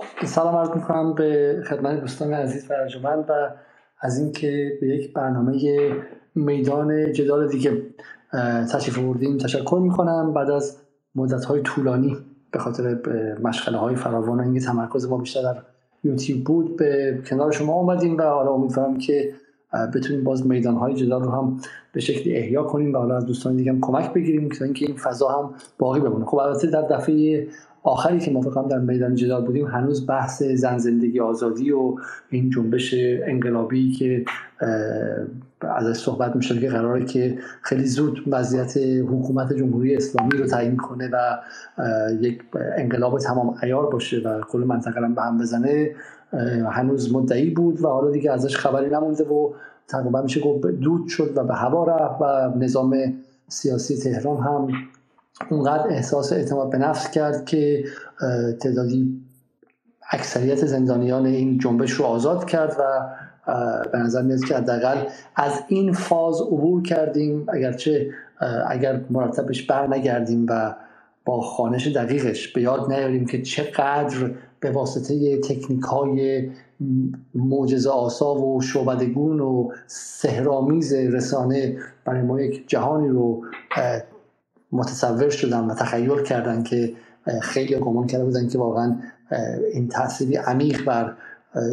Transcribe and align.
خب 0.00 0.26
سلام 0.26 0.56
عرض 0.56 0.70
می‌کنم 0.70 1.14
به 1.14 1.62
خدمت 1.68 2.00
دوستان 2.00 2.34
عزیز 2.34 2.70
و 2.70 2.74
ارجمند 2.74 3.24
و 3.28 3.32
از 4.00 4.18
اینکه 4.18 4.78
به 4.80 4.88
یک 4.88 5.12
برنامه 5.12 5.60
میدان 6.34 7.12
جدال 7.12 7.48
دیگه 7.48 7.82
تشریف 8.72 8.98
بردیم 8.98 9.38
تشکر 9.38 9.80
می‌کنم. 9.82 10.32
بعد 10.34 10.50
از 10.50 10.76
مدت 11.14 11.44
های 11.44 11.60
طولانی 11.60 12.16
به 12.50 12.58
خاطر 12.58 12.98
مشغله 13.42 13.78
های 13.78 13.96
فراوان 13.96 14.40
و 14.40 14.42
اینکه 14.42 14.60
تمرکز 14.60 15.08
ما 15.08 15.18
بیشتر 15.18 15.42
در 15.42 15.56
یوتیوب 16.04 16.44
بود 16.44 16.76
به 16.76 17.18
کنار 17.26 17.52
شما 17.52 17.72
اومدیم 17.72 18.18
و 18.18 18.22
حالا 18.22 18.52
امیدوارم 18.52 18.98
که 18.98 19.32
بتونیم 19.94 20.24
باز 20.24 20.46
میدان 20.46 20.74
های 20.74 20.94
جدال 20.94 21.22
رو 21.22 21.30
هم 21.30 21.60
به 21.92 22.00
شکلی 22.00 22.36
احیا 22.36 22.62
کنیم 22.62 22.94
و 22.94 22.98
حالا 22.98 23.16
از 23.16 23.26
دوستان 23.26 23.56
دیگه 23.56 23.72
هم 23.72 23.80
کمک 23.80 24.12
بگیریم 24.12 24.50
که 24.50 24.64
اینکه 24.64 24.86
این 24.86 24.96
فضا 24.96 25.28
هم 25.28 25.54
باقی 25.78 26.00
بمونه. 26.00 26.24
خب 26.24 26.36
البته 26.36 26.70
در 26.70 26.82
دفعه 26.82 27.46
آخری 27.82 28.18
که 28.18 28.30
ما 28.30 28.40
در 28.70 28.78
میدان 28.78 29.14
جدال 29.14 29.44
بودیم 29.44 29.66
هنوز 29.66 30.06
بحث 30.06 30.42
زن 30.42 30.78
زندگی 30.78 31.20
آزادی 31.20 31.72
و 31.72 31.94
این 32.30 32.50
جنبش 32.50 32.94
انقلابی 33.26 33.92
که 33.92 34.24
ازش 35.60 35.96
صحبت 35.96 36.36
میشه 36.36 36.60
که 36.60 36.68
قراره 36.68 37.04
که 37.04 37.38
خیلی 37.62 37.84
زود 37.84 38.24
وضعیت 38.26 38.76
حکومت 39.08 39.52
جمهوری 39.52 39.96
اسلامی 39.96 40.30
رو 40.38 40.46
تعیین 40.46 40.76
کنه 40.76 41.10
و 41.12 41.38
یک 42.20 42.42
انقلاب 42.76 43.18
تمام 43.18 43.54
ایار 43.62 43.90
باشه 43.90 44.18
و 44.24 44.40
کل 44.40 44.58
منطقه 44.58 45.00
رو 45.00 45.14
به 45.14 45.22
هم 45.22 45.38
بزنه 45.38 45.90
هنوز 46.70 47.14
مدعی 47.14 47.50
بود 47.50 47.80
و 47.80 47.88
حالا 47.88 48.10
دیگه 48.10 48.32
ازش 48.32 48.56
خبری 48.56 48.90
نمونده 48.90 49.24
و 49.24 49.52
تقریبا 49.88 50.22
میشه 50.22 50.40
گفت 50.40 50.66
دود 50.66 51.08
شد 51.08 51.32
و 51.36 51.44
به 51.44 51.54
هوا 51.54 51.84
رفت 51.84 52.20
و 52.20 52.58
نظام 52.58 52.96
سیاسی 53.48 53.96
تهران 53.96 54.36
هم 54.36 54.68
اونقدر 55.50 55.88
احساس 55.88 56.32
اعتماد 56.32 56.70
به 56.70 56.78
نفس 56.78 57.10
کرد 57.10 57.44
که 57.44 57.84
تعدادی 58.60 59.20
اکثریت 60.10 60.66
زندانیان 60.66 61.26
این 61.26 61.58
جنبش 61.58 61.90
رو 61.90 62.04
آزاد 62.04 62.44
کرد 62.44 62.76
و 62.78 63.08
به 63.92 63.98
نظر 63.98 64.22
میاد 64.22 64.44
که 64.44 64.56
حداقل 64.56 64.96
از 65.36 65.62
این 65.68 65.92
فاز 65.92 66.40
عبور 66.40 66.82
کردیم. 66.82 67.46
اگرچه 67.48 68.10
اگر 68.68 69.00
مرتبش 69.10 69.62
بر 69.66 69.86
نگردیم 69.86 70.46
و 70.48 70.74
با 71.24 71.40
خانش 71.40 71.86
دقیقش 71.86 72.52
به 72.52 72.62
یاد 72.62 72.92
نیاریم 72.92 73.26
که 73.26 73.42
چقدر 73.42 74.30
به 74.60 74.70
واسطه 74.70 75.40
تکنیک 75.40 75.82
های 75.82 76.50
معجزه 77.34 77.90
آسا 77.90 78.34
و 78.34 78.60
شعبدگون 78.60 79.40
و 79.40 79.68
سهرامیز 79.86 80.92
رسانه 80.92 81.76
برای 82.04 82.22
ما 82.22 82.40
یک 82.40 82.68
جهانی 82.68 83.08
رو 83.08 83.44
متصور 84.72 85.30
شدن 85.30 85.64
و 85.64 85.74
تخیل 85.74 86.22
کردن 86.22 86.62
که 86.62 86.92
خیلی 87.42 87.76
گمان 87.76 88.06
کرده 88.06 88.24
بودن 88.24 88.48
که 88.48 88.58
واقعا 88.58 88.96
این 89.72 89.88
تأثیری 89.88 90.36
عمیق 90.36 90.84
بر 90.84 91.12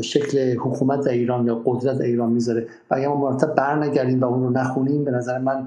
شکل 0.01 0.57
حکومت 0.57 1.05
در 1.05 1.11
ایران 1.11 1.45
یا 1.45 1.61
قدرت 1.65 1.97
در 1.97 2.05
ایران 2.05 2.31
می‌ذاره. 2.31 2.67
و 2.91 2.95
اگر 2.95 3.07
ما 3.07 3.15
مرتب 3.15 3.55
برنگردیم 3.55 4.21
و 4.21 4.25
اون 4.25 4.43
رو 4.43 4.49
نخونیم 4.49 5.03
به 5.03 5.11
نظر 5.11 5.39
من 5.39 5.65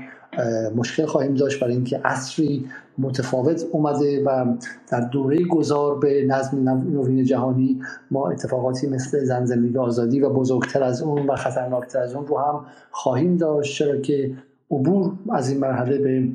مشکل 0.76 1.06
خواهیم 1.06 1.34
داشت 1.34 1.60
برای 1.60 1.74
اینکه 1.74 2.00
عصری 2.04 2.66
متفاوت 2.98 3.64
اومده 3.72 4.24
و 4.24 4.56
در 4.88 5.00
دوره 5.00 5.44
گذار 5.44 5.98
به 5.98 6.26
نظم 6.28 6.68
نوین 6.68 7.24
جهانی 7.24 7.80
ما 8.10 8.30
اتفاقاتی 8.30 8.86
مثل 8.86 9.24
زن 9.24 9.44
زندگی 9.44 9.78
آزادی 9.78 10.20
و 10.20 10.30
بزرگتر 10.30 10.82
از 10.82 11.02
اون 11.02 11.26
و 11.26 11.36
خطرناکتر 11.36 11.98
از 11.98 12.14
اون 12.14 12.26
رو 12.26 12.38
هم 12.38 12.64
خواهیم 12.90 13.36
داشت. 13.36 13.78
چرا 13.78 13.96
که 13.96 14.34
عبور 14.70 15.12
از 15.32 15.50
این 15.50 15.60
مرحله 15.60 15.98
به 15.98 16.28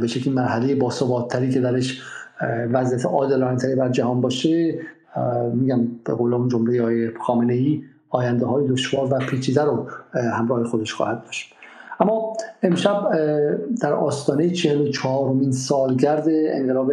به 0.00 0.06
شکلی 0.06 0.32
مرحله 0.32 0.74
باثباتتری 0.74 1.50
که 1.50 1.60
درش 1.60 2.02
وضعیت 2.72 3.06
عادلانه 3.06 3.56
تری 3.56 3.74
بر 3.74 3.88
جهان 3.88 4.20
باشه 4.20 4.78
میگم 5.54 5.86
به 6.04 6.14
قول 6.14 6.34
اون 6.34 6.48
جمله 6.48 6.82
های 6.82 7.10
خامنه 7.26 7.52
ای 7.52 7.82
آینده 8.10 8.46
های 8.46 8.68
دشوار 8.68 9.14
و 9.14 9.18
پیچیده 9.18 9.62
رو 9.62 9.88
همراه 10.14 10.64
خودش 10.64 10.94
خواهد 10.94 11.24
داشت. 11.24 11.54
اما 12.00 12.32
امشب 12.62 13.10
در 13.80 13.92
آستانه 13.92 14.50
44 14.50 15.30
مین 15.32 15.52
سالگرد 15.52 16.24
انقلاب 16.28 16.92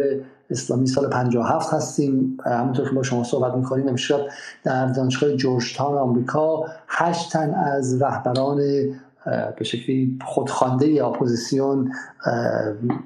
اسلامی 0.50 0.86
سال 0.86 1.10
57 1.10 1.74
هستیم. 1.74 2.38
همونطور 2.44 2.88
که 2.88 2.94
با 2.94 3.02
شما 3.02 3.24
صحبت 3.24 3.54
می‌کنیم 3.54 3.88
امشب 3.88 4.20
در 4.64 4.86
دانشگاه 4.86 5.32
جورجتان 5.32 5.98
آمریکا 5.98 6.64
هشت 6.88 7.32
تن 7.32 7.54
از 7.54 8.02
رهبران 8.02 8.60
به 9.58 9.64
شکلی 9.64 10.18
خودخوانده 10.24 11.06
اپوزیسیون 11.06 11.92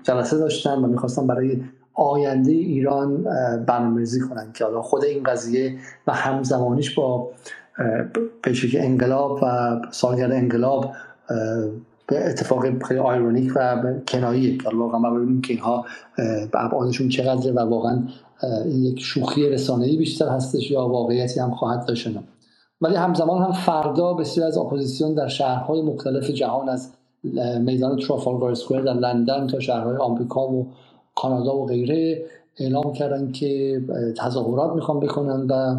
جلسه 0.02 0.38
داشتن 0.38 0.74
و 0.78 0.86
می‌خواستن 0.86 1.26
برای 1.26 1.60
آینده 1.94 2.50
ایران 2.50 3.24
برنامه‌ریزی 3.66 4.20
کنن 4.20 4.52
که 4.54 4.64
حالا 4.64 4.82
خود 4.82 5.04
این 5.04 5.22
قضیه 5.22 5.76
و 6.06 6.12
همزمانیش 6.12 6.94
با 6.94 7.30
پیشواز 8.42 8.78
انقلاب 8.78 9.40
و 9.42 9.76
سالگرد 9.90 10.32
انقلاب 10.32 10.92
یه 12.06 12.28
اتفاق 12.28 12.84
خیلی 12.84 13.00
ironic 13.00 13.52
و 13.56 13.82
کنایی 14.08 14.58
که 14.58 14.68
واقعا 14.68 14.98
ما 14.98 15.10
ببینیم 15.10 15.40
که 15.40 15.52
اینها 15.52 15.86
ابعادشون 16.52 17.08
چقدره 17.08 17.52
و 17.52 17.58
واقعا 17.58 18.02
این 18.64 18.84
یک 18.84 19.00
شوخی 19.00 19.48
رسانه‌ای 19.48 19.96
بیشتر 19.96 20.28
هستش 20.28 20.70
یا 20.70 20.88
واقعیتی 20.88 21.40
هم 21.40 21.50
خواهد 21.50 21.86
داشت 21.86 22.08
ولی 22.82 22.94
همزمان 22.94 23.42
هم 23.42 23.52
فردا 23.52 24.14
بسیار 24.14 24.46
از 24.46 24.58
اپوزیسیون 24.58 25.14
در 25.14 25.28
شهرهای 25.28 25.82
مختلف 25.82 26.30
جهان 26.30 26.68
از 26.68 26.92
میدان 27.60 27.98
ترافالگار 27.98 28.50
اسکوئر 28.50 28.80
در 28.80 28.94
لندن 28.94 29.46
تا 29.46 29.60
شهرهای 29.60 29.96
آمریکا 29.96 30.48
و 30.48 30.66
کانادا 31.14 31.56
و 31.56 31.66
غیره 31.66 32.24
اعلام 32.58 32.92
کردن 32.92 33.32
که 33.32 33.80
تظاهرات 34.16 34.72
می‌خوان 34.72 35.00
بکنن 35.00 35.46
و 35.50 35.76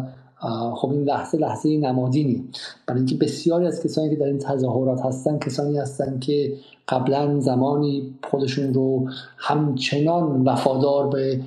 خب 0.74 0.90
این 0.90 1.04
لحظه 1.04 1.38
لحظه 1.38 1.76
نمادینی 1.76 2.44
برای 2.86 3.00
اینکه 3.00 3.14
بسیاری 3.14 3.66
از 3.66 3.82
کسانی 3.82 4.10
که 4.10 4.16
در 4.16 4.26
این 4.26 4.38
تظاهرات 4.38 5.00
هستن 5.06 5.38
کسانی 5.38 5.78
هستن 5.78 6.18
که 6.18 6.52
قبلا 6.88 7.40
زمانی 7.40 8.14
خودشون 8.30 8.74
رو 8.74 9.08
همچنان 9.36 10.44
وفادار 10.44 11.08
به 11.08 11.40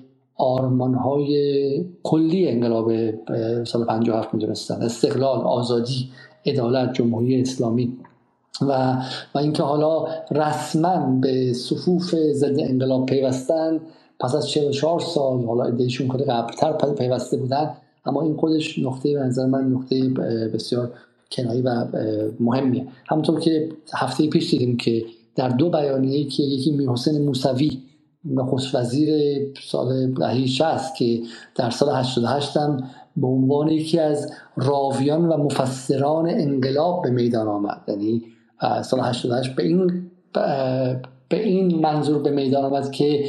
های 1.04 1.86
کلی 2.04 2.50
انقلاب 2.50 2.92
سال 3.64 3.86
57 3.86 4.34
می‌دونستن 4.34 4.82
استقلال 4.82 5.40
آزادی 5.40 6.10
عدالت 6.46 6.94
جمهوری 6.94 7.42
اسلامی. 7.42 7.98
و 8.62 9.02
و 9.36 9.38
اینکه 9.38 9.64
حالا 9.64 10.08
رسما 10.32 11.20
به 11.22 11.54
صفوف 11.54 12.16
ضد 12.16 12.60
انقلاب 12.60 13.06
پیوستن 13.06 13.80
پس 14.20 14.36
از 14.36 14.50
44 14.50 15.00
سال 15.00 15.46
حالا 15.46 15.64
ادهشون 15.64 16.08
کده 16.08 16.26
قبلتر 16.26 16.94
پیوسته 16.94 17.38
بودن 17.38 17.72
اما 18.06 18.22
این 18.22 18.36
خودش 18.36 18.80
نقطه 18.80 19.14
به 19.14 19.20
نظر 19.20 19.46
من 19.46 19.64
نقطه 19.64 20.10
بسیار 20.54 20.92
کنایی 21.32 21.62
و 21.62 21.86
مهمیه. 22.40 22.88
همونطور 23.06 23.40
که 23.40 23.70
هفته 23.94 24.28
پیش 24.28 24.52
دیدیم 24.52 24.78
که 24.78 25.06
در 25.36 25.50
دو 25.50 25.70
بیانیه‌ای 25.70 26.24
که 26.24 26.44
یکی 26.44 26.72
میرحسین 26.72 27.26
موسوی 27.26 27.82
نخست 28.32 28.76
وزیر 28.76 29.10
سال 29.64 30.14
دهه 30.14 30.46
60 30.46 30.96
که 30.96 31.20
در 31.56 31.70
سال 31.70 31.96
88 31.96 32.58
هم 32.58 32.84
به 33.18 33.28
عنوان 33.28 33.68
یکی 33.68 34.00
از 34.00 34.32
راویان 34.56 35.26
و 35.30 35.38
مفسران 35.38 36.30
انقلاب 36.30 37.04
به 37.04 37.10
میدان 37.10 37.48
آمد. 37.48 37.82
یعنی 37.88 38.24
سال 38.84 39.00
88 39.00 39.56
به 39.56 39.64
این 39.64 40.12
به 41.30 41.44
این 41.44 41.80
منظور 41.80 42.22
به 42.22 42.32
میدان 42.32 42.66
آمد 42.66 42.92
که 42.92 43.26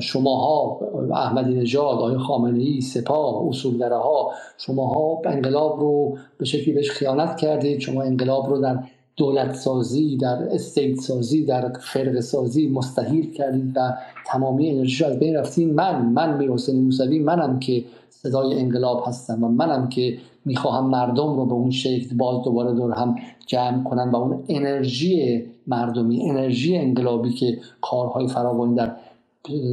شماها 0.00 0.80
احمدی 1.14 1.54
نژاد 1.54 1.98
آقای 1.98 2.18
خامنه 2.18 2.62
ای 2.62 2.80
سپاه 2.80 3.48
اصولگره 3.48 3.96
ها 3.96 4.32
شماها 4.58 5.22
انقلاب 5.24 5.80
رو 5.80 6.18
به 6.38 6.44
شکلی 6.44 6.74
بهش 6.74 6.90
خیانت 6.90 7.36
کردید 7.36 7.80
شما 7.80 8.02
انقلاب 8.02 8.46
رو 8.46 8.60
در 8.60 8.78
دولت 9.16 9.54
سازی 9.54 10.16
در 10.16 10.54
استیت 10.54 11.00
سازی 11.00 11.44
در 11.44 11.72
فرق 11.72 12.20
سازی 12.20 12.68
مستحیل 12.68 13.32
کردید 13.32 13.72
و 13.76 13.80
تمامی 14.26 14.70
انرژی 14.70 15.04
از 15.04 15.18
بین 15.18 15.36
رفتین. 15.36 15.74
من 15.74 16.06
من 16.06 16.36
میر 16.36 16.50
حسین 16.50 16.84
موسوی 16.84 17.18
منم 17.18 17.58
که 17.58 17.84
صدای 18.10 18.60
انقلاب 18.60 19.04
هستم 19.06 19.44
و 19.44 19.48
منم 19.48 19.88
که 19.88 20.18
می‌خواهم 20.44 20.90
مردم 20.90 21.36
رو 21.36 21.46
به 21.46 21.52
اون 21.52 21.70
شکل 21.70 22.16
باز 22.16 22.44
دوباره 22.44 22.72
دور 22.72 22.92
هم 22.92 23.16
جمع 23.46 23.84
کنن 23.84 24.10
و 24.10 24.16
اون 24.16 24.44
انرژی 24.48 25.44
مردمی 25.66 26.30
انرژی 26.30 26.76
انقلابی 26.76 27.32
که 27.32 27.58
کارهای 27.80 28.28
فراوانی 28.28 28.74
در 28.74 28.96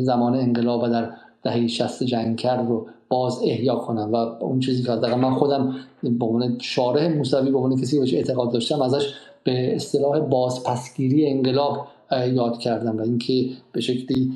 زمان 0.01 0.35
انقلاب 0.35 0.83
و 0.83 0.87
در 0.87 1.09
دهه 1.43 1.67
60 1.67 2.03
جنگ 2.03 2.37
کرد 2.37 2.67
رو 2.67 2.87
باز 3.09 3.39
احیا 3.43 3.75
کنم 3.75 4.09
و 4.13 4.15
اون 4.15 4.59
چیزی 4.59 4.83
که 4.83 4.91
من 4.91 5.35
خودم 5.35 5.75
به 6.03 6.25
عنوان 6.25 6.57
شارح 6.61 7.07
موسوی 7.07 7.51
به 7.51 7.57
عنوان 7.57 7.81
کسی 7.81 8.05
که 8.05 8.17
اعتقاد 8.17 8.51
داشتم 8.51 8.81
ازش 8.81 9.13
به 9.43 9.75
اصطلاح 9.75 10.19
بازپسگیری 10.19 11.29
انقلاب 11.29 11.87
یاد 12.33 12.57
کردم 12.59 12.97
و 12.97 13.01
اینکه 13.01 13.49
به 13.71 13.81
شکلی 13.81 14.31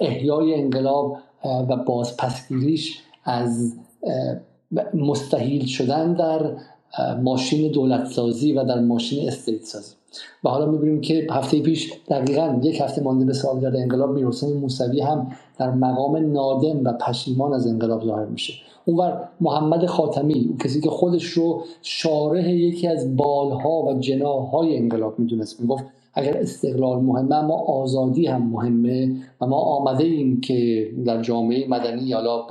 احیای 0.00 0.54
انقلاب 0.54 1.18
و 1.44 1.76
بازپسگیریش 1.76 2.98
از 3.24 3.76
مستحیل 4.94 5.66
شدن 5.66 6.12
در 6.12 6.56
ماشین 7.22 7.72
دولت 7.72 8.06
سازی 8.06 8.52
و 8.52 8.64
در 8.64 8.80
ماشین 8.80 9.28
استیت 9.28 9.64
سازی 9.64 9.97
و 10.44 10.48
حالا 10.48 10.66
می‌بینیم 10.66 11.00
که 11.00 11.26
هفته 11.30 11.60
پیش 11.60 11.92
دقیقا 12.08 12.60
یک 12.62 12.80
هفته 12.80 13.02
مانده 13.02 13.24
به 13.24 13.32
سالگرد 13.32 13.76
انقلاب 13.76 14.10
میرحسین 14.10 14.56
موسوی 14.56 15.00
هم 15.00 15.30
در 15.58 15.70
مقام 15.70 16.32
نادم 16.32 16.84
و 16.84 16.92
پشیمان 16.92 17.52
از 17.52 17.66
انقلاب 17.66 18.04
ظاهر 18.04 18.24
میشه. 18.24 18.54
اونور 18.84 19.28
محمد 19.40 19.86
خاتمی 19.86 20.56
کسی 20.64 20.80
که 20.80 20.90
خودش 20.90 21.24
رو 21.24 21.62
شارح 21.82 22.50
یکی 22.50 22.88
از 22.88 23.16
بالها 23.16 23.82
و 23.82 23.98
جناهای 24.00 24.76
انقلاب 24.76 25.18
می‌دونست. 25.18 25.60
می‌گفت 25.60 25.84
اگر 26.14 26.36
استقلال 26.36 27.00
مهمه 27.00 27.34
اما 27.34 27.54
آزادی 27.54 28.26
هم 28.26 28.42
مهمه 28.42 29.16
و 29.40 29.46
ما 29.46 29.56
آمده 29.56 30.04
ایم 30.04 30.40
که 30.40 30.88
در 31.04 31.22
جامعه 31.22 31.68
مدنی 31.68 32.12
حالا 32.12 32.46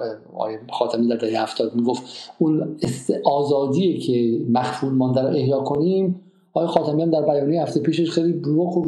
خاتمی 0.71 1.07
در 1.07 1.15
دهه 1.15 1.41
هفتاد 1.41 1.75
می‌گفت 1.75 2.03
اون 2.39 2.77
آزادی 3.25 3.97
که 3.97 4.45
مخفول 4.49 4.93
مانده 4.93 5.21
رو 5.21 5.27
احیا 5.27 5.59
کنیم. 5.59 6.21
آقای 6.57 6.67
خاتمی 6.67 7.01
هم 7.01 7.09
در 7.09 7.21
بیانیه 7.21 7.61
هفته 7.61 7.79
پیشش 7.79 8.11
خیلی 8.11 8.41
رخ 8.45 8.77
و 8.77 8.81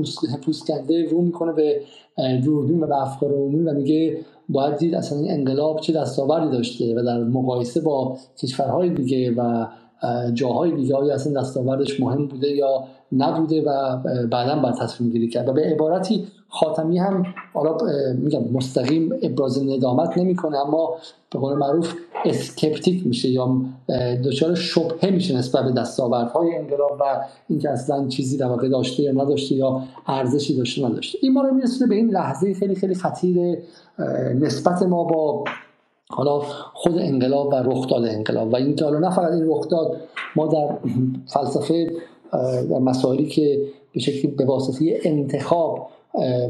پوست 0.45 0.67
کنده 0.67 1.09
رو 1.09 1.21
می‌کنه 1.21 1.53
به 1.53 1.81
دوربین 2.43 2.83
و 2.83 2.87
به 2.87 3.01
افکار 3.01 3.33
عمومی 3.33 3.63
و 3.63 3.73
میگه 3.73 4.17
باید 4.49 4.77
دید 4.77 4.95
اصلا 4.95 5.19
این 5.19 5.31
انقلاب 5.31 5.79
چه 5.79 5.93
دستاوردی 5.93 6.51
داشته 6.51 6.95
و 6.95 7.03
در 7.03 7.23
مقایسه 7.23 7.81
با 7.81 8.17
کشورهای 8.37 8.89
دیگه 8.89 9.31
و 9.31 9.65
جاهای 10.33 10.71
دیگه 10.71 10.95
آیا 10.95 11.13
اصلا 11.13 11.41
دستاوردش 11.41 11.99
مهم 11.99 12.27
بوده 12.27 12.47
یا 12.47 12.83
نبوده 13.11 13.61
و 13.61 13.97
بعدا 14.31 14.59
باید 14.59 14.75
تصمیم 14.75 15.11
گیری 15.11 15.29
کرد. 15.29 15.49
و 15.49 15.53
به 15.53 15.61
عبارتی 15.61 16.27
خاتمی 16.49 16.99
هم 16.99 17.25
حالا 17.53 17.77
میگم 18.13 18.43
مستقیم 18.53 19.11
ابراز 19.21 19.63
ندامت 19.63 20.17
نمی‌کنه 20.17 20.57
اما 20.57 20.95
به 21.31 21.39
قول 21.39 21.53
معروف 21.53 21.93
اسکپتیک 22.25 23.07
میشه 23.07 23.29
یا 23.29 23.61
دچار 24.25 24.55
شبهه 24.55 25.09
میشه 25.09 25.37
نسبت 25.37 25.65
به 25.65 25.71
دستاوردهای 25.71 26.55
انقلاب 26.55 26.97
و 26.99 27.03
اینکه 27.49 27.69
اصلا 27.69 28.07
چیزی 28.07 28.37
در 28.37 28.47
واقع 28.47 28.69
داشته 28.69 29.03
یا 29.03 29.11
نداشته 29.11 29.55
یا 29.55 29.83
ارزشی 30.07 30.57
داشته 30.57 30.85
نداشته. 30.85 31.19
این 31.21 31.33
ما 31.33 31.41
رو 31.41 31.53
میرسونه 31.53 31.89
به 31.89 31.95
این 31.95 32.09
لحظه 32.09 32.53
خیلی 32.53 32.75
خیلی 32.75 32.95
خطیر 32.95 33.57
نسبت 34.39 34.83
ما 34.83 35.03
با 35.03 35.43
حالا 36.09 36.39
خود 36.73 36.97
انقلاب 36.97 37.47
و 37.47 37.55
رخداد 37.55 38.05
انقلاب. 38.05 38.53
و 38.53 38.55
اینکه 38.55 38.85
حالا 38.85 38.99
نه 38.99 39.09
فقط 39.09 39.31
این 39.31 39.49
رخداد 39.49 39.97
ما 40.35 40.47
در 40.47 40.77
فلسفه 41.27 41.91
در 42.69 42.79
مسائلی 42.79 43.25
که 43.25 43.61
به 43.93 43.99
شکلی 43.99 44.31
به 44.31 44.45
واسطه 44.45 44.99
انتخاب 45.03 45.89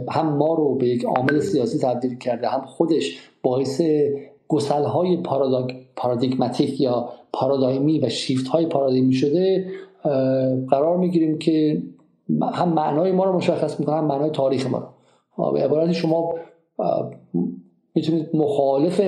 هم 0.10 0.38
ما 0.38 0.54
رو 0.54 0.76
به 0.76 0.88
یک 0.88 1.06
عامل 1.06 1.40
سیاسی 1.40 1.78
تبدیل 1.80 2.18
کرده 2.18 2.48
هم 2.48 2.62
خودش 2.62 3.20
باعث 3.44 3.82
گسل 4.48 4.84
های 4.84 5.18
پارادیگماتیک 5.96 6.82
یا 6.82 7.10
پارادایمی 7.34 8.00
و 8.00 8.10
شیفت 8.10 8.48
های 8.48 8.66
پارادایمی 8.66 9.14
شده 9.14 9.66
قرار 10.70 10.98
می‌گیریم 10.98 11.38
که 11.38 11.84
هم 12.54 12.74
معنای 12.74 13.12
ما 13.12 13.24
رو 13.24 13.34
مشخص 13.34 13.80
می‌کنه 13.80 13.96
هم 13.96 14.06
معنای 14.06 14.30
تاریخ 14.30 14.68
ما 14.68 14.94
رو. 15.38 15.52
به 15.52 15.64
عبارت 15.64 15.92
شما 15.92 16.34
می‌تونید 17.96 18.30
مخالف 18.34 19.02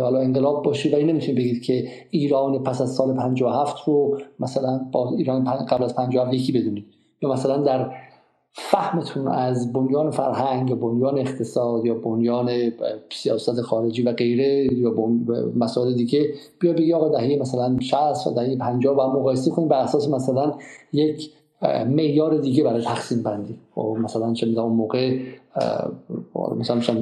حالا 0.00 0.18
انقلاب 0.18 0.64
باشید 0.64 0.94
و 0.94 0.96
این 0.96 1.10
نمی‌تونید 1.10 1.36
بگید 1.36 1.62
که 1.62 1.88
ایران 2.10 2.62
پس 2.62 2.80
از 2.80 2.94
سال 2.94 3.14
57 3.14 3.88
رو 3.88 4.18
مثلا 4.40 4.80
با 4.92 5.14
ایران 5.18 5.44
قبل 5.44 5.84
از 5.84 5.96
57 5.96 6.34
یکی 6.34 6.52
بدونید. 6.52 6.86
یا 7.22 7.28
مثلا 7.28 7.56
در 7.56 7.90
فهمتون 8.58 9.28
از 9.28 9.72
بنیان 9.72 10.10
فرهنگ 10.10 10.70
یا 10.70 10.76
بنیان 10.76 11.18
اقتصاد 11.18 11.86
یا 11.86 11.94
بنیان 11.94 12.72
سیاست 13.12 13.60
خارجی 13.60 14.02
و 14.02 14.12
غیره 14.12 14.74
یا 14.74 14.94
مسائل 15.56 15.94
دیگه؟ 15.94 16.34
بیا 16.60 16.72
بگی 16.72 16.92
آقا 16.92 17.08
دهه 17.08 17.38
مثلا 17.40 17.76
60 17.80 18.26
و 18.26 18.34
دهه 18.34 18.56
50 18.56 18.94
با 18.94 19.12
مقایسه 19.12 19.50
کنیم 19.50 19.68
بر 19.68 19.78
اساس 19.78 20.08
مثلا 20.08 20.54
یک 20.92 21.30
معیار 21.88 22.38
دیگه 22.38 22.64
برای 22.64 22.82
تقسیم 22.82 23.22
بندی. 23.22 23.52
و 23.52 23.80
خب، 23.80 23.96
مثلا 24.00 24.32
چه 24.32 24.46
می‌دونم 24.46 24.72
موقع 24.72 25.18
مثلا 26.56 26.94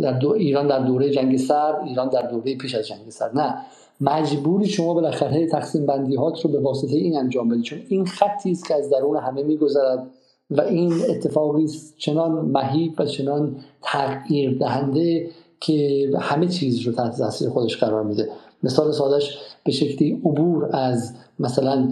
در 0.00 0.12
دو 0.12 0.30
ایران 0.30 0.66
در 0.66 0.78
دوره 0.78 1.10
جنگ 1.10 1.36
سرد 1.36 1.82
ایران 1.84 2.08
در 2.08 2.22
دوره 2.22 2.56
پیش 2.56 2.74
از 2.74 2.86
جنگ 2.86 3.10
سرد. 3.10 3.38
نه. 3.38 3.54
مجبوری 4.00 4.66
شما 4.66 4.94
بالاخره 4.94 5.46
تقسیم 5.46 5.86
بندی 5.86 6.16
هات 6.16 6.40
رو 6.40 6.50
به 6.50 6.60
واسطه 6.60 6.96
این 6.96 7.18
انجام 7.18 7.48
بدید 7.48 7.62
چون 7.62 7.78
این 7.88 8.06
خطی 8.06 8.50
است 8.50 8.68
که 8.68 8.74
از 8.74 8.90
درون 8.90 9.16
همه 9.16 9.42
میگذرد. 9.42 10.06
و 10.50 10.60
این 10.60 10.92
اتفاقی 11.08 11.66
چنان 11.96 12.32
مهیب 12.32 12.92
و 12.98 13.04
چنان 13.04 13.56
تغییر 13.82 14.58
دهنده 14.58 15.30
که 15.60 16.10
همه 16.20 16.48
چیز 16.48 16.80
رو 16.80 16.92
تحت 16.92 17.18
تاثیر 17.18 17.48
خودش 17.48 17.76
قرار 17.76 18.04
میده. 18.04 18.28
مثال 18.62 18.92
سادش 18.92 19.38
به 19.64 19.72
شکلی 19.72 20.12
عبور 20.12 20.76
از 20.76 21.12
مثلا 21.38 21.90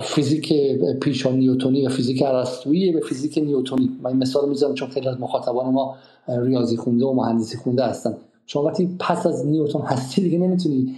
فیزیک 0.00 0.52
پیشان 1.00 1.36
نیوتونی 1.36 1.86
و 1.86 1.88
فیزیک 1.88 2.22
ارسطویی 2.26 2.92
به 2.92 3.00
فیزیک 3.00 3.38
نیوتونی. 3.38 3.90
من 4.02 4.10
این 4.10 4.18
مثال 4.18 4.48
می‌ذارم 4.48 4.74
چون 4.74 4.88
خیلی 4.88 5.08
از 5.08 5.20
مخاطبان 5.20 5.72
ما 5.72 5.94
ریاضی 6.28 6.76
خونده 6.76 7.04
و 7.04 7.12
مهندسی 7.12 7.56
خونده 7.56 7.84
هستن. 7.84 8.16
شما 8.46 8.62
وقتی 8.62 8.96
پس 8.98 9.26
از 9.26 9.46
نیوتون 9.46 9.82
هستی 9.82 10.22
دیگه 10.22 10.38
نمی‌تونی 10.38 10.94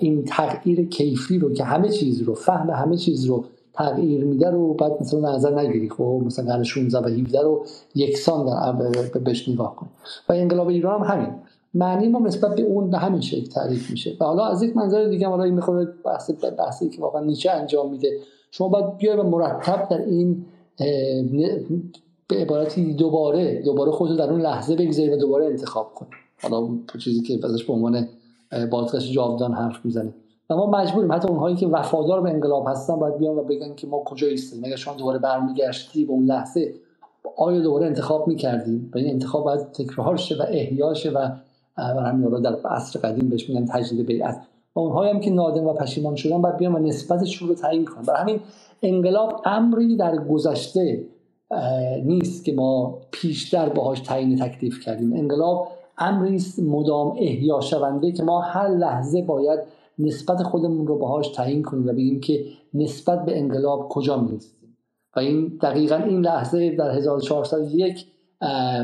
این 0.00 0.24
تغییر 0.24 0.88
کیفی 0.88 1.38
رو 1.38 1.54
که 1.54 1.64
همه 1.64 1.88
چیز 1.88 2.22
رو 2.22 2.34
فهم 2.34 2.70
همه 2.70 2.96
چیز 2.96 3.24
رو 3.24 3.44
تغییر 3.74 4.24
میده 4.24 4.50
رو 4.50 4.74
بعد 4.74 4.92
مثلا 5.00 5.34
نظر 5.34 5.60
نگیری. 5.60 5.90
خب 5.90 6.22
مثلا 6.26 6.44
قرن 6.44 6.62
16 6.62 6.98
و 6.98 7.08
17 7.08 7.42
رو 7.42 7.66
یکسان 7.94 8.46
در 8.92 9.18
بهش 9.18 9.48
نگاه 9.48 9.76
کن 9.76 9.86
و 10.28 10.32
انقلاب 10.32 10.68
ایران 10.68 11.04
هم 11.04 11.14
همین. 11.14 11.34
معنی 11.74 12.08
ما 12.08 12.18
نسبت 12.18 12.54
به 12.54 12.62
اون 12.62 12.90
به 12.90 12.98
همین 12.98 13.20
شکل 13.20 13.46
تعریف 13.46 13.90
میشه. 13.90 14.16
و 14.20 14.24
حالا 14.24 14.44
از 14.44 14.62
یک 14.62 14.76
منظر 14.76 15.08
دیگه 15.08 15.28
حالا 15.28 15.42
این 15.42 15.54
می‌خوره 15.54 15.88
بحث 16.04 16.30
بحثی 16.58 16.88
که 16.88 17.02
واقعا 17.02 17.24
نیچه 17.24 17.50
انجام 17.50 17.90
میده. 17.90 18.18
شما 18.50 18.68
باید 18.68 18.96
بیای 18.96 19.16
و 19.16 19.22
مرتب 19.22 19.88
در 19.90 19.98
این 19.98 20.44
به 22.28 22.36
عبارتی 22.36 22.94
دوباره 22.94 23.62
دوباره 23.62 23.90
خودتو 23.90 24.16
در 24.16 24.30
اون 24.30 24.40
لحظه 24.40 24.76
بگذاری 24.76 25.10
و 25.10 25.16
دوباره 25.16 25.46
انتخاب 25.46 25.92
کنی. 25.94 26.08
حالا 26.42 26.68
چیزی 26.98 27.22
که 27.22 27.38
ازش 27.44 27.64
به 27.64 27.72
عنوان 27.72 28.08
بازگشت 28.70 29.12
جاودان 29.12 29.52
حرف 29.52 29.84
می‌زنه. 29.84 30.14
و 30.50 30.56
ما 30.56 30.66
مجبوریم 30.66 31.12
حتی 31.12 31.28
اونهایی 31.28 31.56
که 31.56 31.66
وفادار 31.66 32.20
به 32.20 32.30
انقلاب 32.30 32.68
هستن 32.68 32.96
باید 32.96 33.18
بیان 33.18 33.36
و 33.36 33.42
بگن 33.42 33.74
که 33.74 33.86
ما 33.86 33.98
کجا 33.98 34.26
ایستیم 34.26 34.64
اگر 34.64 34.76
شما 34.76 34.94
دوباره 34.94 35.18
برمیگشتی 35.18 36.04
به 36.04 36.12
اون 36.12 36.24
لحظه 36.24 36.74
آیا 37.36 37.60
دوباره 37.60 37.86
انتخاب 37.86 38.28
می‌کردیم؟ 38.28 38.90
و 38.94 38.98
این 38.98 39.10
انتخاب 39.10 39.44
باید 39.44 39.72
تکرار 39.72 40.16
شه 40.16 40.34
و 40.34 40.42
احیا 40.48 40.94
شه 40.94 41.10
و 41.10 41.28
همین 41.78 42.40
در 42.40 42.56
عصر 42.64 43.00
قدیم 43.00 43.28
بهش 43.28 43.48
میگن 43.48 43.66
تجدید 43.66 44.06
بیعت. 44.06 44.42
و 44.74 44.80
اونهایی 44.80 45.10
هم 45.10 45.20
که 45.20 45.30
نادم 45.30 45.66
و 45.66 45.72
پشیمان 45.72 46.16
شدن 46.16 46.42
باید 46.42 46.56
بیان 46.56 46.74
و 46.74 46.78
نسبتشون 46.78 47.48
رو 47.48 47.54
تعیین 47.54 47.84
کنن. 47.84 48.02
برای 48.02 48.20
همین 48.20 48.40
انقلاب 48.82 49.42
امری 49.44 49.96
در 49.96 50.16
گذشته 50.16 51.04
نیست 52.04 52.44
که 52.44 52.52
ما 52.52 52.98
پیشتر 53.10 53.68
باهاش 53.68 54.00
تعیین 54.00 54.38
تکلیف 54.38 54.80
کردیم. 54.80 55.12
انقلاب 55.12 55.68
امری 55.98 56.36
است 56.36 56.58
مدام 56.58 57.16
احیا 57.18 57.60
شونده 57.60 58.12
که 58.12 58.22
ما 58.22 58.40
هر 58.40 58.68
لحظه 58.68 59.22
باید 59.22 59.60
نسبت 59.98 60.42
خودمون 60.42 60.86
رو 60.86 60.98
باهاش 60.98 61.28
تعیین 61.28 61.62
کنیم 61.62 61.86
و 61.86 61.92
بگیم 61.92 62.20
که 62.20 62.44
نسبت 62.74 63.24
به 63.24 63.38
انقلاب 63.38 63.88
کجا 63.88 64.20
میستیم 64.20 64.76
و 65.16 65.20
این 65.20 65.58
دقیقا 65.62 65.96
این 65.96 66.20
لحظه 66.20 66.76
در 66.76 66.90
1401 66.90 68.06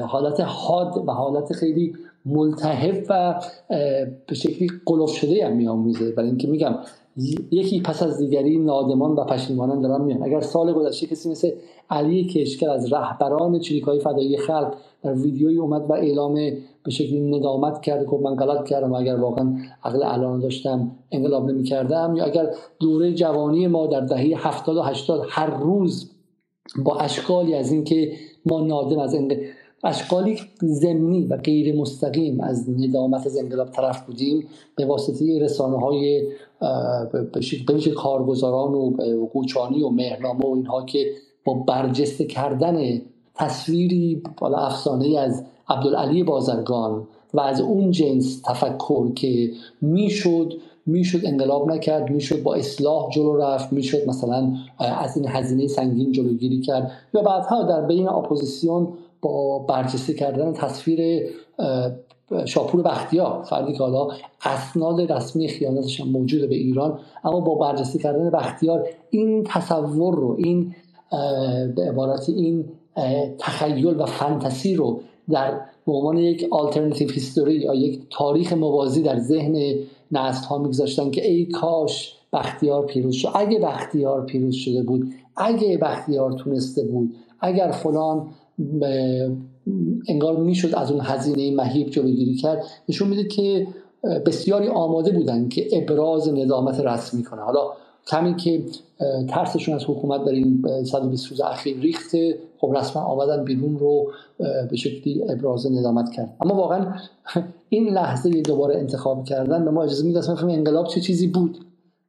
حالت 0.07 0.41
حاد 0.41 0.97
و 1.07 1.12
حالت 1.12 1.53
خیلی 1.53 1.95
ملتهب 2.27 3.05
و 3.09 3.41
به 4.27 4.35
شکلی 4.35 4.69
قلوف 4.87 5.11
شده 5.11 5.47
هم 5.47 5.57
میآموزه 5.57 6.13
برای 6.13 6.29
اینکه 6.29 6.49
میگم 6.49 6.75
یکی 7.51 7.81
پس 7.81 8.03
از 8.03 8.19
دیگری 8.19 8.59
نادمان 8.59 9.11
و 9.11 9.25
پشیمانان 9.25 9.81
دارن 9.81 10.05
میان. 10.05 10.23
اگر 10.23 10.41
سال 10.41 10.73
گذشته 10.73 11.07
کسی 11.07 11.31
مثل 11.31 11.51
علی 11.91 12.25
کشکر 12.25 12.71
از 12.71 12.93
رهبران 12.93 13.59
چریکای 13.59 14.01
فدایی 14.01 14.37
خلق 14.37 14.75
در 15.03 15.15
ویدیویی 15.15 15.59
اومد 15.59 15.91
و 15.91 15.93
اعلام 15.93 16.35
به 16.85 16.91
شکلی 16.91 17.21
ندامت 17.21 17.81
کرده 17.81 18.05
که 18.11 18.17
من 18.17 18.35
غلط 18.35 18.69
کردم 18.69 18.95
اگر 18.95 19.17
واقعا 19.17 19.57
عقل 19.85 20.03
الان 20.03 20.41
داشتم 20.41 20.91
انقلاب 21.11 21.51
نمی 21.51 21.63
کردم 21.63 22.15
یا 22.17 22.25
اگر 22.25 22.51
دوره 22.81 23.15
جوانی 23.15 23.67
ما 23.67 23.87
در 23.87 24.01
دهه 24.01 24.49
70 24.49 24.77
و 24.77 24.83
80 24.83 25.23
هر 25.29 25.47
روز 25.47 26.11
با 26.85 26.97
اشکالی 26.97 27.55
از 27.55 27.73
اینکه 27.73 28.13
ما 28.47 28.61
نادم 28.61 28.99
از 28.99 29.15
انقلاب 29.15 29.41
اشکالی 29.85 30.38
زمینی 30.61 31.26
و 31.26 31.37
غیر 31.37 31.76
مستقیم 31.76 32.40
از 32.40 32.70
ندامت 32.70 33.26
از 33.26 33.38
انقلاب 33.38 33.70
طرف 33.70 34.06
بودیم 34.06 34.47
به 34.76 34.87
واسطه 34.87 35.38
رسانه 35.40 35.78
های 35.78 36.28
به 37.12 37.90
کارگزاران 37.97 38.75
و 38.75 38.97
قوچانی 39.32 39.82
و 39.82 39.88
مهرنامه 39.88 40.44
و 40.44 40.54
اینها 40.54 40.85
که 40.85 41.06
با 41.44 41.54
برجسته 41.54 42.25
کردن 42.25 43.00
تصویری 43.35 44.23
بالا 44.40 44.58
افسانه 44.58 45.18
از 45.18 45.44
عبدالعلی 45.68 46.23
بازرگان 46.23 47.06
و 47.35 47.40
از 47.40 47.61
اون 47.61 47.90
جنس 47.90 48.40
تفکر 48.44 49.12
که 49.12 49.50
می‌شد 49.80 50.52
می‌شد 50.87 51.20
انقلاب 51.25 51.70
نکرد 51.70 52.11
می‌شد 52.11 52.42
با 52.42 52.54
اصلاح 52.54 53.11
جلو 53.11 53.37
رفت 53.37 53.73
می‌شد 53.73 54.08
مثلا 54.08 54.52
از 54.78 55.16
این 55.16 55.26
هزینه 55.28 55.66
سنگین 55.66 56.12
جلوگیری 56.12 56.61
کرد. 56.61 56.90
یا 57.14 57.23
بعدها 57.23 57.62
در 57.62 57.87
بین 57.87 58.08
اپوزیسیون 58.08 58.88
با 59.23 59.59
برجسته 59.59 60.15
کردن 60.15 60.53
تصویر 60.53 61.31
شاپور 62.45 62.83
بختیار. 62.83 63.43
فردی 63.43 63.73
که 63.73 63.79
حالا 63.79 64.09
اسناد 64.45 65.13
رسمی 65.13 65.49
خیانتش 65.49 66.01
هم 66.01 66.09
موجوده 66.09 66.47
به 66.47 66.55
ایران 66.55 66.99
اما 67.25 67.41
با 67.41 67.55
برجسته 67.55 67.99
کردن 67.99 68.31
بختیار 68.31 68.89
این 69.11 69.45
تصور 69.45 70.15
رو 70.15 70.37
این 70.39 70.75
به 71.77 71.89
عبارت 71.89 72.29
این 72.29 72.65
تخیل 73.39 74.01
و 74.01 74.07
فانتزی 74.07 74.75
رو 74.75 75.01
در 75.31 75.61
به 75.87 75.93
عنوان 75.93 76.19
یک 76.19 76.49
آلترناتیو 76.51 77.11
هیستوری 77.11 77.55
یا 77.55 77.75
یک 77.75 78.01
تاریخ 78.11 78.53
موازی 78.53 79.03
در 79.03 79.19
ذهن 79.19 79.75
نسل 80.13 80.47
ها 80.47 80.59
میگذاشتن 80.59 81.11
که 81.11 81.31
ای 81.31 81.47
کاش 81.47 82.15
بختیار 82.33 82.87
پیروز 82.87 83.15
شد. 83.15 83.29
اگه 83.35 83.59
بختیار 83.59 84.27
پیروز 84.27 84.55
شده 84.55 84.83
بود 84.83 85.13
اگه 85.37 85.79
بختیار 85.79 86.33
تونسته 86.33 86.83
بود 86.83 87.15
اگر 87.41 87.71
فلان 87.71 88.29
انگار 90.09 90.37
می‌شد 90.37 90.75
از 90.75 90.91
اون 90.91 91.00
هزینه 91.00 91.57
مهیب 91.57 91.91
جلوگیری 91.91 92.35
کرد. 92.35 92.65
نشون 92.88 93.09
میده 93.09 93.25
که 93.25 93.67
بسیاری 94.27 94.69
آماده 94.69 95.11
بودن 95.11 95.49
که 95.49 95.69
ابراز 95.73 96.29
ندامت 96.29 96.81
رسمی 96.81 97.25
کنه 97.25 97.43
حالا 97.43 97.61
کمی 98.07 98.37
که 98.37 98.62
ترسشون 99.29 99.75
از 99.75 99.85
حکومت 99.85 100.25
در 100.25 100.33
این 100.33 100.65
120 100.85 101.27
روز 101.27 101.41
اخیر 101.41 101.79
ریخته 101.79 102.38
خب 102.59 102.75
رسما 102.77 103.03
آمدن 103.03 103.45
بیرون 103.45 103.79
رو 103.79 104.12
به 104.71 104.77
شکلی 104.77 105.23
ابراز 105.29 105.73
ندامت 105.73 106.12
کرد. 106.12 106.37
اما 106.41 106.55
واقعا 106.55 106.95
این 107.69 107.88
لحظه 107.88 108.43
دوباره 108.43 108.79
انتخاب 108.79 109.25
کردن 109.25 109.65
به 109.65 109.71
ما 109.71 109.83
اجازه 109.83 110.07
میده 110.07 110.19
اصلا 110.19 110.49
انقلاب 110.49 110.87
چه 110.87 111.00
چیزی 111.00 111.27
بود 111.27 111.59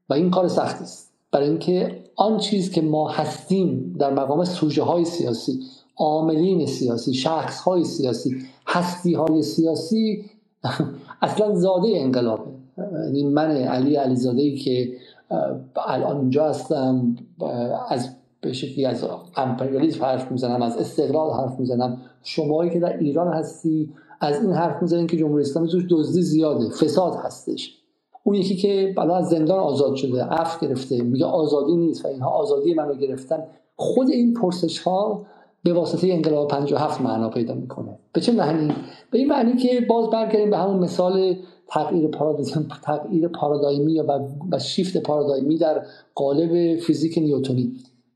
و 0.10 0.13
این 0.13 0.32
کار 0.32 0.48
سختی 0.48 0.84
است. 0.84 1.10
برای 1.32 1.50
اینکه 1.50 2.00
آن 2.15 2.38
چیز 2.38 2.72
که 2.72 2.82
ما 2.82 3.10
هستیم 3.10 3.96
در 4.00 4.13
مقام 4.13 4.44
سوژه 4.44 4.84
های 4.84 5.06
سیاسی 5.06 5.60
عاملین 6.00 6.65
سیاسی 6.65 7.13
شخص 7.13 7.62
های 7.62 7.84
سیاسی 7.84 8.38
هستی 8.68 9.13
های 9.13 9.41
سیاسی 9.41 10.25
اصلا 11.22 11.56
زاده 11.56 11.88
انقلابه. 11.96 12.51
یعنی 13.06 13.24
من 13.24 13.51
علی 13.51 13.96
علیزاده 13.96 14.41
ای 14.41 14.56
که 14.56 14.94
الان 15.88 16.20
اینجا 16.20 16.50
هستم 16.50 17.15
از 17.89 18.10
به 18.41 18.53
شکلی 18.53 18.86
از 18.86 19.06
امپریالیسم 19.36 20.06
حرف 20.06 20.32
می‌زنم 20.32 20.62
از 20.62 20.77
استقلال 20.77 21.32
حرف 21.32 21.60
می‌زنم. 21.60 22.01
شمایی 22.24 22.70
که 22.70 22.79
در 22.79 22.98
ایران 22.98 23.34
هستی 23.34 23.94
از 24.22 24.41
این 24.41 24.53
حرف 24.53 24.82
می‌زنین 24.82 25.08
که 25.08 25.18
جمهوری 25.18 25.44
اسلامی 25.44 25.70
توش 25.70 25.84
دزدی 25.89 26.22
زیاده 26.22 26.70
فساد 26.70 27.15
هستش. 27.15 27.75
اون 28.24 28.36
یکی 28.36 28.56
که 28.56 28.94
بالا 28.98 29.15
از 29.15 29.29
زندان 29.29 29.60
آزاد 29.60 29.96
شده 29.96 30.24
عفو 30.24 30.68
گرفته 30.68 31.01
میگه 31.01 31.25
آزادی 31.25 31.75
نیست 31.75 32.06
و 32.06 32.08
اینها 32.08 32.29
آزادی 32.29 32.74
منو 32.74 32.96
گرفتن. 32.96 33.44
خود 33.75 34.10
این 34.10 34.34
پرسش 34.34 34.79
ها 34.79 35.25
به 35.63 35.74
واسطه 35.74 36.08
انقلاب 36.08 36.48
57 36.48 37.01
معنا 37.01 37.30
پیدا 37.30 37.54
می‌کنه. 37.54 38.00
به 38.13 38.22
چه 38.22 38.32
معنی؟ 38.32 38.74
به 39.12 39.18
این 39.18 39.28
معنی 39.28 39.56
که 39.56 39.86
باز 39.89 40.10
برگردیم 40.10 40.50
به 40.50 40.58
همون 40.58 40.80
مثال 40.80 41.36
تغییر 41.68 42.08
پارادایم 42.08 42.68
تغییر 42.84 43.28
پارادایمی 43.28 44.00
و 44.51 44.60
شیفت 44.60 44.98
پارادایمی 44.98 45.58
در 45.58 45.86
قالب 46.16 46.80
فیزیک 46.80 47.18
نیوتونی. 47.18 47.72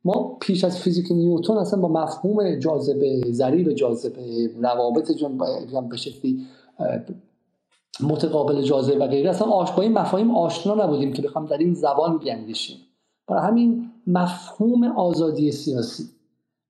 ما 0.06 0.38
پیش 0.42 0.64
از 0.64 0.80
فیزیک 0.80 1.12
نیوتون 1.12 1.58
اصلا 1.58 1.82
با 1.82 1.88
مفهوم 1.88 2.60
جاذبه 2.60 3.22
ضریب 3.32 3.74
جاذبه 3.74 4.50
روابط 4.62 5.12
جن 5.12 5.38
به 5.90 5.98
شکلی 5.98 6.46
متقابل 8.04 8.62
جاذبه 8.62 8.98
و 9.06 9.08
غیره 9.08 9.30
اصلا 9.30 9.48
با 9.48 9.82
این 9.82 9.94
مفاهیم 9.94 10.32
آشنا 10.32 10.86
نبودیم 10.86 11.14
که 11.14 11.22
بخوام 11.22 11.46
در 11.46 11.58
این 11.58 11.74
زبان 11.74 12.18
بیاندیشیم. 12.18 12.78
برای 13.28 13.42
همین 13.42 13.90
مفهوم 14.08 14.84
آزادی 14.84 15.52
سیاسی. 15.52 16.04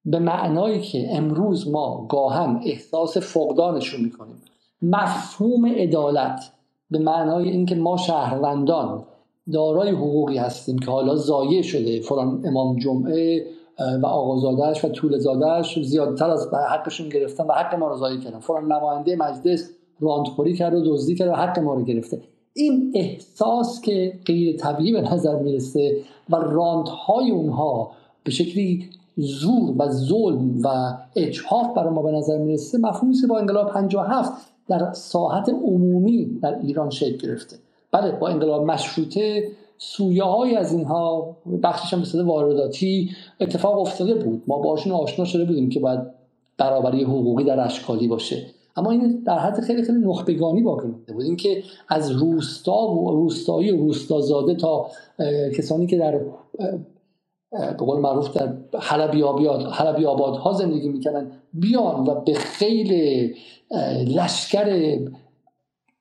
به 0.05 0.19
معنایی 0.19 0.81
که 0.81 1.07
امروز 1.11 1.69
ما 1.69 2.07
گاهم 2.09 2.61
احساس 2.65 3.17
فقدانش 3.17 3.87
رو 3.87 4.03
می‌کنیم. 4.03 4.41
مفهوم 4.81 5.65
عدالت 5.65 6.39
به 6.91 6.99
معنای 6.99 7.49
اینکه 7.49 7.75
ما 7.75 7.97
شهروندان 7.97 9.03
دارای 9.53 9.89
حقوقی 9.89 10.37
هستیم 10.37 10.79
که 10.79 10.91
حالا 10.91 11.15
زایه 11.15 11.61
شده 11.61 12.01
فلان 12.01 12.43
امام 12.45 12.77
جمعه 12.79 13.45
و 14.01 14.05
آقازادهش 14.05 14.85
و 14.85 14.89
طول 14.89 15.17
زادهش 15.17 15.79
زیادتر 15.79 16.29
از 16.29 16.47
حقشون 16.69 17.09
گرفتن 17.09 17.43
و 17.43 17.51
حق 17.51 17.75
ما 17.75 17.87
رو 17.87 17.97
زایه 17.97 18.19
کردن. 18.19 18.39
فلان 18.39 18.71
نماینده 18.71 19.15
مجلس 19.15 19.69
راندخوری 19.99 20.55
کرد 20.55 20.73
و 20.73 20.93
دزدی 20.93 21.15
کرد 21.15 21.29
و 21.29 21.33
حق 21.33 21.59
ما 21.59 21.73
رو 21.73 21.83
گرفته. 21.83 22.21
این 22.53 22.91
احساس 22.95 23.81
که 23.81 24.19
غیر 24.25 24.57
طبیعی 24.57 24.93
به 24.93 25.01
نظر 25.13 25.35
می‌رسه 25.39 25.97
و 26.29 26.35
راندهای 26.35 27.31
اونها 27.31 27.91
به 28.23 28.31
شکلی 28.31 28.89
زور 29.17 29.75
و 29.77 29.89
ظلم 29.89 30.61
و 30.63 30.97
اجحاف 31.15 31.75
برای 31.75 31.93
ما 31.93 32.01
به 32.01 32.11
نظر 32.11 32.37
می‌رسه 32.37 32.77
مفهومی 32.77 33.15
با 33.29 33.39
انقلاب 33.39 33.71
57 33.71 34.31
در 34.69 34.93
ساحت 34.93 35.49
عمومی 35.49 36.39
در 36.41 36.59
ایران 36.59 36.89
شکل 36.89 37.17
گرفته. 37.27 37.55
بله 37.91 38.11
با 38.11 38.27
انقلاب 38.27 38.65
مشروطه 38.65 39.47
سویه 39.77 40.23
های 40.23 40.55
از 40.55 40.73
اینها 40.73 41.35
بخشش 41.63 41.93
هم 41.93 42.03
به 42.13 42.23
وارداتی 42.23 43.09
اتفاق 43.39 43.79
افتاده 43.79 44.13
بود. 44.13 44.43
ما 44.47 44.59
باشون 44.59 44.93
آشنا 44.93 45.25
شده 45.25 45.45
بودیم 45.45 45.69
که 45.69 45.79
باید 45.79 45.99
برابری 46.57 47.03
حقوقی 47.03 47.43
در 47.43 47.59
اشکالی 47.65 48.07
باشه. 48.07 48.45
اما 48.75 48.91
این 48.91 49.23
در 49.25 49.39
حد 49.39 49.61
خیلی 49.61 49.83
خیلی 49.83 49.99
نخبگانی 49.99 50.61
باقی 50.61 50.87
مونده 50.87 51.13
بود. 51.13 51.23
اینکه 51.23 51.63
از 51.89 52.11
روستا 52.11 52.87
و 52.87 53.11
روستایی 53.11 53.71
و 53.71 53.77
روستازاده 53.77 54.55
تا 54.55 54.87
کسانی 55.57 55.87
که 55.87 55.97
در 55.97 56.19
به 57.53 57.85
قول 57.85 57.99
معروف 57.99 58.37
در 58.37 58.53
آبیاد، 59.23 59.61
حلبی 59.71 60.05
آبادها 60.05 60.53
زندگی 60.53 60.89
می‌کنن 60.89 61.31
بیان 61.53 62.05
و 62.05 62.21
به 62.21 62.33
خیلی 62.33 63.35
لشکر 64.07 64.97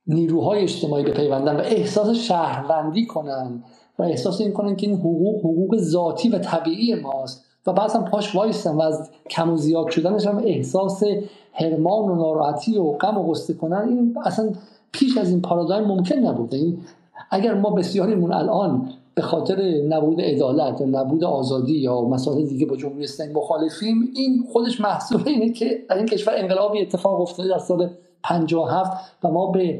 نیروهای 0.07 0.63
اجتماعی 0.63 1.03
بپیوندن 1.03 1.55
و 1.55 1.59
احساس 1.59 2.09
شهروندی 2.09 3.05
کنن 3.05 3.63
و 3.99 4.03
احساس 4.03 4.41
این 4.41 4.51
کنن 4.51 4.75
که 4.75 4.87
این 4.87 4.95
حقوق 4.95 5.39
حقوق 5.39 5.77
ذاتی 5.77 6.29
و 6.29 6.39
طبیعی 6.39 6.95
ماست 6.95 7.45
و 7.67 7.73
بعض 7.73 7.95
هم 7.95 8.05
پاش 8.05 8.35
وایستن 8.35 8.71
و 8.71 8.81
از 8.81 9.11
کم 9.29 9.49
و 9.53 9.57
زیاد 9.57 9.89
شدنش 9.89 10.27
هم 10.27 10.37
احساس 10.37 11.03
هرمان 11.53 12.09
و 12.09 12.15
ناراحتی 12.15 12.77
و 12.77 12.91
غم 12.91 13.17
و 13.17 13.31
غصه 13.31 13.53
کنن. 13.53 13.89
این 13.89 14.17
اصلا 14.25 14.51
پیش 14.91 15.17
از 15.17 15.29
این 15.29 15.41
پارادایم 15.41 15.83
ممکن 15.83 16.15
نبوده. 16.15 16.57
این 16.57 16.77
اگر 17.31 17.53
ما 17.53 17.69
بسیاریمون 17.69 18.33
الان 18.33 18.89
به 19.15 19.21
خاطر 19.21 19.61
نبود 19.89 20.21
عدالت 20.21 20.81
نبود 20.81 21.23
آزادی 21.23 21.73
یا 21.73 22.01
مسائل 22.01 22.45
دیگه 22.45 22.65
با 22.65 22.75
جمهوری 22.75 23.03
اسلامی 23.03 23.33
مخالفیم 23.33 24.11
این 24.15 24.43
خودش 24.51 24.81
محصول 24.81 25.23
اینه 25.25 25.53
که 25.53 25.83
در 25.89 25.97
این 25.97 26.05
کشور 26.05 26.33
انقلابی 26.37 26.81
اتفاق 26.81 27.21
افتاده 27.21 27.49
در 27.49 27.57
سال 27.57 27.89
57 28.23 28.91
و 29.23 29.31
ما 29.31 29.51
به 29.51 29.79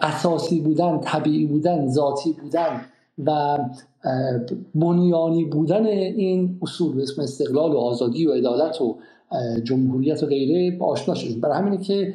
اساسی 0.00 0.60
بودن 0.60 1.00
طبیعی 1.00 1.46
بودن 1.46 1.88
ذاتی 1.88 2.32
بودن 2.32 2.80
و 3.24 3.58
بنیانی 4.74 5.44
بودن 5.44 5.86
این 5.86 6.58
اصول 6.62 6.96
به 6.96 7.02
اسم 7.02 7.22
استقلال 7.22 7.72
و 7.72 7.78
آزادی 7.78 8.26
و 8.26 8.32
عدالت 8.32 8.80
و 8.80 8.96
جمهوریت 9.64 10.22
و 10.22 10.26
غیره 10.26 10.78
آشنا 10.80 11.14
شدیم. 11.14 11.40
برای 11.40 11.58
همینه 11.58 11.78
که 11.78 12.14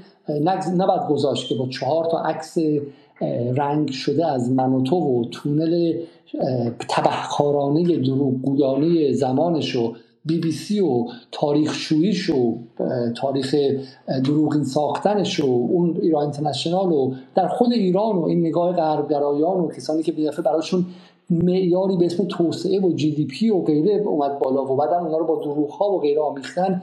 نباید 0.77 1.07
گذاشت 1.09 1.49
که 1.49 1.55
با 1.55 1.67
چهار 1.67 2.05
تا 2.05 2.19
عکس 2.19 2.57
رنگ 3.55 3.89
شده 3.89 4.31
از 4.31 4.51
من 4.51 4.73
و 4.73 4.81
تو 4.81 4.95
و 4.95 5.25
تونل 5.31 5.93
تبهکارانه 6.89 7.97
دروغگویانه 7.97 9.13
زمانش 9.13 9.75
و 9.75 9.93
بی 10.25 10.39
بی 10.39 10.51
سی 10.51 10.79
و 10.79 11.05
تاریخ 11.31 11.73
شویش 11.73 12.29
و 12.29 12.57
تاریخ 13.15 13.55
دروغین 14.25 14.63
ساختنش 14.63 15.39
و 15.39 15.45
اون 15.45 15.97
ایران 16.01 16.23
اینترنشنال 16.23 16.91
و 16.91 17.13
در 17.35 17.47
خود 17.47 17.73
ایران 17.73 18.15
و 18.15 18.23
این 18.23 18.39
نگاه 18.39 18.75
غربگرایان 18.75 19.59
و 19.59 19.67
کسانی 19.67 20.03
که 20.03 20.11
بیدفعه 20.11 20.41
براشون 20.41 20.85
معیاری 21.29 21.97
به 21.97 22.05
اسم 22.05 22.25
توسعه 22.25 22.79
و 22.81 22.91
جی 22.93 23.11
دی 23.11 23.25
پی 23.25 23.49
و 23.49 23.61
غیره 23.61 24.01
اومد 24.07 24.39
بالا 24.39 24.73
و 24.73 24.75
بعد 24.75 24.93
اونا 24.93 25.17
رو 25.17 25.25
با 25.25 25.41
دروغ 25.43 25.69
ها 25.69 25.91
و 25.91 25.99
غیره 25.99 26.21
آمیختن. 26.21 26.81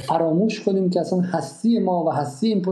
فراموش 0.00 0.64
کنیم 0.64 0.90
که 0.90 1.00
اصلا 1.00 1.20
هستی 1.20 1.78
ما 1.78 2.04
و 2.04 2.10
هستی 2.10 2.62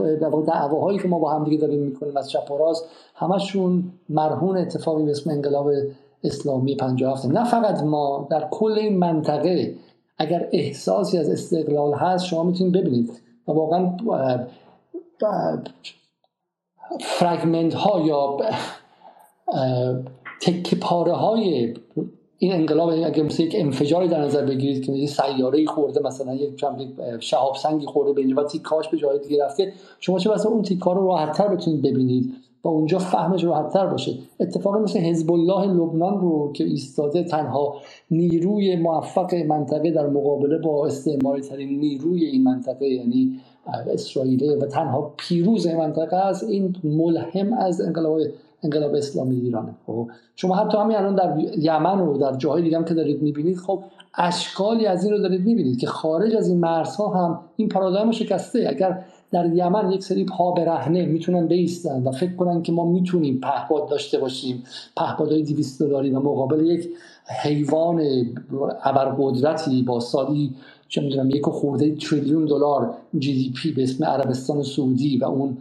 دعواهایی 0.47 0.99
که 0.99 1.07
ما 1.07 1.19
با 1.19 1.33
هم 1.33 1.43
دیگه 1.43 1.57
داریم 1.57 1.79
می‌کنیم 1.79 2.17
از 2.17 2.29
چپ 2.29 2.51
و 2.51 2.57
راست 2.57 2.85
همشون 3.15 3.83
مرهون 4.09 4.57
اتفاقی 4.57 5.03
به 5.03 5.11
اسم 5.11 5.29
انقلاب 5.29 5.71
اسلامی 6.23 6.75
57 6.75 7.25
نه 7.25 7.43
فقط 7.43 7.83
ما 7.83 8.27
در 8.31 8.47
کل 8.51 8.71
این 8.71 8.97
منطقه 8.97 9.75
اگر 10.17 10.49
احساسی 10.51 11.17
از 11.17 11.29
استقلال 11.29 11.93
هست 11.93 12.25
شما 12.25 12.43
می‌تونید 12.43 12.73
ببینید 12.73 13.11
و 13.47 13.51
واقعا 13.51 13.97
فرگمنت 17.01 17.73
ها 17.73 18.01
یا 18.01 18.37
تکه 20.41 20.75
پاره 20.75 21.13
های 21.13 21.73
این 22.39 22.53
انقلاب 22.53 22.89
اگر 22.89 23.23
مثل 23.23 23.43
یک 23.43 23.55
انفجاری 23.57 24.07
در 24.07 24.21
نظر 24.21 24.45
بگیرید 24.45 24.85
که 24.85 24.91
یه 24.91 25.07
سیاره 25.07 25.65
خورده 25.65 25.99
مثلا 25.99 26.35
یک 26.35 26.65
شهاب 27.19 27.55
سنگی 27.55 27.85
خورده 27.85 28.13
به 28.13 28.21
اینجا 28.21 28.41
و 28.41 28.43
تیکاش 28.43 28.89
به 28.89 28.97
جای 28.97 29.19
دیگه 29.19 29.45
رفته 29.45 29.73
شما 29.99 30.19
چه 30.19 30.29
مثلا 30.29 30.51
اون 30.51 30.61
تیکا 30.61 30.93
رو 30.93 31.07
راحتتر 31.07 31.47
بتونید 31.47 31.81
ببینید 31.81 32.33
و 32.63 32.67
اونجا 32.67 32.99
فهمش 32.99 33.43
راحتتر 33.43 33.85
باشه. 33.85 34.11
اتفاقی 34.39 34.79
مثل 34.79 34.99
حزب 34.99 35.31
الله 35.31 35.65
لبنان 35.65 36.21
رو 36.21 36.51
که 36.53 36.63
ایستاده 36.63 37.23
تنها 37.23 37.75
نیروی 38.11 38.75
موفق 38.75 39.35
منطقه 39.35 39.91
در 39.91 40.07
مقابله 40.07 40.57
با 40.57 40.85
استعماری 40.85 41.41
ترین 41.41 41.79
نیروی 41.79 42.25
این 42.25 42.43
منطقه 42.43 42.87
یعنی 42.87 43.39
اسرائیل 43.93 44.43
و 44.61 44.65
تنها 44.65 45.13
پیروز 45.17 45.67
منطقه 45.67 46.15
است. 46.15 46.43
این 46.43 46.75
ملهم 46.83 47.53
از 47.53 47.81
انقلاب 47.81 48.19
انقلاب 48.63 48.95
اسلامی 48.95 49.35
ایرانه. 49.35 49.75
خب 49.87 50.07
شما 50.35 50.55
حتی 50.55 50.77
همین 50.77 50.97
الان 50.97 51.15
در 51.15 51.37
یمن 51.57 51.99
و 51.99 52.17
در 52.17 52.37
جاهای 52.37 52.61
دیگه 52.61 52.77
هم 52.77 52.85
که 52.85 52.93
دارید 52.93 53.21
می‌بینید 53.21 53.57
خب 53.57 53.83
اشکالی 54.15 54.85
از 54.85 55.03
این 55.03 55.13
رو 55.13 55.19
دارید 55.19 55.45
می‌بینید 55.45 55.79
که 55.79 55.87
خارج 55.87 56.35
از 56.35 56.49
این 56.49 56.59
مرزها 56.59 57.09
هم 57.09 57.39
این 57.55 57.69
پارادایم 57.69 58.11
شکسته. 58.11 58.65
اگر 58.69 59.03
در 59.31 59.53
یمن 59.53 59.91
یک 59.91 60.03
سری 60.03 60.25
پا 60.25 60.51
برهنه 60.51 61.05
می‌تونن 61.05 61.47
بیستن 61.47 62.03
و 62.03 62.11
فکر 62.11 62.35
کنن 62.35 62.61
که 62.61 62.71
ما 62.71 62.85
می‌تونیم 62.85 63.39
پهپاد 63.43 63.89
داشته 63.89 64.19
باشیم 64.19 64.63
پهپادهای 64.97 65.43
200 65.43 65.83
دلاری 65.83 66.09
و 66.09 66.19
مقابل 66.19 66.65
یک 66.65 66.89
حیوان 67.43 68.01
ابرقدرتی 68.83 69.83
با 69.83 69.99
سالی 69.99 70.55
چه 70.87 71.01
می‌دونم 71.01 71.29
یک 71.29 71.45
خورده 71.45 71.95
تریلیون 71.95 72.45
دلار 72.45 72.93
جی 73.19 73.33
دی 73.33 73.53
پی 73.55 73.71
به 73.71 73.83
اسم 73.83 74.03
عربستان 74.03 74.63
سعودی 74.63 75.17
و 75.17 75.25
اون 75.25 75.57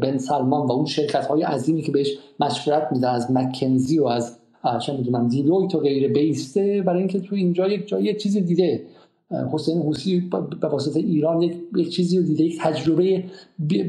بن 0.00 0.18
سلمان 0.18 0.66
و 0.66 0.72
اون 0.72 0.86
شرکت 0.86 1.26
های 1.26 1.42
عظیمی 1.42 1.82
که 1.82 1.92
بهش 1.92 2.18
مشورت 2.40 2.88
میده 2.92 3.08
از 3.08 3.30
مکنزی 3.30 3.98
و 3.98 4.06
از 4.06 4.36
چه 4.80 4.96
می‌دونم 4.96 5.28
دیلویت 5.28 5.74
و 5.74 5.78
غیره 5.78 6.08
بیسته 6.08 6.82
برای 6.86 6.98
اینکه 6.98 7.20
تو 7.20 7.34
اینجا 7.34 7.68
یک 7.68 7.88
جای 7.88 8.14
چیزی 8.14 8.40
دیده. 8.40 8.82
حسین 9.52 9.78
حوسی 9.78 10.30
به 10.60 10.68
واسطه 10.68 11.00
ایران 11.00 11.42
یک, 11.42 11.56
یک 11.76 11.90
چیزی 11.90 12.18
رو 12.18 12.24
دیده 12.24 12.44
یک 12.44 12.58
تجربه 12.60 13.24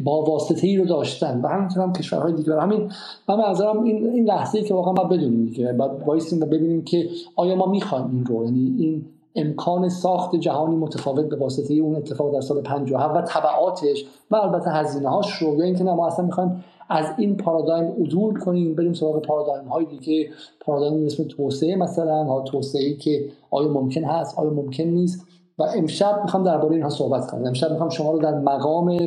با 0.04 0.24
واسطه 0.24 0.68
ای 0.68 0.78
رو 0.78 0.86
داشتن 0.86 1.42
و 1.42 1.48
همینطور 1.48 1.84
هم 1.84 1.94
کشورهای 1.94 2.34
دیگر 2.34 2.60
همین 2.60 2.90
من 3.30 3.36
منظرم 3.36 3.84
این 3.84 4.10
این 4.10 4.26
لحظه 4.26 4.58
ای 4.58 4.64
که 4.64 4.74
واقعا 4.74 4.94
ما 4.94 5.04
بدونیم 5.04 5.52
که 5.52 5.64
بعد 5.64 5.92
وایسیم 6.06 6.40
ببینیم 6.40 6.84
که 6.84 7.10
آیا 7.36 7.56
ما 7.56 7.66
می‌خوایم 7.66 8.10
این 8.12 8.26
رو 8.26 8.46
یعنی 8.46 8.76
این 8.80 9.06
امکان 9.36 9.90
ساخت 9.90 10.36
جهانی 10.36 10.76
متفاوت 10.76 11.26
به 11.26 11.36
واسطه 11.36 11.74
اون 11.74 11.96
اتفاق 11.96 12.34
در 12.34 12.42
سال 12.42 12.62
57 12.62 13.16
و 13.16 13.22
تبعاتش 13.22 14.06
و 14.32 14.36
البته 14.36 14.72
هزینه 14.72 15.10
هاش 15.10 15.34
رو. 15.34 15.56
یا 15.56 15.64
اینکه 15.64 15.84
ما 15.84 16.08
اصلا 16.08 16.26
می‌خوایم 16.26 16.64
از 16.90 17.06
این 17.18 17.38
پارادایم 17.38 17.92
عدول 17.92 18.40
کنیم 18.40 18.76
بریم 18.76 18.94
سراغ 18.94 19.22
پارادایم 19.22 19.68
های 19.68 19.86
دیگه. 19.86 20.30
پارادایم 20.60 21.04
مثل 21.04 21.24
توسعه 21.24 21.76
مثلا 21.76 22.24
ها 22.24 22.42
توسعه 22.42 22.94
که 22.94 23.26
آیا 23.52 23.68
ممکن 23.68 24.04
هست 24.04 24.40
آیا 24.40 24.50
ممکن 24.50 24.84
نیست. 24.84 25.26
و 25.60 25.64
امشب 25.64 26.20
می‌خوام 26.24 26.44
درباره 26.44 26.74
اینها 26.74 26.90
صحبت 26.90 27.32
کنم. 27.32 27.46
امشب 27.46 27.72
می‌خوام 27.72 27.90
شما 27.90 28.12
رو 28.12 28.20
در 28.20 28.40
مقام 28.40 29.00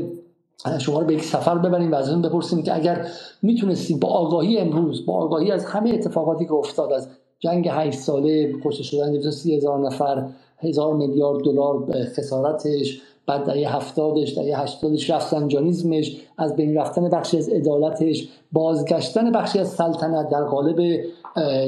شما 0.79 1.01
رو 1.01 1.07
به 1.07 1.15
یک 1.15 1.25
سفر 1.25 1.59
ببریم 1.59 1.93
و 1.93 1.95
از 1.95 2.11
اون 2.11 2.23
بپرسیم 2.23 2.63
که 2.63 2.75
اگر 2.75 3.07
می‌تونستیم 3.43 3.99
با 3.99 4.09
آگاهی 4.09 4.59
امروز 4.59 5.07
با 5.07 5.15
آگاهی 5.15 5.51
از 5.51 5.65
همه 5.65 5.91
اتفاقاتی 5.91 6.45
که 6.45 6.53
افتاد 6.53 6.93
از 6.93 7.09
جنگ 7.45 7.69
8 7.71 7.99
ساله 7.99 8.53
کشته 8.65 8.83
شدن 8.83 9.13
230 9.13 9.57
هزار 9.57 9.79
نفر 9.87 10.27
هزار 10.59 10.95
میلیارد 10.95 11.45
دلار 11.45 11.85
خسارتش 12.17 13.03
بعد 13.27 13.45
دهه 13.45 13.77
هفتادش 13.77 14.39
دهه 14.39 14.63
هشتادش 14.63 15.11
رفسنجانیزمش 15.11 16.17
از 16.39 16.57
بین 16.57 16.77
رفتن 16.77 17.09
بخشی 17.09 17.39
از 17.39 17.49
عدالتش 17.49 18.29
بازگشتن 18.53 19.33
بخشی 19.33 19.59
از 19.59 19.69
سلطنت 19.69 20.29
در 20.29 20.45
قالب 20.45 21.01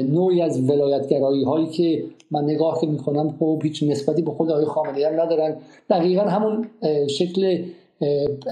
نوعی 0.09 0.41
از 0.41 0.69
ولایتگرایی 0.69 1.43
هایی 1.43 1.67
که 1.67 2.03
من 2.31 2.43
نگاه 2.43 2.81
که 2.81 2.87
می‌کنم 2.87 3.35
خب 3.39 3.59
هیچ 3.63 3.83
نسبتی 3.83 4.21
به 4.21 4.31
خود 4.31 4.51
آقای 4.51 4.65
خامنه‌ای 4.65 5.03
هم 5.03 5.21
ندارن. 5.21 5.55
دقیقا 5.89 6.21
همون 6.21 6.67
شکل 7.09 7.63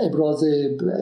ابراز 0.01 0.45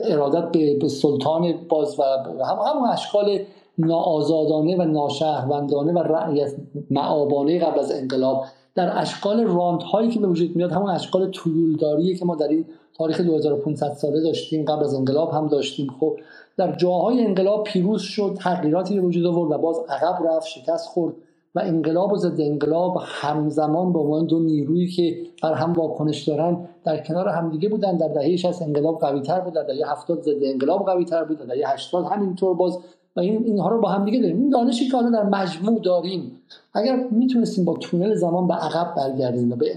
ارادت 0.04 0.52
به 0.80 0.88
سلطان 0.88 1.54
باز 1.68 2.00
و 2.00 2.44
همون 2.44 2.88
اشکال 2.88 3.38
ناآزادانه 3.78 4.76
و 4.76 4.82
ناشهروندانه 4.82 5.92
و 5.92 5.98
رعیت 5.98 6.54
معابانه 6.90 7.58
قبل 7.58 7.78
از 7.78 7.92
انقلاب. 7.92 8.44
در 8.74 8.98
اشکال 8.98 9.44
راند 9.44 9.82
هایی 9.82 10.10
که 10.10 10.20
به 10.20 10.26
وجود 10.26 10.56
میاد 10.56 10.72
همون 10.72 10.90
اشکال 10.90 11.30
تویولداریه 11.30 12.16
که 12.16 12.24
ما 12.24 12.34
در 12.34 12.48
این 12.48 12.64
تاریخ 12.94 13.20
2500 13.20 13.92
ساله 13.92 14.20
داشتیم 14.20 14.64
قبل 14.64 14.84
از 14.84 14.94
انقلاب 14.94 15.30
هم 15.30 15.48
داشتیم. 15.48 15.94
خب 16.00 16.16
در 16.56 16.76
جاهای 16.76 17.26
انقلاب 17.26 17.64
پیروز 17.64 18.02
شد 18.02 18.36
تغییراتی 18.40 18.94
به 18.94 19.00
وجود 19.00 19.26
آورد 19.26 19.52
و 19.52 19.58
باز 19.58 19.80
عقب 19.88 20.26
رفت 20.26 20.46
شکست 20.46 20.88
خورد 20.88 21.14
و 21.54 21.60
انقلاب 21.60 22.12
و 22.12 22.16
ضد 22.16 22.40
انقلاب 22.40 22.96
همزمان 23.04 23.92
با 23.92 24.00
عنوان 24.00 24.26
دو 24.26 24.38
نیرویی 24.38 24.88
که 24.88 25.16
بر 25.42 25.52
هم 25.52 25.72
واکنش 25.72 26.28
دارن 26.28 26.68
در 26.84 27.02
کنار 27.02 27.28
همدیگه 27.28 27.68
بودن. 27.68 27.96
در 27.96 28.08
دهه 28.08 28.36
60 28.36 28.62
انقلاب 28.62 28.98
قوی 28.98 29.20
تر 29.20 29.40
بود 29.40 29.52
در 29.52 29.62
دهه 29.62 29.92
70 29.92 30.22
ضد 30.22 30.42
انقلاب 30.42 30.86
قوی 30.86 31.04
تر 31.04 31.24
بود 31.24 31.38
در 31.38 31.54
دهه 31.54 31.72
80 31.72 32.04
همینطور 32.04 32.54
باز 32.54 32.78
و 33.16 33.20
این 33.20 33.44
اینها 33.44 33.68
رو 33.68 33.80
با 33.80 33.88
هم 33.88 34.04
دیگه 34.04 34.20
داریم. 34.20 34.36
این 34.36 34.50
دانشی 34.50 34.88
که 34.88 34.96
حالا 34.96 35.10
در 35.10 35.22
مجموع 35.22 35.80
داریم 35.80 36.32
اگر 36.74 37.08
می‌تونستیم 37.10 37.64
با 37.64 37.74
تونل 37.74 38.14
زمان 38.14 38.48
به 38.48 38.54
عقب 38.54 38.94
برگردیم 38.96 39.52
و 39.52 39.56
به 39.56 39.76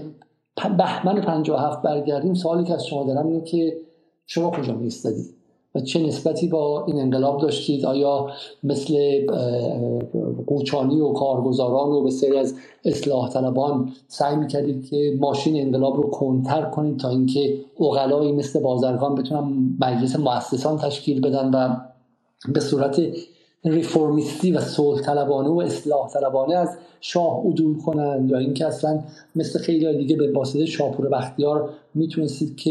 بهمن 0.78 1.20
57 1.20 1.82
برگردیم 1.82 2.34
سوالی 2.34 2.64
که 2.64 2.74
از 2.74 2.86
شما 2.86 3.04
دارم 3.04 3.26
اینه 3.26 3.40
که 3.40 3.76
شما 4.26 4.50
کجا 4.50 4.74
میستدید 4.74 5.34
و 5.74 5.80
چه 5.80 6.06
نسبتی 6.06 6.48
با 6.48 6.84
این 6.86 7.00
انقلاب 7.00 7.40
داشتید؟ 7.40 7.84
آیا 7.84 8.26
مثل 8.64 9.26
قوچانی 10.46 11.00
و 11.00 11.12
کارگزاران 11.12 11.88
و 11.88 12.02
بسیاری 12.02 12.38
از 12.38 12.54
اصلاح 12.84 13.28
طلبان 13.28 13.92
سعی 14.08 14.36
می‌کردید 14.36 14.88
که 14.90 15.16
ماشین 15.20 15.60
انقلاب 15.66 15.96
رو 15.96 16.10
کنتر 16.10 16.62
کنید 16.62 16.98
تا 16.98 17.08
اینکه 17.08 17.54
اقلایی 17.80 18.32
مثل 18.32 18.60
بازرگان 18.60 19.14
بتونن 19.14 19.76
مجلس 19.80 20.16
مؤسسان 20.16 20.78
تشکیل 20.78 21.20
بدن 21.20 21.50
و 21.50 21.76
به 22.48 22.60
صورت 22.60 23.00
ریفورمیستی 23.64 24.52
و 24.52 24.60
صلح 24.60 25.00
طلبانه 25.00 25.48
و 25.48 25.58
اصلاح 25.58 26.08
طلبانه 26.08 26.54
از 26.54 26.76
شاه 27.00 27.46
عدول 27.46 27.78
کنند 27.78 28.30
یا 28.30 28.38
اینکه 28.38 28.66
اصلا 28.66 29.00
مثل 29.36 29.58
خیلی 29.58 29.98
دیگه 29.98 30.16
به 30.16 30.32
واسطه 30.32 30.66
شاپور 30.66 31.08
بختیار 31.08 31.70
می‌تونستید 31.94 32.56
که 32.56 32.70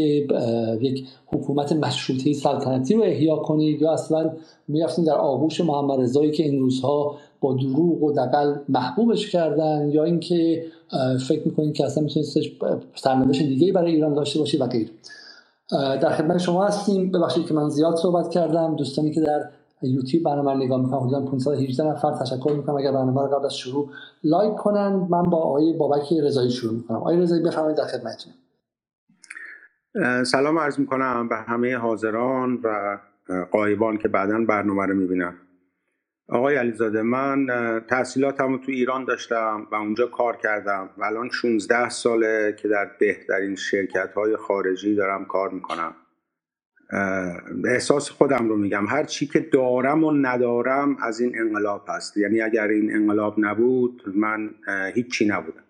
یک 0.80 1.06
حکومت 1.26 1.72
مشروطه 1.72 2.32
سلطنتی 2.32 2.94
رو 2.94 3.02
احیا 3.02 3.36
کنید 3.36 3.82
یا 3.82 3.92
اصلا 3.92 4.30
می‌رفتید 4.68 5.06
در 5.06 5.14
آغوش 5.14 5.60
محمد 5.60 6.00
رضایی 6.00 6.30
که 6.30 6.42
این 6.42 6.58
روزها 6.60 7.16
با 7.40 7.54
دروغ 7.54 8.02
و 8.02 8.12
دقل 8.12 8.54
محبوبش 8.68 9.30
کردن 9.30 9.88
یا 9.92 10.04
اینکه 10.04 10.64
فکر 11.28 11.42
می‌کنید 11.44 11.74
که 11.74 11.84
اصلا 11.84 12.02
می‌تونید 12.02 12.28
سرنوشت 12.94 13.42
دیگه 13.42 13.72
برای 13.72 13.94
ایران 13.94 14.14
داشته 14.14 14.38
باشید 14.38 14.60
و 14.60 14.66
غیره 14.66 14.90
در 15.70 16.10
خدمت 16.10 16.38
شما 16.38 16.64
هستیم. 16.64 17.10
ببخشید 17.10 17.46
که 17.46 17.54
من 17.54 17.68
زیاد 17.68 17.96
صحبت 17.96 18.30
کردم. 18.30 18.76
دوستانی 18.76 19.10
که 19.10 19.20
در 19.20 19.48
یوتیوب 19.82 20.24
برنامه 20.24 20.52
رو 20.52 20.58
نگاه 20.58 20.80
می‌کنم. 20.80 21.00
حدودا 21.00 21.20
518 21.20 21.84
نفر 21.84 22.12
تشکر 22.12 22.52
می‌کنم. 22.56 22.76
اگر 22.76 22.92
برنامه 22.92 23.22
رو 23.22 23.28
قبل 23.28 23.44
از 23.44 23.54
شروع 23.56 23.90
لایک 24.24 24.54
کنن 24.54 25.06
من 25.10 25.22
با 25.22 25.38
آقای 25.38 25.72
بابک 25.72 26.12
رضایی 26.22 26.50
شروع 26.50 26.74
می‌کنم. 26.74 26.96
آقای 26.96 27.16
رضایی 27.16 27.42
بفرمایید 27.42 27.76
در 27.76 27.84
خدمتتون. 27.84 28.32
سلام 30.24 30.58
عرض 30.58 30.78
می‌کنم 30.78 31.28
به 31.28 31.36
همه 31.36 31.76
حاضران 31.76 32.58
و 32.64 32.98
قایبان 33.50 33.98
که 33.98 34.08
بعدا 34.08 34.44
برنامه 34.48 34.86
رو 34.86 34.94
می‌بینن. 34.94 35.34
آقای 36.28 36.56
علیزاده 36.56 37.02
من 37.02 37.46
تحصیلاتم 37.88 38.56
تو 38.56 38.72
ایران 38.72 39.04
داشتم 39.04 39.66
و 39.72 39.74
اونجا 39.74 40.06
کار 40.06 40.36
کردم. 40.36 40.90
و 40.98 41.04
الان 41.04 41.28
16 41.30 41.88
ساله 41.88 42.56
که 42.58 42.68
در 42.68 42.90
بهترین 43.00 43.56
شرکت 43.56 44.12
های 44.12 44.36
خارجی 44.36 44.94
دارم 44.94 45.24
کار 45.24 45.50
می‌کنم. 45.50 45.94
احساس 47.64 48.10
خودم 48.10 48.48
رو 48.48 48.56
میگم. 48.56 48.86
هر 48.86 49.04
چی 49.04 49.26
که 49.26 49.40
دارم 49.40 50.04
و 50.04 50.12
ندارم 50.12 50.96
از 51.02 51.20
این 51.20 51.40
انقلاب 51.40 51.84
هست. 51.88 52.16
یعنی 52.16 52.40
اگر 52.40 52.68
این 52.68 52.94
انقلاب 52.94 53.34
نبود 53.38 54.02
من 54.14 54.50
هیچی 54.94 55.26
نبودم. 55.26 55.64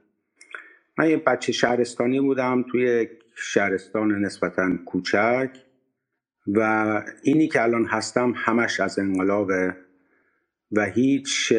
من 0.98 1.11
یه 1.11 1.16
بچه 1.16 1.52
شهرستانی 1.52 2.20
بودم 2.20 2.64
توی 2.70 3.09
شهرستان 3.35 4.12
نسبتا 4.12 4.70
کوچک 4.87 5.50
و 6.46 7.02
اینی 7.22 7.48
که 7.48 7.62
الان 7.62 7.85
هستم 7.85 8.33
همش 8.37 8.81
از 8.81 8.98
انقلابه 8.98 9.76
و 10.72 10.85
هیچ 10.85 11.52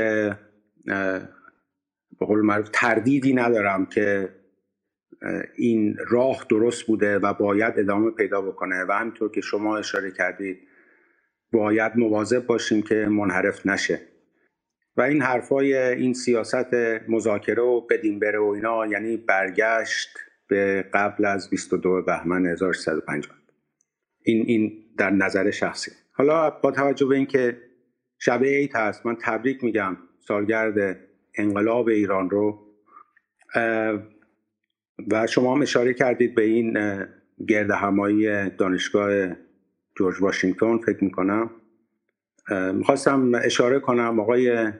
به 2.19 2.25
قول 2.25 2.41
معروف 2.41 2.69
تردیدی 2.73 3.33
ندارم 3.33 3.85
که 3.85 4.29
این 5.55 5.97
راه 6.07 6.45
درست 6.49 6.87
بوده 6.87 7.19
و 7.19 7.33
باید 7.33 7.79
ادامه 7.79 8.11
پیدا 8.11 8.41
بکنه 8.41 8.85
و 8.89 8.91
همینطور 8.91 9.31
که 9.31 9.41
شما 9.41 9.77
اشاره 9.77 10.11
کردید 10.11 10.59
باید 11.51 11.91
مواظب 11.95 12.45
باشیم 12.45 12.81
که 12.81 12.95
منحرف 12.95 13.65
نشه. 13.65 14.01
و 14.97 15.01
این 15.01 15.21
حرفای 15.21 15.77
این 15.77 16.13
سیاست 16.13 16.73
مذاکره 17.07 17.61
و 17.61 17.81
بدین 17.81 18.19
بره 18.19 18.39
و 18.39 18.43
اینا 18.43 18.87
یعنی 18.87 19.17
برگشت 19.17 20.09
به 20.47 20.85
قبل 20.93 21.25
از 21.25 21.49
22 21.49 22.01
بهمن 22.01 22.45
1350 22.45 23.35
این 24.23 24.43
این 24.47 24.71
در 24.97 25.09
نظر 25.09 25.51
شخصی. 25.51 25.91
حالا 26.11 26.49
با 26.49 26.71
توجه 26.71 27.05
به 27.05 27.15
اینکه 27.15 27.57
شب 28.19 28.43
عید 28.43 28.75
هست 28.75 29.05
من 29.05 29.17
تبریک 29.21 29.63
میگم 29.63 29.97
سالگرد 30.27 30.99
انقلاب 31.35 31.87
ایران 31.87 32.29
رو. 32.29 32.59
و 35.11 35.27
شما 35.27 35.55
هم 35.55 35.61
اشاره 35.61 35.93
کردید 35.93 36.35
به 36.35 36.43
این 36.43 36.77
گرد 37.47 37.71
همایی 37.71 38.49
دانشگاه 38.49 39.35
جورج 39.95 40.21
واشنگتن 40.21 40.77
فکر 40.77 41.03
می‌کنم. 41.03 41.49
می‌خواستم 42.73 43.31
اشاره 43.43 43.79
کنم 43.79 44.19
آقای 44.19 44.71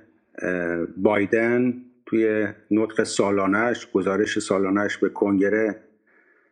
بایدن 0.98 1.74
توی 2.06 2.48
نطق 2.72 3.04
سالانش 3.04 3.92
گزارش 3.92 4.40
سالانش 4.40 4.98
به 4.98 5.10
کنگره 5.10 5.84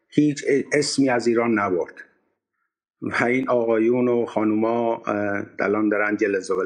هیچ 0.10 0.45
اسمی 0.73 1.10
از 1.10 1.27
ایران 1.27 1.60
نبرد. 1.60 1.93
و 3.01 3.23
این 3.23 3.49
آقایون 3.49 4.08
و 4.08 4.25
خانوما 4.25 5.03
دلان 5.60 5.89
دارن 5.89 6.17
جلز 6.17 6.51
و 6.51 6.63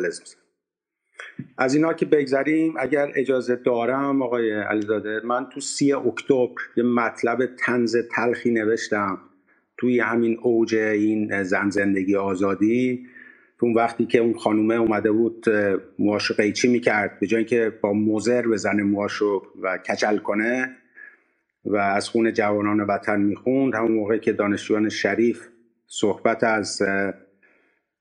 از 1.58 1.76
اینا 1.76 1.94
که 1.94 2.06
بگذریم 2.06 2.74
اگر 2.80 3.12
اجازه 3.16 3.56
دارم 3.56 4.22
آقای 4.22 4.52
علیزاده 4.52 5.22
من 5.24 5.50
تو 5.50 5.60
سی 5.60 5.94
اکتبر 5.94 6.62
یه 6.78 6.84
مطلب 6.84 7.46
تنز 7.46 7.98
تلخی 8.12 8.52
نوشتم 8.52 9.18
توی 9.78 10.00
همین 10.00 10.38
اوج 10.42 10.76
این 10.76 11.44
زن 11.44 11.70
زندگی 11.70 12.16
آزادی. 12.16 13.08
اون 13.62 13.74
وقتی 13.74 14.06
که 14.06 14.20
اون 14.20 14.34
خانومه 14.34 14.76
اومده 14.76 15.12
بود 15.12 15.46
موهاشو 16.00 16.34
قیچی 16.34 16.68
می‌کرد 16.68 17.20
به 17.20 17.28
جای 17.28 17.46
که 17.46 17.74
با 17.82 17.94
موزر 17.94 18.48
بزنه 18.48 18.84
موهاشو 18.84 19.44
و 19.62 19.78
کچل 19.78 20.18
کنه 20.18 20.76
و 21.66 21.76
از 21.76 22.10
خون 22.10 22.34
جوانان 22.34 22.82
وطن 22.82 23.22
می‌خوند. 23.22 23.76
همون 23.76 23.92
موقع 23.92 24.18
که 24.18 24.34
دانشجویان 24.34 24.90
شریف 24.90 25.48
صحبت 25.88 26.44
از 26.44 26.82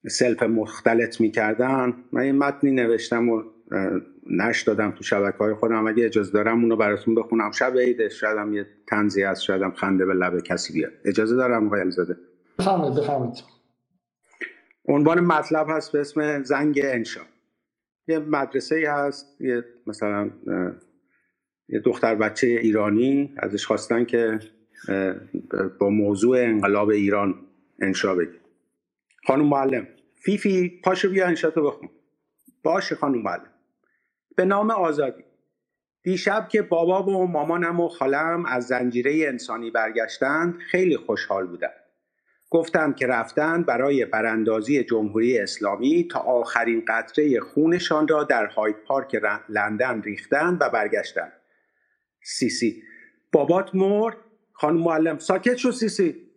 سلف 0.08 0.42
مختلط 0.42 1.20
می‌کردن. 1.20 1.94
من 2.12 2.26
یه 2.26 2.32
متنی 2.32 2.70
نوشتم 2.70 3.28
و 3.28 3.42
نش 4.30 4.62
دادم 4.62 4.90
تو 4.90 5.04
شبکه 5.04 5.38
های 5.38 5.54
خودم. 5.54 5.86
اگه 5.86 6.04
اجازه 6.04 6.32
دارم 6.32 6.62
اونو 6.62 6.76
براتون 6.76 7.14
بخونم. 7.14 7.50
شب 7.50 7.76
عیده 7.76 8.08
شاید 8.08 8.52
یه 8.52 8.66
تنزی 8.86 9.24
از 9.24 9.44
شاید 9.44 9.74
خنده 9.74 10.06
به 10.06 10.14
لب 10.14 10.40
کسی 10.40 10.72
بیاد. 10.72 10.92
اجازه 11.04 11.36
دارم 11.36 11.66
آقای 11.66 11.80
علیزاده 11.80 12.16
بفرمایید 12.58 12.94
بفرمایید. 12.94 13.34
عنوان 14.88 15.20
مطلب 15.20 15.66
هست 15.70 15.92
به 15.92 16.00
اسم 16.00 16.42
زنگ 16.42 16.80
انشا. 16.84 17.20
یه 18.08 18.18
مدرسه 18.18 18.74
ای 18.74 18.84
هست. 18.84 19.40
یه 19.40 19.64
مثلا 19.86 20.30
یه 21.68 21.80
دختر 21.80 22.14
بچه 22.14 22.46
ایرانی 22.46 23.34
ازش 23.38 23.66
خواستن 23.66 24.04
که 24.04 24.38
با 25.78 25.90
موضوع 25.90 26.38
انقلاب 26.38 26.88
ایران 26.88 27.34
انشا 27.80 28.14
بگه. 28.14 28.39
خانم 29.26 29.46
معلم 29.46 29.88
فیفی 30.16 30.80
پاشو 30.84 31.10
بیا 31.10 31.26
انشاتو 31.26 31.62
بخون. 31.62 31.88
باشه 32.62 32.94
خانم 32.94 33.22
معلم. 33.22 33.52
به 34.36 34.44
نام 34.44 34.70
آزادی. 34.70 35.24
دیشب 36.02 36.48
که 36.48 36.62
بابا 36.62 37.02
و 37.02 37.26
مامانم 37.26 37.80
و 37.80 37.88
خالم 37.88 38.46
از 38.46 38.66
زنجیره 38.66 39.28
انسانی 39.28 39.70
برگشتند 39.70 40.58
خیلی 40.70 40.96
خوشحال 40.96 41.46
بودند 41.46 41.80
گفتند 42.50 42.96
که 42.96 43.06
رفتند 43.06 43.66
برای 43.66 44.04
براندازی 44.04 44.84
جمهوری 44.84 45.38
اسلامی 45.38 46.08
تا 46.10 46.18
آخرین 46.18 46.84
قطره 46.88 47.40
خونشان 47.40 48.08
را 48.08 48.24
در 48.24 48.46
هاید 48.46 48.76
پارک 48.76 49.20
لندن 49.48 50.02
ریختند 50.02 50.58
و 50.60 50.70
برگشتند 50.70 51.32
سیسی 52.22 52.82
بابات 53.32 53.74
مرد؟ 53.74 54.16
خانم 54.52 54.80
معلم 54.80 55.18
ساکت 55.18 55.56
شو 55.56 55.72
سیسی. 55.72 56.30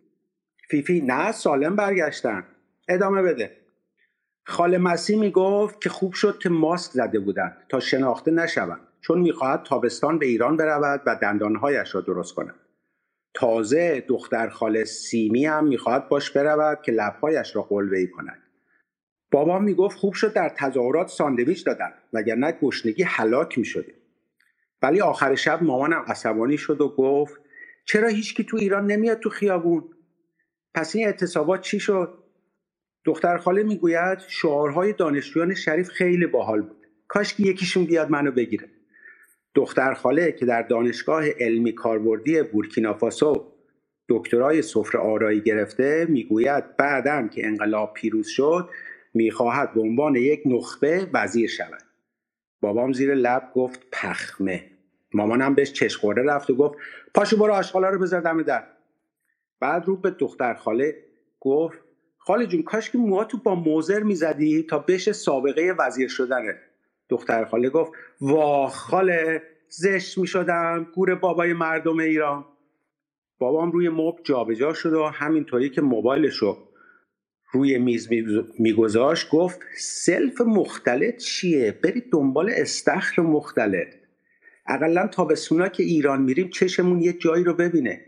فیفی 0.70 1.00
نه 1.00 1.32
سالم 1.32 1.76
برگشتن. 1.76 2.46
ادامه 2.88 3.22
بده. 3.22 3.56
خاله 4.46 4.78
مسی 4.78 5.16
می‌گفت 5.16 5.80
که 5.80 5.88
خوب 5.88 6.12
شد 6.12 6.38
که 6.38 6.48
ماسک 6.48 6.92
زده 6.92 7.18
بودند 7.18 7.56
تا 7.68 7.80
شناخته 7.80 8.30
نشوند 8.30 8.80
چون 9.00 9.20
می‌خواهد 9.20 9.62
تابستان 9.62 10.18
به 10.18 10.26
ایران 10.26 10.56
برود 10.56 11.02
و 11.06 11.16
دندانهایش 11.22 11.94
را 11.94 12.00
درست 12.00 12.34
کند. 12.34 12.54
تازه 13.34 14.04
دختر 14.08 14.48
خاله 14.48 14.84
سیمی 14.84 15.46
هم 15.46 15.68
می‌خواهد 15.68 16.08
باش 16.08 16.30
برود 16.30 16.82
که 16.82 16.92
لبهایش 16.92 17.56
را 17.56 17.62
قلوه 17.62 18.06
کند. 18.06 18.42
بابا 19.30 19.58
می‌گفت 19.58 19.98
خوب 19.98 20.14
شد 20.14 20.32
در 20.32 20.48
تظاهرات 20.48 21.08
ساندویچ 21.08 21.66
دادن 21.66 21.92
وگرنه 22.12 22.52
گشنگی 22.52 23.02
هلاک 23.02 23.58
می‌شدیم 23.58 23.94
ولی 24.82 25.00
آخر 25.00 25.34
شب 25.34 25.62
مامانم 25.62 26.04
عصبانی 26.06 26.58
شد 26.58 26.80
و 26.80 26.88
گفت 26.88 27.40
چرا 27.84 28.08
هیچکی 28.08 28.44
تو 28.44 28.56
ایران 28.56 28.86
نمیاد 28.86 29.18
تو 29.18 29.30
خیابون؟ 29.30 29.84
پس 30.74 30.96
این 30.96 31.06
اعتصابات 31.06 31.60
چی 31.60 31.80
شد؟ 31.80 32.23
دختر 33.04 33.36
خاله 33.36 33.62
می‌گوید 33.62 34.18
شعارهای 34.28 34.92
دانشجویان 34.92 35.54
شریف 35.54 35.88
خیلی 35.88 36.26
باحال 36.26 36.62
بود. 36.62 36.86
کاش 37.08 37.34
که 37.34 37.42
یکیشون 37.42 37.84
بیاد 37.84 38.10
منو 38.10 38.30
بگیره. 38.30 38.68
دختر 39.54 39.94
خاله 39.94 40.32
که 40.32 40.46
در 40.46 40.62
دانشگاه 40.62 41.28
علمی 41.30 41.72
کاربردی 41.72 42.42
بورکینافاسو 42.42 43.52
دکترای 44.08 44.62
سفره 44.62 45.00
آرایی 45.00 45.40
گرفته 45.40 46.06
می‌گوید 46.08 46.76
بعدا 46.76 47.28
که 47.28 47.46
انقلاب 47.46 47.94
پیروز 47.94 48.26
شد 48.26 48.68
می‌خواهد 49.14 49.74
به 49.74 49.80
عنوان 49.80 50.16
یک 50.16 50.42
نخبه 50.46 51.10
وزیر 51.12 51.50
شود. 51.50 51.82
بابام 52.60 52.92
زیر 52.92 53.14
لب 53.14 53.50
گفت 53.54 53.80
پخمه. 53.92 54.70
مامانم 55.12 55.54
بهش 55.54 55.72
چشخوره 55.72 56.22
رفت 56.22 56.50
و 56.50 56.54
گفت 56.54 56.78
پاشو 57.14 57.36
برو 57.36 57.52
آشغالا 57.52 57.88
رو 57.88 57.98
بذار 57.98 58.20
دم 58.20 58.42
در. 58.42 58.64
بعد 59.60 59.84
رو 59.86 59.96
به 59.96 60.10
دختر 60.10 60.54
خاله 60.54 60.96
گفت 61.40 61.83
خاله 62.26 62.46
جون 62.46 62.62
کاش 62.62 62.90
که 62.90 62.98
موهاتو 62.98 63.38
با 63.38 63.54
موزر 63.54 64.02
می‌زدی 64.02 64.62
تا 64.62 64.78
بشه 64.78 65.12
سابقه 65.12 65.74
وزیر 65.78 66.08
شدنه. 66.08 66.58
دختر 67.08 67.44
خاله 67.44 67.70
گفت 67.70 67.92
واه 68.20 68.70
خاله 68.70 69.42
زشت 69.68 70.18
می‌شدم 70.18 70.86
گور 70.94 71.14
بابای 71.14 71.52
مردم 71.52 71.98
ایران. 71.98 72.44
بابام 73.38 73.72
روی 73.72 73.88
مبل 73.88 74.22
جابجا 74.22 74.72
شد 74.72 74.92
و 74.92 75.04
همینطوری 75.04 75.70
که 75.70 75.80
موبایلش 75.80 76.36
رو 76.36 76.58
روی 77.52 77.78
میز 77.78 78.08
میگذاشت 78.58 79.30
گفت 79.30 79.60
سلف 79.78 80.40
مختلط 80.40 81.16
چیه؟ 81.16 81.78
برید 81.84 82.04
دنبال 82.12 82.50
استخر 82.56 83.22
مختلط. 83.22 83.88
اقلا 84.66 85.06
تابستونا 85.06 85.68
که 85.68 85.82
ایران 85.82 86.22
میریم 86.22 86.50
چشمون 86.50 87.00
یه 87.00 87.12
جایی 87.12 87.44
رو 87.44 87.54
ببینه. 87.54 88.00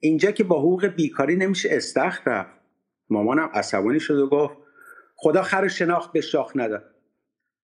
اینجا 0.00 0.30
که 0.30 0.44
با 0.44 0.58
حقوق 0.58 0.86
بیکاری 0.86 1.36
نمیشه 1.36 1.68
استخر 1.72 2.30
رفت. 2.30 2.57
مامانم 3.10 3.50
عصبانی 3.54 4.00
شد 4.00 4.18
و 4.18 4.28
گفت 4.28 4.56
خدا 5.16 5.42
خر 5.42 5.68
شناخت 5.68 6.12
به 6.12 6.20
شاخ 6.20 6.52
نداد. 6.54 6.94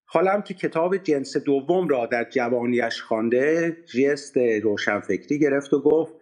خالم 0.05 0.43
که 0.43 0.55
کتاب 0.55 0.97
جنس 0.97 1.37
دوم 1.37 1.89
را 1.89 2.07
در 2.07 2.25
جوانیش 2.31 3.03
خوانده 3.03 3.77
جست 3.95 4.37
روشنفکری 4.63 5.39
گرفت 5.39 5.73
و 5.73 5.83
گفت 5.83 6.15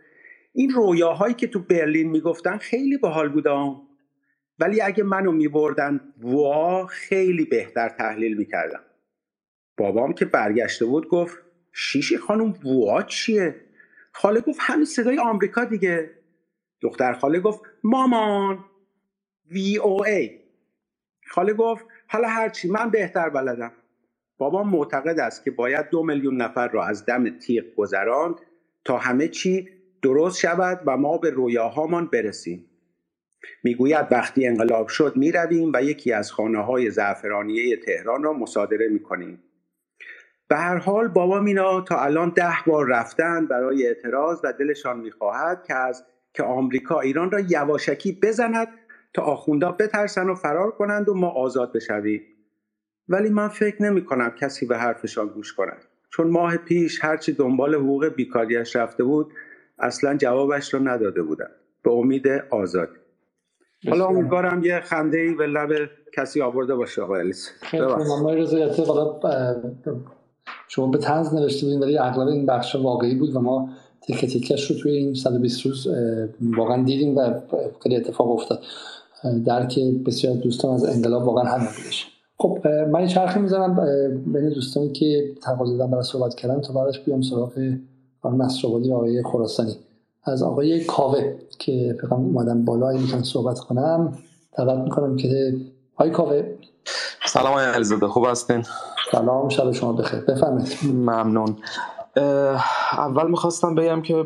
این 0.52 0.70
رویاهایی 0.70 1.34
که 1.34 1.46
تو 1.46 1.58
برلین 1.58 2.10
می‌گفتن 2.10 2.56
خیلی 2.56 2.96
باحال 2.96 3.28
بودم 3.28 3.76
ولی 4.58 4.80
اگه 4.80 5.04
منو 5.04 5.32
میبردن 5.32 6.00
وا 6.22 6.86
خیلی 6.86 7.44
بهتر 7.44 7.88
تحلیل 7.88 8.36
می‌کردم. 8.36 8.80
بابام 9.78 10.12
که 10.12 10.24
برگشته 10.24 10.84
بود 10.84 11.08
گفت 11.08 11.38
شیشی 11.72 12.16
خانم 12.16 12.54
وا 12.64 13.02
چیه؟ 13.02 13.60
خاله 14.12 14.40
گفت 14.40 14.58
همین 14.60 14.84
صدای 14.84 15.18
آمریکا 15.18 15.64
دیگه. 15.64 16.10
دختر 16.82 17.12
خاله 17.12 17.40
گفت 17.40 17.60
مامان. 17.84 18.64
ای 20.06 20.40
خاله 21.26 21.52
گفت 21.52 21.86
حالا 22.06 22.28
هرچی 22.28 22.70
من 22.70 22.90
بهتر 22.90 23.28
بلدم. 23.28 23.72
بابا 24.38 24.62
معتقد 24.62 25.18
است 25.20 25.44
که 25.44 25.50
باید 25.50 25.88
دو 25.90 26.02
میلیون 26.02 26.36
نفر 26.36 26.68
را 26.68 26.84
از 26.84 27.06
دم 27.06 27.38
تیغ 27.38 27.64
گذراند 27.76 28.34
تا 28.84 28.98
همه 28.98 29.28
چی 29.28 29.68
درست 30.02 30.38
شود 30.38 30.80
و 30.86 30.96
ما 30.96 31.18
به 31.18 31.30
رویاهامان 31.30 32.06
برسیم. 32.06 32.66
می‌گوید 33.64 34.06
وقتی 34.10 34.46
انقلاب 34.46 34.88
شد 34.88 35.16
می‌رویم 35.16 35.72
و 35.74 35.82
یکی 35.82 36.12
از 36.12 36.32
خانه 36.32 36.58
های 36.58 36.90
زعفرانیه 36.90 37.76
تهران 37.76 38.22
را 38.22 38.32
مصادره 38.32 38.88
می‌کنیم. 38.88 39.42
به 40.48 40.56
هر 40.56 40.76
حال 40.76 41.08
بابا 41.08 41.40
مینا 41.40 41.80
تا 41.80 42.00
الان 42.00 42.32
ده 42.36 42.54
بار 42.66 42.86
رفتن 42.88 43.46
برای 43.46 43.86
اعتراض 43.86 44.40
و 44.44 44.52
دلشان 44.52 45.00
می‌خواهد 45.00 45.64
که 45.66 45.74
از 45.74 46.04
که 46.34 46.42
آمریکا 46.42 47.00
ایران 47.00 47.30
را 47.30 47.40
یواشکی 47.40 48.18
بزند 48.22 48.68
تا 49.14 49.22
آخوندا 49.22 49.72
بترسن 49.72 50.28
و 50.28 50.34
فرار 50.34 50.70
کنند 50.70 51.08
و 51.08 51.14
ما 51.14 51.28
آزاد 51.28 51.72
بشویم. 51.72 52.22
ولی 53.08 53.28
من 53.28 53.48
فکر 53.48 53.82
نمی 53.82 54.04
کنم 54.04 54.30
کسی 54.40 54.66
به 54.66 54.76
حرفشان 54.76 55.28
گوش 55.28 55.52
کند. 55.52 55.84
چون 56.10 56.30
ماه 56.30 56.56
پیش 56.56 57.04
هرچی 57.04 57.32
دنبال 57.32 57.74
حقوق 57.74 58.08
بیکاریش 58.08 58.76
رفته 58.76 59.04
بود 59.04 59.32
اصلا 59.78 60.16
جوابش 60.16 60.74
را 60.74 60.80
نداده 60.80 61.22
بودند. 61.22 61.50
به 61.84 61.90
امید 61.90 62.26
آزادی. 62.50 62.92
حالا 63.88 64.06
امیدوارم 64.06 64.64
یه 64.64 64.80
خنده 64.80 65.18
ای 65.18 65.34
به 65.34 65.46
لب 65.46 65.90
کسی 66.14 66.42
آورده 66.42 66.74
باشه 66.74 67.02
آقای 67.02 67.20
علیس. 67.20 67.50
شما 70.68 70.86
به 70.86 70.98
تنز 70.98 71.34
نوشته 71.34 71.66
بودین 71.66 71.82
ولی 71.82 71.98
اغلب 71.98 72.28
این 72.28 72.46
بخش 72.46 72.76
واقعی 72.76 73.14
بود 73.14 73.36
و 73.36 73.40
ما 73.40 73.68
تیکه 74.06 74.26
تیکش 74.26 74.70
رو 74.70 74.76
توی 74.76 74.92
این 74.92 75.14
120 75.14 75.66
روز 75.66 75.88
واقعا 76.40 76.84
دیدیم 76.84 77.16
و 77.16 77.40
خیلی 77.82 77.96
اتفاق 77.96 78.30
افتاد. 78.30 78.64
درک 79.44 79.78
بسیار 80.06 80.34
دوستان 80.36 80.74
از 80.74 80.84
انقلاب 80.84 81.26
واقعا 81.26 81.44
همین 81.44 81.66
بودش. 81.66 82.06
خب 82.38 82.68
من 82.68 83.06
چرخی 83.06 83.40
می‌زنم 83.40 83.74
بین 84.26 84.48
دوستانی 84.48 84.92
که 84.92 85.34
تقاضا 85.42 85.76
دادن 85.76 85.90
برای 85.90 86.04
صحبت 86.04 86.34
کردن 86.34 86.60
تا 86.60 86.72
بعدش 86.72 87.00
بیام 87.00 87.22
سراغ 87.22 87.52
خانم 88.22 88.42
نصرآبادی 88.42 88.90
و 88.90 88.94
آقای 88.94 89.22
خراسانی. 89.22 89.76
از 90.24 90.42
آقای 90.42 90.84
کاوه 90.84 91.34
که 91.58 91.96
فکر 92.02 92.14
اومدم 92.14 92.64
بالا 92.64 92.92
می‌تونم 92.92 93.22
صحبت 93.22 93.60
کنم 93.60 94.18
دعوت 94.58 94.78
می‌کنم 94.78 95.16
که 95.16 95.56
آقای 95.96 96.10
کاوه. 96.10 96.42
سلام 97.26 97.52
آقای 97.52 97.64
علیزاده 97.64 98.06
خوب 98.06 98.26
هستین؟ 98.26 98.64
سلام 99.10 99.48
شب 99.48 99.72
شما 99.72 99.92
بخیر. 99.92 100.20
بفرمایید. 100.20 100.72
ممنون. 100.94 101.56
اول 102.92 103.30
می‌خواستم 103.30 103.74
بگم 103.74 104.02
که 104.02 104.24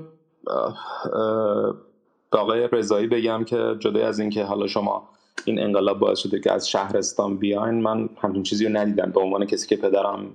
به 2.33 2.39
آقای 2.39 2.69
رضایی 2.73 3.07
بگم 3.07 3.45
که 3.45 3.77
جدای 3.79 4.03
از 4.03 4.19
اینکه 4.19 4.45
حالا 4.45 4.67
شما 4.67 5.09
این 5.45 5.61
انقلاب 5.61 5.99
باعث 5.99 6.19
شده 6.19 6.41
که 6.41 6.53
از 6.53 6.69
شهرستان 6.69 7.37
بیاین 7.37 7.83
من 7.83 8.09
همچین 8.23 8.43
چیزی 8.43 8.67
رو 8.67 8.77
ندیدم. 8.77 9.11
به 9.11 9.21
عنوان 9.21 9.47
کسی 9.47 9.69
که 9.69 9.77
پدرم 9.77 10.27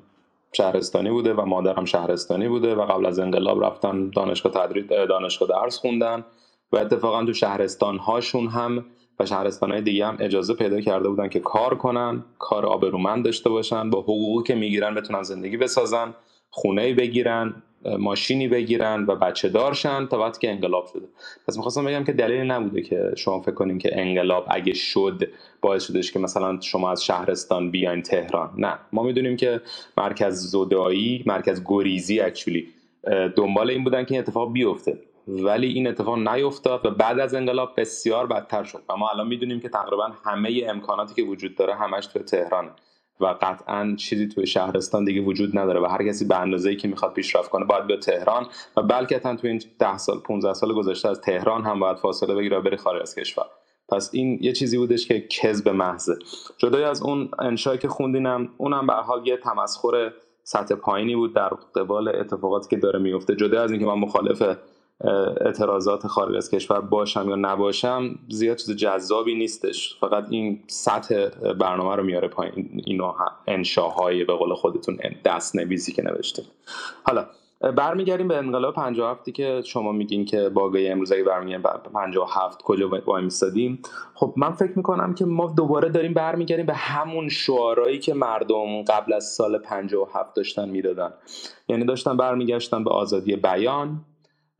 شهرستانی 0.54 1.10
بوده 1.10 1.34
و 1.34 1.46
مادرم 1.46 1.86
شهرستانی 1.86 2.48
بوده 2.48 2.76
و 2.76 2.86
قبل 2.86 3.06
از 3.06 3.20
انقلاب 3.20 3.64
رفتن 3.64 4.10
دانشگاه 4.10 4.52
تدریس 4.52 4.86
دانشگاه 4.86 5.50
درس 5.50 5.78
خوندن 5.78 6.26
و 6.72 6.78
اتفاقا 6.78 7.26
تو 7.26 7.34
شهرستان 7.34 7.98
هاشون 7.98 8.48
هم 8.48 8.86
و 9.20 9.26
شهرستان 9.26 9.72
های 9.72 9.82
دیگه 9.82 10.06
هم 10.06 10.18
اجازه 10.20 10.54
پیدا 10.54 10.82
کرده 10.82 11.10
بودن 11.10 11.30
که 11.30 11.40
کار 11.40 11.76
کنن 11.76 12.24
کار 12.40 12.66
آبرومند 12.66 13.26
داشته 13.26 13.50
باشن 13.50 13.90
با 13.90 14.02
حقوقی 14.02 14.44
که 14.48 14.56
می‌گیرن 14.56 14.96
بتونن 14.96 15.24
زندگی 15.24 15.58
بسازن 15.58 16.14
خونه 16.50 16.94
بگیرن. 16.94 17.64
ماشینی 17.86 18.48
بگیرن 18.48 19.06
و 19.06 19.16
بچه 19.16 19.50
دارشن 19.50 20.08
تا 20.08 20.20
وقتی 20.20 20.40
که 20.40 20.52
انقلاب 20.52 20.86
شده. 20.94 21.08
پس 21.48 21.58
می‌خواستم 21.58 21.86
بگم 21.86 22.04
که 22.04 22.12
دلیلی 22.12 22.48
نبوده 22.48 22.82
که 22.82 23.12
شما 23.18 23.42
فکر 23.42 23.52
کنیم 23.52 23.78
که 23.78 24.02
انقلاب 24.02 24.46
اگه 24.50 24.74
شد 24.74 25.30
باعث 25.62 25.88
شدش 25.88 26.12
که 26.12 26.20
مثلا 26.20 26.60
شما 26.62 26.92
از 26.92 27.04
شهرستان 27.06 27.72
بیاین 27.72 28.02
تهران. 28.02 28.50
نه. 28.58 28.80
ما 28.94 29.04
می‌دونیم 29.04 29.36
که 29.36 29.62
مرکز 29.98 30.36
زدایی 30.36 31.24
مرکز 31.26 31.62
گریزی 31.66 32.20
اکچولی 32.20 32.68
دنبال 33.36 33.70
این 33.70 33.84
بودن 33.84 34.06
که 34.06 34.12
این 34.14 34.20
اتفاق 34.22 34.54
بیفته. 34.54 34.98
ولی 35.28 35.68
این 35.68 35.88
اتفاق 35.88 36.18
نیفتاد 36.18 36.86
و 36.86 36.92
بعد 36.92 37.20
از 37.20 37.34
انقلاب 37.34 37.74
بسیار 37.78 38.28
بدتر 38.28 38.64
شد. 38.64 38.82
و 38.90 38.98
ما 38.98 39.10
الان 39.10 39.28
می‌دونیم 39.28 39.60
که 39.60 39.70
تقریبا 39.70 40.10
همه 40.26 40.62
امکاناتی 40.66 41.14
که 41.14 41.24
وجود 41.24 41.56
داره 41.56 41.76
همش 41.76 42.06
تو 42.06 42.20
تهران 42.20 42.70
و 43.20 43.26
قطعا 43.42 43.96
چیزی 43.98 44.28
توی 44.28 44.48
شهرستان 44.48 45.06
دیگه 45.06 45.22
وجود 45.22 45.58
نداره 45.58 45.80
و 45.80 45.86
هر 45.86 46.08
کسی 46.08 46.26
به 46.26 46.40
اندازه‌ای 46.40 46.76
که 46.76 46.88
می‌خواد 46.88 47.14
پیشرفت 47.14 47.50
کنه 47.50 47.66
باید 47.66 47.88
به 47.88 47.98
تهران 47.98 48.48
و 48.78 48.82
بلکه 48.82 49.20
تو 49.20 49.48
این 49.48 49.62
10 49.80 49.98
سال 49.98 50.20
15 50.20 50.54
سال 50.54 50.74
گذشته 50.74 51.10
از 51.10 51.22
تهران 51.22 51.64
هم 51.64 51.80
باید 51.80 51.98
فاصله 51.98 52.36
بگیره 52.36 52.58
و 52.58 52.62
بره 52.62 52.78
خارج 52.78 53.02
از 53.02 53.16
کشور. 53.16 53.46
پس 53.90 54.10
این 54.14 54.40
یه 54.42 54.54
چیزی 54.54 54.78
بودش 54.78 55.08
که 55.08 55.28
کذب 55.28 55.70
محضه. 55.70 56.16
جدای 56.58 56.84
از 56.84 57.02
اون 57.02 57.30
انشایی 57.40 57.80
که 57.80 57.88
خوندینم 57.88 58.50
اونم 58.58 58.88
به 58.88 58.94
حال 58.94 59.28
یه 59.28 59.38
تمسخر 59.38 60.12
سطح 60.44 60.76
پایینی 60.76 61.16
بود 61.16 61.36
در 61.36 61.50
قبال 61.76 62.08
اتفاقاتی 62.08 62.70
که 62.70 62.78
داره 62.78 63.00
میفته 63.00 63.36
جدا 63.36 63.62
از 63.62 63.72
اینکه 63.72 63.86
من 63.86 63.94
مخالف 63.94 64.44
اعتراضات 65.46 66.08
خارج 66.08 66.36
از 66.36 66.50
کشور 66.50 66.82
باشم 66.82 67.30
یا 67.30 67.36
نباشم 67.36 68.20
زیاد 68.30 68.58
چیز 68.58 68.76
جذابی 68.76 69.36
نیستش. 69.36 69.98
فقط 70.00 70.26
این 70.30 70.64
سطح 70.68 71.30
برنامه 71.54 71.96
رو 71.96 72.04
میاره 72.04 72.28
پایین. 72.28 72.82
اینو 72.86 73.14
انشاهای 73.48 74.24
به 74.24 74.34
قول 74.34 74.54
خودتون 74.54 74.98
دست 75.26 75.56
نویسی 75.56 75.92
که 75.92 76.02
نوشته. 76.02 76.44
حالا 77.04 77.26
برمیگردیم 77.78 78.28
به 78.28 78.38
انقلاب 78.38 78.76
57 78.76 79.30
که 79.30 79.62
شما 79.66 79.92
میگین 79.92 80.26
که 80.26 80.50
باگای 80.50 80.90
امروز 80.90 81.12
اگه 81.12 81.24
برمیگردیم 81.24 81.64
57 81.94 82.62
کجا 82.62 82.90
وای 83.06 83.24
میستادیم. 83.24 83.82
خب 84.14 84.34
من 84.38 84.52
فکر 84.52 84.72
می‌کنم 84.76 85.14
که 85.14 85.26
ما 85.26 85.54
دوباره 85.58 85.90
داریم 85.90 86.14
برمیگردیم 86.14 86.66
به 86.66 86.74
همون 86.74 87.30
شعارهایی 87.30 88.00
که 88.00 88.14
مردم 88.14 88.84
قبل 88.84 89.14
از 89.14 89.26
سال 89.26 89.58
57 89.58 90.36
داشتن 90.36 90.70
می‌دادن. 90.70 91.14
یعنی 91.68 91.86
داشتن 91.86 92.18
برمیگشتن 92.18 92.84
به 92.84 92.90
آزادی 92.90 93.36
بیان. 93.36 94.06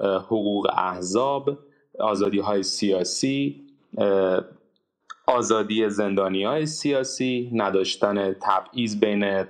حقوق 0.02 0.68
احزاب 0.78 1.58
آزادی 2.00 2.40
های 2.40 2.64
سیاسی 2.64 3.62
آزادی 5.28 5.90
زندانی 5.90 6.44
های 6.44 6.66
سیاسی 6.66 7.52
نداشتن 7.54 8.34
تبعیض 8.34 9.00
بین 9.00 9.46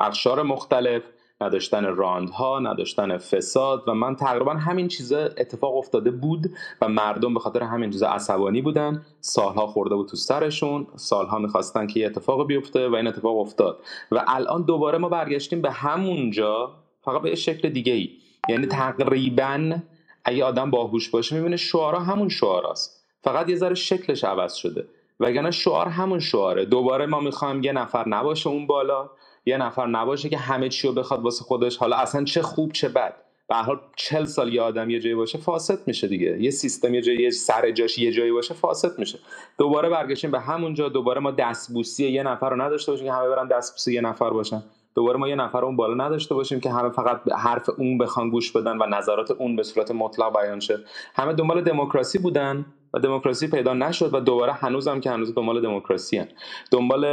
اقشار 0.00 0.42
مختلف 0.42 1.02
نداشتن 1.40 1.84
راندها 1.84 2.58
نداشتن 2.58 3.18
فساد 3.18 3.84
و 3.86 3.94
من 3.94 4.16
تقریبا 4.16 4.52
همین 4.52 4.88
چیزا 4.88 5.18
اتفاق 5.18 5.76
افتاده 5.76 6.10
بود 6.10 6.50
و 6.82 6.88
مردم 6.88 7.34
به 7.34 7.40
خاطر 7.40 7.62
همین 7.62 7.90
چیزا 7.90 8.08
عصبانی 8.08 8.62
بودن. 8.62 9.02
سالها 9.20 9.66
خورده 9.66 9.94
بود 9.94 10.08
تو 10.08 10.16
سرشون 10.16 10.86
سالها 10.96 11.38
می‌خواستن 11.38 11.86
که 11.86 12.00
یه 12.00 12.06
اتفاق 12.06 12.46
بیفته 12.46 12.88
و 12.88 12.94
این 12.94 13.06
اتفاق 13.06 13.38
افتاد. 13.38 13.78
و 14.12 14.24
الان 14.26 14.62
دوباره 14.62 14.98
ما 14.98 15.08
برگشتیم 15.08 15.62
به 15.62 15.70
همونجا 15.70 16.70
فقط 17.00 17.22
به 17.22 17.34
شکل 17.34 17.68
دیگه 17.68 17.92
ای 17.92 18.10
یعنی 18.48 18.66
تقریبا 18.66 19.78
اگه 20.24 20.44
آدم 20.44 20.70
باهوش 20.70 21.10
باشه 21.10 21.36
می‌بینه 21.36 21.56
شعارا 21.56 22.00
همون 22.00 22.28
شعاراست. 22.28 23.04
فقط 23.22 23.48
یه 23.48 23.56
ذره 23.56 23.74
شکلش 23.74 24.24
عوض 24.24 24.54
شده. 24.54 24.84
وگرنه 25.20 25.50
شعار 25.50 25.88
همون 25.88 26.20
شعاره. 26.20 26.64
دوباره 26.64 27.06
ما 27.06 27.20
می‌خوایم 27.20 27.62
یه 27.62 27.72
نفر 27.72 28.08
نباشه 28.08 28.48
اون 28.48 28.66
بالا 28.66 29.10
یه 29.46 29.56
نفر 29.56 29.86
نباشه 29.86 30.28
که 30.28 30.38
همه 30.38 30.68
چی 30.68 30.88
رو 30.88 30.94
بخواد 30.94 31.22
واسه 31.22 31.44
خودش. 31.44 31.76
حالا 31.76 31.96
اصلا 31.96 32.24
چه 32.24 32.42
خوب 32.42 32.72
چه 32.72 32.88
بد. 32.88 33.14
به 33.48 33.54
حال 33.54 33.80
چل 33.96 34.24
سال 34.24 34.54
یه 34.54 34.62
آدم 34.62 34.90
یه 34.90 35.00
جایی 35.00 35.14
باشه 35.14 35.38
فاسد 35.38 35.78
میشه 35.86 36.08
دیگه. 36.08 36.42
یه 36.42 36.50
سیستم 36.50 36.94
یه 36.94 37.02
جایی 37.02 37.30
سر 37.30 37.70
جاش 37.70 37.98
یه 37.98 38.12
جایی 38.12 38.32
باشه 38.32 38.54
فاسد 38.54 38.98
میشه. 38.98 39.18
دوباره 39.58 39.88
برگشتیم 39.88 40.30
به 40.30 40.40
همونجا 40.40 40.88
دوباره 40.88 41.20
ما 41.20 41.30
دستبوسی 41.30 42.08
یه 42.08 42.22
نفر 42.22 42.50
رو 42.50 42.62
نداشته 42.62 42.92
باشیم 42.92 43.06
که 43.06 43.12
همه 43.12 43.28
برن 43.28 43.48
دستبوسی 43.48 43.94
یه 43.94 44.00
نفر 44.00 44.30
باشن. 44.30 44.62
دوباره 44.94 45.18
ما 45.18 45.28
یه 45.28 45.34
نفر 45.34 45.64
اون 45.64 45.76
بالا 45.76 46.06
نداشته 46.06 46.34
باشیم 46.34 46.60
که 46.60 46.70
همه 46.70 46.88
فقط 46.88 47.20
حرف 47.32 47.70
اون 47.78 47.98
بخوان 47.98 48.30
گوش 48.30 48.52
بدن 48.52 48.78
و 48.78 48.86
نظرات 48.86 49.30
اون 49.30 49.56
به 49.56 49.62
صورت 49.62 49.90
مطلق 49.90 50.40
بیان 50.40 50.60
شه. 50.60 50.78
همه 51.14 51.32
دنبال 51.32 51.62
دموکراسی 51.62 52.18
بودن 52.18 52.66
و 52.94 52.98
دموکراسی 52.98 53.48
پیدا 53.48 53.74
نشد 53.74 54.14
و 54.14 54.20
دوباره 54.20 54.52
هنوزم 54.52 55.00
که 55.00 55.10
هنوز 55.10 55.34
دنبال 55.34 55.62
دموکراسی 55.62 56.18
هن. 56.18 56.28
دنبال 56.72 57.04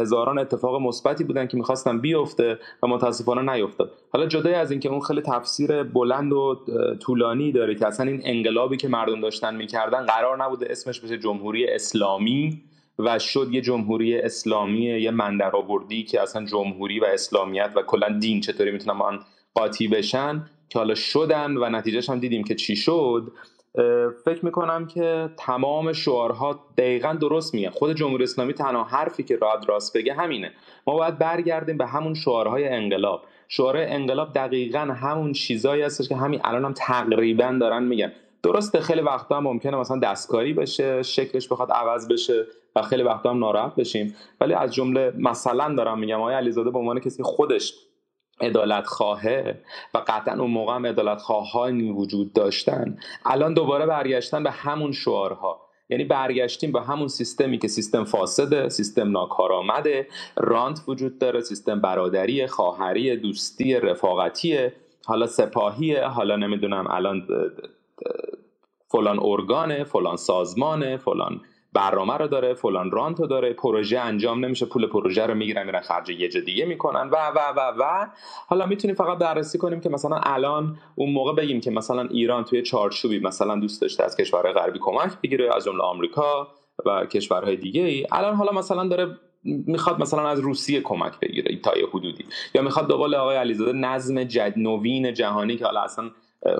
هزاران 0.00 0.38
اتفاق 0.38 0.80
مثبتی 0.80 1.24
بودن 1.24 1.46
که 1.46 1.56
می‌خواستن 1.56 2.00
بیفته 2.00 2.58
و 2.82 2.86
متاسفانه 2.86 3.52
نیفتاد. 3.52 3.92
حالا 4.12 4.26
جدای 4.26 4.54
از 4.54 4.70
اینکه 4.70 4.88
اون 4.88 5.00
خیلی 5.00 5.20
تفسیر 5.20 5.82
بلند 5.82 6.32
و 6.32 6.56
طولانی 7.02 7.52
داره 7.52 7.74
که 7.74 7.86
اصلا 7.86 8.06
این 8.06 8.20
انقلابی 8.24 8.76
که 8.76 8.88
مردم 8.88 9.20
داشتن 9.20 9.56
می‌کردن 9.56 10.06
قرار 10.06 10.44
نبوده 10.44 10.66
اسمش 10.70 11.00
بشه 11.00 11.18
جمهوری 11.18 11.68
اسلامی. 11.68 12.62
و 12.98 13.18
شد 13.18 13.48
یه 13.50 13.60
جمهوری 13.60 14.18
اسلامی 14.18 14.84
یه 14.84 15.10
مندر 15.10 15.56
آوردی 15.56 16.04
که 16.04 16.22
اصلا 16.22 16.44
جمهوری 16.44 17.00
و 17.00 17.04
اسلامیت 17.04 17.72
و 17.76 17.82
کلا 17.82 18.18
دین 18.18 18.40
چطوری 18.40 18.70
می‌تونن 18.70 18.98
با 18.98 19.18
قاطی 19.54 19.88
بشن 19.88 20.46
که 20.68 20.78
حالا 20.78 20.94
شدن 20.94 21.56
و 21.56 21.68
نتیجهش 21.70 22.10
هم 22.10 22.20
دیدیم 22.20 22.44
که 22.44 22.54
چی 22.54 22.76
شد. 22.76 23.32
فکر 24.24 24.44
می‌کنم 24.44 24.86
که 24.86 25.30
تمام 25.36 25.92
شعارها 25.92 26.60
دقیقا 26.78 27.12
درست 27.12 27.54
میگن. 27.54 27.70
خود 27.70 27.96
جمهوری 27.96 28.24
اسلامی 28.24 28.52
تنها 28.52 28.84
حرفی 28.84 29.22
که 29.22 29.36
راحت 29.36 29.68
راست 29.68 29.96
بگه 29.96 30.14
همینه. 30.14 30.52
ما 30.86 30.94
باید 30.94 31.18
برگردیم 31.18 31.78
به 31.78 31.86
همون 31.86 32.14
شعارهای 32.14 32.68
انقلاب. 32.68 33.22
شعارهای 33.48 33.86
انقلاب 33.86 34.32
دقیقا 34.32 34.78
همون 34.78 35.32
چیزایی 35.32 35.82
هستش 35.82 36.08
که 36.08 36.16
همین 36.16 36.40
الان 36.44 36.64
هم 36.64 36.72
تقریبا 36.72 37.56
دارن 37.60 37.82
میگن. 37.82 38.12
درسته 38.42 38.80
خیلی 38.80 39.00
وقتا 39.00 39.36
هم 39.36 39.42
ممکنه 39.42 39.76
مثلا 39.76 39.98
دستکاری 39.98 40.52
بشه 40.52 41.02
شکلش 41.02 41.48
بخواد 41.48 41.72
عوض 41.72 42.08
بشه. 42.08 42.46
و 42.76 42.82
خیلی 42.82 43.02
وقتا 43.02 43.30
هم 43.30 43.38
ناراحت 43.38 43.74
بشیم. 43.74 44.14
ولی 44.40 44.54
از 44.54 44.74
جمله 44.74 45.12
مثلا 45.18 45.74
دارم 45.74 45.98
میگم 45.98 46.20
آقای 46.20 46.34
علیزاده 46.34 46.70
به 46.70 46.78
عنوان 46.78 47.00
کسی 47.00 47.22
خودش 47.22 47.74
ادالت 48.40 48.86
خواهه 48.86 49.60
و 49.94 49.98
قطعا 50.06 50.40
اون 50.40 50.50
موقع 50.50 50.74
هم 50.74 50.84
ادالت 50.84 51.18
خواهانی 51.18 51.90
وجود 51.90 52.32
داشتن 52.32 52.98
الان 53.24 53.54
دوباره 53.54 53.86
برگشتن 53.86 54.42
به 54.42 54.50
همون 54.50 54.92
شعارها. 54.92 55.60
یعنی 55.88 56.04
برگشتیم 56.04 56.72
به 56.72 56.80
همون 56.80 57.08
سیستمی 57.08 57.58
که 57.58 57.68
سیستم 57.68 58.04
فاسده 58.04 58.68
سیستم 58.68 59.10
ناکارآمده 59.10 60.08
رانت 60.36 60.80
وجود 60.88 61.18
داره 61.18 61.40
سیستم 61.40 61.80
برادری 61.80 62.46
خواهری 62.46 63.16
دوستی 63.16 63.74
رفاقتی 63.74 64.68
حالا 65.06 65.26
سپاهیه 65.26 66.04
حالا 66.04 66.36
نمی‌دونم 66.36 66.86
الان 66.90 67.26
فلان 68.88 69.18
ارگانه 69.22 69.84
فلان 69.84 70.16
سازمانه 70.16 70.96
فلان 70.96 71.40
برنامه 71.72 72.14
رو 72.14 72.26
داره 72.26 72.54
فلان 72.54 72.90
رانت 72.90 73.20
رو 73.20 73.26
داره 73.26 73.52
پروژه 73.52 73.98
انجام 73.98 74.44
نمیشه 74.44 74.66
پول 74.66 74.86
پروژه 74.86 75.26
رو 75.26 75.34
می‌گیرن 75.34 75.66
میرن 75.66 75.80
خرج 75.80 76.10
یه 76.10 76.28
جا 76.28 76.40
دیگه 76.40 76.64
می‌کنن 76.64 77.10
و 77.10 77.16
و 77.16 77.38
و 77.56 77.72
و. 77.78 78.06
حالا 78.48 78.66
می‌تونیم 78.66 78.96
فقط 78.96 79.18
بررسی 79.18 79.58
کنیم 79.58 79.80
که 79.80 79.88
مثلا 79.88 80.16
الان 80.16 80.76
اون 80.94 81.12
موقع 81.12 81.32
بگیم 81.32 81.60
که 81.60 81.70
مثلا 81.70 82.02
ایران 82.02 82.44
توی 82.44 82.62
چارچوبی 82.62 83.18
مثلا 83.18 83.56
دوست 83.60 83.82
داشته 83.82 84.04
از 84.04 84.16
کشورهای 84.16 84.52
غربی 84.52 84.78
کمک 84.82 85.12
بگیره 85.22 85.56
از 85.56 85.64
جمله 85.64 85.82
آمریکا 85.82 86.48
و 86.86 87.06
کشورهای 87.06 87.56
دیگه 87.56 87.82
ای 87.82 88.06
الان 88.12 88.34
حالا 88.34 88.52
مثلا 88.52 88.88
داره 88.88 89.16
می‌خواد 89.44 90.00
مثلا 90.00 90.28
از 90.28 90.40
روسیه 90.40 90.80
کمک 90.80 91.20
بگیره 91.20 91.56
تا 91.56 91.78
یه 91.78 91.86
حدودی. 91.92 92.24
یا 92.54 92.62
می‌خواد 92.62 92.88
دوباره 92.88 93.18
آقای 93.18 93.36
علیزاده 93.36 93.72
نظم 93.72 94.24
جد 94.24 94.54
نوین 94.56 95.14
جهانی 95.14 95.56
که 95.56 95.64
حالا 95.64 95.80
اصلا 95.80 96.10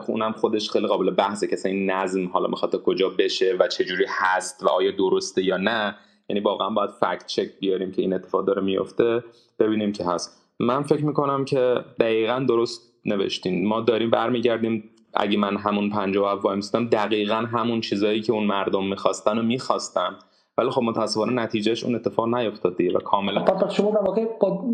اونم 0.09 0.33
خودش 0.33 0.71
خیلی 0.71 0.87
قابل 0.87 1.11
بحثه 1.11 1.47
که 1.47 1.57
این 1.65 1.91
نظم 1.91 2.27
حالا 2.27 2.49
می‌خواد 2.49 2.83
کجا 2.83 3.09
بشه 3.09 3.57
و 3.61 3.69
چجوری 3.69 4.05
هست 4.09 4.63
و 4.63 4.69
آیا 4.69 4.91
درسته 4.91 5.45
یا 5.45 5.57
نه. 5.57 5.97
یعنی 6.29 6.41
واقعا 6.41 6.71
باید 6.71 6.91
فکت 6.91 7.27
چک 7.27 7.49
بیاریم 7.61 7.93
که 7.93 8.03
این 8.03 8.13
اتفاق 8.13 8.47
داره 8.47 8.63
میفته 8.63 9.25
ببینیم 9.59 9.93
که 9.93 10.05
هست. 10.05 10.47
من 10.59 10.83
فکر 10.83 11.05
می‌کنم 11.05 11.45
که 11.45 11.75
دقیقا 12.01 12.45
درست 12.49 12.93
نوشتین. 13.05 13.69
ما 13.69 13.81
داریم 13.81 14.11
برمیگردیم 14.11 14.91
اگه 15.15 15.39
من 15.39 15.57
همون 15.57 15.91
پنجاه 15.91 16.39
و 16.39 16.41
وایمستم 16.41 16.89
دقیقا 16.89 17.35
همون 17.35 17.81
چیزایی 17.81 18.21
که 18.21 18.33
اون 18.33 18.45
مردم 18.45 18.87
می‌خواستن 18.87 19.39
و 19.39 19.43
می‌خواستم 19.43 20.19
ولی 20.61 20.71
خب 20.71 20.83
متاسفانه 20.83 21.43
نتیجهش 21.43 21.85
اون 21.85 21.95
اتفاق 21.95 22.35
نیفتاد 22.35 22.77
دیگه 22.77 22.97
و 22.97 22.99
کاملا. 22.99 23.43
پس 23.45 23.73
شما 23.73 23.91
در 23.91 24.01
واقع 24.01 24.25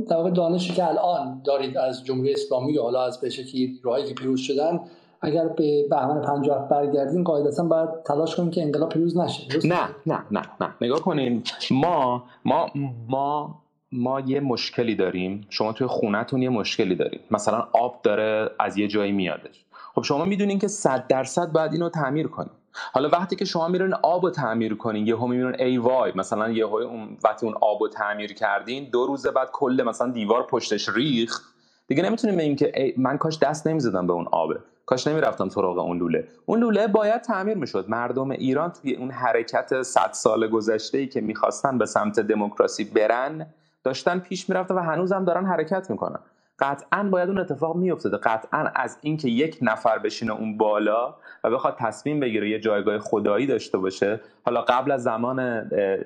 در 0.09 0.17
واقع 0.17 0.31
دانشی 0.31 0.75
که 0.75 0.89
الان 0.89 1.43
دارید 1.45 1.79
از 1.79 2.05
جمهوری 2.05 2.33
اسلامی 2.33 2.73
یا 2.73 2.83
حالا 2.83 3.05
از 3.05 3.21
به 3.21 3.31
شکلی 3.31 3.81
راهی 3.83 4.05
که 4.05 4.15
پیروز 4.15 4.41
شدن 4.41 4.81
اگر 5.21 5.49
به 5.49 5.89
بهمن 5.91 6.23
57 6.23 6.69
برگردیم 6.69 7.23
قاعدتا 7.23 7.65
باید 7.65 7.89
تلاش 8.05 8.37
کنیم 8.37 8.51
که 8.51 8.63
انقلاب 8.63 8.89
پیروز 8.89 9.17
نشه. 9.17 9.67
نه 9.69 9.89
نه 10.07 10.19
نه 10.31 10.43
نه. 10.61 10.75
نگاه 10.81 11.01
کنین 11.01 11.43
ما 11.71 12.25
ما 12.45 12.67
ما 13.09 13.63
ما 13.93 14.21
یه 14.21 14.41
مشکلی 14.41 14.95
داریم. 14.95 15.47
شما 15.51 15.73
توی 15.73 15.87
خونتون 15.87 16.43
یه 16.43 16.49
مشکلی 16.49 16.95
داریم 16.95 17.21
مثلا 17.31 17.67
آب 17.73 18.01
داره 18.03 18.51
از 18.61 18.79
یه 18.79 18.89
جایی 18.89 19.13
میادش. 19.13 19.65
خب 19.95 20.03
شما 20.03 20.25
می‌دونین 20.25 20.59
که 20.59 20.69
100 20.69 21.07
درصد 21.07 21.53
باید 21.53 21.73
اینو 21.73 21.89
تعمیر 21.89 22.27
کنیم. 22.27 22.51
حالا 22.93 23.09
وقتی 23.09 23.37
که 23.37 23.45
شما 23.45 23.69
میرین 23.69 23.95
آب 24.03 24.25
رو 24.25 24.31
تعمیر 24.31 24.75
کنین 24.75 25.07
یهو 25.07 25.27
می‌بینین 25.27 25.61
ای 25.61 25.79
وای 25.79 26.13
مثلا 26.15 26.51
یهو 26.51 26.75
اون 26.75 27.17
وقتی 27.25 27.47
اون 27.47 27.55
آب 27.61 27.83
رو 27.83 27.89
تعمیر 27.89 28.33
کردین 28.35 28.91
دو 28.91 29.07
روز 29.07 29.27
بعد 29.27 29.49
کل 29.53 29.83
مثلا 29.87 30.11
دیوار 30.11 30.43
پشتش 30.47 30.89
ریخ 30.89 31.41
دیگه 31.89 32.03
نمی‌تونیم 32.03 32.37
بگیم 32.37 32.57
که 32.57 32.95
من 32.97 33.19
کاش 33.19 33.39
دست 33.39 33.67
نمی‌زدم 33.67 34.07
به 34.07 34.13
اون 34.13 34.27
آبه. 34.33 34.59
کاش 34.87 35.07
نمی‌رفتم 35.07 35.49
سراغ 35.49 35.79
اون 35.79 35.99
لوله. 35.99 36.29
اون 36.47 36.61
لوله 36.61 36.87
باید 36.87 37.21
تعمیر 37.21 37.57
می‌شد. 37.57 37.85
مردم 37.89 38.31
ایران 38.31 38.71
توی 38.71 38.95
اون 38.95 39.11
حرکت 39.11 39.83
صد 39.83 40.11
سال 40.13 40.49
گذشته 40.49 40.99
ای 40.99 41.07
که 41.07 41.21
می‌خواستن 41.21 41.79
به 41.79 41.87
سمت 41.87 42.21
دموکراسی 42.21 42.85
برن 42.85 43.47
داشتن 43.85 44.19
پیش 44.19 44.49
می‌رفتن 44.49 44.75
و 44.75 44.79
هنوزم 44.79 45.25
دارن 45.25 45.47
حرکت 45.47 45.91
می‌کنن. 45.91 46.19
قطعا 46.59 47.03
باید 47.03 47.29
اون 47.29 47.39
اتفاق 47.39 47.77
میافتاده. 47.77 48.17
قطعا 48.17 48.71
از 48.75 48.99
اینکه 49.01 49.29
یک 49.29 49.59
نفر 49.63 49.99
بشینه 49.99 50.33
اون 50.33 50.57
بالا 50.57 51.15
و 51.45 51.51
بخواد 51.51 51.77
تصمیم 51.79 52.21
بگیره 52.21 52.51
یه 52.51 52.61
جایگاه 52.61 52.99
خدایی 52.99 53.47
داشته 53.47 53.79
باشه 53.79 54.21
حالا 54.45 54.63
قبل 54.63 54.91
از 54.91 55.03
زمان 55.03 55.41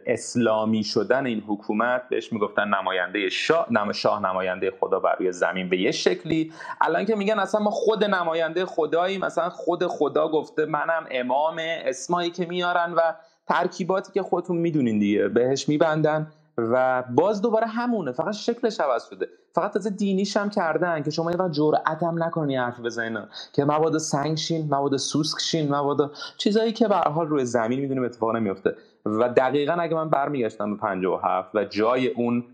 اسلامی 0.06 0.84
شدن 0.84 1.26
این 1.26 1.42
حکومت 1.46 2.08
بهش 2.08 2.32
می‌گفتن 2.32 2.68
نماینده 2.68 3.28
شاه 3.28 3.66
نم 3.70 3.92
شاه 3.92 4.26
نماینده 4.26 4.72
خدا 4.80 5.00
بر 5.00 5.16
روی 5.18 5.32
زمین 5.32 5.68
به 5.68 5.78
یه 5.80 5.90
شکلی. 5.90 6.52
الان 6.80 7.04
که 7.04 7.14
میگن 7.14 7.38
اصلا 7.38 7.60
ما 7.60 7.70
خود 7.70 8.04
نماینده 8.04 8.66
خدایی 8.66 9.18
مثلا 9.18 9.50
خود 9.50 9.86
خدا 9.86 10.28
گفته 10.28 10.66
منم 10.66 11.06
امام 11.10 11.56
اسمایی 11.84 12.30
که 12.30 12.46
میارن 12.46 12.92
و 12.92 13.00
ترکیباتی 13.48 14.12
که 14.12 14.22
خودتون 14.22 14.56
می‌دونین 14.56 14.98
دیگه 14.98 15.28
بهش 15.28 15.68
میبندن. 15.68 16.32
و 16.72 17.02
باز 17.10 17.42
دوباره 17.42 17.66
همونه. 17.66 18.12
فقط 18.12 18.34
شکلش 18.34 18.80
عوض 18.80 19.04
شده. 19.10 19.28
فقط 19.54 19.72
تازه 19.72 19.90
دینیش 19.90 20.36
هم 20.36 20.50
کردن 20.50 21.02
که 21.02 21.10
شما 21.10 21.30
وقت 21.38 21.52
جرأت 21.52 22.02
هم 22.02 22.22
نکنی 22.22 22.56
حرف 22.56 22.80
بزنین 22.80 23.18
که 23.52 23.64
مواد 23.64 23.98
سنگ 23.98 24.36
شین 24.36 24.68
مواد 24.70 24.96
سوسک 24.96 25.40
شین 25.40 25.68
مواد 25.68 26.12
چیزایی 26.36 26.72
که 26.72 26.88
به 26.88 26.96
حال 26.96 27.26
روی 27.28 27.44
زمین 27.44 27.80
می‌دونیم 27.80 28.04
اتفاق 28.04 28.36
نمیفته 28.36 28.74
و 29.06 29.28
دقیقا 29.28 29.72
اگه 29.72 29.94
من 29.94 30.08
برمیگشتم 30.08 30.74
به 30.74 30.80
57 30.80 31.54
و 31.54 31.64
جای 31.64 32.08
اون 32.08 32.44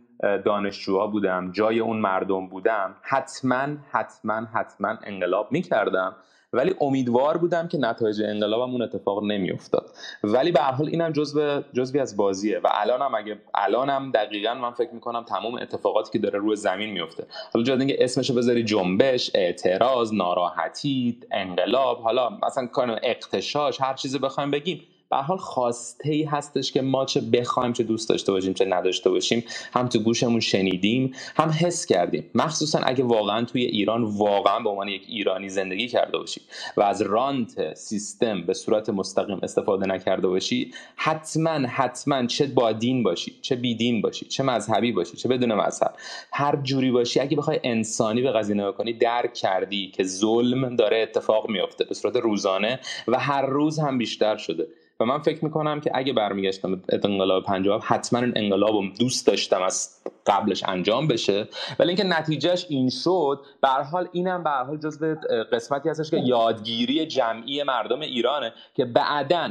دانشجوها 0.44 1.06
بودم 1.06 1.52
جای 1.52 1.80
اون 1.80 1.96
مردم 1.96 2.48
بودم 2.48 2.94
حتما 3.02 3.66
حتما 3.90 4.34
حتما 4.52 4.94
انقلاب 5.02 5.52
می‌کردم. 5.52 6.16
ولی 6.56 6.74
امیدوار 6.80 7.36
بودم 7.36 7.68
که 7.68 7.78
نتایج 7.78 8.22
انقلابم 8.22 8.72
اون 8.72 8.82
اتفاق 8.82 9.24
نمیافتاد. 9.24 9.90
ولی 10.24 10.52
به 10.52 10.60
هر 10.60 10.72
حال 10.72 10.88
اینم 10.88 11.12
جزء 11.12 11.60
جزوی 11.72 12.00
از 12.00 12.16
بازیه 12.16 12.58
و 12.58 12.68
الانم 12.72 13.14
اگه 13.14 13.38
الانم 13.54 14.10
دقیقا 14.10 14.54
من 14.54 14.70
فکر 14.70 14.90
می‌کنم 14.94 15.24
تمام 15.24 15.54
اتفاقاتی 15.54 16.12
که 16.12 16.18
داره 16.18 16.38
روی 16.38 16.56
زمین 16.56 16.90
میفته 16.90 17.26
حالا 17.54 17.64
جز 17.64 17.78
اینکه 17.78 18.04
اسمشو 18.04 18.34
بذاری 18.34 18.64
جنبش 18.64 19.30
اعتراض 19.34 20.14
ناراحتی 20.14 21.20
انقلاب 21.30 22.00
حالا 22.00 22.30
مثلا 22.46 22.66
کار 22.66 23.00
اقتشاش 23.02 23.80
هر 23.80 23.94
چیزی 23.94 24.18
بخوایم 24.18 24.50
بگیم. 24.50 24.80
به 25.10 25.16
حال 25.16 25.36
خواسته 25.36 26.10
ای 26.10 26.22
هستش 26.22 26.72
که 26.72 26.82
ما 26.82 27.04
چه 27.04 27.20
بخوایم 27.20 27.72
چه 27.72 27.82
دوست 27.82 28.08
داشته 28.08 28.32
باشیم 28.32 28.54
چه 28.54 28.64
نداشته 28.64 29.10
باشیم 29.10 29.44
هم 29.74 29.88
تو 29.88 29.98
گوشمون 29.98 30.40
شنیدیم 30.40 31.12
هم 31.36 31.50
حس 31.50 31.86
کردیم. 31.86 32.30
مخصوصا 32.34 32.78
اگه 32.78 33.04
واقعا 33.04 33.44
توی 33.44 33.64
ایران 33.64 34.04
واقعا 34.04 34.60
به 34.60 34.70
عنوان 34.70 34.88
یک 34.88 35.02
ایرانی 35.08 35.48
زندگی 35.48 35.88
کرده 35.88 36.18
باشی 36.18 36.40
و 36.76 36.82
از 36.82 37.02
رانت 37.02 37.74
سیستم 37.74 38.42
به 38.46 38.54
صورت 38.54 38.90
مستقیم 38.90 39.38
استفاده 39.42 39.86
نکرده 39.86 40.28
باشی 40.28 40.72
حتما 40.96 41.50
حتما 41.50 42.26
چه 42.26 42.46
با 42.46 42.72
دین 42.72 43.02
باشی 43.02 43.38
چه 43.42 43.56
بی 43.56 43.74
دین 43.74 44.02
باشی 44.02 44.26
چه 44.26 44.42
مذهبی 44.42 44.92
باشی 44.92 45.16
چه 45.16 45.28
بدون 45.28 45.54
مذهب 45.54 45.94
هر 46.32 46.56
جوری 46.56 46.90
باشی 46.90 47.20
اگه 47.20 47.36
بخوای 47.36 47.60
انسانی 47.64 48.22
به 48.22 48.32
قضیه 48.32 48.54
نگاه 48.54 48.72
کنی 48.72 48.92
درک 48.92 49.34
کردی 49.34 49.90
که 49.90 50.04
ظلم 50.04 50.76
داره 50.76 50.98
اتفاق 50.98 51.50
میافته 51.50 51.84
به 51.84 51.94
صورت 51.94 52.16
روزانه 52.16 52.80
و 53.08 53.18
هر 53.18 53.46
روز 53.46 53.78
هم 53.78 53.98
بیشتر 53.98 54.36
شده. 54.36 54.66
و 55.00 55.04
من 55.04 55.18
فکر 55.18 55.44
می‌کنم 55.44 55.80
که 55.80 55.90
اگه 55.94 56.12
برمیگشتم 56.12 56.82
انقلاب 57.04 57.44
57 57.44 57.84
حتما 57.86 58.18
این 58.18 58.32
انقلاب 58.36 58.74
دوست 58.98 59.26
داشتم 59.26 59.62
از 59.62 60.02
قبلش 60.26 60.64
انجام 60.68 61.08
بشه. 61.08 61.48
ولی 61.78 61.88
اینکه 61.88 62.04
نتیجهش 62.04 62.66
این 62.68 62.90
شد 62.90 63.40
به 63.62 63.68
حال 63.68 64.08
اینم 64.12 64.44
به 64.44 64.50
حال 64.50 64.78
جزو 64.78 65.14
قسمتی 65.52 65.88
هستش 65.88 66.10
که 66.10 66.16
یادگیری 66.16 67.06
جمعی 67.06 67.62
مردم 67.62 68.00
ایرانه 68.00 68.52
که 68.74 68.84
بعدا 68.84 69.50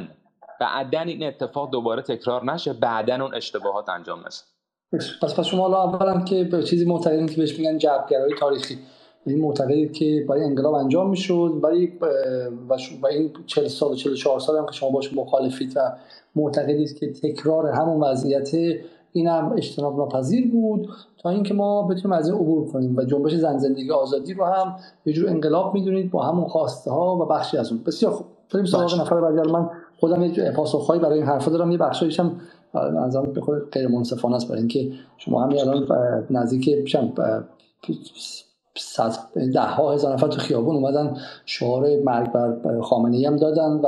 بعدا 0.60 1.00
این 1.00 1.24
اتفاق 1.24 1.72
دوباره 1.72 2.02
تکرار 2.02 2.46
نشه 2.46 2.74
بعدا 2.74 3.16
اون 3.16 3.36
اشتباهات 3.36 3.90
انجام 3.90 4.20
نشه. 4.28 4.44
پس 5.22 5.40
پس 5.40 5.46
شما 5.46 5.62
حالا 5.62 5.84
اولا 5.84 6.24
که 6.24 6.44
به 6.44 6.64
چیزی 6.64 6.86
معتقدین 6.86 7.28
که 7.28 7.36
بهش 7.36 7.60
میگن 7.60 7.78
جبرگرایی 7.78 8.34
تاریخی. 8.40 8.78
این 9.26 9.42
معتقدید 9.42 9.94
که 9.94 10.26
برای 10.30 10.44
انقلاب 10.44 10.74
انجام 10.74 11.10
می‌شد 11.10 11.60
ولی 11.64 11.94
و 13.02 13.08
این 13.08 13.30
40 13.46 13.68
سال 13.68 13.92
و 13.92 13.96
44 13.96 14.40
سال 14.40 14.58
هم 14.58 14.66
که 14.66 14.72
شما 14.72 14.90
باش 14.90 15.14
مخالفید 15.14 15.74
و 15.76 15.80
معتقدید 16.36 17.00
که 17.00 17.12
تکرار 17.12 17.70
همون 17.70 18.04
وضعیت 18.04 18.52
این 19.12 19.28
هم 19.28 19.54
اجتناب 19.58 19.98
ناپذیر 19.98 20.52
بود 20.52 20.90
تا 21.18 21.30
اینکه 21.30 21.54
ما 21.54 21.84
بتونیم 21.84 22.18
از 22.18 22.30
این 22.30 22.38
عبور 22.38 22.68
کنیم 22.68 22.96
و 22.96 23.04
جنبش 23.04 23.36
زن 23.36 23.58
زندگی 23.58 23.92
آزادی 23.92 24.34
رو 24.34 24.46
هم 24.46 24.76
یه 25.06 25.14
جور 25.14 25.30
انقلاب 25.30 25.74
می‌دونید 25.74 26.12
با 26.12 26.24
همون 26.24 26.48
خواسته 26.48 26.92
ها 26.92 27.16
و 27.16 27.26
بخشی 27.26 27.58
از 27.58 27.72
اون. 27.72 27.82
بسیار 27.84 28.12
خوب. 28.12 28.28
بریم 28.54 28.66
سراغ 28.66 29.02
نفر 29.02 29.22
بعدی. 29.22 29.52
من 29.52 29.70
خودم 30.00 30.24
یه 30.24 30.52
پاسخهایی 30.52 31.02
برای 31.02 31.18
این 31.18 31.28
حرفا 31.28 31.52
دارم. 31.52 31.72
یه 31.72 31.78
بخشایش 31.78 32.20
هم 32.20 32.42
نظرم 33.06 33.34
به 33.34 33.42
غیر 33.72 33.88
منصفانه 33.88 34.36
است 34.36 34.48
برای 34.48 34.60
اینکه 34.60 34.92
شما 35.18 35.44
همین 35.44 35.60
الان 35.60 36.26
نزدیک 36.30 36.96
ده 39.54 39.62
ها 39.62 39.94
هزار 39.94 40.14
نفر 40.14 40.28
تو 40.28 40.40
خیابون 40.40 40.76
اومدن 40.76 41.18
شعار 41.46 41.88
مرگ 42.04 42.32
بر 42.32 42.82
خامنه 42.82 43.18
ای 43.18 43.26
هم 43.26 43.36
دادن 43.36 43.72
و 43.72 43.88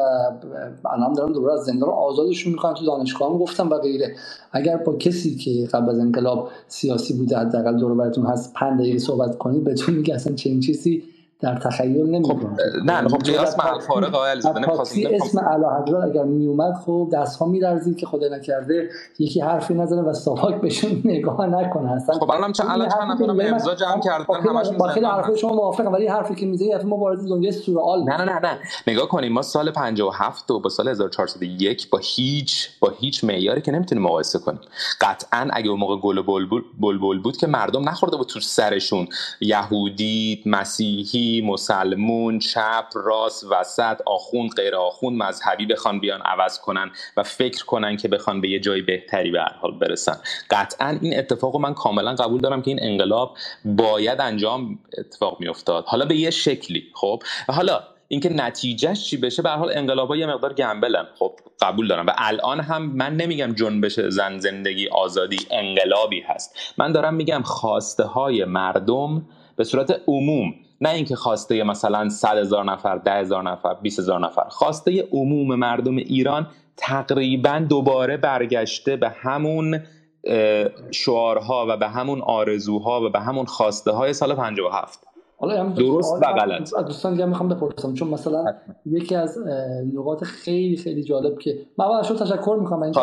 الان 0.86 1.13
دارن 1.13 1.32
دوباره 1.32 1.54
از 1.54 1.65
زندان 1.65 1.89
آزادشون 1.89 2.54
می‌کنن 2.54 2.73
تو 2.73 2.86
دانشگاه 2.86 3.32
هم 3.32 3.38
گفتم 3.38 3.69
و 3.69 3.78
غیره. 3.78 4.15
اگر 4.52 4.78
با 4.78 4.95
کسی 4.95 5.36
که 5.36 5.67
قبل 5.73 5.89
از 5.89 6.00
انقلاب 6.00 6.50
سیاسی 6.67 7.13
بوده 7.13 7.38
حداقل 7.38 7.78
دور 7.78 7.95
براتون 7.95 8.26
هست 8.26 8.54
پنج 8.54 8.80
دقیقه 8.80 9.00
صحبت 9.00 9.38
کنید 9.38 9.63
بهتون 9.63 9.95
میگه 9.95 10.15
اصلا 10.15 10.36
چنین 10.36 10.60
چیزی 10.60 11.04
در 11.39 11.56
تخیل 11.56 12.10
نمی‌کنم 12.10 12.56
خب 12.56 12.86
نه 12.86 13.08
خب 13.08 13.17
قیاس 13.17 13.56
فارغ 13.88 14.15
آقای 14.15 14.32
اسم 14.32 15.38
اعلی 15.38 15.65
حضرت 15.84 16.04
اگر 16.04 16.23
میومد 16.23 16.73
خب 16.86 17.10
دست 17.13 17.39
ها 17.39 17.45
میلرزید 17.45 17.97
که 17.97 18.06
خدا 18.06 18.28
نکرده 18.28 18.89
یکی 19.19 19.41
حرفی 19.41 19.73
نزنه 19.73 20.02
و 20.02 20.13
ساواک 20.13 20.62
بهشون 20.62 21.02
نگاه 21.06 21.45
نکنه 21.45 21.91
اصلا. 21.91 22.15
خب 22.15 22.32
الان 22.32 22.52
چند 22.52 22.67
الان 22.69 22.89
چند 22.89 23.12
نفر 23.12 23.54
امضا 23.54 23.76
جمع 23.76 24.02
کردن 24.02 24.50
همشون 24.50 24.78
با 24.78 24.88
خیلی 24.88 25.06
حرف 25.06 25.36
شما 25.36 25.54
موافقم 25.54 25.93
ولی 25.93 26.08
حرفی 26.08 26.36
که 26.36 26.45
می‌زنی 26.45 26.76
ما 26.84 26.97
وارد 26.97 27.19
دنیای 27.19 27.52
سورئال 27.52 28.04
نه 28.04 28.17
نه 28.17 28.23
نه 28.23 28.39
نه. 28.39 28.58
نگاه 28.88 29.08
کنیم 29.08 29.34
ما 29.34 29.41
سال 29.41 29.71
57 29.71 30.52
و 30.52 30.60
با 30.60 30.69
سال 30.69 30.88
1401 30.88 31.89
با 31.89 32.00
هیچ 32.02 32.69
با 32.80 32.91
هیچ 33.00 33.23
معیاری 33.23 33.62
که 33.62 33.71
نمی‌تونیم 33.71 34.04
مقایسه 34.04 34.39
کنیم. 34.39 34.60
قطعا 35.02 35.47
اگه 35.54 35.69
اون 35.69 35.80
موقع 35.80 35.95
گل 35.97 36.21
بلبل 36.21 36.62
بلبل 36.80 37.19
بود 37.19 37.38
که 37.38 37.47
مردم 37.47 37.89
نخورده 37.89 38.17
بود 38.17 38.28
تو 38.28 38.39
سرشون. 38.39 39.08
یهودی 39.41 40.43
مسیحی 40.45 41.27
مسلمون 41.46 42.40
چپ 42.40 42.86
راست 42.96 43.46
وسط 43.52 44.02
آخوند 44.06 44.50
غیر 44.56 44.76
آخوند 44.76 45.24
مذهبی 45.24 45.66
بخوان 45.66 46.00
بیان 46.00 46.22
عوض 46.22 46.60
کنن 46.60 46.92
و 47.18 47.24
فکر 47.24 47.66
کنن 47.66 47.98
که 47.98 48.08
بخوان 48.08 48.42
به 48.42 48.50
یه 48.50 48.60
جای 48.60 48.82
بهتری 48.82 49.32
به 49.32 49.40
حال 49.62 49.72
برسن. 49.72 50.18
قطعا 50.50 50.98
این 51.02 51.20
اتفاق 51.20 51.56
من 51.56 51.74
کاملا 51.74 52.16
قبول 52.16 52.42
دارم 52.42 52.62
که 52.62 52.72
این 52.72 52.80
انقلاب 52.82 53.38
باید 53.66 54.22
انجام 54.22 54.80
اتفاق 54.98 55.40
میافتاد. 55.40 55.86
حالا 55.88 56.06
به 56.06 56.16
یه 56.16 56.30
شکلی 56.30 56.84
خب؟ 56.94 57.24
حالا 57.48 57.84
اینکه 58.08 58.30
نتیجهش 58.30 59.10
چی 59.10 59.18
بشه 59.18 59.42
به 59.42 59.50
حال 59.50 59.72
انقلابا 59.76 60.16
یه 60.16 60.26
مقدار 60.26 60.54
گمبلن 60.54 61.06
خب 61.20 61.32
قبول 61.62 61.88
دارم. 61.88 62.08
و 62.08 62.12
الان 62.18 62.60
هم 62.60 62.82
من 62.84 63.16
نمیگم 63.16 63.54
جنبش 63.54 64.00
زن 64.00 64.40
زندگی 64.40 64.88
آزادی 64.88 65.38
انقلابی 65.52 66.22
هست. 66.22 66.74
من 66.78 66.92
دارم 66.92 67.13
میگم 67.13 67.42
خواسته 67.42 68.04
های 68.04 68.46
مردم 68.46 69.26
به 69.56 69.63
صورت 69.63 70.02
عموم 70.08 70.54
نه 70.82 70.90
اینکه 70.90 71.16
خواسته 71.16 71.63
مثلا 71.63 72.10
100 72.10 72.38
هزار 72.38 72.66
نفر 72.66 72.96
ده 72.96 73.13
هزار 73.13 73.44
نفر 73.44 73.74
20 73.74 74.00
هزار 74.00 74.20
نفر. 74.20 74.44
خواسته 74.50 75.08
عموم 75.12 75.56
مردم 75.56 75.96
ایران 75.96 76.48
تقریبا 76.78 77.66
دوباره 77.70 78.17
برگشته 78.17 78.96
به 78.96 79.10
همون 79.10 79.80
شعارها 80.92 81.65
و 81.69 81.78
به 81.78 81.88
همون 81.88 82.21
آرزوها 82.21 83.02
و 83.02 83.10
به 83.10 83.19
همون 83.19 83.46
خواسته 83.46 83.92
های 83.92 84.13
سال 84.13 84.36
57 84.36 85.08
حالا 85.40 85.63
درست 85.63 86.13
و 86.13 86.19
غلط 86.19 86.73
دوستان 86.75 87.12
دیگه 87.12 87.25
می‌خوام 87.25 87.50
بپرسم 87.50 87.94
چون 87.94 88.08
مثلا 88.08 88.46
یکی 88.85 89.15
از 89.15 89.38
نقاط 89.94 90.23
خیلی 90.23 90.77
خیلی 90.77 91.04
جالب 91.04 91.40
که 91.40 91.58
من 91.77 91.85
اول 91.85 92.04
شما 92.04 92.17
تشکر 92.17 92.58
می‌کنم. 92.60 92.83
این 92.83 92.94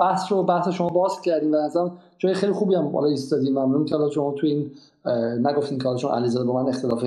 بحث 0.00 0.32
رو 0.32 0.42
بحث 0.42 0.68
شما 0.68 0.88
باز 0.88 1.20
کردیم 1.20 1.52
و 1.54 1.56
مثلا 1.56 1.90
جای 2.18 2.34
خیلی 2.34 2.52
خوبی 2.52 2.74
هم 2.74 2.92
بالا 2.92 3.06
ایستادیم. 3.06 3.58
ممنون 3.58 3.84
که 3.84 3.96
حالا 3.96 4.10
شما 4.10 4.32
تو 4.32 4.46
این 4.46 4.70
نگفتین 5.42 5.78
که 5.78 5.84
حالا 5.84 5.96
چون 5.96 6.10
علیزاده 6.10 6.46
با 6.46 6.62
من 6.62 6.68
اختلاف 6.68 7.04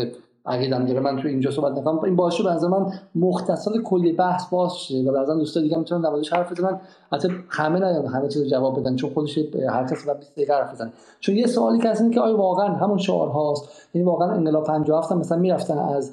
عقیدم 0.48 0.86
داره. 0.86 1.00
من 1.00 1.22
تو 1.22 1.28
اینجا 1.28 1.52
صحبت 1.52 1.78
نکنم. 1.78 2.04
این 2.04 2.16
باشه 2.16 2.44
به 2.44 2.50
نظر 2.50 2.68
من 2.68 2.94
مختصر 3.16 3.72
کلی 3.82 4.12
بحث 4.12 4.50
باز 4.50 4.78
شه 4.78 4.98
و 4.98 5.12
بعضا 5.12 5.36
دوستا 5.36 5.62
دیگه 5.62 5.78
می‌تونن 5.78 6.02
در 6.02 6.38
حرف 6.38 6.52
بزنن. 6.52 6.80
البته 7.12 7.30
همه 7.50 7.80
نه 7.80 8.10
همه 8.10 8.28
چیز 8.28 8.50
جواب 8.50 8.80
بدن. 8.80 8.96
چون 8.96 9.10
خودش 9.10 9.40
هر 9.70 9.84
کسی 9.84 10.08
بعد 10.08 10.20
20 10.36 10.52
حرف 10.52 10.74
بزنه. 10.74 10.92
چون 11.20 11.36
یه 11.36 11.48
سوالی 11.48 11.80
که 11.80 11.90
هست 11.90 12.12
که 12.12 12.20
آیا 12.20 12.38
واقعا 12.38 12.68
همون 12.68 12.98
شعار 12.98 13.30
هاست؟ 13.30 13.70
یعنی 13.94 14.08
واقعا 14.08 14.32
انقلاب 14.32 14.64
57 14.64 15.12
مثلا 15.12 15.38
می‌رفتن 15.38 15.78
از 15.78 16.12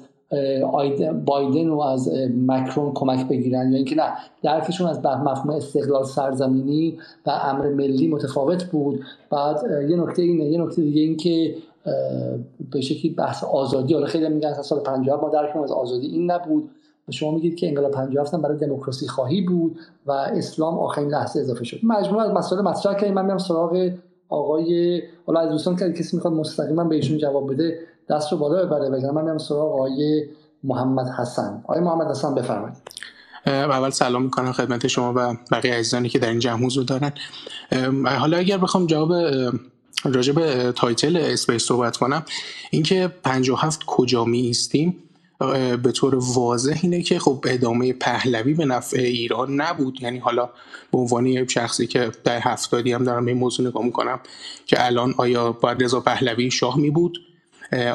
بایدن 1.25 1.69
و 1.69 1.79
از 1.79 2.11
مکرون 2.47 2.93
کمک 2.93 3.27
بگیرن 3.27 3.71
یا 3.71 3.77
اینکه 3.77 3.95
نه 3.95 4.13
درکشون 4.43 4.87
از 4.87 5.05
مفهوم 5.05 5.49
استقلال 5.49 6.03
سرزمینی 6.03 6.97
و 7.25 7.29
امر 7.29 7.69
ملی 7.69 8.07
متفاوت 8.07 8.63
بود. 8.63 9.03
بعد 9.29 9.63
یه 9.89 9.95
نکته 9.95 10.21
اینه 10.21 10.45
یه 10.45 10.61
نکته 10.61 10.81
دیگه 10.81 11.01
این 11.01 11.17
که 11.17 11.55
به 12.71 12.81
شکلی 12.81 13.09
بحث 13.11 13.43
آزادی. 13.43 13.93
حالا 13.93 14.05
خیلی 14.05 14.29
میگن 14.29 14.61
سال 14.61 14.79
57 14.79 15.23
ما 15.23 15.29
درکمون 15.29 15.63
از 15.63 15.71
آزادی 15.71 16.07
این 16.07 16.31
نبود. 16.31 16.69
و 17.07 17.11
شما 17.11 17.31
میگید 17.31 17.55
که 17.55 17.67
انقلاب 17.67 17.91
57 17.91 18.35
برای 18.35 18.57
دموکراسی 18.57 19.07
خواهی 19.07 19.41
بود 19.41 19.79
و 20.05 20.11
اسلام 20.11 20.79
آخرین 20.79 21.09
لحظه 21.09 21.39
اضافه 21.39 21.63
شد. 21.63 21.79
مجموعه 21.83 22.25
از 22.25 22.31
مسائل 22.31 22.61
مطرح 22.61 22.93
کردیم. 22.93 23.13
من 23.13 23.25
میام 23.25 23.37
سراغ 23.37 23.91
آقای 24.29 25.01
حالا 25.27 25.39
از 25.39 25.49
دوستان 25.49 25.75
که 25.75 25.93
کسی 25.93 26.15
می‌خواد 26.15 26.33
مستقیما 26.33 26.83
بهشون 26.83 27.17
جواب 27.17 27.53
بده 27.53 27.79
دست 28.09 28.31
رو 28.31 28.37
بالا 28.37 28.65
ببره. 28.65 28.89
بگم 28.89 29.13
من 29.13 29.23
میام 29.23 29.37
سراغ 29.37 29.73
آقای 29.73 30.23
محمد 30.63 31.07
حسن. 31.07 31.61
آقای 31.63 31.79
محمد 31.79 32.07
حسن 32.07 32.35
بفرمایید. 32.35 32.77
اول 33.47 33.89
سلام 33.89 34.23
می‌کنم 34.23 34.51
خدمت 34.51 34.87
شما 34.87 35.13
و 35.15 35.35
بقیه 35.51 35.73
عزیزانی 35.73 36.09
که 36.09 36.19
در 36.19 36.29
این 36.29 36.39
جمع 36.39 36.65
حضور 36.65 36.83
دارن. 36.83 37.11
حالا 38.19 38.37
اگر 38.37 38.57
بخوام 38.57 38.85
جواب 38.85 39.11
راجع 40.03 40.33
به 40.33 40.71
title 40.71 41.17
space 41.17 41.63
صحبت 41.63 41.97
کنم. 41.97 42.25
اینکه 42.71 43.07
57 43.07 43.83
کجا 43.85 44.25
می 44.25 44.39
ایستیم 44.39 44.97
به 45.83 45.91
طور 45.91 46.15
واضح 46.15 46.79
اینه 46.81 47.01
که 47.01 47.19
خب 47.19 47.45
ادامه 47.47 47.93
پهلوی 47.93 48.53
به 48.53 48.65
نفع 48.65 48.99
ایران 48.99 49.61
نبود. 49.61 50.01
یعنی 50.01 50.19
حالا 50.19 50.49
به 50.91 50.97
عنوان 50.97 51.47
شخصی 51.47 51.87
که 51.87 52.11
در 52.23 52.39
هفتادی 52.39 52.93
هم 52.93 53.03
دارم 53.03 53.25
این 53.25 53.37
موضوع 53.37 53.67
نگاه 53.67 53.85
می‌کنم 53.85 54.19
که 54.65 54.85
الان 54.85 55.13
آیا 55.17 55.51
باید 55.51 55.83
رضا 55.83 55.99
پهلوی 55.99 56.51
شاه 56.51 56.79
می 56.79 56.89
بود؟ 56.89 57.17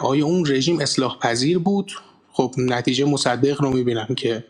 آیا 0.00 0.26
اون 0.26 0.46
رژیم 0.48 0.80
اصلاح 0.80 1.18
پذیر 1.18 1.58
بود؟ 1.58 1.92
خب 2.32 2.54
نتیجه 2.58 3.04
مصدق 3.04 3.62
رو 3.62 3.70
می‌بینم 3.70 4.14
که 4.16 4.44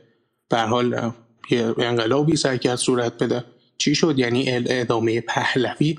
به 0.49 0.61
حال 0.61 1.13
یه 1.51 1.75
انقلابی 1.79 2.37
سعی 2.37 2.59
کرد 2.59 2.77
صورت 2.77 3.23
بده. 3.23 3.45
چی 3.79 3.95
شد؟ 3.95 4.19
یعنی 4.19 4.45
ادامه 4.49 5.21
پهلوی 5.21 5.99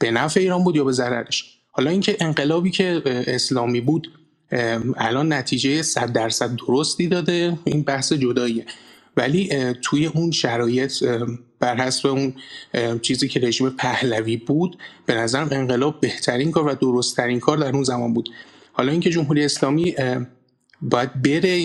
به 0.00 0.10
نفع 0.10 0.40
ایران 0.40 0.64
بود 0.64 0.76
یا 0.76 0.84
به 0.84 0.92
ضررش؟ 0.92 1.58
حالا 1.70 1.90
اینکه 1.90 2.16
انقلابی 2.20 2.70
که 2.70 3.02
اسلامی 3.04 3.80
بود 3.80 4.12
الان 4.96 5.32
نتیجه 5.32 5.82
صد 5.82 6.12
درصد 6.12 6.56
درستی 6.68 7.08
داده 7.08 7.58
این 7.64 7.82
بحث 7.82 8.12
جداییه. 8.12 8.66
ولی 9.16 9.74
توی 9.82 10.06
اون 10.06 10.30
شرایط 10.30 11.04
بر 11.60 11.76
حسب 11.76 12.06
اون 12.06 12.34
چیزی 13.02 13.28
که 13.28 13.40
رژیم 13.40 13.70
پهلوی 13.70 14.36
بود 14.36 14.78
به 15.06 15.14
نظرم 15.14 15.48
انقلاب 15.52 16.00
بهترین 16.00 16.50
کار 16.50 16.66
و 16.66 16.74
درستترین 16.74 17.40
کار 17.40 17.58
در 17.58 17.72
اون 17.72 17.82
زمان 17.82 18.14
بود. 18.14 18.28
حالا 18.72 18.92
اینکه 18.92 19.10
جمهوری 19.10 19.44
اسلامی 19.44 19.94
باید 20.82 21.22
بره 21.22 21.62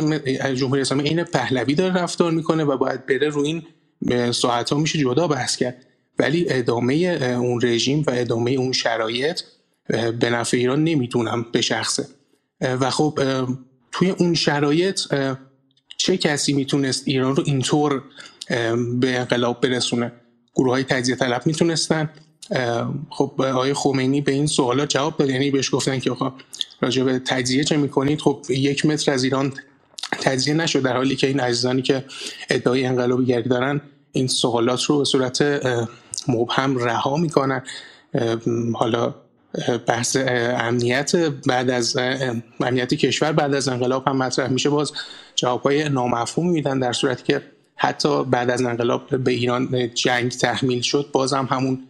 جمهوری 0.56 0.82
اسلامی 0.82 1.10
این 1.10 1.24
پهلوی 1.24 1.76
داره 1.76 1.94
رفتار 1.94 2.32
می‌کنه 2.32 2.64
و 2.64 2.78
باید 2.78 3.06
بره 3.06 3.30
رو 3.30 3.42
این 3.42 3.64
ساعت 4.32 4.70
ها 4.70 4.80
میشه 4.80 5.00
جدا 5.00 5.28
بحث 5.28 5.56
کرد. 5.56 5.86
ولی 6.20 6.46
ادامه 6.50 6.94
اون 6.94 7.62
رژیم 7.64 8.04
و 8.08 8.12
ادامه 8.14 8.52
اون 8.52 8.72
شرایط 8.72 9.42
به 9.90 10.30
نفع 10.30 10.58
ایران 10.58 10.84
نمی‌دونم 10.84 11.46
به 11.52 11.62
شخصه. 11.62 12.08
و 12.62 12.90
خب 12.90 13.20
توی 13.92 14.10
اون 14.10 14.34
شرایط 14.34 15.02
چه 15.98 16.18
کسی 16.18 16.54
می‌تونست 16.54 17.04
ایران 17.06 17.36
رو 17.36 17.44
اینطور 17.46 18.04
به 19.00 19.20
انقلاب 19.20 19.62
برسونه؟ 19.62 20.12
گروه 20.56 20.72
های 20.72 20.84
تجزیه 20.84 21.16
طلب 21.16 21.42
می‌تونستن. 21.46 22.10
خب 23.10 23.42
آقای 23.42 23.74
خمینی 23.74 24.22
به 24.22 24.32
این 24.32 24.48
سوالات 24.48 24.90
جواب 24.90 25.18
داد. 25.18 25.30
یعنی 25.30 25.52
بهش 25.52 25.76
گفتن 25.76 26.00
که 26.00 26.12
آقا 26.12 26.34
راجع 26.82 27.04
به 27.04 27.20
تجزیه 27.20 27.64
چه 27.64 27.78
می‌کنید؟ 27.78 28.22
خب 28.22 28.46
یک 28.50 28.86
متر 28.86 29.12
از 29.12 29.24
ایران 29.24 29.54
تجزیه 30.22 30.54
نشد. 30.54 30.82
در 30.82 30.98
حالی 30.98 31.16
که 31.16 31.28
این 31.28 31.40
عزیزانی 31.40 31.82
که 31.82 32.06
ادعای 32.50 32.86
انقلابی 32.86 33.26
گری 33.26 33.50
دارن 33.50 33.82
این 34.12 34.28
سوالات 34.28 34.84
رو 34.84 34.98
به 34.98 35.06
صورت 35.06 35.42
مبهم 36.28 36.78
رها 36.78 37.18
می‌کنن. 37.18 37.64
حالا 38.74 39.16
بحث 39.88 40.18
امنیت 40.60 41.16
بعد 41.48 41.70
از 41.70 41.98
امنیت 42.60 42.94
کشور 42.94 43.32
بعد 43.32 43.54
از 43.54 43.68
انقلاب 43.68 44.08
هم 44.08 44.18
مطرح 44.18 44.50
میشه. 44.50 44.70
باز 44.70 44.92
جوابهای 45.36 45.90
نامفهوم 45.90 46.50
میدن 46.50 46.80
در 46.80 46.94
صورتی 46.94 47.24
که 47.24 47.42
حتی 47.76 48.24
بعد 48.24 48.50
از 48.50 48.62
انقلاب 48.62 49.18
به 49.18 49.32
ایران 49.32 49.94
جنگ 49.94 50.32
تحمیل 50.32 50.82
شد 50.82 51.10
باز 51.14 51.34
هم 51.34 51.48
همون 51.52 51.88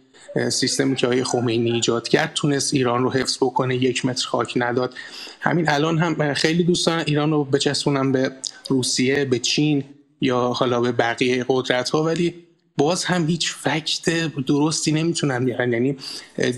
سیستمی 0.48 0.96
که 0.96 1.06
آقای 1.06 1.24
خمینی 1.24 1.72
ایجاد 1.72 2.08
کرد 2.08 2.32
تونست 2.34 2.74
ایران 2.74 3.02
رو 3.02 3.10
حفظ 3.10 3.36
بکنه 3.36 3.76
یک 3.76 4.06
متر 4.06 4.26
خاک 4.28 4.52
نداد. 4.56 4.94
همین 5.40 5.68
الان 5.68 5.98
هم 5.98 6.34
خیلی 6.34 6.64
دوستان 6.64 6.98
ایران 7.06 7.30
رو 7.30 7.44
بچسبونن 7.44 8.12
به 8.12 8.32
روسیه 8.68 9.24
به 9.24 9.38
چین 9.38 9.84
یا 10.20 10.40
حالا 10.40 10.80
به 10.80 10.92
بقیه 10.92 11.44
قدرت 11.48 11.90
ها 11.90 12.02
ولی 12.02 12.34
باز 12.76 13.04
هم 13.04 13.26
هیچ 13.26 13.52
فکت 13.52 14.10
درستی 14.46 14.92
نمی‌تونن 14.92 15.44
بیارن. 15.44 15.72
یعنی 15.72 15.96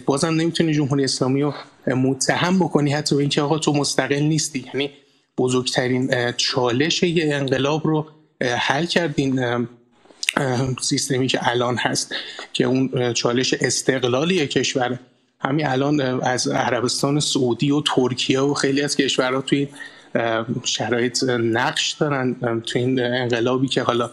باز 0.07 0.25
هم 0.25 0.35
نمی‌تونی 0.35 0.75
جمهوری 0.75 1.05
اسلامی 1.05 1.43
رو 1.43 1.55
متهم 1.87 2.59
بکنی 2.59 2.93
حتی 2.93 3.15
به 3.15 3.21
اینکه 3.21 3.43
آقا 3.43 3.59
تو 3.59 3.73
مستقل 3.73 4.23
نیستی. 4.23 4.65
یعنی 4.75 4.91
بزرگترین 5.39 6.33
چالش 6.33 7.03
یه 7.03 7.35
انقلاب 7.35 7.87
رو 7.87 8.07
حل 8.41 8.87
کردین 8.87 9.67
سیستمی 10.81 11.27
که 11.27 11.49
الان 11.49 11.77
هست 11.77 12.15
که 12.53 12.65
اون 12.65 13.13
چالش 13.13 13.55
استقلالی 13.55 14.47
کشور. 14.47 14.99
همین 15.41 15.67
الان 15.67 16.01
از 16.21 16.49
عربستان 16.49 17.21
سعودی 17.21 17.71
و 17.71 17.81
ترکیه 17.81 18.41
و 18.41 18.55
خیلی 18.55 18.83
از 18.83 18.97
کشورها 18.97 19.41
توی 19.41 19.69
شرایط 20.65 21.25
نقش 21.25 21.93
دارن 21.93 22.61
توی 22.67 22.81
این 22.83 23.01
انقلابی 23.01 23.69
که 23.69 23.83
حالا 23.83 24.11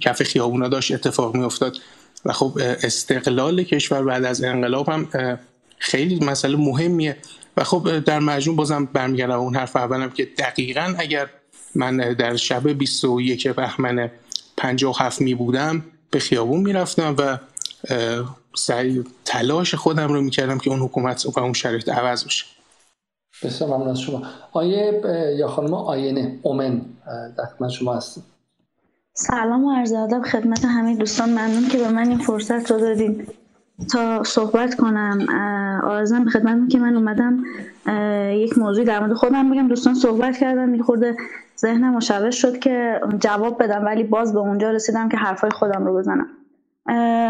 کف 0.00 0.22
خیابونا 0.22 0.68
داشت 0.68 0.92
اتفاق 0.92 1.36
می 1.36 1.44
افتاد 1.44 1.76
و 2.24 2.32
خب 2.32 2.58
استقلال 2.82 3.62
کشور 3.62 4.04
بعد 4.04 4.24
از 4.24 4.44
انقلاب 4.44 4.88
هم 4.88 5.08
خیلی 5.78 6.24
مسئله 6.24 6.56
مهمیه. 6.56 7.16
و 7.56 7.64
خب 7.64 7.98
در 7.98 8.18
مجموع 8.18 8.56
بازم 8.56 8.84
برمیگردم 8.84 9.38
اون 9.38 9.56
حرف 9.56 9.76
اولم 9.76 10.10
که 10.10 10.24
دقیقا 10.38 10.94
اگر 10.98 11.30
من 11.74 11.96
در 11.96 12.36
شب 12.36 12.68
21 12.68 13.48
بهمن 13.48 14.10
57 14.56 15.20
می 15.20 15.34
بودم 15.34 15.84
به 16.10 16.18
خیابون 16.18 16.60
می‌رفتم 16.60 17.16
و 17.18 17.38
سعی 18.56 19.04
تلاش 19.24 19.74
خودم 19.74 20.12
رو 20.12 20.20
می‌کردم 20.20 20.58
که 20.58 20.70
اون 20.70 20.80
حکومت 20.80 21.26
و 21.26 21.40
اون 21.40 21.52
شرایط 21.52 21.88
عوض 21.88 22.24
بشه. 22.24 22.44
بسیار 23.42 23.70
ممنون 23.70 23.88
از 23.88 24.00
شما. 24.00 24.22
آیه 24.52 25.02
یا 25.38 25.48
خانم 25.48 25.74
آینه 25.74 26.38
اومن 26.42 26.82
در 27.36 27.68
شما 27.68 27.94
هستیم 27.94 28.24
سلام 29.16 29.64
و 29.64 29.72
عرض 29.72 29.92
ادب 29.92 30.22
خدمت 30.22 30.64
همه 30.64 30.96
دوستان. 30.96 31.30
ممنون 31.30 31.68
که 31.68 31.78
به 31.78 31.88
من 31.88 32.08
این 32.08 32.18
فرصت 32.18 32.70
رو 32.70 32.78
دادین 32.78 33.26
تا 33.92 34.22
صحبت 34.22 34.74
کنم. 34.74 35.26
آرزم 35.84 36.24
به 36.24 36.30
خدمت 36.30 36.70
که 36.70 36.78
من 36.78 36.96
اومدم 36.96 37.44
یک 38.32 38.58
موضوع 38.58 38.84
در 38.84 39.00
مورد 39.00 39.12
خودم 39.12 39.50
بگم. 39.50 39.68
دوستان 39.68 39.94
صحبت 39.94 40.36
کردن 40.36 40.74
یه 40.74 40.82
خورده 40.82 41.16
ذهنم 41.58 41.94
مشوش 41.94 42.42
شد 42.42 42.58
که 42.58 43.00
جواب 43.18 43.62
بدم 43.62 43.84
ولی 43.84 44.04
باز 44.04 44.32
به 44.32 44.38
اونجا 44.38 44.70
رسیدم 44.70 45.08
که 45.08 45.16
حرفای 45.16 45.50
خودم 45.50 45.86
رو 45.86 45.96
بزنم. 45.98 46.26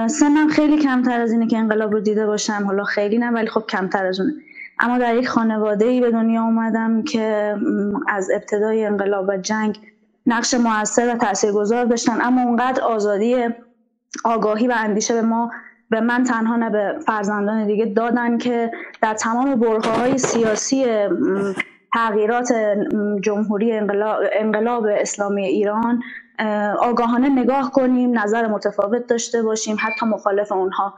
سنم 0.09 0.49
خیلی 0.49 0.79
کمتر 0.79 1.21
از 1.21 1.33
اینه 1.33 1.47
که 1.47 1.59
انقلاب 1.59 1.93
رو 1.93 2.01
دیده 2.01 2.27
باشم. 2.27 2.63
حالا 2.67 2.85
خیلی 2.85 3.19
نه 3.19 3.31
ولی 3.31 3.47
خب 3.47 3.65
کمتر 3.69 4.07
از 4.07 4.21
اونه. 4.21 4.33
اما 4.81 4.99
در 4.99 5.17
یک 5.17 5.29
خانواده 5.29 5.85
ای 5.85 6.01
به 6.01 6.11
دنیا 6.11 6.43
اومدم 6.43 7.03
که 7.03 7.57
از 8.09 8.31
ابتدای 8.35 8.85
انقلاب 8.85 9.29
و 9.29 9.37
جنگ 9.37 9.79
نقش 10.27 10.55
موثر 10.55 11.15
و 11.15 11.19
تاثیرگذار 11.19 11.85
داشتن. 11.85 12.21
اما 12.21 12.43
اونقدر 12.43 12.83
آزادی 12.83 13.37
آگاهی 14.25 14.69
و 14.69 14.75
اندیشه 14.77 15.15
به 15.15 15.23
ما 15.23 15.51
به 15.91 16.01
من 16.01 16.25
تنها 16.25 16.57
نه 16.57 16.71
به 16.71 16.99
فرزندان 17.07 17.67
دیگه 17.67 17.87
دادن 17.87 18.39
که 18.39 18.71
در 19.03 19.15
تمام 19.15 19.55
برخه 19.55 19.91
های 19.91 20.19
سیاسی 20.19 20.87
تغییرات 21.95 22.53
جمهوری 23.21 23.73
انقلاب, 23.73 24.21
انقلاب 24.33 24.87
اسلامی 24.91 25.47
ایران 25.47 26.03
آگاهانه 26.79 27.29
نگاه 27.29 27.73
کنیم 27.73 28.19
نظر 28.19 28.47
متفاوت 28.47 29.07
داشته 29.07 29.43
باشیم 29.43 29.77
حتی 29.81 30.07
مخالف 30.07 30.53
اونها 30.53 30.95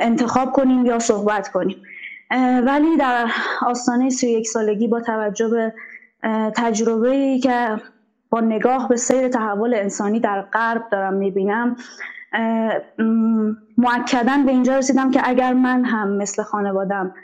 انتخاب 0.00 0.52
کنیم 0.52 0.86
یا 0.86 0.98
صحبت 0.98 1.48
کنیم. 1.48 1.82
ولی 2.66 2.96
در 2.96 3.26
آستانه 3.66 4.10
31 4.10 4.48
سالگی 4.48 4.88
با 4.88 5.00
توجه 5.00 5.48
به 5.48 5.72
تجربه 6.56 7.38
که 7.38 7.80
با 8.32 8.40
نگاه 8.40 8.88
به 8.88 8.96
سیر 8.96 9.28
تحول 9.28 9.74
انسانی 9.74 10.20
در 10.20 10.42
غرب 10.42 10.82
دارم 10.90 11.14
می‌بینم 11.14 11.76
معکدن 13.78 14.46
به 14.46 14.52
اینجا 14.52 14.78
رسیدم 14.78 15.10
که 15.10 15.20
اگر 15.24 15.52
من 15.52 15.84
هم 15.84 16.12
مثل 16.16 16.42
خانوادم 16.42 17.14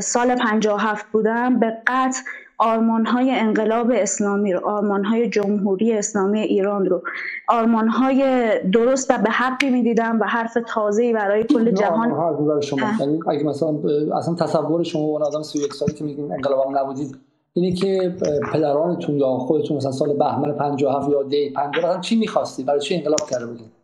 سال 0.00 0.34
57 0.34 1.06
بودم 1.12 1.58
به 1.58 1.76
قطع 1.86 2.20
آرمان 2.58 3.06
های 3.06 3.30
انقلاب 3.30 3.90
اسلامی 3.94 4.52
رو 4.52 4.66
آرمان 4.66 5.04
های 5.04 5.28
جمهوری 5.28 5.92
اسلامی 5.92 6.40
ایران 6.40 6.86
رو 6.86 7.02
آرمان 7.48 7.88
های 7.88 8.50
درست 8.72 9.10
و 9.10 9.18
به 9.18 9.30
حقی 9.30 9.70
می‌دیدم 9.70 10.20
و 10.20 10.24
حرف 10.24 10.58
تازه‌ای 10.66 11.12
برای 11.12 11.44
کل 11.44 11.70
جهان. 11.70 12.60
شما 12.60 12.80
اگه 13.28 13.44
مثلا 13.44 13.78
اصلا 14.16 14.34
تصور 14.34 14.82
شما 14.82 15.02
اون 15.02 15.22
آدم 15.22 15.42
31 15.42 15.74
سالی 15.74 15.92
که 15.92 16.04
میگین 16.04 16.32
انقلاب 16.32 16.66
هم 16.66 16.78
نبودید 16.78 17.16
اینه 17.56 17.72
که 17.72 18.16
پدرانتون 18.52 19.18
یا 19.18 19.26
خودتون 19.26 19.76
مثلا 19.76 19.92
سال 19.92 20.12
بهمن 20.12 20.52
57 20.52 21.10
یا 21.10 21.22
دی 21.22 21.50
50 21.50 22.00
چی 22.00 22.16
می‌خواستید 22.16 22.66
برای 22.66 22.80
چی 22.80 22.94
انقلاب 22.94 23.30
کرده 23.30 23.46
بودید 23.46 23.74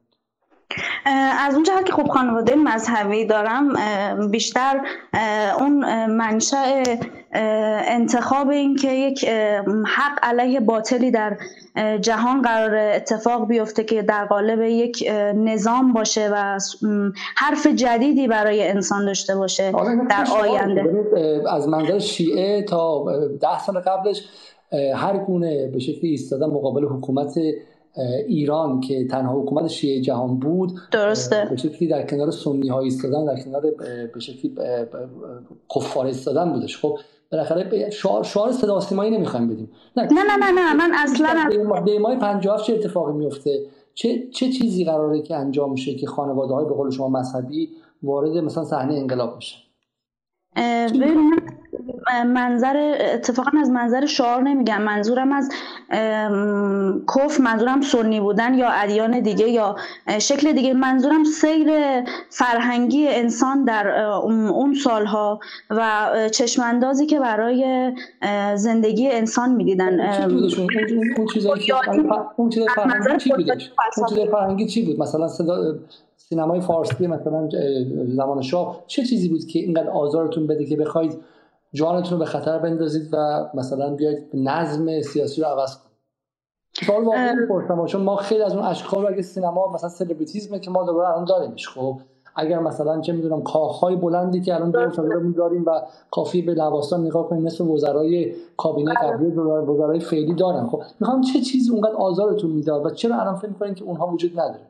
از 1.38 1.54
اونجا 1.54 1.82
که 1.82 1.92
خب 1.92 2.08
خانواده 2.08 2.54
مذهبی 2.54 3.24
دارم 3.24 3.72
بیشتر 4.30 4.80
اون 5.60 6.06
منشأ 6.06 6.82
انتخاب 7.32 8.48
این 8.48 8.76
که 8.76 8.92
یک 8.92 9.24
حق 9.86 10.18
علیه 10.22 10.60
باطلی 10.60 11.10
در 11.10 11.36
جهان 12.00 12.42
قرار 12.42 12.74
اتفاق 12.76 13.48
بیفته 13.48 13.84
که 13.84 14.02
در 14.02 14.24
قالب 14.24 14.60
یک 14.60 15.10
نظام 15.34 15.92
باشه 15.92 16.30
و 16.32 16.58
حرف 17.36 17.66
جدیدی 17.66 18.28
برای 18.28 18.68
انسان 18.68 19.04
داشته 19.04 19.36
باشه 19.36 19.72
در 20.10 20.26
آینده. 20.42 21.08
از 21.48 21.68
منظر 21.68 21.98
شیعه 21.98 22.62
تا 22.62 23.04
ده 23.40 23.58
سال 23.58 23.80
قبلش 23.80 24.24
هر 24.94 25.18
گونه 25.18 25.68
به 25.68 25.78
شکلی 25.78 26.10
ایستادن 26.10 26.46
مقابل 26.46 26.84
حکومت 26.84 27.38
ایران 28.26 28.80
که 28.80 29.06
تنها 29.06 29.40
حکومت 29.40 29.66
شیعه 29.68 30.00
جهان 30.00 30.38
بود 30.38 30.72
درسته. 30.92 31.46
به 31.50 31.56
شکلی 31.56 31.88
در 31.88 32.02
کنار 32.06 32.30
سنی 32.30 32.68
ها 32.68 32.80
ایستادن 32.80 33.24
در 33.24 33.42
کنار 33.42 33.62
به 34.14 34.20
شکلی 34.20 34.54
کفار 35.76 36.06
ایستادن 36.06 36.52
بودش. 36.52 36.78
خب 36.78 36.98
بالاخره 37.32 37.90
شعار 37.90 38.22
شعار 38.22 38.52
صدا 38.52 38.80
سیمایی 38.80 39.10
نمی‌خوایم 39.10 39.48
بدیم. 39.48 39.70
نه. 39.96 40.02
نه 40.02 40.36
نه 40.36 40.50
نه 40.52 40.74
من 40.74 40.92
اصلا 40.94 41.50
به 41.84 41.98
ماه 41.98 42.16
57 42.16 42.64
چه 42.64 42.74
اتفاقی 42.74 43.12
میفته 43.12 43.66
چه 43.94 44.28
چه 44.30 44.52
چیزی 44.52 44.84
قراره 44.84 45.22
که 45.22 45.36
انجام 45.36 45.72
میشه 45.72 45.94
که 45.94 46.06
خانواده 46.06 46.54
های 46.54 46.64
به 46.64 46.74
قول 46.74 46.90
شما 46.90 47.08
مذهبی 47.08 47.70
وارد 48.02 48.36
مثلا 48.36 48.64
صحنه 48.64 48.94
انقلاب 48.94 49.36
بشه 49.36 49.56
منظر 52.26 52.96
اتفاقا 53.14 53.50
از 53.60 53.70
منظر 53.70 54.06
شعار 54.06 54.42
نمیگم. 54.42 54.82
منظورم 54.82 55.32
از 55.32 55.48
کف 57.16 57.40
منظورم 57.40 57.80
سنی 57.80 58.20
بودن 58.20 58.54
یا 58.54 58.68
ادیان 58.68 59.20
دیگه 59.20 59.48
یا 59.48 59.76
شکل 60.18 60.52
دیگه. 60.52 60.74
منظورم 60.74 61.24
سیر 61.24 61.70
فرهنگی 62.30 63.08
انسان 63.08 63.64
در 63.64 63.88
اون 64.04 64.74
سالها 64.74 65.40
و 65.70 66.10
چشماندازی 66.32 67.06
که 67.06 67.20
برای 67.20 67.92
زندگی 68.54 69.10
انسان 69.10 69.54
می‌دیدن. 69.54 70.00
اون؟ 72.36 72.48
چیزای 72.50 72.70
فرهنگی 74.30 74.66
چی 74.66 74.86
بود؟ 74.86 74.98
مثلا 74.98 75.28
سینمای 76.30 76.60
فارسی 76.60 77.06
مثلا 77.06 77.48
زمان 78.06 78.42
شاه. 78.42 78.84
چه 78.86 79.04
چیزی 79.04 79.28
بود 79.28 79.44
که 79.44 79.58
اینقدر 79.58 79.90
آزارتون 79.90 80.46
بده 80.46 80.64
که 80.64 80.76
بخواید 80.76 81.18
جانتون 81.72 82.12
رو 82.12 82.18
به 82.18 82.24
خطر 82.24 82.58
بندازید 82.58 83.08
و 83.12 83.48
مثلا 83.54 83.94
بیاید 83.94 84.18
نظم 84.34 85.00
سیاسی 85.00 85.40
رو 85.40 85.46
عوض 85.46 85.76
کنید؟ 85.76 85.90
سوال 86.86 87.04
واقعی 87.04 87.34
می‌پرسم 87.34 87.86
چون 87.86 88.02
ما 88.02 88.16
خیلی 88.16 88.42
از 88.42 88.54
اون 88.54 88.64
اشکال 88.64 89.06
اگه 89.06 89.22
سینما 89.22 89.72
مثلا 89.74 89.90
سلبریتیزمه 89.90 90.58
که 90.58 90.70
ما 90.70 90.84
دوباره 90.84 91.08
الان 91.08 91.24
داریمش 91.24 91.68
خب 91.68 92.00
اگر 92.36 92.58
مثلا 92.58 93.00
چه 93.00 93.12
می‌دونم 93.12 93.42
کاخهای 93.42 93.96
بلندی 93.96 94.40
که 94.40 94.54
الان 94.54 94.70
دور 94.70 94.90
سالمون 94.90 95.32
داریم 95.32 95.64
و 95.66 95.80
کافی 96.10 96.42
به 96.42 96.54
لباسان 96.54 97.06
نگاه 97.06 97.28
کنیم 97.28 97.42
مثل 97.42 97.64
وزرای 97.64 98.34
کابینه 98.56 98.94
قبلی 98.94 99.30
وزرای 99.68 100.00
فعلی 100.00 100.34
دارن. 100.34 100.66
خب 100.66 100.82
می‌خوام 101.00 101.20
چه 101.20 101.40
چیزی 101.40 101.70
اونقدر 101.70 101.94
آزارتون 101.94 102.50
می‌داد 102.50 102.86
و 102.86 102.90
چرا 102.90 103.20
الان 103.20 103.34
فکر 103.34 103.48
می‌کنین 103.48 103.74
که 103.74 103.84
اونها 103.84 104.06
وجود 104.06 104.40
نداره؟ 104.40 104.69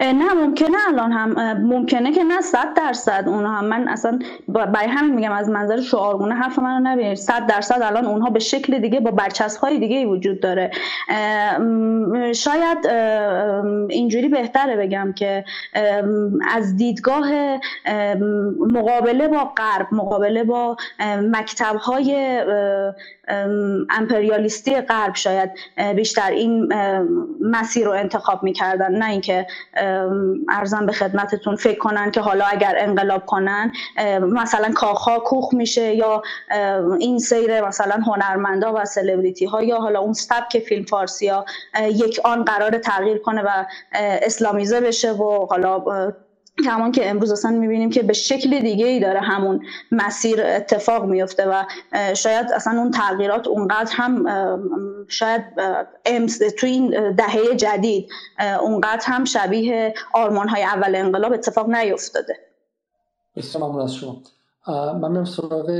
نه 0.00 0.34
ممکنه 0.34 0.76
الان 0.88 1.12
هم 1.12 1.52
ممکنه 1.58 2.12
که 2.12 2.24
نه 2.24 2.40
صد 2.40 2.74
درصد 2.74 3.24
اونها. 3.26 3.52
هم 3.52 3.64
من 3.64 3.88
اصلا 3.88 4.18
برای 4.48 4.86
همین 4.88 5.14
میگم 5.14 5.32
از 5.32 5.48
منظر 5.48 5.80
شعارگونه 5.80 6.34
حرف 6.34 6.58
منو 6.58 6.88
نبینید 6.88 7.14
صد 7.14 7.46
درصد 7.46 7.82
الان 7.82 8.06
اونها 8.06 8.30
به 8.30 8.38
شکل 8.38 8.78
دیگه 8.78 9.00
با 9.00 9.10
برچسب 9.10 9.60
های 9.60 9.78
دیگه 9.78 10.06
وجود 10.06 10.40
داره. 10.40 10.70
شاید 12.34 12.86
اینجوری 13.90 14.28
بهتره 14.28 14.76
بگم 14.76 15.12
که 15.16 15.44
از 16.54 16.76
دیدگاه 16.76 17.30
مقابله 18.72 19.28
با 19.28 19.52
غرب 19.56 19.86
مقابله 19.92 20.44
با 20.44 20.76
مکتب 21.30 21.76
های 21.76 22.40
امپریالیستی 23.90 24.80
غرب 24.80 25.14
شاید 25.14 25.50
بیشتر 25.96 26.30
این 26.30 26.72
مسیر 27.40 27.84
رو 27.84 27.92
انتخاب 27.92 28.42
می‌کردن. 28.42 28.94
نه 28.94 29.10
اینکه 29.10 29.46
ارزم 30.48 30.86
به 30.86 30.92
خدمتتون 30.92 31.56
فکر 31.56 31.78
کنن 31.78 32.10
که 32.10 32.20
حالا 32.20 32.44
اگر 32.44 32.74
انقلاب 32.78 33.26
کنن 33.26 33.72
مثلا 34.20 34.72
کاخها 34.74 35.18
کوخ 35.18 35.54
میشه 35.54 35.94
یا 35.94 36.22
این 36.98 37.18
سیر 37.18 37.60
مثلا 37.60 37.94
هنرمندا 37.94 38.72
و 38.74 38.84
سلبریتی 38.84 39.44
ها 39.44 39.62
یا 39.62 39.76
حالا 39.76 40.00
اون 40.00 40.12
سبک 40.12 40.58
فیلم 40.58 40.84
فارسی 40.84 41.28
ها 41.28 41.44
یک 41.80 42.20
آن 42.24 42.44
قرار 42.44 42.78
تغییر 42.78 43.18
کنه 43.18 43.42
و 43.42 43.64
اسلامیزه 44.22 44.80
بشه 44.80 45.12
و 45.12 45.46
حالا 45.46 45.84
کمان 46.64 46.92
که 46.92 47.10
امروز 47.10 47.32
اصلا 47.32 47.50
می‌بینیم 47.50 47.90
که 47.90 48.02
به 48.02 48.12
شکل 48.12 48.60
دیگه 48.60 48.86
ای 48.86 49.00
داره 49.00 49.20
همون 49.20 49.60
مسیر 49.92 50.42
اتفاق 50.42 51.04
میفته 51.04 51.46
و 51.48 51.64
شاید 52.14 52.52
اصلا 52.52 52.78
اون 52.78 52.90
تغییرات 52.90 53.48
اونقدر 53.48 53.90
هم 53.92 54.26
شاید 55.08 55.42
تو 56.58 56.66
این 56.66 57.14
دهه 57.14 57.56
جدید 57.56 58.08
اونقدر 58.62 59.02
هم 59.04 59.24
شبیه 59.24 59.94
آرمان 60.14 60.48
های 60.48 60.62
اول 60.62 60.94
انقلاب 60.96 61.32
اتفاق 61.32 61.70
نیفتاده. 61.70 62.36
بسیار 63.36 63.64
ممنون 63.64 63.82
از 63.82 63.94
شما. 63.94 64.16
من 64.68 65.10
میرم 65.10 65.24
سراغ 65.24 65.70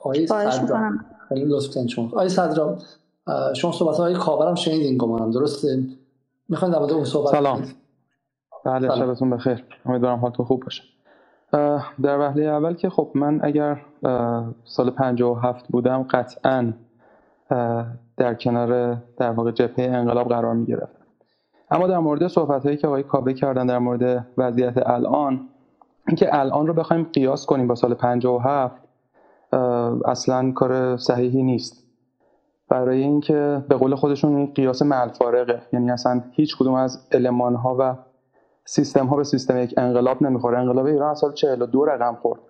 آقای 0.00 0.26
صدرا. 0.26 0.90
خیلی 1.28 1.44
لطف 1.44 1.88
شما. 1.88 2.06
آقای 2.06 2.28
صدرا 2.28 2.78
شما 3.56 3.72
صحبت 3.72 3.96
های 3.96 4.14
کابرم 4.14 4.54
شنیدین 4.54 4.98
گمانم 4.98 5.30
درسته؟ 5.30 5.82
می‌خواین 6.48 6.74
در 6.74 6.94
اون 6.94 7.04
صحبت 7.04 7.32
سلام. 7.32 7.68
بله 8.64 8.96
شبتون 8.96 9.30
بخیر. 9.30 9.64
امیدوارم 9.86 10.18
حالتون 10.18 10.46
خوب 10.46 10.64
باشه. 10.64 10.82
در 12.02 12.18
وهله 12.18 12.44
اول 12.44 12.74
که 12.74 12.90
خب 12.90 13.10
من 13.14 13.40
اگر 13.42 13.80
سال 14.64 14.90
57 14.90 15.68
بودم 15.68 16.02
قطعا 16.02 16.72
در 18.16 18.34
کنار 18.34 18.94
در 19.16 19.30
واقع 19.30 19.50
جبهه 19.50 19.84
انقلاب 19.84 20.28
قرار 20.28 20.54
می 20.54 20.66
گرفتم 20.66 21.02
اما 21.70 21.86
در 21.86 21.98
مورد 21.98 22.26
صحبت 22.26 22.64
هایی 22.64 22.76
که 22.76 22.86
آقای 22.86 23.02
کابه 23.02 23.34
کردن 23.34 23.66
در 23.66 23.78
مورد 23.78 24.26
وضعیت 24.38 24.88
الان 24.88 25.48
اینکه 26.08 26.40
الان 26.40 26.66
رو 26.66 26.74
بخوایم 26.74 27.04
قیاس 27.12 27.46
کنیم 27.46 27.66
با 27.66 27.74
سال 27.74 27.94
57 27.94 28.82
اصلا 30.04 30.52
کار 30.52 30.96
صحیحی 30.96 31.42
نیست. 31.42 31.82
برای 32.68 33.02
اینکه 33.02 33.64
به 33.68 33.76
قول 33.76 33.94
خودشون 33.94 34.36
این 34.36 34.46
قیاس 34.54 34.82
ملفارقه 34.82 35.62
یعنی 35.72 35.90
اصلا 35.90 36.22
هیچ 36.32 36.56
کدوم 36.58 36.74
از 36.74 37.08
علمان 37.12 37.54
ها 37.54 37.76
و 37.78 37.94
سیستم 38.64 39.06
ها 39.06 39.16
به 39.16 39.24
سیستم 39.24 39.58
یک 39.58 39.74
انقلاب 39.76 40.22
نمی‌خوره. 40.22 40.58
انقلاب 40.58 40.86
ایران 40.86 41.10
از 41.10 41.18
سال 41.18 41.32
42 41.32 41.84
رقم 41.84 42.14
خورد. 42.22 42.40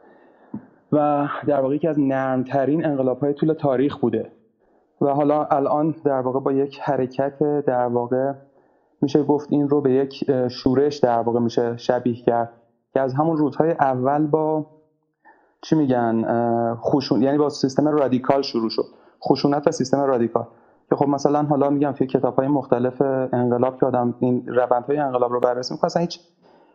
و 0.92 1.28
در 1.46 1.60
واقع 1.60 1.74
یکی 1.74 1.88
از 1.88 2.00
نرمترین 2.00 2.86
انقلاب 2.86 3.20
های 3.20 3.34
طول 3.34 3.52
تاریخ 3.52 3.96
بوده. 3.96 4.32
و 5.00 5.06
حالا 5.06 5.44
الان 5.44 5.94
در 6.04 6.20
واقع 6.20 6.40
با 6.40 6.52
یک 6.52 6.80
حرکت 6.80 7.38
در 7.66 7.86
واقع 7.86 8.32
میشه 9.00 9.22
گفت 9.22 9.52
این 9.52 9.68
رو 9.68 9.80
به 9.80 9.92
یک 9.92 10.24
شورش 10.48 10.96
در 10.96 11.18
واقع 11.18 11.40
میشه 11.40 11.76
شبیه 11.76 12.14
کرد. 12.14 12.52
که 12.92 13.00
از 13.00 13.14
همون 13.14 13.36
روزهای 13.36 13.70
اول 13.70 14.26
با 14.26 14.66
چی 15.62 15.76
میگن 15.76 16.24
خوشون 16.74 17.22
یعنی 17.22 17.38
با 17.38 17.48
سیستم 17.48 17.88
رادیکال 17.88 18.42
شروع 18.42 18.70
شد. 18.70 18.84
خشونت 19.28 19.66
و 19.66 19.70
سیستم 19.70 20.00
رادیکال. 20.00 20.46
که 20.92 20.96
خب 20.96 21.08
مثلا 21.08 21.42
حالا 21.42 21.70
میگم 21.70 21.92
توی 21.92 22.06
کتاب 22.06 22.36
های 22.36 22.48
مختلف 22.48 23.02
انقلاب 23.32 23.80
که 23.80 23.86
آدم 23.86 24.14
این 24.20 24.46
روند 24.46 24.84
های 24.84 24.98
انقلاب 24.98 25.32
رو 25.32 25.40
بررسی 25.40 25.74
می‌کنه 25.74 26.00
هیچ 26.00 26.20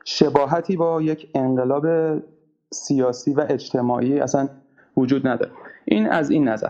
شباهتی 0.06 0.78
با 0.78 1.02
یک 1.02 1.30
انقلاب 1.36 1.86
سیاسی 2.72 3.34
و 3.34 3.46
اجتماعی 3.50 4.20
اصلا 4.20 4.50
وجود 4.98 5.28
نداره. 5.28 5.52
این 5.86 6.10
از 6.10 6.30
این 6.30 6.48
نظر. 6.48 6.70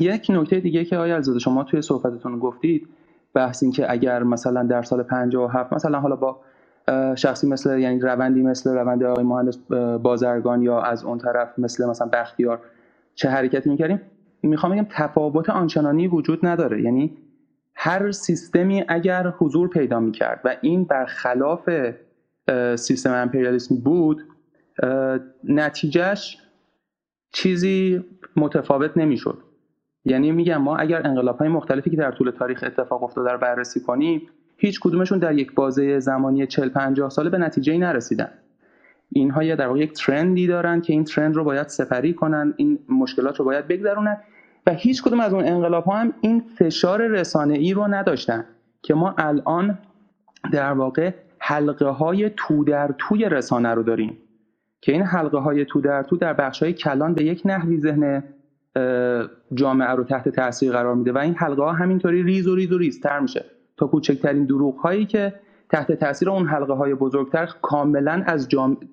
یک 0.00 0.26
نکته 0.30 0.60
دیگه 0.60 0.84
که 0.84 0.96
آیا 0.96 1.14
علیزاده 1.14 1.38
شما 1.38 1.64
توی 1.64 1.82
صحبتتون 1.82 2.38
گفتید 2.38 2.88
بحث 3.34 3.62
این 3.62 3.72
که 3.72 3.92
اگر 3.92 4.22
مثلا 4.22 4.62
در 4.62 4.82
سال 4.82 5.02
57 5.02 5.72
مثلا 5.72 6.00
حالا 6.00 6.16
با 6.16 6.40
شخصی 7.14 7.46
مثل 7.46 7.78
یعنی 7.78 8.00
روندی 8.00 8.42
مثل 8.42 8.74
روند 8.74 9.04
آقای 9.04 9.24
مهندس 9.24 9.58
بازرگان 10.02 10.62
یا 10.62 10.80
از 10.80 11.04
اون 11.04 11.18
طرف 11.18 11.58
مثل 11.58 11.88
مثلا 11.88 12.08
بختیار 12.12 12.60
چه 13.14 13.28
حرکتی 13.28 13.70
می‌کردیم؟ 13.70 14.00
می‌خوام 14.42 14.72
بگم 14.72 14.86
تفاوت 14.90 15.50
آنچنانی 15.50 16.08
وجود 16.08 16.46
نداره. 16.46 16.82
یعنی 16.82 17.16
هر 17.74 18.10
سیستمی 18.10 18.84
اگر 18.88 19.34
حضور 19.38 19.68
پیدا 19.68 20.00
می‌کرد 20.00 20.40
و 20.44 20.56
این 20.60 20.84
برخلاف 20.84 21.70
سیستم 22.76 23.12
امپریالیسم 23.12 23.76
بود 23.76 24.22
نتیجهش 25.44 26.38
چیزی 27.32 28.04
متفاوت 28.36 28.96
نمی‌شد. 28.96 29.38
یعنی 30.04 30.32
میگم 30.32 30.56
ما 30.56 30.76
اگر 30.76 31.06
انقلاب 31.06 31.38
های 31.38 31.48
مختلفی 31.48 31.90
که 31.90 31.96
در 31.96 32.10
طول 32.10 32.30
تاریخ 32.30 32.64
اتفاق 32.66 33.02
افتاده 33.02 33.32
رو 33.32 33.38
بررسی 33.38 33.80
کنیم 33.80 34.22
هیچ 34.56 34.80
کدومشون 34.80 35.18
در 35.18 35.38
یک 35.38 35.54
بازه 35.54 35.98
زمانی 35.98 36.46
40 36.46 36.68
50 36.68 37.10
ساله 37.10 37.30
به 37.30 37.38
نتیجه 37.38 37.72
ای 37.72 37.78
نرسیدن. 37.78 38.28
اینها 39.14 39.42
یا 39.42 39.56
در 39.56 39.66
واقع 39.66 39.78
یک 39.78 39.92
trend 39.92 40.37
ی 40.37 40.46
دارن 40.46 40.80
که 40.80 40.92
این 40.92 41.04
trend 41.04 41.36
رو 41.36 41.44
باید 41.44 41.68
سپری 41.68 42.14
کنن 42.14 42.54
این 42.56 42.78
مشکلات 42.88 43.38
رو 43.38 43.44
باید 43.44 43.68
بگذرونن 43.68 44.16
و 44.66 44.72
هیچ 44.74 45.02
کدوم 45.02 45.20
از 45.20 45.34
اون 45.34 45.44
انقلاب 45.44 45.84
ها 45.84 45.96
هم 45.96 46.12
این 46.20 46.40
فشار 46.58 47.06
رسانه 47.06 47.54
ای 47.54 47.72
رو 47.72 47.88
نداشتن 47.88 48.44
که 48.82 48.94
ما 48.94 49.14
الان 49.18 49.78
در 50.52 50.72
واقع 50.72 51.12
حلقه 51.38 51.86
های 51.86 52.30
تو 52.36 52.64
در 52.64 52.94
توی 52.98 53.28
رسانه 53.28 53.74
رو 53.74 53.82
داریم. 53.82 54.18
که 54.80 54.92
این 54.92 55.02
حلقه 55.02 55.38
های 55.38 55.64
تو 55.64 55.80
در 55.80 56.02
تو 56.02 56.16
در 56.16 56.32
بخش 56.32 56.62
های 56.62 56.72
کلان 56.72 57.14
به 57.14 57.24
یک 57.24 57.42
نحوی 57.44 57.78
ذهن 57.80 58.24
جامعه 59.54 59.90
رو 59.90 60.04
تحت 60.04 60.28
تاثیر 60.28 60.72
قرار 60.72 60.94
میده 60.94 61.12
و 61.12 61.18
این 61.18 61.34
حلقه 61.34 61.62
ها 61.62 61.72
همینطوری 61.72 62.22
ریز 62.22 62.48
و 62.48 62.54
ریز 62.54 62.72
و 62.72 62.78
ریزتر 62.78 63.20
میشه. 63.20 63.44
تا 63.76 63.86
کوچکترین 63.86 64.44
دروغ 64.44 64.76
هایی 64.76 65.06
که 65.06 65.34
تحت 65.72 65.92
تاثیر 65.92 66.30
اون 66.30 66.46
حلقه 66.46 66.72
های 66.72 66.94
بزرگتر 66.94 67.48
کاملا 67.62 68.22
از, 68.26 68.48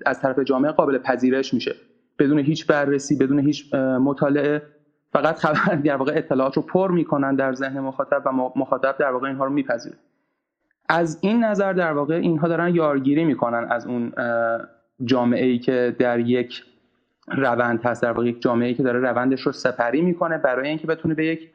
از 0.05 0.21
طرف 0.21 0.39
جامعه 0.39 0.71
قابل 0.71 0.97
پذیرش 0.97 1.53
میشه. 1.53 1.75
بدون 2.19 2.39
هیچ 2.39 2.67
بررسی 2.67 3.17
بدون 3.17 3.39
هیچ 3.39 3.73
مطالعه 3.73 4.61
فقط 5.13 5.36
خبر 5.36 5.75
در 5.75 5.95
واقع 5.95 6.13
اطلاعات 6.15 6.57
رو 6.57 6.61
پر 6.61 6.91
می‌کنن 6.91 7.36
در 7.36 7.53
ذهن 7.53 7.80
مخاطب 7.80 8.21
و 8.25 8.32
مخاطب 8.55 8.95
در 8.99 9.11
واقع 9.11 9.27
اینها 9.27 9.45
رو 9.45 9.51
میپذیره. 9.51 9.95
از 10.89 11.19
این 11.21 11.43
نظر 11.43 11.73
در 11.73 11.93
واقع 11.93 12.15
اینها 12.15 12.47
دارن 12.47 12.75
یارگیری 12.75 13.25
می‌کنن 13.25 13.67
از 13.69 13.88
اون 13.88 14.13
جامعه 15.05 15.45
ای 15.45 15.59
که 15.59 15.95
در 15.99 16.19
یک 16.19 16.63
روند 17.27 17.82
هست 17.84 18.03
در 18.03 18.11
واقع 18.11 18.27
یک 18.27 18.41
جامعه 18.41 18.67
ای 18.67 18.73
که 18.73 18.84
داره 18.84 18.99
روندش 18.99 19.41
رو 19.41 19.51
سپری 19.51 20.01
می‌کنه 20.01 20.38
برای 20.38 20.69
اینکه 20.69 20.88
بتونه 20.88 21.13
به 21.13 21.25
یک 21.25 21.49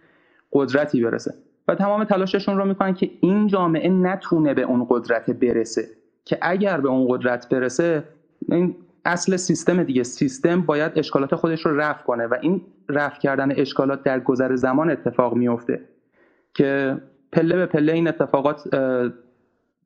قدرتی 0.53 1.05
برسه. 1.05 1.35
و 1.69 1.75
تمام 1.75 2.05
تلاششون 2.05 2.57
رو 2.57 2.65
می‌کنن 2.65 2.95
که 2.95 3.11
این 3.21 3.47
جامعه 3.47 3.89
نتونه 3.89 4.55
به 4.55 4.63
اون 4.63 4.87
قدرت 4.91 5.31
برسه. 5.31 5.85
که 6.25 6.39
اگر 6.43 6.81
به 6.81 6.89
اون 6.89 7.07
قدرت 7.09 7.49
برسه 7.49 8.05
این 8.49 8.77
اصل 9.05 9.37
سیستم 9.37 9.83
دیگه. 9.83 10.03
سیستم 10.03 10.61
باید 10.61 10.93
اشکالات 10.97 11.35
خودش 11.35 11.67
رو 11.67 11.81
رفع 11.81 12.03
کنه 12.03 12.27
و 12.27 12.37
این 12.43 12.63
رفع 12.89 13.19
کردن 13.21 13.53
اشکالات 13.57 14.03
در 14.03 14.21
گذر 14.21 14.57
زمان 14.57 14.91
اتفاق 14.91 15.35
میفته 15.35 15.81
که 16.55 16.99
پله 17.33 17.57
به 17.57 17.67
پله 17.67 17.93
این 17.93 18.09
اتفاقات 18.09 18.69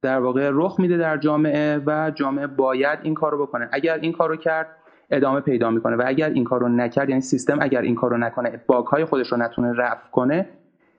در 0.03 0.20
واقع 0.20 0.51
رخ 0.53 0.81
میده 0.81 0.97
در 0.97 1.16
جامعه 1.16 1.83
و 1.87 2.12
جامعه 2.14 2.47
باید 2.47 2.99
این 3.03 3.14
کار 3.14 3.33
رو 3.33 3.47
بکنه. 3.47 3.68
اگر 3.72 3.99
این 4.03 4.12
کار 4.12 4.29
رو 4.29 4.37
کرد 4.37 4.68
ادامه 5.11 5.41
پیدا 5.41 5.70
می‌کنه. 5.70 5.97
و 5.97 6.03
اگر 6.07 6.31
این 6.31 6.45
کار 6.45 6.61
رو 6.61 6.68
نکرد 6.68 7.09
یعنی 7.09 7.20
سیستم 7.20 7.59
اگر 7.61 7.83
این 7.83 7.95
کار 7.95 8.11
رو 8.11 8.16
نکنه 8.16 8.61
باگ 8.66 8.87
های 8.87 9.05
خودش 9.05 9.33
رو 9.33 9.39
نتونه 9.39 9.72
رفع 9.72 10.11
کنه 10.12 10.49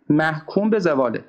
محکوم 0.09 0.69
به 0.69 0.79
زواله. 0.79 1.23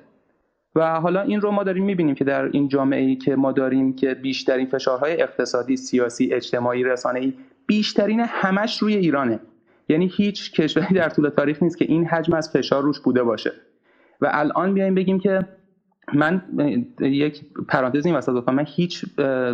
و 0.75 0.99
حالا 0.99 1.21
این 1.21 1.41
رو 1.41 1.51
ما 1.51 1.63
داریم 1.63 1.85
می‌بینیم 1.85 2.15
که 2.15 2.23
در 2.23 2.45
این 2.45 2.67
جامعه 2.67 3.01
ای 3.01 3.15
که 3.15 3.35
ما 3.35 3.51
داریم 3.51 3.95
که 3.95 4.13
بیشترین 4.13 4.65
فشارهای 4.65 5.21
اقتصادی 5.21 5.77
سیاسی 5.77 6.33
اجتماعی 6.33 6.83
رسانه 6.83 7.19
ای 7.19 7.33
بیشترین 7.67 8.19
همش 8.19 8.77
روی 8.77 8.95
ایرانه. 8.95 9.39
یعنی 9.89 10.11
هیچ 10.15 10.51
کشوری 10.51 10.95
در 10.95 11.09
طول 11.09 11.29
تاریخ 11.29 11.63
نیست 11.63 11.77
که 11.77 11.85
این 11.85 12.05
حجم 12.05 12.33
از 12.33 12.49
فشار 12.49 12.83
روش 12.83 12.99
بوده 12.99 13.23
باشه. 13.23 13.51
و 14.21 14.29
الان 14.33 14.73
بیایم 14.73 14.95
بگیم 14.95 15.19
که 15.19 15.47
من 16.13 16.41
یک 16.99 17.41
پرانتز 17.67 18.05
این 18.05 18.15
وسط 18.15 18.49
من 18.49 18.65
هیچ 18.67 19.05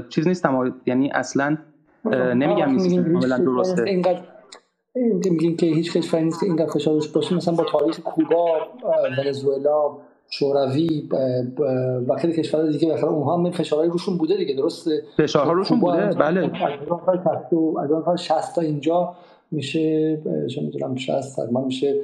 چیز 0.10 0.28
نیستم 0.28 0.76
یعنی 0.86 1.12
اصلا 1.12 1.58
نمیگم 2.14 2.70
نیست 2.70 2.96
کاملا 2.96 3.38
درسته. 3.38 4.02
میگیم 5.30 5.58
که 5.58 5.66
هیچ 5.66 5.98
کشوری 5.98 6.24
نیست 6.24 6.40
که 6.40 6.46
اینقدر 6.46 6.72
فشارش 6.72 7.08
باشه. 7.08 7.36
مثلا 7.36 7.54
با 7.54 7.64
تاریخ 7.64 8.00
کوبا 8.00 8.48
ونزوئلا 9.18 9.98
شوروی 10.30 11.10
و 12.08 12.16
خیلی 12.16 12.34
کشورهای 12.34 12.72
دیگه 12.72 12.88
بخاطر 12.88 13.08
اونها 13.08 13.38
هم 13.38 13.52
فشارهای 13.52 13.90
روشون 13.90 14.18
بوده 14.18 14.38
دیگه 14.38 14.56
درسته؟ 14.56 15.02
فشارها 15.18 15.52
روشون 15.52 15.80
بوده؟ 15.80 16.06
بله. 16.06 16.52
از 17.84 17.92
اون 17.92 18.16
60 18.16 18.56
تا 18.56 18.62
اینجا 18.62 19.16
میشه 19.52 20.18
چه 20.50 20.62
می‌دونم 20.62 20.96
60 20.96 21.36
تقریبا 21.36 21.62
میشه 21.62 21.96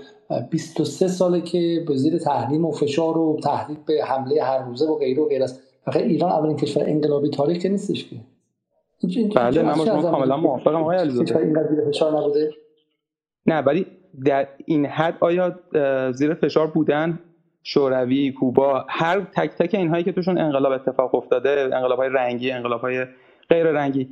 23 0.49 1.07
ساله 1.07 1.41
که 1.41 1.83
به 1.87 1.95
زیر 1.95 2.17
تحریم 2.17 2.65
و 2.65 2.71
فشار 2.71 3.17
و 3.17 3.39
تهدید 3.43 3.85
به 3.85 4.03
حمله 4.03 4.43
هر 4.43 4.65
روزه 4.65 4.85
و 4.85 4.95
غیره 4.95 5.23
و 5.23 5.27
غیر 5.27 5.43
است. 5.43 5.61
ایران 5.95 6.31
اولین 6.31 6.57
کشور 6.57 6.83
انقلابی 6.87 7.29
تاریخ 7.29 7.57
که 7.57 7.69
نیستش 7.69 8.09
که. 8.09 8.15
بله 9.35 9.63
من 9.63 9.73
با 9.73 9.85
کاملا 9.85 10.37
موافقم 10.37 10.75
آقای 10.75 10.97
علیزاده. 10.97 11.37
اینقدر 11.37 11.89
فشار 11.89 12.19
نبوده. 12.19 12.51
نه 13.45 13.61
ولی 13.61 13.85
در 14.25 14.47
این 14.65 14.85
حد 14.85 15.17
آیا 15.19 15.59
زیر 16.11 16.33
فشار 16.33 16.67
بودن 16.67 17.19
شوروی 17.63 18.31
کوبا 18.31 18.85
هر 18.89 19.21
تک 19.21 19.49
تک 19.49 19.75
اینهایی 19.75 20.03
که 20.03 20.11
توشون 20.11 20.37
انقلاب 20.37 20.71
اتفاق 20.71 21.15
افتاده 21.15 21.69
انقلاب 21.73 21.99
های 21.99 22.09
رنگی 22.09 22.51
انقلاب 22.51 22.81
های 22.81 23.05
غیر 23.49 23.71
رنگی 23.71 24.09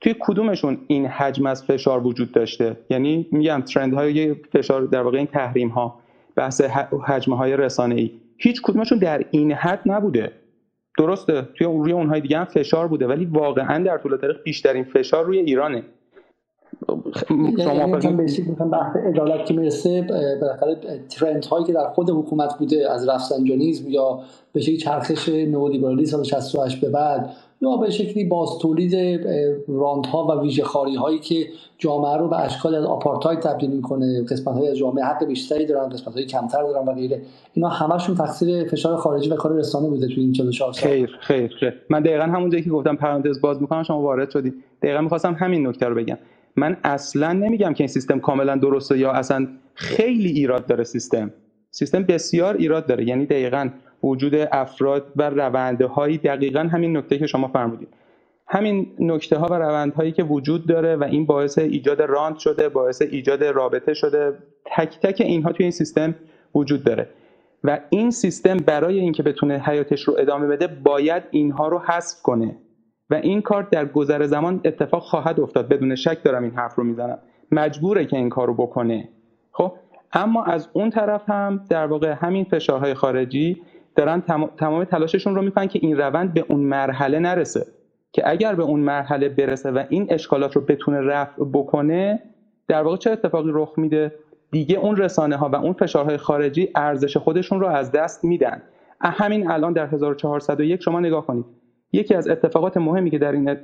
توی 0.00 0.14
کدومشون 0.20 0.78
این 0.86 1.06
حجم 1.06 1.46
از 1.46 1.64
فشار 1.64 2.06
وجود 2.06 2.32
داشته؟ 2.32 2.76
یعنی 2.90 3.28
میگم 3.32 3.60
ترند 3.60 3.94
های 3.94 4.34
فشار 4.34 4.82
در 4.82 5.02
واقع 5.02 5.18
این 5.18 5.26
تحریم 5.26 5.68
ها 5.68 6.00
بحث 6.36 6.60
حجم 7.06 7.32
های 7.32 7.56
رسانه 7.56 7.94
ای 7.94 8.10
هیچ 8.38 8.62
کدومشون 8.62 8.98
در 8.98 9.24
این 9.30 9.52
حد 9.52 9.80
نبوده. 9.86 10.32
درسته 10.98 11.42
توی 11.42 11.66
روی 11.66 11.92
اونهای 11.92 12.20
دیگه 12.20 12.38
هم 12.38 12.44
فشار 12.44 12.88
بوده 12.88 13.06
ولی 13.06 13.24
واقعا 13.24 13.84
در 13.84 13.98
طول 13.98 14.16
تاریخ 14.16 14.36
بیشترین 14.44 14.84
فشار 14.84 15.24
روی 15.24 15.38
ایرانه. 15.38 15.84
شما 16.88 17.48
یعنی 17.58 18.12
مثلا 18.52 18.68
بحث 18.68 18.96
عدالت 18.96 19.46
که 19.46 19.54
می‌رسه 19.54 20.02
بالاخره 20.40 20.76
ترند 21.08 21.44
هایی 21.44 21.64
که 21.64 21.72
در 21.72 21.88
خود 21.88 22.10
حکومت 22.10 22.58
بوده 22.58 22.90
از 22.90 23.08
رفسنجانیزم 23.08 23.90
یا 23.90 24.20
به 24.52 24.60
شکلی 24.60 24.76
چرخش 24.76 25.28
نئولیبرالیسم 25.28 26.16
سال 26.16 26.24
68 26.24 26.80
به 26.80 26.90
بعد 26.90 27.30
یا 27.60 27.76
به 27.76 27.90
شکلی 27.90 28.24
باز 28.24 28.48
تولید 28.60 28.94
ها 30.12 30.26
و 30.26 30.42
ویژه 30.42 30.64
خاری 30.64 30.96
هایی 30.96 31.18
که 31.18 31.46
جامعه 31.78 32.16
رو 32.16 32.28
به 32.28 32.40
اشکال 32.40 32.74
از 32.74 32.84
آپارتاید 32.84 33.38
تبدیل 33.38 33.70
می‌کنه 33.70 34.24
قسمت 34.24 34.54
های 34.54 34.68
از 34.68 34.76
جامعه 34.76 35.04
حق 35.04 35.24
بیشتری 35.24 35.66
دارن 35.66 35.88
قسمت 35.88 36.14
های 36.14 36.26
کمتر 36.26 36.62
دارن 36.62 36.88
و 36.88 36.92
غیره. 36.94 37.22
اینا 37.54 37.68
همشون 37.68 38.14
تقصیر 38.14 38.64
فشار 38.64 38.96
خارجی 38.96 39.30
و 39.30 39.36
کار 39.36 39.52
رسانه 39.52 39.88
بوده 39.88 40.06
تو 40.06 40.20
این 40.20 40.32
44 40.32 40.72
سال. 40.72 40.90
خیر 40.90 41.18
خیر 41.20 41.54
خیر. 41.60 41.74
من 41.90 42.02
دقیقا 42.02 42.24
همون 42.24 42.50
جایی 42.50 42.64
که 42.64 42.70
گفتم 42.70 42.96
پرانتز 42.96 43.40
باز 43.40 43.60
می‌کنم 43.60 43.82
شما 43.82 44.00
وارد 44.02 44.30
شدید 44.30 44.54
دقیقا 44.82 45.00
می‌خواستم 45.00 45.34
همین 45.34 45.66
نکته 45.66 45.86
رو 45.86 45.94
بگم. 45.94 46.18
من 46.56 46.76
اصلا 46.84 47.32
نمیگم 47.32 47.74
که 47.74 47.84
این 47.84 47.88
سیستم 47.88 48.20
کاملا 48.20 48.56
درسته 48.56 48.98
یا 48.98 49.12
اصلا 49.12 49.48
خیلی 49.74 50.28
ایراد 50.28 50.66
داره 50.66 50.84
سیستم. 50.84 51.30
سیستم 51.70 52.02
بسیار 52.02 52.56
ایراد 52.56 52.86
داره. 52.86 53.08
یعنی 53.08 53.26
دقیقا 53.26 53.68
وجود 54.02 54.34
افراد 54.34 55.06
و 55.16 55.30
رونده 55.30 55.86
هایی 55.86 56.18
دقیقا 56.18 56.60
همین 56.60 56.96
نکته 56.96 57.18
که 57.18 57.26
شما 57.26 57.48
فرمودید. 57.48 57.88
همین 58.46 58.86
نکته 58.98 59.38
ها 59.38 59.46
و 59.46 59.54
روندهایی 59.54 60.12
که 60.12 60.22
وجود 60.22 60.66
داره 60.66 60.96
و 60.96 61.04
این 61.04 61.26
باعث 61.26 61.58
ایجاد 61.58 62.02
راند 62.02 62.38
شده 62.38 62.68
باعث 62.68 63.02
ایجاد 63.02 63.44
رابطه 63.44 63.94
شده 63.94 64.32
تک 64.64 64.98
تک 65.00 65.20
اینها 65.20 65.52
توی 65.52 65.64
این 65.64 65.72
سیستم 65.72 66.14
وجود 66.54 66.84
داره. 66.84 67.08
و 67.64 67.80
این 67.90 68.10
سیستم 68.10 68.56
برای 68.56 68.98
اینکه 68.98 69.22
بتونه 69.22 69.58
حیاتش 69.58 70.02
رو 70.02 70.16
ادامه 70.18 70.46
بده 70.46 70.66
باید 70.66 71.22
اینها 71.30 71.68
رو 71.68 71.78
حذف 71.78 72.22
کنه. 72.22 72.56
و 73.10 73.14
این 73.14 73.42
کار 73.42 73.68
در 73.70 73.86
گذر 73.86 74.26
زمان 74.26 74.60
اتفاق 74.64 75.02
خواهد 75.02 75.40
افتاد. 75.40 75.68
بدون 75.68 75.94
شک 75.94 76.22
دارم 76.22 76.42
این 76.42 76.52
حرف 76.52 76.74
رو 76.74 76.84
می‌زنم. 76.84 77.18
مجبوره 77.52 78.06
که 78.06 78.16
این 78.16 78.28
کار 78.28 78.46
رو 78.46 78.54
بکنه. 78.54 79.08
خب 79.52 79.72
اما 80.12 80.44
از 80.44 80.68
اون 80.72 80.90
طرف 80.90 81.30
هم 81.30 81.64
در 81.68 81.86
واقع 81.86 82.12
همین 82.12 82.44
فشارهای 82.44 82.94
خارجی 82.94 83.62
دارن 83.96 84.20
تمام 84.56 84.84
تلاششون 84.84 85.34
رو 85.34 85.42
می‌کنن 85.42 85.66
که 85.66 85.78
این 85.82 85.96
روند 85.96 86.34
به 86.34 86.44
اون 86.48 86.60
مرحله 86.60 87.18
نرسه. 87.18 87.66
که 88.12 88.30
اگر 88.30 88.54
به 88.54 88.62
اون 88.62 88.80
مرحله 88.80 89.28
برسه 89.28 89.70
و 89.70 89.84
این 89.88 90.06
اشکالات 90.10 90.56
رو 90.56 90.62
بتونه 90.62 91.00
رفع 91.00 91.44
بکنه 91.44 92.22
در 92.68 92.82
واقع 92.82 92.96
چه 92.96 93.10
اتفاقی 93.10 93.50
رخ 93.52 93.74
میده؟ 93.76 94.12
دیگه 94.50 94.78
اون 94.78 94.96
رسانه 94.96 95.36
ها 95.36 95.48
و 95.48 95.56
اون 95.56 95.72
فشارهای 95.72 96.16
خارجی 96.16 96.68
ارزش 96.74 97.16
خودشون 97.16 97.60
رو 97.60 97.66
از 97.66 97.92
دست 97.92 98.24
میدن. 98.24 98.62
همین 99.00 99.50
الان 99.50 99.72
در 99.72 99.86
1401 99.86 100.82
شما 100.82 101.00
نگاه 101.00 101.26
کنید. 101.26 101.44
یکی 101.92 102.14
از 102.14 102.28
اتفاقات 102.28 102.76
مهمی 102.76 103.10
که 103.10 103.18
در 103.18 103.32
این 103.32 103.56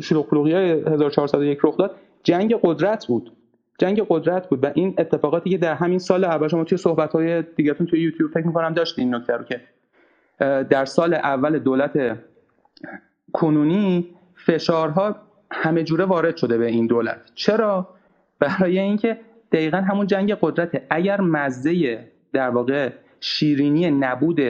شلوغ 0.00 0.34
های 0.34 0.54
1401 0.54 1.58
رخ 1.62 1.76
داد 1.76 1.96
جنگ 2.22 2.54
قدرت 2.62 3.06
بود. 3.06 3.32
جنگ 3.78 4.06
قدرت 4.08 4.48
بود 4.48 4.64
و 4.64 4.70
این 4.74 4.94
اتفاقاتی 4.98 5.50
که 5.50 5.58
در 5.58 5.74
همین 5.74 5.98
سال 5.98 6.24
اول 6.24 6.48
شما 6.48 6.64
توی 6.64 6.78
صحبت 6.78 7.12
های 7.12 7.42
دیگهتون 7.42 7.86
توی 7.86 8.00
یوتیوب 8.00 8.30
فکر 8.30 8.46
می‌کنم 8.46 8.74
داشتین 8.74 9.04
این 9.04 9.14
نکته 9.14 9.32
رو 9.32 9.44
که 9.44 9.60
در 10.64 10.84
سال 10.84 11.14
اول 11.14 11.58
دولت 11.58 12.18
کنونی 13.32 14.08
فشارها 14.34 15.16
همه 15.50 15.84
جوره 15.84 16.04
وارد 16.04 16.36
شده 16.36 16.58
به 16.58 16.66
این 16.66 16.86
دولت. 16.86 17.20
چرا؟ 17.34 17.88
برای 18.38 18.78
اینکه 18.78 19.20
دقیقا 19.52 19.76
همون 19.76 20.06
جنگ 20.06 20.32
قدرت 20.40 20.82
اگر 20.90 21.20
مزه 21.20 22.04
در 22.32 22.50
واقع 22.50 22.90
شیرینی 23.20 23.90
نبود 23.90 24.40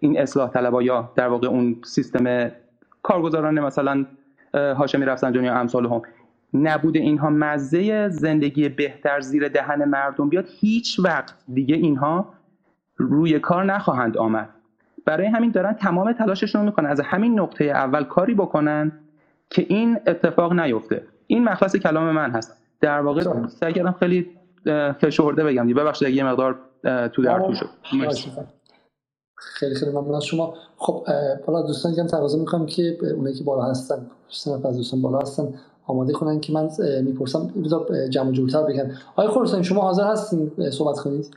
این 0.00 0.20
اصلاح 0.20 0.50
طلبا 0.50 0.82
یا 0.82 1.12
در 1.16 1.28
واقع 1.28 1.46
اون 1.46 1.76
سیستم 1.84 2.50
کارگزاران 3.02 3.60
مثلا 3.60 4.06
هاشمی 4.54 5.04
رفسنجانی 5.04 5.46
یا 5.46 5.54
امثال 5.54 5.86
هم. 5.86 6.02
نبود 6.54 6.96
اینها 6.96 7.30
مزه 7.30 8.08
زندگی 8.08 8.68
بهتر 8.68 9.20
زیر 9.20 9.48
دهن 9.48 9.84
مردم 9.84 10.28
بیاد 10.28 10.46
هیچ 10.60 11.00
وقت 11.04 11.34
دیگه 11.54 11.76
اینها 11.76 12.34
روی 12.96 13.38
کار 13.38 13.64
نخواهند 13.64 14.16
آمد. 14.16 14.48
برای 15.04 15.26
همین 15.26 15.50
دارن 15.50 15.72
تمام 15.72 16.12
تلاششون 16.12 16.60
رو 16.60 16.66
می‌کنن. 16.66 16.88
از 16.88 17.00
همین 17.00 17.40
نقطه 17.40 17.64
اول 17.64 18.04
کاری 18.04 18.34
بکنن 18.34 18.92
که 19.50 19.66
این 19.68 19.98
اتفاق 20.06 20.52
نیفته. 20.52 21.02
این 21.26 21.44
مخلص 21.44 21.76
کلام 21.76 22.10
من 22.10 22.30
هست. 22.30 22.62
در 22.80 23.00
واقع 23.00 23.46
سعی 23.46 23.72
کردم 23.72 23.92
خیلی 23.92 24.30
فشرده 25.00 25.44
بگم. 25.44 25.66
ببخشید 25.68 26.08
اگه 26.08 26.16
یه 26.16 26.24
مقدار 26.24 26.58
تو 26.82 27.22
در 27.22 27.38
تو 27.38 27.54
شد 27.54 27.68
خیلی 29.38 29.74
خیلی 29.74 29.90
ممنون 29.90 30.14
از 30.14 30.24
شما 30.24 30.54
خب 30.76 31.06
حالا 31.46 31.62
دوستان 31.62 31.92
دیگه 31.92 32.04
تقاضا 32.04 32.38
می‌کنم 32.38 32.66
که 32.66 32.98
اونایی 33.14 33.36
که 33.36 33.44
بالا 33.44 33.62
هستن 33.62 34.06
سه 34.30 34.50
از 34.52 34.76
دوستان 34.76 35.02
بالا 35.02 35.18
هستن 35.18 35.54
آماده 35.86 36.12
کنن 36.12 36.40
که 36.40 36.52
من 36.52 36.70
می‌پرسم. 37.02 37.46
بذار 37.46 38.08
جمع 38.08 38.32
جورتر 38.32 38.62
بگن 38.62 38.96
آقای 39.16 39.28
خورسان 39.28 39.62
شما 39.62 39.80
حاضر 39.80 40.06
هستین 40.06 40.70
صحبت 40.70 40.98
کنید؟ 40.98 41.36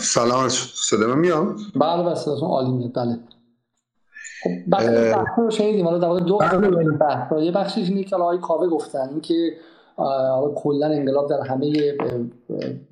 سلام 0.00 0.48
صدا 0.48 1.06
من 1.06 1.18
میام؟ 1.18 1.56
بله 1.76 2.02
بله 2.02 2.14
صداتون 2.14 2.48
عالی 2.48 2.70
میاد. 2.70 2.92
بله. 2.94 3.18
خب 4.42 4.50
بحث 4.70 4.88
رو 5.38 5.50
شنیدیم. 5.50 5.86
حالا 5.86 5.98
در 5.98 6.24
دو 6.24 6.38
بله. 6.38 6.90
بحث. 6.90 7.32
یه 7.32 7.52
بخشی 7.52 7.80
اینه 7.80 8.04
که 8.04 8.16
آقای 8.16 8.38
کاوه 8.38 8.68
گفتن 8.68 9.08
اینکه 9.08 9.52
کلا 10.54 10.86
انقلاب 10.86 11.30
در 11.30 11.40
همه 11.40 11.72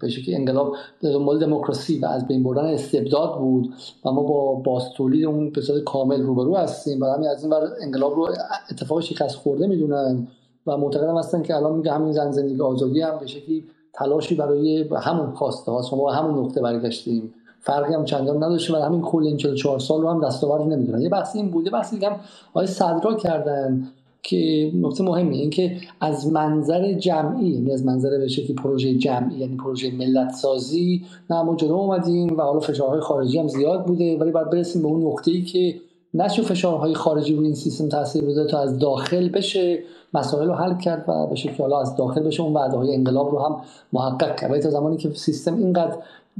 به 0.00 0.08
شکلی 0.08 0.34
انقلاب 0.34 0.72
دنبال 1.02 1.38
دموکراسی 1.38 1.98
و 1.98 2.06
از 2.06 2.26
بین 2.26 2.42
بردن 2.42 2.64
استبداد 2.64 3.38
بود 3.38 3.74
و 4.04 4.10
ما 4.10 4.22
با 4.22 4.54
باستولید 4.54 5.24
اون 5.24 5.50
به 5.50 5.60
صورت 5.60 5.84
کامل 5.84 6.22
روبرو 6.22 6.56
هستیم 6.56 7.00
و 7.00 7.06
همین 7.06 7.28
از 7.28 7.42
این 7.42 7.50
بر 7.50 7.68
انقلاب 7.82 8.14
رو 8.14 8.28
اتفاق 8.70 9.00
شکست 9.00 9.36
خورده 9.36 9.66
می‌دونن 9.66 10.26
و 10.66 10.76
معتقدم 10.76 11.18
هستن 11.18 11.42
که 11.42 11.56
الان 11.56 11.76
میگه 11.76 11.92
همین 11.92 12.12
زن 12.12 12.30
زندگی 12.30 12.60
آزادی 12.62 13.00
هم 13.00 13.18
به 13.18 13.26
شکلی 13.26 13.64
تلاشی 13.92 14.34
برای 14.34 14.88
همون 14.96 15.30
خواسته 15.30 15.72
هاست. 15.72 15.94
ما 15.94 16.12
همون 16.12 16.44
نقطه 16.44 16.60
برگشتیم. 16.60 17.34
فرقی 17.60 17.94
هم 17.94 18.04
چندان 18.04 18.36
نداشته 18.44 18.78
و 18.78 18.82
همین 18.82 19.02
کل 19.02 19.22
این 19.22 19.36
44 19.36 19.78
سال 19.78 20.02
رو 20.02 20.10
هم 20.10 20.26
دستاوردی 20.26 20.64
نمی‌دونن. 20.64 21.00
یه 21.00 21.08
بحثی 21.08 21.38
این 21.38 21.50
بوده 21.50 21.70
بحثی 21.70 21.96
دیگه 21.96 22.10
هم 22.10 22.20
آقای 22.50 22.66
صدرا 22.66 23.14
کردن. 23.14 23.88
که 24.26 24.70
نکته 24.74 25.04
مهمی 25.04 25.38
این 25.38 25.50
که 25.50 25.76
از 26.00 26.32
منظر 26.32 26.92
جمعی 26.92 27.48
یعنی 27.48 27.72
از 27.72 27.84
منظر 27.84 28.18
به 28.18 28.28
شکلی 28.28 28.54
پروژه 28.54 28.94
جمعی 28.94 29.38
یعنی 29.38 29.56
پروژه 29.56 29.90
ملت 29.90 30.30
سازی 30.30 31.04
نه 31.30 31.42
ما 31.42 31.56
جلو 31.56 31.74
اومدیم 31.74 32.36
و 32.36 32.42
حالا 32.42 32.60
فشارهای 32.60 33.00
خارجی 33.00 33.38
هم 33.38 33.48
زیاد 33.48 33.86
بوده 33.86 34.18
ولی 34.18 34.30
باید 34.30 34.50
برسیم 34.50 34.82
به 34.82 34.88
اون 34.88 35.06
نقطه 35.06 35.30
ای 35.30 35.42
که 35.42 35.74
نشه 36.14 36.42
فشارهای 36.42 36.94
خارجی 36.94 37.34
روی 37.34 37.46
این 37.46 37.54
سیستم 37.54 37.88
تاثیر 37.88 38.24
بذاره 38.24 38.48
تا 38.48 38.60
از 38.60 38.78
داخل 38.78 39.28
بشه 39.28 39.78
مسائل 40.14 40.48
رو 40.48 40.54
حل 40.54 40.78
کرد 40.78 41.04
و 41.08 41.26
به 41.26 41.34
شکلی 41.34 41.56
حالا 41.58 41.80
از 41.80 41.96
داخل 41.96 42.22
بشه 42.22 42.42
اون 42.42 42.52
وعده 42.52 42.76
های 42.76 42.94
انقلاب 42.94 43.30
رو 43.30 43.38
هم 43.38 43.56
محقق 43.92 44.36
کرد. 44.36 44.60
تا 44.60 44.70
زمانی 44.70 44.96
که 44.96 45.10
سیستم 45.10 45.56
اینقدر 45.56 45.96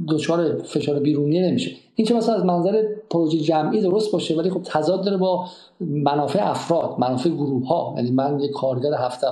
دچار 0.09 0.63
فشار 0.63 0.99
بیرونی 0.99 1.39
نمیشه. 1.39 1.71
این 1.95 2.07
چه 2.07 2.13
مثلا 2.13 2.35
از 2.35 2.45
منظر 2.45 2.83
پروژه 3.09 3.37
جمعی 3.37 3.81
درست 3.81 4.11
باشه 4.11 4.35
ولی 4.35 4.49
خب 4.49 4.61
تضاد 4.63 5.05
داره 5.05 5.17
با 5.17 5.49
منافع 5.79 6.49
افراد 6.49 6.95
منافع 6.99 7.29
گروه 7.29 7.67
ها 7.67 7.93
یعنی 7.97 8.11
من 8.11 8.39
یک 8.39 8.51
کارگر 8.51 8.93
هفت 8.93 9.23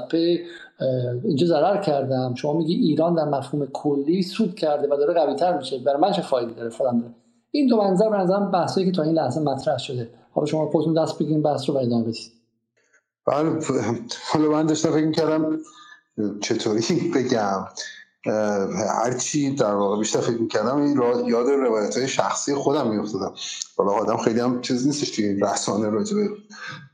اینجا 1.24 1.48
ضرر 1.48 1.82
کردم. 1.82 2.36
شما 2.36 2.54
میگی 2.54 2.74
ایران 2.74 3.16
در 3.16 3.26
مفهوم 3.26 3.68
کلی 3.74 4.22
سود 4.22 4.56
کرده 4.56 4.88
و 4.88 4.98
داره 4.98 5.14
قوی 5.14 5.36
تر 5.36 5.58
میشه. 5.58 5.78
برای 5.78 6.02
من 6.02 6.12
چه 6.12 6.22
فایده 6.22 6.54
داره؟ 6.54 6.70
فلان 6.70 7.00
داره. 7.00 7.14
این 7.52 7.68
دو 7.68 7.78
منظر 7.78 8.10
به 8.10 8.18
نظرم 8.18 8.52
بحثایی 8.52 8.86
که 8.86 8.92
تا 8.92 9.04
این 9.04 9.14
لحظه 9.14 9.42
مطرح 9.42 9.78
شده. 9.78 10.10
حالا 10.32 10.46
شما 10.46 10.70
خودتون 10.70 10.94
دست 10.94 11.20
بگیرین 11.20 11.42
بحث 11.42 11.70
رو 11.70 11.78
ادامه 11.78 12.04
بدید. 12.04 12.32
بله 13.28 13.60
حالا 14.34 14.50
من 14.52 14.66
داشتم 14.66 14.92
فکر 14.92 15.12
کردم 15.12 15.58
چطوری 16.42 17.12
بگم. 17.16 17.66
هرچی 18.26 19.56
در 19.56 19.74
واقع 19.74 20.00
بیشتر 20.00 20.22
فکر 20.22 20.42
می‌کردم 20.42 20.78
این 20.78 21.02
یاد 21.28 21.50
روایت 21.50 21.98
های 21.98 22.08
شخصی 22.08 22.56
خودم 22.56 22.90
میافتادم. 22.90 23.34
حالا 23.78 23.92
آدم 23.92 24.18
خیلی 24.18 24.40
هم 24.40 24.62
چیز 24.62 24.88
نیستش 24.88 25.10
توی 25.10 25.26
این 25.26 25.46
رسانه 25.46 25.90
راجع 25.90 26.16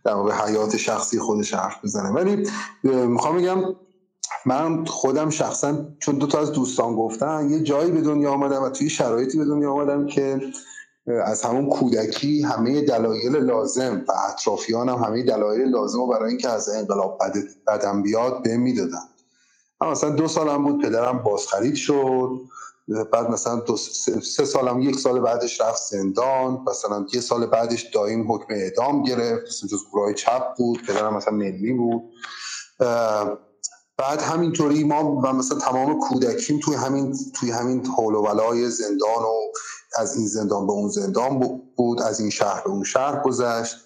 در 0.05 0.13
واقع 0.13 0.33
حیات 0.33 0.77
شخصی 0.77 1.19
خودش 1.19 1.53
حرف 1.53 1.75
بزنه 1.83 2.09
ولی 2.09 2.47
می‌خوام 2.83 3.37
بگم 3.37 3.75
من 4.45 4.85
خودم 4.85 5.29
شخصا 5.29 5.85
چون 5.99 6.17
دو 6.17 6.27
تا 6.27 6.39
از 6.39 6.51
دوستان 6.51 6.95
گفتن 6.95 7.49
یه 7.49 7.59
جایی 7.59 7.91
به 7.91 8.01
دنیا 8.01 8.31
آمدم 8.31 8.63
و 8.63 8.69
توی 8.69 8.89
شرایطی 8.89 9.37
به 9.37 9.45
دنیا 9.45 9.71
آمدم 9.71 10.05
که 10.05 10.41
از 11.25 11.43
همون 11.43 11.69
کودکی 11.69 12.41
همه 12.41 12.81
دلایل 12.81 13.35
لازم 13.35 14.05
و 14.07 14.11
اطرافیانم 14.29 15.03
همه 15.03 15.23
دلایل 15.23 15.69
لازم 15.69 15.99
و 15.99 16.07
برای 16.07 16.29
اینکه 16.29 16.49
از 16.49 16.69
انقلاب 16.69 17.19
بدم 17.67 18.03
بیاد 18.03 18.43
به 18.43 18.57
می‌دادن. 18.57 19.10
مثلا 19.81 20.09
دو 20.09 20.27
سالم 20.27 20.63
بود 20.63 20.85
پدرم 20.85 21.23
بازخرید 21.23 21.75
شد 21.75 22.41
بعد 23.11 23.29
مثلا 23.29 23.55
دو 23.55 23.77
سه 23.77 24.45
سالم 24.45 24.81
یک 24.81 24.99
سال 24.99 25.19
بعدش 25.19 25.61
رفت 25.61 25.81
زندان 25.81 26.65
مثلا 26.67 27.05
یه 27.13 27.21
سال 27.21 27.45
بعدش 27.45 27.81
دایم 27.93 28.31
حکم 28.31 28.53
اعدام 28.53 29.03
گرفت 29.03 29.47
مثلا 29.47 29.69
جز 29.69 29.83
گروه 29.91 30.13
چپ 30.13 30.55
بود 30.57 30.85
پدرم 30.87 31.15
مثلا 31.15 31.33
ملی 31.33 31.73
بود. 31.73 32.01
بعد 33.97 34.21
همینطوری 34.21 34.83
ما 34.83 35.15
و 35.15 35.33
مثلا 35.33 35.57
تمام 35.57 35.99
کودکیم 35.99 36.59
توی 36.59 36.75
همین 36.75 37.15
توی 37.35 37.51
همین 37.51 37.85
حول 37.85 38.15
و 38.15 38.21
ولای 38.21 38.69
زندان 38.69 39.23
و 39.23 39.51
از 39.97 40.17
این 40.17 40.27
زندان 40.27 40.67
به 40.67 40.73
اون 40.73 40.89
زندان 40.89 41.59
بود 41.75 42.01
از 42.01 42.19
این 42.19 42.29
شهر 42.29 42.61
به 42.63 42.69
اون 42.69 42.83
شهر 42.83 43.21
گذشت. 43.21 43.77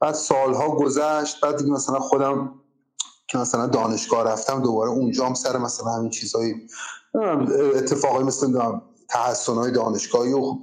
بعد 0.00 0.14
سالها 0.14 0.76
گذشت 0.76 1.40
بعد 1.40 1.56
دیگه 1.56 1.70
مثلا 1.70 1.98
خودم 1.98 2.61
که 3.32 3.38
مثلا 3.38 3.66
دانشگاه 3.66 4.24
رفتم 4.24 4.62
دوباره 4.62 4.90
اونجا 4.90 5.26
هم 5.26 5.34
سر 5.34 5.58
مثلا 5.58 5.90
همین 5.90 6.10
چیزهای 6.10 6.54
اتفاقای 7.74 8.24
مثل 8.24 8.52
تحسن 9.08 9.54
های 9.54 9.70
دانشگاهی 9.70 10.32
و 10.32 10.56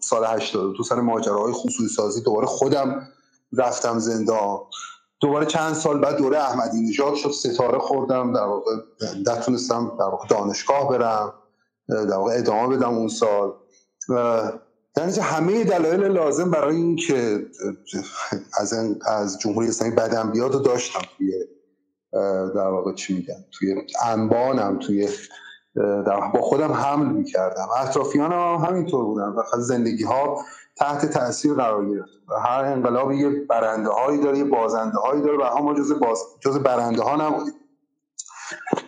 سال 0.00 0.24
80 0.24 0.76
تو 0.76 0.82
سر 0.82 1.00
ماجراهای 1.00 1.52
خصوصی 1.52 1.94
سازی 1.94 2.20
دوباره 2.20 2.46
خودم 2.46 3.08
رفتم 3.52 3.98
زندان. 3.98 4.58
دوباره 5.20 5.46
چند 5.46 5.74
سال 5.74 6.00
بعد 6.00 6.16
دوره 6.16 6.38
احمدی 6.38 6.80
نژاد 6.80 7.14
شد 7.14 7.30
ستاره 7.30 7.78
خوردم 7.78 8.32
در 8.32 8.44
واقع 8.44 8.72
نتونستم 9.26 9.92
در 9.98 10.04
واقع 10.04 10.26
دانشگاه 10.26 10.88
برم 10.88 11.34
در 11.88 12.16
واقع 12.16 12.32
ادامه 12.36 12.76
بدم 12.76 12.94
اون 12.94 13.08
سال. 13.08 13.52
یعنی 14.96 15.18
همه 15.22 15.64
دلایل 15.64 16.04
لازم 16.04 16.50
برای 16.50 16.76
اینکه 16.76 17.46
از 18.60 18.74
از 19.06 19.38
جمهوری 19.38 19.68
اسلامی 19.68 19.94
بدم 19.94 20.30
بیاد 20.30 20.54
و 20.54 20.58
داشتم 20.58 21.00
در 22.54 22.68
واقع 22.68 22.92
چی 22.92 23.14
میگن 23.14 23.44
توی 23.52 23.74
انبانم 24.04 24.78
توی 24.78 25.08
در 25.76 26.20
با 26.34 26.42
خودم 26.42 26.72
حمل 26.72 27.06
می‌کردم. 27.06 27.66
اطرافیانم 27.76 28.32
هم 28.32 28.68
همینطور 28.68 29.04
بودن. 29.04 29.28
و 29.28 29.42
زندگی 29.58 30.04
ها 30.04 30.44
تحت 30.76 31.06
تاثیر 31.06 31.54
قرار 31.54 31.90
گرفت. 31.90 32.10
هر 32.44 32.64
انقلاب 32.64 33.12
یه 33.12 33.30
برنده 33.30 33.90
هایی 33.90 34.20
داره 34.20 34.38
یه 34.38 34.44
بازنده 34.44 34.98
هایی 34.98 35.22
داره 35.22 35.38
و 35.38 35.62
ما 35.62 35.74
جز, 35.74 35.92
باز... 35.92 36.18
جز 36.40 36.58
برنده 36.58 37.02
ها 37.02 37.16
نبودیم. 37.16 37.54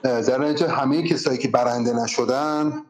در 0.03 0.39
نتیجه 0.39 0.69
همه 0.69 1.03
کسایی 1.03 1.39
که 1.39 1.49
برنده 1.49 1.93
نشدن 1.93 2.83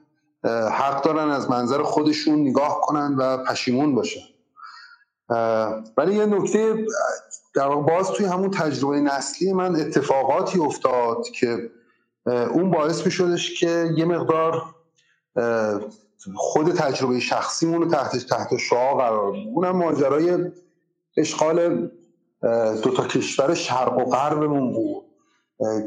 حق 0.72 1.04
دارن 1.04 1.30
از 1.30 1.50
منظر 1.50 1.82
خودشون 1.82 2.40
نگاه 2.40 2.80
کنن 2.80 3.16
و 3.18 3.36
پشیمون 3.36 3.94
باشن. 3.94 4.20
ولی 5.96 6.14
یه 6.14 6.26
نکته 6.26 6.86
در 7.54 7.68
باز 7.68 8.10
توی 8.10 8.26
همون 8.26 8.50
تجربه 8.50 9.00
نسلی 9.00 9.52
من 9.52 9.76
اتفاقاتی 9.76 10.58
افتاد 10.58 11.24
که 11.28 11.70
اون 12.26 12.70
باعث 12.70 13.06
می 13.06 13.12
شدش 13.12 13.60
که 13.60 13.90
یه 13.96 14.04
مقدار 14.04 14.62
خود 16.34 16.74
تجربه 16.74 17.20
شخصیمون 17.20 17.82
رو 17.82 17.90
تحت 17.90 18.16
تحت 18.16 18.56
شعا 18.56 18.94
قرار 18.94 19.34
اونم 19.54 19.76
ماجرای 19.76 20.50
اشغال 21.16 21.88
دو 22.82 22.90
تا 22.96 23.06
کشور 23.06 23.54
شرق 23.54 23.98
و 23.98 24.04
غربمون 24.04 24.72
بود. 24.72 25.03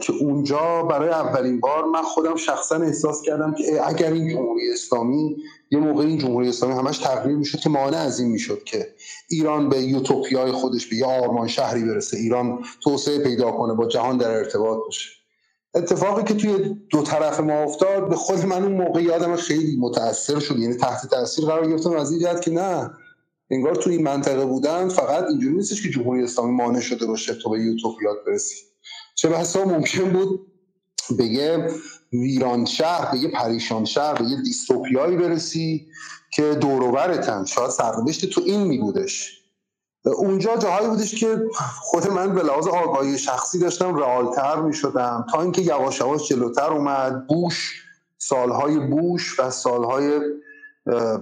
که 0.02 0.14
اونجا 0.14 0.84
برای 0.84 1.10
اولین 1.10 1.60
بار 1.60 1.86
من 1.86 2.02
خودم 2.02 2.36
شخصا 2.36 2.76
احساس 2.76 3.22
کردم 3.22 3.54
که 3.54 3.88
اگر 3.88 4.12
این 4.12 4.30
جمهوری 4.30 4.72
اسلامی 4.74 5.38
یه 5.72 5.80
موقع 5.80 6.04
این 6.04 6.18
جمهوری 6.18 6.50
اسلامی 6.50 6.76
همش 6.76 6.98
تغییر 6.98 7.38
می‌شد 7.38 7.60
که 7.60 7.70
مانع 7.70 7.98
از 7.98 8.20
این 8.20 8.30
می‌شد 8.30 8.64
که 8.64 8.88
ایران 9.30 9.70
به 9.70 9.82
یوتوپیای 9.82 10.52
خودش 10.52 10.88
به 10.88 10.96
یه 10.96 11.06
آرمان 11.06 11.48
شهری 11.48 11.84
برسه 11.84 12.18
ایران 12.18 12.64
توسعه 12.84 13.20
پیدا 13.20 13.52
کنه 13.52 13.74
با 13.74 13.88
جهان 13.88 14.18
در 14.18 14.32
ارتباط 14.32 14.78
باشه. 14.86 15.10
اتفاقی 15.76 16.24
که 16.24 16.34
توی 16.34 16.76
دو 16.90 17.02
طرف 17.02 17.40
ما 17.40 17.54
افتاد 17.54 18.10
به 18.10 18.16
خود 18.16 18.46
من 18.46 18.64
اون 18.64 18.72
موقع 18.72 19.04
یادم 19.04 19.36
خیلی 19.36 19.78
متاثر 19.80 20.40
شد 20.40 20.60
یعنی 20.60 20.74
تحت 20.74 21.10
تاثیر 21.10 21.46
قرار 21.46 21.70
گرفتم 21.70 21.92
از 21.92 22.12
این 22.12 22.20
جهت 22.20 22.42
که 22.42 22.52
نه 22.52 22.92
انگار 23.52 23.76
توی 23.76 23.94
این 23.94 24.04
منطقه 24.04 24.46
بودن 24.46 24.90
فقط 24.90 25.24
اینجوری 25.30 25.56
نیستش 25.56 25.84
که 25.84 25.90
جمهوری 25.90 26.24
اسلامی 26.24 26.52
مانع 26.52 26.80
شده 26.80 27.06
باشه 27.06 27.34
تو 27.34 27.50
به 27.50 27.60
یوتوپیات 27.60 28.18
برسی. 28.28 28.67
چه 29.18 29.30
بحثا 29.30 29.66
ممکن 29.66 30.14
بود 30.14 30.48
به 31.18 31.26
یه 31.26 31.68
ویران 32.14 32.66
شهر 32.66 33.12
به 33.12 33.18
یه 33.18 33.32
پریشان 33.32 33.86
شهر 33.86 34.14
به 34.14 34.26
یه 34.26 34.42
دیستوپیایی 34.42 35.18
برسی 35.18 35.88
که 36.34 36.56
دوروبرتن 36.56 37.46
شاید 37.46 37.70
سرنوشت 37.70 38.26
تو 38.26 38.42
این 38.46 38.64
می 38.64 38.78
بودش. 38.78 39.42
اونجا 40.06 40.58
جاهایی 40.58 40.88
بودش 40.88 41.16
که 41.16 41.44
خود 41.82 42.08
من 42.08 42.36
به 42.36 42.44
لحاظ 42.44 42.68
آگاهی 42.68 43.18
شخصی 43.18 43.60
داشتم 43.60 43.96
رئالتر 43.96 44.62
می 44.62 44.74
شدم. 44.74 45.26
تا 45.32 45.42
اینکه 45.42 45.62
یواش 45.62 46.00
یواش 46.00 46.28
جلوتر 46.28 46.74
اومد 46.74 47.28
بوش 47.28 47.84
سالهای 48.18 48.80
بوش 48.80 49.40
و 49.40 49.52
سالهای 49.52 50.20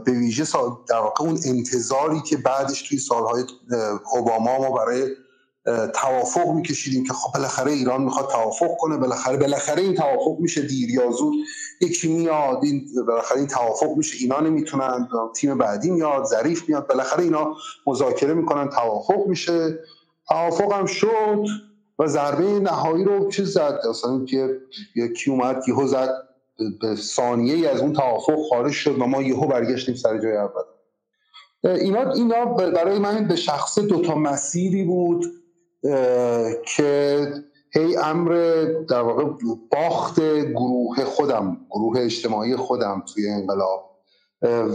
به 0.06 0.12
ویژه 0.12 0.44
سال 0.44 0.72
در 0.90 1.00
واقع 1.00 1.24
اون 1.24 1.40
انتظاری 1.46 2.22
که 2.22 2.38
بعدش 2.38 2.82
توی 2.82 2.98
سالهای 2.98 3.44
اوباما 4.14 4.58
ما 4.58 4.72
برای 4.72 5.16
توافق 5.94 6.48
میکشیدیم 6.48 7.04
که 7.04 7.14
خب 7.14 7.34
بالاخره 7.34 7.72
ایران 7.72 8.04
می‌خواد 8.04 8.30
توافق 8.30 8.78
کنه 8.80 8.98
بالاخره 8.98 9.38
بالاخره 9.38 9.82
این 9.82 9.96
توافق 9.96 10.40
میشه 10.40 10.62
دیر 10.62 10.90
یا 10.90 11.12
زود 11.12 11.34
یکی 11.82 12.14
میاد 12.14 12.60
این 12.64 12.88
بالاخره 13.08 13.38
این 13.38 13.48
توافق 13.48 13.98
میشه 13.98 14.18
اینا 14.20 14.40
نمی‌تونن 14.40 15.08
تیم 15.36 15.58
بعدی 15.58 15.92
میاد 15.92 16.26
ظریف 16.26 16.70
میاد 16.70 16.88
بالاخره 16.88 17.24
اینا 17.24 17.56
مذاکره 17.88 18.34
می‌کنن 18.34 18.70
توافق 18.70 19.28
میشه. 19.28 19.80
توافق 20.28 20.74
هم 20.74 20.86
شد 20.86 21.46
و 22.00 22.08
ضربه 22.08 22.44
نهایی 22.44 23.04
رو 23.04 23.32
چه 23.32 23.44
زد؟ 23.44 23.80
اصلا 23.90 24.26
که 24.26 24.62
یکی 24.96 25.32
اومد 25.32 25.64
یهو 25.68 25.88
زد 25.88 26.10
به 26.82 26.96
ثانیه 26.96 27.70
از 27.70 27.82
اون 27.82 27.94
توافق 27.94 28.38
خارج 28.50 28.72
شد 28.72 29.00
و 29.00 29.06
ما 29.06 29.22
یهو 29.22 29.48
برگشتیم 29.48 29.96
سر 29.96 30.18
جای 30.18 30.38
اول. 30.38 30.64
اینا 31.64 32.12
اینا 32.12 32.46
برای 32.46 33.00
من 33.00 33.28
به 33.28 33.36
شخص 33.36 33.80
دوتا 33.80 34.16
مسیری 34.16 34.84
بود. 34.84 35.26
که 36.66 37.28
هی 37.72 37.98
امر 37.98 38.64
در 38.90 39.02
واقع 39.02 39.24
باخت 39.72 40.20
گروه 40.52 41.04
خودم 41.06 41.58
گروه 41.70 42.00
اجتماعی 42.00 42.56
خودم 42.56 43.04
توی 43.14 43.30
انقلاب. 43.30 43.96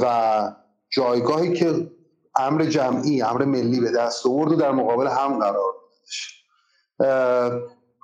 و 0.02 0.42
جایگاهی 0.90 1.52
که 1.52 1.90
امر 2.36 2.64
جمعی 2.64 3.22
امر 3.22 3.44
ملی 3.44 3.80
به 3.80 3.90
دست 3.90 4.26
آورد 4.26 4.52
و 4.52 4.56
در 4.56 4.72
مقابل 4.72 5.06
هم 5.06 5.38
قرار 5.38 5.74
دادش. 5.82 6.44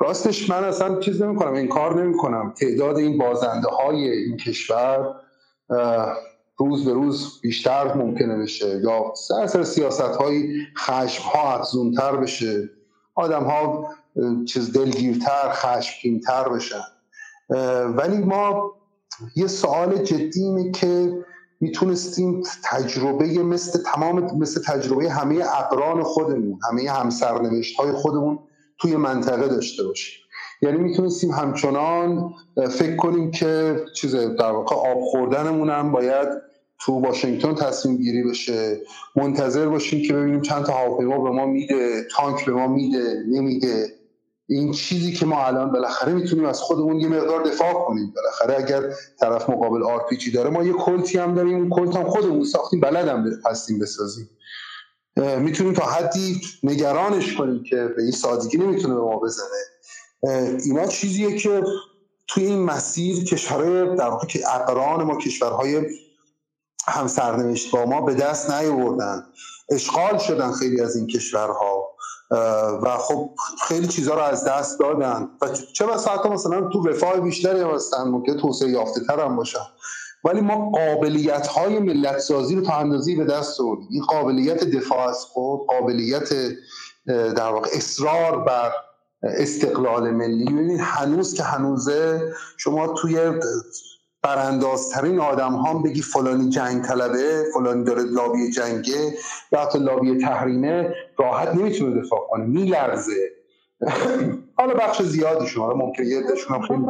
راستش 0.00 0.50
من 0.50 0.64
اصلا 0.64 1.00
چیز 1.00 1.22
نمی 1.22 1.36
کنم 1.36 1.52
این 1.52 1.68
کار 1.68 2.02
نمی 2.02 2.16
کنم 2.16 2.54
تعداد 2.56 2.96
این 2.96 3.18
بازنده 3.18 3.68
های 3.68 4.10
این 4.10 4.36
کشور 4.36 5.14
روز 6.58 6.84
به 6.84 6.92
روز 6.92 7.40
بیشتر 7.40 7.94
ممکنه 7.94 8.36
بشه 8.36 8.80
یا 8.84 9.12
سر 9.46 9.62
سیاست 9.62 10.00
های 10.00 10.48
خشم 10.78 11.22
ها 11.22 11.54
افزونتر 11.54 12.16
بشه. 12.16 12.70
آدم 13.16 13.44
ها 13.44 13.88
چیز 14.48 14.72
دلگیرتر 14.72 15.52
خشمگینتر 15.52 16.48
بشن. 16.48 16.82
ولی 17.96 18.18
ما 18.18 18.72
یه 19.36 19.46
سوال 19.46 19.96
جدی 19.96 20.42
اینه 20.42 20.70
که 20.70 21.12
می‌تونستیم 21.60 22.42
تجربه 22.64 23.42
مثل 23.42 23.82
تمام 23.82 24.38
مثل 24.38 24.62
تجربه 24.62 25.10
همه 25.10 25.34
اقران 25.34 26.02
خودمون 26.02 26.58
همه 26.70 26.90
همسرنوشت 26.90 27.80
های 27.80 27.92
خودمون 27.92 28.38
توی 28.78 28.96
منطقه 28.96 29.48
داشته 29.48 29.84
باشیم. 29.84 30.20
یعنی 30.62 30.78
می‌تونستیم 30.78 31.30
همچنان 31.30 32.34
فکر 32.70 32.96
کنیم 32.96 33.30
که 33.30 33.84
چیز 33.96 34.14
در 34.14 34.50
واقع 34.50 34.76
آب 34.76 35.00
خوردنمون 35.00 35.70
هم 35.70 35.92
باید 35.92 36.28
تو 36.80 36.92
واشنگتن 36.92 37.54
تصمیم 37.54 37.96
گیری 37.96 38.22
بشه. 38.22 38.80
منتظر 39.16 39.66
باشیم 39.66 40.02
که 40.08 40.12
ببینیم 40.12 40.42
چند 40.42 40.64
تا 40.64 40.72
هواپیما 40.72 41.18
به 41.18 41.30
ما 41.30 41.46
میده 41.46 42.06
تانک 42.16 42.44
به 42.44 42.52
ما 42.52 42.66
میده 42.66 43.24
نمیده. 43.28 43.92
این 44.48 44.72
چیزی 44.72 45.12
که 45.12 45.26
ما 45.26 45.46
الان 45.46 45.72
بالاخره 45.72 46.12
می‌تونیم 46.12 46.44
از 46.44 46.60
خودمون 46.60 47.00
یه 47.00 47.08
مقدار 47.08 47.42
دفاع 47.42 47.72
کنیم. 47.72 48.14
بالاخره 48.16 48.64
اگر 48.64 48.82
طرف 49.20 49.50
مقابل 49.50 49.82
آرپیچی 49.82 50.30
داره 50.30 50.50
ما 50.50 50.64
یه 50.64 50.72
کلتی 50.72 51.18
هم 51.18 51.34
داریم. 51.34 51.56
اون 51.56 51.70
کلت 51.70 51.96
هم 51.96 52.10
خودمون 52.10 52.44
ساختیم 52.44 52.80
بلدم 52.80 53.24
هستیم 53.46 53.78
بسازیم. 53.78 54.30
می‌تونیم 55.16 55.72
تا 55.72 55.84
حدی 55.84 56.40
نگرانش 56.62 57.34
کنیم 57.34 57.62
که 57.62 57.76
به 57.76 58.02
این 58.02 58.10
سادگی 58.10 58.58
نمی‌تونه 58.58 58.94
به 58.94 59.00
ما 59.00 59.16
بزنه. 59.18 59.68
اینا 60.64 60.86
چیزیه 60.86 61.38
که 61.38 61.62
توی 62.28 62.44
این 62.44 62.58
مسیر 62.58 63.24
کشورهای 63.24 63.96
در 63.96 64.08
واقع 64.08 64.26
که 64.26 64.40
اقران 64.54 65.02
ما 65.02 65.18
کشورهای 65.18 65.82
هم 66.88 67.06
سرنوشت 67.06 67.70
با 67.70 67.84
ما 67.84 68.00
به 68.00 68.14
دست 68.14 68.50
نیاوردن. 68.50 69.26
اشغال 69.70 70.18
شدن 70.18 70.52
خیلی 70.52 70.80
از 70.80 70.96
این 70.96 71.06
کشورها 71.06 71.96
و 72.82 72.96
خب 72.98 73.30
خیلی 73.68 73.86
چیزها 73.86 74.14
رو 74.14 74.22
از 74.22 74.44
دست 74.44 74.80
دادن. 74.80 75.28
و 75.42 75.48
چه 75.48 75.86
بسا 75.86 76.10
حتی 76.10 76.28
مثلا 76.28 76.68
تو 76.68 76.88
رفاه 76.88 77.20
بیشتری 77.20 77.60
هستن 77.60 78.02
ممکن 78.02 78.36
توسعه 78.36 78.70
یافته 78.70 79.00
تر 79.08 79.20
هم 79.20 79.36
باشن. 79.36 79.66
ولی 80.24 80.40
ما 80.40 80.70
قابلیت 80.70 81.46
های 81.46 81.78
ملت 81.78 82.18
سازی 82.18 82.56
رو 82.56 82.62
تا 82.62 82.72
اندازی 82.72 83.16
به 83.16 83.24
دست 83.24 83.60
آوردیم. 83.60 83.88
این 83.90 84.02
قابلیت 84.02 84.64
دفاع 84.64 85.08
از 85.08 85.18
خود 85.18 85.60
قابلیت 85.68 86.28
در 87.06 87.52
واقع 87.52 87.68
اصرار 87.72 88.44
بر 88.44 88.72
استقلال 89.22 90.10
ملی. 90.10 90.44
ببینید 90.44 90.80
هنوز 90.80 91.34
که 91.34 91.42
هنوزه 91.42 92.32
شما 92.56 92.86
توی 92.86 93.32
براندازترین 94.22 95.20
آدم 95.20 95.54
هم 95.54 95.82
بگی 95.82 96.02
فلانی 96.02 96.50
جنگ 96.50 96.82
طلبه 96.82 97.44
فلانی 97.54 97.84
داره 97.84 98.02
لابی 98.02 98.50
جنگه 98.50 99.14
یا 99.52 99.60
حتی 99.60 99.78
لابی 99.78 100.18
تحریمه 100.18 100.94
راحت 101.18 101.54
نمی‌تونه 101.54 102.00
دفاع 102.00 102.20
کنه 102.30 102.44
میلرزه. 102.44 103.30
حالا 104.54 104.74
بخش 104.74 105.02
زیادی 105.02 105.46
شما 105.46 105.74
ممکن 105.74 106.04
یه 106.04 106.22
دشون 106.22 106.62
خیلی 106.62 106.80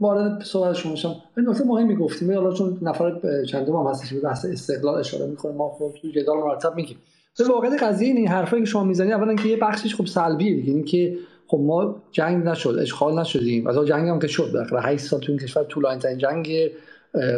وارد 0.00 0.42
صحبت 0.44 0.74
شما 0.76 0.96
شما 0.96 1.16
این 1.36 1.48
نکته 1.48 1.64
مهمی 1.64 1.96
گفتیم. 1.96 2.34
حالا 2.34 2.52
چون 2.52 2.78
نفر 2.82 3.20
چندم 3.50 3.76
هم 3.76 3.86
هستش 3.86 4.12
به 4.12 4.20
بحث 4.20 4.44
استقلال 4.44 4.98
اشاره 4.98 5.26
می‌کنه 5.26 5.52
ما 5.52 5.68
خود 5.68 5.92
تو 6.02 6.08
جدال 6.08 6.38
مرتب 6.38 6.74
میگیم. 6.76 6.98
به 7.38 7.44
واقعیت 7.44 7.82
قضیه 7.82 8.08
این 8.08 8.28
حرفایی 8.28 8.62
که 8.62 8.68
شما 8.68 8.84
می‌زنید 8.84 9.12
اولا 9.12 9.34
که 9.34 9.48
یه 9.48 9.56
بخشش 9.56 9.94
خب 9.94 10.06
سلبیه 10.06 10.68
یعنی 10.68 10.82
که 10.82 11.18
خب 11.50 11.60
ما 11.60 12.02
جنگ 12.10 12.44
نشد 12.44 12.76
اشغال 12.80 13.18
نشدیم. 13.18 13.66
از 13.66 13.86
جنگ 13.86 14.08
هم 14.08 14.18
که 14.18 14.26
شد. 14.26 14.50
بالاخره 14.52 14.80
8 14.80 15.04
سال 15.04 15.20
تو 15.20 15.32
این 15.32 15.38
کشور 15.38 15.64
طولانی 15.64 16.00
ترین 16.00 16.18
جنگ 16.18 16.70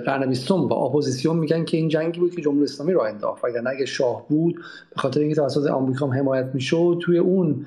قرن 0.07 0.29
بیستم 0.29 0.55
و 0.55 0.73
اپوزیسیون 0.73 1.37
میگن 1.37 1.65
که 1.65 1.77
این 1.77 1.89
جنگی 1.89 2.21
بود 2.21 2.35
که 2.35 2.43
جمهوری 2.43 2.65
اسلامی 2.65 2.93
راه 2.93 3.09
انداخت. 3.09 3.45
اگر 3.45 3.69
اگه 3.69 3.87
شاه 3.87 4.27
بود 4.29 4.55
به 4.95 5.01
خاطر 5.01 5.21
اینکه 5.21 5.35
توسط 5.35 5.67
آمریکا 5.67 6.07
هم 6.07 6.13
حمایت 6.13 6.51
می‌شد 6.55 6.99
توی 7.03 7.19
اون 7.19 7.67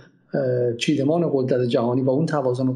چیدمان 0.78 1.30
قدرت 1.34 1.68
جهانی 1.68 2.02
با 2.02 2.14
اون 2.14 2.26
توازن 2.26 2.74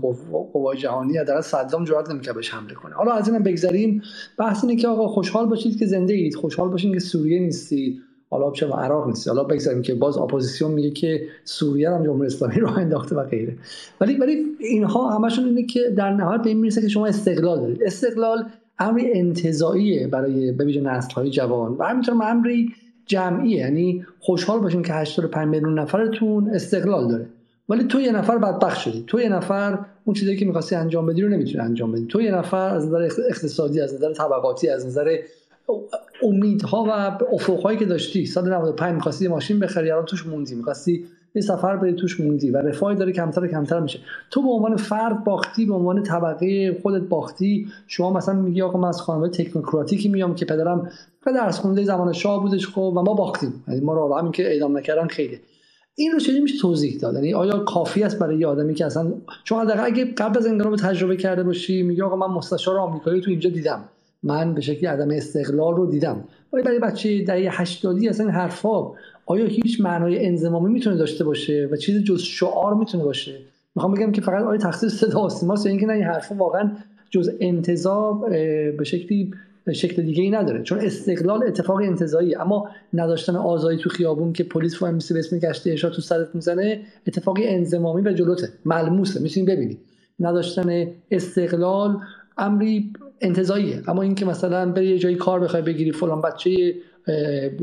قوای 0.54 0.78
جهانی 0.78 1.14
در 1.14 1.42
صدام 1.42 1.84
جرأت 1.84 2.10
نمی‌کرد 2.10 2.36
بهش 2.36 2.54
حمله 2.54 2.74
کنه. 2.74 2.96
حالا 2.96 3.12
از 3.12 3.28
اینم 3.28 3.44
بگذریم. 3.44 4.02
بحث 4.40 4.64
اینه 4.64 4.76
که 4.76 4.88
آقا 4.88 5.08
خوشحال 5.08 5.46
باشید 5.46 5.80
که 5.80 5.86
زنده 5.86 6.14
اید. 6.14 6.36
خوشحال 6.36 6.70
باشید 6.70 6.94
که 6.94 7.00
سوریه 7.00 7.40
نیستید. 7.40 8.02
حالا 8.30 8.52
چه 8.52 8.68
عراق 8.68 9.08
نیست. 9.08 9.28
حالا 9.28 9.44
بگذاریم 9.44 9.82
که 9.82 9.96
باز 9.96 10.18
اپوزیسیون 10.18 10.72
میگه 10.72 10.90
که 10.90 11.28
سوریه 11.44 11.90
هم 11.90 12.04
جمهوری 12.04 12.28
اسلامی 12.28 12.56
راه 12.56 12.78
انداخته 12.78 13.16
و 13.16 13.24
غیره. 13.24 13.56
ولی 14.02 14.18
ولی 14.18 14.46
اینها 14.60 15.10
همشون 15.10 15.46
اینه 15.46 15.64
که 15.64 15.80
در 15.98 16.14
نهایت 16.14 16.42
به 16.42 16.50
این 16.50 16.60
می‌رسه 16.60 16.82
که 16.82 16.88
شما 16.88 17.08
استقلال 17.08 17.60
دارید. 17.60 17.84
استقلال 17.84 18.46
امری 18.80 19.14
انتزاعیه 19.14 20.08
برای 20.08 20.52
به 20.52 20.66
نسل 20.66 21.14
های 21.14 21.30
جوان 21.30 21.72
و 21.72 21.84
همینطور 21.84 22.16
امری 22.24 22.74
جمعیه. 23.06 23.58
یعنی 23.58 24.06
خوشحال 24.20 24.60
باشین 24.60 24.84
که 24.84 24.94
85 24.94 25.48
میلیون 25.48 25.80
نفرتون 25.80 26.50
استقلال 26.50 27.08
داره. 27.08 27.26
ولی 27.70 27.84
تو 27.84 28.02
یه 28.02 28.12
نفر 28.12 28.38
بدبخت 28.38 28.80
شدی. 28.80 29.04
تو 29.08 29.20
یه 29.22 29.30
نفر 29.30 29.80
اون 30.06 30.14
چیزی 30.14 30.38
که 30.38 30.46
می‌خواستی 30.46 30.76
انجام 30.76 31.06
بدی 31.06 31.22
رو 31.22 31.30
نمی‌تونی 31.30 31.64
انجام 31.64 31.92
بدی. 31.92 32.06
تو 32.06 32.22
یه 32.22 32.32
نفر 32.32 32.76
از 32.76 32.88
نظر 32.88 33.10
اقتصادی 33.30 33.82
از 33.82 33.94
نظر 33.94 34.14
طبقاتی 34.14 34.70
از 34.70 34.86
نظر 34.86 35.18
امیدها 36.24 36.84
و 36.84 36.90
افقهایی 37.34 37.78
که 37.78 37.86
داشتی. 37.86 38.26
سال 38.26 38.54
95 38.54 38.94
می‌خواستی 38.96 39.26
یه 39.26 39.30
ماشین 39.30 39.60
بخری 39.60 39.92
الان 39.92 40.06
توش 40.06 40.28
موندی. 40.28 40.56
می‌خواستی 40.56 41.06
یه 41.36 41.42
سفر 41.42 41.76
بری 41.76 41.94
توش 41.94 42.20
موندی 42.20 42.52
و 42.52 42.58
رفاهی 42.58 42.96
داره 42.96 43.12
کمتر 43.12 43.44
و 43.44 43.48
کمتر 43.48 43.80
میشه. 43.80 44.00
تو 44.32 44.42
به 44.42 44.50
عنوان 44.50 44.76
فرد 44.76 45.24
باختی 45.24 45.66
به 45.66 45.74
عنوان 45.74 46.04
طبقه 46.04 46.80
خودت 46.82 47.02
باختی 47.02 47.68
شما 47.88 48.14
مثلا 48.14 48.36
میگی 48.36 48.62
آقا 48.62 48.80
من 48.80 48.88
از 48.88 49.02
خانواده 49.02 49.44
تکنوکراتیکی 49.44 50.10
میام 50.10 50.36
که 50.36 50.46
پدرم 50.46 50.90
درس 51.26 51.60
خونده 51.60 51.84
زمان 51.84 52.14
شاه 52.14 52.42
بودش 52.42 52.68
خب 52.68 52.94
و 52.96 53.02
ما 53.02 53.14
باختیم. 53.14 53.64
یعنی 53.68 53.80
ما 53.80 53.94
رو 53.94 54.14
همین 54.14 54.32
که 54.32 54.48
اعدام 54.48 54.78
نکردن 54.78 55.08
خیلی. 55.08 55.40
این 55.96 56.12
رو 56.12 56.20
چجوری 56.20 56.40
میشه 56.40 56.60
توضیح 56.62 57.00
داد؟ 57.00 57.14
یعنی 57.14 57.34
آیا 57.34 57.60
کافی 57.60 58.04
است 58.04 58.20
برای 58.20 58.38
یه 58.38 58.48
آدمی 58.48 58.74
که 58.74 58.86
اصلا 58.86 59.14
شما 59.44 59.62
اگه 59.62 60.06
قبل 60.06 60.38
از 60.38 60.48
انقلاب 60.48 60.76
تجربه 60.76 61.18
کرده 61.18 61.44
باشی 61.44 61.84
میگه 61.84 62.04
آقا 62.04 62.16
من 62.16 62.36
مستشار 62.36 62.78
آمریکایی 62.78 63.22
تو 63.22 63.30
اینجا 63.30 63.50
دیدم. 63.50 63.90
من 64.24 64.54
به 64.54 64.62
شکلی 64.62 64.86
عدم 64.86 65.12
استقلال 65.12 65.76
رو 65.76 65.86
دیدم. 65.86 66.24
ولی 66.54 66.64
برای 66.64 66.80
بچه 66.80 67.24
دهه 67.24 67.62
80 67.62 68.06
اصلا 68.06 68.32
حرفا 68.32 68.92
آیا 69.26 69.46
هیچ 69.46 69.82
معنای 69.82 70.26
انضمامی 70.26 70.74
می‌تونه 70.74 70.96
داشته 70.96 71.24
باشه 71.24 71.70
و 71.72 71.76
چیز 71.76 72.04
جز 72.04 72.22
شعار 72.22 72.74
می‌تونه 72.74 73.04
باشه؟ 73.04 73.36
می‌خوام 73.76 73.94
بگم 73.94 74.12
که 74.12 74.22
فقط 74.22 74.44
آیا 74.44 74.58
تخصیص 74.58 74.94
صدا 74.94 75.26
و 75.26 75.30
سیماست 75.30 75.66
یا 75.66 75.70
اینکه 75.70 75.86
نه 75.86 75.94
این 75.94 76.04
حرفا 76.04 76.36
واقعا 76.36 76.72
جز 77.10 77.32
انتظار 77.40 78.30
به 78.72 78.84
شکلی 78.84 79.32
شکل 79.74 80.02
دیگه 80.02 80.24
ای 80.24 80.30
نداره. 80.30 80.64
چون 80.64 80.80
استقلال 80.80 81.44
اتفاق 81.44 81.78
انتظایی 81.78 82.36
اما 82.36 82.70
نداشتن 82.94 83.36
آزادی 83.36 83.78
تو 83.78 83.90
خیابون 83.90 84.34
که 84.34 84.44
پلیس 84.44 84.82
وای 84.82 84.92
میسه 84.92 85.14
به 85.14 85.20
اسم 85.20 85.40
گشت 85.40 85.68
ارشاد 85.68 85.92
تو 85.92 86.02
سرت 86.02 86.36
می‌زنه 86.36 86.82
اتفاقی 87.08 87.48
انضمامی 87.48 88.02
و 88.02 88.12
جلوته. 88.12 88.50
ملموسه 88.66 89.22
می‌تونید 89.22 89.50
ببینید 89.50 89.80
نداشتن 90.20 90.88
استقلال 91.12 91.98
امری 92.38 92.94
انتظاییه 93.22 93.82
اما 93.88 94.02
اینکه 94.02 94.26
مثلا 94.26 94.72
بری 94.72 94.88
یه 94.88 94.98
جایی 94.98 95.16
کار 95.16 95.40
بخوای 95.40 95.62
بگیری 95.62 95.92
فلان 95.92 96.22
بچه 96.22 96.76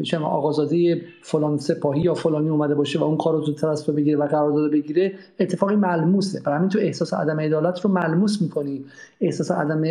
شما 0.03 0.27
آقازاده 0.27 1.03
فلان 1.23 1.59
سپاهی 1.59 2.01
یا 2.01 2.15
فلانی 2.15 2.49
اومده 2.49 2.75
باشه 2.75 2.99
و 2.99 3.05
اون 3.05 3.17
کار 3.17 3.35
رو 3.35 3.45
زودتر 3.45 3.69
از 3.69 3.85
تو 3.85 3.93
بگیره 3.93 4.17
و 4.17 4.27
قرارداد 4.27 4.71
بگیره 4.71 5.13
اتفاقی 5.41 5.77
ملموسه. 5.77 6.41
برای 6.41 6.59
همین 6.59 6.69
تو 6.71 6.79
احساس 6.79 7.15
عدم 7.15 7.41
عدالت 7.41 7.81
رو 7.81 7.91
ملموس 7.91 8.43
می‌کنی. 8.43 8.85
احساس 9.21 9.51
عدم 9.51 9.83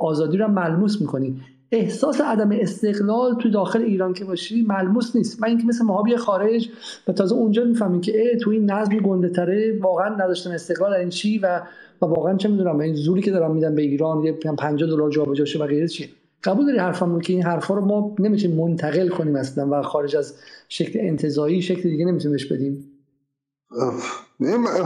آزادی 0.00 0.36
رو 0.36 0.48
ملموس 0.48 1.00
می‌کنی. 1.00 1.40
احساس 1.76 2.20
عدم 2.20 2.50
استقلال 2.52 3.34
تو 3.34 3.50
داخل 3.50 3.82
ایران 3.82 4.12
که 4.12 4.24
باشی 4.24 4.62
ملموس 4.62 5.16
نیست. 5.16 5.42
من 5.42 5.48
اینکه 5.48 5.66
مثل 5.66 5.84
ماها 5.84 6.16
خارج 6.16 6.68
و 7.08 7.12
تازه 7.12 7.34
اونجا 7.34 7.64
می‌فهمیم 7.64 8.00
که 8.00 8.38
تو 8.42 8.50
این 8.50 8.70
نظم 8.70 8.98
گنده 8.98 9.28
تره 9.28 9.78
واقعا 9.80 10.14
نداشتن 10.14 10.50
استقلال 10.50 10.92
این 10.92 11.08
چی 11.08 11.38
و 11.38 11.62
و 12.02 12.06
واقعا 12.06 12.36
چه 12.36 12.48
می‌دونم 12.48 12.80
این 12.80 12.94
زوری 12.94 13.22
که 13.22 13.30
دارم 13.30 13.54
میدن 13.54 13.74
به 13.74 13.82
ایران 13.82 14.24
یه 14.24 14.32
50 14.32 14.90
دلار 14.90 15.10
جابجا 15.10 15.44
شه 15.44 15.58
و 15.58 15.66
غیره 15.66 15.88
چیه؟ 15.88 16.08
قبول 16.44 16.66
داری 16.66 16.78
حرفمون 16.78 17.20
که 17.20 17.32
این 17.32 17.42
حرفا 17.42 17.74
رو 17.74 17.84
ما 17.84 18.14
نمی‌تونیم 18.18 18.56
منتقل 18.56 19.08
کنیم 19.08 19.36
اصلا 19.36 19.68
و 19.70 19.82
خارج 19.82 20.16
از 20.16 20.34
شکل 20.68 20.98
انتزاعی 21.02 21.62
شکل 21.62 21.82
دیگه 21.82 22.04
نمی‌تونیم 22.04 22.32
بهش 22.36 22.52
بدیم؟ 22.52 22.84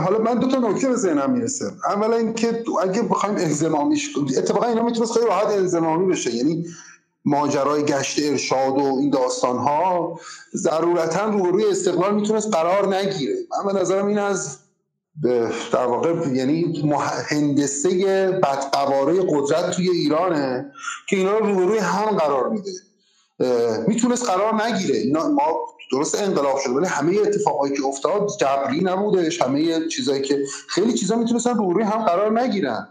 حالا 0.05 0.19
من 0.19 0.39
دو 0.39 0.47
تا 0.47 0.57
نکته 0.57 0.89
به 0.89 0.95
ذهنم 0.95 1.31
می‌رسه. 1.31 1.71
اولا 1.85 2.15
اینکه 2.15 2.63
اگه 2.81 3.01
بخوایم 3.01 3.35
انزمامیش 3.35 4.15
اتفاقا 4.37 4.67
اینا 4.67 4.83
می‌تونست 4.83 5.13
خیلی 5.13 5.25
راحت 5.25 5.47
انزمامی 5.47 6.11
بشه. 6.11 6.35
یعنی 6.35 6.65
ماجرای 7.25 7.83
گشت 7.83 8.19
ارشاد 8.23 8.77
و 8.77 8.97
این 8.99 9.09
داستان 9.09 9.57
ها 9.57 10.19
ضرورتا 10.55 11.25
روی 11.25 11.65
استقلال 11.65 12.15
می‌تونست 12.15 12.53
قرار 12.53 12.95
نگیره. 12.95 13.35
من 13.57 13.73
به 13.73 13.79
نظرم 13.79 14.07
این 14.07 14.17
از 14.17 14.57
در 15.71 15.85
واقع 15.85 16.13
یعنی 16.33 16.83
هندسه 17.29 17.89
بدقواره 18.43 19.21
قدرت 19.29 19.71
توی 19.71 19.89
ایرانه 19.89 20.71
که 21.09 21.15
اینا 21.15 21.37
رو 21.37 21.45
روبروی 21.45 21.77
هم 21.77 22.05
قرار 22.05 22.49
میده. 22.49 22.71
می‌تونست 23.87 24.25
قرار 24.25 24.63
نگیره. 24.63 25.03
ما 25.13 25.65
درست 25.91 26.21
انقلاب 26.21 26.57
شده 26.59 26.73
ولی 26.73 26.87
همه 26.87 27.17
اتفاقایی 27.17 27.73
که 27.73 27.85
افتاد 27.85 28.29
جبری 28.39 28.83
نبودش 28.83 29.41
همه 29.41 29.87
چیزایی 29.87 30.21
که 30.21 30.43
خیلی 30.67 30.93
چیزا 30.93 31.15
می‌تونستن 31.15 31.57
روبروی 31.57 31.83
هم 31.83 32.05
قرار 32.05 32.41
نگیرن. 32.41 32.87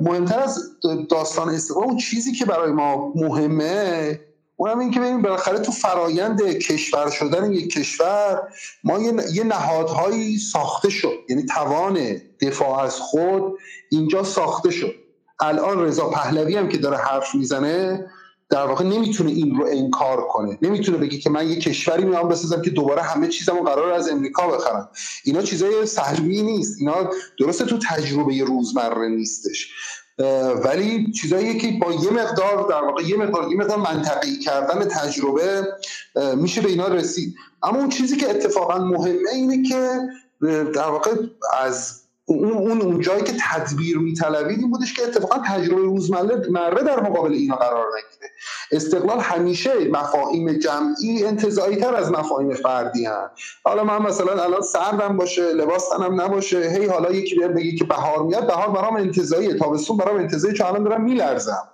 مهمتر 0.00 0.38
از 0.38 0.70
داستان 1.10 1.48
استقلال 1.48 1.84
اون 1.84 1.96
چیزی 1.96 2.32
که 2.32 2.44
برای 2.44 2.72
ما 2.72 3.12
مهمه 3.16 4.20
اونم 4.56 4.78
این 4.78 4.90
که 4.90 5.00
ببینیم 5.00 5.22
بالاخره 5.22 5.58
تو 5.58 5.72
فرایند 5.72 6.42
کشور 6.42 7.10
شدن 7.10 7.52
یک 7.52 7.72
کشور 7.72 8.42
ما 8.84 8.98
یه 9.32 9.44
نهادهایی 9.44 10.38
ساخته 10.38 10.90
شد. 10.90 11.18
یعنی 11.28 11.46
توان 11.46 12.20
دفاع 12.40 12.78
از 12.78 12.96
خود 12.96 13.58
اینجا 13.90 14.24
ساخته 14.24 14.70
شد. 14.70 14.94
الان 15.40 15.82
رضا 15.82 16.10
پهلوی 16.10 16.56
هم 16.56 16.68
که 16.68 16.78
داره 16.78 16.96
حرف 16.96 17.34
می‌زنه 17.34 18.06
در 18.50 18.66
واقع 18.66 18.84
نمی‌تونه 18.84 19.30
این 19.30 19.56
رو 19.56 19.66
انکار 19.66 20.26
کنه. 20.28 20.58
نمی‌تونه 20.62 20.98
بگه 20.98 21.18
که 21.18 21.30
من 21.30 21.48
یه 21.48 21.56
کشوری 21.56 22.04
میام 22.04 22.28
بسازم 22.28 22.62
که 22.62 22.70
دوباره 22.70 23.02
همه 23.02 23.28
چیزمو 23.28 23.62
قرار 23.62 23.92
از 23.92 24.08
امریکا 24.08 24.48
بخرم. 24.48 24.88
اینا 25.24 25.42
چیزای 25.42 25.86
سهمی 25.86 26.42
نیست. 26.42 26.76
اینا 26.80 27.10
درسته 27.38 27.64
تو 27.64 27.78
تجربه 27.78 28.44
روزمره 28.44 29.08
نیستش. 29.08 29.72
ولی 30.64 31.12
چیزایی 31.12 31.58
که 31.58 31.78
با 31.82 31.92
یه 31.92 32.10
مقدار 32.10 32.68
در 32.70 32.82
واقع 32.82 33.02
یه 33.02 33.16
مقدار 33.16 33.50
یه 33.50 33.56
مقدار 33.56 33.78
منطقی 33.78 34.38
کردن 34.38 34.88
تجربه 34.88 35.68
میشه 36.36 36.60
به 36.60 36.68
اینا 36.68 36.88
رسید. 36.88 37.34
اما 37.62 37.78
اون 37.78 37.88
چیزی 37.88 38.16
که 38.16 38.30
اتفاقا 38.30 38.78
مهمه 38.78 39.30
اینه 39.32 39.68
که 39.68 40.00
در 40.74 40.88
واقع 40.88 41.10
از 41.60 42.03
اون 42.26 42.80
اون 42.80 43.00
جایی 43.00 43.22
که 43.22 43.32
تدبیر 43.40 43.98
میطلبید 43.98 44.58
این 44.58 44.70
بودش 44.70 44.94
که 44.94 45.02
اتفاقا 45.02 45.42
تجربه 45.46 45.82
روزمره 45.82 46.82
در 46.82 47.00
مقابل 47.00 47.32
اینا 47.32 47.56
قرار 47.56 47.86
نگیره. 47.86 48.30
استقلال 48.72 49.20
همیشه 49.20 49.88
مفاهیم 49.88 50.52
جمعی 50.52 51.24
انتظایی 51.24 51.76
تر 51.76 51.94
از 51.94 52.10
مفاهیم 52.10 52.54
فردی 52.54 53.06
هم 53.06 53.30
حالا 53.64 53.84
من 53.84 54.02
مثلا 54.02 54.42
الان 54.42 54.62
سردم 54.62 55.16
باشه 55.16 55.52
لباس 55.52 55.88
تنم 55.88 56.20
نباشه 56.20 56.70
هی 56.70 56.86
حالا 56.86 57.12
یکی 57.12 57.36
بیاد 57.36 57.54
بگی 57.54 57.76
که 57.76 57.84
بهار 57.84 58.22
میاد 58.22 58.46
بهار 58.46 58.70
برام 58.70 58.96
انتظاییه 58.96 59.54
تابستون 59.54 59.96
برام 59.96 60.16
انتظایی 60.16 60.54
چون 60.54 60.66
الان 60.66 60.84
دارم 60.84 61.04
میلرزم. 61.04 61.68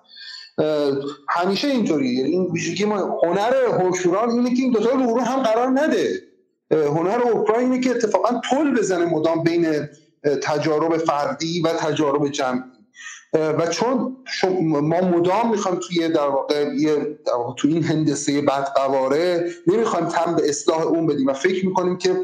همیشه 1.28 1.68
اینطوریه. 1.68 2.12
یعنی 2.12 2.30
این 2.30 2.46
ویژگی 2.52 2.84
هنر 3.22 3.54
هوشوران 3.80 4.30
اینه 4.30 4.54
که 4.54 4.62
این 4.62 4.72
دوتا 4.72 4.90
رو 4.90 5.20
هم 5.20 5.42
قرار 5.42 5.68
نده. 5.68 6.22
هنر 6.70 7.20
اوپرا 7.32 7.58
اینه 7.58 7.80
که 7.80 7.90
اتفاقا 7.90 8.40
پل 8.50 8.74
بزنه 8.78 9.04
مدام 9.04 9.42
بین 9.42 9.88
تجارب 10.42 10.96
فردی 10.96 11.60
و 11.60 11.68
تجارب 11.68 12.28
جمعی. 12.28 12.62
و 13.32 13.66
چون 13.66 14.16
ما 14.60 15.00
مدام 15.00 15.50
می‌خوایم 15.50 15.78
توی 15.78 16.08
در 16.08 16.28
واقع 16.28 16.70
توی 17.56 17.72
این 17.72 17.84
هندسه 17.84 18.42
بدقواره 18.42 19.50
نمی‌خوایم 19.66 20.06
تم 20.06 20.36
به 20.36 20.48
اصلاح 20.48 20.82
اون 20.82 21.06
بدیم 21.06 21.26
و 21.26 21.32
فکر 21.32 21.66
می‌کنیم 21.66 21.98
که 21.98 22.16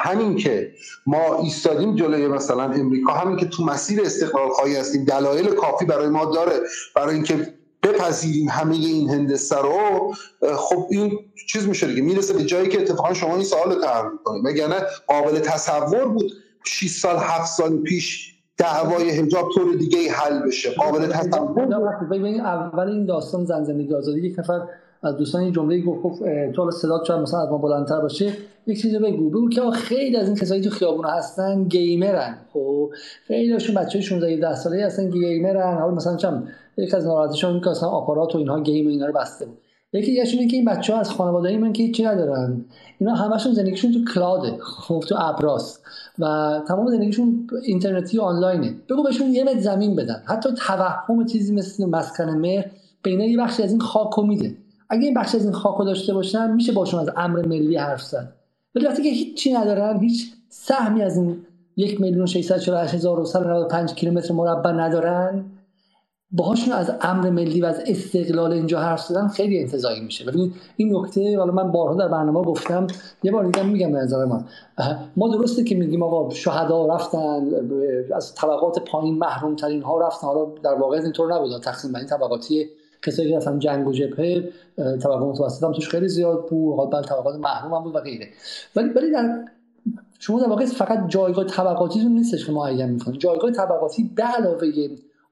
همین 0.00 0.36
که 0.36 0.72
ما 1.06 1.38
ایستادیم 1.42 1.96
جلوی 1.96 2.28
مثلا 2.28 2.62
امریکا 2.62 3.12
همین 3.12 3.36
که 3.36 3.46
تو 3.46 3.64
مسیر 3.64 4.02
استقلال 4.02 4.48
خواهی 4.48 4.76
هستیم 4.76 5.04
دلایل 5.04 5.46
کافی 5.46 5.84
برای 5.84 6.08
ما 6.08 6.24
داره 6.24 6.60
برای 6.94 7.14
اینکه 7.14 7.54
بپذیریم 7.82 8.48
همه 8.48 8.74
این 8.74 9.10
هندسه 9.10 9.56
رو 9.56 10.14
خب 10.56 10.86
این 10.90 11.18
چیز 11.48 11.68
میشه 11.68 11.86
دیگه. 11.86 12.02
می‌رسه 12.02 12.34
به 12.34 12.44
جایی 12.44 12.68
که 12.68 12.80
اتفاقا 12.80 13.14
شما 13.14 13.34
این 13.34 13.44
سوال 13.44 13.80
طرح 13.80 14.08
می‌کنید. 14.12 14.44
وگرنه 14.44 14.76
قابل 15.06 15.38
تصور 15.38 16.04
بود 16.04 16.32
6 16.66 16.90
سال 16.90 17.16
7 17.16 17.46
سال 17.46 17.76
پیش 17.76 18.34
دعوای 18.58 19.10
حجاب 19.10 19.48
طور 19.54 19.74
دیگه 19.74 19.98
ای 19.98 20.08
حل 20.08 20.46
بشه. 20.46 20.70
قابل 20.70 21.06
تصور 21.06 21.74
اول 22.40 22.88
این 22.88 23.06
داستان 23.06 23.44
زن 23.44 23.64
زندگی 23.64 23.94
آزادی 23.94 24.20
یک 24.20 24.38
نفر 24.38 24.60
از 25.02 25.16
دوستان 25.16 25.42
این 25.42 25.52
جمله 25.52 25.80
گفت 25.80 26.02
گفت 26.02 26.22
تو 26.54 26.62
حالا 26.62 26.70
صدا 26.70 27.04
شاید 27.04 27.20
مثلا 27.20 27.42
از 27.42 27.48
ما 27.48 27.58
بلندتر 27.58 28.00
باشه. 28.00 28.32
یک 28.66 28.82
چیزی 28.82 28.98
بگو 28.98 29.30
بگو 29.30 29.48
که 29.48 29.70
خیلی 29.70 30.16
از 30.16 30.26
این 30.26 30.36
کسایی 30.36 30.62
تو 30.62 30.70
خیابون 30.70 31.04
هستن 31.04 31.64
گیمرن. 31.64 32.38
خب 32.52 32.90
خیلی 33.26 33.52
هاشون 33.52 33.74
بچه 33.74 34.00
16 34.00 34.32
17 34.32 34.54
ساله 34.54 34.86
هستن 34.86 35.10
گیمرن. 35.10 35.78
حالا 35.78 35.94
مثلا 35.94 36.16
چم 36.16 36.48
یک 36.78 36.94
از 36.94 37.06
ناراحتیشون 37.06 37.52
این 37.52 37.60
که 37.60 37.70
اصلا 37.70 37.88
آپارات 37.88 38.34
و 38.34 38.38
اینها 38.38 38.60
گیم 38.60 38.86
و 38.86 38.88
اینا 38.88 39.06
رو 39.06 39.12
بسته 39.12 39.46
بود. 39.46 39.58
یکی 39.92 40.06
دیگه 40.06 40.22
اینه 40.22 40.46
که 40.46 40.56
این 40.56 40.64
بچه 40.64 40.92
ها 40.92 41.00
از 41.00 41.10
خانواده 41.10 41.58
من 41.58 41.72
که 41.72 41.82
هیچی 41.82 42.04
ندارن. 42.04 42.64
اینا 42.98 43.14
همشون 43.14 43.52
زندگیشون 43.52 43.92
تو 43.92 44.12
کلاده 44.14 44.58
خب 44.60 45.04
تو 45.08 45.16
ابراست 45.18 45.84
و 46.18 46.24
تمام 46.68 46.90
زندگیشون 46.90 47.46
اینترنتی 47.62 48.18
و 48.18 48.22
آنلاینه. 48.22 48.74
بگو 48.88 49.02
بهشون 49.02 49.26
یه 49.26 49.44
متر 49.44 49.60
زمین 49.60 49.96
بدن. 49.96 50.22
حتی 50.26 50.48
توهم 50.54 51.26
چیزی 51.26 51.54
مثل 51.54 51.84
مسکن 51.84 52.30
مهر 52.30 52.64
به 53.02 53.10
یه 53.10 53.38
بخشی 53.38 53.62
از 53.62 53.70
این 53.70 53.80
خاکو 53.80 54.22
میده. 54.22 54.56
اگه 54.88 55.04
این 55.04 55.14
بخش 55.14 55.34
از 55.34 55.44
این 55.44 55.52
خاکو 55.52 55.84
داشته 55.84 56.14
باشن 56.14 56.50
میشه 56.50 56.72
باشون 56.72 57.00
از 57.00 57.10
امر 57.16 57.46
ملی 57.46 57.76
حرف 57.76 58.02
زد. 58.02 58.32
ولی 58.74 58.86
وقتی 58.86 59.02
که 59.02 59.08
هیچی 59.08 59.52
ندارن 59.52 60.00
هیچ 60.00 60.32
سهمی 60.48 61.02
از 61.02 61.16
این 61.16 61.36
یک 61.76 62.00
میلیون 62.00 62.26
648 62.26 62.94
هزار 62.94 63.20
و 63.20 63.86
کیلومتر 63.86 64.34
مربع 64.34 64.72
ندارن 64.72 65.44
باهاشون 66.36 66.74
از 66.74 66.90
امر 67.00 67.30
ملی 67.30 67.60
و 67.60 67.64
از 67.64 67.82
استقلال 67.86 68.52
اینجا 68.52 68.80
حرف 68.80 69.00
زدن 69.00 69.28
خیلی 69.28 69.60
انتظایی 69.60 70.00
میشه. 70.00 70.24
ببینید 70.24 70.54
این 70.76 70.96
نکته 70.96 71.38
حالا 71.38 71.52
من 71.52 71.72
بارها 71.72 71.94
در 71.94 72.08
برنامه 72.08 72.42
گفتم 72.42 72.86
یه 73.22 73.32
بار 73.32 73.44
دیگه 73.44 73.66
میگم 73.66 73.92
به 73.92 73.98
نظر 73.98 74.24
من 74.24 74.44
ما 75.16 75.28
درسته 75.28 75.64
که 75.64 75.74
میگیم 75.74 76.02
آقا 76.02 76.34
شهدا 76.34 76.86
رفتن 76.86 77.50
از 78.14 78.34
طبقات 78.34 78.78
پایین 78.78 79.18
محروم 79.18 79.56
ترین 79.56 79.82
ها 79.82 80.00
رفتن 80.00 80.26
حالا 80.26 80.46
در 80.62 80.74
واقع 80.74 80.96
اینطور 80.96 81.34
نبود. 81.34 81.62
تقسیم 81.62 81.92
بندی 81.92 82.06
طبقاتی 82.06 82.66
کسایی 83.02 83.30
که 83.30 83.36
رفتن 83.36 83.58
جنگ 83.58 83.88
و 83.88 83.92
جبهه 83.92 84.48
طبقات 84.76 85.22
متوسط 85.22 85.64
هم 85.64 85.72
توش 85.72 85.88
خیلی 85.88 86.08
زیاد 86.08 86.46
بود 86.48 86.76
حالا 86.76 87.02
طبقات 87.02 87.36
محروم 87.36 87.74
هم 87.74 87.82
بود 87.82 87.94
و 87.94 88.00
غیره. 88.00 88.28
ولی 88.76 88.88
ولی 88.88 89.10
در 89.10 89.44
شما 90.18 90.40
در 90.40 90.48
واقع 90.48 90.64
فقط 90.64 91.08
جایگاه 91.08 91.44
طبقاتیتون 91.44 92.12
نیستش 92.12 92.46
که 92.46 92.52
معین 92.52 92.90
می‌کنید 92.90 93.20
جایگاه 93.20 93.50
طبقاتی 93.50 94.10
به 94.16 94.22
علاوه 94.22 94.66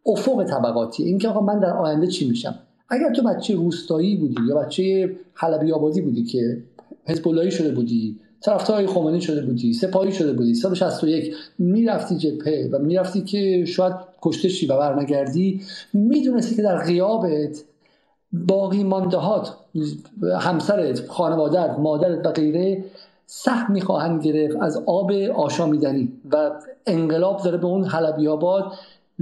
افق 0.07 0.45
طبقاتی. 0.45 1.03
اینکه 1.03 1.29
آقا 1.29 1.41
من 1.41 1.59
در 1.59 1.77
آینده 1.77 2.07
چی 2.07 2.29
میشم؟ 2.29 2.55
اگر 2.89 3.13
تو 3.13 3.23
بچه 3.23 3.55
روستایی 3.55 4.17
بودی 4.17 4.37
یا 4.49 4.57
بچه 4.57 5.17
حلبی 5.35 5.73
آبادی 5.73 6.01
بودی 6.01 6.25
که 6.25 6.63
حزب 7.05 7.51
شده 7.51 7.75
بودی 7.75 8.21
طرفدار 8.41 8.87
خمینی 8.87 9.21
شده 9.21 9.43
بودی 9.43 9.73
سپاهی 9.73 10.13
شده 10.13 10.33
بودی 10.33 10.55
161 10.55 11.35
می‌رفتی 11.59 12.17
جبهه 12.17 12.71
و 12.73 12.79
می‌رفتی 12.79 13.21
که 13.21 13.65
شاید 13.65 13.95
کشته 14.23 14.49
شی 14.49 14.67
و 14.67 14.77
برنگردی 14.77 15.61
می‌دونستی 15.93 16.55
که 16.55 16.63
در 16.63 16.85
غیابت 16.85 17.65
باقی 18.33 18.85
ماندهات 18.85 19.57
همسرت 20.41 21.09
خانوادت 21.09 21.79
مادرت 21.79 22.27
و 22.27 22.31
غیره 22.31 22.85
سهم 23.27 23.73
می‌خواهند 23.73 24.23
گرفت 24.23 24.57
از 24.61 24.83
آب 24.87 25.13
آشامیدنی 25.37 26.13
و 26.33 26.51
انقلاب 26.87 27.43
داره 27.43 27.59
به 27.59 27.67
اون 27.67 27.85
حلبی 27.85 28.29
آباد 28.29 28.73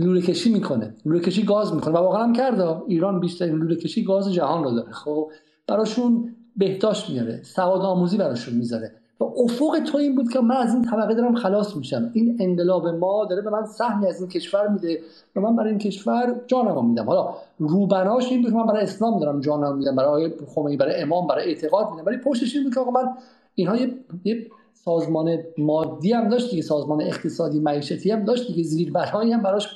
لوله 0.04 0.20
کشی 0.20 0.52
می‌کنه. 0.52 0.94
لوله 1.04 1.20
کشی 1.20 1.42
گاز 1.44 1.74
می‌کنه 1.74 1.94
و 1.94 1.96
واقعا 1.96 2.22
هم 2.22 2.32
کرده. 2.32 2.82
ایران 2.86 3.20
بیشترین 3.20 3.54
لوله 3.54 3.76
کشی 3.76 4.04
گاز 4.04 4.32
جهان 4.32 4.64
رو 4.64 4.70
داره. 4.70 4.92
خب 4.92 5.30
براشون 5.66 6.36
بهداشت 6.56 7.10
میاره. 7.10 7.40
سواد 7.42 7.80
آموزی 7.80 8.16
براشون 8.16 8.54
می‌ذاره. 8.54 8.92
و 9.20 9.24
افق 9.24 9.78
تو 9.86 9.98
این 9.98 10.14
بود 10.14 10.32
که 10.32 10.40
من 10.40 10.56
از 10.56 10.74
این 10.74 10.84
طبقه 10.84 11.14
دارم 11.14 11.34
خلاص 11.34 11.76
میشم. 11.76 12.10
این 12.12 12.36
انقلاب 12.40 12.88
ما 12.88 13.24
داره 13.24 13.42
به 13.42 13.50
من 13.50 13.64
سهمی 13.64 14.06
از 14.06 14.20
این 14.20 14.28
کشور 14.28 14.68
میده. 14.68 15.00
و 15.36 15.40
من 15.40 15.56
برای 15.56 15.70
این 15.70 15.78
کشور 15.78 16.40
جانم 16.46 16.88
میدم. 16.88 17.04
حالا 17.04 17.34
روبناش 17.58 18.30
این 18.30 18.42
بود 18.42 18.50
که 18.50 18.56
من 18.56 18.66
برای 18.66 18.82
اسلام 18.82 19.20
دارم 19.20 19.40
جانم 19.40 19.76
میدم. 19.76 19.96
برای 19.96 20.32
خمینی 20.54 20.76
برای 20.76 21.02
امام 21.02 21.26
برای 21.26 21.44
اعتقاد 21.44 21.90
میدم. 21.90 22.06
ولی 22.06 22.16
پشتش 22.16 22.54
این 22.54 22.64
بود 22.64 22.74
که 22.74 22.80
آقا 22.80 22.90
من 22.90 23.08
اینها 23.54 23.76
یه 24.24 24.46
سازمان 24.84 25.38
مادی 25.58 26.12
هم 26.12 26.28
داشت 26.28 26.50
دیگه 26.50 26.62
سازمان 26.62 27.02
اقتصادی 27.02 27.60
معیشتی 27.60 28.10
هم 28.10 28.24
داشت 28.24 28.46
دیگه 28.46 28.62
زیربنایی 28.62 29.32
هم 29.32 29.42
براش 29.42 29.68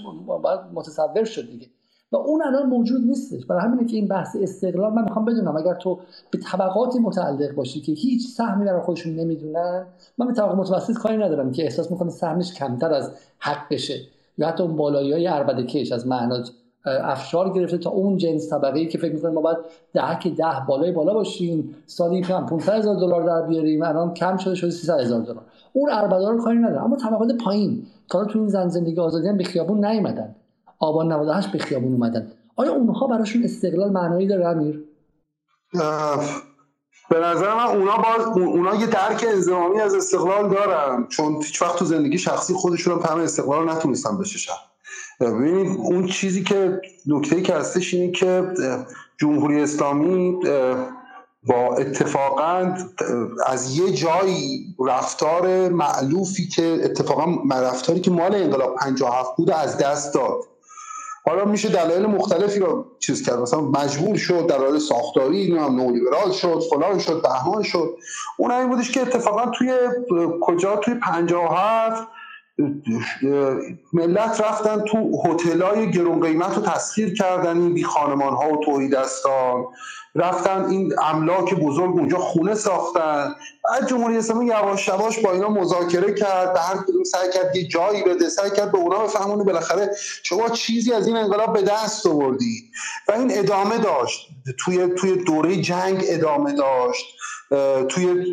متصور 0.74 1.24
شد 1.24 1.50
دیگه. 1.50 1.66
و 2.12 2.16
اون 2.16 2.42
الان 2.42 2.66
موجود 2.66 3.06
نیستش. 3.06 3.46
برای 3.46 3.62
همینه 3.62 3.86
که 3.86 3.96
این 3.96 4.08
بحث 4.08 4.36
استقلال 4.40 4.92
من 4.92 5.02
می‌خوام 5.02 5.24
بدونم 5.24 5.56
اگر 5.56 5.74
تو 5.74 5.98
به 6.30 6.38
طبقاتی 6.38 6.98
متعلق 6.98 7.54
باشی 7.54 7.80
که 7.80 7.92
هیچ 7.92 8.28
سهمی 8.28 8.64
برای 8.64 8.82
خودشون 8.82 9.14
نمی‌دونن 9.14 9.86
من 10.18 10.26
به 10.26 10.32
طبقه 10.32 10.54
متوسط 10.54 10.92
کاری 10.92 11.16
ندارم 11.16 11.52
که 11.52 11.62
احساس 11.62 11.90
می‌کنه 11.90 12.10
سهمش 12.10 12.54
کمتر 12.54 12.92
از 12.92 13.10
حقشه 13.38 14.00
یا 14.38 14.48
حتی 14.48 14.62
اون 14.62 14.76
بالایی 14.76 15.12
های 15.12 15.26
عربده 15.26 15.62
کش 15.62 15.92
از 15.92 16.06
مهناز 16.06 16.52
افشار 16.86 17.52
گرفته 17.52 17.78
تا 17.78 17.90
اون 17.90 18.16
جنس 18.16 18.50
طبقه 18.50 18.78
ای 18.78 18.86
که 18.86 18.98
فکر 18.98 19.12
می‌کنیم 19.12 19.34
ما 19.34 19.40
باید 19.40 19.58
دهک 19.92 20.28
ده 20.28 20.62
بالای 20.68 20.92
بالا 20.92 21.14
باشیم. 21.14 21.76
سالی 21.86 22.22
500 22.22 22.72
هزار 22.72 22.96
دلار 22.96 23.22
در 23.22 23.48
بیاریم. 23.48 23.82
الان 23.82 24.14
کم 24.14 24.36
شده 24.36 24.54
شده 24.54 24.70
300 24.70 25.00
هزار 25.00 25.20
دلار. 25.20 25.42
اون 25.72 25.90
عربده 25.90 26.28
رو 26.28 26.44
کاری 26.44 26.58
نداره 26.58 26.84
اما 26.84 26.96
طبقات 26.96 27.28
پایین. 27.44 27.86
که 28.10 28.18
تو 28.18 28.38
این 28.38 28.48
زن 28.48 28.68
زندگی 28.68 29.00
آزادی 29.00 29.28
هم 29.28 29.36
به 29.36 29.44
خیابون 29.44 29.84
نیومدن. 29.84 30.34
آبان 30.78 31.12
98 31.12 31.52
به 31.52 31.58
خیابون 31.58 31.92
اومدن. 31.92 32.32
آیا 32.56 32.72
اونها 32.72 33.06
براشون 33.06 33.44
استقلال 33.44 33.90
معنایی 33.90 34.26
داره 34.26 34.48
امیر؟ 34.48 34.84
به 37.10 37.20
نظر 37.20 37.54
من 37.54 37.76
اونا 37.76 37.96
باز 37.96 38.38
اونا 38.38 38.74
یه 38.74 38.86
درک 38.86 39.24
انضمامی 39.34 39.80
از 39.80 39.94
استقلال 39.94 40.48
دارن. 40.50 41.06
چون 41.08 41.34
هیچ 41.34 41.62
وقت 41.62 41.78
تو 41.78 41.84
زندگی 41.84 42.18
شخصی 42.18 42.54
خودشون 42.54 43.02
هم 43.02 43.20
استقلال 43.20 43.70
نتونستن 43.70 44.18
بششن 44.18 44.52
ببینید 45.20 45.76
اون 45.78 46.06
چیزی 46.06 46.42
که 46.42 46.80
نکته 47.06 47.42
که 47.42 47.54
هستش 47.54 47.94
اینه 47.94 48.12
که 48.12 48.44
جمهوری 49.18 49.62
اسلامی 49.62 50.38
با 51.46 51.76
اتفاقا 51.76 52.74
از 53.46 53.78
یه 53.78 53.92
جایی 53.92 54.74
رفتار 54.86 55.68
معلوفی 55.68 56.48
که 56.48 56.80
اتفاقا 56.84 57.26
رفتاری 57.50 58.00
که 58.00 58.10
مال 58.10 58.34
انقلاب 58.34 58.74
57 58.74 59.36
بود 59.36 59.50
از 59.50 59.78
دست 59.78 60.14
داد. 60.14 60.40
حالا 61.26 61.44
میشه 61.44 61.68
دلایل 61.68 62.06
مختلفی 62.06 62.58
رو 62.58 62.86
چیز 62.98 63.22
کرد. 63.22 63.38
مثلا 63.38 63.60
مجبور 63.60 64.16
شد 64.16 64.46
دلایل 64.48 64.78
ساختاری 64.78 65.52
نو 65.52 65.68
نولیبرال 65.68 66.32
شد 66.32 66.62
فلان 66.70 66.98
شد 66.98 67.22
بهمان 67.22 67.62
شد. 67.62 67.96
اون 68.38 68.50
این 68.50 68.68
بودش 68.68 68.90
که 68.90 69.00
اتفاقا 69.00 69.50
توی 69.50 69.72
کجا؟ 70.40 70.76
توی 70.76 70.94
57 70.94 72.08
ملت 73.92 74.40
رفتن 74.40 74.80
تو 74.80 75.22
هتلای 75.26 75.90
گرون 75.90 76.20
قیمت 76.20 76.56
رو 76.56 76.62
تسخیر 76.62 77.14
کردن 77.14 77.60
این 77.60 77.74
بی 77.74 77.84
خانمان 77.84 78.34
ها 78.34 78.52
و 78.52 78.64
توحیدستان 78.64 79.64
رفتن 80.14 80.64
این 80.64 80.92
املاک 81.02 81.54
بزرگ 81.54 81.90
اونجا 81.90 82.18
خونه 82.18 82.54
ساختن. 82.54 83.34
بعد 83.64 83.88
جمهوری 83.88 84.16
اسلامی 84.16 84.46
یواش 84.46 84.88
یواش 84.88 85.18
با 85.18 85.32
اینا 85.32 85.48
مذاکره 85.48 86.14
کرد 86.14 86.52
به 86.52 86.60
هر 86.60 86.76
کدوم 86.76 87.04
سعی 87.04 87.30
کرد 87.30 87.56
یه 87.56 87.68
جایی 87.68 88.02
بده 88.02 88.28
سعی 88.28 88.50
کرد 88.50 88.72
به 88.72 88.78
اونا 88.78 88.98
بفهمونه. 88.98 89.44
بالاخره 89.44 89.90
شما 90.22 90.48
چیزی 90.48 90.92
از 90.92 91.06
این 91.06 91.16
انقلاب 91.16 91.52
به 91.52 91.62
دست 91.62 92.06
آوردی 92.06 92.70
و 93.08 93.12
این 93.12 93.38
ادامه 93.38 93.78
داشت. 93.78 94.28
توی 94.58 94.88
توی 94.98 95.16
دوره 95.16 95.56
جنگ 95.56 96.04
ادامه 96.08 96.52
داشت. 96.52 97.13
توی 97.88 98.24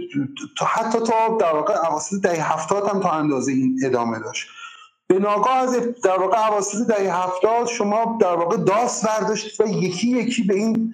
حتی 0.68 1.00
تا 1.00 1.38
در 1.40 1.54
واقع 1.54 1.88
اواسط 1.88 2.22
دهه 2.22 2.54
هفتاد 2.54 2.90
هم 2.90 3.00
تا 3.00 3.12
اندازه 3.12 3.52
این 3.52 3.80
ادامه 3.86 4.20
داشت. 4.20 4.48
به 5.08 5.20
ناگاه 5.20 5.56
از 5.56 5.76
در 6.04 6.20
واقع 6.20 6.48
اواسط 6.48 6.88
دهه 6.88 7.24
هفتاد 7.24 7.68
شما 7.68 8.18
در 8.22 8.36
واقع 8.36 8.58
داست 8.58 9.08
برداشتید 9.08 9.68
و 9.68 9.70
یکی 9.70 10.08
یکی 10.08 10.44
به 10.44 10.56
این 10.56 10.94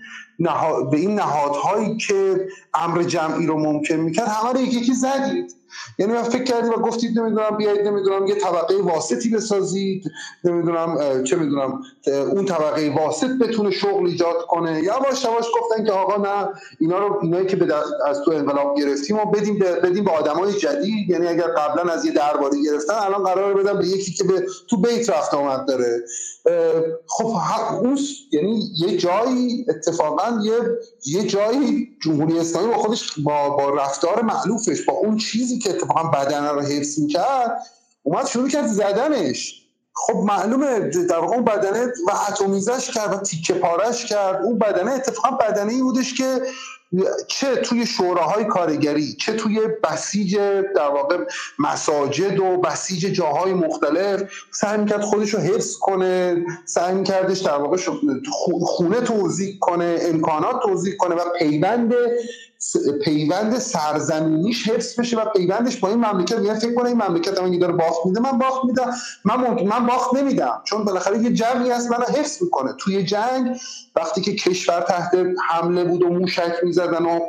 به 0.92 0.98
این 0.98 1.16
نهادهایی 1.16 1.98
که 1.98 2.48
امر 2.74 3.04
جمعی 3.04 3.46
رو 3.46 3.60
ممکن 3.60 3.96
می‌کرد 3.96 4.28
همه 4.28 4.54
رو 4.54 4.62
یکی 4.62 4.76
یکی 4.76 4.94
زدید. 4.94 5.57
یعنی 6.00 6.14
من 6.14 6.24
فکر 6.24 6.44
کردی 6.44 6.68
و 6.68 6.72
گفتید 6.72 7.20
نمی‌دونم 7.20 7.58
بیایید 7.58 7.88
نمی‌دونم 7.88 8.28
یه 8.28 8.36
طبقه 8.36 8.76
واسطی 8.82 9.30
بسازید 9.30 10.12
نمی‌دونم 10.44 11.24
چه 11.24 11.36
می‌دونم 11.36 11.82
اون 12.08 12.46
طبقه 12.46 12.94
واسط 12.98 13.30
بتونه 13.30 13.72
شغل 13.72 14.08
ایجاد 14.08 14.46
کنه. 14.48 14.84
یواش 14.84 15.24
یواش 15.24 15.46
گفتن 15.62 15.86
که 15.86 15.92
آقا 15.92 16.22
نه 16.22 16.50
اینا 16.80 17.08
رو 17.08 17.20
اینایی 17.22 17.48
که 17.48 17.58
از 18.08 18.22
تو 18.22 18.32
انقلاب 18.32 18.78
گرفتیم 18.78 19.18
و 19.18 19.26
بدیم 19.26 19.60
به 19.60 19.72
بدیم 19.76 20.04
به 20.04 20.12
آدمای 20.12 20.54
جدید. 20.54 21.10
یعنی 21.10 21.28
اگر 21.28 21.48
قبلا 21.48 21.94
از 21.94 22.06
یه 22.06 22.12
درباری 22.12 22.64
گرفتن 22.64 22.94
الان 22.94 23.24
قرار 23.24 23.54
بدن 23.54 23.80
به 23.80 23.88
یکی 23.88 24.14
که 24.14 24.24
به 24.24 24.46
تو 24.70 24.78
بیت 24.78 25.10
رفت 25.10 25.34
آمد 25.34 25.68
داره. 25.68 26.04
خب 27.08 27.38
اون 27.82 28.00
یعنی 28.32 28.72
یه 28.78 28.98
جایی 28.98 29.66
اتفاقا 29.70 30.42
یه 30.44 30.54
یه 31.06 31.24
جایی 31.24 31.98
جمهوری 32.02 32.40
اسلامی 32.40 32.68
با 32.68 32.78
خودش 32.78 33.20
با, 33.20 33.50
با 33.50 33.70
رفتار 33.70 34.22
معلوفش 34.22 34.82
با 34.82 34.94
اون 34.94 35.18
چیزی 35.18 35.60
که 35.60 35.70
اتفاقا 35.70 36.04
بدن 36.04 36.46
رو 36.46 36.62
حفظ 36.62 37.00
می‌کرد 37.00 37.58
اومد 38.04 38.26
شروع 38.26 38.50
کرد 38.50 38.68
زدنش. 38.68 39.67
خب 39.98 40.16
معلومه 40.16 40.80
در 40.80 41.20
واقع 41.20 41.36
اون 41.36 41.46
بدنه 41.46 41.86
و 41.86 42.12
اتمیزش 42.30 42.92
کرد 42.92 43.14
و 43.14 43.18
تیکه 43.18 43.54
پارش 43.54 44.06
کرد. 44.06 44.42
اون 44.44 44.58
بدنه 44.58 44.92
اتفاقا 44.92 45.38
بدنه 45.38 45.74
ای 45.74 45.82
بودش 45.82 46.14
که 46.14 46.42
چه 47.28 47.56
توی 47.56 47.86
شوراهای 47.86 48.46
کارگری 48.46 49.14
چه 49.14 49.34
توی 49.34 49.60
بسیج 49.84 50.38
در 50.76 50.90
واقع 50.94 51.18
مساجد 51.60 52.40
و 52.40 52.58
بسیج 52.58 53.06
جاهای 53.06 53.54
مختلف 53.54 54.24
سعی 54.52 54.78
می‌کرد 54.78 55.02
خودش 55.02 55.34
رو 55.34 55.40
حفظ 55.40 55.78
کنه 55.78 56.46
سعی 56.66 56.96
میکردش 56.96 57.40
در 57.40 57.58
واقع 57.58 57.78
خونه 58.62 59.02
توضیح 59.02 59.58
کنه 59.60 60.00
امکانات 60.02 60.62
توضیح 60.64 60.96
کنه 60.96 61.16
و 61.16 61.20
پیوند 61.40 61.94
پیوند 63.04 63.60
سرزمینیش 63.60 64.70
حفظ 64.70 65.00
بشه 65.00 65.18
و 65.22 65.26
پیوندش 65.26 65.78
با 65.78 65.90
این 65.90 66.06
مملکت 66.06 66.40
میگه 66.40 66.54
فکر 66.54 66.74
کنه 66.74 66.86
این 66.90 67.04
مملکت 67.04 67.42
من 67.42 67.60
داره 67.60 67.74
باخت 67.74 68.06
میده 68.06 68.20
من 68.20 68.38
باخت 68.38 68.66
میدم. 68.66 68.94
من 69.26 69.64
من 69.64 69.86
باخت 69.86 70.14
نمیدم. 70.14 70.62
چون 70.64 70.86
بالاخره 70.86 71.20
یه 71.20 71.34
جمعی 71.34 71.72
هست 71.72 71.92
منو 71.92 72.04
حفظ 72.04 72.44
می‌کنه. 72.44 72.74
توی 72.80 73.04
جنگ 73.04 73.60
وقتی 73.96 74.22
که 74.22 74.36
کشور 74.36 74.82
تحت 74.82 75.12
حمله 75.50 75.84
بود 75.84 76.04
و 76.04 76.10
موشک 76.10 76.56
می‌زدن 76.64 77.06
و 77.06 77.20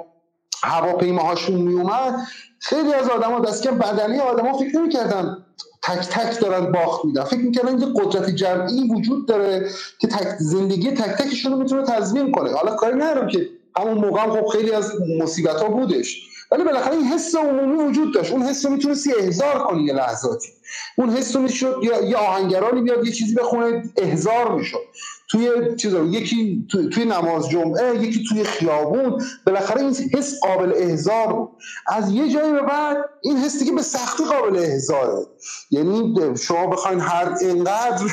هواپیماهاشون 0.62 1.60
میومد 1.60 2.14
خیلی 2.60 2.94
از 2.94 3.08
آدما 3.08 3.40
دست 3.40 3.62
که 3.62 3.70
بدنی 3.70 4.18
آدما 4.18 4.58
فکر 4.58 4.78
نمی‌کردن 4.78 5.44
تک 5.82 6.08
تک 6.08 6.40
دارن 6.40 6.72
باخت 6.72 7.04
میدن. 7.04 7.24
فکر 7.24 7.40
می‌کردن 7.40 7.78
یه 7.78 7.86
قدرت 7.94 8.30
جمعی 8.30 8.90
وجود 8.90 9.28
داره 9.28 9.70
که 9.98 10.08
تک 10.08 10.36
زندگی 10.38 10.90
تک 10.90 11.22
تکشون 11.22 11.52
رو 11.52 11.58
می‌تونه 11.58 11.82
تضمین 11.82 12.32
کنه. 12.32 12.52
حالا 12.52 12.76
کاری 12.76 12.96
ندارم 12.96 13.28
که 13.28 13.48
همون 13.76 13.98
موقع 13.98 14.22
هم 14.22 14.30
خب 14.30 14.46
خیلی 14.46 14.72
از 14.72 14.92
مصیبت 15.20 15.56
ها 15.56 15.68
بودش. 15.68 16.28
ولی 16.50 16.64
بالاخره 16.64 16.94
این 16.94 17.04
حس 17.04 17.34
عمومی 17.34 17.84
وجود 17.84 18.14
داشت. 18.14 18.32
اون 18.32 18.42
حس 18.42 18.66
رو 18.66 18.72
می‌تونستی 18.72 19.12
احضار 19.18 19.58
کنی 19.58 19.84
یه 19.84 19.92
لحظاتی. 19.92 20.48
اون 20.98 21.10
حس 21.10 21.36
رو 21.36 21.42
می‌شد 21.42 21.80
یه 21.82 22.16
آهنگرانی 22.16 22.82
بیاد 22.82 23.06
یه 23.06 23.12
چیزی 23.12 23.34
بخونه 23.34 23.82
احضار 23.96 24.54
می‌شد. 24.54 24.78
توی 25.30 25.76
چیزا 25.76 26.04
یکی 26.04 26.66
توی, 26.70 27.04
نماز 27.04 27.48
جمعه 27.48 28.02
یکی 28.02 28.24
توی 28.28 28.44
خیابون. 28.44 29.22
بالاخره 29.46 29.80
این 29.80 29.94
حس 30.14 30.40
قابل 30.40 30.72
احضار 30.76 31.32
بود. 31.32 31.48
از 31.86 32.10
یه 32.10 32.28
جایی 32.28 32.52
به 32.52 32.62
بعد 32.62 32.96
این 33.22 33.36
حس 33.36 33.58
دیگه 33.58 33.72
به 33.72 33.82
سختی 33.82 34.24
قابل 34.24 34.56
احضاره. 34.56 35.26
یعنی 35.70 36.14
شما 36.36 36.66
بخواین 36.66 37.00
هر 37.00 37.34
اینقدر 37.40 38.04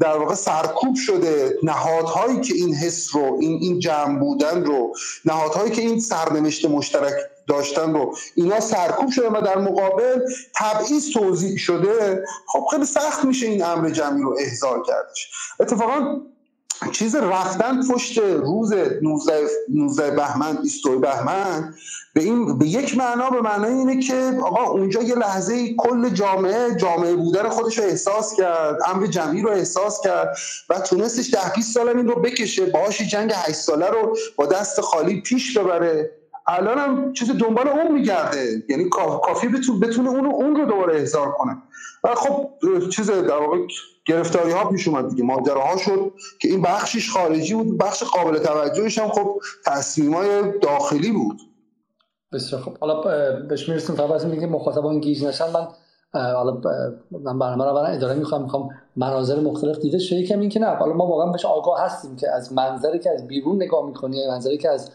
در 0.00 0.16
واقع 0.16 0.34
سرکوب 0.34 0.94
شده 0.96 1.58
نهادهایی 1.62 2.40
که 2.40 2.54
این 2.54 2.74
حس 2.74 3.14
رو 3.14 3.38
این 3.40 3.58
این 3.62 3.78
جمع 3.78 4.18
بودن 4.18 4.64
رو 4.64 4.94
نهادهایی 5.24 5.70
که 5.70 5.82
این 5.82 6.00
سرنوشت 6.00 6.64
مشترک 6.64 7.14
داشتن 7.48 7.94
رو 7.94 8.16
اینا 8.34 8.60
سرکوب 8.60 9.10
شده 9.10 9.28
و 9.28 9.40
در 9.40 9.58
مقابل 9.58 10.20
تبعیض 10.54 11.12
توضیح 11.12 11.56
شده. 11.56 12.24
خب 12.46 12.66
خیلی 12.70 12.84
سخت 12.84 13.24
میشه 13.24 13.46
این 13.46 13.64
امر 13.64 13.90
جمعی 13.90 14.22
رو 14.22 14.36
احضار 14.38 14.82
کردش. 14.82 15.30
اتفاقا 15.60 16.20
چیز 16.92 17.16
رفتن 17.16 17.88
پشت 17.88 18.18
روز 18.18 18.72
19 19.02 19.48
19 19.68 20.10
بهمن 20.10 20.56
22 20.62 20.98
بهمن 20.98 21.74
به 22.14 22.22
این 22.22 22.58
به 22.58 22.66
یک 22.66 22.98
معنا 22.98 23.30
به 23.30 23.40
معنای 23.40 23.72
اینه 23.72 24.02
که 24.02 24.38
آقا 24.42 24.64
اونجا 24.64 25.02
یه 25.02 25.14
لحظه 25.14 25.74
کل 25.74 26.08
جامعه 26.08 26.76
جامعه 26.76 27.16
بودن 27.16 27.48
خودش 27.48 27.78
رو 27.78 27.84
احساس 27.84 28.36
کرد 28.36 28.78
امر 28.86 29.06
جمعی 29.06 29.42
رو 29.42 29.50
احساس 29.50 30.00
کرد 30.00 30.36
و 30.70 30.80
تونستش 30.80 31.34
ده 31.34 31.52
20 31.54 31.74
سال 31.74 31.88
این 31.88 32.08
رو 32.08 32.14
بکشه 32.14 32.66
باهاش 32.66 33.02
جنگ 33.02 33.32
8 33.34 33.52
ساله 33.52 33.86
رو 33.86 34.16
با 34.36 34.46
دست 34.46 34.80
خالی 34.80 35.20
پیش 35.20 35.58
ببره. 35.58 36.10
الان 36.46 36.78
هم 36.78 37.12
چیز 37.12 37.30
دنبال 37.30 37.68
اون 37.68 37.92
میگرده. 37.92 38.62
یعنی 38.68 38.88
کافی 39.22 39.48
بتونه 39.82 40.10
اون 40.10 40.26
اون 40.26 40.56
رو 40.56 40.64
دوباره 40.64 40.98
احضار 40.98 41.32
کنه. 41.32 41.62
و 42.04 42.14
خب 42.14 42.50
چیز 42.90 43.10
در 43.10 43.36
واقع 43.36 43.58
گرفتاری 44.10 44.50
ها 44.50 44.68
پیش 44.68 44.88
اومد 44.88 45.08
دیگه 45.08 45.24
ماجراها 45.24 45.76
شد 45.76 46.12
که 46.40 46.48
این 46.48 46.62
بخشش 46.62 47.10
خارجی 47.10 47.54
بود 47.54 47.78
بخش 47.78 48.02
قابل 48.02 48.38
توجهش 48.38 48.98
هم 48.98 49.08
خب 49.08 49.40
تصمیم 49.66 50.14
های 50.14 50.58
داخلی 50.58 51.12
بود. 51.12 51.36
بسیار 52.32 52.62
خب 52.62 52.78
حالا 52.78 53.00
بهش 53.48 53.68
می‌رسیم 53.68 53.96
فقط 53.96 54.24
میگه 54.24 54.46
مخاطبان 54.46 55.00
گیج 55.00 55.24
نشن 55.24 55.50
من 55.50 55.68
حالا 56.14 56.60
من 57.10 57.38
برنامه 57.38 57.64
رو 57.64 57.76
اداره 57.76 58.14
می‌خوام 58.14 58.42
می‌خوام 58.42 58.68
مناظر 58.96 59.40
مختلف 59.40 59.78
دیده 59.78 59.98
شه. 59.98 60.16
یکم 60.16 60.40
این 60.40 60.48
که 60.48 60.60
نه 60.60 60.66
حالا 60.66 60.92
ما 60.92 61.06
واقعا 61.06 61.32
بهش 61.32 61.44
آگاه 61.44 61.80
هستیم 61.80 62.16
که 62.16 62.30
از 62.30 62.52
منظری 62.52 62.98
که 62.98 63.10
از 63.10 63.26
بیرون 63.26 63.56
نگاه 63.62 63.86
می‌کنی 63.86 64.26
منظری 64.28 64.58
که 64.58 64.68
از 64.68 64.90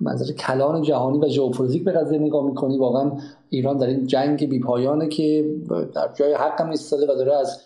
منظر 0.00 0.32
کلان 0.32 0.82
جهانی 0.82 1.18
و 1.18 1.28
ژئوپلیتیک 1.28 1.84
به 1.84 1.92
قضیه 1.92 2.18
نگاه 2.18 2.44
می‌کنی 2.44 2.78
واقعا 2.78 3.12
ایران 3.48 3.76
در 3.76 3.86
این 3.86 4.06
جنگ 4.06 4.48
بیپایانه 4.48 5.08
که 5.08 5.54
در 5.94 6.12
جای 6.14 6.34
حق 6.34 6.60
هم 6.60 6.70
و 6.70 7.14
داره 7.14 7.36
از 7.36 7.60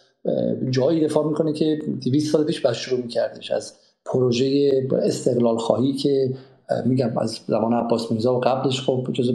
جایی 0.71 1.05
دفاع 1.05 1.27
می‌کنه 1.27 1.53
که 1.53 1.79
200 2.05 2.33
سال 2.33 2.45
پیش 2.45 2.61
باید 2.61 2.77
شروع 2.77 3.01
میکردش 3.01 3.51
از 3.51 3.75
پروژه 4.05 4.71
استقلال 5.03 5.57
خواهی 5.57 5.93
که 5.93 6.35
میگم 6.87 7.19
از 7.19 7.41
زمان 7.47 7.73
عباس 7.73 8.11
میرزا 8.11 8.37
و 8.37 8.41
قبلش 8.41 8.81
خب 8.81 9.09
جز 9.13 9.31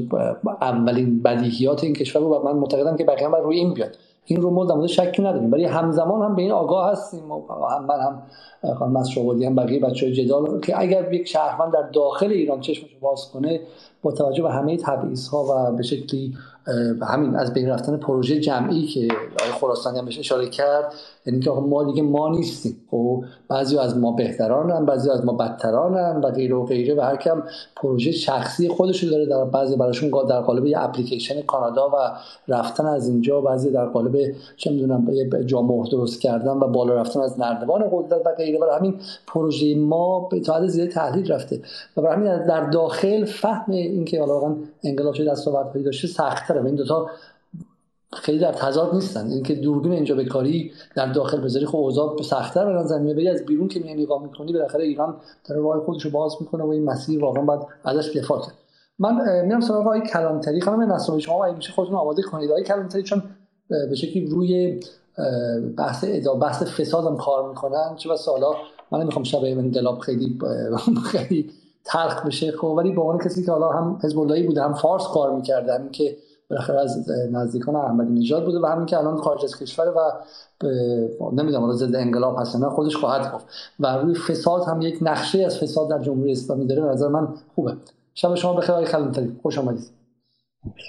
اولین 0.62 1.22
بدیهیات 1.22 1.84
این 1.84 1.94
کشور 1.94 2.22
رو 2.22 2.36
و 2.36 2.44
من 2.46 2.60
معتقدم 2.60 2.98
که 2.98 3.04
بقیه 3.04 3.28
هم 3.28 3.36
روی 3.36 3.58
این 3.58 3.74
بیاد 3.74 3.98
این 4.26 4.42
رو 4.42 4.50
ما 4.50 4.66
در 4.66 4.88
شکی 4.88 5.22
نداریم 5.22 5.52
ولی 5.52 5.66
همزمان 5.66 6.22
هم 6.22 6.36
به 6.36 6.42
این 6.42 6.52
آگاه 6.52 6.92
هستیم. 6.92 7.32
هم 7.72 7.86
من 7.86 8.00
هم 8.00 8.22
خانم 8.74 8.92
مسروقی 8.92 9.46
هم 9.46 9.56
بقیه 9.56 9.80
بچه 9.80 10.12
جدال 10.12 10.60
که 10.60 10.80
اگر 10.82 11.14
یک 11.14 11.28
شهروند 11.28 11.74
در 11.74 11.90
داخل 11.94 12.32
ایران 12.32 12.62
چشمش 12.62 12.96
باز 13.02 13.32
کنه 13.34 13.60
با 14.02 14.12
توجه 14.12 14.44
به 14.44 14.52
همه 14.52 14.78
تبعیض 14.78 15.28
ها 15.28 15.44
و 15.44 15.76
به 15.76 15.84
شکلی 15.84 16.34
همین 17.02 17.36
از 17.36 17.54
بین 17.54 17.70
رفتن 17.70 17.98
پروژه 17.98 18.40
جمعی 18.40 18.86
که 18.86 19.08
آقای 19.42 19.52
خراسانی 19.62 20.00
هم 20.00 20.06
بهش 20.06 20.20
اشاره 20.20 20.50
کرد 20.50 20.94
یعنی 21.26 21.40
که 21.40 21.50
ما 21.50 21.84
دیگه 21.84 22.02
ما 22.02 22.30
نیستیم. 22.30 22.76
خب 22.92 23.24
بعضی 23.48 23.78
از 23.78 23.98
ما 23.98 24.12
بهترانن 24.12 24.86
بعضی 24.86 25.10
از 25.10 25.26
ما 25.26 25.34
بدترانن 25.34 26.22
و 26.22 26.32
غیره 26.32 26.56
و 26.56 26.66
غیره 26.66 26.96
و 26.96 27.02
هر 27.02 27.16
کم 27.16 27.44
پروژه 27.76 28.12
شخصی 28.12 28.70
خودش 28.70 29.04
داره 29.04 29.26
در 29.26 29.46
بعضی 29.46 29.76
براشون 29.76 30.28
در 30.30 30.42
قالب 30.42 30.66
یه 30.66 30.84
اپلیکیشن 30.84 31.42
کانادا 31.42 31.90
و 31.90 31.96
رفتن 32.48 32.86
از 32.86 33.10
اینجا 33.10 33.42
بعضی 33.42 33.72
در 33.72 33.86
قالب 33.86 34.18
چه 34.58 34.72
می‌دونم 34.72 35.08
جا 35.46 35.62
مهر 35.62 35.90
درست 35.92 36.22
کردن 36.22 36.52
و 36.52 36.68
بالا 36.68 36.96
رفتن 36.96 37.20
از 37.20 37.40
نردبان 37.40 37.84
قدرت 37.92 38.22
و 38.26 38.30
غیره. 38.38 38.60
برای 38.60 38.78
همین 38.78 39.00
پروژه 39.28 39.76
ما 39.76 40.20
به 40.20 40.38
حد 40.38 40.68
زیاد 40.68 40.88
تحلیل 40.88 41.32
رفته. 41.32 41.62
و 41.98 42.02
برای 42.02 42.16
همین 42.16 42.46
در 42.46 42.70
داخل 42.70 43.26
فهم 43.26 43.72
اینکه 43.72 44.20
حالا 44.20 44.34
واقعا 44.34 44.56
انقلاب 44.88 45.14
شده 45.14 45.32
دستاوردهایی 45.32 45.84
داشته 45.86 46.08
سخت‌تره. 46.08 46.66
این 46.66 46.76
دو 46.76 46.86
تا 46.86 47.08
خیلی 48.14 48.40
در 48.40 48.52
تضاد 48.52 48.96
نیستن. 48.96 49.28
اینکه 49.28 49.56
دوربین 49.56 49.92
اینجا 49.92 50.16
به 50.16 50.26
کاری 50.26 50.72
در 50.96 51.12
داخل 51.12 51.42
بذاری 51.42 51.66
خب 51.66 51.76
اوضاع 51.76 52.22
سختتر 52.22 52.66
به 52.66 52.72
نظر 52.72 53.00
میاد. 53.00 53.36
از 53.36 53.46
بیرون 53.46 53.68
که 53.68 53.80
میای 53.80 54.04
نگاه 54.04 54.24
می‌کنی 54.24 54.54
بالاخره 54.54 54.84
ایران 54.84 55.16
داره 55.50 55.62
راه 55.62 55.80
خودش 55.80 56.06
رو 56.06 56.12
باز 56.12 56.36
می‌کنه 56.40 56.64
و 56.64 56.68
این 56.68 56.84
مسیر 56.84 57.24
واقعا 57.24 57.46
باید 57.46 57.62
ازش 57.84 58.18
دفاع 58.18 58.42
کرد. 58.42 58.56
من 59.00 59.42
میرم 59.46 59.60
سراغ 59.60 59.82
آقای 59.82 60.02
کلانتری. 60.02 60.62
خانم 60.62 60.92
نصر 60.94 61.20
شما 61.20 61.46
اگه 61.46 61.56
میشه 61.56 61.74
خودتون 61.74 61.96
آماده 61.96 62.22
کنید. 62.22 62.52
آقای 62.52 62.64
کلانتری 62.64 63.04
چون 63.04 63.24
به 63.70 63.96
شکلی 63.96 64.26
روی 64.26 64.80
بحث 65.78 66.06
ادا 66.08 66.34
بحث 66.34 66.64
فساد 66.64 67.06
هم 67.06 67.18
کار 67.18 67.50
می‌کنن. 67.50 67.96
چه 67.96 68.10
بس 68.10 68.28
حالا 68.28 68.52
من 68.92 69.02
نمی‌خوام 69.02 69.24
شب 69.24 69.40
انقلاب 69.44 70.00
خیلی 70.00 70.40
خیلی 71.12 71.52
تلخ 71.88 72.26
بشه. 72.26 72.52
خب 72.52 72.68
ولی 72.68 72.92
به 72.92 73.02
عنوان 73.02 73.18
کسی 73.18 73.46
که 73.46 73.52
حالا 73.52 73.70
هم 73.70 74.00
حزب 74.04 74.46
بوده 74.46 74.64
هم 74.64 74.74
فارس 74.74 75.08
کار 75.08 75.36
می‌کرده 75.36 75.74
همین 75.74 75.92
که 75.92 76.18
بالاخره 76.50 76.80
از 76.80 77.10
نزدیکان 77.32 77.76
احمدی 77.76 78.14
نژاد 78.14 78.46
بوده 78.46 78.60
و 78.60 78.66
همین 78.66 78.86
که 78.86 78.98
الان 78.98 79.18
خارج 79.18 79.44
از 79.44 79.58
کشور 79.58 79.88
و 79.88 80.12
نمی‌دونم 81.32 81.62
حالا 81.62 81.74
ضد 81.74 81.96
انقلاب 81.96 82.40
هست 82.40 82.56
نه 82.56 82.70
خودش 82.70 82.96
خواهد 82.96 83.34
گفت. 83.34 83.46
و 83.80 83.98
روی 83.98 84.16
فساد 84.16 84.64
هم 84.64 84.82
یک 84.82 84.98
نقشه 85.02 85.46
از 85.46 85.60
فساد 85.60 85.90
در 85.90 86.00
جمهوری 86.00 86.32
اسلامی 86.32 86.68
داره 86.68 86.82
به 86.82 86.88
نظر 86.88 87.08
من 87.08 87.28
خوبه. 87.56 87.74
شب 88.14 88.36
شما 88.36 88.54
بخیر 88.54 88.72
آقای 88.72 88.86
کلانتری 88.86 89.36
خوش 89.42 89.58
آمدید. 89.58 89.90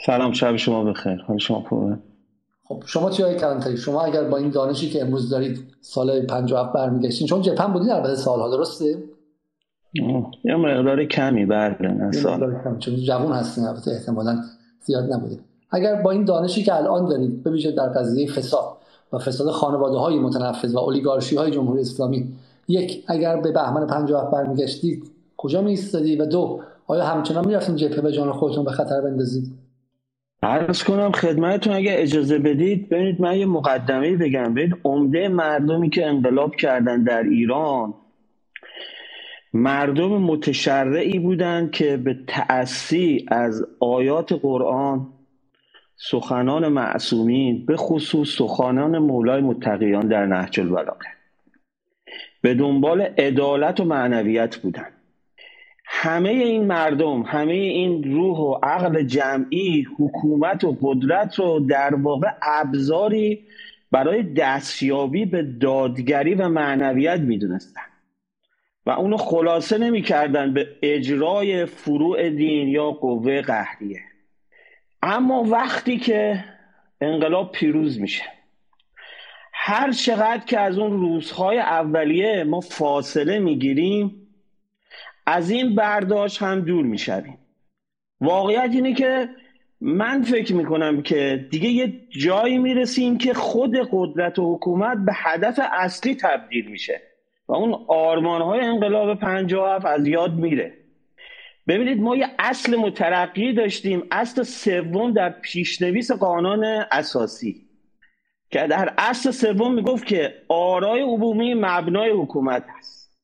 سلام 0.07 0.33
شب 0.33 0.57
شما 0.57 0.85
بخیر. 0.85 1.25
حال 1.29 1.39
شما 1.39 1.65
خوبه؟ 1.69 1.97
خب 2.69 2.83
شما 2.87 3.11
چی 3.11 3.23
آقای 3.23 3.37
کلانتری 3.37 3.77
شما 3.77 4.03
اگر 4.03 4.25
با 4.25 4.37
این 4.37 4.51
دانشی 4.51 4.91
که 4.91 5.03
امروز 5.03 5.31
دارید 5.31 5.65
سال 5.81 6.27
57 6.27 6.73
برمیگشتین 6.73 7.27
چون 7.27 7.43
جپن 7.43 7.73
بودین 7.73 7.91
البته 7.91 8.15
سالها 8.17 8.51
درسته؟ 8.51 9.03
یه 10.45 10.57
مقدار 10.57 11.05
کمی 11.05 11.47
بله 11.47 12.13
سال. 12.13 12.57
چون 12.79 12.97
جوان 12.97 13.33
هستین 13.33 13.65
البته 13.65 13.91
احتمالاً 13.91 14.43
زیاد 14.81 15.13
نبودید 15.13 15.41
اگر 15.71 15.95
با 15.95 16.11
این 16.11 16.25
دانشی 16.25 16.63
که 16.63 16.75
الان 16.75 17.09
دارید 17.09 17.45
ببینید 17.45 17.75
در 17.77 17.89
قضیه 17.89 18.29
فساد 18.29 18.77
و 19.13 19.19
فساد 19.19 19.51
خانواده 19.51 19.97
های 19.97 20.19
متنفذ 20.19 20.75
و 20.75 20.79
اولیگارشی 20.79 21.37
های 21.37 21.51
جمهوری 21.51 21.81
اسلامی 21.81 22.29
یک 22.69 23.05
اگر 23.09 23.37
به 23.37 23.53
بهمن 23.53 23.87
57 23.87 24.31
برمیگشتید 24.31 25.11
کجا 25.37 25.63
میستادی 25.63 26.17
و 26.17 26.27
دو 26.27 26.61
آیا 26.87 27.05
همچنان 27.05 27.47
می‌رفتین 27.47 27.77
جبهه 27.77 28.01
به 28.01 28.13
جان 28.13 28.33
خودتون 28.33 28.65
به 28.65 28.71
خطر 28.71 29.01
بندازید؟ 29.01 29.53
عرض 30.43 30.85
کنم 30.85 31.13
خدمتتون 31.13 31.73
اگه 31.73 31.91
اجازه 31.95 32.39
بدید 32.39 32.89
ببینید 32.89 33.21
من 33.21 33.37
یه 33.37 33.47
مقدمه 33.47 34.17
بگم. 34.17 34.55
ببینید 34.55 34.77
عمده 34.85 35.29
مردمی 35.29 35.91
که 35.91 36.07
انقلاب 36.07 36.57
کردن 36.57 37.03
در 37.03 37.23
ایران 37.23 37.95
مردم 39.59 40.09
متشرعی 40.09 41.19
بودند 41.19 41.71
که 41.71 41.97
به 41.97 42.17
تأسی 42.27 43.27
از 43.29 43.67
آیات 43.81 44.33
قرآن 44.33 45.07
سخنان 45.97 46.69
معصومین 46.69 47.67
به 47.67 47.77
خصوص 47.77 48.29
سخنان 48.29 48.99
مولای 48.99 49.41
متقیان 49.41 50.09
در 50.09 50.27
نهج 50.27 50.61
البلاغه. 50.61 51.07
به 52.43 52.55
دنبال 52.55 53.01
عدالت 53.01 53.81
و 53.81 53.85
معنویت 53.85 54.57
بودن. 54.57 54.89
همه 55.85 56.29
این 56.29 56.65
مردم 56.65 57.23
همه 57.23 57.53
این 57.53 58.15
روح 58.15 58.39
و 58.39 58.55
عقل 58.63 59.03
جمعی 59.03 59.87
حکومت 59.99 60.65
و 60.65 60.77
قدرت 60.83 61.39
رو 61.39 61.61
در 61.61 61.95
واقع 61.95 62.29
ابزاری 62.43 63.45
برای 63.91 64.23
دستیابی 64.23 65.25
به 65.25 65.43
دادگری 65.43 66.35
و 66.35 66.49
معنویت 66.49 67.21
می‌دونستن. 67.21 67.88
و 68.89 68.91
اونو 68.91 69.17
خلاصه 69.17 69.79
نمی‌کردن 69.79 70.55
به 70.55 70.69
اجرای 70.83 71.67
فروع 71.67 72.31
دین 72.31 72.69
یا 72.69 72.91
قوه 72.91 73.43
قهریه. 73.43 74.01
اما 75.03 75.43
وقتی 75.43 75.99
که 75.99 76.45
انقلاب 77.01 77.53
پیروز 77.53 78.01
میشه 78.01 78.23
هر 79.53 79.93
چقدر 79.93 80.45
که 80.45 80.61
از 80.61 80.79
اون 80.79 81.01
روزهای 81.01 81.59
اولیه 81.59 82.45
ما 82.45 82.61
فاصله 82.61 83.39
می‌گیریم 83.39 84.29
از 85.27 85.51
این 85.51 85.75
برداشت 85.75 86.43
هم 86.43 86.61
دور 86.61 86.85
می‌شویم. 86.85 87.39
واقعیت 88.21 88.71
اینه 88.73 88.95
که 88.95 89.29
من 89.81 90.23
فکر 90.23 90.55
می‌کنم 90.55 91.03
که 91.03 91.47
دیگه 91.51 91.69
یه 91.69 91.93
جایی 92.09 92.59
می‌رسیم 92.59 93.19
که 93.19 93.35
خود 93.35 93.77
قدرت 93.91 94.39
و 94.39 94.55
حکومت 94.55 94.99
به 95.07 95.13
هدف 95.15 95.61
اصلی 95.73 96.15
تبدیل 96.15 96.71
میشه. 96.71 97.08
و 97.49 97.55
اون 97.55 97.85
آرمانهای 97.89 98.61
انقلاب 98.61 99.21
57 99.21 99.87
از 99.87 100.07
یاد 100.07 100.35
میره. 100.35 100.75
ببینید 101.69 102.01
ما 102.01 102.17
یه 102.17 102.29
اصل 102.39 102.77
مترقی 102.77 103.53
داشتیم. 103.53 104.03
اصل 104.11 104.43
سوم 104.43 105.13
در 105.13 105.31
پیشنویس 105.31 106.13
قانون 106.13 106.65
اساسی. 106.93 107.69
که 108.51 108.67
در 108.67 108.95
اصل 108.99 109.31
سوم 109.31 109.75
می‌گفت 109.75 110.07
که 110.07 110.35
آرای 110.49 111.01
عمومی 111.01 111.55
مبنای 111.55 112.11
حکومت 112.11 112.65
است. 112.79 113.19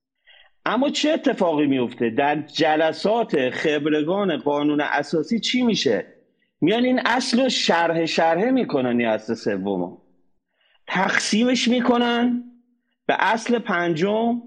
اما 0.66 0.90
چه 0.90 1.10
اتفاقی 1.10 1.66
میفته 1.66 2.10
در 2.10 2.36
جلسات 2.36 3.50
خبرگان 3.50 4.36
قانون 4.36 4.80
اساسی 4.80 5.40
چی 5.40 5.62
میشه؟ 5.62 6.06
میان 6.60 6.84
این 6.84 7.00
اصل 7.06 7.42
رو 7.42 7.48
شرح 7.48 8.06
شرحه 8.06 8.50
می‌کنن 8.50 9.00
این 9.00 9.08
اصل 9.08 9.34
سوم 9.34 9.98
تقسیمش 10.86 11.68
می‌کنن. 11.68 12.53
به 13.06 13.14
اصل 13.18 13.58
پنجم 13.58 14.42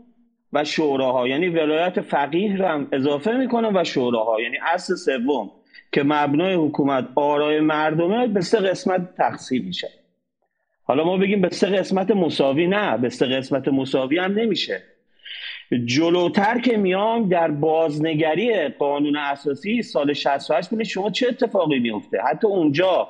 و 0.54 0.64
شوراها. 0.64 1.28
یعنی 1.28 1.48
ولایت 1.48 2.02
فقیه 2.02 2.58
رو 2.58 2.66
هم 2.66 2.88
اضافه 2.92 3.32
می‌کنه 3.32 3.82
و 3.82 3.84
شوراها. 3.84 4.42
یعنی 4.42 4.58
اصل 4.74 4.96
سوم 4.96 5.52
که 5.92 6.04
مبنای 6.04 6.54
حکومت 6.54 7.08
آرای 7.16 7.60
مردمه 7.60 8.28
به 8.28 8.42
سه 8.42 8.58
قسمت 8.58 9.16
تقسیم 9.16 9.66
میشه. 9.66 9.90
حالا 10.84 11.04
ما 11.04 11.18
بگیم 11.18 11.42
به 11.42 11.50
سه 11.50 11.68
قسمت 11.68 12.12
مساوی 12.12 12.68
نه 12.68 12.98
به 12.98 13.10
سه 13.10 13.26
قسمت 13.26 13.68
مساوی 13.68 14.18
هم 14.18 14.32
نمیشه. 14.32 14.84
جلوتر 15.86 16.60
که 16.60 16.78
میام 16.78 17.30
در 17.30 17.52
بازنگری 17.52 18.68
قانون 18.68 19.18
اساسی 19.18 19.82
سال 19.82 20.14
68 20.14 20.70
بینید 20.70 20.86
شما 20.86 21.10
چه 21.10 21.28
اتفاقی 21.28 21.80
میفته 21.80 22.22
حتی 22.22 22.48
اونجا 22.48 23.08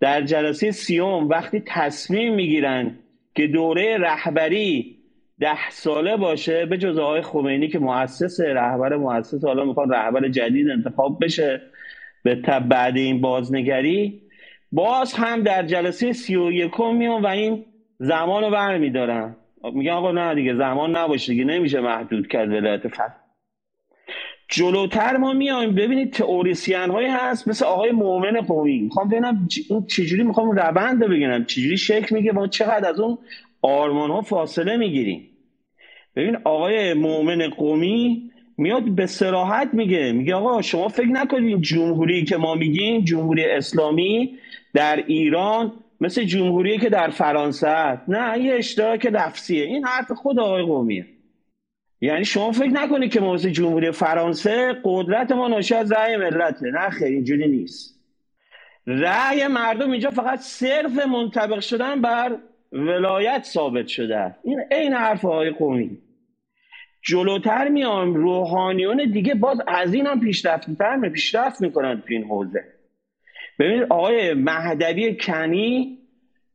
در 0.00 0.22
جلسه 0.22 0.70
سیوم 0.70 1.28
وقتی 1.28 1.62
تصمیم 1.66 2.34
می‌گیرن 2.34 2.98
که 3.38 3.46
دوره 3.46 3.98
رهبری 3.98 4.96
ده 5.40 5.70
ساله 5.70 6.16
باشه 6.16 6.66
به 6.66 6.78
جز 6.78 6.98
آقای 6.98 7.22
خمینی 7.22 7.68
که 7.68 7.78
مؤسس 7.78 8.40
رهبر 8.40 8.96
مؤسس 8.96 9.44
حالا 9.44 9.64
می‌خوان 9.64 9.90
رهبر 9.90 10.28
جدید 10.28 10.70
انتخاب 10.70 11.24
بشه 11.24 11.62
به 12.22 12.34
بعد 12.70 12.96
این 12.96 13.20
بازنگری. 13.20 14.22
باز 14.72 15.14
هم 15.14 15.42
در 15.42 15.62
جلسه 15.62 16.12
سی 16.12 16.36
و 16.36 16.52
یکم 16.52 17.22
و 17.22 17.26
این 17.26 17.64
زمان 17.98 18.44
رو 18.44 18.50
برمیدارن. 18.50 19.36
میگن 19.74 19.92
آقا 19.92 20.12
نه 20.12 20.34
دیگه 20.34 20.54
زمان 20.54 20.96
نباشه 20.96 21.32
دیگه 21.32 21.44
نمیشه 21.44 21.80
محدود 21.80 22.28
کرد 22.28 22.48
ولایت 22.48 22.88
فقیه. 22.88 23.27
جلوتر 24.48 25.16
ما 25.16 25.32
میایم. 25.32 25.74
ببینید 25.74 26.12
تئوریسین 26.12 26.90
هایی 26.90 27.08
هست 27.08 27.48
مثل 27.48 27.64
آقای 27.64 27.90
مؤمن 27.90 28.40
قومی 28.40 28.78
می‌خوام 28.78 29.08
ببینم 29.08 29.48
چجوری 29.88 30.22
می‌خوام 30.22 30.50
روند 30.50 31.04
بگیرم. 31.08 31.44
چجوری 31.44 31.76
شکل 31.76 32.14
میگه 32.16 32.32
ما 32.32 32.46
چقدر 32.46 32.88
از 32.88 33.00
اون 33.00 33.18
آرمان 33.62 34.10
ها 34.10 34.20
فاصله 34.20 34.76
می‌گیریم. 34.76 35.28
ببین 36.16 36.36
آقای 36.44 36.94
مؤمن 36.94 37.48
قومی 37.48 38.30
میاد 38.56 38.84
به 38.84 39.06
سراحت 39.06 39.68
میگه 39.72 40.12
میگه 40.12 40.34
آقا 40.34 40.62
شما 40.62 40.88
فکر 40.88 41.06
نکنید 41.06 41.60
جمهوری 41.60 42.24
که 42.24 42.36
ما 42.36 42.54
میگیم 42.54 43.04
جمهوری 43.04 43.44
اسلامی 43.44 44.38
در 44.74 45.04
ایران 45.06 45.72
مثل 46.00 46.24
جمهوری 46.24 46.78
که 46.78 46.88
در 46.88 47.10
فرانسه 47.10 48.00
نه 48.08 48.38
یه 48.38 48.54
اشتراک 48.54 49.06
لفظیه 49.06 49.64
این 49.64 49.84
حرف 49.84 50.12
خود 50.12 50.38
آقای 50.38 50.62
قومیه. 50.62 51.06
یعنی 52.00 52.24
شما 52.24 52.52
فکر 52.52 52.68
نکنید 52.70 53.12
که 53.12 53.20
ما 53.20 53.36
جمهوری 53.36 53.90
فرانسه 53.90 54.76
قدرت 54.84 55.32
ما 55.32 55.48
ناشی 55.48 55.74
از 55.74 55.92
رأی 55.92 56.16
ملته 56.16 56.70
نه 56.70 56.90
خیلی 56.90 57.14
اینجوری 57.14 57.48
نیست. 57.48 58.00
رأی 58.86 59.46
مردم 59.46 59.90
اینجا 59.90 60.10
فقط 60.10 60.38
صرف 60.38 61.06
منطبق 61.06 61.60
شدن 61.60 62.00
بر 62.00 62.36
ولایت 62.72 63.44
ثابت 63.44 63.86
شده. 63.86 64.34
این 64.44 64.60
عین 64.70 64.92
حرف 64.92 65.24
آقای 65.24 65.50
قومی. 65.50 65.98
جلوتر 67.02 67.68
میام 67.68 68.14
روحانیون 68.14 69.10
دیگه 69.12 69.34
باز 69.34 69.58
از 69.66 69.94
این 69.94 70.06
هم 70.06 70.20
پیشرفتتر 70.20 71.08
پیشرفت 71.08 71.60
می‌کنن 71.60 72.00
تو 72.00 72.06
این 72.08 72.24
حوزه. 72.24 72.64
ببینید 73.58 73.86
آقای 73.90 74.34
مهدوی 74.34 75.16
کنی 75.16 75.98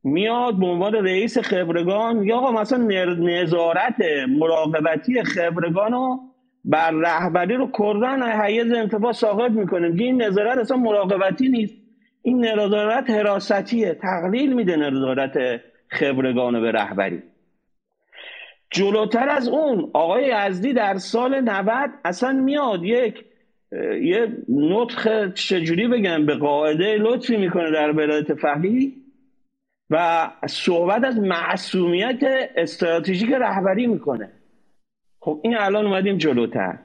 میاد 0.04 0.58
به 0.58 0.66
عنوان 0.66 0.94
رئیس 0.94 1.38
خبرگان 1.38 2.16
میگه 2.16 2.34
آقا 2.34 2.52
مثلا 2.52 2.78
نظارت 3.18 3.94
مراقبتی 4.28 5.22
خبرگان 5.22 5.92
رو 5.92 6.20
بر 6.64 6.90
رهبری 6.90 7.54
رو 7.54 7.70
کردن 7.78 8.22
حیز 8.40 8.72
انتفاع 8.72 9.12
ساقط 9.12 9.50
می‌کنه 9.50 9.88
میگه 9.88 10.04
این 10.04 10.22
نظارت 10.22 10.58
اصلا 10.58 10.76
مراقبتی 10.76 11.48
نیست. 11.48 11.74
این 12.22 12.44
نظارت 12.46 13.10
حراستیه 13.10 13.94
تقلیل 13.94 14.52
میده 14.52 14.76
نظارت 14.76 15.60
خبرگان 15.88 16.60
به 16.60 16.72
رهبری. 16.72 17.22
جلوتر 18.70 19.28
از 19.28 19.48
اون 19.48 19.90
آقای 19.92 20.32
یزدی 20.48 20.72
در 20.72 20.96
سال 20.96 21.40
90 21.40 21.90
اصلا 22.04 22.32
میاد 22.32 22.84
یک 22.84 23.24
یه 24.02 24.28
نطخ 24.48 25.08
چجوری 25.34 25.88
بگم 25.88 26.26
به 26.26 26.34
قاعده 26.34 26.96
لطفی 26.98 27.36
می‌کنه 27.36 27.70
در 27.70 27.92
ولایت 27.92 28.34
فقیه. 28.34 28.92
و 29.90 30.30
صحبت 30.46 31.04
از 31.04 31.18
معصومیت 31.18 32.18
استراتژیک 32.56 33.32
رهبری 33.32 33.86
می‌کنه. 33.86 34.32
خب 35.20 35.40
این 35.44 35.56
الان 35.56 35.86
اومدیم 35.86 36.16
جلوتر. 36.16 36.78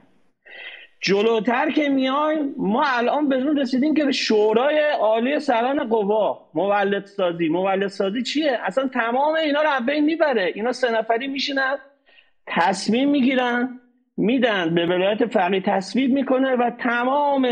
جلوتر 1.02 1.70
که 1.70 1.88
میایم 1.88 2.54
ما 2.58 2.84
الان 2.86 3.28
به 3.28 3.44
رسیدیم 3.56 3.94
که 3.94 4.04
به 4.04 4.12
شورای 4.12 4.80
عالی 5.00 5.40
سران 5.40 5.88
قوا 5.88 6.50
مولد 6.54 7.06
سازی. 7.06 7.48
مولد 7.48 7.86
سازی 7.86 8.22
چیه؟ 8.22 8.58
اصلا 8.64 8.88
تمام 8.88 9.34
اینا 9.34 9.62
رو 9.62 9.86
بین 9.86 10.04
می‌بره. 10.04 10.52
اینا 10.54 10.72
سه 10.72 10.98
نفری 10.98 11.26
میشینن 11.26 11.78
تصمیم 12.46 13.10
می‌گیرن 13.10 13.80
میدن 14.16 14.74
به 14.74 14.86
ولایت 14.86 15.26
فقیه 15.26 15.60
تصویب 15.60 16.12
می‌کنه 16.12 16.56
و 16.56 16.70
تمام 16.78 17.48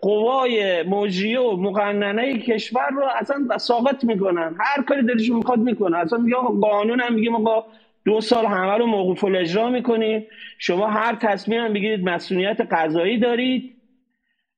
قوای 0.00 0.82
مجریه 0.82 1.40
و 1.40 1.56
مقننه 1.56 2.38
کشور 2.38 2.88
رو 2.92 3.04
اصلا 3.20 3.58
ساقط 3.58 4.04
می‌کنن. 4.04 4.56
هر 4.60 4.82
کاری 4.82 5.02
دلشون 5.02 5.36
می‌خواد 5.36 5.58
می‌کنن 5.58 5.98
اصلا 5.98 6.18
میگه 6.18 6.36
قانون 6.62 7.00
هم 7.00 7.14
میگه 7.14 7.30
ما 7.30 7.64
دو 8.04 8.20
سال 8.20 8.46
همه 8.46 8.78
رو 8.78 8.86
موقوف 8.86 9.24
الاجرا 9.24 9.68
می‌کنیم. 9.68 10.26
شما 10.58 10.86
هر 10.86 11.14
تصمیم 11.14 11.60
هم 11.60 11.72
بگیرید 11.72 12.08
مسئولیت 12.08 12.60
قضایی 12.60 13.18
دارید. 13.18 13.70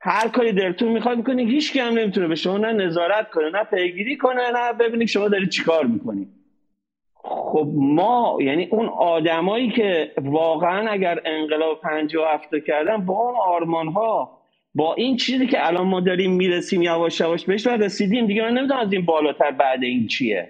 هر 0.00 0.28
کاری 0.28 0.52
دلتون 0.52 0.88
می‌خواد 0.88 1.16
می‌کنید. 1.16 1.48
هیچ 1.48 1.76
هم 1.76 1.98
نمی‌تونه 1.98 2.28
به 2.28 2.34
شما 2.34 2.58
نه 2.58 2.72
نظارت 2.72 3.30
کنه 3.30 3.50
نه 3.50 3.64
پیگیری 3.64 4.16
کنه 4.16 4.50
نه 4.50 4.72
ببینید 4.72 5.08
شما 5.08 5.28
دارید 5.28 5.48
چیکار 5.48 5.86
می‌کنید. 5.86 6.28
خب 7.28 7.68
ما 7.74 8.38
یعنی 8.40 8.68
اون 8.70 8.88
آدمایی 8.88 9.70
که 9.70 10.12
واقعا 10.22 10.90
اگر 10.90 11.20
انقلاب 11.24 11.80
57 11.80 12.54
کردن 12.66 12.96
با 12.96 13.14
اون 13.14 13.34
آرمان 13.46 13.88
ها 13.88 14.36
با 14.76 14.94
این 14.94 15.16
چیزی 15.16 15.46
که 15.46 15.66
الان 15.66 15.86
ما 15.86 16.00
داریم 16.00 16.32
می‌رسیم 16.32 16.82
یواش 16.82 17.20
یواش 17.20 17.44
بهش 17.44 17.66
رسیدیم 17.66 18.26
دیگه 18.26 18.42
من 18.42 18.58
نمی‌دونم 18.58 18.80
از 18.80 18.92
این 18.92 19.04
بالاتر 19.04 19.50
بعد 19.50 19.82
این 19.82 20.06
چیه. 20.06 20.48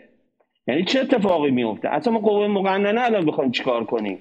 یعنی 0.69 0.85
چه 0.85 1.01
اتفاقی 1.01 1.51
میفته 1.51 1.89
اصلا 1.89 2.13
ما 2.13 2.19
قوه 2.19 2.47
مقننه 2.47 3.05
الان 3.05 3.27
بخوایم 3.27 3.51
چیکار 3.51 3.85
کنیم؟ 3.85 4.19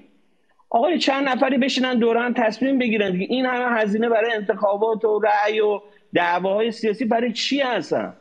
آقای 0.70 1.00
چند 1.00 1.30
نفری 1.30 1.58
بشینن 1.58 2.00
دوران 2.00 2.34
تصمیم 2.34 2.80
بگیرن 2.80 3.12
دیگه. 3.12 3.26
این 3.30 3.46
همه 3.46 3.82
هزینه 3.82 4.10
برای 4.10 4.34
انتخابات 4.34 5.06
و 5.06 5.20
رأی 5.20 5.60
و 5.60 5.82
دعواهای 6.14 6.72
سیاسی 6.72 7.06
برای 7.06 7.34
چی 7.34 7.60
هستن؟ 7.60 8.14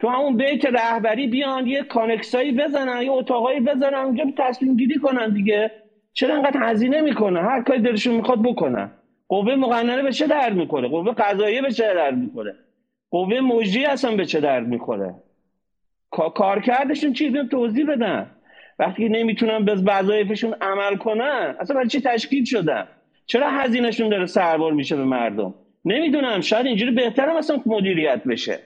تو 0.00 0.08
همون 0.08 0.36
بیت 0.36 0.66
رهبری 0.66 1.26
بیان 1.26 1.66
یه 1.66 1.82
کانکسایی 1.82 2.52
بزنن 2.52 3.02
یه 3.02 3.10
اتاقایی 3.10 3.60
بزنن 3.60 3.94
اونجا 3.94 4.24
تصمیم 4.38 4.76
گیری 4.76 4.98
کنن 4.98 5.34
دیگه. 5.34 5.70
چرا 6.12 6.34
انقدر 6.34 6.70
هزینه 6.70 7.00
می‌کنن 7.00 7.44
هر 7.44 7.62
کاری 7.62 7.80
دلشون 7.80 8.14
می‌خواد 8.14 8.42
بکنن. 8.42 8.90
قوه 9.28 9.54
مقننه 9.54 10.02
به 10.02 10.12
چه 10.12 10.26
درد 10.26 10.52
می‌کنه 10.54 10.88
قوه 10.88 11.12
قضاییه 11.12 11.62
به 11.62 11.72
چه 11.72 11.94
درد 11.94 12.14
می‌کنه 12.14 12.54
قوه 13.10 13.40
مجری 13.40 13.84
اصلا 13.84 14.16
به 14.16 14.26
چه 14.26 14.40
درد 14.40 14.66
می‌کنه 14.66 15.14
کارکردشون 16.10 17.12
چی 17.12 17.32
توضیح 17.50 17.86
بدن 17.86 18.30
وقتی 18.78 19.08
نمی‌تونن 19.08 19.64
به 19.64 19.74
وظایفشون 19.74 20.54
عمل 20.60 20.96
کنن 20.96 21.56
اصلا 21.60 21.76
برای 21.76 21.88
چی 21.88 22.00
تشکیل 22.00 22.44
شدن؟ 22.44 22.88
چرا 23.26 23.50
هزینهشون 23.50 24.08
داره 24.08 24.26
سربار 24.26 24.72
میشه 24.72 24.96
به 24.96 25.04
مردم؟ 25.04 25.54
نمی‌دونم 25.84 26.40
شاید 26.40 26.66
اینجوری 26.66 26.90
بهتر 26.90 27.36
مثلا 27.38 27.62
مدیریت 27.66 28.24
بشه. 28.24 28.58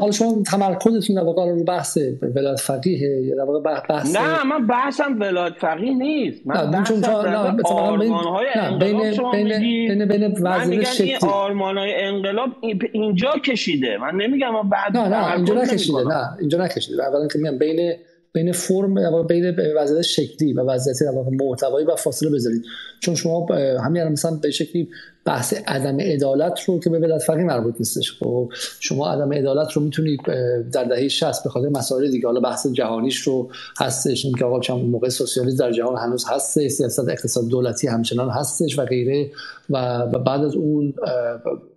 حالا 0.00 0.10
شما 0.10 0.42
تمرکزتون 0.46 1.16
در 1.16 1.22
واقع 1.22 1.50
رو 1.50 1.64
بحث 1.64 1.98
ولایت 2.36 2.60
فقیه 2.60 3.22
یا 3.22 3.36
در 3.36 3.42
واقع 3.42 3.60
بحث 3.60 4.16
نه 4.16 4.44
من 4.44 4.66
بحثم 4.66 5.20
ولایت 5.20 5.52
فقیه 5.58 5.94
نیست. 5.94 6.46
من 6.46 6.54
نه 6.54 6.70
بحثم 6.70 6.94
نه 6.96 7.62
آرمان 7.64 8.44
نه 8.56 8.78
بین 8.78 9.00
بین 9.32 9.88
بین 9.88 10.04
بین 10.04 10.34
وزیر 10.42 10.84
شکلی. 10.84 11.16
آرمان 11.22 11.78
های 11.78 11.94
انقلاب 11.94 12.48
اینجا 12.92 13.32
کشیده. 13.44 13.98
من 13.98 14.14
نمیگم 14.16 14.50
من 14.50 14.68
بعد 14.68 14.96
نه 14.96 15.08
نه 15.08 15.32
اینجا 15.32 15.54
نکشیده 15.54 16.04
نه 16.04 16.28
اینجا 16.40 16.64
نکشیده. 16.64 17.06
اولا 17.06 17.28
که 17.28 17.38
میگم 17.38 17.58
بین 17.58 17.94
بین 18.34 18.52
فرم 18.52 19.22
بین 19.26 19.54
وضعیت 19.76 20.02
شکلی 20.02 20.52
و 20.52 20.60
وضعیت 20.60 21.14
محتوایی 21.40 21.86
و 21.86 21.96
فاصله 21.96 22.30
بذارید. 22.30 22.64
چون 23.00 23.14
شما 23.14 23.46
همین 23.84 24.04
مثلا 24.04 24.36
به 24.42 24.50
شکلی 24.50 24.88
بحث 25.24 25.54
عدم 25.66 26.00
عدالت 26.00 26.60
رو 26.60 26.80
که 26.80 26.90
به 26.90 26.98
ولایت 26.98 27.22
فقیه 27.22 27.44
مربوط 27.44 27.74
نیستش. 27.78 28.12
خب 28.12 28.52
شما 28.80 29.12
عدم 29.12 29.32
عدالت 29.32 29.72
رو 29.72 29.82
می‌تونید 29.82 30.20
در 30.72 30.84
دهه 30.84 31.08
60 31.08 31.44
به 31.44 31.50
خاطر 31.50 31.68
مسائل 31.68 32.10
دیگه 32.10 32.26
حالا 32.26 32.40
بحث 32.40 32.66
جهانیش 32.66 33.18
رو 33.18 33.50
هستش. 33.80 34.24
اینکه 34.24 34.44
آقا 34.44 34.60
چند 34.60 34.84
موقع 34.84 35.08
سوسیالیسم 35.08 35.56
در 35.56 35.72
جهان 35.72 35.96
هنوز 35.96 36.24
هست 36.28 36.68
سیاست 36.68 37.08
اقتصاد 37.08 37.48
دولتی 37.48 37.88
همچنان 37.88 38.30
هستش 38.30 38.78
و 38.78 38.84
غیره 38.84 39.30
و 39.70 40.06
بعد 40.06 40.44
از 40.44 40.54
اون 40.54 40.94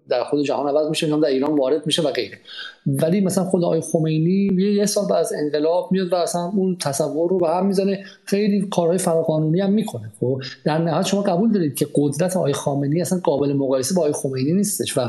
در 0.09 0.23
خود 0.23 0.43
جهان 0.43 0.67
عوض 0.67 0.89
میشه 0.89 1.07
در 1.07 1.25
ایران 1.25 1.55
وارد 1.55 1.85
میشه 1.85 2.01
و 2.01 2.11
غیره. 2.11 2.37
ولی 2.87 3.21
مثلا 3.21 3.43
خود 3.43 3.63
آقای 3.63 3.81
خمینی 3.81 4.49
یه 4.75 4.85
سال 4.85 5.05
بعد 5.09 5.19
از 5.19 5.33
انقلاب 5.43 5.91
میاد 5.91 6.13
و 6.13 6.15
اصلا 6.15 6.51
اون 6.55 6.77
تصور 6.81 7.29
رو 7.29 7.37
به 7.37 7.47
هم 7.47 7.65
می‌زنه. 7.65 8.03
خیلی 8.25 8.67
کارهای 8.71 8.97
فراقانونی 8.97 9.61
هم 9.61 9.73
می‌کنه 9.73 10.11
خب؟ 10.19 10.41
در 10.63 10.77
نهایت 10.77 11.05
شما 11.05 11.21
قبول 11.21 11.51
دارید 11.51 11.75
که 11.75 11.87
قدرت 11.95 12.37
آقای 12.37 12.53
خامنه‌ای 12.53 13.01
اصلا 13.01 13.19
قابل 13.23 13.53
مقایسه 13.53 13.95
با 13.95 14.01
آقای 14.01 14.13
خمینی 14.13 14.53
نیستش 14.53 14.97
و 14.97 15.01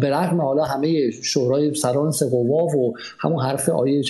به 0.00 0.10
رغم 0.10 0.40
حالا 0.40 0.64
همه 0.64 1.10
شورای 1.10 1.74
سران 1.74 2.10
سه 2.10 2.26
و 2.26 2.92
همون 3.18 3.44
حرف 3.44 3.68
آیه 3.68 4.02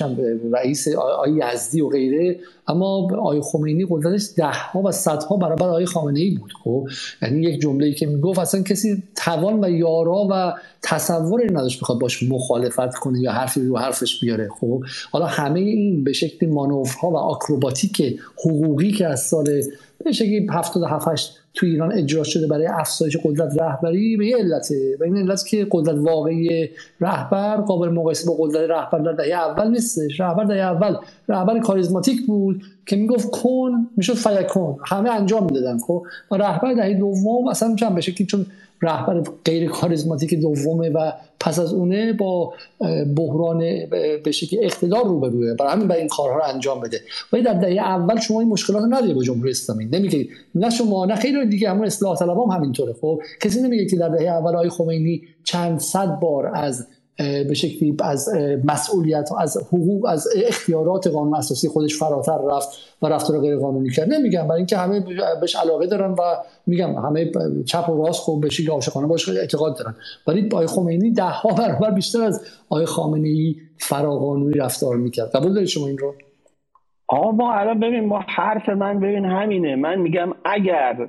رئیس 0.52 0.88
آیه 0.96 1.44
یزدی 1.54 1.80
و 1.80 1.88
غیره 1.88 2.38
اما 2.68 3.08
آیه 3.22 3.40
خمینی 3.40 3.86
قدرتش 3.90 4.28
ده 4.36 4.52
ها 4.52 4.82
و 4.82 4.92
صدها 4.92 5.36
برابر 5.36 5.68
آیه 5.68 5.86
خامنه 5.86 6.20
ای 6.20 6.30
بود 6.30 6.52
خب؟ 6.64 6.88
یعنی 7.22 7.42
یک 7.42 7.60
جمله 7.60 7.86
ای 7.86 7.94
که 7.94 8.06
می‌گفت 8.06 8.38
اصلا 8.38 8.62
کسی 8.62 9.02
توان 9.16 9.64
و 9.64 9.70
یارا 9.70 10.26
و 10.30 10.54
تصوری 10.84 11.44
نداشت 11.44 11.80
بخواد 11.80 11.98
باش 11.98 12.22
مخالفت 12.22 12.94
کنه 12.94 13.20
یا 13.20 13.32
حرفی 13.32 13.60
رو 13.60 13.78
حرفش 13.78 14.20
بیاره 14.20 14.48
خب؟ 14.60 14.82
حالا 15.10 15.26
همه 15.26 15.60
این 15.60 16.04
به 16.04 16.12
شکل 16.12 16.46
مانورها 16.46 17.10
و 17.10 17.16
آکروباتیک 17.16 18.20
حقوقی 18.44 18.92
که 18.92 19.06
از 19.06 19.20
سال 19.20 19.62
به 20.04 20.12
شکلی 20.12 20.46
77 20.50 21.44
تو 21.54 21.66
ایران 21.66 21.92
اجرا 21.92 22.22
شده 22.24 22.46
برای 22.46 22.66
افزایش 22.66 23.16
قدرت 23.24 23.60
رهبری 23.60 24.16
به 24.16 24.26
یه 24.26 24.36
علته 24.36 24.96
و 25.00 25.04
این 25.04 25.16
علت 25.16 25.46
که 25.46 25.66
قدرت 25.70 25.98
واقعی 25.98 26.68
رهبر 27.00 27.56
قابل 27.56 27.88
مقایسه 27.88 28.26
با 28.26 28.36
قدرت 28.38 28.70
رهبر 28.70 28.98
در 28.98 29.12
دهه 29.12 29.32
اول 29.32 29.70
نیستش. 29.70 30.20
رهبر 30.20 30.44
دهه 30.44 30.58
اول 30.58 30.96
رهبر 31.28 31.58
کاریزماتیک 31.58 32.26
بود 32.26 32.62
که 32.86 32.96
می‌گفت 32.96 33.30
کن 33.30 33.88
می‌شد 33.96 34.14
فیکون 34.14 34.76
همه 34.86 35.10
انجام 35.10 35.44
می‌دادن 35.44 35.78
خب؟ 35.78 36.02
و 36.30 36.36
رهبر 36.36 36.74
دهه 36.74 36.94
دوم 36.94 37.48
اصلا 37.48 37.74
چند 37.74 37.94
به 37.94 38.00
شکلی 38.00 38.26
چون 38.26 38.46
رهبر 38.84 39.22
غیر 39.44 39.68
کاریزماتیک 39.68 40.34
دومه 40.34 40.90
و 40.90 41.12
پس 41.40 41.58
از 41.58 41.72
اونه 41.72 42.12
با 42.12 42.54
بحران 43.16 43.58
به 44.24 44.32
شکل 44.32 44.56
اقتدار 44.60 45.04
روبروه. 45.04 45.54
برای 45.54 45.72
همین 45.72 45.88
باید 45.88 46.00
این 46.00 46.08
کارها 46.08 46.36
رو 46.36 46.44
انجام 46.44 46.80
بده. 46.80 47.00
ولی 47.32 47.42
در 47.42 47.54
دهه 47.54 47.72
اول 47.72 48.20
شما 48.20 48.40
این 48.40 48.48
مشکلات 48.48 48.82
رو 48.82 48.88
نداری 48.88 49.14
با 49.14 49.22
جمهوری 49.22 49.50
اسلامی. 49.50 49.84
نمیگه 49.84 50.28
نه 50.54 50.70
شما 50.70 51.06
نه 51.06 51.14
خیلی 51.14 51.46
دیگه 51.46 51.70
همون 51.70 51.86
اصلاح 51.86 52.18
طلب 52.18 52.38
هم 52.38 52.56
همینطوره. 52.56 52.92
خب 53.00 53.20
کسی 53.40 53.62
نمیگه 53.62 53.86
که 53.86 53.96
در 53.96 54.08
دهه 54.08 54.28
اول 54.28 54.54
آقای 54.54 54.68
خمینی 54.68 55.22
چند 55.44 55.78
صد 55.80 56.20
بار 56.20 56.50
از 56.54 56.86
به 57.18 57.54
شکلی 57.54 57.96
از 58.04 58.28
مسئولیت 58.64 59.30
از 59.38 59.56
حقوق 59.68 60.06
از 60.06 60.28
اختیارات 60.46 61.06
قانون 61.06 61.34
اساسی 61.34 61.68
خودش 61.68 61.96
فراتر 61.96 62.38
رفت 62.50 62.68
و 63.02 63.06
رفتار 63.06 63.40
غیر 63.40 63.56
قانونی 63.56 63.90
کرد. 63.90 64.12
نمیگم 64.12 64.42
برای 64.42 64.56
اینکه 64.56 64.76
همه 64.76 65.04
بهش 65.40 65.56
علاقه 65.56 65.86
دارن 65.86 66.12
و 66.12 66.22
میگم 66.66 66.94
همه 66.94 67.32
چپ 67.66 67.88
و 67.88 68.06
راست 68.06 68.20
خوب 68.20 68.46
بشه 68.46 68.72
عاشقانه 68.72 69.06
باش 69.06 69.28
اعتقاد 69.28 69.78
دارن. 69.78 69.94
ولی 70.26 70.48
آقای 70.52 70.66
خمینی 70.66 71.12
ده 71.12 71.22
ها 71.22 71.48
برابر 71.54 71.90
بیشتر 71.90 72.22
از 72.22 72.46
آقای 72.68 72.86
خامنه 72.86 73.28
ای 73.28 73.56
فراقانونی 73.78 74.54
رفتار 74.54 74.96
می‌کرد. 74.96 75.30
قبول 75.30 75.54
دارید 75.54 75.68
شما 75.68 75.86
این 75.86 75.98
رو؟ 75.98 76.14
آقا 77.08 77.30
ما 77.30 77.52
الان 77.52 77.80
ببین 77.80 78.06
ما 78.06 78.20
حرف 78.28 78.68
من 78.68 79.00
ببین 79.00 79.24
همینه. 79.24 79.76
من 79.76 79.98
میگم 79.98 80.32
اگر 80.44 81.08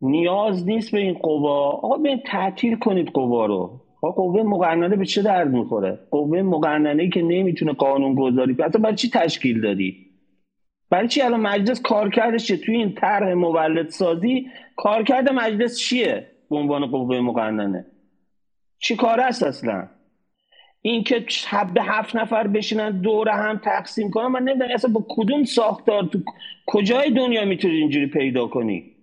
نیاز 0.00 0.66
نیست 0.66 0.92
به 0.92 0.98
این 0.98 1.14
قوا 1.14 1.70
آقا 1.70 1.96
ببین 1.96 2.20
تعطیل 2.26 2.78
کنید 2.78 3.08
قوا 3.14 3.46
رو. 3.46 3.70
قوه 4.10 4.42
مقننه 4.42 4.96
به 4.96 5.04
چه 5.04 5.22
درد 5.22 5.48
می‌خوره؟ 5.48 5.98
قوه 6.10 6.42
مقننه 6.42 7.08
که 7.08 7.22
نمی‌تونه 7.22 7.72
قانون 7.72 8.14
گذاری 8.14 8.56
اصلا 8.62 8.80
برای 8.80 8.96
چی 8.96 9.10
تشکیل 9.10 9.60
دادی؟ 9.60 10.06
برای 10.90 11.08
چی 11.08 11.22
الان 11.22 11.40
مجلس 11.40 11.82
کارکردش 11.82 12.46
چه 12.46 12.56
توی 12.56 12.76
این 12.76 12.94
طرح 12.94 13.32
مولد 13.32 13.88
سازی 13.88 14.46
کارکرد 14.76 15.28
مجلس 15.28 15.78
چیه 15.78 16.26
به 16.50 16.56
عنوان 16.56 16.86
قوه 16.86 17.20
مقننه؟ 17.20 17.86
چی 18.78 18.96
کار 18.96 19.20
است 19.20 19.42
اصلا؟ 19.42 19.88
این 20.82 21.04
که 21.04 21.24
به 21.74 21.82
هفت 21.82 22.16
نفر 22.16 22.46
بشینن 22.46 23.00
دور 23.00 23.28
هم 23.28 23.60
تقسیم 23.64 24.10
کنن 24.10 24.26
من 24.26 24.42
نمی‌دونم 24.42 24.70
اصلا 24.74 24.92
با 24.92 25.06
کدوم 25.08 25.44
ساختار 25.44 26.02
تو 26.02 26.18
کجای 26.66 27.10
دنیا 27.10 27.44
می‌تونید 27.44 27.80
اینجوری 27.80 28.06
پیدا 28.06 28.46
کنی؟ 28.46 28.94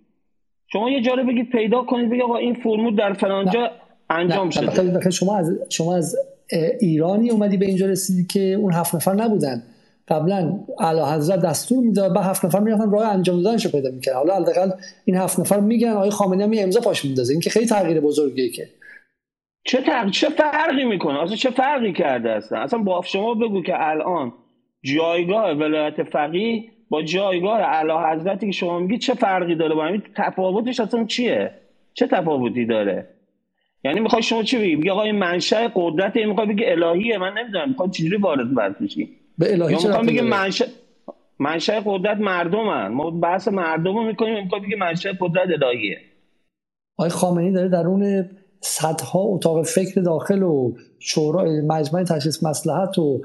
شما 0.72 0.90
یه 0.90 1.00
جاره 1.00 1.22
بگید 1.22 1.50
پیدا 1.50 1.82
کنید 1.82 2.10
بگید 2.10 2.22
آقا 2.22 2.36
این 2.36 2.54
فرمول 2.54 2.96
در 2.96 3.12
فلانجا 3.12 3.70
انجام 4.12 4.50
شده. 4.50 5.10
شما 5.10 5.36
از 5.36 5.52
شما 5.68 5.96
از 5.96 6.16
ایرانی 6.80 7.30
اومدی 7.30 7.56
به 7.56 7.66
اینجا 7.66 7.86
رسیدی 7.86 8.26
که 8.26 8.40
اون 8.40 8.72
هفت 8.72 8.94
نفر 8.94 9.12
نبودن. 9.12 9.62
قبلا 10.08 10.58
اعلی 10.80 11.00
حضرت 11.00 11.40
دستور 11.40 11.84
می‌داد 11.84 12.14
به 12.14 12.20
هفت 12.20 12.44
نفر 12.44 12.60
می‌رفتن 12.60 12.90
راه 12.90 13.08
انجام 13.08 13.42
دادنشو 13.42 13.70
پیدا 13.70 13.90
می‌کرد 13.90 14.14
حالا 14.14 14.34
حداقل 14.34 14.70
این 15.04 15.16
هفت 15.16 15.40
نفر 15.40 15.60
میگن 15.60 15.88
آقای 15.88 16.10
خامنه‌ای 16.10 16.58
هم 16.58 16.64
امضا 16.64 16.80
پاش 16.80 17.04
میندازه. 17.04 17.32
این 17.32 17.40
که 17.40 17.50
خیلی 17.50 17.66
تغییر 17.66 18.00
بزرگیه 18.00 18.48
که. 18.48 18.68
چه 19.64 19.82
تغ... 19.82 20.10
چه 20.10 20.28
فرقی 20.28 20.84
می‌کنه؟ 20.84 21.22
اصلا 21.22 21.36
چه 21.36 21.50
فرقی 21.50 21.92
کرده 21.92 22.30
اصلا؟ 22.30 22.62
اصلا 22.62 22.78
با 22.78 23.02
شما 23.04 23.34
بگو 23.34 23.62
که 23.62 23.72
الان 23.76 24.32
جایگاه 24.82 25.50
ولایت 25.50 26.02
فقیه 26.02 26.64
با 26.90 27.02
جایگاه 27.02 27.60
اعلی 27.60 27.92
حضرتی 27.92 28.46
که 28.46 28.52
شما 28.52 28.78
میگی 28.78 28.98
چه 28.98 29.14
فرقی 29.14 29.56
داره 29.56 29.74
با 29.74 29.84
همین 29.84 30.02
تفاوتش 30.16 30.80
اصلا 30.80 31.04
چیه؟ 31.04 31.50
چه 31.94 32.06
تفاوتی 32.06 32.66
داره؟ 32.66 33.08
یعنی 33.84 34.00
می‌خوای 34.00 34.22
شما 34.22 34.42
چی 34.42 34.58
بگی؟ 34.58 34.76
بگی 34.76 34.90
آقا 34.90 35.02
این 35.02 35.18
منشأ 35.18 35.68
قدرت 35.74 36.16
این 36.16 36.28
می‌خوای 36.28 36.46
بگی 36.46 36.64
الهیه 36.64 37.18
من 37.18 37.32
نمی‌دونم 37.38 37.68
می‌خوای 37.68 37.90
چجوری 37.90 38.16
وارد 38.16 38.54
بحث 38.54 38.72
بشی 38.82 39.08
به 39.38 39.52
الهی 39.52 39.76
چرا 39.76 40.00
بگی 40.00 40.20
منشأ 40.20 40.64
منشأ 41.38 41.80
قدرت 41.84 42.16
مردمن. 42.16 42.88
ما 42.88 43.10
بحث 43.10 43.48
مردم 43.48 43.96
رو 43.96 44.02
می‌کنیم 44.02 44.42
می‌خوای 44.42 44.60
بگی 44.60 44.74
منشأ 44.74 45.12
قدرت 45.20 45.62
الهیه. 45.62 45.98
آقای 46.98 47.10
خامنه‌ای 47.10 47.52
داره 47.52 47.68
درون 47.68 48.30
صدها 48.60 49.20
اتاق 49.20 49.62
فکر 49.62 50.00
داخل 50.00 50.42
و 50.42 50.72
شورا 50.98 51.44
مجمع 51.44 52.04
تشخیص 52.04 52.42
مسلحت 52.42 52.98
و 52.98 53.22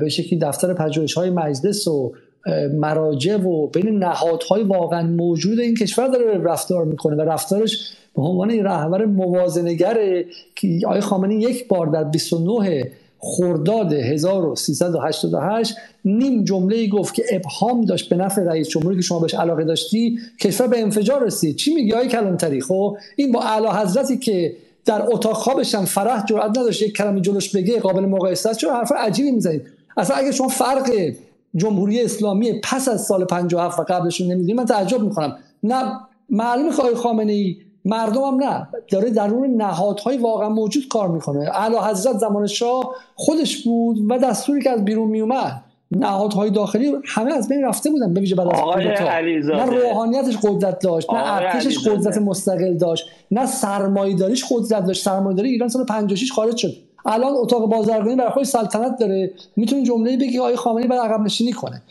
به 0.00 0.08
شکلی 0.08 0.38
دفتر 0.38 0.74
پژوهش‌های 0.74 1.30
مجلس 1.30 1.88
و 1.88 2.14
مراجع 2.74 3.36
و 3.36 3.66
بین 3.66 3.98
نهادهای 3.98 4.62
واقعا 4.62 5.02
موجود 5.02 5.60
این 5.60 5.74
کشور 5.74 6.08
داره 6.08 6.38
رفتار 6.38 6.84
می‌کنه 6.84 7.16
و 7.16 7.20
رفتارش 7.20 7.92
به 8.16 8.22
عنوان 8.22 8.50
رهبر 8.50 9.04
موازنگر 9.04 10.24
که 10.54 10.80
آقای 10.86 11.00
خامنه‌ای 11.00 11.40
یک 11.40 11.68
بار 11.68 11.86
در 11.86 12.04
29 12.04 12.90
خرداد 13.18 13.92
1388 13.92 15.74
نیم 16.04 16.44
جمله 16.44 16.88
گفت 16.88 17.14
که 17.14 17.24
ابهام 17.30 17.84
داشت 17.84 18.08
به 18.08 18.16
نفع 18.16 18.42
رئیس 18.42 18.68
جمهوری 18.68 18.96
که 18.96 19.02
شما 19.02 19.18
بهش 19.18 19.34
علاقه 19.34 19.64
داشتی 19.64 20.18
کشور 20.40 20.66
به 20.66 20.80
انفجار 20.80 21.24
رسید. 21.24 21.56
چی 21.56 21.74
میگی 21.74 21.92
آقای 21.92 22.08
کلانتری؟ 22.08 22.60
خب 22.60 22.96
این 23.16 23.32
با 23.32 23.40
اعلی 23.42 23.66
حضرتی 23.66 24.16
که 24.16 24.56
در 24.84 25.02
اتاق 25.02 25.36
خوابش 25.36 25.74
هم 25.74 25.84
فرح 25.84 26.24
جرأت 26.26 26.58
نداشت 26.58 26.82
یک 26.82 26.96
کلمه 26.96 27.20
جلوش 27.20 27.56
بگه 27.56 27.80
قابل 27.80 28.00
مقایسه 28.00 28.50
است 28.50 28.58
چرا 28.58 28.76
حرف 28.76 28.92
عجیبی 28.92 29.30
می‌زنید؟ 29.30 29.62
اصلا 29.96 30.16
اگه 30.16 30.32
شما 30.32 30.48
فرق 30.48 30.90
جمهوری 31.56 32.02
اسلامی 32.02 32.60
پس 32.64 32.88
از 32.88 33.04
سال 33.04 33.24
57 33.24 33.78
و 33.78 33.82
قبلشون 33.82 34.26
نمی‌دونید 34.26 34.56
من 34.56 34.64
تعجب 34.64 35.02
می‌کنم. 35.02 35.36
نه 35.62 35.92
معلومه 36.30 36.76
که 36.76 36.82
آقای 36.82 36.94
خامنه 36.94 37.32
ای 37.32 37.56
مردم 37.84 38.22
هم 38.22 38.44
نه. 38.44 38.68
داره 38.90 39.10
درون 39.10 39.62
نهادهای 39.62 40.16
واقعا 40.16 40.48
موجود 40.48 40.88
کار 40.88 41.08
می‌کنه. 41.08 41.50
اعلی 41.54 41.76
حضرت 41.76 42.18
زمان 42.18 42.46
شاه 42.46 42.94
خودش 43.14 43.64
بود 43.64 44.10
و 44.10 44.18
دستوری 44.18 44.62
که 44.62 44.70
از 44.70 44.84
بیرون 44.84 45.08
میومد 45.08 45.62
نهادهای 45.90 46.50
داخلی 46.50 46.92
همه 47.04 47.32
از 47.32 47.48
بین 47.48 47.64
رفته 47.64 47.90
بودن 47.90 48.14
به 48.14 48.20
ویژه 48.20 48.34
بعد 48.34 48.46
از 48.46 48.54
نه 49.44 49.64
روحانیتش 49.64 50.36
قدرت 50.42 50.78
داشت 50.78 51.10
نه 51.12 51.34
ارتشش 51.34 51.88
قدرت 51.88 52.18
مستقل 52.18 52.74
داشت 52.74 53.06
نه 53.30 53.46
سرمایه‌داریش 53.46 54.44
قدرت 54.50 54.86
داشت. 54.86 55.04
سرمایه‌داری 55.04 55.50
ایران 55.50 55.68
سال 55.68 55.84
56 55.84 56.32
خارج 56.32 56.56
شد. 56.56 56.87
الان 57.06 57.32
اتاق 57.34 57.70
بازرگانی 57.70 58.16
برای 58.16 58.30
خودش 58.30 58.46
سلطنت 58.46 58.98
داره. 59.00 59.32
می‌تونه 59.56 59.82
جمله 59.82 60.16
بگی 60.16 60.38
آقای 60.38 60.56
خامنه‌ای 60.56 60.88
بعد 60.88 61.00
عقب 61.00 61.20
نشینی 61.20 61.52
کنه. 61.52 61.82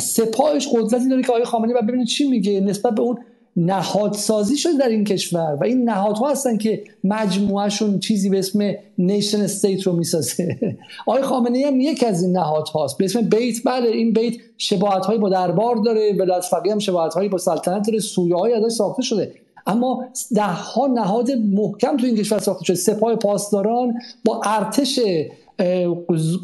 سپاهش 0.00 0.68
قدرتی 0.72 1.08
داره 1.08 1.22
که 1.22 1.28
آقای 1.28 1.44
خامنه‌ای 1.44 1.74
بعد 1.74 1.86
ببینید 1.86 2.06
چی 2.06 2.28
میگه 2.28 2.60
نسبت 2.60 2.94
به 2.94 3.02
اون 3.02 3.18
نهادسازی 3.56 4.56
شده 4.56 4.72
در 4.78 4.88
این 4.88 5.04
کشور. 5.04 5.58
و 5.60 5.64
این 5.64 5.88
نهادها 5.88 6.30
هستن 6.30 6.56
که 6.56 6.84
مجموعهشون 7.04 7.98
چیزی 7.98 8.28
به 8.28 8.38
اسم 8.38 8.74
نیشن 8.98 9.40
استیت 9.40 9.82
رو 9.82 9.92
می‌سازه. 9.92 10.58
آقای 11.06 11.22
خامنه 11.22 11.66
هم 11.66 11.80
یک 11.80 12.04
از 12.04 12.22
این 12.22 12.32
نهادهاست. 12.32 12.98
به 12.98 13.04
اسم 13.04 13.20
بیت 13.20 13.56
بله 13.64 13.88
این 13.88 14.12
بیت 14.12 14.34
شباهت 14.58 15.06
هایی 15.06 15.18
با 15.18 15.28
دربار 15.28 15.76
داره. 15.76 16.12
ولایت 16.18 16.44
فقیه 16.44 16.72
هم 16.72 16.78
شباهت 16.78 17.14
هایی 17.14 17.28
با 17.28 17.38
سلطنت 17.38 17.86
داره. 17.86 17.98
سویه 17.98 18.36
های 18.36 18.52
ازش 18.52 18.72
ساخته 18.72 19.02
شده. 19.02 19.34
اما 19.66 20.04
ده 20.34 20.42
ها 20.42 20.86
نهاد 20.86 21.30
محکم 21.30 21.96
تو 21.96 22.06
این 22.06 22.16
کشور 22.16 22.38
ساخته 22.38 22.64
شده. 22.64 22.76
سپاه 22.76 23.16
پاسداران 23.16 23.94
با 24.24 24.40
ارتش 24.44 25.00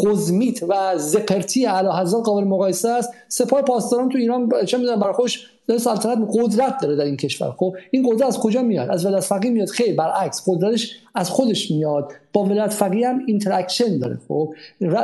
قزمیت 0.04 0.62
و 0.62 0.98
زپرتی 0.98 1.66
اعلی 1.66 1.88
حضرت 1.88 2.22
قابل 2.24 2.44
مقایسه 2.44 2.88
است. 2.88 3.10
سپاه 3.28 3.62
پاسداران 3.62 4.08
تو 4.08 4.18
ایران 4.18 4.50
چه 4.66 4.78
می‌دونم 4.78 5.00
برای 5.00 5.14
خوش 5.14 5.50
سلطنت 5.78 6.18
قدرت 6.34 6.80
داره 6.82 6.96
در 6.96 7.04
این 7.04 7.16
کشور. 7.16 7.50
خب 7.50 7.76
این 7.90 8.08
قدرت 8.10 8.28
از 8.28 8.38
کجا 8.38 8.62
میاد؟ 8.62 8.90
از 8.90 9.06
ولایت 9.06 9.24
فقیه 9.24 9.50
میاد. 9.50 9.68
خیر 9.68 9.96
برعکس 9.96 10.42
قدرتش 10.46 10.96
از 11.14 11.30
خودش 11.30 11.70
میاد. 11.70 12.12
با 12.32 12.44
ولایت 12.44 12.72
فقیه 12.72 13.08
هم 13.08 13.20
interaction 13.26 13.98
داره. 13.98 14.18
خب 14.28 14.54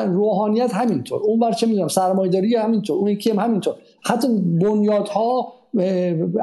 روحانیت 0.06 0.74
همینطور. 0.74 1.22
اون 1.22 1.40
بر 1.40 1.52
چه 1.52 1.66
می‌دونم 1.66 1.89
سرمایه‌داری 1.89 2.56
همینطور. 2.56 2.98
اون 2.98 3.09
یکی 3.09 3.30
هم 3.30 3.39
همینطور. 3.39 3.74
حتی 4.05 4.28
بنیادها 4.39 5.52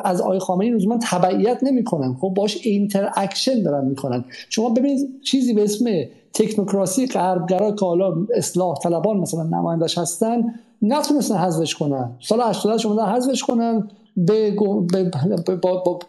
از 0.04 0.22
آقای 0.22 0.40
خامنه‌ای 0.40 0.72
لزوما 0.72 1.00
تبعیت 1.04 1.64
نمی‌کنن. 1.64 2.14
خب 2.22 2.34
باش 2.38 2.58
interaction 2.64 3.64
دارن 3.64 3.86
می‌کنن. 3.86 4.26
شما 4.50 4.70
ببینید 4.70 5.22
چیزی 5.22 5.54
به 5.54 5.64
اسم 5.64 5.86
تکنوکراسی 6.34 7.08
غربگرا 7.08 7.72
که 7.72 7.86
حالا 7.86 8.16
اصلاح 8.36 8.78
طلبان 8.84 9.18
مثلا 9.18 9.44
نمایندش 9.44 9.98
هستن 9.98 10.44
نتونستن 10.82 11.36
حذفش 11.36 11.76
کنن. 11.76 12.12
سال 12.22 12.42
80 12.42 12.78
شما 12.78 13.06
حذفش 13.06 13.44
کنن. 13.44 13.90
به 14.16 14.52
با, 15.62 16.00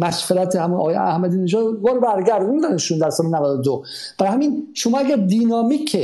مشورت 0.00 0.56
همون 0.56 0.80
آقای 0.80 0.94
احمدی 0.94 1.36
نژاد 1.36 1.80
وارد 1.80 2.00
برگردوندنشون 2.00 2.98
در 2.98 3.10
سال 3.10 3.26
92 3.26 3.82
برای 4.18 4.32
همین 4.32 4.66
شما 4.74 4.98
اگر 4.98 5.16
dynamic 5.16 5.96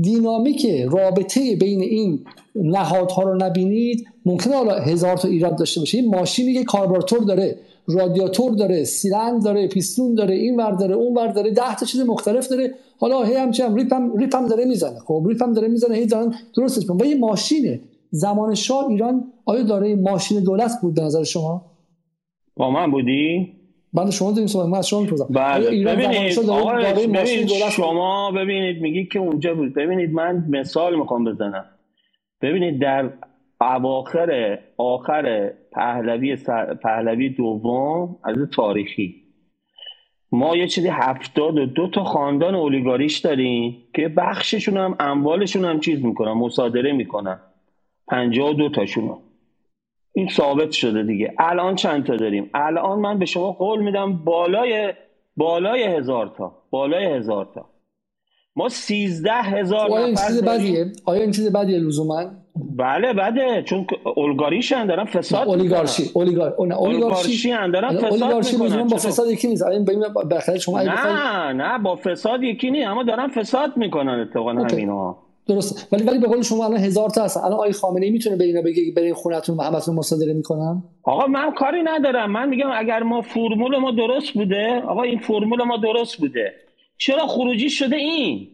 dynamic 0.00 0.66
رابطه 0.90 1.56
بین 1.56 1.80
این 1.80 2.20
نهادها 2.62 3.22
رو 3.22 3.36
نبینید. 3.36 4.08
ممکنه 4.26 4.56
حالا 4.56 4.74
هزار 4.74 5.16
تا 5.16 5.28
ایراد 5.28 5.58
داشته 5.58 5.80
باشه. 5.80 5.98
این 5.98 6.10
ماشینی 6.10 6.54
که 6.54 6.64
کاربراتور 6.64 7.18
داره 7.18 7.58
رادیاتور 7.88 8.54
داره 8.54 8.84
سیلندر 8.84 9.44
داره 9.44 9.68
پیستون 9.68 10.14
داره 10.14 10.34
این 10.34 10.56
ور 10.56 10.70
داره 10.70 10.94
اون 10.94 11.16
ور 11.16 11.26
داره 11.26 11.50
ده 11.50 11.76
تا 11.76 11.86
چیز 11.86 12.00
مختلف 12.00 12.48
داره. 12.48 12.74
حالا 12.98 13.22
هی 13.22 13.34
هم 13.34 13.50
چه 13.50 13.74
ریپ 13.74 13.92
هم, 13.92 14.16
ریپ 14.16 14.36
هم 14.36 14.46
داره 14.46 14.64
می‌زنه. 14.64 14.98
خب 14.98 15.24
ریپ 15.28 15.42
هم 15.42 15.52
داره 15.52 15.68
می‌زنه 15.68 15.94
هی 15.94 16.06
دارن 16.06 16.34
درستش 16.56 16.90
و 16.90 17.04
یه 17.04 17.18
ماشینه. 17.18 17.80
زمان 18.10 18.54
شاه 18.54 18.86
ایران 18.86 19.24
آیا 19.44 19.62
داره 19.62 19.94
ماشین 19.94 20.40
دولت 20.40 20.72
بود 20.82 20.94
به 20.94 21.02
نظر 21.02 21.24
شما؟ 21.24 21.64
با 22.56 22.70
من 22.70 22.90
بودی؟ 22.90 23.52
بعد 23.92 24.10
شما 24.10 24.30
داریم 24.30 24.46
صحبت. 24.46 24.66
من 24.68 24.78
از 24.78 24.88
شما 24.88 25.00
می‌پرسم. 25.00 25.26
بله. 25.30 25.66
ببینید 25.66 25.88
ببینید 25.88 27.68
شما 27.70 28.30
ببینید 28.30 28.82
میگی 28.82 29.06
که 29.06 29.18
اونجا 29.18 29.54
بود. 29.54 29.74
ببینید 29.74 30.10
من 30.10 30.44
مثال 30.48 30.98
می‌خوام 30.98 31.24
بزنم. 31.24 31.64
ببینید 32.42 32.80
در 32.80 33.10
اواخر 33.60 34.58
آخر 34.76 35.52
پهلوی 35.72 36.36
پهلوی 36.82 37.28
دوم 37.28 38.16
از 38.24 38.36
تاریخی 38.54 39.22
ما 40.32 40.56
یه 40.56 40.66
چیزی 40.66 40.88
هفتاد 40.88 41.58
و 41.58 41.66
دو 41.66 41.90
تا 41.90 42.04
خاندان 42.04 42.54
اولیگاریش 42.54 43.18
داریم 43.18 43.82
که 43.94 44.08
بخششون 44.08 44.76
هم 44.76 44.96
اموالشون 45.00 45.64
هم 45.64 45.80
چیز 45.80 46.04
می‌کنن 46.04 46.32
مصادره 46.32 46.92
می‌کنن. 46.92 47.40
پنجاه 48.08 48.50
و 48.50 48.52
دو 48.52 48.68
تاشون 48.68 49.18
این 50.12 50.28
ثابت 50.28 50.70
شده 50.70 51.02
دیگه. 51.02 51.34
الان 51.38 51.74
چند 51.74 52.04
تا 52.04 52.16
داریم؟ 52.16 52.50
الان 52.54 52.98
من 52.98 53.18
به 53.18 53.26
شما 53.26 53.52
قول 53.52 53.82
میدم 53.82 54.12
بالای 54.24 54.94
بالای 55.36 55.82
هزار 55.82 56.34
تا 56.38 56.62
بالای 56.70 57.04
هزار 57.04 57.48
تا. 57.54 57.75
ما 58.56 58.68
سیزده 58.68 59.32
هزار 59.32 59.90
آیا 59.90 60.06
این 60.06 60.14
چیز 60.26 60.44
بدیه؟ 60.44 60.92
آیا 61.04 61.22
این 61.22 61.30
چیز 61.30 61.52
بدیه 61.52 61.78
لزوما؟ 61.78 62.24
بله 62.76 63.12
بده. 63.12 63.62
چون 63.62 63.86
اولگاریش 64.16 64.72
هم 64.72 64.86
دارن 64.86 65.04
فساد 65.04 65.48
اولیگارشی. 65.48 66.10
اولیگار 66.14 66.54
اولیگارشی 66.58 67.50
هم 67.50 67.72
دارن 67.72 67.96
فساد 67.96 68.22
اولیگارشی 68.22 68.56
با 68.56 68.96
فساد 68.96 69.30
یکی 69.30 69.48
نیست. 69.48 69.62
الان 69.62 69.84
بخاطر 70.30 70.58
شما 70.58 70.82
نه 70.82 71.52
نه 71.52 71.78
با 71.78 71.96
فساد 71.96 72.42
یکی 72.42 72.70
نیست. 72.70 72.86
اما 72.86 73.02
دارن 73.02 73.28
فساد 73.28 73.76
می‌کنن 73.76 74.26
اتفاقا 74.28 74.52
همینا 74.52 75.16
درست. 75.48 75.88
ولی 75.92 76.04
ولی 76.04 76.18
به 76.18 76.26
قول 76.26 76.42
شما 76.42 76.64
الان 76.64 76.80
هزار 76.80 77.10
تا 77.10 77.24
هست. 77.24 77.36
الان 77.36 77.52
آقای 77.52 77.72
خامنه 77.72 78.06
ای 78.06 78.12
می‌تونه 78.12 78.36
به 78.36 78.44
اینا 78.44 78.62
بگه 78.62 78.82
برین 78.96 79.14
خونتون 79.14 79.56
و 79.56 79.62
همتون 79.62 79.94
مصادره 79.94 80.32
می‌کنن؟ 80.32 80.82
آقا 81.02 81.26
من 81.26 81.54
کاری 81.54 81.82
ندارم. 81.82 82.32
من 82.32 82.48
میگم 82.48 82.70
اگر 82.74 83.02
ما 83.02 83.20
فرمول 83.20 83.78
ما 83.78 83.90
درست 83.90 84.32
بوده 84.32 84.82
آقا 84.88 85.02
این 85.02 85.18
فرمول 85.18 85.64
ما 85.64 85.76
درست 85.76 86.16
بوده. 86.16 86.52
چرا 86.98 87.26
خروجی 87.26 87.70
شده 87.70 87.96
این؟ 87.96 88.48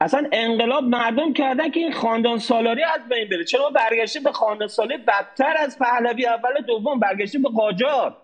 اصلا 0.00 0.28
انقلاب 0.32 0.84
مردم 0.84 1.32
کردن 1.32 1.70
که 1.70 1.80
این 1.80 1.92
خاندان 1.92 2.38
سالاری 2.38 2.82
از 2.82 3.00
بین 3.10 3.28
بره. 3.28 3.44
چرا 3.44 3.70
برگشتیم 3.70 4.22
به 4.22 4.32
خاندان 4.32 4.68
سالاری 4.68 5.02
بدتر 5.08 5.54
از 5.58 5.78
پهلوی 5.78 6.26
اول 6.26 6.66
دوم؟ 6.66 7.00
برگشتیم 7.00 7.42
به 7.42 7.48
قاجار. 7.48 8.16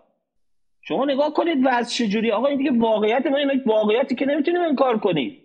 شما 0.82 1.04
نگاه 1.04 1.32
کنید 1.32 1.58
وضع 1.64 1.90
چجوری. 1.90 2.30
آقا 2.30 2.46
این 2.46 2.58
دیگه 2.58 2.70
واقعیت 2.78 3.26
ما 3.26 3.36
این 3.36 3.62
واقعیتی 3.66 4.14
که 4.14 4.26
نمی‌تونیم 4.26 4.60
انکار 4.60 4.98
کنید 4.98 5.38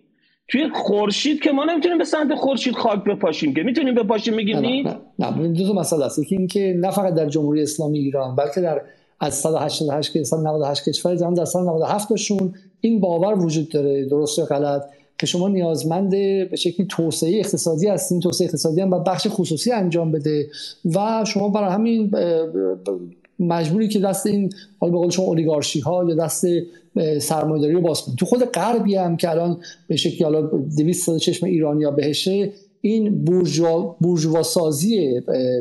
توی 0.48 0.68
خورشید 0.68 1.42
که 1.42 1.52
ما 1.52 1.64
نمی‌تونیم 1.64 1.98
به 1.98 2.04
سمت 2.04 2.34
خورشید 2.34 2.74
خاک 2.74 3.04
بپاشیم 3.04 3.54
که 3.54 3.62
می‌تونیم 3.62 3.94
بپاشیم 3.94 4.34
میگیم 4.34 4.58
نه 4.58 4.82
نه, 5.18 5.30
نه. 5.38 5.48
دو 5.48 5.68
تا 5.68 5.72
مسئله 5.72 6.04
است. 6.04 6.18
یکی 6.18 6.36
اینکه 6.36 6.74
نه 6.80 6.90
فقط 6.90 7.14
در 7.14 7.26
جمهوری 7.26 7.62
اسلامی 7.62 7.98
ایران 7.98 8.36
بلکه 8.36 8.60
در 8.60 8.80
از 9.20 9.34
188 9.34 10.12
که 10.12 10.24
198 10.24 10.88
کشور 10.88 11.16
جهان 11.16 11.34
در 11.34 11.44
سال 11.44 11.62
97 11.62 12.16
شون 12.16 12.54
این 12.80 13.00
باور 13.00 13.44
وجود 13.44 13.68
داره 13.68 14.04
درست 14.04 14.38
یا 14.38 14.44
غلط؟ 14.44 14.82
که 15.18 15.26
شما 15.26 15.48
نیازمند 15.48 16.10
به 16.10 16.56
شکلی 16.56 16.86
توسعه 16.90 17.38
اقتصادی 17.38 17.88
هستین 17.88 18.20
توسعه 18.20 18.46
اقتصادی 18.46 18.80
هم 18.80 18.90
با 18.90 18.98
بخش 18.98 19.26
خصوصی 19.30 19.72
انجام 19.72 20.12
بده 20.12 20.48
و 20.94 21.24
شما 21.26 21.48
برای 21.48 21.70
همین 21.70 22.10
مجبوری 23.38 23.88
که 23.88 23.98
دست 23.98 24.26
این 24.26 24.52
حالا 24.78 24.92
به 24.92 24.98
قول 24.98 25.10
شما 25.10 25.26
اولیگارشی 25.26 25.80
ها 25.80 26.04
یا 26.08 26.14
دست 26.14 26.46
سرمایه‌داری 27.20 27.74
رو 27.74 27.80
باز 27.80 28.02
کنید. 28.02 28.18
تو 28.18 28.26
خود 28.26 28.44
غربی 28.44 28.94
هم 28.94 29.16
که 29.16 29.30
الان 29.30 29.60
به 29.88 29.96
شکلی 29.96 30.24
حالا 30.24 30.42
200 30.76 31.06
سال 31.06 31.18
چشم 31.18 31.46
ایرانیا 31.46 31.90
بهشه 31.90 32.52
این 32.80 33.24
بورژوا 33.24 33.96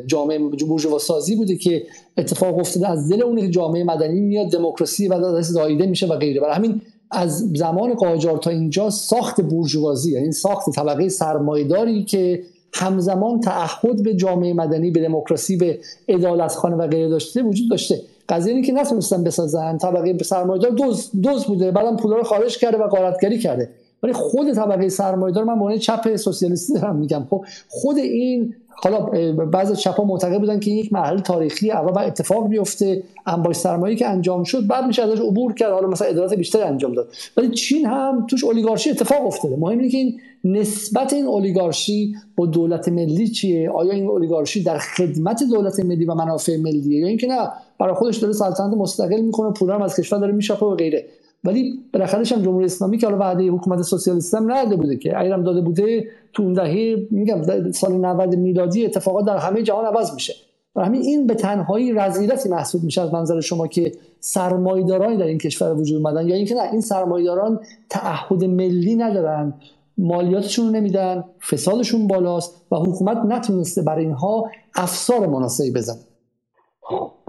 جامعه 0.08 0.40
بورژوا 0.40 0.98
سازی 0.98 1.36
بوده 1.36 1.56
که 1.56 1.84
اتفاق 2.18 2.60
افتاده 2.60 2.90
از 2.90 3.10
دل 3.10 3.24
اون 3.24 3.52
جامعه 3.52 3.84
مدنی 3.84 4.20
میاد 4.20 4.52
دموکراسی 4.52 5.08
و 5.08 5.38
دست 5.38 5.52
زایده 5.52 5.86
میشه 5.86 6.08
و 6.08 6.16
غیره. 6.16 6.42
برای 6.42 6.56
همین 6.56 6.82
از 7.12 7.52
زمان 7.56 7.94
قاجار 7.94 8.38
تا 8.38 8.50
اینجا 8.50 8.90
ساخت 8.90 9.42
بورژوازی 9.42 10.12
یعنی 10.12 10.32
ساخت 10.32 10.70
طبقه 10.70 11.10
سرمایداری 11.10 12.04
که 12.04 12.44
همزمان 12.74 13.40
تعهد 13.40 14.04
به 14.04 14.16
جامعه 14.16 14.54
مدنی 14.54 14.92
به 14.92 15.02
دموکراسی 15.02 15.58
به 15.58 15.80
عدالت 16.10 16.56
خانه 16.56 16.76
و 16.76 16.88
غیره 16.88 17.10
داشته 17.10 17.44
وجود 17.44 17.70
داشته. 17.70 18.02
قضیه 18.30 18.54
اینه 18.54 18.68
که 18.68 18.74
نتونستن 18.74 19.24
بسازن. 19.24 19.78
طبقه 19.78 20.24
سرمایدار 20.24 20.72
دوز 20.72 21.10
دوز 21.22 21.46
بوده 21.46 21.72
بعدم 21.72 21.98
پولا 21.98 22.18
رو 22.18 22.24
خارج 22.24 22.58
کرده 22.58 22.78
و 22.78 22.88
غارتگری 22.88 23.40
کرده. 23.40 23.70
ولی 24.04 24.14
خود 24.14 24.54
طبقه 24.54 24.90
سرمایدار 24.90 25.44
من 25.44 25.68
به 25.68 25.80
چپ 25.80 26.16
سوسیالیستی 26.16 26.74
دارم 26.74 26.96
میگم. 26.96 27.28
خب 27.30 27.46
خود 27.68 27.98
این 27.98 28.56
حالا 28.82 29.00
بعضی 29.46 29.76
چپا 29.76 30.04
معتقد 30.04 30.40
بودن 30.40 30.60
که 30.60 30.72
یک 30.72 30.94
مرحله 30.94 31.22
تاریخی 31.22 31.72
اول 31.72 31.92
باید 31.92 32.08
اتفاق 32.08 32.48
بیفته 32.48 33.04
انباش 33.26 33.56
سرمایه 33.56 33.96
که 33.96 34.08
انجام 34.08 34.44
شد 34.44 34.68
بعد 34.68 34.86
میشه 34.86 35.04
ازش 35.04 35.20
عبور 35.20 35.54
کرد 35.54 35.72
حالا 35.72 35.88
مثلا 35.88 36.08
ادارات 36.08 36.34
بیشتر 36.34 36.64
انجام 36.64 36.94
داد. 36.94 37.08
ولی 37.38 37.50
چین 37.50 37.86
هم 37.86 38.26
توش 38.30 38.44
اولیگارشی 38.44 38.90
اتفاق 38.90 39.28
افتاده. 39.28 39.56
مهم 39.56 39.78
اینه 39.80 39.90
که 39.90 39.98
این 39.98 40.20
نسبت 40.44 41.14
این 41.14 41.26
اولیگارشی 41.26 42.16
با 42.36 42.46
دولت 42.46 42.90
ملی 42.90 43.28
چیه؟ 43.28 43.70
آیا 43.70 43.92
این 43.92 44.08
اولیگارشی 44.08 44.64
در 44.64 44.78
خدمت 44.78 45.44
دولت 45.44 45.80
ملی 45.80 46.06
و 46.06 46.14
منافع 46.14 46.58
ملیه 46.58 47.00
یا 47.00 47.08
اینکه 47.08 47.28
نه؟ 47.28 47.50
برای 47.80 47.94
خودش 47.94 48.18
داره 48.18 48.34
سلطنت 48.34 48.74
مستقل 48.78 49.22
می‌کنه 49.22 49.52
پول 49.52 49.72
از 49.72 49.96
کشور 49.96 50.20
داره 50.20 50.32
میشاپه 50.32 50.66
و 50.66 50.76
غیره. 50.76 51.06
ولی 51.44 51.80
بالاخره 51.94 52.24
هم 52.26 52.42
جمهوری 52.42 52.66
اسلامی 52.66 52.98
که 52.98 53.08
حالا 53.08 53.20
وعده 53.20 53.48
حکومت 53.48 53.82
سوسیالیست 53.82 54.36
هم 54.36 54.52
نداده 54.52 54.76
بوده 54.76 54.98
که 54.98 55.20
اگرم 55.20 55.44
داده 55.44 55.62
بوده 55.62 56.08
تو 56.34 56.44
اون 56.44 56.54
دهه 56.54 57.08
میگم 57.12 57.72
سال 57.72 57.94
90 57.94 58.36
میلادی 58.36 58.86
اتفاقات 58.86 59.26
در 59.26 59.38
همه 59.38 59.64
جهان 59.64 59.86
عوض 59.86 60.14
میشه. 60.14 60.34
و 60.76 60.86
همین 60.86 61.02
این 61.02 61.28
به 61.28 61.34
تنهایی 61.34 61.94
رذیلتی 61.94 62.50
محسوب 62.50 62.84
میشه 62.84 63.02
از 63.02 63.14
منظر 63.14 63.40
شما 63.40 63.68
که 63.68 63.92
سرمایدارانی 64.20 65.18
در 65.18 65.26
این 65.26 65.38
کشور 65.38 65.74
وجود 65.74 65.98
اومدن 65.98 66.28
یا 66.28 66.36
اینکه 66.36 66.56
نه 66.56 66.62
این 66.72 66.82
سرمایداران 66.82 67.60
تعهد 67.90 68.44
ملی 68.44 68.96
ندارن 68.96 69.54
مالیاتشون 69.98 70.66
رو 70.66 70.72
نمیدن 70.72 71.24
فسادشون 71.50 72.08
بالاست 72.08 72.66
و 72.72 72.76
حکومت 72.76 73.18
نتونسته 73.18 73.82
برای 73.82 74.06
اینها 74.06 74.50
افسار 74.76 75.28
مناسبی 75.28 75.72
بزنه. 75.72 76.00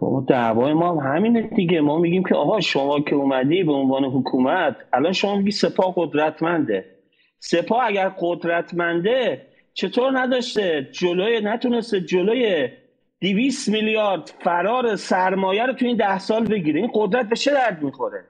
بابا 0.01 0.25
دعوای 0.29 0.73
ما 0.73 1.01
هم 1.01 1.17
همینه 1.17 1.43
دیگه. 1.43 1.81
ما 1.81 1.99
میگیم 1.99 2.23
که 2.23 2.35
آقا 2.35 2.61
شما 2.61 3.01
که 3.01 3.15
اومدی 3.15 3.63
به 3.63 3.73
عنوان 3.73 4.05
حکومت 4.05 4.77
الان 4.93 5.13
شما 5.13 5.37
میگی 5.37 5.51
سپاه 5.51 5.95
قدرتمنده. 5.97 6.85
سپاه 7.39 7.85
اگر 7.87 8.09
قدرتمنده 8.21 9.47
چطور 9.75 10.19
نداشته؟ 10.19 10.89
جلوی 10.93 11.41
نتونسته 11.41 12.01
جلوی 12.01 12.69
200 13.21 13.69
میلیارد 13.69 14.35
فرار 14.39 14.97
سرمایه 14.97 15.67
رو 15.67 15.73
تو 15.73 15.87
این 15.87 15.97
ده 15.97 16.19
سال 16.19 16.45
بگیره. 16.45 16.81
این 16.81 16.91
قدرت 16.95 17.29
به 17.29 17.37
چه 17.37 17.51
درد 17.51 17.83
می‌خوره؟ 17.83 18.25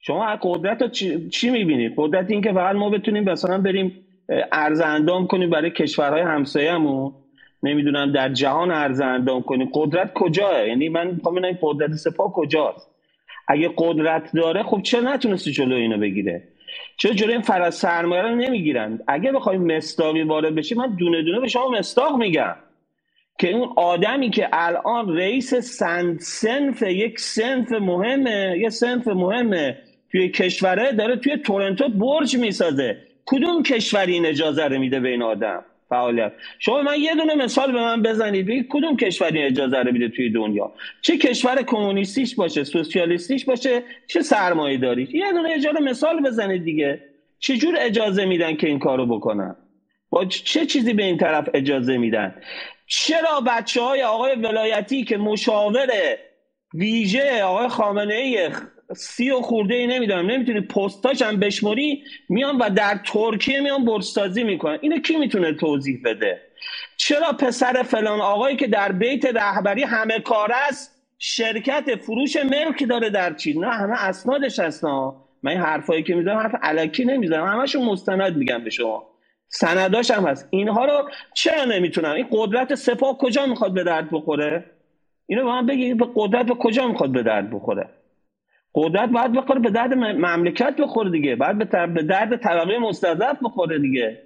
شما 0.00 0.36
قدرت 0.42 0.82
رو 0.82 0.88
چی, 0.88 1.28
چی 1.28 1.50
می‌بینید 1.50 1.92
قدرت 1.96 2.30
این 2.30 2.42
که 2.42 2.52
فقط 2.52 2.76
ما 2.76 2.90
بتونیم 2.90 3.24
مثلا 3.24 3.58
بریم 3.58 4.04
ارز 4.52 4.80
اندام 4.80 5.26
کنیم 5.26 5.50
برای 5.50 5.70
کشورهای 5.70 6.22
همسایه‌مون. 6.22 7.12
نمی‌دونم 7.62 8.12
در 8.12 8.28
جهان 8.28 8.70
ارز 8.70 9.00
اندام 9.00 9.42
کنیم 9.42 9.70
قدرت 9.74 10.12
کجاه 10.12 10.66
یعنی 10.66 10.88
من 10.88 11.06
می‌خوام 11.06 11.44
این 11.44 11.58
قدرت 11.62 11.92
سپاه 11.92 12.32
کجاست. 12.32 12.90
اگه 13.48 13.70
قدرت 13.76 14.32
داره 14.34 14.62
خب 14.62 14.82
چرا 14.82 15.14
نتونسته 15.14 15.50
جلو 15.50 15.74
اینو 15.74 15.98
بگیره؟ 15.98 16.42
چرا 16.96 17.12
جلو 17.12 17.32
این 17.32 17.40
فرض 17.40 17.74
سرمایه 17.74 18.22
رو 18.22 18.34
نمی‌گیرن؟ 18.34 19.00
اگه 19.06 19.32
بخوایم 19.32 19.76
مستاقی 19.76 20.22
وارد 20.22 20.54
بشیم 20.54 20.78
من 20.78 20.96
دونه 20.96 21.22
دونه 21.22 21.40
به 21.40 21.48
شما 21.48 21.68
مستاق 21.68 22.16
میگم. 22.16 22.56
که 23.38 23.50
اون 23.50 23.68
آدمی 23.76 24.30
که 24.30 24.48
الان 24.52 25.16
رئیس 25.16 25.54
سند 25.54 26.20
سنف 26.20 26.82
یک 26.82 27.20
سنف 27.20 27.72
مهمه 27.72 28.56
یه 28.60 28.68
سنف 28.68 29.08
مهمه 29.08 29.78
توی 30.12 30.28
کشوره 30.28 30.92
داره 30.92 31.16
توی 31.16 31.36
تورنتو 31.36 31.88
برج 31.88 32.36
می‌سازه. 32.36 32.96
کدوم 33.26 33.62
کشوری 33.62 34.12
این 34.12 34.26
اجازه 34.26 34.64
رو 34.64 34.78
میده 34.78 35.00
به 35.00 35.08
این 35.08 35.22
آدم؟ 35.22 35.64
فعالیت. 35.88 36.32
شما 36.58 36.82
من 36.82 37.00
یه 37.00 37.14
دونه 37.14 37.34
مثال 37.34 37.72
به 37.72 37.78
من 37.78 38.02
بزنید. 38.02 38.46
بگید 38.46 38.66
کدوم 38.70 38.96
کشوری 38.96 39.42
اجازه 39.42 39.78
رو 39.78 39.92
میده 39.92 40.08
توی 40.08 40.30
دنیا؟ 40.30 40.72
چه 41.02 41.18
کشور 41.18 41.62
کمونیستیش 41.62 42.34
باشه 42.34 42.64
سوسیالیستیش 42.64 43.44
باشه 43.44 43.82
چه 44.06 44.22
سرمایه 44.22 44.78
داری 44.78 45.08
یه 45.12 45.32
دونه 45.32 45.50
اجازه 45.50 45.80
مثال 45.80 46.22
بزنید 46.22 46.64
دیگه. 46.64 47.00
چجور 47.38 47.74
اجازه 47.78 48.24
میدن 48.24 48.56
که 48.56 48.66
این 48.66 48.78
کارو 48.78 49.06
بکنن؟ 49.06 49.56
با 50.10 50.24
چه 50.24 50.66
چیزی 50.66 50.92
به 50.92 51.04
این 51.04 51.18
طرف 51.18 51.48
اجازه 51.54 51.96
میدن؟ 51.96 52.34
چرا 52.86 53.40
بچه 53.46 53.80
های 53.80 54.02
آقای 54.02 54.34
ولایتی 54.34 55.04
که 55.04 55.16
مشاور 55.16 55.88
ویژه 56.74 57.42
آقای 57.42 57.68
خامنه 57.68 58.14
ای 58.14 58.50
سی 58.96 59.30
و 59.30 59.40
خورده 59.40 59.74
ای 59.74 59.86
نمی‌دونم. 59.86 60.30
نمی‌تونی 60.30 60.60
پستاش 60.60 61.22
هم 61.22 61.40
بشموری 61.40 62.02
میان 62.28 62.56
و 62.56 62.70
در 62.70 63.00
ترکیه 63.04 63.60
میان 63.60 63.84
برسازی 63.84 64.44
می‌کنن. 64.44 64.78
اینو 64.80 64.98
کی 64.98 65.16
می‌تونه 65.16 65.52
توضیح 65.52 66.00
بده؟ 66.04 66.40
چرا 66.96 67.32
پسر 67.32 67.82
فلان 67.82 68.20
آقایی 68.20 68.56
که 68.56 68.66
در 68.66 68.92
بیت 68.92 69.24
رهبری 69.24 69.82
همه 69.82 70.20
کار 70.20 70.52
است 70.68 70.94
شرکت 71.18 71.96
فروش 71.96 72.36
ملک 72.36 72.88
داره 72.88 73.10
در 73.10 73.34
چین؟ 73.34 73.64
نه 73.64 73.70
همه 73.70 74.04
اسنادش 74.04 74.58
هستن 74.58 75.12
من 75.42 75.52
این 75.52 75.60
حرفایی 75.60 76.02
که 76.02 76.14
می‌زنم 76.14 76.36
حرف 76.36 76.54
علکی 76.62 77.04
نمی‌زنم. 77.04 77.46
همشون 77.46 77.84
مستند 77.84 78.36
میگم 78.36 78.64
به 78.64 78.70
شما. 78.70 79.06
سنداش 79.48 80.10
هم 80.10 80.26
هست. 80.26 80.48
اینها 80.50 80.84
رو 80.84 81.10
چرا 81.34 81.64
نمی‌تونم؟ 81.64 82.12
این 82.12 82.26
قدرت 82.30 82.74
سپاه 82.74 83.18
کجا 83.18 83.46
می‌خواد 83.46 83.74
به 83.74 83.84
درد 83.84 84.08
بخوره؟ 84.12 84.64
اینو 85.26 85.44
به 85.44 85.50
من 85.50 85.66
بگید 85.66 85.96
به 85.96 86.06
قدرت 86.14 86.46
به 86.46 86.54
کجا 86.54 86.88
می‌خواد 86.88 87.12
به 87.12 87.22
درد 87.22 87.50
بخوره؟ 87.50 87.88
قدرت 88.74 89.08
باید 89.08 89.32
بخوره 89.32 89.60
به 89.60 89.70
درد 89.70 89.94
مملکت 89.94 90.76
بخوره 90.76 91.10
دیگه. 91.10 91.36
باید 91.36 91.58
به 91.94 92.02
درد 92.02 92.36
طبقه 92.36 92.78
مستضعف 92.78 93.36
بخوره 93.42 93.78
دیگه. 93.78 94.22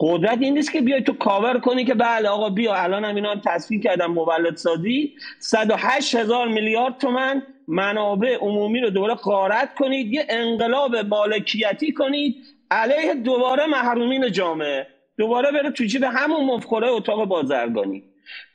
قدرت 0.00 0.38
این 0.40 0.54
نیست 0.54 0.72
که 0.72 0.80
بیای 0.80 1.02
تو 1.02 1.12
کاور 1.12 1.58
کنی 1.60 1.84
که 1.84 1.94
بله 1.94 2.28
آقا 2.28 2.50
بیا 2.50 2.74
الان 2.74 3.04
هم 3.04 3.14
اینا 3.14 3.36
تصفیه 3.44 3.80
کردم 3.80 4.06
مولد 4.06 4.56
سازی. 4.56 5.14
108 5.38 6.14
هزار 6.14 6.48
میلیارد 6.48 6.98
تومن 6.98 7.42
منابع 7.68 8.36
عمومی 8.40 8.80
رو 8.80 8.90
دوباره 8.90 9.14
قارت 9.14 9.74
کنید 9.74 10.12
یه 10.12 10.26
انقلاب 10.28 10.96
مالکیتی 10.96 11.92
کنید 11.92 12.36
علیه 12.70 13.14
دوباره 13.14 13.66
محرومین 13.66 14.32
جامعه. 14.32 14.86
دوباره 15.18 15.52
بره 15.52 15.70
تو 15.70 15.84
جیب 15.84 16.04
همون 16.04 16.44
مفخوره 16.44 16.88
اتاق 16.88 17.24
بازرگانی. 17.24 18.02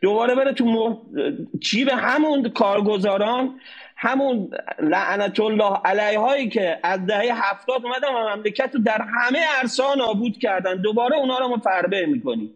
دوباره 0.02 0.36
بره 0.36 0.54
تو 0.54 0.98
جیب 1.60 1.90
همون 1.90 2.50
کارگزاران. 2.50 3.60
همون 4.04 4.52
لعنت 4.80 5.40
الله 5.40 5.78
علیه 5.86 6.20
هایی 6.20 6.50
که 6.50 6.80
از 6.84 7.06
دهه 7.06 7.30
هفتاد 7.34 7.86
اومدن 7.86 8.08
و 8.08 8.36
مملکت 8.36 8.70
رو 8.74 8.82
در 8.84 9.02
همه 9.02 9.40
عرصه 9.60 9.84
نابود 9.98 10.38
کردن. 10.38 10.82
دوباره 10.82 11.18
اونا 11.18 11.38
رو 11.38 11.48
ما 11.48 11.58
فربه 11.58 12.06
می‌کنیم. 12.06 12.54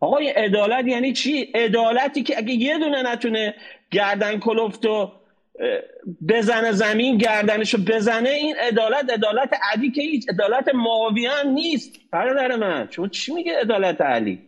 آقای 0.00 0.28
عدالت 0.28 0.86
یعنی 0.86 1.12
چی؟ 1.12 1.42
عدالتی 1.42 2.22
که 2.22 2.38
اگه 2.38 2.52
یه 2.54 2.78
دونه 2.78 3.12
نتونه 3.12 3.54
گردن 3.90 4.38
کلفت 4.38 4.86
و 4.86 5.12
بزنه 6.28 6.72
زمین 6.72 7.18
گردنشو 7.18 7.78
بزنه 7.78 8.28
این 8.28 8.56
عدالت 8.56 9.10
عدالت 9.12 9.50
علی 9.72 9.90
که 9.90 10.02
هیچ 10.02 10.28
عدالت 10.28 10.74
معاویان 10.74 11.46
نیست. 11.46 11.92
برادر 12.10 12.56
من 12.56 12.88
شما 12.90 13.08
چی 13.08 13.32
میگه 13.32 13.60
عدالت 13.60 14.00
علی؟ 14.00 14.45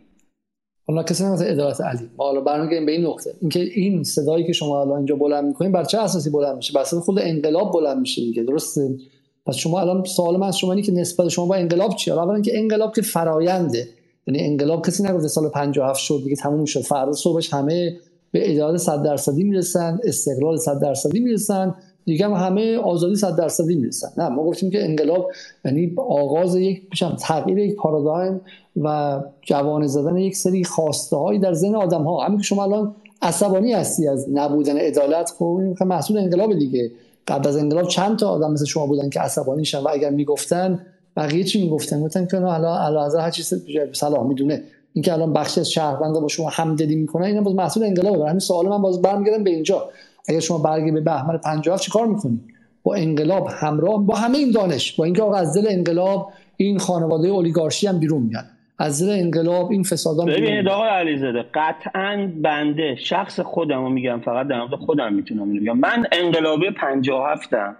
حالا 0.89 1.03
کسی 1.03 1.23
نمیگه 1.23 1.45
عدالت 1.45 1.81
علی. 1.81 2.09
ما 2.17 2.25
حالا 2.25 2.41
برمیگردیم 2.41 2.85
به 2.85 2.91
این 2.91 3.05
نقطه. 3.05 3.33
اینکه 3.41 3.59
این 3.59 4.03
صدایی 4.03 4.47
که 4.47 4.53
شما 4.53 4.81
الان 4.81 4.97
اینجا 4.97 5.15
بلند 5.15 5.45
می‌کنین 5.45 5.71
بر 5.71 5.83
چه 5.83 5.97
اساسی 5.97 6.29
بلند 6.29 6.55
میشه؟ 6.55 6.73
بر 6.73 6.81
اساس 6.81 7.03
خود 7.03 7.19
انقلاب 7.19 7.73
بلند 7.73 7.97
میشه 7.97 8.21
دیگه 8.21 8.43
درسته؟ 8.43 8.97
پس 9.45 9.55
شما 9.55 9.81
الان 9.81 10.03
سوال 10.03 10.37
من 10.37 10.47
از 10.47 10.57
شما 10.57 10.71
اینه 10.71 10.85
که 10.85 10.91
نسبت 10.91 11.27
شما 11.27 11.45
با 11.45 11.55
انقلاب 11.55 11.95
چیه؟ 11.95 12.13
اولا 12.13 12.33
اینکه 12.33 12.59
انقلاب 12.59 12.95
که 12.95 13.01
فراینده 13.01 13.87
یعنی 14.27 14.39
انقلاب 14.39 14.85
کسی 14.85 15.03
نگفته 15.03 15.27
سال 15.27 15.49
57 15.49 15.99
شد 15.99 16.21
دیگه 16.23 16.35
تموم 16.35 16.65
شد 16.65 16.81
فردا 16.81 17.11
صبحش 17.11 17.53
همه 17.53 17.97
به 18.31 18.39
عدالت 18.39 18.77
100 18.77 19.03
درصدی 19.03 19.43
می‌رسن 19.43 19.99
استقلال 20.03 20.57
100 20.57 20.79
درصدی 20.79 21.19
می‌رسن. 21.19 21.75
دیگه 22.09 22.25
هم 22.25 22.33
همه 22.33 22.77
آزادی 22.77 23.15
100 23.15 23.35
درصدی 23.35 23.75
می‌رسن. 23.75 24.07
نه 24.17 24.29
ما 24.29 24.43
گفتیم 24.43 24.69
که 24.69 24.83
انقلاب 24.83 25.31
یعنی 25.65 25.93
آغاز 25.97 26.55
یک 26.55 26.81
میشم 26.91 27.15
تغییر 27.19 27.57
یک 27.57 27.75
پارادایم 27.75 28.41
و 28.81 29.19
جوان 29.41 29.87
زدن 29.87 30.17
یک 30.17 30.35
سری 30.35 30.63
خواسته 30.63 31.15
هایی 31.15 31.39
در 31.39 31.53
ذهن 31.53 31.75
آدم 31.75 32.03
ها 32.03 32.25
همین 32.25 32.37
که 32.37 32.43
شما 32.43 32.63
الان 32.63 32.95
عصبانی 33.21 33.73
هستی 33.73 34.07
از 34.07 34.27
نبودن 34.33 34.77
عدالت 34.77 35.33
خب 35.39 35.45
این 35.45 35.75
محصول 35.81 36.17
انقلاب 36.17 36.53
دیگه. 36.53 36.91
قبل 37.27 37.47
از 37.47 37.57
انقلاب 37.57 37.87
چند 37.87 38.19
تا 38.19 38.29
آدم 38.29 38.51
مثل 38.51 38.65
شما 38.65 38.87
بودن 38.87 39.09
که 39.09 39.19
عصبانی 39.19 39.65
شن 39.65 39.79
و 39.79 39.87
اگر 39.91 40.09
می‌گفتن 40.09 40.79
بقیه 41.17 41.43
چی 41.43 41.63
می‌گفتن؟ 41.63 42.01
گفتن 42.01 42.25
که 42.25 42.37
حالا 42.37 42.77
علاوه 42.77 43.21
هر 43.21 43.31
چیز 43.31 43.53
صلاح 43.93 44.27
می‌دونه. 44.27 44.63
اینکه 44.93 45.13
الان 45.13 45.33
بخشی 45.33 45.59
از 45.59 45.71
شهروندا 45.71 46.19
با 46.19 46.27
شما 46.27 46.49
همدلی 46.49 46.95
می‌کنن 46.95 47.25
اینا 47.25 47.41
باز 47.41 47.55
محصول 47.55 47.83
انقلاب 47.83 48.21
همین 48.21 48.39
سوال 48.39 48.67
من 48.67 48.81
باز 48.81 49.01
برمیگردم 49.01 49.43
به 49.43 49.49
اینجا. 49.49 49.89
اگر 50.27 50.39
شما 50.39 50.57
برگی 50.57 50.91
به 50.91 51.01
بهمن 51.01 51.37
57 51.37 51.83
چیکار 51.83 52.07
می‌کنی؟ 52.07 52.39
با 52.83 52.95
انقلاب 52.95 53.49
همراه 53.61 54.05
با 54.05 54.15
همه 54.15 54.37
این 54.37 54.51
دانش 54.51 54.95
با 54.95 55.05
اینکه 55.05 55.21
آقا 55.21 55.35
از 55.35 55.57
دل 55.57 55.67
انقلاب 55.69 56.33
این 56.57 56.79
خانواده 56.79 57.27
اولیگارشی 57.27 57.87
هم 57.87 57.99
بیرون 57.99 58.21
میاد. 58.21 58.45
از 58.79 59.03
دل 59.03 59.09
انقلاب 59.09 59.71
این 59.71 59.83
فسادان 59.83 60.25
ببینید 60.25 60.67
آقای 60.67 60.89
علیزاده 60.89 61.45
قطعا 61.53 62.31
بنده 62.41 62.95
شخص 62.95 63.39
خودم 63.39 63.83
رو 63.83 63.89
میگم 63.89 64.21
فقط 64.25 64.47
در 64.47 64.59
مورد 64.59 64.75
خودم 64.75 65.13
می‌تونم 65.13 65.47
میگم 65.47 65.77
من 65.77 66.05
انقلابی 66.11 66.71
57 66.71 67.53
م 67.53 67.75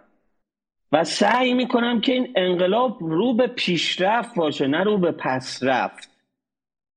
و 0.91 1.03
سعی 1.03 1.53
می‌کنم 1.53 2.01
که 2.01 2.11
این 2.11 2.27
انقلاب 2.35 2.97
رو 2.99 3.33
به 3.33 3.47
پیشرفت 3.47 4.35
باشه 4.35 4.67
نه 4.67 4.83
رو 4.83 4.97
به 4.97 5.11
پسرفت. 5.11 6.09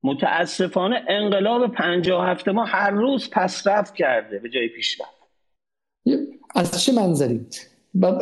متاسفانه 0.03 1.05
انقلاب 1.09 1.73
57 1.73 2.49
ما 2.49 2.65
هر 2.65 2.91
روز 2.91 3.31
پسرفت 3.31 3.95
کرده 3.95 4.39
به 4.39 4.49
جای 4.49 4.69
پیشرفت. 4.69 5.22
از 6.55 6.83
چه 6.85 6.93
منظری؟ 6.93 7.41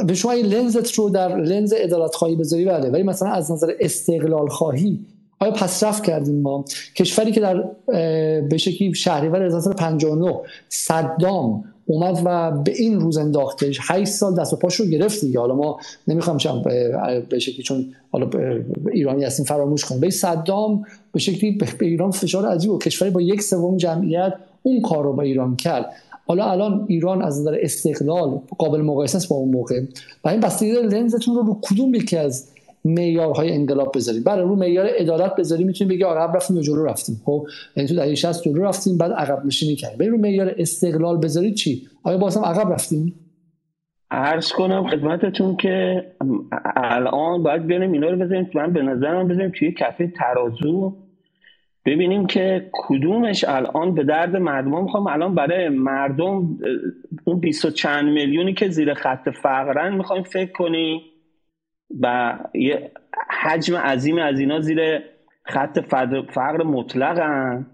به 0.07 0.15
شما 0.15 0.32
این 0.32 0.47
لنزت 0.47 0.94
رو 0.94 1.11
در 1.11 1.36
لنز 1.36 1.74
ادالت 1.77 2.15
خواهی 2.15 2.36
بذاری؟ 2.36 2.65
بله. 2.65 2.90
ولی 2.90 3.02
مثلا 3.02 3.28
از 3.28 3.52
نظر 3.52 3.73
استقلال 3.81 4.48
خواهی 4.48 5.01
آیا 5.40 5.52
پسرفت 5.52 6.05
کردیم 6.05 6.40
ما؟ 6.40 6.65
کشوری 6.97 7.32
که 7.32 7.40
در 7.40 7.65
به 8.40 8.57
شکلی 8.57 8.94
شهریور 8.94 9.43
1959 9.43 10.40
صدام 10.69 11.65
اومد 11.86 12.23
و 12.24 12.51
به 12.51 12.73
این 12.77 13.01
روز 13.01 13.19
انداختش 13.19 13.78
8 13.82 14.11
سال 14.11 14.36
دست 14.36 14.52
و 14.52 14.57
پاش 14.57 14.74
رو 14.74 14.86
گرفت 14.86 15.20
دیگه. 15.20 15.40
حالا 15.40 15.55
ما 15.55 15.78
نمی‌خوام 16.09 16.36
چم 16.36 16.62
به 17.28 17.39
شکلی 17.39 17.62
چون 17.62 17.86
حالا 18.12 18.31
ایرانی 18.93 19.24
هستیم 19.24 19.44
فراموش 19.44 19.85
کنیم. 19.85 20.01
به 20.01 20.11
صدام 20.11 20.85
به 21.12 21.19
شکلی 21.20 21.51
به 21.51 21.86
ایران 21.86 22.11
فشار 22.11 22.47
عجیب 22.47 22.70
و 22.70 22.78
کشوری 22.78 23.11
با 23.11 23.20
یک 23.20 23.43
سوم 23.43 23.77
جمعیت 23.77 24.32
اون 24.62 24.81
کار 24.81 25.05
رو 25.05 25.12
با 25.12 25.23
ایران 25.23 25.57
کرد. 25.57 25.86
حالا 26.31 26.51
الان 26.51 26.85
ایران 26.89 27.23
از 27.23 27.40
نظر 27.40 27.57
استقلال 27.61 28.40
قابل 28.59 28.81
مقایسه 28.81 29.16
است 29.16 29.28
با 29.28 29.36
اون 29.36 29.51
موقع. 29.51 29.81
و 30.24 30.28
این 30.28 30.40
بستگی 30.40 30.73
لنزتون 30.73 31.35
رو 31.35 31.43
رو 31.43 31.59
کدوم 31.62 31.94
یکی 31.94 32.16
از 32.16 32.51
معیارهای 32.85 33.52
انقلاب 33.52 33.93
بذارید 33.94 34.24
برای 34.24 34.44
رو 34.44 34.57
معیار 34.57 34.86
عدالت 34.86 35.36
بذاری 35.36 35.65
می‌تونید 35.65 35.93
بگی 35.93 36.02
عقب 36.02 36.36
رفتیم 36.36 36.57
یا 36.57 36.62
جلو 36.62 36.85
رفتیم. 36.85 37.20
خب 37.24 37.47
یعنی 37.77 37.89
تو 37.89 37.94
دهه 37.94 38.15
60 38.15 38.44
جلو 38.44 38.62
رفتیم 38.62 38.98
بعد 38.98 39.12
عقب 39.12 39.47
نشینی 39.47 39.77
کردیم. 39.77 39.98
برای 39.98 40.11
رو 40.11 40.19
معیار 40.19 40.55
استقلال 40.59 41.19
بذارید 41.19 41.55
چی؟ 41.55 41.89
آیا 42.02 42.19
باز 42.19 42.36
هم 42.36 42.44
عقب 42.44 42.73
رفتیم؟ 42.73 43.15
عرض 44.11 44.52
کنم 44.52 44.90
خدمتتون 44.90 45.57
که 45.57 46.05
الان 46.77 47.43
باید 47.43 47.66
بیانیم 47.66 47.93
اینا 47.93 48.11
رو 48.11 48.16
بذاریم. 48.16 48.51
من 48.55 48.73
به 48.73 48.82
نظرم 48.82 49.28
بذاریم 49.28 49.52
توی 49.59 49.74
کفه 49.78 50.12
ترازو 50.19 50.97
ببینیم 51.85 52.27
که 52.27 52.70
کدومش 52.73 53.44
الان 53.44 53.94
به 53.94 54.05
درد 54.05 54.36
مردم 54.36 54.82
می‌خوام 54.82 55.07
الان 55.07 55.35
برای 55.35 55.69
مردم 55.69 56.59
اون 57.24 57.40
20 57.40 57.70
چند 57.70 58.05
میلیونی 58.05 58.55
که 58.55 58.69
زیر 58.69 58.94
خط 58.94 59.28
فقرن 59.28 59.94
می‌خوایم 59.94 60.23
فکر 60.23 60.52
کنیم 60.52 61.01
و 62.01 62.39
یه 62.55 62.90
حجم 63.43 63.77
عظیم 63.77 64.19
از 64.19 64.40
اینا 64.40 64.61
زیر 64.61 65.01
خط 65.44 65.78
فقر 66.28 66.62
مطلقن. 66.62 67.66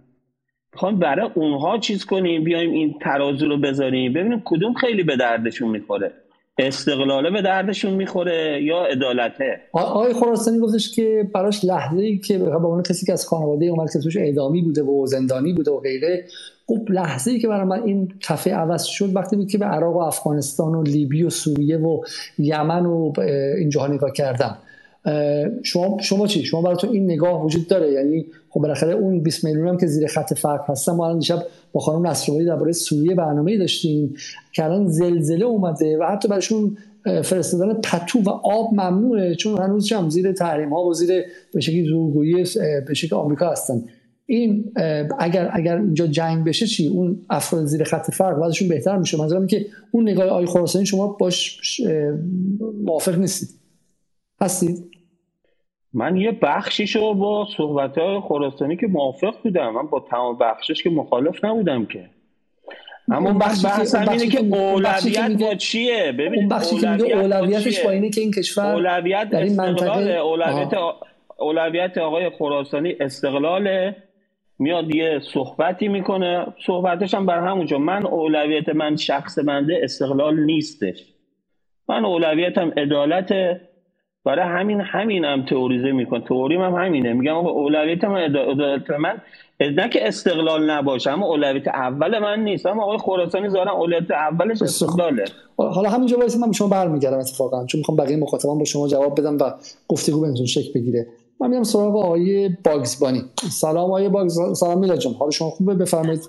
می‌خوایم 0.73 0.99
برای 0.99 1.31
اونها 1.35 1.79
چیز 1.79 2.05
کنیم 2.05 2.45
بیایم 2.45 2.71
این 2.71 2.99
ترازو 2.99 3.49
رو 3.49 3.57
بذاریم. 3.57 4.13
ببینیم 4.13 4.43
کدوم 4.45 4.75
خیلی 4.75 5.03
به 5.03 5.17
دردشون 5.17 5.69
می‌خوره. 5.69 6.13
استقلاله 6.59 7.31
به 7.31 7.43
دردشون 7.43 7.93
می‌خوره 7.93 8.63
یا 8.63 8.85
عدالته؟ 8.85 9.61
آقای 9.73 10.13
خراسانی 10.13 10.59
گفتش 10.59 10.95
که 10.95 11.31
براش 11.35 11.65
لحظه 11.65 12.03
ای 12.03 12.19
که 12.19 12.39
به 12.39 12.65
اون 12.65 12.83
کسی 12.83 13.07
که 13.07 13.13
از 13.13 13.27
خانواده 13.27 13.67
اومد 13.67 13.93
که 13.93 13.99
توش 13.99 14.17
اعدامی 14.17 14.63
بوده 14.63 14.83
و 14.83 15.07
زندانی 15.07 15.53
بوده 15.53 15.71
و 15.71 15.81
غیره 15.81 16.25
خب 16.67 16.91
لحظه 16.91 17.31
ای 17.31 17.39
که 17.39 17.49
برای 17.49 17.65
من 17.65 17.83
این 17.83 18.13
کفه 18.21 18.55
عوض 18.55 18.85
شد 18.85 19.17
وقتی 19.17 19.37
بود 19.37 19.51
که 19.51 19.59
به 19.59 19.65
عراق 19.65 19.97
و 19.97 19.99
افغانستان 19.99 20.75
و 20.75 20.83
لیبی 20.83 21.23
و 21.23 21.31
سوریه 21.31 21.79
و 21.79 22.01
یمن 22.39 22.87
و 22.87 23.13
اینجاها 23.59 23.87
نگاه 23.87 24.13
کردم. 24.13 24.59
شما 25.63 25.97
شما 26.01 26.27
چی؟ 26.27 26.45
شما 26.45 26.63
براتون 26.63 26.91
این 26.91 27.05
نگاه 27.05 27.45
وجود 27.45 27.69
داره؟ 27.69 27.93
یعنی 27.93 28.27
خب 28.49 28.61
بالاخره 28.61 28.93
اون 28.93 29.23
20 29.23 29.45
میلیون 29.45 29.69
هم 29.69 29.77
که 29.77 29.87
زیر 29.87 30.07
خط 30.07 30.35
فقر 30.35 30.65
هستن 30.73 30.93
ما 30.93 31.07
الان 31.07 31.19
دیشب 31.19 31.43
با 31.73 31.81
خانم 31.81 32.07
نصرآبادی 32.07 32.47
درباره 32.47 32.73
سوریه 32.73 33.15
برنامه 33.15 33.59
داشتیم 33.59 34.15
که 34.53 34.65
الان 34.65 34.89
زلزله 34.89 35.45
اومده 35.45 35.99
و 35.99 36.05
حتی 36.05 36.29
براشون 36.29 36.77
فرستادن 37.25 37.75
پتو 37.75 38.21
و 38.21 38.29
آب 38.29 38.73
ممنوعه 38.73 39.35
چون 39.35 39.63
هنوز 39.63 39.93
هم 39.93 40.11
زیر 40.11 40.33
تحریم 40.33 40.73
ها 40.73 40.85
و 40.85 40.95
زیر 40.95 41.25
به 41.55 41.61
شکلی 41.61 41.89
زورگویی 41.89 42.45
به 42.89 42.95
شکل 42.95 43.17
آمریکا 43.17 43.51
هستن. 43.51 43.85
این 44.27 44.73
اگر 45.19 45.51
اگر 45.53 45.77
اینجا 45.77 46.07
جنگ 46.07 46.45
بشه 46.45 46.67
چی؟ 46.67 46.89
اون 46.89 47.27
افراد 47.31 47.65
زیر 47.65 47.85
خط 47.85 48.11
فرق 48.11 48.43
وضعشون 48.43 48.69
بهتر 48.69 48.99
میشه. 48.99 49.19
منظورم 49.19 49.47
که 49.47 49.67
اون 49.91 50.09
نگاه 50.09 50.27
آی 50.27 50.47
خراسانی 50.47 50.87
شما 50.87 51.07
باش 51.07 51.61
موافق 52.85 53.19
نیستید. 53.19 53.49
هستید؟ 54.41 54.96
من 55.97 56.17
یه 56.17 56.33
بخشیشو 56.33 57.15
با 57.15 57.49
صحبت 57.57 57.99
های 57.99 58.21
خراسانی 58.21 58.77
که 58.77 58.87
موافق 58.87 59.35
بودم 59.43 59.71
من 59.71 59.87
با 59.87 60.01
تمام 60.11 60.39
بخشش 60.39 60.83
که 60.83 60.91
مخالف 60.91 61.45
نبودم 61.45 61.87
که. 61.87 62.11
اما 63.13 63.29
اون 63.29 63.39
بخش 63.39 63.65
بحث 63.65 63.95
اینه 63.95 64.27
که 64.27 64.39
اولویت 64.39 65.41
با 65.41 65.55
چیه؟ 65.55 66.13
ببین 66.13 66.39
اون 66.39 66.49
بخشی 66.49 66.77
که 66.79 66.89
میگه 66.89 67.17
اولویتش 67.17 67.81
با 67.81 67.91
اینه 67.91 68.11
که 68.11 68.21
این 68.21 68.31
کشور 68.31 68.73
اولویت 68.73 69.31
در 69.31 69.43
این 69.43 69.57
منطقه 69.57 70.11
اولویت 70.11 70.75
اولویت 71.39 71.99
آقای 71.99 72.31
خراسانی 72.31 72.95
استقلال 73.01 73.93
میاد 74.59 74.95
یه 74.95 75.21
صحبتی 75.33 75.89
می‌کنه. 75.89 76.47
صحبتش 76.67 77.15
هم 77.15 77.27
بر 77.27 77.47
همونجا 77.49 77.79
من 77.79 78.07
اولویت 78.07 78.69
من 78.69 78.97
شخص 78.97 79.39
بنده 79.39 79.81
استقلال 79.83 80.41
نیستش. 80.41 81.05
من 81.89 82.05
اولویتم 82.05 82.73
عدالت 82.77 83.61
برای 84.27 84.61
همین 84.61 84.81
همین 84.81 85.25
هم 85.25 85.45
تئوریزه 85.45 85.93
میکن 85.93 86.21
تئوریم 86.21 86.63
هم 86.63 86.75
همینه. 86.75 87.13
میگم 87.13 87.37
اولویت 87.37 88.05
من 88.05 88.21
عدالت 88.21 88.91
من 88.91 89.21
نه 89.61 89.89
که 89.89 90.09
استقلال 90.09 90.71
نباشه 90.71 91.11
اما 91.11 91.27
اولویت 91.27 91.69
اول 91.69 92.19
من 92.19 92.41
نیست. 92.41 92.67
اما 92.67 92.83
آقای 92.83 92.99
خراسانی 92.99 93.49
زارن 93.49 93.69
اولویت 93.69 94.11
اولش 94.11 94.63
استقلاله. 94.63 95.25
حالا 95.57 95.91
همینجا 95.91 96.19
واسه 96.19 96.39
من 96.39 96.47
به 96.47 96.53
شما 96.53 96.69
برمیگردم 96.69 97.19
اتفاقا 97.19 97.67
چون 97.67 97.79
می‌خوام 97.79 97.97
بقیه 97.97 98.17
مخاطبان 98.17 98.59
با 98.59 98.65
شما 98.65 98.89
جواب 98.89 99.21
بدم 99.21 99.39
و 99.41 99.53
گفتگو 99.89 100.21
بهتون 100.21 100.47
شکل 100.47 100.81
بگیره. 100.81 101.07
من 101.41 101.51
میام 101.51 101.63
سراغ 101.63 101.97
آقای 101.97 102.49
باگزبانی. 102.65 103.23
سلام 103.51 103.85
آقای 103.85 104.09
باگز 104.09 104.59
سلام 104.59 104.79
میلا 104.79 104.97
جان. 104.97 105.15
حال 105.15 105.31
شما 105.31 105.51
خوبه؟ 105.51 105.75
بفرمایید. 105.75 106.21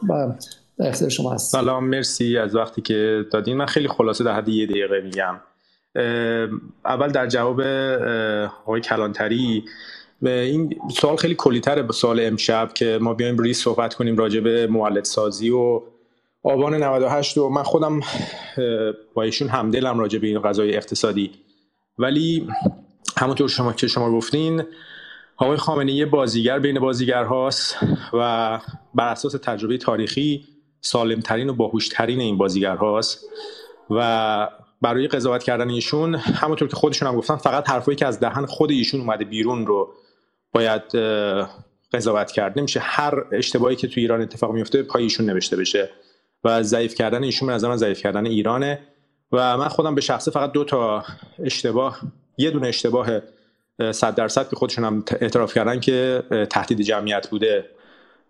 اختیار 0.80 1.10
شما 1.10 1.34
هست. 1.34 1.52
سلام 1.52 1.90
مرسی 1.90 2.38
از 2.38 2.56
وقتی 2.56 2.82
که 2.82 3.26
دادین. 3.32 3.58
من 3.58 3.66
خیلی 3.66 3.88
خلاصه 3.88 4.24
در 4.24 4.34
حد 4.34 4.50
یه 4.50 4.66
دقیقه 4.66 5.02
میگم. 5.02 5.36
اول 6.86 7.12
در 7.12 7.28
جواب 7.28 7.62
آقای 8.66 8.82
کلانتری 8.82 9.66
این 10.22 10.80
سوال 10.92 11.16
خیلی 11.16 11.36
کلیتره 11.36 11.84
به 11.84 11.94
سوال 11.94 12.20
امشب 12.20 12.74
که 12.74 13.00
ما 13.02 13.14
بیایم 13.14 13.38
ریس 13.38 13.64
صحبت 13.64 13.94
کنیم 13.94 14.18
راجع 14.18 14.40
به 14.40 14.68
مولد 14.68 15.04
سازی 15.04 15.50
و 15.50 15.82
آبان 16.44 16.84
98 16.84 17.38
و 17.38 17.50
من 17.50 17.64
خودم 17.64 18.00
با 19.14 19.24
ایشون 19.24 19.48
همدلم 19.48 20.00
راجع 20.00 20.20
به 20.20 20.28
این 20.28 20.42
قضای 20.42 20.76
اقتصادی. 20.76 21.32
ولی 21.98 22.48
همونطور 23.18 23.50
شما 23.50 23.74
که 23.74 23.88
شما 23.88 24.12
گفتین 24.12 24.64
آقای 25.38 25.58
خامنه 25.58 25.92
یه 25.92 26.06
بازیگر 26.06 26.60
بین 26.60 26.80
بازیگرهاست 26.80 27.78
و 28.14 28.60
بر 28.96 29.12
اساس 29.12 29.36
تجربه 29.44 29.78
تاریخی 29.78 30.46
سالمترین 30.82 31.50
و 31.50 31.54
باهوشترین 31.54 32.20
این 32.20 32.38
بازیگرهاست 32.38 33.26
و 33.90 34.48
برای 34.82 35.08
قضاوت 35.08 35.44
کردن 35.44 35.70
ایشون 35.70 36.16
همونطور 36.16 36.68
که 36.68 36.76
خودشون 36.76 37.08
هم 37.08 37.16
گفتن 37.16 37.36
فقط 37.36 37.70
حرفایی 37.70 37.96
که 37.96 38.06
از 38.06 38.20
دهن 38.20 38.46
خود 38.46 38.72
ایشون 38.72 39.02
اومده 39.02 39.26
بیرون 39.26 39.68
رو 39.68 39.94
باید 40.52 40.82
قضاوت 41.94 42.32
کرد. 42.32 42.60
نمیشه 42.60 42.80
هر 42.80 43.24
اشتباهی 43.32 43.76
که 43.76 43.88
تو 43.88 44.00
ایران 44.00 44.22
اتفاق 44.22 44.52
میفته 44.52 44.84
پای 44.84 45.04
ایشون 45.04 45.26
نوشته 45.26 45.56
بشه 45.56 45.90
و 46.44 46.64
ضعیف 46.64 46.96
کردن 46.96 47.24
ایشون 47.24 47.50
از 47.50 47.64
من 47.64 47.78
ضعیف 47.78 48.02
کردن 48.02 48.26
ایرانه. 48.26 48.80
و 49.32 49.58
من 49.58 49.68
خودم 49.68 49.96
به 49.96 50.02
شخصه 50.02 50.32
فقط 50.32 50.52
دو 50.52 50.64
تا 50.64 51.04
اشتباه 51.44 52.00
یه 52.38 52.52
دونه 52.52 52.68
اشتباه 52.68 53.08
صد 53.92 54.16
درصد 54.16 54.50
که 54.50 54.56
خودشون 54.56 54.84
هم 54.84 55.04
اعتراف 55.22 55.54
کردن 55.54 55.80
که 55.80 56.24
تهدید 56.50 56.82
جمعیت 56.82 57.30
بوده. 57.30 57.66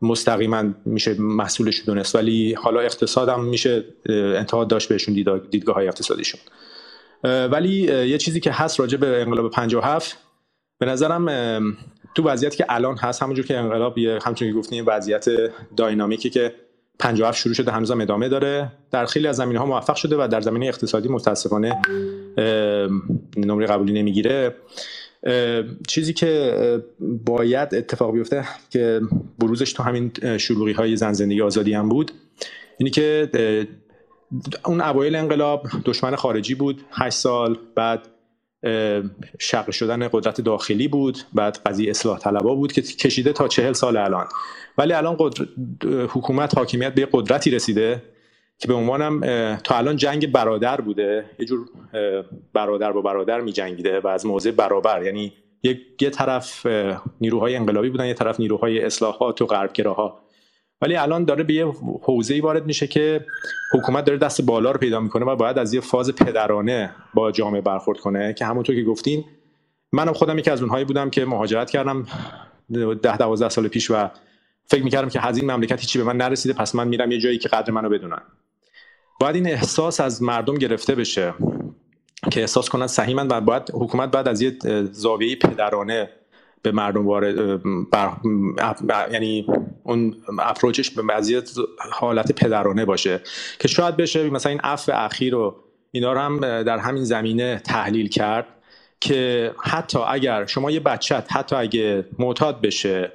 مستقیما 0.01 0.63
میشه 0.85 1.21
مسئولش 1.21 1.83
دونست. 1.85 2.15
ولی 2.15 2.53
حالا 2.53 2.79
اقتصادم 2.79 3.43
میشه 3.43 3.83
انتقاد 4.09 4.67
داشت 4.67 4.89
بهشون 4.89 5.13
دیدگاه 5.51 5.75
های 5.75 5.87
اقتصادیشون. 5.87 6.41
ولی 7.23 7.69
یه 8.09 8.17
چیزی 8.17 8.39
که 8.39 8.51
هست 8.51 8.79
راجع 8.79 8.97
به 8.97 9.21
انقلاب 9.21 9.51
57 9.51 10.17
به 10.79 10.85
نظرم 10.85 11.25
تو 12.15 12.23
وضعیتی 12.23 12.57
که 12.57 12.65
الان 12.69 12.97
هست 12.97 13.23
همونجور 13.23 13.45
که 13.45 13.57
انقلاب 13.57 13.97
همچون 13.97 14.47
که 14.47 14.53
گفتیم 14.53 14.83
وضعیت 14.87 15.25
داینامیکی 15.77 16.29
که 16.29 16.55
57 16.99 17.37
شروع 17.39 17.53
شده 17.53 17.71
هنوزم 17.71 18.01
ادامه 18.01 18.29
داره. 18.29 18.71
در 18.91 19.05
خیلی 19.05 19.27
از 19.27 19.35
زمینه 19.35 19.59
ها 19.59 19.65
موفق 19.65 19.95
شده 19.95 20.15
و 20.23 20.27
در 20.31 20.41
زمینه 20.41 20.65
اقتصادی 20.65 21.09
متاسفانه 21.09 21.81
نمره 23.37 23.65
قبولی 23.67 23.93
نمی‌گیره. 23.93 24.55
چیزی 25.87 26.13
که 26.13 26.83
باید 26.99 27.75
اتفاق 27.75 28.13
بیفته 28.13 28.45
که 28.69 29.01
بروزش 29.39 29.73
تو 29.73 29.83
همین 29.83 30.11
شلوغی 30.37 30.71
های 30.71 30.95
زن 30.95 31.13
زندگی 31.13 31.41
آزادی 31.41 31.73
هم 31.73 31.89
بود 31.89 32.11
اینی 32.77 32.89
که 32.89 33.29
اون 34.65 34.81
اوایل 34.81 35.15
انقلاب 35.15 35.67
دشمن 35.85 36.15
خارجی 36.15 36.55
بود 36.55 36.81
8 36.91 37.17
سال 37.17 37.57
بعد 37.75 38.07
شق 39.39 39.71
شدن 39.71 40.07
قدرت 40.07 40.41
داخلی 40.41 40.87
بود 40.87 41.17
بعد 41.33 41.57
قضیه 41.65 41.89
اصلاح 41.89 42.19
طلبا 42.19 42.55
بود 42.55 42.71
که 42.71 42.81
کشیده 42.81 43.33
تا 43.33 43.47
چهل 43.47 43.73
سال 43.73 43.97
الان. 43.97 44.25
ولی 44.77 44.93
الان 44.93 45.17
حکومت 46.09 46.57
حاکمیت 46.57 46.93
به 46.93 47.07
قدرتی 47.11 47.51
رسیده 47.51 48.03
که 48.59 48.67
به 48.67 48.73
عنوانم 48.73 49.21
تا 49.63 49.77
الان 49.77 49.95
جنگ 49.95 50.31
برادر 50.31 50.81
بوده 50.81 51.25
یه 51.39 51.45
جور 51.45 51.69
برادر 52.53 52.91
با 52.91 53.01
برادر 53.01 53.41
می 53.41 53.51
جنگیده 53.51 53.99
و 53.99 54.07
از 54.07 54.25
موضع 54.25 54.51
برابر. 54.51 55.03
یعنی 55.03 55.33
یه 55.63 56.09
طرف 56.09 56.67
نیروهای 57.21 57.55
انقلابی 57.55 57.89
بودن 57.89 58.05
یه 58.05 58.13
طرف 58.13 58.39
نیروهای 58.39 58.83
اصلاحات 58.83 59.41
و 59.41 59.45
غربگراها. 59.45 60.19
ولی 60.81 60.95
الان 60.95 61.25
داره 61.25 61.43
به 61.43 61.53
یه 61.53 61.65
حوزه 62.01 62.41
وارد 62.41 62.65
میشه 62.65 62.87
که 62.87 63.25
حکومت 63.73 64.05
داره 64.05 64.17
دست 64.17 64.41
بالا 64.41 64.71
رو 64.71 64.79
پیدا 64.79 64.99
می‌کنه 64.99 65.25
و 65.25 65.35
باید 65.35 65.57
از 65.57 65.73
یه 65.73 65.81
فاز 65.81 66.15
پدرانه 66.15 66.95
با 67.13 67.31
جامعه 67.31 67.61
برخورد 67.61 67.99
کنه. 67.99 68.33
که 68.33 68.45
همونطور 68.45 68.75
که 68.75 68.83
گفتین 68.83 69.25
منم 69.91 70.13
خودم 70.13 70.39
یکی 70.39 70.51
از 70.51 70.61
اونهایی 70.61 70.85
بودم 70.85 71.09
که 71.09 71.25
مهاجرت 71.25 71.69
کردم 71.69 72.05
ده 73.01 73.17
دوازده 73.17 73.49
سال 73.49 73.67
پیش 73.67 73.91
و 73.91 74.09
فکر 74.65 74.83
می‌کردم 74.83 75.09
که 75.09 75.27
این 75.27 75.51
مملکت 75.51 75.79
هیچی 75.79 75.99
به 75.99 76.05
من 76.05 76.17
نرسیده 76.17 76.53
پس 76.53 76.75
من 76.75 76.87
میرم 76.87 77.11
یه 77.11 77.19
جایی 77.19 77.37
که 77.37 77.49
قدر 77.49 77.71
منو 77.71 77.89
بدونن. 77.89 78.21
باید 79.19 79.35
این 79.35 79.47
احساس 79.47 79.99
از 79.99 80.23
مردم 80.23 80.55
گرفته 80.55 80.95
بشه 80.95 81.33
که 82.31 82.41
احساس 82.41 82.69
کنن 82.69 82.87
صحیحن 82.87 83.27
و 83.27 83.41
باید 83.41 83.71
حکومت 83.73 84.11
بعد 84.11 84.27
از 84.27 84.41
یه 84.41 84.57
زاویه 84.91 85.35
پدرانه 85.35 86.09
به 86.61 86.71
مردم 86.71 87.07
وارد 87.07 87.61
یعنی 89.11 89.47
اون 89.83 90.15
اپروچش 90.39 90.91
به 90.91 91.01
وضعیت 91.09 91.51
حالت 91.91 92.31
پدرانه 92.31 92.85
باشه 92.85 93.21
که 93.59 93.67
شاید 93.67 93.97
بشه 93.97 94.29
مثلا 94.29 94.49
این 94.49 94.61
عفو 94.61 94.91
اخیر 94.95 95.33
رو 95.33 95.55
اینا 95.91 96.13
رو 96.13 96.19
هم 96.19 96.63
در 96.63 96.77
همین 96.77 97.03
زمینه 97.03 97.61
تحلیل 97.65 98.09
کرد 98.09 98.47
که 98.99 99.51
حتی 99.63 99.99
اگر 100.07 100.45
شما 100.45 100.71
یه 100.71 100.79
بچت 100.79 101.27
حتی 101.29 101.55
اگه 101.55 102.05
معتاد 102.19 102.61
بشه 102.61 103.11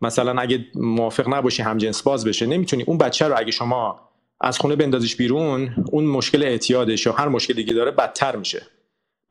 مثلا 0.00 0.40
اگه 0.40 0.64
موافق 0.74 1.34
نباشی 1.34 1.62
هم 1.62 1.78
جنس 1.78 2.02
باز 2.02 2.24
بشه 2.24 2.46
نمی‌تونی 2.46 2.82
اون 2.82 2.98
بچه 2.98 3.28
رو 3.28 3.38
اگه 3.38 3.50
شما 3.50 4.07
از 4.40 4.58
خونه 4.58 4.76
بندازیش 4.76 5.16
بیرون 5.16 5.74
اون 5.92 6.04
مشکل 6.04 6.42
اعتیادش 6.42 7.06
یا 7.06 7.12
هر 7.12 7.28
مشکلی 7.28 7.64
که 7.64 7.74
داره 7.74 7.90
بدتر 7.90 8.36
میشه. 8.36 8.62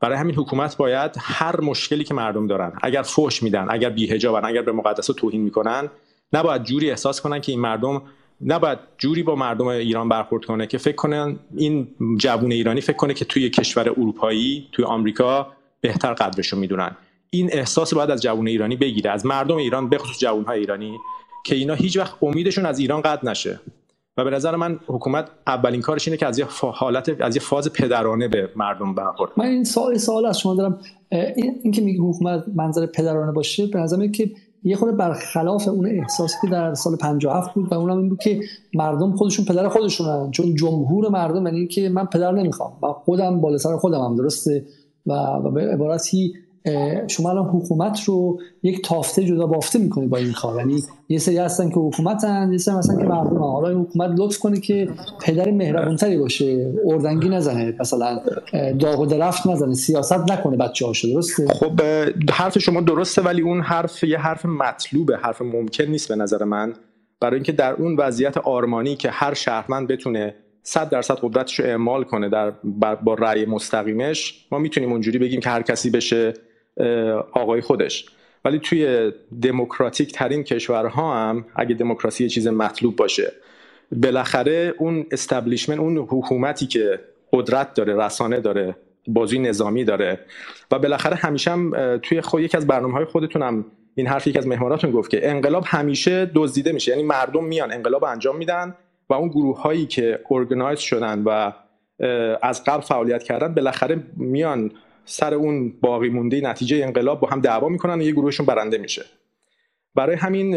برای 0.00 0.18
همین 0.18 0.34
حکومت 0.34 0.76
باید 0.76 1.10
هر 1.18 1.60
مشکلی 1.60 2.04
که 2.04 2.14
مردم 2.14 2.46
دارن 2.46 2.72
اگر 2.82 3.02
فوش 3.02 3.42
میدن 3.42 3.66
اگر 3.70 3.90
بیهجابن 3.90 4.44
اگر 4.44 4.62
به 4.62 4.72
مقدسات 4.72 5.16
توهین 5.16 5.40
می‌کنن 5.40 5.88
نباید 6.32 6.64
جوری 6.64 6.90
احساس 6.90 7.20
کنن 7.20 7.40
که 7.40 7.52
این 7.52 7.60
مردم 7.60 8.02
نباید 8.40 8.78
جوری 8.98 9.22
با 9.22 9.34
مردم 9.34 9.66
ایران 9.66 10.08
برخورد 10.08 10.44
کنه 10.44 10.66
که 10.66 10.78
فکر 10.78 10.96
کنن 10.96 11.38
این 11.56 11.88
جوون 12.18 12.52
ایرانی 12.52 12.80
فکر 12.80 12.96
کنه 12.96 13.14
که 13.14 13.24
توی 13.24 13.50
کشور 13.50 13.88
اروپایی 13.88 14.68
توی 14.72 14.84
آمریکا 14.84 15.52
بهتر 15.80 16.14
قدرشو 16.14 16.56
می‌دونن. 16.56 16.96
این 17.30 17.50
احساس 17.52 17.94
باید 17.94 18.10
از 18.10 18.22
جوون 18.22 18.48
ایرانی 18.48 18.76
بگیره 18.76 19.10
از 19.10 19.26
مردم 19.26 19.56
ایران 19.56 19.88
به 19.88 19.98
خصوص 19.98 20.18
جوانهای 20.18 20.60
ایرانی 20.60 20.98
که 21.44 21.54
اینا 21.54 21.74
هیچ 21.74 21.96
وقت 21.96 22.22
امیدشون 22.22 22.66
از 22.66 22.78
ایران 22.78 23.00
قطع 23.00 23.26
نشه. 23.26 23.60
و 24.18 24.24
به 24.24 24.30
نظر 24.30 24.56
من 24.56 24.78
حکومت 24.86 25.28
اولین 25.46 25.80
کارش 25.80 26.08
اینه 26.08 26.16
که 26.16 26.26
از 26.26 26.38
یه 26.38 26.46
حالت 26.60 27.20
از 27.20 27.36
یه 27.36 27.42
فاز 27.42 27.72
پدرانه 27.72 28.28
به 28.28 28.50
مردم 28.56 28.94
برخورد 28.94 29.30
من 29.36 29.44
این 29.44 29.64
سوال 29.64 29.98
سوال 29.98 30.26
از 30.26 30.38
شما 30.38 30.54
دارم. 30.54 30.78
این, 31.36 31.72
که 31.72 31.82
میگه 31.82 32.00
حکومت 32.02 32.44
منظر 32.54 32.86
پدرانه 32.86 33.32
باشه 33.32 33.66
به 33.66 33.78
نظر 33.78 34.06
که 34.06 34.30
یه 34.62 34.76
خورده 34.76 34.96
برخلاف 34.96 35.68
اون 35.68 35.86
احساسی 35.86 36.36
که 36.42 36.48
در 36.48 36.74
سال 36.74 36.96
57 36.96 37.54
بود 37.54 37.72
و 37.72 37.74
اونم 37.74 37.98
این 37.98 38.08
بود 38.08 38.18
که 38.18 38.40
مردم 38.74 39.16
خودشون 39.16 39.44
پدر 39.44 39.68
خودشونن. 39.68 40.30
چون 40.30 40.54
جمهور 40.54 41.08
مردم 41.08 41.46
یعنی 41.46 41.66
که 41.66 41.88
من 41.88 42.06
پدر 42.06 42.32
نمی‌خوام 42.32 42.72
و 42.82 42.86
خودم 42.92 43.40
بالا 43.40 43.58
سر 43.58 43.76
خودم 43.76 44.00
هم 44.00 44.16
درسته؟ 44.16 44.64
و 45.06 45.50
به 45.50 45.72
عبارتی 45.72 46.34
شما 47.06 47.30
الان 47.30 47.44
حکومت 47.44 48.04
رو 48.04 48.40
یک 48.62 48.84
تافته 48.84 49.24
جدا 49.24 49.46
بافته 49.46 49.78
می‌کنی 49.78 50.06
با 50.06 50.16
این 50.16 50.32
کار. 50.32 50.58
یعنی 50.58 50.82
یه 51.08 51.18
سری 51.18 51.38
هستن 51.38 51.68
که 51.68 51.74
حکومتن 51.74 52.52
یه 52.52 52.58
سری 52.58 52.74
هستن 52.74 52.98
که 52.98 53.04
مردم. 53.04 53.38
حالا 53.38 53.68
این 53.68 53.78
حکومت 53.78 54.10
لطف 54.18 54.38
کنه 54.38 54.60
که 54.60 54.88
پدر 55.22 55.50
مهربونتری 55.50 56.18
باشه 56.18 56.74
اردنگی 56.86 57.28
نزنه 57.28 57.74
مثلا 57.80 58.20
داغ 58.78 59.00
و 59.00 59.06
درفت 59.06 59.46
نزنه 59.46 59.74
سیاست 59.74 60.30
نکنه 60.30 60.56
بچه 60.56 60.86
هاشو 60.86 61.08
درسته؟ 61.08 61.48
خب 61.48 61.80
حرف 62.30 62.58
شما 62.58 62.80
درسته 62.80 63.22
ولی 63.22 63.42
اون 63.42 63.60
حرف 63.60 64.04
یه 64.04 64.18
حرف 64.18 64.46
مطلوبه 64.46 65.16
حرف 65.16 65.42
ممکن 65.42 65.84
نیست 65.84 66.08
به 66.08 66.16
نظر 66.16 66.44
من. 66.44 66.72
برای 67.20 67.34
اینکه 67.34 67.52
در 67.52 67.72
اون 67.72 67.96
وضعیت 67.96 68.36
آرمانی 68.36 68.96
که 68.96 69.10
هر 69.10 69.34
شهروند 69.34 69.88
بتونه 69.88 70.34
صد 70.62 70.88
درصد 70.88 71.18
قدرتش 71.22 71.60
رو 71.60 71.66
اعمال 71.66 72.04
کنه 72.04 72.28
در 72.28 72.52
با 73.04 73.14
رأی 73.14 73.46
مستقیمش 73.46 74.46
ما 74.52 74.58
می‌تونیم 74.58 74.92
اونجوری 74.92 75.18
بگیم 75.18 75.40
که 75.40 75.50
هر 75.50 75.62
کسی 75.62 75.90
بشه 75.90 76.34
آقای 77.32 77.60
خودش. 77.60 78.06
ولی 78.44 78.58
توی 78.58 79.12
دموکراتیک 79.42 80.12
ترین 80.12 80.42
کشورها 80.42 81.14
هم 81.14 81.46
اگه 81.56 81.74
دموکراسی 81.74 82.24
یه 82.24 82.30
چیز 82.30 82.48
مطلوب 82.48 82.96
باشه 82.96 83.32
بالاخره 83.92 84.74
اون 84.78 85.06
استبلیشمنت 85.10 85.78
اون 85.78 85.96
حکومتی 85.96 86.66
که 86.66 87.00
قدرت 87.32 87.74
داره 87.74 87.96
رسانه 87.96 88.40
داره 88.40 88.76
بازی 89.06 89.38
نظامی 89.38 89.84
داره 89.84 90.20
و 90.70 90.78
بالاخره 90.78 91.16
همیشه 91.16 91.50
هم 91.50 91.98
توی 92.02 92.20
خود 92.20 92.42
یکی 92.42 92.56
از 92.56 92.66
برنامه 92.66 92.94
های 92.94 93.04
خودتون 93.04 93.42
هم 93.42 93.64
این 93.94 94.06
حرف 94.06 94.26
یکی 94.26 94.38
از 94.38 94.46
مهماناتون 94.46 94.90
گفت 94.90 95.10
که 95.10 95.30
انقلاب 95.30 95.64
همیشه 95.66 96.30
دزدیده 96.34 96.72
میشه. 96.72 96.90
یعنی 96.90 97.02
مردم 97.02 97.44
میان 97.44 97.72
انقلاب 97.72 98.04
انجام 98.04 98.36
میدن 98.36 98.74
و 99.10 99.14
اون 99.14 99.28
گروه 99.28 99.60
هایی 99.60 99.86
که 99.86 100.20
ارگنایز 100.30 100.78
شدن 100.78 101.22
و 101.22 101.52
از 102.42 102.64
قبل 102.64 102.80
فعالیت 102.80 103.22
کردن 103.22 103.54
بالاخره 103.54 104.02
میان 104.16 104.72
سر 105.08 105.34
اون 105.34 105.72
باقی 105.80 106.08
مونده 106.08 106.40
نتیجه 106.40 106.76
انقلاب 106.76 107.20
با 107.20 107.28
هم 107.28 107.40
دعوا 107.40 107.68
می‌کنن 107.68 107.98
و 107.98 108.02
یه 108.02 108.12
گروهشون 108.12 108.46
برنده 108.46 108.78
میشه. 108.78 109.04
برای 109.94 110.16
همین 110.16 110.50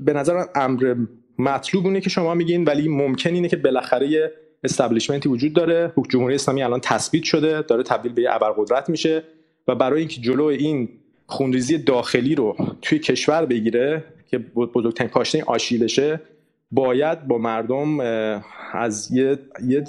به 0.00 0.12
نظر 0.12 0.44
امر 0.54 0.94
مطلوب 1.38 1.86
اونه 1.86 2.00
که 2.00 2.10
شما 2.10 2.34
میگین 2.34 2.64
ولی 2.64 2.88
ممکن 2.88 3.34
اینه 3.34 3.48
که 3.48 3.56
بالاخره 3.56 4.08
یه 4.08 4.32
استابلیشمنتی 4.64 5.28
وجود 5.28 5.52
داره. 5.52 5.92
جمهوری 6.08 6.34
اسلامی 6.34 6.62
الان 6.62 6.80
تثبیت 6.80 7.24
شده 7.24 7.62
داره 7.62 7.82
تبدیل 7.82 8.12
به 8.12 8.34
ابرقدرت 8.34 8.90
میشه 8.90 9.22
و 9.68 9.74
برای 9.74 9.98
اینکه 9.98 10.20
جلو 10.20 10.44
این 10.44 10.88
خونریزی 11.26 11.78
داخلی 11.78 12.34
رو 12.34 12.56
توی 12.82 12.98
کشور 12.98 13.46
بگیره 13.46 14.04
که 14.30 14.38
بزرگترین 14.38 15.10
پاشنه 15.10 15.44
آشیلشه 15.44 16.20
باید 16.70 17.28
با 17.28 17.38
مردم 17.38 18.00
از 18.72 19.10
یه, 19.12 19.38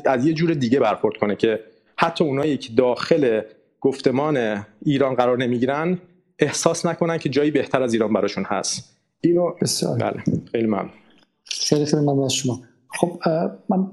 از 0.05 0.25
یه 0.25 0.33
جور 0.33 0.53
دیگه 0.53 0.79
برخورد 0.79 1.17
کنه 1.17 1.35
که 1.35 1.59
حتی 1.97 2.23
اونایی 2.23 2.57
که 2.57 2.73
داخل 2.73 3.41
گفتمان 3.83 4.65
ایران 4.85 5.15
قرار 5.15 5.37
نمی‌گیرن 5.37 5.99
احساس 6.39 6.85
نکنن 6.85 7.17
که 7.17 7.29
جایی 7.29 7.51
بهتر 7.51 7.83
از 7.83 7.93
ایران 7.93 8.13
براشون 8.13 8.43
هست. 8.47 8.97
اینو 9.21 9.51
بسیار. 9.61 9.97
بله 9.97 10.23
خیلی 10.51 10.67
ممنون. 10.67 10.89
خیلی 11.45 11.85
خیلی 11.85 12.01
ممنون 12.01 12.23
از 12.23 12.33
شما. 12.33 12.61
خب 12.99 13.19
من 13.69 13.91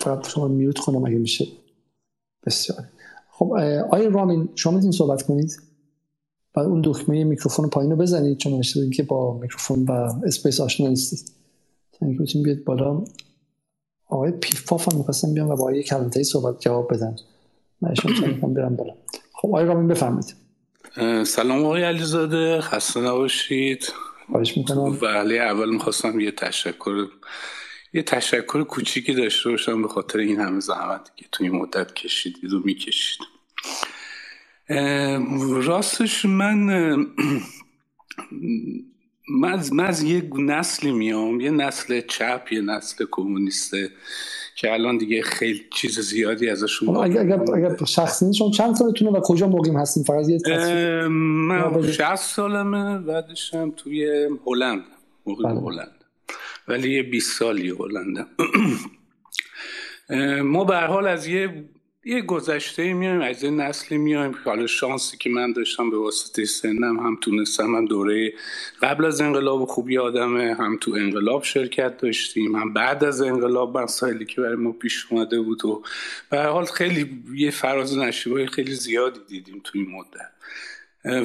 فقط 0.00 0.28
شما 0.28 0.48
میوت 0.48 0.78
کنم 0.78 1.04
اگه 1.04 1.18
میشه. 1.18 1.46
بسیار. 2.46 2.78
خب 3.30 3.52
آیا 3.90 4.08
رامین 4.08 4.48
شما 4.54 4.72
می‌تونید 4.72 4.96
صحبت 4.96 5.22
کنید؟ 5.22 5.62
و 6.54 6.60
اون 6.60 6.82
دکمه 6.84 7.24
میکروفون 7.24 7.68
پایین 7.68 7.90
رو 7.90 7.96
بزنید 7.96 8.38
چون 8.38 8.52
نوشته 8.52 8.90
که 8.90 9.02
با 9.02 9.38
میکروفون 9.38 9.84
و 9.84 9.92
space 10.26 10.60
آشنا 10.60 10.88
نیستید. 10.88 11.32
اینکه 12.02 12.38
بیاد 12.44 12.64
بالا. 12.64 13.04
آقای 14.06 14.30
پیفاف 14.30 14.92
هم 14.92 14.98
می‌خواستم 14.98 15.34
بیان 15.34 15.48
و 15.48 15.56
با 15.56 15.72
یه 15.72 15.82
کلمه 15.82 16.22
صحبت 16.22 16.60
جواب 16.60 16.94
بدن 16.94 17.16
من 17.82 17.90
اشان 17.90 18.12
برم 18.54 18.76
بالا. 18.76 18.94
خب 19.32 19.48
آقای 19.48 19.64
رامین 19.64 19.88
بفرمایید. 19.88 20.34
سلام 21.26 21.64
آقای 21.64 21.82
علیزاده. 21.82 22.60
خسته 22.60 23.00
نباشید. 23.00 23.92
خواهش 24.30 24.56
می‌کنم. 24.56 24.96
بله 24.96 25.34
اول 25.34 25.70
می‌خواستم 25.70 26.20
یه 26.20 26.30
تشکر 26.30 27.06
یه 27.92 28.02
تشکر 28.02 28.62
کوچیکی 28.62 29.14
داشته 29.14 29.50
باشم 29.50 29.82
به 29.82 29.88
خاطر 29.88 30.18
این 30.18 30.40
همه 30.40 30.60
زحمتی 30.60 31.10
که 31.16 31.26
توی 31.32 31.48
مدت 31.48 31.94
کشیدید 31.94 32.52
و 32.52 32.60
می‌کشید. 32.64 33.20
راستش 35.64 36.24
من 36.24 36.56
من 39.30 39.80
از, 39.80 40.02
یه 40.02 40.30
نسلی 40.38 40.92
میام 40.92 41.40
یه 41.40 41.50
نسل 41.50 42.00
چپ 42.00 42.48
یه 42.50 42.60
نسل 42.60 43.04
کمونیسته 43.10 43.90
که 44.56 44.72
الان 44.72 44.98
دیگه 44.98 45.22
خیلی 45.22 45.60
چیز 45.74 46.00
زیادی 46.00 46.50
ازشون 46.50 46.96
اگر, 46.96 47.20
اگر, 47.20 47.40
اگر 47.54 47.84
شخصی 47.84 48.34
شما 48.34 48.50
چند 48.50 48.74
سالتونه 48.74 49.10
و 49.10 49.20
کجا 49.20 49.48
مقیم 49.48 49.76
هستین 49.76 50.02
فقط 50.02 50.28
یه 50.28 50.38
من 51.08 51.82
60 51.82 52.16
سالمه 52.16 52.98
بعدشم 52.98 53.70
توی 53.70 54.28
هلند 54.46 54.84
مقیم 55.26 55.42
بله. 55.42 55.60
هلند. 55.60 56.04
ولی 56.68 56.90
یه 56.90 57.02
20 57.02 57.38
سالی 57.38 57.70
هلندم. 57.70 58.26
ما 60.52 60.64
به 60.64 60.76
حال 60.76 61.06
از 61.06 61.26
یه 61.26 61.64
یه 62.08 62.22
گذشته 62.22 62.92
میایم 62.92 63.20
از 63.20 63.44
این 63.44 63.60
نسلی 63.60 63.98
میایم 63.98 64.34
حالا 64.44 64.66
شانسی 64.66 65.16
که 65.16 65.30
من 65.30 65.52
داشتم 65.52 65.90
به 65.90 65.98
واسطه 65.98 66.44
سنم 66.44 67.00
هم 67.00 67.18
تونستم 67.20 67.74
هم 67.74 67.84
دوره 67.84 68.32
قبل 68.82 69.04
از 69.04 69.20
انقلاب 69.20 69.64
خوب 69.64 69.90
یادمه 69.90 70.54
هم 70.54 70.78
تو 70.80 70.92
انقلاب 70.92 71.44
شرکت 71.44 71.96
داشتیم 71.96 72.56
هم 72.56 72.72
بعد 72.72 73.04
از 73.04 73.22
انقلاب 73.22 73.78
مسائلی 73.78 74.24
که 74.24 74.40
برای 74.40 74.56
ما 74.56 74.72
پیش 74.72 75.06
اومده 75.10 75.40
بود 75.40 75.64
و 75.64 75.82
به 76.30 76.42
حال 76.42 76.64
خیلی 76.64 77.22
یه 77.34 77.50
فراز 77.50 77.98
نشیبای 77.98 78.46
خیلی 78.46 78.74
زیادی 78.74 79.20
دیدیم 79.28 79.60
توی 79.64 79.80
این 79.80 79.90
مدت. 79.90 80.30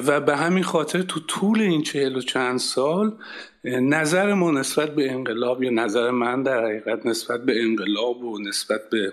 و 0.06 0.20
به 0.20 0.36
همین 0.36 0.62
خاطر 0.62 1.02
تو 1.02 1.20
طول 1.20 1.60
این 1.60 1.82
چهل 1.82 2.16
و 2.16 2.20
چند 2.20 2.58
سال 2.58 3.16
نظر 3.64 4.34
ما 4.34 4.50
نسبت 4.50 4.94
به 4.94 5.10
انقلاب 5.10 5.62
یا 5.62 5.70
نظر 5.70 6.10
من 6.10 6.42
در 6.42 6.64
حقیقت 6.64 7.06
نسبت 7.06 7.44
به 7.44 7.62
انقلاب 7.62 8.24
و 8.24 8.38
نسبت 8.38 8.90
به 8.90 9.12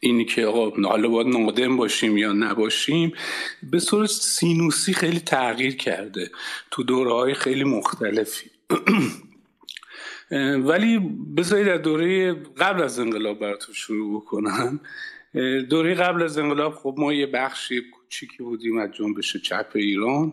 اینی 0.00 0.24
که 0.24 0.46
آقا 0.46 0.70
حالا 0.88 1.08
باید 1.08 1.26
نادم 1.26 1.76
باشیم 1.76 2.16
یا 2.16 2.32
نباشیم 2.32 3.12
به 3.62 3.78
صورت 3.78 4.10
سینوسی 4.10 4.92
خیلی 4.92 5.20
تغییر 5.20 5.76
کرده. 5.76 6.30
تو 6.70 6.82
دوره 6.82 7.12
های 7.12 7.34
خیلی 7.34 7.64
مختلفی. 7.64 8.50
ولی 10.70 10.98
بذارید 11.36 11.66
در 11.66 11.76
دوره 11.76 12.34
قبل 12.34 12.82
از 12.82 12.98
انقلاب 12.98 13.38
براتون 13.38 13.74
شروع 13.74 14.20
بکنم. 14.20 14.80
دوره 15.70 15.94
قبل 15.94 16.22
از 16.22 16.38
انقلاب 16.38 16.74
خب 16.74 16.94
ما 16.98 17.12
یه 17.12 17.26
بخشی 17.26 17.80
کوچیکی 17.80 18.42
بودیم 18.42 18.78
از 18.78 18.92
جنبش 18.92 19.36
چپ 19.36 19.66
ایران 19.74 20.32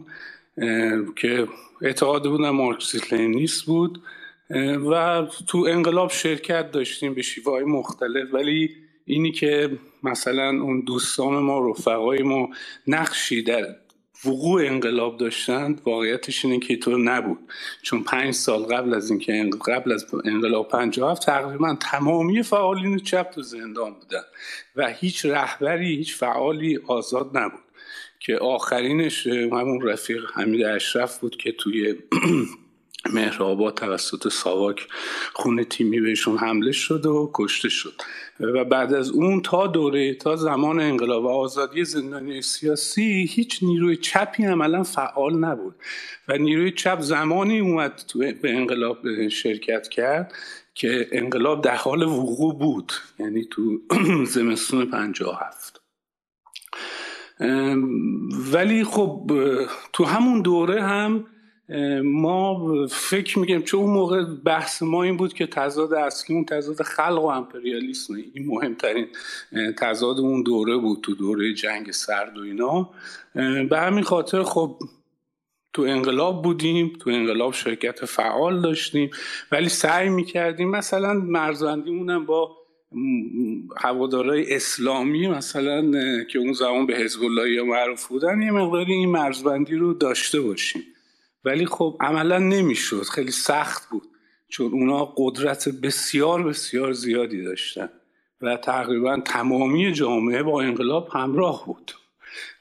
که 1.16 1.48
اعتقاد 1.82 2.24
بودن 2.24 2.50
مارکسیست 2.50 3.14
لنینیست 3.14 3.66
بود 3.66 4.02
و 4.92 5.22
تو 5.48 5.58
انقلاب 5.58 6.12
شرکت 6.12 6.72
داشتیم 6.72 7.14
به 7.14 7.22
شیوه 7.22 7.52
های 7.52 7.64
مختلف. 7.64 8.34
ولی 8.34 8.83
اینی 9.06 9.32
که 9.32 9.78
مثلا 10.04 10.50
اون 10.50 10.80
دوستان 10.80 11.34
ما 11.34 11.70
رفقای 11.70 12.24
ما 12.24 12.50
نقشی 12.88 13.44
در 13.44 13.76
وقوع 14.26 14.66
انقلاب 14.66 15.18
داشتند 15.18 15.82
واقعیتش 15.86 16.46
اینه 16.46 16.60
که 16.60 16.78
تو 16.78 16.98
نبود. 16.98 17.40
چون 17.82 18.04
پنج 18.04 18.34
سال 18.34 18.64
قبل 18.64 18.94
از 18.94 19.10
اینکه 19.10 19.50
قبل 19.68 19.92
از 19.92 20.06
انقلاب 20.26 20.68
57 20.68 21.26
تقریبا 21.26 21.78
تمامی 21.80 22.44
فعالین 22.44 23.00
چپ 23.00 23.30
تو 23.30 23.42
زندان 23.42 23.94
بودن 23.94 24.24
و 24.76 24.88
هیچ 24.90 25.26
رهبری 25.26 25.96
هیچ 25.96 26.16
فعالی 26.16 26.80
آزاد 26.88 27.38
نبود. 27.38 27.60
که 28.20 28.38
آخرینش 28.38 29.28
همون 29.28 29.82
رفیق 29.82 30.26
حمید 30.34 30.64
اشرف 30.64 31.20
بود 31.20 31.38
که 31.38 31.52
توی 31.52 31.96
مهرآباد 33.10 33.74
توسط 33.74 34.28
ساواک 34.28 34.88
خونه 35.34 35.64
تیمی 35.64 36.02
بهشون 36.02 36.38
حمله 36.38 36.72
شد 36.72 37.06
و 37.06 37.32
کشته 37.34 37.70
شد. 37.70 37.94
و 38.40 38.66
بعد 38.66 38.94
از 38.94 39.10
اون 39.10 39.42
تا 39.42 39.68
دوره 39.68 40.14
تا 40.14 40.36
زمان 40.36 40.80
انقلاب 40.80 41.26
آزادی 41.26 41.86
زندانی 41.86 42.42
سیاسی 42.42 43.30
هیچ 43.30 43.60
نیروی 43.64 43.98
چپی 43.98 44.46
عملا 44.46 44.84
فعال 44.84 45.40
نبود. 45.40 45.76
و 46.28 46.38
نیروی 46.38 46.72
چپ 46.72 47.00
زمانی 47.02 47.60
اومد 47.60 48.04
تو 48.08 48.20
به 48.20 48.56
انقلاب 48.56 49.28
شرکت 49.28 49.88
کرد 49.88 50.34
که 50.76 51.08
انقلاب 51.12 51.64
در 51.64 51.76
حال 51.76 52.04
وقوع 52.04 52.60
بود. 52.60 52.94
یعنی 53.20 53.46
تو 53.52 53.82
زمستون 54.36 54.86
57 54.86 55.80
ولی 58.54 58.84
خب 58.84 59.32
تو 59.94 60.06
همون 60.06 60.42
دوره 60.42 60.84
هم 60.84 61.26
ما 62.04 62.88
فکر 62.88 63.40
میگیم 63.40 63.62
چون 63.62 63.80
اون 63.80 63.94
موقع 63.94 64.24
بحث 64.24 64.82
ما 64.82 65.04
این 65.04 65.18
بود 65.18 65.34
که 65.34 65.48
تضاد 65.48 65.94
اصلی 65.94 66.36
اون 66.36 66.46
تضاد 66.46 66.82
خلق 66.82 67.24
و 67.24 67.28
امپریالیسم 67.28 68.14
این 68.14 68.46
مهمترین 68.48 69.08
تضاد 69.78 70.20
اون 70.20 70.44
دوره 70.44 70.78
بود 70.78 71.00
تو 71.02 71.16
دوره 71.16 71.54
جنگ 71.54 71.92
سرد 71.92 72.38
و 72.38 72.42
اینا. 72.42 72.90
به 73.70 73.80
همین 73.80 74.04
خاطر 74.04 74.44
خب 74.44 74.80
تو 75.74 75.82
انقلاب 75.82 76.44
بودیم 76.44 76.94
تو 77.00 77.10
انقلاب 77.10 77.54
شرکت 77.54 78.06
فعال 78.06 78.62
داشتیم 78.62 79.10
ولی 79.52 79.70
سعی 79.70 80.10
می‌کردیم 80.10 80.70
مثلا 80.70 81.14
مرزبندیمونم 81.14 82.26
با 82.26 82.58
هوادارای 83.78 84.56
اسلامی 84.56 85.28
مثلا 85.28 85.92
که 86.24 86.40
اون 86.40 86.54
زمان 86.54 86.86
به 86.86 86.96
حزب 86.96 87.24
الله 87.24 87.62
معروف 87.62 88.08
بودن 88.08 88.42
یه 88.42 88.52
مقداری 88.52 88.94
این 88.94 89.10
مرزبندی 89.10 89.76
رو 89.76 89.94
داشته 89.94 90.42
باشیم. 90.42 90.84
ولی 91.46 91.66
خب 91.66 91.98
عملا 92.02 92.40
نمی‌شد. 92.40 93.04
خیلی 93.04 93.32
سخت 93.32 93.90
بود. 93.90 94.04
چون 94.50 94.72
اونا 94.72 95.14
قدرت 95.18 95.70
بسیار 95.70 96.44
بسیار 96.44 96.94
زیادی 96.94 97.44
داشتن. 97.44 97.90
و 98.42 98.58
تقریبا 98.58 99.20
تمامی 99.26 99.94
جامعه 99.94 100.44
با 100.44 100.62
انقلاب 100.62 101.10
همراه 101.14 101.66
بود. 101.66 101.92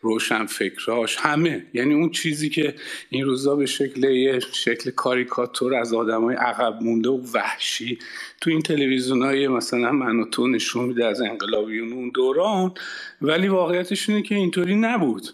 روشن 0.01 0.47
فکراش 0.47 1.17
همه. 1.21 1.67
یعنی 1.75 1.95
اون 1.95 2.11
چیزی 2.11 2.51
که 2.51 2.75
این 3.11 3.25
روزا 3.25 3.57
به 3.57 3.67
شکل 3.67 4.05
یه 4.05 4.41
شکل 4.41 4.91
کاریکاتور 4.91 5.75
از 5.75 5.95
آدمای 5.95 6.37
عقب 6.37 6.83
مونده 6.83 7.09
و 7.09 7.21
وحشی 7.35 7.99
تو 8.41 8.51
این 8.51 8.63
تلویزیون 8.63 9.23
های 9.23 9.49
مثلا 9.49 9.93
من 9.93 10.21
و 10.21 10.25
تو 10.25 10.47
نشون 10.47 10.85
میده 10.85 11.07
از 11.07 11.21
انقلابیون 11.21 11.93
اون 11.93 12.11
دوران. 12.15 12.75
ولی 13.23 13.49
واقعیتش 13.49 14.09
اینه 14.09 14.23
که 14.23 14.35
اینطوری 14.35 14.77
نبود. 14.77 15.29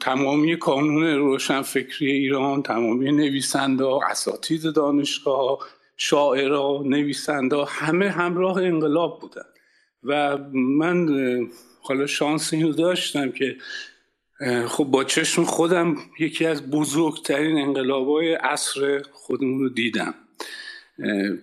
تمامی 0.00 0.56
کانون 0.56 1.04
روشنفکری 1.04 2.10
ایران 2.10 2.62
تمامی 2.62 3.12
نویسنده 3.12 3.86
اساتید 4.10 4.72
دانشگاه 4.72 5.58
شاعرها 5.96 6.82
نویسنده 6.84 7.64
همه 7.68 8.10
همراه 8.10 8.56
انقلاب 8.56 9.20
بودن. 9.20 9.42
و 10.02 10.38
من 10.54 11.08
حالا 11.80 12.06
شانس 12.06 12.52
اینو 12.52 12.72
داشتم 12.72 13.30
که 13.30 13.56
خب 14.68 14.84
با 14.84 15.04
چشم 15.04 15.44
خودم 15.44 15.96
یکی 16.18 16.46
از 16.46 16.70
بزرگترین 16.70 17.58
انقلابای 17.58 18.34
عصر 18.34 19.02
خودمون 19.12 19.60
رو 19.60 19.68
دیدم. 19.68 20.14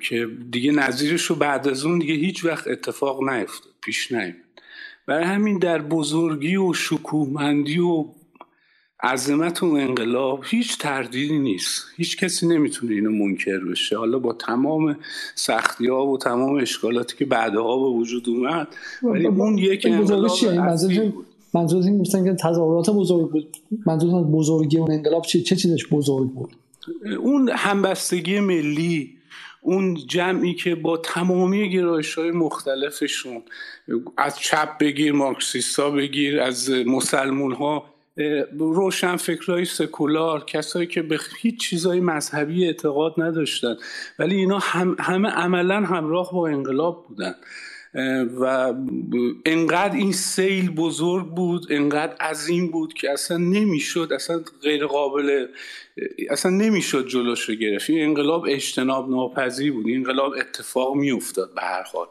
که 0.02 0.28
دیگه 0.52 0.72
نظیرش 0.72 1.26
رو 1.26 1.36
بعد 1.36 1.68
از 1.68 1.86
اون 1.86 2.00
دیگه 2.00 2.14
هیچ 2.14 2.46
وقت 2.46 2.68
اتفاق 2.68 3.30
نیفتاد 3.30 3.74
پیش 3.82 4.12
نیفتاد 4.12 4.43
برای 5.08 5.24
همین 5.24 5.60
در 5.60 5.82
بزرگی 5.82 6.56
و 6.56 6.74
شکوهمندی 6.74 7.80
و 7.80 8.06
عظمت 9.04 9.64
و 9.64 9.66
انقلاب 9.66 10.44
هیچ 10.46 10.78
تردیدی 10.78 11.40
نیست. 11.40 11.84
هیچ 11.96 12.18
کسی 12.18 12.48
نمی‌تونه 12.48 12.94
اینو 12.94 13.12
منکر 13.12 13.60
بشه. 13.60 13.98
حالا 13.98 14.20
با 14.20 14.34
تمام 14.34 14.98
سختی 15.36 15.88
ها 15.88 16.08
و 16.08 16.18
تمام 16.18 16.56
اشکالاتی 16.56 17.18
که 17.18 17.26
بعدها 17.26 17.78
به 17.80 17.98
وجود 17.98 18.30
اومد 18.30 18.68
ولی 19.04 19.28
اون 19.28 19.58
یک 19.58 19.86
انقلاب 19.86 20.32
منظور 21.54 21.84
این 21.84 21.96
میستن 21.96 22.24
که 22.26 22.34
تظاهرات 22.34 22.90
بزرگ 22.90 23.32
بود. 23.32 23.58
منظور 23.86 24.24
بزرگی 24.24 24.78
اون 24.78 24.92
انقلاب 24.92 25.24
چه 25.24 25.56
چیزش 25.56 25.88
بزرگ 25.92 26.30
بود؟ 26.30 26.56
اون 27.20 27.50
همبستگی 27.50 28.40
ملی 28.40 29.14
اون 29.64 29.96
جمعی 30.08 30.54
که 30.54 30.76
با 30.76 30.98
تمامی 30.98 31.70
گرایش 31.70 32.16
های 32.16 32.32
مختلفشون 32.32 33.44
از 34.18 34.40
چپ 34.40 34.78
بگیر 34.78 35.14
مارکسیستا 35.14 35.90
بگیر 35.90 36.42
از 36.42 36.70
مسلمون 36.70 37.52
ها 37.52 37.94
روشن 38.60 39.16
فکرهای 39.16 39.66
سکولار 39.66 40.46
کسایی 40.46 40.88
که 40.88 41.02
به 41.02 41.20
هیچ 41.38 41.60
چیزای 41.60 42.00
مذهبی 42.00 42.66
اعتقاد 42.66 43.14
نداشتن 43.18 43.76
ولی 44.20 44.36
اینا 44.36 44.60
هم 44.60 44.96
همه 45.00 45.30
عملا 45.30 45.76
همراه 45.76 46.32
با 46.32 46.48
انقلاب 46.48 47.06
بودن. 47.08 47.36
و 48.40 48.74
انقدر 49.46 49.96
این 49.96 50.12
سیل 50.12 50.72
بزرگ 50.72 51.28
بود 51.28 51.66
انقدر 51.70 52.14
عظیم 52.14 52.72
بود 52.72 52.94
که 52.94 53.12
اصلا 53.12 53.38
نمی‌شد 53.38 54.10
اصلا 54.16 54.42
غیر 54.64 54.86
قابل 54.86 55.46
اصلا 56.30 56.52
نمی‌شد 56.52 57.08
جلوش 57.08 57.50
رو 57.50 57.56
گرفت. 57.56 57.90
این 57.90 58.04
انقلاب 58.04 58.46
اجتناب 58.50 59.10
ناپذیر 59.10 59.74
بود 59.74 59.88
این 59.88 59.98
انقلاب 59.98 60.34
اتفاق 60.40 60.96
میافتاد 60.96 61.54
به 61.56 61.62
هر 61.62 61.84
حال. 61.94 62.08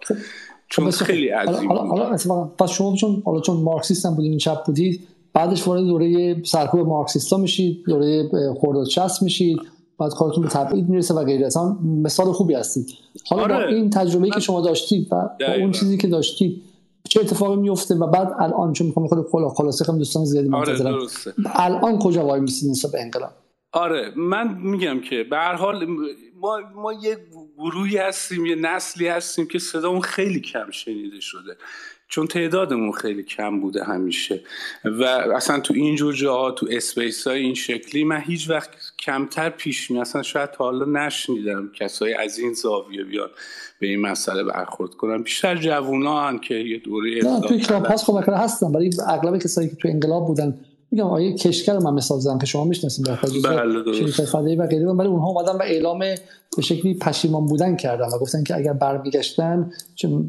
چون 0.68 0.90
خیلی 0.90 1.28
عظیم 1.28 1.68
حالا, 1.68 1.80
حالا 1.82 2.44
پس 2.44 2.70
شما 2.70 2.96
چون 2.96 3.22
حالا 3.24 3.40
چون 3.40 3.56
مارکسیست 3.56 4.06
هم 4.06 4.14
بودین 4.14 4.38
چپ 4.38 4.64
بودید 4.66 5.09
بعدش 5.34 5.66
وارد 5.66 5.84
دوره 5.84 6.42
سرکوب 6.44 6.88
مارکسیستا 6.88 7.36
میشید 7.36 7.82
دوره 7.86 8.28
خرداد 8.60 8.86
چسب 8.86 9.22
میشید. 9.22 9.59
بعد 10.02 10.14
کارتون 10.18 10.44
به 10.44 10.50
تبعید 10.50 10.88
می‌رسه 10.88 11.14
و 11.14 11.24
غیره 11.24 11.46
اصلا 11.46 11.76
مثال 11.82 12.32
خوبی 12.32 12.54
هستید. 12.54 12.86
حالا 13.26 13.48
با 13.48 13.54
آره. 13.54 13.74
این 13.74 13.90
تجربه 13.90 14.30
که 14.30 14.40
شما 14.40 14.60
داشتید 14.60 15.12
و 15.12 15.16
با 15.40 15.54
اون 15.60 15.70
چیزی 15.70 15.96
که 15.96 16.08
داشتید 16.08 16.62
چه 17.08 17.20
اتفاقی 17.20 17.56
میفته 17.56 17.94
و 17.94 18.06
بعد 18.06 18.32
الان 18.38 18.72
چون 18.72 18.86
می‌خوام 18.86 19.06
خود 19.06 19.48
خلاصه 19.56 19.84
کنم 19.84 19.98
دوستان 19.98 20.24
زیادی 20.24 20.50
آره 20.52 20.96
الان 21.54 21.98
کجا 21.98 22.26
وای 22.26 22.40
میسید 22.40 22.70
نسبت 22.70 22.92
به 22.92 23.02
انقلاب؟ 23.02 23.30
آره 23.72 24.12
من 24.16 24.58
میگم 24.58 25.00
که 25.00 25.24
به 25.30 25.36
هر 25.36 25.54
حال 25.54 25.86
ما 26.40 26.60
ما 26.74 26.92
یه 26.92 27.18
گروهی 27.58 27.96
هستیم 27.96 28.46
یه 28.46 28.54
نسلی 28.54 29.08
هستیم 29.08 29.46
که 29.46 29.58
صدامون 29.58 30.00
خیلی 30.00 30.40
کم 30.40 30.70
شنیده 30.70 31.20
شده. 31.20 31.56
چون 32.08 32.26
تعدادمون 32.26 32.92
خیلی 32.92 33.22
کم 33.22 33.60
بوده 33.60 33.84
همیشه. 33.84 34.40
و 34.84 35.04
اصلا 35.04 35.60
تو 35.60 35.74
اینجور 35.74 36.14
جاها 36.14 36.50
تو 36.50 36.66
space 36.70 37.26
های 37.26 37.40
این 37.40 37.54
شکلی 37.54 38.04
من 38.04 38.20
هیچ 38.20 38.50
وقت 38.50 38.70
کمتر 39.02 39.50
پیش 39.50 39.90
می 39.90 39.98
اصلا 39.98 40.22
شاید 40.22 40.50
تا 40.50 40.64
حالا 40.64 41.06
نشنیدم 41.06 41.70
کسایی 41.74 42.14
از 42.14 42.38
این 42.38 42.52
زاویه 42.52 43.04
بیان 43.04 43.28
به 43.80 43.86
این 43.86 44.00
مسئله 44.00 44.44
برخورد 44.44 44.90
کنن. 44.90 45.22
بیشتر 45.22 45.56
جوونا 45.56 46.20
هن 46.20 46.38
که 46.38 46.54
یه 46.54 46.78
دوره 46.78 47.20
نه 47.24 47.40
توی 47.40 47.60
Clubhouse 47.60 48.04
خب 48.04 48.24
هستن. 48.28 48.72
برای 48.72 48.90
اغلب 49.08 49.38
کسایی 49.38 49.68
که 49.68 49.76
تو 49.76 49.88
انقلاب 49.88 50.26
بودن 50.26 50.58
میگم 50.93 51.06
آیه 51.06 51.32
کشکر 51.32 51.78
من 51.78 51.94
مثال 51.94 52.19
زدم 52.19 52.39
که 52.39 52.47
شما 52.47 52.64
می‌شناسید 52.64 53.06
بله 53.44 53.93
شرکت 53.93 54.24
فدایی 54.24 54.56
و 54.56 54.66
غیره. 54.66 54.86
ولی 54.86 55.09
اونها 55.09 55.28
اومدن 55.28 55.52
و 55.52 55.62
اعلام 55.62 55.98
به 56.56 56.62
شکلی 56.62 56.94
پشیمان 56.94 57.47
بودن 57.47 57.77
کردن 57.77 58.06
و 58.06 58.19
گفتن 58.19 58.44
که 58.44 58.56
اگر 58.56 58.73
برمیگشتن 58.73 59.70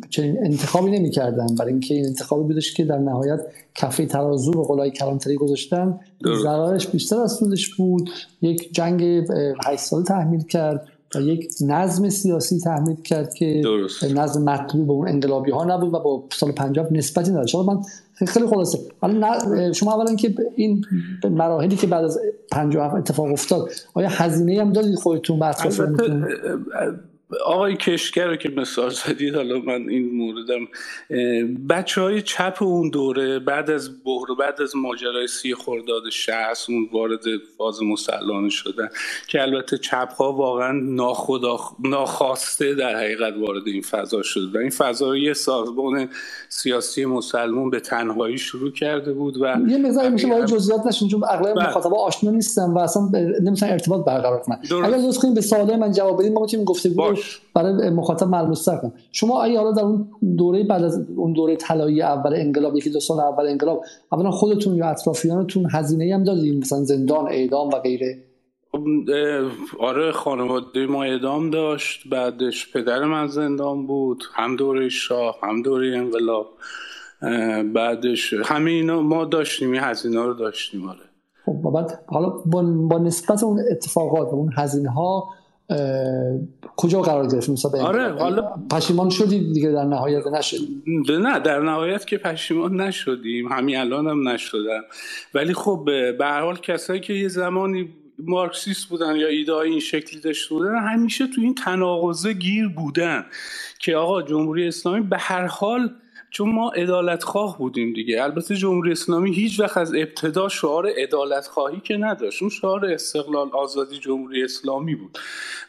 چنین 0.09 0.37
انتخابی 0.45 0.91
نمی‌کردن. 0.91 1.55
برای 1.55 1.71
اینکه 1.71 1.93
این 1.93 2.05
انتخابی 2.05 2.43
بودش 2.43 2.73
که 2.73 2.85
در 2.85 2.97
نهایت 2.97 3.39
کفه 3.75 4.05
ترازو 4.05 4.51
رو 4.51 4.63
قلای 4.63 4.91
کلانتری 4.91 5.35
گذاشتن. 5.35 5.99
ضررش 6.43 6.87
بیشتر 6.87 7.15
از 7.15 7.31
سودش 7.31 7.75
بود. 7.75 8.09
یک 8.41 8.73
جنگ 8.73 9.23
8 9.65 9.83
ساله 9.83 10.03
تحمیل 10.03 10.43
کرد. 10.43 10.87
و 11.15 11.21
یک 11.21 11.53
نظم 11.61 12.09
سیاسی 12.09 12.59
تحمیل 12.59 12.95
کرد 12.95 13.33
که 13.33 13.61
درست. 13.63 14.03
نظم 14.03 14.43
مطلوب 14.43 14.91
اون 14.91 15.07
انقلابی 15.07 15.51
ها 15.51 15.63
نبود 15.63 15.93
و 15.93 15.99
با 15.99 16.23
سال 16.31 16.51
50 16.51 16.87
نسبتی 16.91 17.31
نداشت. 17.31 17.51
شما 17.51 17.63
من 17.63 17.81
خیلی 18.27 18.47
خلاصه. 18.47 18.79
حالا 19.01 19.73
شما 19.73 19.93
اولا 19.93 20.15
که 20.15 20.35
این 20.55 20.85
مراحلی 21.23 21.75
که 21.75 21.87
بعد 21.87 22.03
از 22.05 22.19
57 22.51 22.95
اتفاق 22.95 23.31
افتاد 23.31 23.69
آیا 23.93 24.09
هزینه 24.09 24.61
هم 24.61 24.73
دادید 24.73 24.95
خودتون 24.95 25.39
به 25.39 25.45
آقای 27.45 27.75
کشگر 27.75 28.27
رو 28.27 28.35
که 28.35 28.49
مثال 28.49 28.89
زدید 28.89 29.35
حالا 29.35 29.59
من 29.59 29.89
این 29.89 30.15
موردم 30.15 30.67
بچه 31.69 32.01
های 32.01 32.21
چپ 32.21 32.57
اون 32.61 32.89
دوره 32.89 33.39
بعد 33.39 33.71
از 33.71 34.03
بحر 34.03 34.25
بعد 34.39 34.61
از 34.61 34.75
ماجرای 34.75 35.27
سی 35.27 35.55
خرداد 35.55 36.09
شهست 36.09 36.69
اون 36.69 36.89
وارد 36.93 37.21
فاز 37.57 37.83
مسلحانه 37.83 38.49
شدن 38.49 38.89
که 39.27 39.41
البته 39.41 39.77
چپ 39.77 40.13
ها 40.13 40.33
واقعا 40.33 40.71
ناخدا 40.71 41.57
ناخواسته 41.79 42.75
در 42.75 42.95
حقیقت 42.95 43.33
وارد 43.37 43.67
این 43.67 43.81
فضا 43.81 44.21
شده 44.21 44.59
این 44.59 44.69
فضا 44.69 45.09
رو 45.09 45.17
یه 45.17 45.33
سازمان 45.33 46.09
سیاسی 46.49 47.05
مسلمان 47.05 47.69
به 47.69 47.79
تنهایی 47.79 48.37
شروع 48.37 48.71
کرده 48.71 49.13
بود 49.13 49.37
و 49.41 49.55
یه 49.67 49.77
مقدار 49.77 50.09
میشه 50.09 50.29
وارد 50.29 50.47
جزئیات 50.47 50.85
نشون 50.85 51.07
چون 51.07 51.23
اغلب 51.29 51.55
بله. 51.55 51.67
مخاطبا 51.69 51.97
آشنا 51.97 52.31
نیستن 52.31 52.71
و 52.71 52.77
اصلا 52.77 53.09
نمی‌تونن 53.41 53.71
ارتباط 53.71 54.05
برقرار 54.05 54.39
کنن. 54.39 54.59
اگر 54.83 54.97
لطف 54.97 55.17
کنید 55.17 55.35
به 55.35 55.41
سوال 55.41 55.75
من 55.75 55.91
جواب 55.91 56.19
بدید 56.19 56.31
ما 56.31 56.41
می‌تونیم 56.41 56.65
گفتگو 56.65 57.15
برای 57.53 57.89
مخاطب 57.89 58.27
ملموس 58.27 58.69
کنم 58.69 58.93
شما 59.11 59.41
آیا 59.41 59.59
حالا 59.59 59.71
در 59.71 59.83
اون 59.83 60.07
دوره 60.37 60.63
بعد 60.63 60.83
از 60.83 61.09
اون 61.15 61.33
دوره 61.33 61.55
طلایی 61.55 62.01
اول 62.01 62.33
انقلاب 62.33 62.75
یکی 62.75 62.89
دو 62.89 62.99
سال 62.99 63.19
اول 63.19 63.47
انقلاب 63.47 63.81
اولا 64.11 64.31
خودتون 64.31 64.75
یا 64.75 64.89
اطرافیانتون 64.89 65.67
هزینه 65.71 66.15
هم 66.15 66.23
دادید 66.23 66.61
مثلا 66.61 66.83
زندان 66.83 67.27
اعدام 67.27 67.67
و 67.67 67.79
غیره. 67.79 68.23
آره 69.79 70.11
خانواده 70.11 70.87
ما 70.87 71.03
اعدام 71.03 71.49
داشت 71.49 72.09
بعدش 72.09 72.71
پدر 72.71 73.03
من 73.03 73.27
زندان 73.27 73.87
بود 73.87 74.23
هم 74.33 74.55
دوره 74.55 74.89
شاه 74.89 75.37
هم 75.43 75.61
دوره 75.61 75.97
انقلاب. 75.97 76.47
بعدش 77.73 78.33
همه 78.33 78.71
اینا 78.71 79.01
ما 79.01 79.25
داشتیم 79.25 79.71
این 79.71 79.81
هزینه 79.81 80.21
رو 80.21 80.33
داشتیم 80.33 80.89
آره. 80.89 80.99
خب 81.45 81.71
بعد 81.73 82.03
حالا 82.07 82.29
با, 82.29 82.97
نسبت 82.97 83.43
اون 83.43 83.59
اتفاقات 83.71 84.27
و 84.33 84.35
اون 84.35 84.49
هزینه 84.55 84.89
ها 84.89 85.29
کجا 86.77 87.01
قرار 87.01 87.27
گرفت 87.27 87.75
آره 87.75 88.11
حالا 88.11 88.41
پشیمان 88.71 89.09
شدی 89.09 89.53
دیگه 89.53 89.69
در 89.69 89.83
نهایت 89.83 90.27
نشد 90.27 90.57
نه 91.09 91.39
در 91.39 91.59
نهایت 91.59 92.05
که 92.05 92.17
پشیمان 92.17 92.81
نشدیم. 92.81 93.51
همین 93.51 93.77
الان 93.77 94.07
هم 94.07 94.29
نشدم. 94.29 94.83
ولی 95.33 95.53
خب 95.53 95.83
به 96.17 96.25
هر 96.25 96.41
حال 96.41 96.57
کسایی 96.57 96.99
که 96.99 97.13
یه 97.13 97.27
زمانی 97.27 97.89
مارکسیست 98.19 98.89
بودن 98.89 99.15
یا 99.15 99.27
ایده 99.27 99.53
این 99.55 99.79
شکلی 99.79 100.21
داشته 100.21 100.55
بودن 100.55 100.75
همیشه 100.75 101.27
تو 101.27 101.41
این 101.41 101.55
تناقضه 101.55 102.33
گیر 102.33 102.67
بودن. 102.67 103.25
که 103.79 103.95
آقا 103.95 104.21
جمهوری 104.21 104.67
اسلامی 104.67 105.01
به 105.01 105.17
هر 105.17 105.47
حال 105.47 105.89
چون 106.33 106.49
ما 106.49 106.71
ادالت 106.71 107.23
خواه 107.23 107.57
بودیم 107.57 107.93
دیگه. 107.93 108.23
البته 108.23 108.55
جمهوری 108.55 108.91
اسلامی 108.91 109.33
هیچ 109.33 109.59
وقت 109.59 109.77
از 109.77 109.93
ابتدا 109.93 110.49
شعار 110.49 110.87
ادالت 110.97 111.47
خواهی 111.47 111.79
که 111.79 111.97
نداشت. 111.97 112.41
اون 112.41 112.49
شعار 112.49 112.85
استقلال 112.85 113.49
آزادی 113.49 113.97
جمهوری 113.97 114.43
اسلامی 114.43 114.95
بود. 114.95 115.17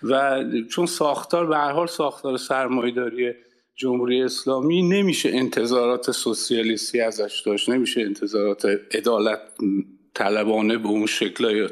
و 0.02 0.44
چون 0.70 0.86
ساختار 0.86 1.46
به 1.46 1.56
هر 1.56 1.72
حال 1.72 1.86
ساختار 1.86 2.36
سرمایه‌داری 2.36 3.32
جمهوری 3.76 4.22
اسلامی 4.22 4.82
نمیشه 4.82 5.30
انتظارات 5.32 6.10
سوسیالیستی 6.10 7.00
ازش 7.00 7.42
داشت. 7.46 7.68
نمیشه 7.70 8.00
انتظارات 8.00 8.66
عدالت 8.94 9.40
طلبانه 10.14 10.78
به 10.78 10.88
اون 10.88 11.06
شکل 11.06 11.44
یا 11.56 11.68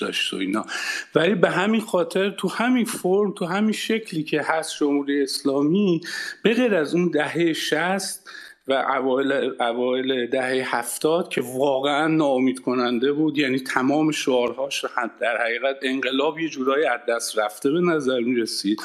داشت 0.00 0.32
و 0.32 0.36
اینا. 0.36 0.66
ولی 1.14 1.34
به 1.34 1.50
همین 1.50 1.80
خاطر 1.80 2.30
تو 2.30 2.48
همین 2.48 2.84
فرم 2.84 3.32
تو 3.32 3.44
همین 3.44 3.72
شکلی 3.72 4.22
که 4.22 4.42
هست 4.42 4.76
جمهوری 4.80 5.22
اسلامی 5.22 6.00
به 6.42 6.54
غیر 6.54 6.74
از 6.74 6.94
اون 6.94 7.10
دهه 7.10 7.52
شست 7.52 8.30
و 8.68 8.72
اوایل, 8.72 9.32
اوایل 9.60 10.26
دهه 10.26 10.76
هفتاد 10.76 11.28
که 11.28 11.40
واقعا 11.40 12.06
ناامید 12.06 12.60
کننده 12.60 13.12
بود 13.12 13.38
یعنی 13.38 13.60
تمام 13.60 14.10
شعارهاش 14.10 14.84
در 15.20 15.36
حقیقت 15.44 15.76
انقلاب 15.82 16.38
یه 16.38 16.48
جورایی 16.48 16.86
از 16.86 17.00
دست 17.08 17.38
رفته 17.38 17.70
به 17.70 17.80
نظر 17.80 18.20
می 18.20 18.36
رسید 18.36 18.82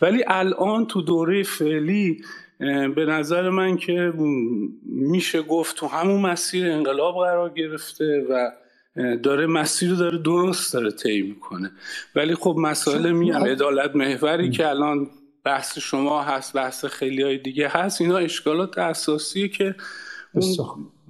ولی 0.00 0.24
الان 0.26 0.86
تو 0.86 1.02
دوره 1.02 1.42
فعلی 1.42 2.24
به 2.94 3.06
نظر 3.08 3.50
من 3.50 3.76
که 3.76 4.12
میشه 4.84 5.42
گفت 5.42 5.76
تو 5.76 5.86
همون 5.86 6.20
مسیر 6.20 6.72
انقلاب 6.72 7.14
قرار 7.14 7.50
گرفته 7.50 8.26
و 8.30 8.50
داره 9.22 9.46
مسیر 9.46 9.90
رو 9.90 9.96
داره 9.96 10.18
درست 10.18 10.72
داره 10.72 10.90
طی 10.90 11.22
می‌کنه. 11.22 11.70
ولی 12.16 12.34
خب 12.34 12.56
مسائل 12.58 13.12
میگم 13.12 13.44
عدالت 13.44 13.96
محوری 13.96 14.50
که 14.50 14.68
الان 14.68 15.08
بحث 15.44 15.78
شما 15.78 16.22
هست 16.22 16.52
بحث 16.52 16.84
خیلی 16.84 17.22
های 17.22 17.38
دیگه 17.38 17.68
هست 17.68 18.00
اینا 18.00 18.16
اشکالات 18.16 18.78
اساسیه 18.78 19.48
که 19.48 19.74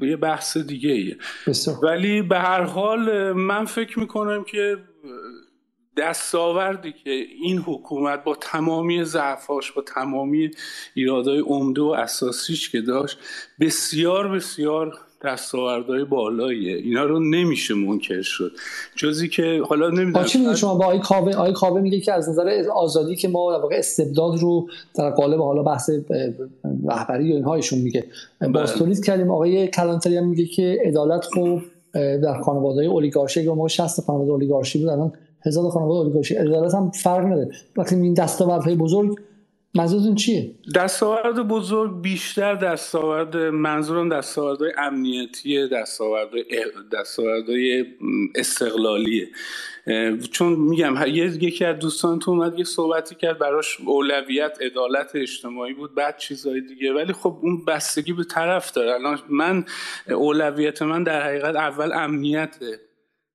یه 0.01 0.17
بحث 0.17 0.57
دیگه 0.57 0.91
ایه. 0.91 1.17
ولی 1.83 2.23
به 2.23 2.39
هر 2.39 2.63
حال 2.63 3.33
من 3.33 3.65
فکر 3.65 3.99
می‌کنم 3.99 4.45
که 4.45 4.77
دستاوردی 6.01 6.93
که 7.05 7.11
این 7.43 7.59
حکومت 7.59 8.25
با 8.25 8.37
تمامی 8.41 9.05
ضعفاش 9.05 9.73
با 9.73 9.83
تمامی 9.83 10.51
ایرادهای 10.95 11.39
عمده 11.39 11.81
و 11.81 11.85
اساسیش 11.85 12.71
که 12.71 12.81
داشت 12.81 13.19
بسیار 13.61 14.29
بسیار 14.29 14.99
دستاوردهای 15.25 16.05
بالاییه. 16.05 16.77
اینا 16.77 17.05
رو 17.05 17.19
نمیشه 17.19 17.75
منکر 17.75 18.23
شد. 18.23 18.53
جزی 18.97 19.29
که 19.29 19.63
حالا 19.69 19.89
نمی‌دونم 19.91 20.25
چی 20.25 20.39
میگه؟ 20.39 20.57
شما 20.57 20.75
با 20.75 20.85
آقای 20.85 20.99
کاوه 20.99 21.35
آقای 21.35 21.53
کاوه 21.53 21.81
میگه 21.81 22.01
که 22.01 22.13
از 22.13 22.29
نظر 22.29 22.65
آزادی 22.75 23.17
که 23.17 23.29
ما 23.29 23.57
در 23.57 23.63
واقع 23.63 23.77
استبداد 23.79 24.39
رو 24.39 24.69
در 24.95 25.11
قالب 25.11 25.41
حالا 25.41 25.63
بحث 25.63 25.91
رهبری 26.89 27.33
و 27.33 27.35
اینهایشون 27.35 27.79
میگه. 27.79 28.05
بله. 28.41 28.51
باستولیت 28.51 29.05
کردیم. 29.05 29.31
آقای 29.31 29.69
کلانتری 29.69 30.17
هم 30.17 30.29
میگه 30.29 30.47
که 30.47 30.79
عدالت 30.85 31.25
خوب 31.25 31.63
در 31.93 32.41
خانواده 32.41 32.85
اولیگارشی 32.85 33.45
که 33.45 33.51
ما 33.51 33.69
60 33.69 34.01
خانواده 34.01 34.31
اولیگارشی 34.31 34.79
بود 34.79 34.89
الان 34.89 35.13
هزار 35.47 35.71
خانواده 35.71 35.99
اولیگارشی 35.99 36.35
عدالت 36.35 36.75
هم 36.75 36.91
فرق 36.91 37.25
نداره. 37.25 37.51
وقتی 37.77 37.95
این 37.95 38.15
دستاوردهای 38.15 38.75
بزرگ 38.75 39.17
منظورتون 39.75 40.15
چیه؟ 40.15 40.51
دستاورد 40.75 41.49
بزرگ 41.49 42.03
بیشتر 42.03 42.55
دستاورد 42.55 43.37
منظورم 43.37 44.09
دستاوردهای 44.09 44.73
امنیتی 44.79 45.69
دستاوردهای 45.69 46.45
دستاوردهای 46.93 47.85
استقلالیه. 48.35 49.29
چون 50.31 50.53
میگم 50.53 50.95
یکی 51.07 51.65
از 51.65 51.79
دوستان 51.79 52.19
تو 52.19 52.31
اومد 52.31 52.59
یه 52.59 52.65
صحبتی 52.65 53.15
کرد 53.15 53.39
براش 53.39 53.81
اولویت 53.81 54.59
عدالت 54.61 55.11
اجتماعی 55.15 55.75
بود 55.75 55.95
بعد 55.95 56.19
چیزهای 56.19 56.61
دیگه. 56.61 56.93
ولی 56.93 57.13
خب 57.13 57.39
اون 57.43 57.65
بستگی 57.65 58.13
به 58.13 58.25
طرف 58.25 58.73
داره. 58.73 58.95
الان 58.95 59.19
من 59.29 59.65
اولویت 60.09 60.83
من 60.83 61.03
در 61.03 61.23
حقیقت 61.23 61.57
اول 61.57 61.93
امنیته. 61.93 62.90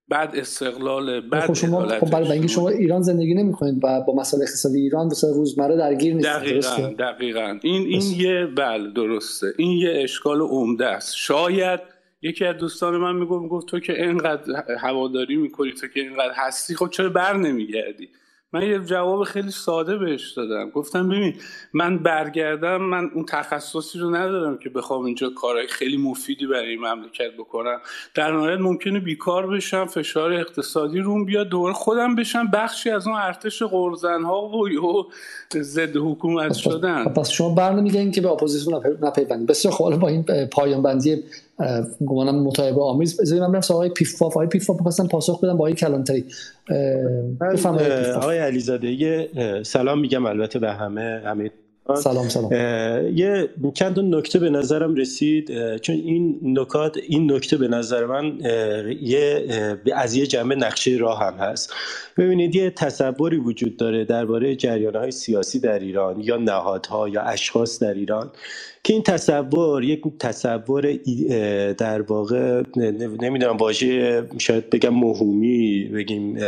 بعد 0.10 0.36
استقلال 0.36 1.22
بعد 1.22 1.48
خب 1.48 1.53
شما 1.53 1.88
خب 1.88 2.10
برای 2.11 2.32
اینکه 2.32 2.48
شما 2.48 2.69
ایران 2.69 3.02
زندگی 3.02 3.34
نمی‌کنید 3.34 3.84
و 3.84 4.02
با 4.02 4.15
مسائل 4.15 4.44
اقتصادی 4.44 4.80
ایران 4.80 5.10
به 5.10 5.15
روزمره 5.36 5.77
درگیر 5.77 6.14
نیستید 6.14 6.34
دقیقاً 6.34 6.94
دقیقاً. 6.99 7.60
این 7.64 7.82
این 7.82 8.02
یه 8.22 8.45
بله 8.45 8.91
درسته. 8.91 9.48
این 9.57 9.72
یه 9.72 9.94
اشکال 10.03 10.41
عمده 10.41 10.86
است. 10.86 11.15
شاید 11.15 11.80
یکی 12.22 12.45
از 12.45 12.57
دوستان 12.57 12.98
من 12.98 13.15
می‌گفت 13.15 13.41
می‌گفت 13.41 13.68
تو 13.68 13.80
که 13.80 13.94
اینقدر 14.03 14.64
هواداری 14.80 15.36
می‌کنی 15.36 15.72
تو 15.72 15.88
که 15.88 15.99
اینقدر 15.99 16.34
هستی 16.36 16.76
خب 16.76 16.90
چرا 16.90 17.10
بر 17.10 17.38
نمیگردی؟ 17.38 18.10
من 18.56 18.64
یه 18.64 18.80
جواب 18.80 19.23
خیلی 19.23 19.52
ساده 19.52 19.98
بهش 19.98 20.32
دادم. 20.32 20.69
گفتم 20.69 21.10
ببین 21.10 21.34
من 21.73 21.98
برگردم 21.98 22.77
من 22.77 23.10
اون 23.14 23.26
تخصصی 23.26 23.99
رو 23.99 24.15
ندارم 24.15 24.57
که 24.57 24.69
بخوام 24.69 25.06
اینجا 25.06 25.30
کارهای 25.30 25.68
خیلی 25.68 25.98
مفیدی 25.98 26.48
برای 26.48 26.69
این 26.69 26.80
مملکت 26.80 27.32
بکنم. 27.38 27.77
در 28.14 28.32
نهایت 28.32 28.60
ممکنه 28.60 28.99
بیکار 28.99 29.48
بشم 29.48 29.86
فشار 29.86 30.34
اقتصادی 30.34 30.99
روم 30.99 31.26
بیاد 31.26 31.49
دوباره 31.49 31.73
خودم 31.73 32.15
بشم. 32.15 32.48
بخشی 32.48 32.90
از 32.90 33.07
اون 33.07 33.15
ارتش 33.15 33.64
غرزن 33.64 34.24
ها 34.23 34.41
و 34.41 34.69
ضد 35.61 35.98
حکومت 35.98 36.53
شدن. 36.53 37.06
پس 37.06 37.30
شما 37.30 37.56
بر 37.56 37.73
نمیگین 37.73 38.11
که 38.11 38.22
به 38.22 38.30
اپوزیسیون 38.30 38.82
نپیوندید 39.02 39.48
بسیار 39.48 39.73
خب 39.73 39.95
با 39.95 40.07
این 40.07 40.23
پایان 40.52 40.82
بندی 40.82 41.23
گمانم 42.06 42.44
مطایبه 42.44 42.82
آمیز. 42.82 43.22
بذارید 43.22 43.44
من 43.44 43.52
برم 43.52 43.61
آقای 43.69 43.90
پیفاف 43.90 44.32
آقای 44.32 44.48
پیفاف 44.48 44.77
می‌خواستم 44.77 45.07
پاسخ 45.07 45.44
بدم 45.44 45.53
با 45.53 45.60
آقای 45.60 45.73
کلانتری. 45.73 46.26
آقای 48.15 48.38
علیزاده 48.38 48.91
یه 48.91 49.30
سلام 49.64 49.99
میگم 49.99 50.26
البته 50.26 50.60
به 50.60 50.72
همه 50.72 51.22
همه. 51.26 51.52
سلام 51.94 52.30
سلام. 52.30 52.53
یه 53.15 53.49
چند 53.73 53.99
نکته 53.99 54.40
به 54.40 54.49
نظرم 54.49 54.95
رسید 54.95 55.77
چون 55.77 55.95
این 55.95 56.40
نکات 56.44 56.98
این 57.07 57.32
نکته 57.32 57.57
به 57.57 57.68
نظر 57.68 58.06
من 58.06 58.40
یه 59.02 59.45
از 59.95 60.15
یه 60.15 60.27
جنبه 60.27 60.56
نقشه 60.56 60.91
راه 60.91 61.19
هم 61.19 61.34
هست. 61.34 61.73
ببینید 62.18 62.56
یه 62.56 62.69
تصوری 62.69 63.38
وجود 63.38 63.77
داره 63.77 64.06
درباره 64.06 64.56
جریان 64.56 64.95
های 64.95 65.11
سیاسی 65.11 65.60
در 65.60 65.80
ایران 65.80 66.19
یا 66.19 66.38
نهادها 66.38 67.10
یا 67.10 67.22
اشخاص 67.22 67.84
در 67.84 67.94
ایران. 67.94 68.32
که 68.86 68.94
این 68.94 69.03
تصور 69.03 69.84
یک 69.84 70.02
تصور 70.20 70.94
در 71.74 72.02
واقع 72.02 72.64
نمی‌دونم 73.22 73.57
واژه 73.57 74.28
شاید 74.38 74.70
بگم 74.70 74.94
مهمی 74.94 75.84
بگیم 75.84 76.40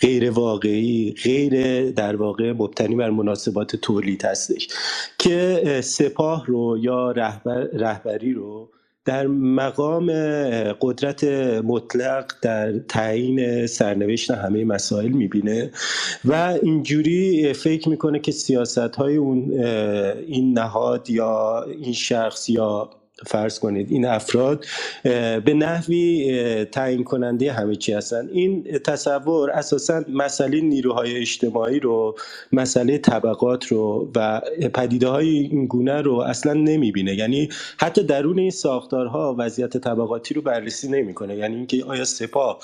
غیر 0.00 0.30
واقعی 0.30 1.14
غیر 1.24 1.90
در 1.90 2.16
واقع 2.16 2.52
مبتنی 2.52 2.94
بر 2.94 3.10
مناسبات 3.10 3.76
تولید 3.76 4.24
هستش 4.24 4.68
که 5.18 5.62
سپاه 5.84 6.46
رو 6.46 6.78
یا 6.78 7.10
رهبر 7.10 7.60
رهبری 7.72 8.32
رو 8.32 8.68
در 9.04 9.26
مقام 9.26 10.12
قدرت 10.80 11.24
مطلق 11.64 12.32
در 12.42 12.78
تعیین 12.78 13.66
سرنوشت 13.66 14.30
همه 14.30 14.64
مسائل 14.64 15.08
می‌بینه 15.08 15.70
و 16.24 16.58
اینجوری 16.62 17.52
فکر 17.52 17.88
می‌کنه 17.88 18.18
که 18.18 18.32
سیاست 18.32 18.78
های 18.78 19.16
اون 19.16 19.64
این 20.26 20.58
نهاد 20.58 21.10
یا 21.10 21.62
این 21.62 21.92
شخص 21.92 22.48
یا 22.48 22.90
فرض 23.26 23.58
کنید 23.58 23.92
این 23.92 24.06
افراد 24.06 24.64
به 25.44 25.54
نحوی 25.54 26.64
تعیین 26.64 27.04
کننده 27.04 27.52
همه 27.52 27.76
چی 27.76 27.92
هستن. 27.92 28.28
این 28.32 28.78
تصور 28.84 29.50
اساسا 29.50 30.04
مسئله 30.08 30.60
نیروهای 30.60 31.16
اجتماعی 31.16 31.80
رو 31.80 32.16
مسئله 32.52 32.98
طبقات 32.98 33.66
رو 33.66 34.10
و 34.14 34.40
پدیده 34.74 35.08
های 35.08 35.28
این 35.28 35.66
گونه 35.66 36.02
رو 36.02 36.14
اصلا 36.18 36.52
نمی‌بینه. 36.52 37.14
یعنی 37.14 37.48
حتی 37.78 38.02
درون 38.02 38.38
این 38.38 38.50
ساختارها 38.50 39.36
وضعیت 39.38 39.76
طبقاتی 39.76 40.34
رو 40.34 40.42
بررسی 40.42 40.88
نمی‌کنه. 40.88 41.36
یعنی 41.36 41.56
اینکه 41.56 41.84
آیا 41.84 42.04
سپاه 42.04 42.58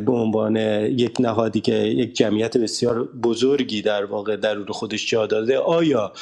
به 0.00 0.12
عنوان 0.12 0.56
یک 0.56 1.16
نهادی 1.20 1.60
که 1.60 1.74
یک 1.74 2.14
جمعیت 2.14 2.56
بسیار 2.56 3.04
بزرگی 3.04 3.82
در 3.82 4.04
واقع 4.04 4.36
درون 4.36 4.66
خودش 4.66 5.10
جا 5.10 5.26
داده 5.26 5.58
آیا 5.58 6.12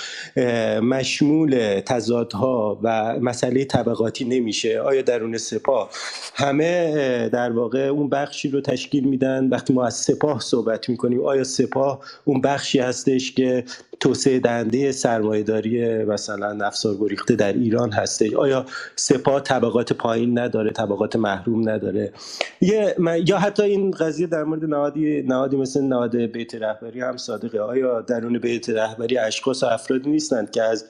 مشمول 0.81 1.81
تضادها 1.81 2.81
و 2.83 3.19
مسئله 3.21 3.65
طبقاتی 3.65 4.25
نمیشه؟ 4.25 4.81
آیا 4.81 5.03
درون 5.03 5.39
سپاه 5.39 5.91
همه 6.35 7.29
در 7.29 7.53
واقع 7.53 7.81
اون 7.81 8.09
بخشی 8.09 8.49
رو 8.49 8.61
تشکیل 8.61 9.05
میدن؟ 9.05 9.49
وقتی 9.49 9.73
ما 9.73 9.87
از 9.87 9.95
سپاه 9.95 10.41
صحبت 10.41 10.89
می‌کنیم 10.89 11.25
آیا 11.25 11.45
سپاه 11.45 12.01
اون 12.25 12.41
بخشی 12.41 12.79
هستش 12.79 13.33
که 13.33 13.65
توسعه 14.01 14.39
دهنده 14.39 14.93
سرمایهداری 14.93 16.05
مثلا 16.05 16.53
نفسار 16.53 16.95
گریخته 16.95 17.37
در 17.37 17.53
ایران 17.53 17.93
هستش. 17.93 18.35
آیا 18.35 18.67
سپاه 18.97 19.41
طبقات 19.41 19.93
پایین 19.93 20.39
نداره 20.39 20.71
طبقات 20.71 21.17
محروم 21.17 21.69
نداره؟ 21.69 22.13
یه 22.61 22.97
یا 23.27 23.39
حتی 23.39 23.63
این 23.63 23.91
قضیه 23.91 24.27
در 24.27 24.45
مورد 24.45 24.65
نهادی 24.65 25.23
نهادی 25.23 25.57
مثل 25.57 25.85
نهاد 25.85 26.17
بیت 26.17 26.55
رهبری 26.55 27.01
هم 27.01 27.17
صادقه. 27.17 27.61
آیا 27.61 28.01
درون 28.01 28.39
بیت 28.39 28.71
رهبری 28.71 29.19
اشخاص 29.19 29.63
و 29.63 29.67
افرادی 29.67 30.11
نیستند 30.11 30.51
که 30.51 30.63
از 30.63 30.85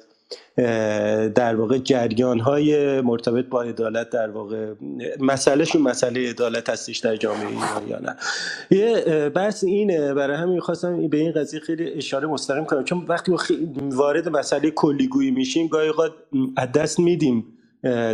در 1.35 1.57
واقع 1.57 1.79
جریان 1.79 2.41
های 2.41 3.01
مرتبط 3.01 3.45
با 3.45 3.63
عدالت 3.63 4.11
در 4.11 4.31
واقع 4.31 4.73
مسئلهشون 5.21 5.83
مسئله 5.83 6.31
عدالت 6.31 6.71
هستش 6.71 6.99
در 6.99 7.17
جامعه 7.17 7.47
ایران 7.47 7.89
یا 7.89 7.99
نه. 7.99 8.17
یه 8.71 9.29
بحث 9.29 9.65
اینه 9.65 10.15
برای 10.15 10.37
همین 10.37 10.61
خواستم 10.61 11.09
به 11.09 11.17
این 11.17 11.33
قضیه 11.33 11.61
خیلی 11.61 11.93
اشاره 11.93 12.27
مستقیم 12.27 12.65
کنم. 12.65 12.85
چون 12.85 13.05
وقتی 13.09 13.33
وارد 13.77 14.29
مسئله 14.29 14.71
کلیگویی 14.71 15.31
میشیم 15.31 15.69
گاهی 15.69 15.93
از 16.57 16.73
دست 16.73 17.01
میدیم 17.01 17.45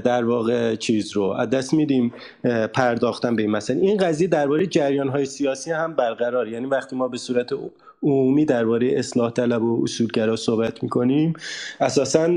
در 0.04 0.24
واقع 0.24 0.76
چیز 0.76 1.12
رو 1.12 1.22
از 1.22 1.50
دست 1.50 1.74
میدیم 1.74 2.14
پرداختن 2.74 3.36
به 3.36 3.42
این 3.42 3.50
مسئله. 3.50 3.80
این 3.80 3.96
قضیه 3.96 4.28
درباره 4.28 4.66
جریان 4.66 5.08
های 5.08 5.26
سیاسی 5.26 5.70
هم 5.70 5.94
برقرار. 5.96 6.48
یعنی 6.48 6.66
وقتی 6.66 6.96
ما 6.96 7.08
به 7.08 7.18
صورت 7.18 7.52
عمومی 8.02 8.44
درباره 8.44 8.98
اصلاح 8.98 9.30
طلب 9.30 9.62
و 9.62 9.82
اصولگرا 9.82 10.36
صحبت 10.36 10.82
می‌کنیم. 10.82 11.32
اساسا 11.80 12.28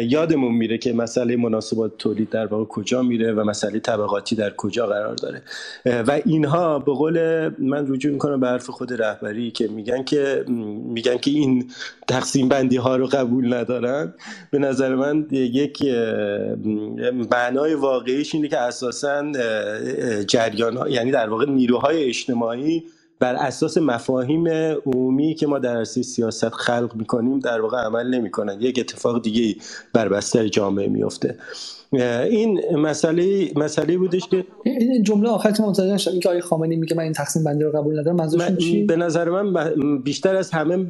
یادمون 0.00 0.54
میره 0.54 0.78
که 0.78 0.92
مسئله 0.92 1.36
مناسبات 1.36 1.98
تولید 1.98 2.30
در 2.30 2.46
واقع 2.46 2.64
کجا 2.64 3.02
میره 3.02 3.32
و 3.32 3.44
مسئله 3.44 3.80
طبقاتی 3.80 4.36
در 4.36 4.50
کجا 4.50 4.86
قرار 4.86 5.14
داره. 5.14 5.42
و 5.86 6.20
اینها 6.24 6.78
به 6.78 6.92
قول 6.92 7.48
من 7.58 7.92
رجوع 7.92 8.12
می‌کنم 8.12 8.40
به 8.40 8.46
حرف 8.48 8.70
خود 8.70 9.02
رهبری 9.02 9.50
که 9.50 9.68
میگن 9.68 10.02
که 10.02 10.44
میگن 10.88 11.16
که 11.16 11.30
این 11.30 11.70
تقسیم 12.08 12.48
بندی 12.48 12.76
ها 12.76 12.96
رو 12.96 13.06
قبول 13.06 13.54
ندارن. 13.54 14.14
به 14.50 14.58
نظر 14.58 14.94
من 14.94 15.26
یک 15.30 15.82
معنای 17.32 17.74
واقعیش 17.74 18.34
اینه 18.34 18.48
که 18.48 18.58
اساسا 18.58 19.32
جریان 20.26 20.90
یعنی 20.90 21.10
در 21.10 21.28
واقع 21.28 21.50
نیروهای 21.50 22.04
اجتماعی 22.04 22.84
بر 23.24 23.34
اساس 23.34 23.78
مفاهیم 23.78 24.48
عمومی 24.86 25.34
که 25.34 25.46
ما 25.46 25.58
در 25.58 25.76
عرصه 25.76 26.02
سیاست 26.02 26.48
خلق 26.48 26.94
می‌کنیم 26.94 27.38
در 27.38 27.60
واقع 27.60 27.78
عمل 27.78 28.14
نمی‌کنن. 28.14 28.60
یک 28.60 28.78
اتفاق 28.78 29.22
دیگه 29.22 29.56
بر 29.92 30.08
بستر 30.08 30.48
جامعه 30.48 30.88
میفته 30.88 31.36
این 32.30 32.76
مسئله 32.76 33.52
مسئله 33.56 33.98
بودش 33.98 34.28
که 34.28 34.44
این 34.64 35.02
جمله 35.02 35.28
آخرت 35.28 35.60
متوجه 35.60 35.98
شدم. 35.98 36.12
اینکه 36.12 36.28
آقای 36.28 36.40
خامنه‌ای 36.40 36.76
میگه 36.76 36.96
من 36.96 37.02
این 37.02 37.12
تقسیم 37.12 37.44
بندی 37.44 37.64
رو 37.64 37.72
قبول 37.72 37.98
ندارم 37.98 38.16
منظورشون 38.16 38.56
چی؟ 38.56 38.84
به 38.84 38.96
نظر 38.96 39.28
من 39.30 39.98
بیشتر 39.98 40.36
از 40.36 40.50
همه 40.50 40.86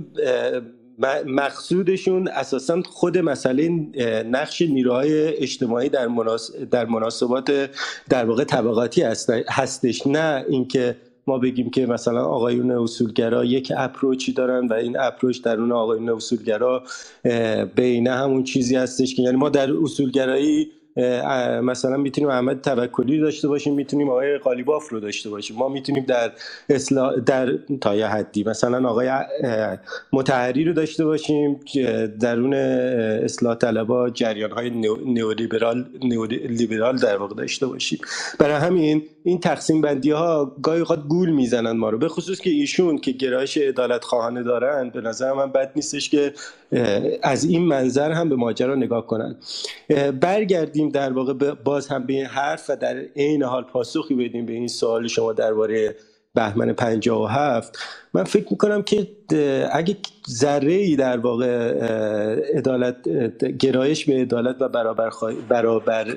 مقصودشون 1.27 2.29
اساسا 2.29 2.83
خود 2.83 3.19
مسئله 3.19 3.69
نقش 4.31 4.63
نیروهای 4.63 5.37
اجتماعی 5.37 5.89
در, 5.89 6.09
در 6.71 6.87
مناسبات 6.87 7.71
در 8.09 8.25
واقع 8.25 8.45
طبقاتی 8.45 9.03
هستش. 9.49 10.07
نه 10.07 10.45
اینکه 10.49 10.97
ما 11.27 11.39
بگیم 11.39 11.71
که 11.71 11.87
مثلا 11.87 12.25
آقایون 12.25 12.71
اصولگرا 12.71 13.45
یک 13.45 13.73
اپروچی 13.77 14.33
دارن 14.33 14.67
و 14.67 14.73
این 14.73 14.99
اپروچ 14.99 15.43
در 15.43 15.61
اون 15.61 15.73
آقایون 15.73 16.11
اصولگرا 16.11 16.83
بین 17.75 18.09
همون 18.09 18.45
چیزی 18.45 18.77
هستش 18.77 19.15
که 19.15 19.23
یعنی 19.23 19.37
ما 19.37 19.49
در 19.49 19.73
اصولگرایی 19.83 20.71
مثلا 21.63 21.97
می‌تونیم 21.97 22.31
احمد 22.31 22.61
توکلی 22.61 23.21
داشته 23.21 23.49
باشیم 23.49 23.75
می‌تونیم 23.75 24.09
آقای 24.09 24.39
قالیباف 24.39 24.89
رو 24.89 25.01
داشته 25.01 25.31
باشیم. 25.31 25.57
ما 25.57 25.69
می‌تونیم 25.69 26.05
در 26.05 26.33
اصلاح 26.69 27.17
در 27.17 27.53
تا 27.81 27.95
یه 27.95 28.07
حدی 28.07 28.45
مثلا 28.45 28.89
آقای 28.89 29.11
متحری 30.13 30.65
رو 30.65 30.73
داشته 30.73 31.05
باشیم 31.05 31.61
درون 32.21 32.55
اصلاح 32.55 33.55
طلبا 33.55 34.11
جریان 34.11 34.51
های 34.51 34.71
نئولیبرال 35.07 35.85
لیبرال 36.49 36.97
در 36.97 37.17
واقع 37.17 37.35
داشته 37.35 37.67
باشیم. 37.67 37.99
برای 38.39 38.57
همین 38.57 39.03
این 39.25 39.41
تقسیم 39.41 39.81
بندی 39.81 40.11
ها 40.11 40.57
گاهی 40.63 40.81
اوقات 40.81 41.03
گول 41.09 41.31
می‌زنن 41.31 41.71
ما 41.71 41.91
رو 41.91 41.99
به 41.99 42.09
خصوص 42.09 42.41
که 42.41 42.51
ایشون 42.51 42.99
که 42.99 43.13
گرایش 43.13 43.57
عدالت 43.57 44.05
خواهانه 44.05 44.43
دارن 44.43 44.91
به 44.91 45.01
نظر 45.01 45.33
من 45.33 45.53
بد 45.53 45.73
نیستش 45.77 46.11
که 46.11 46.33
از 47.23 47.45
این 47.45 47.63
منظر 47.63 48.11
هم 48.11 48.29
به 48.29 48.37
ماجرا 48.37 48.75
نگاه 48.75 49.07
کنن. 49.07 49.37
برگردیم 50.21 50.84
در 50.89 51.13
واقع 51.13 51.55
باز 51.55 51.89
هم 51.89 52.07
به 52.07 52.13
این 52.13 52.27
حرف 52.27 52.71
و 52.71 52.77
در 52.77 52.97
عین 53.17 53.43
حال 53.43 53.63
پاسخی 53.63 54.15
بدیم 54.15 54.47
به 54.47 54.53
این 54.53 54.69
سوال 54.69 55.07
شما 55.07 55.33
درباره 55.33 55.95
بهمن 56.35 56.73
57 56.73 57.79
من 58.15 58.25
فکر 58.25 58.47
می‌کنم 58.51 58.83
که 58.83 59.09
اگه 59.73 59.97
ذره 60.31 60.73
ای 60.73 60.97
در 60.97 61.17
واقع 61.17 61.73
عدالت 62.55 63.09
گرایش 63.45 64.05
به 64.05 64.13
عدالت 64.15 64.57
و 64.61 64.69
برابر, 64.69 65.11
برابر 65.49 66.17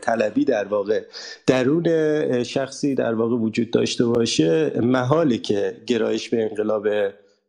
طلبی 0.00 0.44
در 0.44 0.64
واقع 0.64 1.02
درون 1.46 2.42
شخصی 2.42 2.94
در 2.94 3.14
واقع 3.14 3.36
وجود 3.36 3.70
داشته 3.70 4.04
باشه 4.04 4.72
محاله 4.80 5.38
که 5.38 5.76
گرایش 5.86 6.28
به 6.28 6.42
انقلاب 6.42 6.88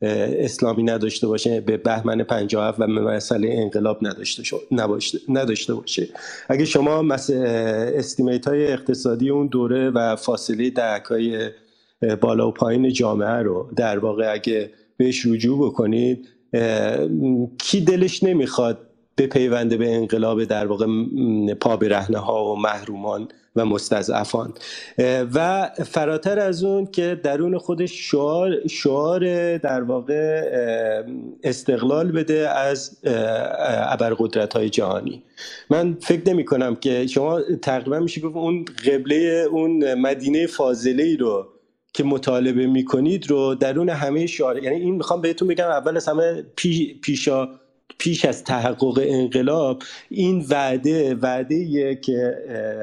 اسلامی 0.03 0.83
نداشته 0.83 1.27
باشه 1.27 1.61
به 1.61 1.77
بهمن 1.77 2.23
57 2.23 2.79
و 2.79 2.87
مسئله 2.87 3.49
انقلاب 3.51 3.99
نداشته, 4.01 4.43
نداشته 5.29 5.73
باشه. 5.73 6.07
اگه 6.49 6.65
شما 6.65 7.15
استیمیت 7.95 8.47
های 8.47 8.67
اقتصادی 8.67 9.29
اون 9.29 9.47
دوره 9.47 9.89
و 9.89 10.15
فاصله 10.15 10.69
دهک 10.69 11.03
های 11.03 11.49
بالا 12.21 12.47
و 12.47 12.51
پایین 12.51 12.93
جامعه 12.93 13.29
رو 13.29 13.69
در 13.75 13.99
واقع 13.99 14.33
اگه 14.33 14.71
بهش 14.97 15.25
رجوع 15.25 15.67
بکنید 15.67 16.27
کی 17.57 17.81
دلش 17.81 18.23
نمی‌خواد 18.23 18.77
به 19.15 19.27
پیونده 19.27 19.77
به 19.77 19.95
انقلاب 19.95 20.43
در 20.43 20.67
واقع 20.67 20.85
پا 21.59 21.77
برهنه 21.77 22.17
ها 22.17 22.45
و 22.45 22.59
محرومان 22.59 23.27
و 23.55 23.65
مستضعفان. 23.65 24.53
و 25.33 25.69
فراتر 25.85 26.39
از 26.39 26.63
اون 26.63 26.85
که 26.85 27.19
درون 27.23 27.57
خودش 27.57 28.11
شعار, 28.11 28.67
شعار 28.67 29.57
در 29.57 29.81
واقع 29.81 30.51
استقلال 31.43 32.11
بده 32.11 32.49
از 32.49 32.97
ابرقدرت 33.89 34.53
های 34.53 34.69
جهانی. 34.69 35.23
من 35.69 35.97
فکر 36.01 36.29
نمی 36.29 36.45
کنم 36.45 36.75
که 36.75 37.07
شما 37.07 37.41
تقریبا 37.61 37.99
میشه 37.99 38.21
گفت 38.21 38.35
اون 38.35 38.65
قبله 38.65 39.47
اون 39.51 39.93
مدینه 39.93 40.47
فاضله 40.47 41.03
ای 41.03 41.17
رو 41.17 41.47
که 41.93 42.03
مطالبه 42.03 42.67
می‌کنید 42.67 43.29
رو 43.29 43.55
درون 43.55 43.89
همه 43.89 44.25
شعار 44.27 44.63
یعنی 44.63 44.75
این 44.75 44.95
می‌خوام 44.95 45.21
بهتون 45.21 45.47
بگم 45.47 45.67
اول 45.67 45.97
از 45.97 46.07
همه 46.07 46.43
پیشا 47.01 47.49
پیش 47.99 48.25
از 48.25 48.43
تحقق 48.43 48.99
انقلاب 49.07 49.83
این 50.09 50.45
وعده 50.49 51.15
وعده 51.15 51.95
که 51.95 52.35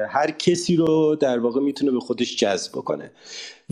هر 0.09 0.31
کسی 0.31 0.75
رو 0.75 1.15
در 1.15 1.39
واقع 1.39 1.61
می‌تونه 1.61 1.91
به 1.91 1.99
خودش 1.99 2.37
جذب 2.37 2.71
بکنه. 2.71 3.11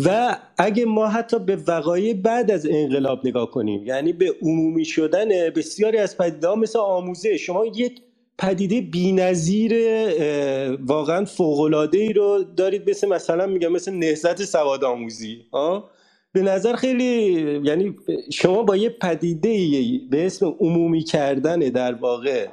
و 0.05 0.37
اگه 0.57 0.85
ما 0.85 1.07
حتی 1.07 1.39
به 1.39 1.55
وقایع 1.67 2.13
بعد 2.13 2.51
از 2.51 2.67
انقلاب 2.69 3.27
نگاه 3.27 3.51
کنیم 3.51 3.85
یعنی 3.85 4.13
به 4.13 4.35
عمومی 4.41 4.85
شدن 4.85 5.29
بسیاری 5.49 5.97
از 5.97 6.17
پدیده 6.17 6.55
مثل 6.55 6.79
آموزه 6.79 7.37
شما 7.37 7.65
یک 7.65 8.01
پدیده 8.37 8.81
بینظیر 8.81 9.73
واقعا 10.87 11.25
فوقلاده 11.25 11.97
ای 11.97 12.13
رو 12.13 12.43
دارید 12.57 12.89
مثل 12.89 13.07
مثلا 13.07 13.47
میگم 13.47 13.71
مثل 13.71 13.93
نهزت 13.93 14.43
سواد 14.43 14.83
آموزی 14.83 15.45
به 16.33 16.41
نظر 16.41 16.75
خیلی 16.75 17.31
یعنی 17.63 17.95
شما 18.31 18.63
با 18.63 18.75
یه 18.75 18.89
پدیده 18.89 19.49
به 20.09 20.25
اسم 20.25 20.55
عمومی 20.59 21.03
کردن 21.03 21.59
در 21.59 21.93
واقع 21.93 22.47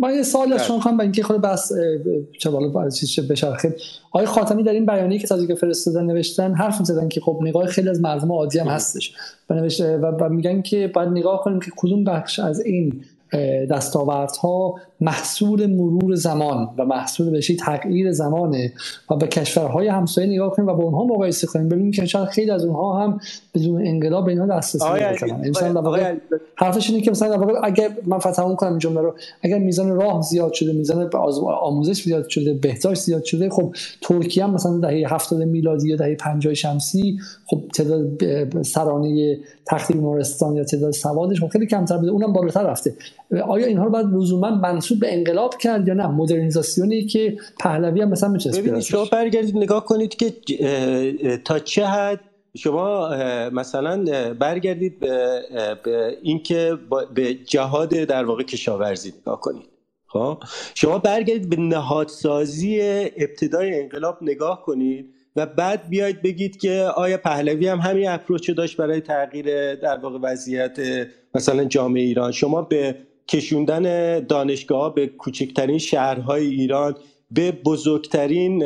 من 0.00 0.14
یه 0.14 0.22
سوال 0.22 0.52
از 0.52 0.66
شما 0.66 0.80
خواهم 0.80 0.96
با 0.96 1.02
اینکه 1.02 1.22
خود 1.22 1.40
بس 1.40 1.72
چه 2.38 2.50
بالا 2.50 2.90
چیز 2.90 3.28
بشرخه. 3.28 3.76
آقای 4.12 4.26
خاتمی 4.26 4.62
در 4.62 4.72
این 4.72 4.86
بیانیه 4.86 5.18
که 5.18 5.26
تازگی 5.26 5.54
فرستادن 5.54 6.04
نوشتن 6.04 6.54
حرف 6.54 6.84
زدن 6.84 7.08
که 7.08 7.20
خب 7.20 7.38
نگاه 7.42 7.66
خیلی 7.66 7.88
از 7.88 8.00
مردم 8.00 8.32
عادی 8.32 8.58
هم 8.58 8.66
هستش. 8.66 9.14
و, 9.50 9.54
و 10.20 10.28
میگن 10.28 10.62
که 10.62 10.90
باید 10.94 11.08
نگاه 11.08 11.40
کنیم 11.40 11.60
که 11.60 11.70
کدوم 11.76 12.04
بخش 12.04 12.38
از 12.38 12.60
این 12.60 13.04
دستاوردها 13.70 14.74
محصول 15.00 15.66
مرور 15.66 16.14
زمان 16.14 16.68
و 16.78 16.84
محصول 16.84 17.30
بشی 17.30 17.56
تغییر 17.56 18.12
زمانه 18.12 18.72
و 19.10 19.16
به 19.16 19.26
کشورهای 19.26 19.88
همسایه 19.88 20.28
نگاه 20.28 20.50
کنیم 20.50 20.68
و 20.68 20.74
با 20.74 20.84
اونها 20.84 21.04
مقایسه 21.04 21.46
کنیم. 21.46 21.68
ببینیم 21.68 21.90
که 21.90 22.06
شاید 22.06 22.28
خیلی 22.28 22.50
از 22.50 22.64
اونها 22.64 23.02
هم 23.02 23.20
بدون 23.54 23.86
انقلاب 23.86 24.24
به 24.24 24.30
اینها 24.30 24.46
دسترسی 24.46 24.84
دارن 24.88 26.20
حرفش 26.54 26.90
اینه 26.90 27.02
که 27.02 27.10
مثلا 27.10 27.58
اگر 27.62 27.90
من 28.06 28.18
فتح 28.18 28.54
کنم 28.54 28.78
جمله 28.78 29.00
رو 29.00 29.14
اگر 29.42 29.58
میزان 29.58 29.96
راه 29.96 30.22
زیاد 30.22 30.52
شده 30.52 30.72
میزان 30.72 31.10
آموزش 31.62 32.02
زیاد 32.02 32.28
شده 32.28 32.54
بهداشت 32.54 33.02
زیاد 33.02 33.24
شده 33.24 33.50
خب 33.50 33.74
ترکیه 34.00 34.44
هم 34.44 34.54
مثلا 34.54 34.78
دهه 34.78 35.14
70 35.14 35.42
میلادی 35.42 35.88
یا 35.88 35.96
دهه 35.96 36.14
50 36.14 36.54
شمسی 36.54 37.18
خب 37.46 37.60
تعداد 37.74 38.62
سرانه 38.62 39.38
تخت 39.66 39.92
بیمارستان 39.92 40.56
یا 40.56 40.64
تعداد 40.64 40.92
سوادش 40.92 41.40
خب 41.40 41.48
خیلی 41.48 41.66
کمتر 41.66 41.96
بوده. 41.96 42.10
اونم 42.10 42.32
بالاتر 42.32 42.62
رفته. 42.62 42.94
آیا 43.40 43.66
اینها 43.66 43.84
رو 43.84 43.90
باید 43.90 44.06
لزوما 44.06 44.50
منصوب 44.50 45.00
به 45.00 45.14
انقلاب 45.14 45.56
کرد 45.56 45.88
یا 45.88 45.94
نه؟ 45.94 46.06
مدرنیزاسیونی 46.06 47.04
که 47.06 47.36
پهلوی 47.60 48.00
هم 48.00 48.08
مثلا 48.08 48.28
میچسبه 48.28 48.62
ببینید 48.62 48.80
شما 48.80 49.04
برگردید 49.04 49.56
نگاه 49.56 49.84
کنید 49.84 50.16
که 50.16 50.32
تا 51.44 51.58
چه 51.58 51.86
حد 51.86 52.20
شما 52.56 53.08
مثلا 53.52 54.04
برگردید 54.34 55.00
به, 55.00 55.40
به 55.84 56.16
اینکه 56.22 56.78
به 57.14 57.34
جهاد 57.34 57.90
در 57.90 58.24
واقع 58.24 58.42
کشاورزی 58.42 59.12
نگاه 59.20 59.40
کنید. 59.40 59.68
خب؟ 60.06 60.42
شما 60.74 60.98
برگردید 60.98 61.50
به 61.50 61.56
نهادسازی 61.56 62.80
ابتدای 63.16 63.80
انقلاب 63.80 64.18
نگاه 64.22 64.62
کنید 64.62 65.14
و 65.36 65.46
بعد 65.46 65.88
بیاید 65.88 66.22
بگید 66.22 66.56
که 66.56 66.82
آیا 66.96 67.18
پهلوی 67.18 67.68
هم 67.68 67.78
همین 67.78 68.08
اپروچ 68.08 68.50
داشت 68.50 68.76
برای 68.76 69.00
تغییر 69.00 69.74
در 69.74 69.98
واقع 69.98 70.18
وضعیت 70.22 70.78
مثلا 71.34 71.64
جامعه 71.64 72.02
ایران. 72.02 72.32
شما 72.32 72.62
به 72.62 72.96
کشوندن 73.32 74.18
دانشگاه 74.20 74.94
به 74.94 75.06
کوچکترین 75.06 75.78
شهرهای 75.78 76.46
ایران 76.46 76.94
به 77.30 77.52
بزرگترین 77.52 78.64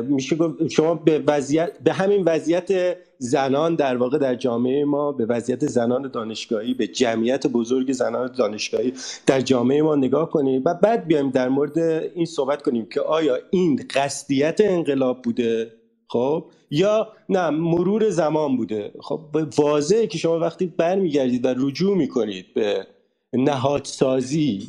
میشه 0.00 0.36
شما 0.70 0.94
به 0.94 1.22
وضعیت 1.26 1.78
به 1.84 1.92
همین 1.92 2.22
وضعیت 2.24 2.96
زنان 3.18 3.74
در 3.74 3.96
واقع 3.96 4.18
در 4.18 4.34
جامعه 4.34 4.84
ما 4.84 5.12
به 5.12 5.26
وضعیت 5.26 5.66
زنان 5.66 6.10
دانشگاهی 6.10 6.74
به 6.74 6.86
جمعیت 6.86 7.46
بزرگ 7.46 7.92
زنان 7.92 8.32
دانشگاهی 8.38 8.92
در 9.26 9.40
جامعه 9.40 9.82
ما 9.82 9.96
نگاه 9.96 10.30
کنیم 10.30 10.62
و 10.64 10.74
بعد 10.74 11.06
بیایم 11.06 11.30
در 11.30 11.48
مورد 11.48 11.78
این 12.14 12.24
صحبت 12.24 12.62
کنیم 12.62 12.86
که 12.86 13.00
آیا 13.00 13.38
این 13.50 13.80
قصدیت 13.94 14.60
انقلاب 14.60 15.22
بوده؟ 15.22 15.72
خب؟ 16.08 16.44
یا 16.70 17.08
نه 17.28 17.50
مرور 17.50 18.10
زمان 18.10 18.56
بوده؟ 18.56 18.92
خب 19.00 19.20
واضحه 19.58 20.06
که 20.06 20.18
شما 20.18 20.38
وقتی 20.38 20.66
برمیگردید 20.66 21.44
و 21.46 21.48
رجوع 21.48 21.96
می‌کنید 21.96 22.46
به 22.54 22.86
نهادسازی 23.34 24.60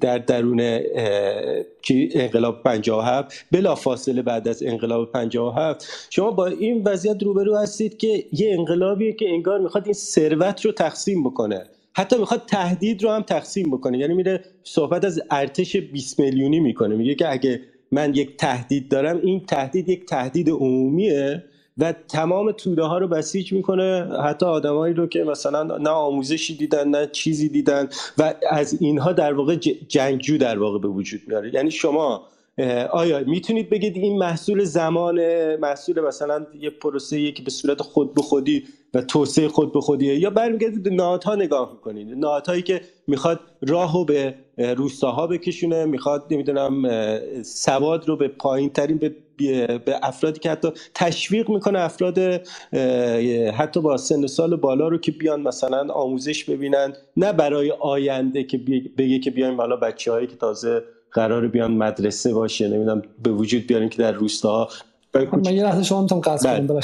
در 0.00 0.18
درون 0.18 0.80
انقلاب 2.14 2.62
57 2.62 3.46
بلا 3.52 3.74
فاصله 3.74 4.22
بعد 4.22 4.48
از 4.48 4.62
انقلاب 4.62 5.12
57 5.12 5.86
شما 6.10 6.30
با 6.30 6.46
این 6.46 6.82
وضعیت 6.84 7.22
روبرو 7.22 7.56
هستید 7.56 7.96
که 7.96 8.24
یه 8.32 8.54
انقلابیه 8.58 9.12
که 9.12 9.28
انگار 9.28 9.58
می‌خواد 9.58 9.84
این 9.84 9.94
ثروت 9.94 10.64
رو 10.64 10.72
تقسیم 10.72 11.24
بکنه. 11.24 11.64
حتی 11.92 12.18
می‌خواد 12.18 12.42
تهدید 12.46 13.02
رو 13.02 13.10
هم 13.10 13.22
تقسیم 13.22 13.70
بکنه. 13.70 13.98
یعنی 13.98 14.14
میره 14.14 14.44
صحبت 14.64 15.04
از 15.04 15.22
ارتش 15.30 15.76
20 15.76 16.20
میلیونی 16.20 16.60
می‌کنه. 16.60 16.96
میگه 16.96 17.14
که 17.14 17.32
اگه 17.32 17.60
من 17.92 18.14
یک 18.14 18.36
تهدید 18.36 18.88
دارم 18.88 19.20
این 19.22 19.40
تهدید 19.40 19.88
یک 19.88 20.06
تهدید 20.06 20.50
عمومیه. 20.50 21.44
و 21.80 21.94
تمام 22.08 22.52
توده 22.52 22.82
ها 22.82 22.98
رو 22.98 23.08
بسیج 23.08 23.52
می‌کنه. 23.52 24.08
حتی 24.24 24.46
آدمایی 24.46 24.94
رو 24.94 25.06
که 25.06 25.24
مثلا 25.24 25.62
نه 25.62 25.90
آموزشی 25.90 26.56
دیدن 26.56 26.88
نه 26.88 27.06
چیزی 27.12 27.48
دیدن 27.48 27.88
و 28.18 28.34
از 28.50 28.82
اینها 28.82 29.12
در 29.12 29.32
واقع 29.32 29.56
جنگجو 29.88 30.38
در 30.38 30.58
واقع 30.58 30.78
به 30.78 30.88
وجود 30.88 31.20
میاره. 31.28 31.54
یعنی 31.54 31.70
شما 31.70 32.26
آیا 32.92 33.20
می‌تونید 33.26 33.70
بگید 33.70 33.96
این 33.96 34.18
محصول 34.18 34.64
زمان 34.64 35.20
محصول 35.56 36.00
مثلا 36.00 36.46
یه 36.60 36.70
پروسه 36.70 37.32
که 37.32 37.42
به 37.42 37.50
صورت 37.50 37.82
خود 37.82 38.14
به 38.14 38.22
خودی 38.22 38.64
و 38.94 39.02
توسعه 39.02 39.48
خود 39.48 39.72
به 39.72 39.80
خودیه؟ 39.80 40.18
یا 40.18 40.30
برمیگردید 40.30 40.82
به 40.82 40.90
نهادها 40.90 41.34
نگاه 41.34 41.72
می‌کنید. 41.72 42.08
نهادهایی 42.08 42.62
که 42.62 42.80
می‌خواد 43.06 43.40
راهو 43.60 44.04
به 44.04 44.34
روستاها 44.58 45.26
بکشونه 45.26 45.84
می‌خواد 45.84 46.24
نمی‌دونم 46.30 46.82
سواد 47.42 48.08
رو 48.08 48.16
به 48.16 48.28
پایین 48.28 48.70
ترین 48.70 48.98
به 48.98 49.14
به 49.84 49.98
افرادی 50.02 50.40
که 50.40 50.50
حتی 50.50 50.68
تشویق 50.94 51.50
می‌کنه 51.50 51.78
افراد 51.78 52.18
حتی 53.54 53.80
با 53.80 53.96
سن 53.96 54.26
سال 54.26 54.56
بالا 54.56 54.88
رو 54.88 54.98
که 54.98 55.12
بیان 55.12 55.42
مثلا 55.42 55.92
آموزش 55.92 56.44
ببینن 56.44 56.92
نه 57.16 57.32
برای 57.32 57.70
آینده 57.80 58.44
که 58.44 58.58
بگه 58.98 59.18
که 59.18 59.30
بیایم 59.30 59.56
حالا 59.56 59.76
بچه 59.76 60.12
هایی 60.12 60.26
که 60.26 60.36
تازه 60.36 60.82
قرار 61.12 61.48
بیان 61.48 61.72
مدرسه 61.72 62.34
باشه 62.34 62.68
نمی‌دونم 62.68 63.02
به 63.22 63.30
وجود 63.30 63.66
بیارن 63.66 63.88
که 63.88 63.98
در 63.98 64.12
روستاها. 64.12 64.68
من 65.14 65.54
یه 65.54 65.62
لحظه 65.62 65.82
شما 65.82 66.02
می‌تونم 66.02 66.20
قصد 66.20 66.56
کنم 66.56 66.66
بله. 66.66 66.80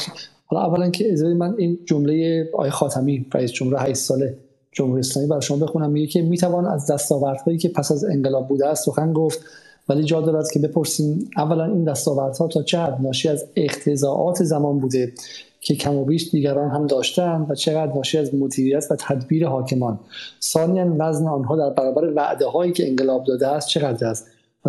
حالا 0.47 0.65
اولا 0.65 0.91
که 0.91 1.07
اجازه 1.07 1.35
من 1.35 1.55
این 1.59 1.79
جمله 1.85 2.47
آقای 2.55 2.71
خاتمی 2.71 3.27
رئیس 3.35 3.53
جمهور 3.53 3.83
8 3.83 3.95
ساله 3.95 4.39
جمهوری 4.73 5.01
اسلامی 5.01 5.29
برای 5.29 5.43
شما 5.43 5.67
بخونم. 5.67 5.91
میگه 5.91 6.07
که 6.07 6.23
می‌توان 6.23 6.67
از 6.67 6.91
دستاوردهایی 6.91 7.59
که 7.59 7.69
پس 7.69 7.93
از 7.93 8.05
انقلاب 8.05 8.49
بوده 8.49 8.67
است 8.67 8.85
سخن 8.85 9.13
گفت. 9.13 9.41
ولی 9.89 10.05
جا 10.05 10.21
دارد 10.21 10.51
که 10.51 10.59
بپرسیم 10.59 11.31
اولا 11.37 11.65
این 11.65 11.85
دستاوردها 11.85 12.49
تا 12.49 12.63
چه 12.63 12.79
حد 12.79 12.99
ناشی 13.03 13.29
از 13.29 13.47
اقتضاعات 13.57 14.45
زمان 14.45 14.79
بوده 14.79 15.13
که 15.61 15.75
کم 15.75 15.95
و 15.95 16.05
بیش 16.05 16.31
دیگران 16.31 16.71
هم 16.71 16.87
داشتن 16.87 17.47
و 17.49 17.55
چقدر 17.55 17.93
ناشی 17.93 18.19
از 18.19 18.35
مدیریت 18.35 18.85
و 18.91 18.97
تدبیر 18.99 19.47
حاکمان. 19.47 20.01
ثانیا 20.43 20.97
وزن 20.99 21.27
آنها 21.27 21.57
در 21.57 21.71
برابر 21.71 22.13
وعده 22.17 22.47
هایی 22.47 22.73
که 22.73 22.89
انقلاب 22.89 23.25
داده 23.25 23.49
است 23.49 23.69
چقدر 23.69 24.07
است؟ 24.07 24.27
و 24.65 24.69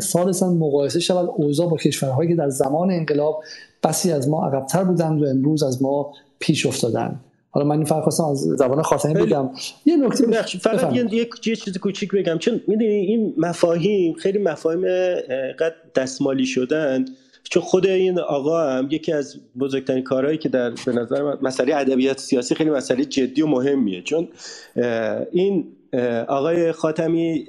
ثالثا 0.00 0.50
مقایسه 0.50 1.00
شود 1.00 1.30
اوضاع 1.36 1.68
با 1.68 1.76
کشورهایی 1.76 2.28
که 2.28 2.34
در 2.34 2.48
زمان 2.48 2.90
انقلاب 2.90 3.42
بسی 3.82 4.12
از 4.12 4.28
ما 4.28 4.46
عقبتر 4.46 4.84
بودند 4.84 5.22
و 5.22 5.26
امروز 5.26 5.62
از 5.62 5.82
ما 5.82 6.12
پیش 6.38 6.66
افتادند. 6.66 7.20
حالا 7.54 7.66
من 7.66 7.76
این 7.76 7.84
فرق 7.84 8.02
خواستم 8.02 8.24
از 8.24 8.38
زبان 8.38 8.82
خاتمی 8.82 9.14
بگم. 9.14 9.50
یه 9.86 9.96
نکته 9.96 10.42
فقط 10.42 10.94
یه, 10.94 11.28
یه 11.46 11.56
چیز 11.56 11.78
کوچیک 11.78 12.10
بگم. 12.12 12.38
چون 12.38 12.60
می‌دونی 12.66 12.94
این 12.94 13.34
مفاهیم 13.36 14.14
خیلی 14.14 14.38
مفاهیم 14.38 14.84
قد 15.58 15.74
دستمالی 15.94 16.46
شدن. 16.46 17.04
چون 17.50 17.62
خود 17.62 17.86
این 17.86 18.18
آقا 18.18 18.62
هم 18.62 18.88
یکی 18.90 19.12
از 19.12 19.36
بزرگترین 19.58 20.04
کارهایی 20.04 20.38
که 20.38 20.48
در 20.48 20.70
به 20.86 20.92
نظر 20.92 21.36
مسئله 21.42 21.76
ادبیات 21.76 22.20
سیاسی 22.20 22.54
خیلی 22.54 22.70
مسئله 22.70 23.04
جدی 23.04 23.42
و 23.42 23.46
مهمیه. 23.46 24.02
چون 24.02 24.28
این 25.32 25.64
آقای 26.28 26.72
خاتمی 26.72 27.46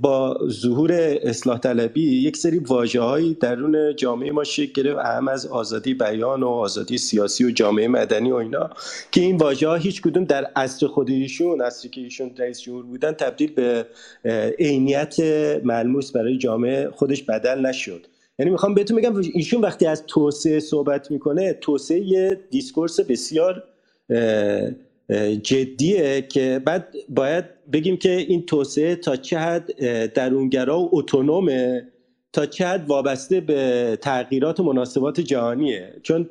با 0.00 0.38
ظهور 0.48 0.92
اصلاح 1.22 1.58
طلبی 1.58 2.22
یک 2.22 2.36
سری 2.36 2.58
واجه 2.58 3.36
درون 3.40 3.96
جامعه 3.96 4.32
ما 4.32 4.44
شکل 4.44 4.82
گرفت 4.82 4.98
اهم 4.98 5.28
از 5.28 5.46
آزادی 5.46 5.94
بیان 5.94 6.42
و 6.42 6.48
آزادی 6.48 6.98
سیاسی 6.98 7.44
و 7.44 7.50
جامعه 7.50 7.88
مدنی 7.88 8.30
و 8.30 8.34
اینا 8.34 8.70
که 9.12 9.20
این 9.20 9.36
واژه 9.36 9.68
ها 9.68 9.74
هیچ 9.74 10.02
کدوم 10.02 10.24
در 10.24 10.46
اصر 10.56 10.86
خود 10.86 11.10
ایشون 11.10 11.60
اصری 11.60 11.90
که 11.90 12.00
ایشون 12.00 12.30
رئیس 12.38 12.60
جمهور 12.60 12.84
بودن 12.84 13.12
تبدیل 13.12 13.52
به 13.52 13.86
عینیت 14.58 15.20
ملموس 15.64 16.12
برای 16.12 16.38
جامعه 16.38 16.90
خودش 16.90 17.22
بدل 17.22 17.66
نشد. 17.66 18.06
یعنی 18.38 18.50
می‌خوام 18.50 18.74
بهتون 18.74 18.96
بگم 18.96 19.16
ایشون 19.32 19.60
وقتی 19.60 19.86
از 19.86 20.06
توسعه 20.06 20.60
صحبت 20.60 21.10
می‌کنه 21.10 21.52
توسعه 21.52 22.00
یه 22.00 22.40
دیسکورس 22.50 23.00
بسیار 23.00 23.62
جدیه 25.42 26.22
که 26.22 26.62
بعد 26.64 26.94
باید 27.08 27.44
بگیم 27.72 27.96
که 27.96 28.10
این 28.10 28.46
توسعه 28.46 28.96
تا 28.96 29.16
چه 29.16 29.38
حد 29.38 30.12
درونگرا 30.12 30.80
و 30.80 30.88
اتونومه 30.92 31.88
تا 32.32 32.46
چه 32.46 32.66
حد 32.66 32.88
وابسته 32.88 33.40
به 33.40 33.98
تغییرات 34.00 34.60
و 34.60 34.62
مناسبات 34.62 35.20
جهانیه. 35.20 35.94
چون 36.02 36.30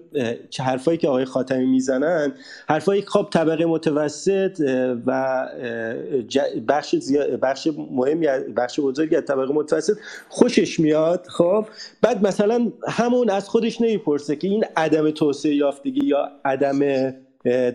حرفایی 0.60 0.98
که 0.98 1.08
آقای 1.08 1.26
خاتمی 1.26 1.66
می‌زنن 1.66 2.34
حرفایی 2.70 3.02
خب 3.02 3.28
طبقه 3.32 3.66
متوسط 3.66 4.62
و 5.06 5.48
بخش, 6.68 6.96
بخش 7.42 7.68
مهمی 7.92 8.28
بخش 8.58 8.80
بزرگی 8.80 9.16
از 9.16 9.26
طبقه 9.26 9.54
متوسط 9.54 9.98
خوشش 10.30 10.80
میاد 10.80 11.26
خب؟ 11.30 11.66
بعد 12.02 12.28
مثلا 12.28 12.72
همون 12.88 13.30
از 13.30 13.50
خودش 13.50 13.82
نمی‌پرسه 13.82 14.36
که 14.36 14.48
این 14.48 14.66
عدم 14.76 15.12
توسعه 15.12 15.56
یافتگی 15.56 16.06
یا 16.06 16.32
عدم 16.46 17.14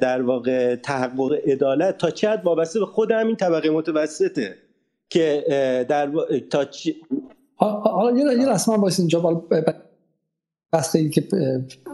در 0.01 0.22
واقع 0.22 0.76
تحقق 0.76 1.32
عدالت 1.47 1.98
تا 1.98 2.10
چه 2.10 2.28
حد 2.28 2.44
وابسته 2.44 2.80
به 2.80 2.86
خود 2.86 3.10
همین 3.10 3.36
طبقه 3.36 3.70
متوسطه 3.70 4.55
که 5.10 5.44
در 5.89 6.10
تا 6.51 6.64
چ... 6.64 6.89
حالا 7.56 8.34
یه 8.34 8.48
رسما 8.48 8.76
باید 8.76 8.94
اینجا 8.98 9.43
بسته 10.72 11.09
که 11.09 11.24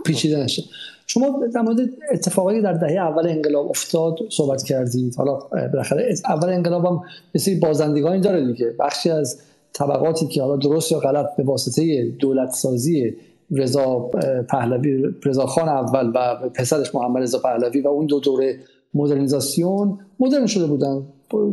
پیچیده 0.05 0.37
نشه. 0.37 0.63
شما 1.07 1.47
در 1.55 1.61
مورد 1.61 1.79
اتفاقی 2.13 2.61
در 2.61 2.73
دهه 2.73 2.93
اول 2.93 3.29
انقلاب 3.29 3.69
افتاد 3.69 4.19
صحبت 4.31 4.63
کردید. 4.63 5.15
حالا 5.17 5.35
بالاخره 5.73 6.15
اول 6.25 6.49
انقلاب 6.49 6.87
هم 6.87 7.03
مثل 7.35 7.61
بازندگانی 7.61 8.21
داره 8.21 8.47
دیگه. 8.47 8.75
بخشی 8.79 9.11
از 9.11 9.41
طبقاتی 9.73 10.27
که 10.27 10.43
حالا 10.43 10.57
درست 10.57 10.93
یا 10.93 10.99
غلط 10.99 11.37
به 11.37 11.43
واسطه 11.43 12.05
دولت 12.11 12.51
سازی 12.51 13.17
رضا 13.51 14.11
پهلوی 14.49 15.05
رضا 15.25 15.47
خان 15.47 15.69
اول 15.69 16.13
و 16.15 16.49
پسرش 16.55 16.95
محمد 16.95 17.23
رضا 17.23 17.39
پهلوی 17.39 17.81
و 17.81 17.89
اون 17.89 18.07
دو 18.07 18.21
دوره 18.21 18.59
مدرنیزاسیون 18.95 19.99
مدرن 20.21 20.47
شده 20.47 20.67
بودن. 20.67 21.03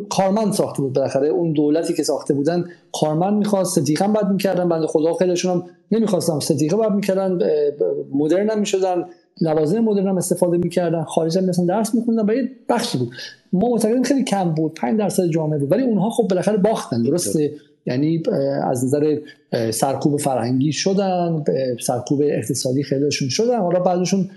کارمند 0.10 0.54
ساخته 0.54 0.82
بود 0.82 0.94
بالاخره. 0.94 1.28
اون 1.28 1.54
دولتی 1.54 1.94
که 1.94 2.04
ساخته 2.04 2.34
بودن 2.34 2.66
کارمند 2.94 3.34
می‌خواست 3.34 3.80
صدیقه 3.80 4.08
بعد 4.08 4.32
می‌کردن. 4.32 4.70
بنده 4.70 4.88
خدا 4.88 5.14
خیلیشون 5.14 5.52
هم 5.52 5.64
نمی‌خواستم 5.92 6.40
صدیقه 6.40 6.78
بعد 6.78 6.92
می‌کردن 6.92 7.40
مدرن 8.14 8.50
هم 8.50 8.60
می‌شدن. 8.60 9.06
لوازم 9.42 9.80
مدرن 9.80 10.08
هم 10.08 10.18
استفاده 10.18 10.58
می‌کردن. 10.58 11.04
خارج 11.04 11.38
هم 11.38 11.46
مثلا 11.46 11.66
درس 11.66 11.96
میخوندن 11.96 12.34
یه 12.36 12.52
بخشی 12.70 12.98
بود. 12.98 13.10
ما 13.54 13.70
معتقدیم 13.70 14.04
خیلی 14.04 14.24
کم 14.24 14.50
بود. 14.50 14.74
5 14.74 15.00
درصد 15.00 15.28
جامعه 15.28 15.60
بود. 15.60 15.72
ولی 15.72 15.84
اونها 15.84 16.10
خب 16.10 16.28
بالاخره 16.28 16.58
باختن. 16.58 17.04
درسته؟ 17.04 17.52
یعنی 17.86 18.24
از 18.64 18.86
نظر 18.86 19.18
سرکوب 19.72 20.20
فرهنگی 20.20 20.72
شدن 20.72 21.44
سرکوب 21.82 22.22
اقتصادی 22.26 22.84
خیلیشون 22.84 23.30
شدن. 23.30 23.60
حالا 23.60 23.80
بعدشون 23.80 24.30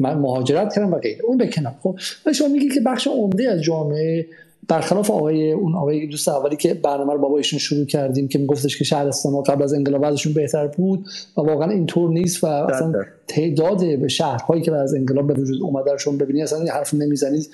مهاجرت 0.00 0.74
کردن 0.74 0.90
و 0.90 0.98
غیره. 0.98 1.24
اون 1.24 1.38
بکنم 1.38 1.74
خب 1.82 1.98
شما 2.32 2.48
میگی 2.48 2.68
که 2.68 2.80
بخش 2.80 3.06
عمده 3.06 3.50
از 3.50 3.62
جامعه 3.62 4.26
برخلاف 4.68 5.10
آقای 5.10 5.52
اون 5.52 5.74
آقای 5.74 6.06
دوست 6.06 6.28
اولی 6.28 6.56
که 6.56 6.74
برنامه 6.74 7.12
رو 7.12 7.18
با 7.18 7.36
ایشون 7.36 7.58
شروع 7.58 7.86
کردیم 7.86 8.28
که 8.28 8.38
میگفتش 8.38 8.78
که 8.78 8.84
شهرستان 8.84 9.32
ها 9.32 9.42
قبل 9.42 9.62
از 9.62 9.74
انقلاب 9.74 10.04
ازشون 10.04 10.32
بهتر 10.32 10.66
بود 10.66 11.06
و 11.36 11.40
واقعا 11.40 11.70
اینطور 11.70 12.10
نیست 12.10 12.44
و 12.44 12.46
اصلا 12.46 12.92
تعداد 13.28 13.98
به 14.00 14.08
شهرهایی 14.08 14.62
که 14.62 14.70
بعد 14.70 14.80
از 14.80 14.94
انقلاب 14.94 15.26
به 15.26 15.34
وجود 15.34 15.62
اومده 15.62 15.92
رو 15.92 15.98
شما 15.98 16.16
ببینید 16.16 16.42
اصلا 16.42 16.58
این 16.58 16.68
حرف 16.68 16.94
نمی‌زنید. 16.94 17.48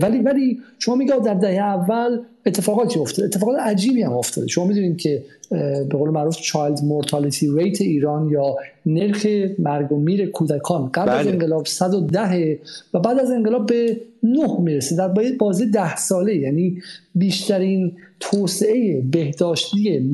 ولی 0.00 0.18
ولی 0.18 0.58
شما 0.78 0.94
میگه 0.94 1.14
در 1.24 1.34
دهه 1.34 1.58
اول 1.58 2.20
اتفاقاتی 2.46 3.00
افتاده. 3.00 3.28
اتفاقات 3.28 3.60
عجیبی 3.60 4.02
هم 4.02 4.12
افتاده. 4.12 4.46
شما 4.46 4.64
می‌دونید 4.66 4.96
که 4.96 5.24
به 5.50 5.98
قول 5.98 6.10
معروف 6.10 6.36
چایلد 6.36 6.84
مورتالیتی 6.84 7.50
ریت 7.56 7.80
ایران 7.80 8.30
یا 8.30 8.56
نرخ 8.86 9.26
مرگ 9.58 9.92
و 9.92 10.00
میر 10.00 10.30
کودکان 10.30 10.90
قبل 10.94 11.08
از 11.08 11.26
بله. 11.26 11.32
انقلاب 11.32 11.66
110 11.66 12.58
و 12.94 13.00
بعد 13.00 13.18
از 13.18 13.30
انقلاب 13.30 13.66
به 13.66 14.00
9 14.22 14.60
می‌رسه. 14.60 14.96
در 14.96 15.14
بازی 15.38 15.70
ده 15.70 15.96
ساله 15.96 16.36
یعنی 16.36 16.82
بیشترین 17.14 17.92
توسعه 18.20 19.02
بهداشتی 19.12 20.10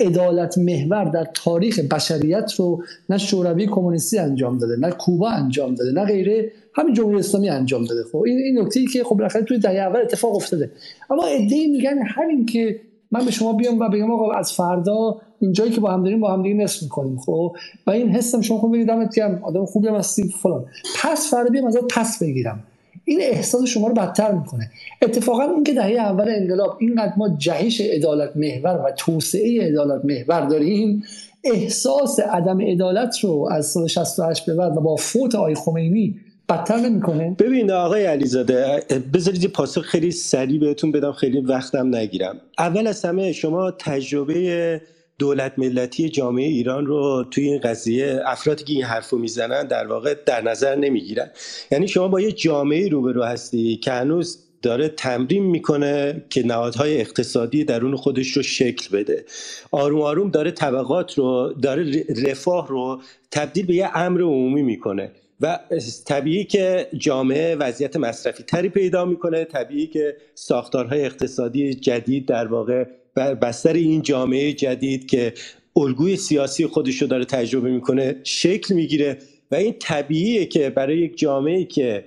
عدالت 0.00 0.58
محور 0.58 1.04
در 1.04 1.26
تاریخ 1.34 1.78
بشریت 1.78 2.52
رو 2.56 2.82
نه 3.08 3.18
شوروی 3.18 3.66
کمونیستی 3.66 4.18
انجام 4.18 4.58
داده 4.58 4.76
نه 4.76 4.90
کوبا 4.90 5.30
انجام 5.30 5.74
داده 5.74 5.92
نه 5.92 6.04
غیره 6.04 6.52
همین 6.74 6.94
جمهوری 6.94 7.18
اسلامی 7.18 7.48
انجام 7.48 7.84
داده. 7.84 8.00
خب 8.12 8.18
این 8.18 8.38
این 8.38 8.58
نکته 8.58 8.80
ای 8.80 8.86
که 8.86 9.04
خب 9.04 9.16
بالاخره 9.16 9.42
توی 9.42 9.58
دهه 9.58 9.72
اول 9.72 10.00
اتفاق 10.00 10.36
افتاده. 10.36 10.70
اما 11.10 11.26
ایده 11.26 11.66
میگن 11.66 11.98
همین 12.06 12.46
که 12.46 12.80
من 13.10 13.24
به 13.24 13.30
شما 13.30 13.52
بیام 13.52 13.80
و 13.80 13.88
بگم 13.88 14.10
آقا 14.10 14.32
از 14.32 14.52
فردا 14.52 15.16
اینجایی 15.40 15.70
که 15.70 15.80
با 15.80 15.90
هم 15.90 16.02
داریم 16.02 16.20
با 16.20 16.32
هم 16.32 16.42
دیگه 16.42 16.54
نصف 16.54 16.82
می‌کنیم. 16.82 17.18
خب 17.18 17.56
و 17.86 17.90
این 17.90 18.08
حسم 18.08 18.40
شما 18.40 18.58
خب 18.58 18.68
ببینید 18.68 18.88
دمت 18.88 19.18
آدم 19.42 19.64
خوبی 19.64 19.88
هم 19.88 19.94
هستی 19.94 20.34
فلان. 20.42 20.64
پس 21.02 21.30
فردا 21.30 21.50
بیام 21.50 21.66
ازت 21.66 21.84
پس 21.90 22.22
بگیرم. 22.22 22.64
این 23.04 23.20
احساس 23.22 23.64
شما 23.64 23.88
رو 23.88 23.94
بدتر 23.94 24.32
می‌کنه. 24.32 24.70
اتفاقا 25.02 25.42
این 25.42 25.64
که 25.64 25.74
دهه 25.74 25.92
اول 25.92 26.28
انقلاب 26.28 26.76
اینقدر 26.80 27.12
ما 27.16 27.36
جهش 27.38 27.80
عدالت 27.80 28.36
محور 28.36 28.82
و 28.84 28.92
توسعه 28.96 29.62
عدالت 29.62 30.04
محور 30.04 30.46
داریم 30.46 31.02
احساس 31.44 32.20
عدم 32.20 32.60
عدالت 32.60 33.18
رو 33.18 33.48
از 33.52 33.66
سال 33.66 33.86
68 33.86 34.46
به 34.46 34.54
بعد 34.54 34.76
و 34.76 34.80
با 34.80 34.96
فوت 34.96 35.34
آقای 35.34 35.54
خمینی 35.54 36.20
بدتر 36.48 36.76
نمی‌کنه؟ 36.76 37.36
ببین 37.38 37.70
آقای 37.70 38.04
علیزاده 38.04 38.82
بذارید 39.14 39.46
پاسخ 39.46 39.82
خیلی 39.82 40.10
سریع 40.10 40.60
بهتون 40.60 40.92
بدم 40.92 41.12
خیلی 41.12 41.40
وقتم 41.40 41.96
نگیرم. 41.96 42.36
اول 42.58 42.86
از 42.86 43.04
همه 43.04 43.32
شما 43.32 43.70
تجربه 43.70 44.80
دولت 45.22 45.52
ملتی 45.58 46.08
جامعه 46.08 46.46
ایران 46.46 46.86
رو 46.86 47.24
توی 47.30 47.44
این 47.44 47.60
قضیه 47.60 48.20
افرادی 48.26 48.64
که 48.64 48.72
این 48.72 48.84
حرف 48.84 49.12
می‌زنن 49.12 49.66
در 49.66 49.86
واقع 49.86 50.14
در 50.26 50.42
نظر 50.42 50.74
نمی‌گیرن. 50.74 51.30
یعنی 51.70 51.88
شما 51.88 52.08
با 52.08 52.20
یه 52.20 52.32
جامعه 52.32 52.88
روبرو 52.88 53.22
هستی 53.22 53.76
که 53.76 53.92
هنوز 53.92 54.38
داره 54.62 54.88
تمرین 54.88 55.44
می‌کنه 55.44 56.24
که 56.30 56.46
نهادهای 56.46 57.00
اقتصادی 57.00 57.64
درون 57.64 57.96
خودش 57.96 58.36
رو 58.36 58.42
شکل 58.42 58.96
بده. 58.98 59.24
آروم 59.70 60.00
آروم 60.00 60.30
داره 60.30 60.50
طبقات 60.50 61.18
رو 61.18 61.54
داره 61.62 62.04
رفاه 62.26 62.68
رو 62.68 63.00
تبدیل 63.30 63.66
به 63.66 63.74
یه 63.74 63.96
امر 63.96 64.20
عمومی 64.20 64.62
می‌کنه 64.62 65.10
و 65.40 65.58
طبیعی 66.06 66.44
که 66.44 66.88
جامعه 66.98 67.56
وضعیت 67.56 67.96
مصرفی 67.96 68.42
تری 68.42 68.68
پیدا 68.68 69.04
می‌کنه 69.04 69.44
طبیعی 69.44 69.86
که 69.86 70.16
ساختارهای 70.34 71.04
اقتصادی 71.04 71.74
جدید 71.74 72.26
در 72.26 72.46
واقع 72.46 72.84
بستر 73.16 73.72
این 73.72 74.02
جامعه 74.02 74.52
جدید 74.52 75.06
که 75.06 75.32
الگوی 75.76 76.16
سیاسی 76.16 76.66
خودش 76.66 77.02
رو 77.02 77.08
داره 77.08 77.24
تجربه 77.24 77.70
می‌کنه 77.70 78.16
شکل 78.24 78.74
می‌گیره 78.74 79.18
و 79.50 79.54
این 79.54 79.74
طبیعیه 79.80 80.46
که 80.46 80.70
برای 80.70 80.98
یک 80.98 81.18
جامعه 81.18 81.64
که 81.64 82.04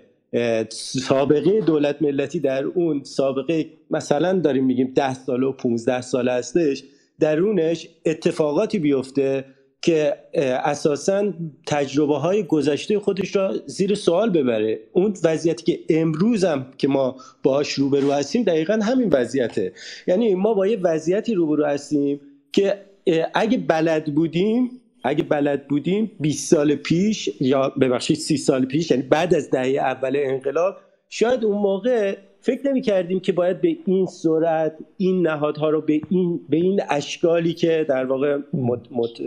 سابقه 0.70 1.62
دولت 1.62 2.02
ملتی 2.02 2.40
در 2.40 2.64
اون 2.64 3.04
سابقه 3.04 3.66
مثلا 3.92 4.40
داریم 4.40 4.66
میگیم 4.66 4.92
ده 4.96 5.14
سال 5.14 5.44
و 5.44 5.52
15 5.52 6.02
سال 6.02 6.30
هستش 6.30 6.84
درونش 7.20 7.88
اتفاقاتی 8.06 8.80
بیفته 8.80 9.46
که 9.82 10.16
اساسا 10.64 11.34
تجربه 11.68 12.18
های 12.18 12.44
گذشته 12.44 13.00
خودش 13.00 13.36
را 13.36 13.54
زیر 13.66 13.96
سوال 13.96 14.30
ببره. 14.30 14.80
اون 14.94 15.14
وضعیتی 15.24 15.64
که 15.64 15.80
امروز 15.90 16.44
هم 16.44 16.66
که 16.78 16.88
ما 16.88 17.16
باهاش 17.44 17.72
روبرو 17.72 18.12
هستیم 18.12 18.44
دقیقا 18.44 18.80
همین 18.84 19.10
وضعیته. 19.10 19.74
یعنی 20.08 20.36
ما 20.36 20.54
با 20.54 20.68
یه 20.68 20.78
وضعیتی 20.82 21.34
روبرو 21.34 21.66
هستیم 21.66 22.22
که 22.52 22.82
اگه 23.34 23.58
بلد 23.58 24.16
بودیم 24.16 24.70
اگه 25.04 25.24
بلد 25.24 25.68
بودیم 25.68 26.12
20 26.20 26.52
سال 26.52 26.76
پیش 26.76 27.30
یا 27.40 27.70
ببخشید 27.70 28.18
30 28.18 28.38
سال 28.38 28.66
پیش 28.66 28.92
یعنی 28.92 29.04
بعد 29.04 29.34
از 29.34 29.50
دهه 29.50 29.68
اول 29.68 30.16
انقلاب 30.16 30.78
شاید 31.10 31.46
اون 31.46 31.58
موقع 31.58 32.18
فکر 32.46 32.70
نمی 32.70 32.82
کردیم 32.82 33.20
که 33.20 33.32
باید 33.32 33.62
به 33.62 33.78
این 33.86 34.06
سرعت 34.06 34.78
این 34.98 35.28
نهادها 35.28 35.70
رو 35.70 35.82
به 35.82 36.02
این 36.10 36.40
به 36.50 36.58
این 36.58 36.82
اشکالی 36.90 37.54
که 37.54 37.86
در 37.90 38.06
واقع 38.06 38.38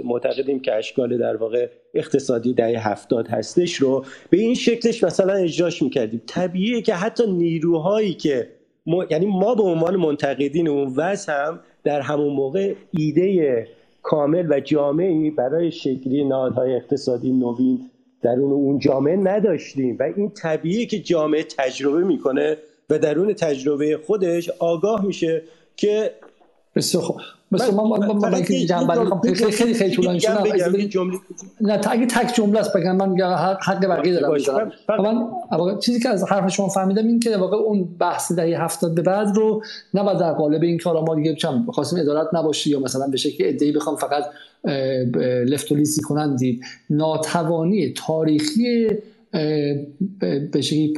معتقدیم 0.05 0.61
که 0.61 0.75
اشکال 0.75 1.19
در 1.19 1.37
واقع 1.37 1.69
اقتصادی 1.95 2.55
دهه 2.55 2.89
هفتاد 2.89 3.29
هستش 3.29 3.75
رو 3.75 4.05
به 4.31 4.39
این 4.39 4.55
شکلش 4.55 5.05
مثلا 5.05 5.33
اجراش 5.33 5.83
می‌کردیم. 5.83 6.23
طبیعیه 6.27 6.83
که 6.83 6.95
حتی 6.95 7.33
نیروهایی 7.33 8.15
که 8.15 8.49
یعنی 9.11 9.27
ما 9.27 9.55
به 9.55 9.63
عنوان 9.63 9.97
منتقدین 9.97 10.69
اون 10.69 10.93
وضع 10.97 11.33
هم 11.33 11.61
در 11.85 12.01
همون 12.01 12.33
موقع 12.33 12.75
ایده 12.91 13.69
کامل 14.03 14.47
و 14.53 14.61
جامعی 14.61 15.31
برای 15.31 15.71
شکلی 15.71 16.25
نهادهای 16.25 16.75
اقتصادی 16.75 17.33
نوین 17.33 17.81
در 18.23 18.35
اون 18.41 18.79
جامعه 18.79 19.17
نداشتیم 19.17 19.97
و 20.01 20.03
این 20.17 20.31
طبیعیه 20.31 20.87
که 20.87 20.99
جامعه 20.99 21.43
تجربه 21.43 22.05
می‌کنه 22.05 22.57
و 22.91 22.99
درون 22.99 23.33
تجربه 23.33 23.99
خودش 24.07 24.51
آگاه 24.59 25.05
میشه 25.05 25.43
که 25.77 26.15
بسیار 26.75 27.03
خوب. 27.03 27.17
بسیار 27.53 27.71
من 27.71 27.83
من 27.83 28.07
من 28.07 28.31
من 28.31 28.43
خیلی 28.43 29.53
خیلی 29.53 29.75
خیلی 29.75 29.95
طولانی 29.95 30.21
نه 31.61 31.81
اگه 31.91 32.07
تک 32.07 32.35
جمله 32.35 32.61
است 32.61 32.77
بگم 32.77 32.97
من 32.97 33.21
حق 33.61 33.87
بقیه 33.87 34.21
دارم 34.21 34.73
من 34.89 35.79
چیزی 35.79 36.01
که 36.01 36.09
از 36.09 36.25
حرف 36.25 36.53
شما 36.53 36.69
فهمیدم 36.69 37.07
این 37.07 37.21
که 37.21 37.37
واقع 37.37 37.57
اون 37.57 37.89
بحث 38.01 38.33
دهه 38.33 38.65
70 38.65 38.95
به 38.95 39.03
بعد 39.03 39.37
رو 39.37 39.63
نباید 39.95 40.19
در 40.19 40.33
قالب 40.33 40.63
این 40.63 40.79
کارا 40.79 41.05
ما 41.05 41.15
دیگه 41.15 41.35
چم 41.35 41.67
خواستیم 41.71 42.01
ادارت 42.01 42.29
نباشی 42.33 42.71
یا 42.71 42.81
مثلا 42.81 43.07
به 43.07 43.17
شکل 43.17 43.45
ادعی 43.47 43.73
بخوام 43.73 43.97
فقط 43.97 44.25
لفتولیسی 45.45 46.03
کنن 46.03 46.37
دید. 46.37 46.63
ناتوانی 46.91 47.93
تاریخی 47.93 48.89
به 50.53 50.61
شکلی 50.61 50.95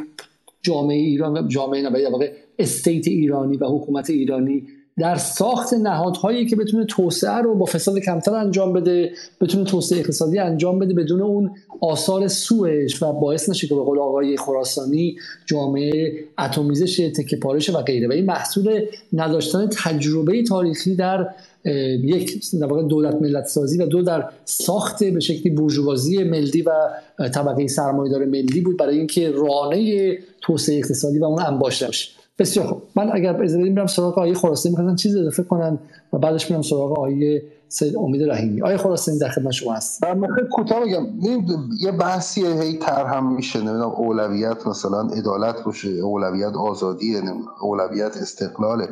جامعه 0.62 0.98
ایران 0.98 1.48
جامعه 1.48 1.82
نه 1.82 2.10
واقع 2.10 2.32
استیت 2.58 3.08
ایرانی 3.08 3.56
و 3.56 3.66
حکومت 3.66 4.10
ایرانی 4.10 4.66
در 4.98 5.16
ساخت 5.16 5.74
نهادهایی 5.74 6.46
که 6.46 6.56
بتونه 6.56 6.84
توسعه 6.84 7.36
رو 7.36 7.54
با 7.54 7.66
فساد 7.66 7.98
کمتر 7.98 8.34
انجام 8.34 8.72
بده 8.72 9.12
بتونه 9.40 9.64
توسعه 9.64 9.98
اقتصادی 9.98 10.38
انجام 10.38 10.78
بده 10.78 10.94
بدون 10.94 11.22
اون 11.22 11.50
آثار 11.80 12.28
سوش 12.28 13.02
و 13.02 13.12
باعث 13.12 13.48
نشه 13.48 13.66
که 13.66 13.74
به 13.74 13.80
قول 13.80 13.98
آقای 13.98 14.36
خراسانی 14.36 15.16
جامعه 15.46 16.14
اتمیزش 16.38 16.96
تکه 16.96 17.36
پارش 17.36 17.70
و 17.70 17.78
غیره. 17.78 18.08
و 18.08 18.12
این 18.12 18.24
محصول 18.24 18.86
نداشتن 19.12 19.66
تجربه 19.66 20.42
تاریخی 20.42 20.94
در 20.94 21.28
یک 21.64 22.44
در 22.60 22.66
دولت 22.66 23.14
ملت 23.14 23.44
سازی 23.44 23.78
و 23.78 23.86
دو 23.86 24.02
در 24.02 24.28
ساخت 24.44 25.04
به 25.04 25.20
شکلی 25.20 25.50
بورژوازی 25.50 26.24
ملی 26.24 26.62
و 26.62 26.70
طبقه 27.28 27.66
سرمایه‌دار 27.66 28.24
ملی 28.24 28.60
بود 28.60 28.76
برای 28.76 28.98
اینکه 28.98 29.30
رانه 29.30 30.18
توسعه 30.40 30.78
اقتصادی 30.78 31.18
و 31.18 31.24
اون 31.24 31.42
انباشته 31.42 31.86
باشه 31.86 32.10
بسیار 32.38 32.66
خوب. 32.66 32.82
من 32.96 33.10
اگر 33.12 33.36
اجازه 33.36 33.58
بدید 33.58 33.72
میرم 33.72 33.86
سراغ 33.86 34.18
آیه 34.18 34.34
خراسانی 34.34 34.76
می‌خواستم 34.76 34.96
چیز 34.96 35.16
اضافه 35.16 35.42
کنن 35.42 35.78
و 36.12 36.18
بعدش 36.18 36.50
میرم 36.50 36.62
سراغ 36.62 36.98
آیه 36.98 37.42
سید 37.72 37.96
امید 37.96 38.30
رحیمی. 38.30 38.62
آیه 38.62 38.76
خراسانی 38.76 39.18
در 39.18 39.28
خدمت 39.28 39.52
شما 39.52 39.74
هست؟ 39.74 40.04
من 40.04 40.34
خیلی 40.34 40.48
کوتاه 40.52 40.80
بگم 40.80 41.06
یه 41.80 41.92
بحثی 41.92 42.46
هی 42.46 42.78
تر 42.78 43.06
هم 43.06 43.34
میشه 43.34 43.58
نمی‌دونم 43.58 43.90
اولویت 43.90 44.66
مثلا 44.66 45.00
عدالت 45.00 45.64
باشه 45.64 45.88
اولویت 45.88 46.52
آزادی 46.52 47.20
اولویت 47.60 48.16
استقلاله. 48.16 48.88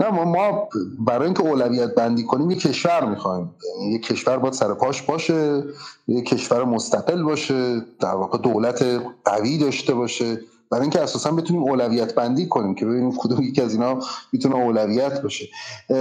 نه 0.00 0.10
ما, 0.10 0.24
ما 0.24 0.68
برای 0.98 1.24
اینکه 1.24 1.42
اولویت 1.42 1.94
بندی 1.94 2.24
کنیم 2.24 2.50
یه 2.50 2.56
کشور 2.56 3.04
می‌خوایم. 3.04 3.50
یعنی 3.80 3.92
یه 3.92 3.98
کشور 3.98 4.38
باید 4.38 4.54
سر 4.54 4.74
پاش 4.74 5.02
باشه 5.02 5.62
یه 6.08 6.22
کشور 6.22 6.64
مستقل 6.64 7.22
باشه 7.22 7.80
در 8.00 8.14
واقع 8.14 8.38
دولت 8.38 8.84
قوی 9.24 9.58
داشته 9.58 9.94
باشه. 9.94 10.38
برای 10.70 10.82
اینکه 10.82 11.00
اساسا 11.00 11.32
بتونیم 11.32 11.62
اولویت 11.62 12.14
بندی 12.14 12.46
کنیم 12.48 12.74
که 12.74 12.86
ببینیم 12.86 13.12
کدوم 13.18 13.42
یکی 13.42 13.62
از 13.62 13.72
اینا 13.72 13.98
می‌تونه 14.32 14.56
اولویت 14.56 15.22
باشه. 15.22 15.48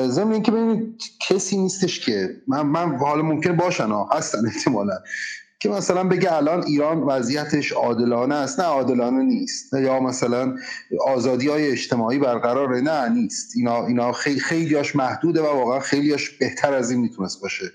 ضمن 0.07 0.31
اینکه 0.31 0.51
ببینید 0.51 1.01
کسی 1.29 1.57
نیستش 1.57 1.99
که 1.99 2.29
من 2.47 2.61
من 2.61 2.95
حالا 2.97 3.21
ممکن 3.21 3.55
باشن 3.55 3.87
ها 3.87 4.09
هستن 4.13 4.45
احتمالا 4.45 4.99
که 5.59 5.69
مثلا 5.69 6.03
بگه 6.03 6.33
الان 6.33 6.63
ایران 6.63 7.03
وضعیتش 7.03 7.71
عادلانه 7.71 8.35
است. 8.35 8.59
نه 8.59 8.65
عادلانه 8.65 9.23
نیست. 9.23 9.73
یا 9.73 9.99
مثلا 9.99 10.55
آزادی 11.07 11.47
های 11.47 11.71
اجتماعی 11.71 12.19
برقراره. 12.19 12.81
نه 12.81 13.09
نیست. 13.09 13.53
اینا 13.55 13.85
اینا 13.85 14.11
خیلی 14.11 14.39
خیلیاش 14.39 14.95
محدوده 14.95 15.41
و 15.41 15.45
واقعا 15.45 15.79
خیلیاش 15.79 16.29
بهتر 16.29 16.73
از 16.73 16.91
این 16.91 16.99
می‌تونست 16.99 17.41
باشه. 17.41 17.71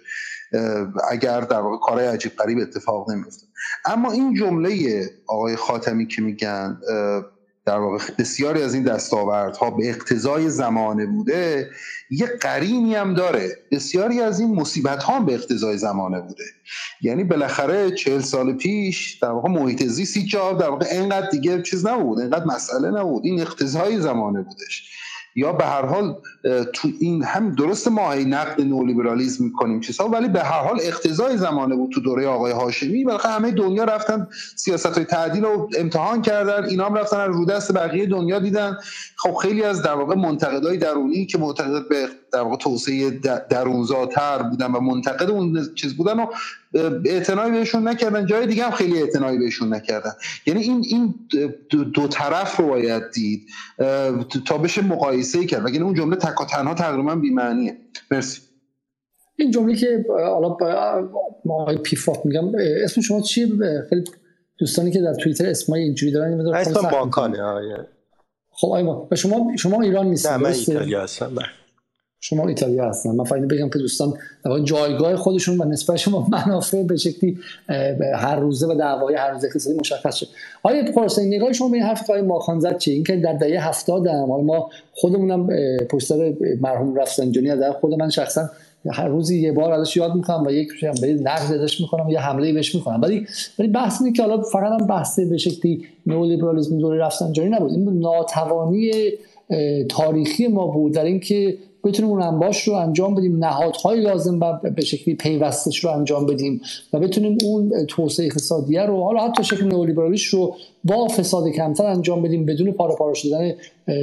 اگر 1.11 1.41
در 1.41 1.61
واقع 1.61 1.77
کارهای 1.77 2.07
عجیب 2.07 2.33
قریب 2.33 2.59
اتفاق 2.59 3.11
نمیفته 3.11 3.47
اما 3.85 4.13
این 4.13 4.35
جمله 4.35 5.03
آقای 5.27 5.57
خاتمی 5.57 6.07
که 6.07 6.23
میگن 6.23 6.79
در 7.65 7.79
واقع 7.79 7.99
بسیاری 8.19 8.63
از 8.63 8.75
این 8.75 8.83
دستاوردها 8.83 9.71
به 9.71 9.89
اقتضای 9.89 10.51
زمانه 10.51 11.07
بوده 11.07 11.71
یه 12.11 12.27
قرینی 12.27 12.95
هم 12.95 13.15
داره. 13.15 13.57
بسیاری 13.73 14.21
از 14.21 14.41
این 14.41 14.55
مصیبت 14.55 15.03
ها 15.03 15.21
به 15.21 15.35
اقتضای 15.35 15.79
زمانه 15.79 16.21
بوده. 16.21 16.45
یعنی 17.01 17.25
بالاخره 17.25 17.91
چهل 17.91 18.21
سال 18.21 18.53
پیش 18.53 19.19
در 19.23 19.31
واقع 19.31 19.49
محیط 19.49 19.85
زیستی 19.85 20.27
جا 20.27 20.53
در 20.53 20.69
واقع 20.69 20.87
اینقدر 20.91 21.29
دیگه 21.31 21.63
چیز 21.63 21.87
نبود 21.87 22.21
اینقدر 22.21 22.45
مسئله 22.45 22.91
نبود. 22.91 23.23
این 23.25 23.41
اقتضای 23.41 24.01
زمانه 24.01 24.43
بودش. 24.43 25.02
یا 25.35 25.53
به 25.53 25.65
هر 25.65 25.85
حال 25.87 26.17
تو 26.73 26.89
این 27.01 27.25
هم 27.25 27.55
درست 27.55 27.89
ما 27.89 28.15
نقد 28.15 28.61
نولیبرالیسم 28.61 29.45
می‌کنیم 29.45 29.81
چیزها 29.81 30.09
ولی 30.09 30.29
به 30.29 30.41
هر 30.41 30.63
حال 30.63 30.79
اقتضای 30.83 31.37
زمانه 31.37 31.77
بود 31.77 31.91
تو 31.93 32.01
دوره 32.01 32.27
آقای 32.27 32.53
هاشمی. 32.53 33.05
بالاخره 33.05 33.33
همه 33.33 33.51
دنیا 33.51 33.85
رفتن 33.85 34.29
سیاست 34.57 34.87
های 34.87 35.05
تعدیل 35.05 35.45
رو 35.45 35.69
امتحان 35.79 36.23
کردن 36.23 36.65
اینا 36.65 36.87
هم 36.87 36.95
رفتن 36.95 37.27
رو 37.27 37.45
دست 37.45 37.75
بقیه 37.75 38.07
دنیا 38.07 38.39
دیدن. 38.39 38.79
خب 39.17 39.35
خیلی 39.35 39.63
از 39.63 39.83
در 39.83 39.95
واقع 39.95 40.15
منتقدای 40.15 40.77
درونی 40.77 41.27
که 41.27 41.39
معتقد 41.39 41.89
به 41.89 42.09
در 42.33 42.41
واقع 42.41 42.57
توسعه 42.57 43.11
درونزاتر 43.51 44.43
بودن 44.43 44.67
و 44.67 44.81
منتقد 44.81 45.31
اون 45.31 45.75
چیز 45.75 45.97
بودن 45.97 46.19
و 46.19 46.27
اعتنایی 47.05 47.53
بهشون 47.53 47.89
نکردن. 47.89 48.27
جای 48.27 48.47
دیگه 48.47 48.65
هم 48.65 48.71
خیلی 48.71 49.03
اعتنایی 49.03 49.39
بهشون 49.39 49.75
نکردن. 49.75 50.11
یعنی 50.47 50.61
این 50.63 50.85
این 50.89 51.15
دو 51.95 52.09
طرف 52.09 52.57
رو 52.57 52.69
باید 52.69 53.03
دید. 53.15 53.47
تا 54.47 54.59
بشه 54.59 54.83
مقایسه 54.83 55.47
کرد. 55.47 55.65
وگرنه 55.65 55.85
اون 55.85 55.95
جمله 55.95 56.17
تکا 56.17 56.45
تنها 56.45 56.75
تقریبا 56.75 57.15
بی‌معنیه. 57.15 57.77
مرسی. 58.11 58.41
این 59.37 59.51
جمله 59.51 59.77
که 59.77 60.05
حالا 60.09 60.57
ما 61.45 61.63
آقای 61.63 61.77
پیفاف 61.77 62.27
میگم 62.27 62.53
اسم 62.85 63.01
شما 63.01 63.21
چیه؟ 63.21 63.47
خیلی 63.91 64.05
دوستانی 64.59 64.91
که 64.91 65.01
در 65.01 65.15
توییتر 65.15 65.47
اسمای 65.47 65.83
اینجوری 65.83 66.13
دارن 66.13 66.55
اسم 66.55 66.81
ماکانه 66.81 67.43
آیه 67.43 67.77
خب 68.51 68.69
آیما 68.69 69.09
شما 69.17 69.57
شما 69.59 69.83
ایران 69.83 70.07
نیستید 70.07 70.33
من 70.33 70.53
ایتالیا 70.53 71.03
هستم. 71.03 71.35
بله. 71.35 71.47
شما 72.25 72.49
ایتالیا 72.49 72.89
هستن. 72.89 73.11
من 73.11 73.25
فایده 73.25 73.47
بگم 73.47 73.69
که 73.69 73.79
دوستان 73.79 74.15
جایگاه 74.65 75.17
خودشون 75.17 75.61
و 75.61 75.65
نسبت 75.65 75.97
شما 75.97 76.29
منافع 76.31 76.83
به 76.83 76.97
شکلی 76.97 77.39
هر 78.15 78.37
روزه 78.37 78.67
و 78.67 78.75
دعوای 78.75 79.15
هر 79.15 79.31
روزه 79.31 79.47
اقتصادی 79.47 79.79
مشخص 79.79 80.15
شد 80.15 80.27
آیا 80.63 80.93
پارسانی 80.93 81.37
نگاه 81.37 81.53
شما 81.53 81.69
به 81.69 81.77
این 81.77 81.87
حرف 81.87 82.11
آقای 82.11 82.23
ماخان 82.23 82.61
زد 82.61 82.79
چیه؟ 82.79 82.95
اینکه 82.95 83.17
در 83.17 83.33
دهه 83.33 83.69
70 83.69 84.07
هم 84.07 84.25
ما 84.25 84.71
خودمونم 84.95 85.47
پستر 85.91 86.33
مرحوم 86.61 86.95
رفسنجانی 86.95 87.51
از 87.51 87.75
خود 87.81 87.95
من 87.95 88.11
شخصا 88.11 88.51
هر 88.93 89.09
روزی 89.09 89.41
یه 89.41 89.53
بار 89.53 89.73
ازش 89.73 89.97
یاد 89.97 90.15
می‌کنم 90.15 90.45
و 90.47 90.51
یک 90.51 90.69
به 91.01 91.13
نقد 91.13 91.53
ازش 91.53 91.81
می‌کنم 91.81 92.09
یه 92.09 92.21
حمله 92.21 92.53
بهش 92.53 92.75
می‌کنم 92.75 93.01
ولی 93.03 93.27
ولی 93.59 93.69
بحث 93.69 94.03
اینه 94.03 94.13
که 94.13 94.23
حالا 94.23 94.43
فقط 94.43 94.81
هم 94.81 94.87
بحث 94.87 95.19
به 95.19 95.37
شکلی 95.37 95.85
نئولیبرالیسم 96.07 96.79
دوره 96.79 96.99
رفسنجانی 96.99 97.49
نبود. 97.49 97.71
این 97.71 98.01
ناتوانی 98.01 98.91
تاریخی 99.89 100.47
ما 100.47 100.67
بود 100.67 100.95
در 100.95 101.05
اینکه 101.05 101.57
بتونیم 101.85 102.11
اون 102.11 102.23
انباش 102.23 102.69
رو 102.69 102.75
انجام 102.75 103.15
بدیم. 103.15 103.45
نهادهای 103.45 104.01
لازم 104.01 104.41
به 104.77 104.85
شکلی 104.85 105.15
پیوستش 105.15 105.85
رو 105.85 105.91
انجام 105.91 106.27
بدیم 106.27 106.61
و 106.93 107.01
بتونیم 107.01 107.39
اون 107.45 107.87
توسعه 107.87 108.27
اقتصادیه 108.27 108.83
رو 108.83 109.03
حالا 109.03 109.21
حتی 109.21 109.45
شکل 109.45 109.65
نئولیبرالیش 109.65 110.27
رو 110.27 110.55
با 110.85 111.09
فساد 111.09 111.49
کمتر 111.49 111.87
انجام 111.87 112.23
بدیم 112.23 112.47
بدون 112.47 112.73
پاره 112.73 112.95
پاره 112.95 113.15
شدن 113.15 113.53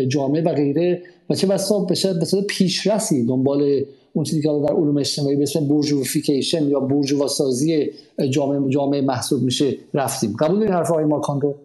جامعه 0.07 0.41
و 0.41 0.53
غیره. 0.53 1.01
و 1.29 1.35
چه 1.35 1.47
بسا 1.47 1.79
به 1.79 1.95
صورت 1.95 2.45
پیشرسی 2.47 3.25
دنبال 3.25 3.81
اون 4.13 4.25
چیزی 4.25 4.41
که 4.41 4.47
در 4.47 4.73
علوم 4.73 4.97
اجتماعی 4.97 5.35
به 5.35 5.43
اسم 5.43 5.67
بورژوفیکیشن 5.67 6.67
یا 6.67 6.79
بورژواسازی 6.79 7.89
جامعه 8.29 8.69
جامعه 8.69 9.01
محسوب 9.01 9.43
میشه 9.43 9.77
رفتیم. 9.93 10.35
قبول 10.39 10.59
دارین 10.59 10.73
حرف 10.73 10.91
آقای 10.91 11.05
ماکان 11.05 11.41
رو 11.41 11.55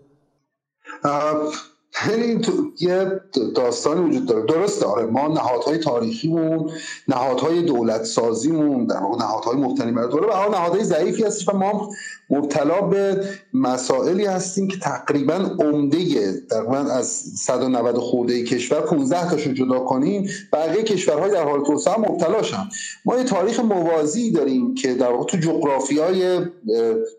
یعنی 2.08 2.38
تو 2.38 2.52
یه 2.80 3.20
داستانی 3.54 4.08
وجود 4.08 4.26
داره. 4.26 4.46
درسته. 4.46 4.86
آره 4.86 5.06
ما 5.06 5.28
نهادهای 5.28 5.78
تاریخیمون 5.78 6.70
نهادهای 7.08 7.62
دولت 7.62 8.04
سازیمون 8.04 8.86
در 8.86 8.96
واقع 8.96 9.18
نهادهای 9.18 9.56
مبتنی 9.56 9.92
بر 9.92 10.06
دوله 10.06 10.26
و 10.26 10.50
نهادهای 10.50 10.84
ضعیفی 10.84 11.24
هستش 11.24 11.48
و 11.48 11.56
ما 11.56 11.90
مبتلا 12.30 12.80
به 12.80 13.24
مسائلی 13.54 14.26
هستیم 14.26 14.68
که 14.68 14.78
تقریبا 14.78 15.34
عمده 15.34 16.32
تقریبا 16.50 16.76
از 16.76 17.06
190 17.08 17.96
خورده 17.98 18.42
کشور 18.42 18.80
15 18.80 19.30
تاشو 19.30 19.52
جدا 19.52 19.78
کنیم. 19.78 20.28
بقیه 20.52 20.82
کشورهای 20.82 21.30
در 21.30 21.44
حال 21.44 21.64
توسعه 21.64 21.98
مبتلا 21.98 22.42
شن. 22.42 22.68
ما 23.04 23.16
یه 23.16 23.24
تاریخ 23.24 23.60
موازی 23.60 24.30
داریم 24.30 24.74
که 24.74 24.94
در 24.94 25.10
واقع 25.10 25.24
تو 25.24 25.36
جغرافیای 25.36 26.38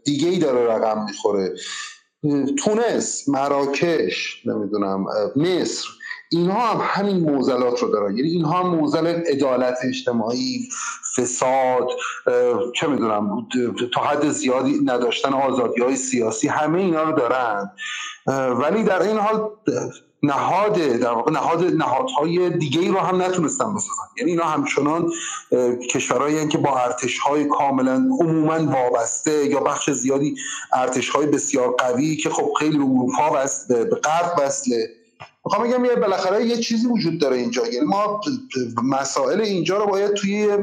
دیگه 0.04 0.30
ای 0.30 0.38
داره 0.38 0.74
رقم 0.74 1.06
می‌خوره. 1.06 1.56
تونس 2.64 3.30
مراکش 3.30 4.42
نمی‌دونم 4.46 5.06
مصر 5.36 5.88
اینها 6.32 6.60
هم 6.60 6.82
همین 6.82 7.32
موزلات 7.32 7.80
رو 7.80 7.92
دارن. 7.92 8.18
یعنی 8.18 8.30
اینها 8.30 8.64
هم 8.64 8.76
موزل 8.76 9.08
عدالت 9.08 9.78
اجتماعی 9.84 10.70
فساد 11.18 11.88
چه 12.76 12.88
می‌دونم 12.88 13.48
تا 13.94 14.02
حد 14.02 14.30
زیادی 14.30 14.80
نداشتن 14.86 15.34
آزادی 15.34 15.82
های 15.82 15.96
سیاسی 15.96 16.48
همه 16.48 16.80
اینا 16.80 17.04
رو 17.04 17.18
دارن. 17.18 17.72
ولی 18.60 18.84
در 18.84 19.02
این 19.02 19.18
حال 19.18 19.50
نهاد 20.26 20.74
در 20.74 21.12
واقع 21.12 21.32
نهاد 21.32 21.64
نهادهای 21.64 22.50
دیگه 22.50 22.82
ای 22.82 22.88
رو 22.88 23.00
هم 23.00 23.22
نتونستن 23.22 23.76
بسازن. 23.76 24.04
یعنی 24.18 24.32
اینا 24.32 24.44
همچنان 24.46 25.12
کشورهایی 25.92 26.48
که 26.48 26.58
با 26.58 26.80
ارتش 26.80 27.20
های 27.20 27.46
کاملا 27.46 27.94
عموما 28.20 28.72
وابسته 28.72 29.46
یا 29.46 29.60
بخش 29.60 29.90
زیادی 29.90 30.36
ارتش 30.74 31.10
های 31.10 31.26
بسیار 31.26 31.76
قوی 31.78 32.16
که 32.16 32.30
خب 32.30 32.54
خیلی 32.60 32.78
به 32.78 32.84
اروپا 32.84 33.30
بست 33.30 33.68
به 33.68 33.96
غرب 33.96 34.34
وصله. 34.40 35.05
می‌خوام 35.46 35.68
بگم 35.68 35.86
یه 35.86 35.96
بالاخره 35.96 36.46
یه 36.46 36.58
چیزی 36.58 36.88
وجود 36.88 37.20
داره 37.22 37.38
اینجا. 37.38 37.68
یعنی 37.68 37.86
ما 37.86 38.22
مسائل 38.84 39.42
اینجا 39.42 39.78
رو 39.78 39.86
باید 39.86 40.14
توی 40.14 40.58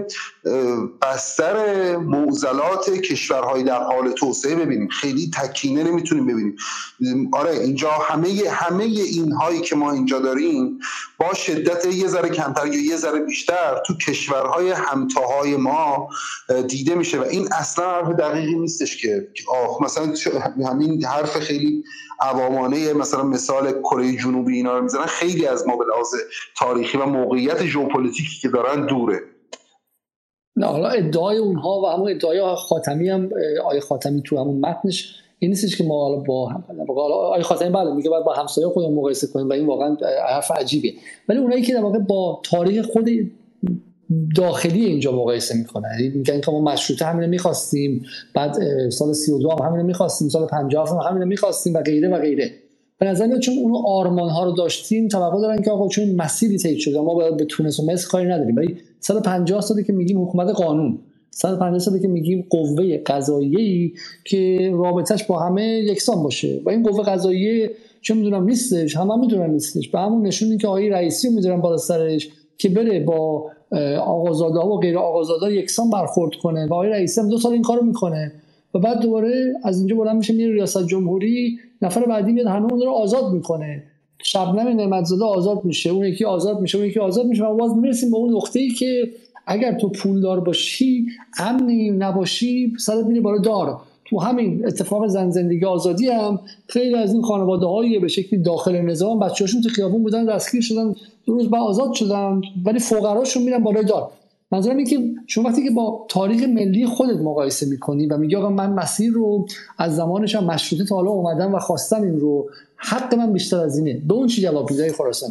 بستر 1.02 1.96
معضلات 1.96 2.90
کشورهای 2.90 3.62
در 3.62 3.82
حال 3.82 4.12
توسعه 4.12 4.54
ببینیم. 4.54 4.88
خیلی 4.88 5.30
تکینه 5.34 5.82
نمی‌تونیم 5.82 6.26
ببینیم. 6.26 6.56
آره 7.32 7.50
اینجا 7.50 7.90
همه 7.90 8.42
همه 8.50 8.84
اینهایی 8.84 9.60
که 9.60 9.76
ما 9.76 9.92
اینجا 9.92 10.18
داریم 10.18 10.78
با 11.18 11.34
شدت 11.34 11.86
یه 11.86 12.09
ذره 12.09 12.28
کمتر 12.28 12.66
یا 12.66 12.82
یه 12.90 12.96
ذره 12.96 13.20
بیشتر 13.20 13.82
تو 13.86 13.96
کشورهای 13.96 14.70
همتاهای 14.70 15.56
ما 15.56 16.09
دیده 16.68 16.94
میشه. 16.94 17.20
و 17.20 17.22
این 17.22 17.48
اصلا 17.52 17.90
حرف 17.90 18.09
دقیقی 18.09 18.54
نیستش 18.54 18.96
که 18.96 19.28
آخ 19.48 19.82
مثلا 19.82 20.14
همین 20.66 21.04
حرف 21.04 21.38
خیلی 21.38 21.84
عوامانه 22.23 22.93
مثلا 22.93 23.23
مثال 23.23 23.73
کره 23.81 24.16
جنوبی 24.16 24.57
اینا 24.57 24.77
رو 24.77 24.82
می‌زنن 24.82 25.07
خیلی 25.07 25.47
از 25.47 25.69
ما 25.69 25.77
به 25.77 25.85
لحاظ 25.85 26.15
تاریخی 26.57 26.99
و 26.99 27.07
موقعیت 27.07 27.65
ژئوپلیتیکی 27.65 28.40
که 28.43 28.49
دارن 28.49 28.86
دوره. 28.86 29.20
نه 30.57 30.66
حالا 30.66 30.89
ادعای 30.89 31.36
اونها 31.36 31.81
و 31.81 31.86
همون 31.86 32.11
ادعای 32.11 32.55
خاتمی 32.57 33.09
هم 33.09 33.31
آیه 33.65 33.81
خاتمی 33.81 34.23
تو 34.23 34.39
همون 34.39 34.61
متنش 34.61 35.15
این 35.39 35.51
نیستش 35.51 35.77
که 35.77 35.85
ما 35.85 36.09
حالا 36.09 36.16
با 36.16 36.49
هم 36.49 36.65
آیه 37.32 37.43
خاتمی 37.43 37.70
بله 37.70 37.94
میگه 37.94 38.11
باید 38.11 38.24
با 38.24 38.35
همسایه 38.35 38.69
خودمون 38.69 38.94
مقایسه 38.94 39.27
کنیم 39.27 39.49
و 39.49 39.53
این 39.53 39.66
واقعا 39.66 39.97
حرف 40.28 40.51
عجیبه 40.51 40.93
ولی 41.28 41.39
اونایی 41.39 41.62
که 41.62 41.74
در 41.74 41.82
واقع 41.82 41.99
با 41.99 42.40
تاریخ 42.44 42.86
خود 42.86 43.09
داخلی 44.36 44.84
اینجا 44.84 45.12
مقایسه 45.12 45.56
می‌کنن 45.56 45.89
میگن 46.14 46.40
که 46.40 46.51
ما 46.51 46.60
مشروطه 46.60 47.05
همین 47.05 47.28
می‌خواستیم 47.28 48.02
بعد 48.34 48.56
سال 48.90 49.12
32 49.12 49.51
هم 49.51 49.72
همین 49.72 49.86
می‌خواستیم 49.86 50.28
سال 50.28 50.47
50 50.47 50.89
هم 50.90 51.14
همین 51.14 51.28
می‌خواستیم 51.28 51.74
و 51.74 51.82
غیره 51.82 52.09
و 52.09 52.18
غیره. 52.18 52.51
به 52.98 53.06
نظر 53.06 53.26
میاد 53.26 53.40
چون 53.40 53.55
اون 53.59 53.72
آرمان 53.86 54.30
ها 54.30 54.44
رو 54.44 54.52
داشتیم 54.52 55.09
توقع 55.09 55.40
دارن 55.40 55.62
که 55.62 55.70
آقا 55.70 55.89
چون 55.89 56.14
مسیری 56.14 56.59
طی 56.59 56.80
شده 56.80 57.01
ما 57.01 57.14
باید 57.14 57.36
به 57.36 57.44
تونس 57.44 57.80
و 57.80 57.86
مصر 57.86 58.09
کاری 58.09 58.28
نداریم. 58.28 58.56
ولی 58.56 58.76
سال 59.01 59.20
50 59.20 59.60
سالی 59.60 59.84
که 59.84 59.93
میگیم 59.93 60.22
حکومت 60.22 60.48
قانون 60.48 60.98
سال 61.30 61.56
50 61.56 61.78
سالی 61.78 62.01
که 62.01 62.09
میگیم 62.09 62.47
قوه 62.51 62.98
قضاییه 63.06 63.93
که 64.24 64.70
رابطش 64.74 65.24
با 65.24 65.39
همه 65.40 65.62
یکسان 65.62 66.22
باشه. 66.22 66.60
و 66.64 66.70
این 66.70 66.82
قوه 66.82 67.05
قضاییه 67.05 67.70
چه 68.02 68.14
می‌دونم 68.14 68.44
نیستش 68.44 68.97
همه 68.97 69.12
هم 69.12 69.20
می‌دونن 69.20 69.51
نیستش. 69.51 69.89
به 69.89 69.98
همون 69.98 70.26
نشون 70.26 70.59
که 70.59 70.66
آقای 70.66 70.89
رئیسی 70.89 71.28
می‌دونن 71.28 71.60
بالا 71.60 71.76
سرش 71.76 72.28
که 72.59 72.68
بره 72.68 73.01
با 73.01 73.51
آقازاده 74.01 74.59
ها 74.59 74.69
و 74.69 74.81
غیر 74.81 74.99
آقازاده 74.99 75.55
یکسان 75.55 75.90
برخورد 75.90 76.35
کنه 76.35 76.66
و 76.66 76.74
آقای 76.74 76.89
رئیسی 76.89 77.20
هم 77.20 77.28
دو 77.28 77.39
سال 77.39 77.53
این 77.53 77.62
کارو 77.62 77.85
می‌کنه 77.85 78.32
و 78.74 78.78
بعد 78.78 79.01
دوباره 79.01 79.55
از 79.65 79.78
اینجا 79.78 79.97
بلند 79.97 80.16
میشه 80.16 80.35
میره 80.35 80.53
ریاست 80.53 80.86
جمهوری 80.86 81.59
نفر 81.82 82.05
بعدی 82.05 82.32
میاد 82.32 82.47
همه 82.47 82.73
اون 82.73 82.82
رو 82.82 82.90
آزاد 82.90 83.32
می‌کنه. 83.32 83.82
شبنم 84.24 84.69
نعمتزاده 84.69 85.24
آزاد 85.24 85.65
میشه 85.65 85.90
اون 85.90 86.05
یکی 86.05 86.24
آزاد 86.24 86.61
میشه 86.61 86.78
اون 86.78 86.86
یکی 86.86 87.01
آزاد 87.01 87.27
میشه 87.27 87.44
و 87.44 87.57
باز 87.57 87.77
می‌رسیم 87.77 88.11
به 88.11 88.16
اون 88.16 88.35
نقطه 88.35 88.61
ای 88.61 88.69
که 88.69 89.11
اگر 89.47 89.78
تو 89.78 89.89
پولدار 89.89 90.40
باشی 90.40 91.07
امنی 91.39 91.90
نباشی 91.90 92.73
سرت 92.78 93.07
میره 93.07 93.20
بالا 93.20 93.39
دار. 93.39 93.81
تو 94.05 94.20
همین 94.20 94.66
اتفاق 94.66 95.07
زن 95.07 95.31
زندگی 95.31 95.65
آزادی 95.65 96.09
هم 96.09 96.41
خیلی 96.69 96.95
از 96.95 97.12
این 97.12 97.23
خانواده 97.23 97.66
هایی 97.66 97.99
به 97.99 98.09
شکلی 98.09 98.43
داخل 98.43 98.81
نظام 98.81 99.20
بچه‌هاشون 99.20 99.62
تو 99.62 99.69
خیابون 99.69 100.03
بودن 100.03 100.24
دستگیر 100.24 100.61
شدن 100.61 100.95
دو 101.27 101.35
روز 101.35 101.51
بعد 101.51 101.62
آزاد 101.62 101.93
شدن 101.93 102.43
ولی 102.65 102.79
فقراشون 102.79 103.43
میرن 103.43 103.62
بالای 103.62 103.85
دار. 103.85 104.11
منظورم 104.53 104.77
اینه 104.77 104.91
که 104.91 105.01
شما 105.27 105.49
وقتی 105.49 105.65
که 105.65 105.70
با 105.70 106.07
تاریخ 106.09 106.43
ملی 106.43 106.87
خودت 106.87 107.16
مقایسه 107.16 107.66
می‌کنی 107.66 108.07
و 108.07 108.16
میگی 108.16 108.37
آقا 108.37 108.51
من 108.51 108.73
مسیر 108.73 109.12
رو 109.12 109.47
از 109.79 109.97
زمانش 109.97 110.35
هم 110.35 110.45
مشروطه 110.45 110.85
تا 110.85 110.95
حالا 110.95 111.11
اومدم 111.11 111.55
و 111.55 111.59
خواستم 111.59 112.03
این 112.03 112.20
رو 112.20 112.51
حق 112.77 113.15
من 113.15 113.33
بیشتر 113.33 113.57
از 113.57 113.79
اینه. 113.79 114.03
به 114.09 114.15
اون 114.15 114.27
چی 114.27 114.43
جواب 114.43 114.70
میدی 114.70 114.93
خراسان 114.93 115.31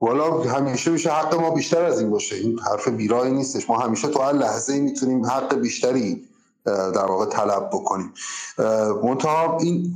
والا 0.00 0.30
همیشه 0.30 0.90
میشه 0.90 1.10
حق 1.10 1.40
ما 1.40 1.50
بیشتر 1.50 1.84
از 1.84 2.00
این 2.00 2.10
باشه. 2.10 2.36
این 2.36 2.58
حرف 2.58 2.88
بیرایی 2.88 3.32
نیستش. 3.32 3.70
ما 3.70 3.78
همیشه 3.78 4.08
تو 4.08 4.18
هر 4.18 4.32
لحظه 4.32 4.80
می‌تونیم 4.80 5.26
حق 5.26 5.60
بیشتری 5.60 6.20
در 6.66 7.06
واقع 7.06 7.26
طلب 7.26 7.70
بکنیم. 7.72 8.12
منتها 9.02 9.58
این 9.60 9.94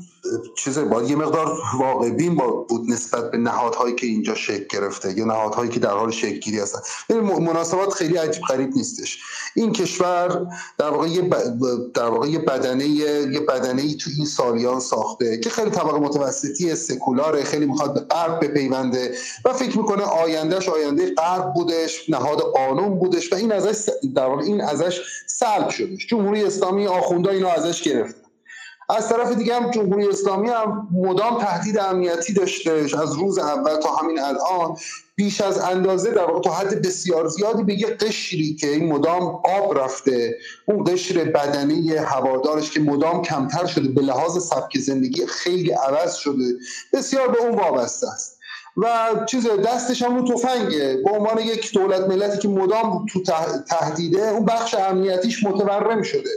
چیز 0.57 0.78
باید 0.78 1.11
یه 1.11 1.16
مقدار 1.16 1.59
واقع 1.78 2.11
بین 2.11 2.35
بود 2.35 2.82
نسبت 2.89 3.31
به 3.31 3.39
نهادهایی 3.39 3.94
که 3.94 4.07
اینجا 4.07 4.35
شکل 4.35 4.65
گرفته 4.70 5.19
یا 5.19 5.24
نهادهایی 5.24 5.70
که 5.70 5.81
در 5.81 5.90
حال 5.90 6.11
شکل 6.11 6.39
گیری 6.39 6.59
هستن 6.61 6.78
مناسبات 7.20 7.93
خیلی 7.93 8.16
عجیب 8.16 8.43
غریب 8.43 8.70
نیستش. 8.77 9.19
این 9.55 9.73
کشور 9.73 10.47
در 10.78 10.90
واقع 10.90 11.09
یه 11.09 11.31
در 11.94 12.09
واقع 12.09 12.28
یه 12.28 12.39
بدنه 12.39 12.86
یه 12.86 13.40
بدنه 13.48 13.82
ای 13.82 13.94
تو 13.94 14.11
این 14.16 14.27
سالیان 14.27 14.81
ساخته 14.81 15.39
که 15.39 15.51
خیلی 15.51 15.70
طبقه 15.70 15.98
متوسطی 15.98 16.74
سکولاره 16.74 17.44
خیلی 17.44 17.66
می‌خواد 17.66 17.94
به 17.94 18.01
غرب 18.01 18.44
بپیونده 18.44 19.15
و 19.44 19.53
فکر 19.53 19.78
می‌کنه 19.78 20.03
آیندهش 20.03 20.69
آینده 20.69 21.15
غرب 21.15 21.55
بودش 21.55 22.11
نهاد 22.11 22.40
قانون 22.40 22.98
بودش 22.98 23.32
و 23.32 23.36
این 23.36 23.53
ازش 23.53 23.90
در 24.15 24.27
واقع 24.27 24.43
این 24.43 24.61
ازش 24.61 25.01
سلب 25.27 25.69
شدش. 25.69 26.07
جمهوری 26.07 26.44
اسلامی 26.44 26.86
آخوندا 26.86 27.31
اینو 27.31 27.48
ازش 27.48 27.82
گرفت 27.82 28.26
از 28.88 29.08
طرف 29.08 29.32
دیگه 29.32 29.54
هم 29.54 29.70
جمهوری 29.70 30.08
اسلامی 30.08 30.48
هم 30.48 30.88
مدام 30.92 31.38
تهدید 31.38 31.78
امنیتی 31.78 32.32
داشتهش 32.32 32.94
از 32.94 33.14
روز 33.14 33.38
اول 33.38 33.80
تا 33.80 33.96
همین 33.96 34.20
الان 34.20 34.76
بیش 35.16 35.40
از 35.40 35.58
اندازه 35.58 36.10
در 36.10 36.24
واقع 36.24 36.40
تا 36.40 36.50
حد 36.50 36.82
بسیار 36.86 37.28
زیادی 37.28 37.62
به 37.62 37.74
یه 37.74 37.86
قشری 37.86 38.54
که 38.54 38.68
این 38.68 38.92
مدام 38.92 39.22
آب 39.44 39.78
رفته 39.78 40.36
اون 40.66 40.84
قشر 40.84 41.24
بدنی 41.24 41.96
هوادارش 41.96 42.70
که 42.70 42.80
مدام 42.80 43.22
کمتر 43.22 43.66
شده 43.66 43.88
به 43.88 44.00
لحاظ 44.00 44.46
سبک 44.46 44.78
زندگی 44.78 45.26
خیلی 45.26 45.70
عوض 45.70 46.14
شده 46.14 46.44
بسیار 46.92 47.28
به 47.28 47.38
اون 47.38 47.54
وابسته 47.54 48.06
است. 48.08 48.36
و 48.76 49.08
چیز 49.26 49.46
دستش 49.66 50.02
هم 50.02 50.16
رو 50.16 50.34
تفنگه. 50.34 51.02
به 51.04 51.10
عنوان 51.10 51.38
یک 51.38 51.72
دولت 51.72 52.00
ملتی 52.00 52.38
که 52.38 52.48
مدام 52.48 53.06
تو 53.06 53.22
تهدیده 53.68 54.28
اون 54.28 54.44
بخش 54.44 54.74
امنیتیش 54.74 55.44
متورم 55.44 56.02
شده. 56.02 56.30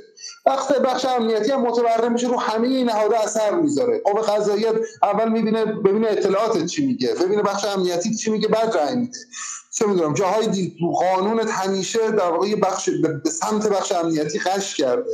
وقت 0.46 0.82
بخش 0.82 1.06
امنیتی 1.06 1.52
هم 1.52 1.62
متورم 1.62 2.14
میشه 2.14 2.28
رو 2.28 2.40
همه 2.40 2.68
این 2.68 2.90
نهادها 2.90 3.24
اثر 3.24 3.56
می‌ذاره. 3.56 4.02
قوه 4.06 4.22
قضاییت 4.22 4.74
اول 5.04 5.32
می‌بینه 5.32 5.66
ببینه 5.66 6.08
اطلاعات 6.08 6.66
چی 6.66 6.86
میگه 6.86 7.16
ببینه 7.16 7.42
بخش 7.42 7.66
امنیتی 7.66 8.16
چی 8.16 8.32
میگه 8.32 8.48
بعد 8.48 8.76
رای 8.76 8.96
میده. 8.96 9.18
چه 9.72 9.86
می‌دونم 9.86 10.14
جاهای 10.14 10.48
دی 10.48 10.76
قانونت 11.00 11.50
همیشه 11.50 12.12
در 12.12 12.30
واقع 12.30 12.56
بخش 12.56 12.90
به 13.24 13.30
سمت 13.30 13.68
بخش 13.68 13.92
امنیتی 13.92 14.40
قش 14.40 14.76
کرده. 14.76 15.12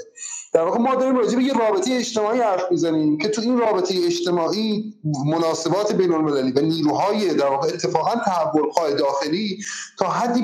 در 0.54 0.62
واقع 0.62 0.80
ما 0.80 0.96
داریم 0.96 1.18
راجع 1.18 1.36
به 1.38 1.44
یه 1.44 1.54
رابطه 1.54 1.94
اجتماعی 1.94 2.40
حرف 2.40 2.72
می‌زنیم 2.72 3.18
که 3.18 3.28
تو 3.28 3.42
این 3.42 3.58
رابطه 3.58 3.96
اجتماعی 4.06 4.94
مناسبات 5.26 5.94
بین 5.94 6.14
المللی 6.14 6.52
و 6.52 6.62
نیروهای 6.62 7.34
در 7.34 7.48
واقع 7.48 7.68
اتفاقا 7.68 8.16
تحول 8.26 8.72
خواه 8.72 8.94
داخلی 8.94 9.60
تا 9.98 10.10
حدی 10.10 10.42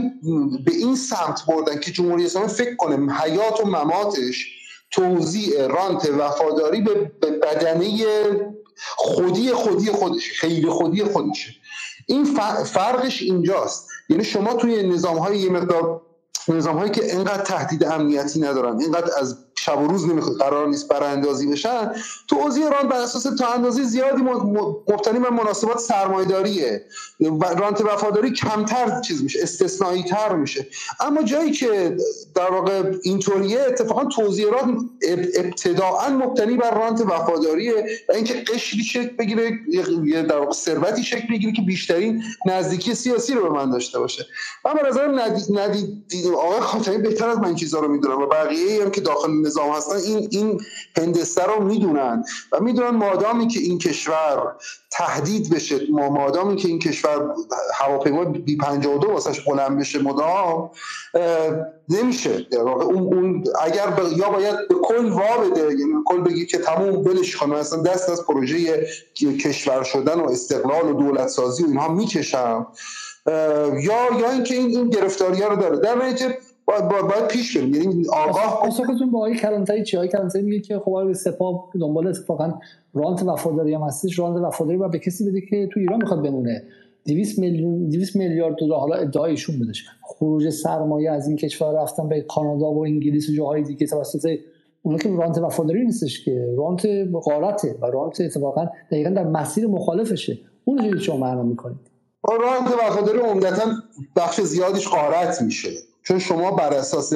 به 0.66 0.72
این 0.72 0.96
سمت 0.96 1.42
بردن 1.48 1.80
که 1.80 1.92
جمهوری 1.92 2.26
اسلامی 2.26 2.48
فکر 2.48 2.76
کنه 2.76 3.14
حیات 3.14 3.60
و 3.60 3.66
مماتش 3.66 4.61
توزیع 4.92 5.68
رانت 5.68 6.10
وفاداری 6.10 6.82
به 6.82 6.94
بدنه 7.42 8.06
خودی 8.96 9.52
خودی 9.52 9.92
خودش 9.92 10.32
خیلی 10.32 10.70
خودی 10.70 11.04
خودشه. 11.04 11.52
این 12.06 12.26
فرقش 12.64 13.22
اینجاست. 13.22 13.88
یعنی 14.10 14.24
شما 14.24 14.54
توی 14.54 14.84
نظام 14.84 15.18
های 15.18 15.40
یه 15.40 15.50
مقدار 15.50 16.02
نظام 16.48 16.78
هایی 16.78 16.92
که 16.92 17.06
اینقدر 17.06 17.44
تهدید 17.44 17.84
امنیتی 17.84 18.40
ندارن 18.40 18.82
اینقدر 18.82 19.12
از 19.20 19.38
شب 19.66 19.82
و 19.82 19.88
روز 19.88 20.08
نمی‌خواد 20.08 20.38
قرار 20.38 20.68
نیست 20.68 20.88
براندازی 20.88 21.48
بشن. 21.48 21.92
توزیع 22.28 22.70
رانت 22.70 22.92
بر 22.92 23.02
اساس 23.02 23.24
تا 23.24 23.48
اندازه 23.48 23.84
زیادی 23.84 24.22
مبتنی 24.22 25.20
بر 25.20 25.30
مناسبات 25.30 25.80
سرمایداریه 25.80 26.86
رانت 27.58 27.82
وفاداری 27.82 28.32
کمتر 28.32 29.02
چیز 29.02 29.24
میشه 29.24 29.40
استثنایی 29.44 30.04
تر 30.04 30.36
میشه. 30.36 30.68
اما 31.00 31.24
جایی 31.24 31.52
که 31.52 31.98
در 32.36 32.52
واقع 32.52 32.92
اینطوریه 33.04 33.62
اتفاقا 33.62 34.06
توزیع 34.06 34.50
رانت 34.52 34.82
ابتداعا 35.36 36.10
مبتنی 36.10 36.58
بر 36.58 36.72
رانت 36.80 37.02
وفاداریه 37.02 37.86
و 38.10 38.14
اینکه 38.14 38.34
قشری 38.34 38.84
شکل 38.84 39.16
بگیره 39.20 39.52
یه 40.06 40.22
در 40.22 40.38
واقع 40.38 40.54
ثروتی 40.54 41.04
شکل 41.04 41.28
بگیره 41.32 41.54
که 41.54 41.62
بیشترین 41.62 42.24
نزدیکی 42.46 42.96
سیاسی 42.96 43.34
رو 43.34 43.44
به 43.44 43.50
من 43.50 43.72
داشته 43.72 44.00
باشه. 44.00 44.26
به 44.64 44.88
نظرم 44.90 45.20
ندید 45.20 45.60
ندید 45.60 46.28
آقای 46.38 46.60
خاتمی 46.60 46.98
بهتر 46.98 47.30
از 47.30 47.38
من 47.38 47.56
چیزا 47.56 47.80
رو 47.80 47.88
می‌دونم 47.88 48.22
و 48.22 48.26
بقیه 48.26 48.84
هم 48.84 48.92
که 48.92 49.02
داخل 49.02 49.32
نظام 49.52 49.72
هستن 49.72 49.96
این 49.96 50.28
این 50.32 50.62
هندسه 50.98 51.44
رو 51.44 51.64
می‌دونن 51.64 52.24
و 52.52 52.60
می‌دونن 52.60 52.90
مادامی 52.90 53.48
که 53.48 53.60
این 53.60 53.78
کشور 53.78 54.56
تهدید 54.92 55.50
بشه 55.54 55.80
ما 55.92 56.10
مادامی 56.10 56.56
که 56.56 56.68
این 56.68 56.80
کشور 56.80 57.34
هواپیما 57.74 58.26
بی 58.26 58.58
52 58.58 59.12
واسش 59.12 59.40
بلند 59.40 59.80
بشه 59.80 60.00
مدام 60.00 60.72
نمیشه. 61.90 62.48
اون, 62.52 63.14
اون 63.14 63.44
اگر 63.62 63.94
یا 64.18 64.30
باید 64.30 64.68
به 64.70 64.76
کل 64.76 65.10
وا 65.10 65.38
بده 65.38 65.62
یعنی 65.62 65.94
کل 66.06 66.22
بگی 66.22 66.46
که 66.46 66.58
تموم 66.58 67.04
بلش 67.04 67.36
کنه 67.36 67.58
اصلا 67.58 67.82
دست 67.82 68.10
از 68.10 68.26
پروژه 68.26 68.88
کشور 69.16 69.84
شدن 69.84 70.20
و 70.20 70.30
استقلال 70.30 70.90
و 70.90 70.94
دولت 70.94 71.28
سازی 71.28 71.64
و 71.64 71.68
اینها 71.68 71.88
می‌کشم. 71.88 72.68
یا 73.26 74.20
یا 74.20 74.32
اینکه 74.32 74.56
این 74.56 74.78
این 74.78 74.90
گرفتاری 74.90 75.42
رو 75.42 75.56
داره. 75.56 75.78
در 75.78 75.96
نتیجه 75.96 76.38
باید, 76.68 76.88
باید, 76.88 77.28
پیش 77.28 77.58
بریم. 77.58 77.74
یعنی 77.74 78.08
آگاه 78.08 78.60
پاسختون 78.64 79.12
با 79.12 79.18
آقای 79.18 79.36
کلانتری 79.36 79.84
چی 79.84 79.98
آقای 79.98 80.10
کلانتری 80.10 80.42
میگه 80.42 80.60
که 80.60 80.80
خب 80.80 81.14
سپاه 81.14 81.70
دنبال 81.82 82.08
اتفاقا 82.08 82.54
رانت 82.94 83.24
وفاداری 83.24 83.74
هم 83.74 83.82
هستش. 83.82 84.20
رانت 84.20 84.44
وفاداری 84.44 84.78
و 84.78 84.90
به 84.90 85.00
کسی 85.00 85.30
بده 85.30 85.42
که 85.42 85.70
تو 85.74 85.80
ایران 85.80 86.00
می‌خواد 86.02 86.24
بمونه. 86.24 86.64
200 87.06 87.40
میلیون 87.40 87.90
200 87.90 88.16
میلیارد 88.16 88.56
دلار. 88.60 88.80
حالا 88.80 88.96
ادعایشون 88.96 89.58
بودش. 89.60 89.86
خروج 90.04 90.50
سرمایه 90.50 91.12
از 91.12 91.28
این 91.28 91.38
کشور 91.38 91.82
رفتن 91.82 92.10
به 92.10 92.22
کانادا 92.22 92.72
و 92.72 92.86
انگلیس 92.86 93.30
و 93.30 93.34
جاهای 93.34 93.64
دیگه 93.64 93.88
توسط 93.88 94.38
اون 94.82 94.98
که 94.98 95.10
رانت 95.10 95.38
وفاداری 95.38 95.86
نیستش 95.86 96.26
که. 96.26 96.54
رانت 96.58 96.88
غارته 97.14 97.76
و 97.82 97.86
رانت 97.86 98.22
اتفاقا 98.22 98.66
دقیقا 98.92 99.10
در 99.10 99.24
مسیر 99.24 99.68
مخالفشه. 99.68 100.40
اون 100.64 100.92
چه 100.92 101.00
شما 101.00 101.18
معنا 101.18 101.44
می‌کنید. 101.44 101.80
رانت 102.24 102.74
وفاداری 102.88 103.20
عمدتا 103.20 103.66
بخش 104.16 104.42
زیادیش 104.42 104.88
قارت 104.88 105.42
میشه. 105.42 105.70
چون 106.04 106.20
شما 106.20 106.52
بر 106.52 106.74
اساس 106.74 107.14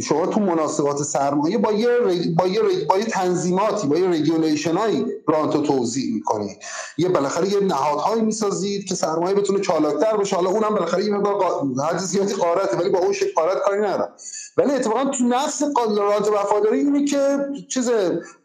شما 0.00 0.26
تو 0.26 0.40
مناسبات 0.40 1.02
سرمایه 1.02 1.58
با 1.58 1.72
یه 1.72 1.88
با 2.36 2.46
یه 2.46 2.60
با 2.88 2.98
یه 2.98 3.04
تنظیماتی 3.04 3.86
با 3.86 3.98
یه 3.98 4.08
رگولیشن 4.08 4.76
هایی 4.76 5.06
رانتو 5.28 5.62
توضیح 5.62 6.14
می‌کنید 6.14 6.56
یه 6.98 7.08
بالاخره 7.08 7.52
یه 7.52 7.60
نهادهایی 7.60 8.22
می‌سازید 8.22 8.84
که 8.84 8.94
سرمایه 8.94 9.34
بتونه 9.34 9.60
چالاکتر 9.60 10.16
بشه 10.16 10.36
حالا 10.36 10.50
اونم 10.50 10.68
بالاخره 10.68 11.04
یه 11.04 11.10
مقدار 11.10 11.62
حد 11.88 11.98
زیادی 11.98 12.34
قارته 12.34 12.76
ولی 12.76 12.88
با 12.88 12.98
اون 12.98 13.12
شکل 13.12 13.32
قارت 13.36 13.62
کاری 13.62 13.78
ندارم. 13.78 14.12
ولی 14.56 14.72
اتفاقا 14.72 15.04
تو 15.04 15.24
نفس 15.24 15.62
رانت 15.96 16.28
وفاداری 16.28 16.78
اینه 16.78 17.04
که 17.04 17.38
چیز 17.68 17.90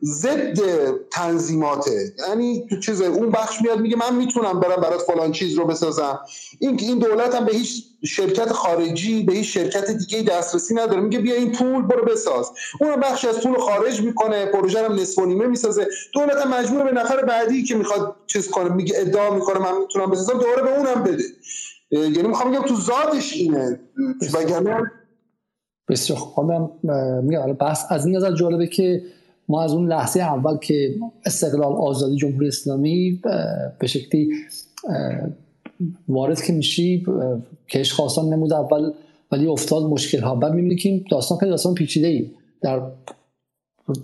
ضد 0.03 0.59
تنظیماته 1.11 2.13
یعنی 2.27 2.65
تو 2.69 2.79
چیز 2.79 3.01
اون 3.01 3.29
بخش 3.29 3.61
میاد 3.61 3.79
میگه 3.79 3.97
من 3.97 4.15
می‌تونم 4.15 4.59
برم 4.59 4.81
برات 4.81 5.01
فلان 5.01 5.31
چیز 5.31 5.53
رو 5.53 5.65
بسازم. 5.65 6.19
این 6.59 6.79
این 6.79 6.99
دولت 6.99 7.35
هم 7.35 7.45
به 7.45 7.51
هیچ 7.53 7.83
شرکت 8.05 8.51
خارجی 8.51 9.23
به 9.23 9.33
هیچ 9.33 9.53
شرکت 9.53 9.91
دیگه 9.91 10.21
دسترسی 10.21 10.73
نداره. 10.75 11.01
میگه 11.01 11.19
بیا 11.19 11.35
این 11.37 11.51
پول 11.51 11.81
برو 11.81 12.05
بساز. 12.05 12.51
اون 12.81 12.95
بخش 12.95 13.25
از 13.25 13.41
پول 13.41 13.57
خارج 13.57 14.01
می‌کنه 14.01 14.45
پروژه 14.45 14.85
هم 14.85 14.93
نصف 14.93 15.19
و 15.19 15.25
نیمه 15.25 15.47
می‌سازه. 15.47 15.87
دولت 16.13 16.37
هم 16.45 16.53
مجبور 16.53 16.83
به 16.83 16.91
نفر 16.91 17.25
بعدی 17.25 17.63
که 17.63 17.75
می‌خواد 17.75 18.15
چیز 18.27 18.49
کنه 18.49 18.69
میگه 18.69 18.93
ادعا 18.97 19.35
می‌کنه 19.35 19.59
من 19.59 19.77
می‌تونم 19.81 20.11
بسازم 20.11 20.33
دوباره 20.33 20.61
به 20.61 20.77
اونم 20.77 21.03
بده. 21.03 21.23
یعنی 21.91 22.27
می‌خوام 22.27 22.51
بگم 22.51 22.61
تو 22.61 22.75
ذاتش 22.75 23.33
اینه. 23.33 23.79
وگرنه 24.33 24.91
بسیار 25.89 26.19
خوب. 26.19 26.51
میگم 27.23 27.53
بحث 27.53 27.85
از 27.89 28.05
این 28.05 28.15
نظر 28.15 28.35
جالبه 28.35 28.67
که 28.67 29.01
ما 29.49 29.63
از 29.63 29.73
اون 29.73 29.87
لحظه 29.87 30.19
اول 30.19 30.57
که 30.57 30.95
استقلال 31.25 31.73
آزادی 31.73 32.15
جمهوری 32.15 32.47
اسلامی 32.47 33.21
به 33.79 33.87
شکلی 33.87 34.29
وارد 36.07 36.41
که 36.41 36.53
میشی 36.53 37.05
کش 37.69 37.93
خواستان 37.93 38.25
نمود 38.25 38.53
اول 38.53 38.91
ولی 39.31 39.47
افتاد 39.47 39.83
مشکل 39.83 40.19
ها 40.19 40.35
بعد 40.35 40.53
می‌بینی 40.53 40.75
که 40.75 41.03
داستان 41.11 41.37
خیلی 41.37 41.51
داستان 41.51 41.73
پیچیده 41.73 42.07
ای 42.07 42.31
در 42.61 42.81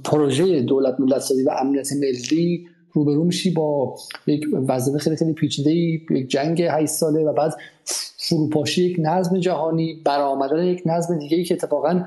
پروژه 0.04 0.62
دولت 0.62 1.00
ملت 1.00 1.20
سازی 1.20 1.44
و 1.44 1.50
امنیت 1.50 1.94
ملی 1.94 2.68
روبرو 2.94 3.24
میشی 3.24 3.52
با 3.52 3.96
یک 4.28 4.46
وضعیت 4.68 4.98
خیلی 4.98 5.16
خیلی 5.16 5.34
پیچیده 5.34 5.70
ای 5.70 6.02
یک 6.12 6.28
جنگ 6.28 6.62
8 6.62 6.86
ساله 6.86 7.24
و 7.24 7.34
بعد 7.34 7.54
فروپاشی 8.18 8.84
یک 8.84 8.98
نظم 9.00 9.40
جهانی 9.40 10.02
برآمدن 10.06 10.64
یک 10.64 10.82
نظم 10.86 11.20
دیگه 11.20 11.38
ای 11.38 11.44
که 11.44 11.54
اتفاقا 11.54 12.06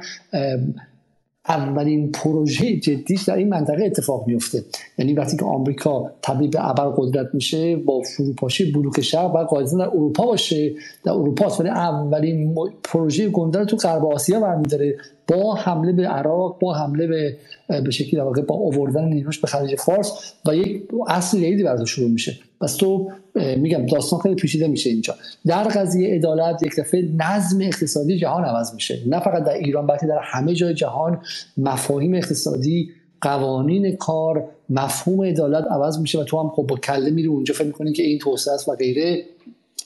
اولین 1.48 2.12
پروژه 2.12 2.76
جدیش 2.76 3.22
در 3.22 3.36
این 3.36 3.48
منطقه 3.48 3.84
اتفاق 3.84 4.26
میفته 4.26 4.64
یعنی 4.98 5.12
وقتی 5.12 5.36
که 5.36 5.44
آمریکا 5.44 6.10
تبدیل 6.22 6.50
به 6.50 6.70
ابر 6.70 6.92
قدرت 6.96 7.34
میشه 7.34 7.76
با 7.76 8.02
فروپاشی 8.02 8.72
بلوک 8.72 9.00
شرق 9.00 9.34
و 9.34 9.38
قاعدتا 9.38 9.78
در 9.78 9.88
اروپا 9.88 10.26
باشه. 10.26 10.74
در 11.04 11.12
اروپا 11.12 11.56
ولی 11.60 11.68
اولین 11.68 12.54
پروژه 12.84 13.28
گنده 13.28 13.64
تو 13.64 13.76
غرب 13.76 14.04
آسیا 14.04 14.40
برمیداره. 14.40 14.96
با 15.28 15.54
حمله 15.54 15.92
به 15.92 16.08
عراق 16.08 16.58
با 16.58 16.74
حمله 16.74 17.06
به 17.06 17.36
به 17.84 17.90
شکلی 17.90 18.20
با 18.20 18.56
آوردن 18.56 19.04
نیروش 19.04 19.38
به 19.38 19.46
خلیج 19.46 19.74
فارس 19.74 20.34
و 20.46 20.56
یک 20.56 20.82
اصل 21.08 21.38
جدیدی 21.38 21.62
برای 21.62 21.86
شروع 21.86 22.10
میشه. 22.10 22.38
پس 22.60 22.76
تو 22.76 23.10
میگم 23.36 23.86
داستان 23.86 24.20
خیلی 24.20 24.34
پیچیده 24.34 24.68
میشه 24.68 24.90
اینجا. 24.90 25.14
در 25.46 25.64
قضیه 25.64 26.14
عدالت 26.14 26.62
یک 26.62 26.76
دفعه 26.78 27.08
نظم 27.16 27.60
اقتصادی 27.60 28.18
جهان 28.18 28.44
عوض 28.44 28.74
میشه. 28.74 28.98
نه 29.06 29.20
فقط 29.20 29.44
در 29.44 29.52
ایران 29.52 29.86
بلکه 29.86 30.06
در 30.06 30.18
همه 30.22 30.54
جای 30.54 30.74
جهان 30.74 31.20
مفاهیم 31.56 32.14
اقتصادی 32.14 32.90
قوانین 33.20 33.96
کار 33.96 34.48
مفهوم 34.70 35.24
عدالت 35.24 35.64
عوض 35.70 35.98
میشه 35.98 36.20
و 36.20 36.24
تو 36.24 36.40
هم 36.40 36.48
خب 36.48 36.62
با 36.62 36.76
کله 36.76 37.10
میری 37.10 37.28
اونجا 37.28 37.54
فکر 37.54 37.66
می‌کنی 37.66 37.92
که 37.92 38.02
این 38.02 38.18
توسعه 38.18 38.54
است 38.54 38.68
و 38.68 38.72
غیره. 38.72 39.22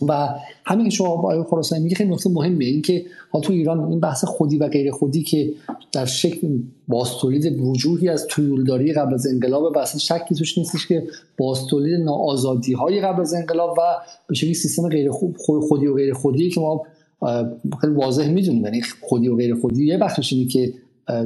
و 0.08 0.28
همین 0.64 0.84
که 0.84 0.90
شما 0.90 1.16
با 1.16 1.32
آقای 1.32 1.42
خراسانی 1.50 1.82
میگه 1.82 1.96
خیلی 1.96 2.10
نکته 2.10 2.30
مهمه 2.30 2.64
این 2.64 2.82
که 2.82 3.04
حالا 3.30 3.42
تو 3.42 3.52
ایران 3.52 3.80
این 3.80 4.00
بحث 4.00 4.24
خودی 4.24 4.58
و 4.58 4.68
غیر 4.68 4.90
خودی 4.90 5.22
که 5.22 5.52
در 5.92 6.04
شکل 6.04 6.58
باستولید 6.88 7.60
وجوهی 7.60 8.08
از 8.08 8.26
تویولداری 8.26 8.92
قبل 8.92 9.14
از 9.14 9.26
انقلاب 9.26 9.62
و 9.62 9.78
اصلا 9.78 9.98
شکی 9.98 10.34
توش 10.34 10.58
نیستش 10.58 10.86
که 10.86 11.06
باستولید 11.38 12.00
ناآزادی 12.00 12.72
های 12.72 13.00
قبل 13.00 13.20
از 13.20 13.34
انقلاب 13.34 13.78
و 13.78 13.82
به 14.28 14.34
شکلی 14.34 14.54
سیستم 14.54 14.88
غیر 14.88 15.10
خودی 15.68 15.86
و 15.86 15.94
غیر 15.94 16.14
خودی 16.14 16.50
که 16.50 16.60
ما 16.60 16.82
خیلی 17.80 17.92
واضح 17.92 18.28
می‌دونیم. 18.28 18.64
یعنی 18.64 18.82
خودی 19.00 19.28
و 19.28 19.36
غیر 19.36 19.54
خودی 19.54 19.86
یه 19.86 19.98
بخشش 19.98 20.32
اینه 20.32 20.46
که 20.46 20.72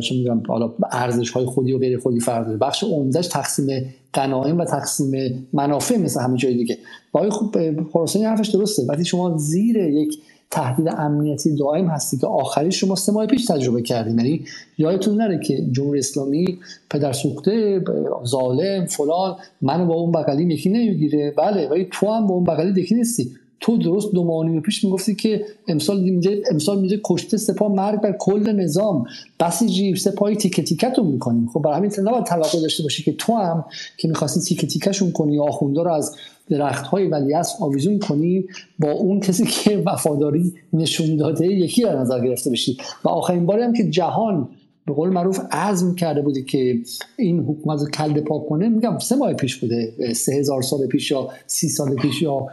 چه 0.00 0.14
می‌دونم 0.14 0.42
حالا 0.48 0.72
ارزش 0.92 1.30
های 1.30 1.44
خودی 1.44 1.72
و 1.72 1.78
غیر 1.78 1.98
خودی 1.98 2.18
داره. 2.26 2.56
بخش 2.56 2.84
عمدهش 2.84 3.26
تقسیم 3.26 3.94
غنایم 4.14 4.58
و 4.58 4.64
تقسیم 4.64 5.46
منافع 5.52 5.96
مثل 5.96 6.20
همه 6.20 6.36
جای 6.36 6.54
دیگه. 6.54 6.78
با 7.12 7.30
خوب 7.30 7.56
خراسانی 7.92 8.24
حرفش 8.24 8.48
درسته. 8.48 8.82
وقتی 8.88 9.04
شما 9.04 9.36
زیر 9.36 9.76
یک 9.76 10.18
تهدید 10.50 10.88
امنیتی 10.88 11.56
دائم 11.56 11.86
هستی 11.86 12.18
که 12.18 12.26
آخری 12.26 12.72
شما 12.72 12.94
سه 12.94 13.12
ماه 13.12 13.26
پیش 13.26 13.46
تجربه 13.46 13.82
کردیم 13.82 14.18
یعنی 14.18 14.44
یادتون 14.78 15.16
نره 15.16 15.38
که 15.38 15.66
جمهوری 15.72 15.98
اسلامی 15.98 16.58
پدر 16.90 17.12
سوخته 17.12 17.84
ظالم 18.26 18.86
فلان 18.86 19.36
من 19.62 19.86
با 19.86 19.94
اون 19.94 20.12
بغلی 20.12 20.54
یکی 20.54 20.70
نمی‌گیره. 20.70 21.34
بله 21.36 21.68
ولی 21.68 21.88
تو 21.92 22.10
هم 22.10 22.26
با 22.26 22.34
اون 22.34 22.44
بغلی 22.44 22.80
یکی 22.80 22.94
نیستی. 22.94 23.30
تو 23.64 23.76
درست 23.76 24.12
دو 24.12 24.24
ماه 24.24 24.60
پیش 24.60 24.84
می‌گفتی 24.84 25.14
که 25.14 25.44
امسال 25.68 26.00
میده 26.00 26.42
امسال 26.50 26.80
میده 26.80 27.00
کشته 27.04 27.36
سپاه 27.36 27.72
مرگ 27.72 28.00
بر 28.00 28.12
کل 28.12 28.52
نظام. 28.52 29.04
بسیجی 29.40 29.96
سپاهی 29.96 30.36
تیکه 30.36 30.62
تیکتون 30.62 31.06
می‌کنیم. 31.06 31.48
خب 31.54 31.62
برای 31.62 31.76
همین 31.76 31.90
نباید 31.98 32.24
توقع 32.24 32.60
داشته 32.60 32.82
باشی 32.82 33.02
که 33.02 33.12
تو 33.12 33.36
هم 33.36 33.64
که 33.96 34.08
می‌خواستی 34.08 34.40
تیکه 34.40 34.66
تیکشون 34.66 35.12
کنی 35.12 35.38
آخونده 35.38 35.82
رو 35.82 35.92
از 35.92 36.16
درخت 36.50 36.86
های 36.86 37.06
ولیعصر 37.06 37.54
آویزون 37.60 37.98
کنی 37.98 38.44
با 38.78 38.92
اون 38.92 39.20
کسی 39.20 39.44
که 39.44 39.82
وفاداری 39.86 40.54
نشون 40.72 41.16
داده 41.16 41.46
یکی 41.46 41.82
در 41.82 41.98
نظر 41.98 42.24
گرفته 42.24 42.50
بشی. 42.50 42.76
و 43.04 43.08
آخرین 43.08 43.46
باری 43.46 43.62
هم 43.62 43.72
که 43.72 43.90
جهان 43.90 44.48
به 44.86 44.92
قول 44.92 45.08
معروف 45.08 45.40
عزم 45.50 45.94
کرده 45.94 46.22
بودی 46.22 46.44
که 46.44 46.78
این 47.18 47.40
حکومت 47.40 47.80
رو 47.80 48.22
پاک 48.22 48.48
کنه 48.48 48.68
میگم 48.68 48.98
سه 48.98 49.16
ماه 49.16 49.34
پیش 49.34 49.56
بوده 49.56 49.92
سه 50.12 50.32
هزار 50.32 50.62
سال 50.62 50.86
پیش 50.86 51.10
یا 51.10 51.28
سی 51.46 51.68
سال 51.68 51.94
پیش 51.94 52.22
یا 52.22 52.46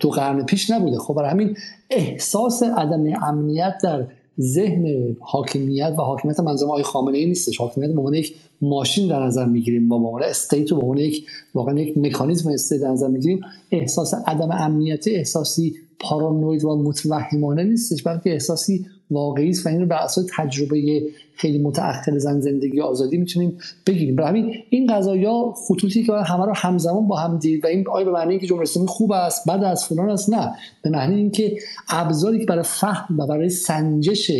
دو 0.00 0.10
قرن 0.10 0.44
پیش 0.44 0.70
نبوده. 0.70 0.98
خب 0.98 1.14
برای 1.14 1.30
همین 1.30 1.56
احساس 1.90 2.62
عدم 2.62 3.22
امنیت 3.22 3.74
در 3.82 4.06
ذهن 4.40 5.16
حاکمیت 5.20 5.94
و 5.98 6.02
حاکمیت 6.02 6.40
منظور 6.40 6.68
آقای 6.68 6.82
خامنه 6.82 7.18
ای 7.18 7.26
نیستش. 7.26 7.56
حاکمیت 7.56 7.90
به 7.90 8.18
یک 8.18 8.34
ماشین 8.60 9.08
در 9.08 9.26
نظر 9.26 9.44
می‌گیریم 9.44 9.88
با 9.88 9.96
عنوان 9.96 10.22
state 10.22 10.70
رو 10.70 10.76
به 10.76 10.82
عنوان 10.82 10.98
یک 10.98 11.26
واقعا 11.54 11.80
یک 11.80 11.98
مکانیزم 11.98 12.50
state 12.50 12.80
در 12.80 12.90
نظر 12.90 13.08
می‌گیریم 13.08 13.40
احساس 13.72 14.14
عدم 14.26 14.50
امنیت 14.50 15.08
احساسی 15.08 15.74
پارانوید 16.00 16.64
و 16.64 16.76
متوهمانه 16.76 17.64
نیستش 17.64 18.02
بلکه 18.02 18.32
احساسی 18.32 18.86
واقعی 19.10 19.50
است 19.50 19.66
و 19.66 19.68
این 19.68 19.80
رو 19.80 19.86
بر 19.86 19.96
اساس 19.96 20.26
تجربه 20.36 21.02
خیلی 21.34 21.58
متأخر 21.58 22.18
زن 22.18 22.40
زندگی 22.40 22.80
آزادی 22.80 23.16
می‌تونیم 23.16 23.58
بگیریم. 23.86 24.16
برای 24.16 24.28
همین 24.28 24.54
این 24.70 24.94
قضایا 24.94 25.54
خطوطی 25.68 26.04
که 26.04 26.12
همه 26.12 26.46
رو 26.46 26.52
همزمان 26.56 27.08
با 27.08 27.16
هم 27.16 27.38
دید 27.38 27.64
و 27.64 27.68
این 27.68 27.88
آیا 27.88 28.04
به 28.04 28.12
معنی 28.12 28.30
اینکه 28.30 28.46
جمهوری 28.46 28.62
اسلامی 28.62 28.88
خوب 28.88 29.12
است 29.12 29.48
بد 29.48 29.62
است 29.64 29.88
فلان 29.88 30.10
است 30.10 30.30
نه. 30.30 30.52
به 30.82 30.90
معنی 30.90 31.14
اینکه 31.14 31.56
ابزاری 31.88 32.38
که 32.38 32.46
برای 32.46 32.64
فهم 32.64 33.18
و 33.18 33.26
برای 33.26 33.48
سنجش 33.48 34.30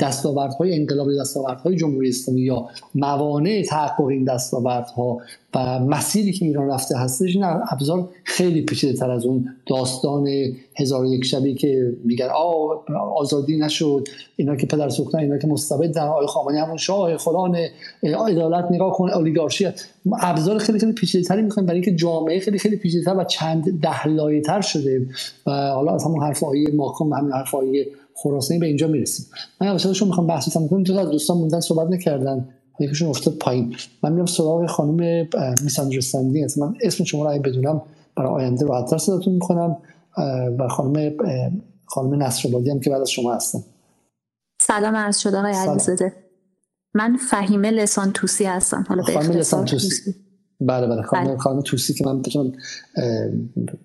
دستاوردهای 0.00 0.74
انقلاب 0.74 1.08
دستاوردهای 1.20 1.76
جمهوری 1.76 2.08
اسلامی 2.08 2.40
یا 2.40 2.68
موانع 2.94 3.62
تحقق 3.62 4.04
این 4.04 4.24
دستاوردها 4.24 5.18
و 5.54 5.80
مسیری 5.80 6.32
که 6.32 6.44
ایران 6.44 6.68
رفته 6.68 6.98
هستش 6.98 7.34
این 7.36 7.44
ابزار 7.44 8.08
خیلی 8.24 8.62
پیچیده 8.62 8.92
تر 8.92 9.10
از 9.10 9.24
اون 9.24 9.48
داستان 9.66 10.28
هزار 10.76 11.06
یک 11.06 11.24
شبی 11.24 11.54
که 11.54 11.92
میگن 12.04 12.28
آ 12.34 12.74
آزادی 13.16 13.58
نشد 13.58 14.08
اینا 14.36 14.56
که 14.56 14.66
پدر 14.66 14.88
سوختن 14.88 15.18
اینا 15.18 15.38
که 15.38 15.46
مستبد 15.46 15.98
آقای 15.98 16.26
خامنه‌ای 16.26 16.62
همون 16.64 16.76
شاه 16.76 17.16
فلان 17.16 17.56
عدالت 18.02 18.70
نگاه 18.70 18.92
کن 18.92 19.10
اولیگارشی 19.10 19.68
ابزار 20.22 20.58
خیلی 20.58 20.78
خیلی 20.78 20.92
پیچیده 20.92 21.24
تری 21.24 21.42
می‌خوایم 21.42 21.66
برای 21.66 21.80
اینکه 21.80 21.96
جامعه 21.96 22.40
خیلی 22.40 22.58
خیلی 22.58 22.76
پیچیده 22.76 23.04
تر 23.04 23.16
و 23.16 23.24
چند 23.24 23.80
ده 23.80 24.40
تر 24.40 24.60
شده. 24.60 25.06
و 25.46 25.50
حالا 25.50 25.94
از 25.94 26.04
همون 26.04 26.22
حرفای 26.22 26.66
ماکان 26.74 27.08
و 27.08 27.14
همین 27.14 27.32
حرفای 27.32 27.86
خراسانی 28.22 28.60
به 28.60 28.66
اینجا 28.66 28.88
می‌رسیم. 28.88 29.26
من 29.60 29.66
اولش 29.66 30.02
می‌خوام 30.02 30.26
بحث 30.26 30.54
کنم. 30.54 30.84
تو 30.84 30.98
از 30.98 31.10
دوستان 31.10 31.36
موندن 31.36 31.60
صحبت 31.60 31.88
نکردن. 31.88 32.48
یکیشون 32.80 33.08
افتاد 33.08 33.34
پایین. 33.34 33.76
من 34.02 34.12
میرم 34.12 34.26
سراغ 34.26 34.66
خانم 34.66 35.28
میساندرستندی 35.64 36.46
من 36.56 36.74
اسم 36.80 37.04
شما 37.04 37.32
رو 37.32 37.42
بدونم 37.42 37.82
برای 38.16 38.32
آینده 38.32 38.66
راحتتر 38.66 38.98
صداتون 38.98 39.34
می‌کنم. 39.34 39.76
و 40.58 40.68
خانم 40.68 41.12
خانم 41.86 42.22
نصرآبادی 42.22 42.70
هم 42.70 42.80
که 42.80 42.90
بعد 42.90 43.00
از 43.00 43.10
شما 43.10 43.34
هستن. 43.34 43.58
سلام 44.62 44.94
از 44.94 45.20
شده 45.20 45.38
آقای 45.38 45.52
علیزاده. 45.52 46.12
من 46.94 47.16
فهیمه 47.30 47.70
لسان 47.70 48.12
توسی 48.12 48.44
هستم. 48.44 48.84
حالا 48.88 49.02
به 49.02 49.12
خانم 49.12 49.30
لسان 49.30 49.64
توسی. 49.64 50.14
بله 50.60 50.86
بله. 50.86 51.02
خانم 51.02 51.24
بله. 51.24 51.36
خانم 51.36 51.60
توسی 51.60 51.94
که 51.94 52.06
من 52.06 52.22
بتونم 52.22 52.52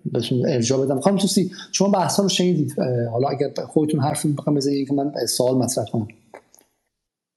بهتون 0.06 0.50
ارجاع 0.50 0.86
بدم. 0.86 1.00
خانم 1.00 1.18
توسی 1.18 1.52
شما 1.72 1.90
بحثا 1.90 2.24
رو 2.24 2.30
شنیدید. 2.30 2.76
حالا 3.12 3.28
اگر 3.28 3.66
خودتون 3.68 4.00
حرفی 4.00 4.34
بخوام 4.34 4.56
بزنید 4.56 4.88
که 4.88 4.94
من 4.94 5.12
سوال 5.28 5.58
مطرح 5.58 5.86
کنم. 5.86 6.08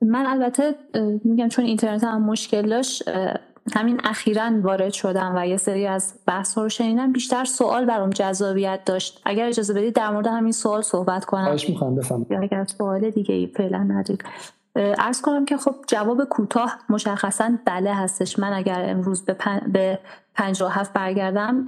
من 0.03 0.27
البته 0.27 0.75
میگم 1.25 1.49
چون 1.49 1.65
اینترنت 1.65 2.05
هم 2.05 2.23
مشکل 2.23 2.69
داشت 2.69 3.09
همین 3.75 4.01
اخیرا 4.05 4.51
وارد 4.63 4.93
شدم 4.93 5.33
و 5.37 5.47
یه 5.47 5.57
سری 5.57 5.87
از 5.87 6.15
بحث 6.27 6.59
رو 6.59 6.69
شنیدم. 6.69 7.13
بیشتر 7.13 7.45
سوال 7.45 7.85
برام 7.85 8.11
جذابیت 8.11 8.81
داشت. 8.87 9.21
اگر 9.25 9.47
اجازه 9.47 9.75
بدید 9.75 9.95
در 9.95 10.11
مورد 10.11 10.27
همین 10.27 10.53
سوال 10.53 10.83
صحبت 10.83 11.25
کنم. 11.25 11.45
خواهش 11.45 11.71
می‌خوام 11.71 11.95
بفهم 11.95 12.27
اگر 12.43 12.67
سوال 12.79 13.11
دیگه 13.11 13.35
ای 13.35 13.47
فعلا 13.47 13.79
ندید 13.79 14.25
ارز 14.77 15.21
کنم 15.21 15.45
که 15.45 15.57
خب 15.57 15.75
جواب 15.87 16.25
کوتاه 16.25 16.79
مشخصا 16.89 17.53
بله 17.65 17.95
هستش. 17.95 18.39
من 18.39 18.53
اگر 18.53 18.91
امروز 18.91 19.25
به, 19.25 19.33
پن... 19.33 19.61
به 19.73 19.99
هفت 20.71 20.93
برگردم 20.93 21.65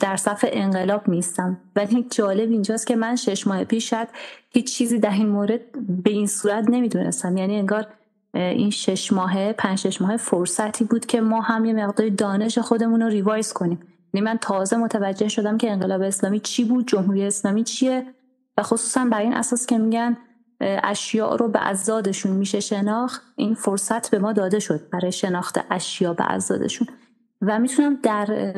در 0.00 0.16
صف 0.16 0.44
انقلاب 0.48 1.10
نیستم 1.10 1.56
ولی 1.76 2.06
جالب 2.10 2.50
اینجاست 2.50 2.86
که 2.86 2.96
من 2.96 3.16
شش 3.16 3.46
ماه 3.46 3.64
پیش 3.64 3.90
شاید 3.90 4.08
هیچ 4.50 4.76
چیزی 4.76 4.98
در 4.98 5.10
این 5.10 5.28
مورد 5.28 5.60
به 6.02 6.10
این 6.10 6.26
صورت 6.26 6.64
نمی‌دونستم. 6.70 7.36
یعنی 7.36 7.58
انگار 7.58 7.86
این 8.34 8.70
شش 8.70 9.12
ماه 9.12 9.52
پنج 9.52 9.78
شش 9.78 10.02
ماه 10.02 10.16
فرصتی 10.16 10.84
بود 10.84 11.06
که 11.06 11.20
ما 11.20 11.40
هم 11.40 11.64
یه 11.64 11.72
مقدار 11.72 12.08
دانش 12.08 12.58
خودمون 12.58 13.02
رو 13.02 13.08
ریوایز 13.08 13.52
کنیم. 13.52 13.80
یعنی 14.14 14.24
من 14.24 14.38
تازه 14.38 14.76
متوجه 14.76 15.28
شدم 15.28 15.58
که 15.58 15.70
انقلاب 15.70 16.02
اسلامی 16.02 16.40
چی 16.40 16.64
بود 16.64 16.88
جمهوری 16.88 17.26
اسلامی 17.26 17.64
چیه 17.64 18.06
و 18.58 18.62
خصوصا 18.62 19.04
بر 19.04 19.20
این 19.20 19.34
اساس 19.34 19.66
که 19.66 19.78
میگن 19.78 20.16
اشیاء 20.60 21.36
رو 21.36 21.48
به 21.48 21.68
ازادشون 21.68 22.32
میشه 22.32 22.60
شناخت 22.60 23.22
این 23.36 23.54
فرصت 23.54 24.10
به 24.10 24.18
ما 24.18 24.32
داده 24.32 24.58
شد 24.58 24.88
برای 24.92 25.12
شناخت 25.12 25.58
اشیاء 25.70 26.14
به 26.14 26.32
ازادشون 26.32 26.88
و 27.42 27.58
می‌تونم 27.58 27.98
در 28.02 28.54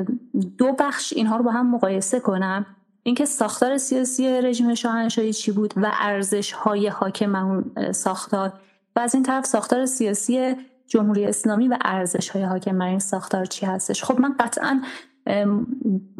دو 0.59 0.73
بخش 0.79 1.13
اینها 1.13 1.37
رو 1.37 1.45
با 1.45 1.51
هم 1.51 1.71
مقایسه 1.71 2.21
کنم. 2.21 2.67
اینکه 3.03 3.25
ساختار 3.25 3.79
سیاسی 3.79 4.41
رژیم 4.41 4.75
شاهنشاهی 4.75 5.33
چی 5.33 5.53
بود 5.53 5.75
و 5.77 5.93
ارزش 6.01 6.53
های 6.53 6.89
حاکم 6.89 7.35
اون 7.35 7.93
ساختار 7.93 8.53
و 8.97 9.01
از 9.01 9.15
این 9.15 9.23
طرف 9.23 9.47
ساختار 9.47 9.87
سیاسی 9.87 10.57
جمهوری 10.87 11.27
اسلامی 11.27 11.69
و 11.69 11.79
ارزش 11.85 12.29
های 12.29 12.43
حاکم 12.43 12.79
بر 12.79 12.87
این 12.87 12.99
ساختار 12.99 13.45
چی 13.45 13.67
هستش. 13.67 14.05
خب 14.05 14.21
من 14.21 14.35
قطعا 14.41 14.83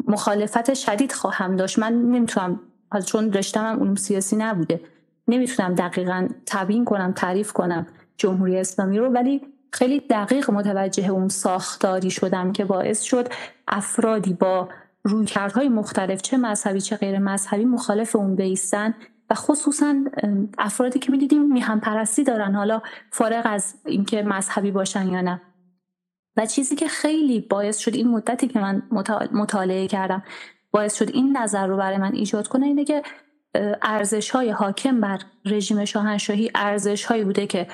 مخالفت 0.07 0.73
شدید 0.73 1.11
خواهم 1.11 1.55
داشت. 1.55 1.79
من 1.79 1.93
نمی‌تونم 1.93 2.59
چون 3.05 3.33
رشتم 3.33 3.65
هم 3.65 3.79
علوم 3.79 3.95
سیاسی 3.95 4.35
نبوده. 4.35 4.81
نمی‌تونم 5.27 5.75
دقیقا 5.75 6.27
تبیین 6.45 6.85
کنم 6.85 7.11
تعریف 7.11 7.53
کنم 7.53 7.87
جمهوری 8.17 8.57
اسلامی 8.57 8.97
رو 8.97 9.09
ولی 9.09 9.41
خیلی 9.73 9.99
دقیق 9.99 10.51
متوجه 10.51 11.09
اون 11.09 11.27
ساختاری 11.27 12.11
شدم 12.11 12.51
که 12.51 12.65
باعث 12.65 13.01
شد 13.01 13.27
افرادی 13.67 14.33
با 14.33 14.69
رویکردهای 15.03 15.69
مختلف 15.69 16.21
چه 16.21 16.37
مذهبی 16.37 16.81
چه 16.81 16.97
غیر 16.97 17.19
مذهبی 17.19 17.65
مخالف 17.65 18.15
اون 18.15 18.35
بیستن 18.35 18.93
و 19.29 19.33
خصوصا 19.35 19.95
افرادی 20.57 20.99
که 20.99 21.11
می‌دیدیم 21.11 21.53
میهم 21.53 21.79
پرستی 21.79 22.23
دارن 22.23 22.55
حالا 22.55 22.81
فارغ 23.11 23.41
از 23.45 23.75
اینکه 23.85 24.23
مذهبی 24.23 24.71
باشن 24.71 25.07
یا 25.07 25.21
نه. 25.21 25.41
و 26.37 26.45
چیزی 26.45 26.75
که 26.75 26.87
خیلی 26.87 27.39
باعث 27.39 27.77
شد 27.77 27.95
این 27.95 28.07
مدتی 28.07 28.47
که 28.47 28.59
من 28.59 28.83
مطالعه 29.31 29.87
کردم 29.87 30.23
باعث 30.71 30.95
شد 30.95 31.09
این 31.13 31.37
نظر 31.37 31.67
رو 31.67 31.77
برای 31.77 31.97
من 31.97 32.13
ایجاد 32.13 32.47
کنه 32.47 32.65
اینه 32.65 32.85
که 32.85 33.03
ارزش 33.81 34.29
های 34.29 34.49
حاکم 34.49 35.01
بر 35.01 35.19
رژیم 35.45 35.85
شاهنشاهی 35.85 36.51
ارزش 36.55 37.05
هایی 37.05 37.23
بوده 37.23 37.47
که 37.47 37.67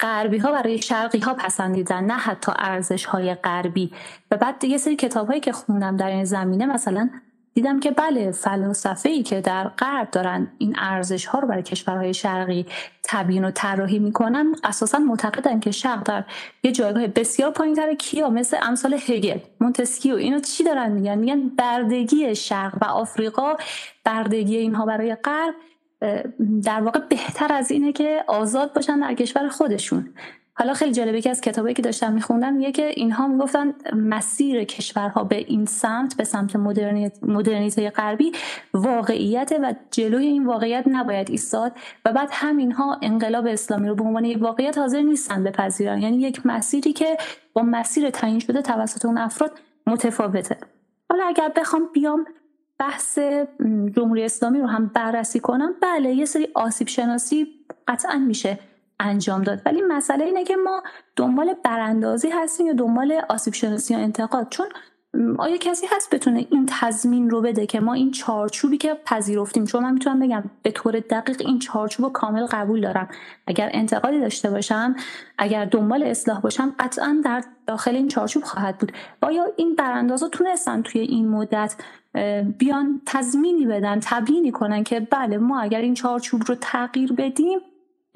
غربی 0.00 0.38
ها 0.38 0.52
برای 0.52 0.82
شرقی 0.82 1.18
ها 1.18 1.34
پسندیدن 1.34 2.04
نه 2.04 2.14
حتی 2.14 2.52
ارزش 2.56 3.04
های 3.04 3.34
غربی. 3.34 3.92
و 4.30 4.36
بعد 4.36 4.64
یه 4.64 4.78
سری 4.78 4.96
کتاب 4.96 5.26
هایی 5.26 5.40
که 5.40 5.52
خوندم 5.52 5.96
در 5.96 6.10
این 6.10 6.24
زمینه 6.24 6.66
مثلا 6.66 7.10
دیدم 7.58 7.80
که 7.80 7.90
بله 7.90 8.30
فلسفه 8.30 9.08
ای 9.08 9.22
که 9.22 9.40
در 9.40 9.68
غرب 9.68 10.10
دارن 10.10 10.48
این 10.58 10.76
ارزش 10.78 11.26
ها 11.26 11.38
رو 11.38 11.48
برای 11.48 11.62
کشورهای 11.62 12.14
شرقی 12.14 12.66
تبیین 13.04 13.44
و 13.44 13.50
طراحی 13.50 13.98
می‌کنن 13.98 14.54
اساسا 14.64 14.98
معتقدن 14.98 15.60
که 15.60 15.70
شرق 15.70 16.02
در 16.02 16.24
یه 16.62 16.72
جایگاه 16.72 17.06
بسیار 17.06 17.50
پایینتر 17.50 17.94
کیا 17.94 18.30
مثل 18.30 18.56
امثال 18.62 18.94
هگل 18.94 19.38
مونتسکیو 19.60 20.14
اینو 20.14 20.40
چی 20.40 20.64
دارن 20.64 20.92
میگن؟ 20.92 21.18
میگن 21.18 21.48
بردگی 21.48 22.34
شرق 22.34 22.78
و 22.82 22.84
آفریقا 22.84 23.56
بردگی 24.04 24.56
اینها 24.56 24.86
برای 24.86 25.14
غرب 25.14 25.54
در 26.64 26.80
واقع 26.80 27.00
بهتر 27.00 27.52
از 27.52 27.70
اینه 27.70 27.92
که 27.92 28.24
آزاد 28.28 28.72
باشن 28.72 29.00
در 29.00 29.14
کشور 29.14 29.48
خودشون. 29.48 30.14
حالا 30.58 30.74
خیلی 30.74 30.92
جالبه 30.92 31.20
که 31.20 31.30
از 31.30 31.40
کتابایی 31.40 31.74
که 31.74 31.82
داشتم 31.82 32.12
میخوندم 32.12 32.52
میگه 32.52 32.72
که 32.72 32.86
اینها 32.86 33.26
می‌گفتن 33.26 33.74
مسیر 33.94 34.64
کشورها 34.64 35.24
به 35.24 35.36
این 35.36 35.66
سمت 35.66 36.16
به 36.16 36.24
سمت 36.24 36.56
مدرنیته 37.22 37.90
غربی 37.90 38.32
واقعیت 38.74 39.52
و 39.62 39.74
جلوی 39.90 40.26
این 40.26 40.46
واقعیت 40.46 40.84
نباید 40.86 41.30
ایستاد 41.30 41.72
و 42.04 42.12
بعد 42.12 42.28
همینها 42.32 42.98
انقلاب 43.02 43.46
اسلامی 43.46 43.88
رو 43.88 43.94
به 43.94 44.04
عنوان 44.04 44.24
یک 44.24 44.42
واقعیت 44.42 44.78
حاضر 44.78 45.02
نیستن 45.02 45.44
بپذیرن. 45.44 46.02
یعنی 46.02 46.16
یک 46.16 46.46
مسیری 46.46 46.92
که 46.92 47.16
با 47.52 47.62
مسیر 47.62 48.10
تعیین 48.10 48.38
شده 48.38 48.62
توسط 48.62 49.04
اون 49.04 49.18
افراد 49.18 49.58
متفاوته. 49.86 50.56
حالا 51.10 51.24
اگر 51.24 51.52
بخوام 51.56 51.82
بیام 51.92 52.24
بحث 52.78 53.18
جمهوری 53.96 54.24
اسلامی 54.24 54.60
رو 54.60 54.66
هم 54.66 54.86
بررسی 54.86 55.40
کنم 55.40 55.74
بله 55.82 56.14
یه 56.14 56.24
سری 56.24 56.48
آسیب 56.54 56.88
شناسی 56.88 57.46
قطعا 57.88 58.18
میشه. 58.18 58.58
انجام 59.00 59.42
داد. 59.42 59.62
ولی 59.66 59.82
مسئله 59.82 60.24
اینه 60.24 60.44
که 60.44 60.56
ما 60.56 60.82
دنبال 61.16 61.54
براندازی 61.64 62.28
هستیم 62.28 62.66
یا 62.66 62.72
دنبال 62.72 63.20
آسیب 63.28 63.54
شناسی 63.54 63.94
یا 63.94 64.00
انتقاد. 64.00 64.48
چون 64.50 64.66
آیا 65.38 65.56
کسی 65.56 65.86
هست 65.96 66.14
بتونه 66.14 66.46
این 66.50 66.66
تضمین 66.68 67.30
رو 67.30 67.40
بده 67.40 67.66
که 67.66 67.80
ما 67.80 67.92
این 67.92 68.10
چارچوبی 68.10 68.78
که 68.78 68.96
پذیرفتیم 69.04 69.64
چون 69.64 69.82
من 69.82 69.92
می‌تونم 69.92 70.20
بگم 70.20 70.44
به 70.62 70.70
طور 70.70 71.00
دقیق 71.00 71.36
این 71.40 71.58
چارچوب 71.58 72.06
رو 72.06 72.12
کامل 72.12 72.46
قبول 72.46 72.80
دارم. 72.80 73.08
اگر 73.46 73.70
انتقادی 73.72 74.20
داشته 74.20 74.50
باشم 74.50 74.96
اگر 75.38 75.64
دنبال 75.64 76.02
اصلاح 76.02 76.40
باشم 76.40 76.74
قطعا 76.78 77.20
در 77.24 77.44
داخل 77.66 77.94
این 77.94 78.08
چارچوب 78.08 78.42
خواهد 78.42 78.78
بود. 78.78 78.92
آیا 79.22 79.44
این 79.56 79.74
براندازا 79.74 80.28
تونستن 80.28 80.82
توی 80.82 81.00
این 81.00 81.28
مدت 81.28 81.74
بیان 82.58 83.00
تضمینی 83.06 83.66
بدن 83.66 84.00
تبیینی 84.02 84.50
کنن 84.50 84.84
که 84.84 85.00
بله 85.00 85.38
ما 85.38 85.60
اگر 85.60 85.80
این 85.80 85.94
چارچوب 85.94 86.42
رو 86.46 86.54
تغییر 86.54 87.12
بدیم 87.12 87.58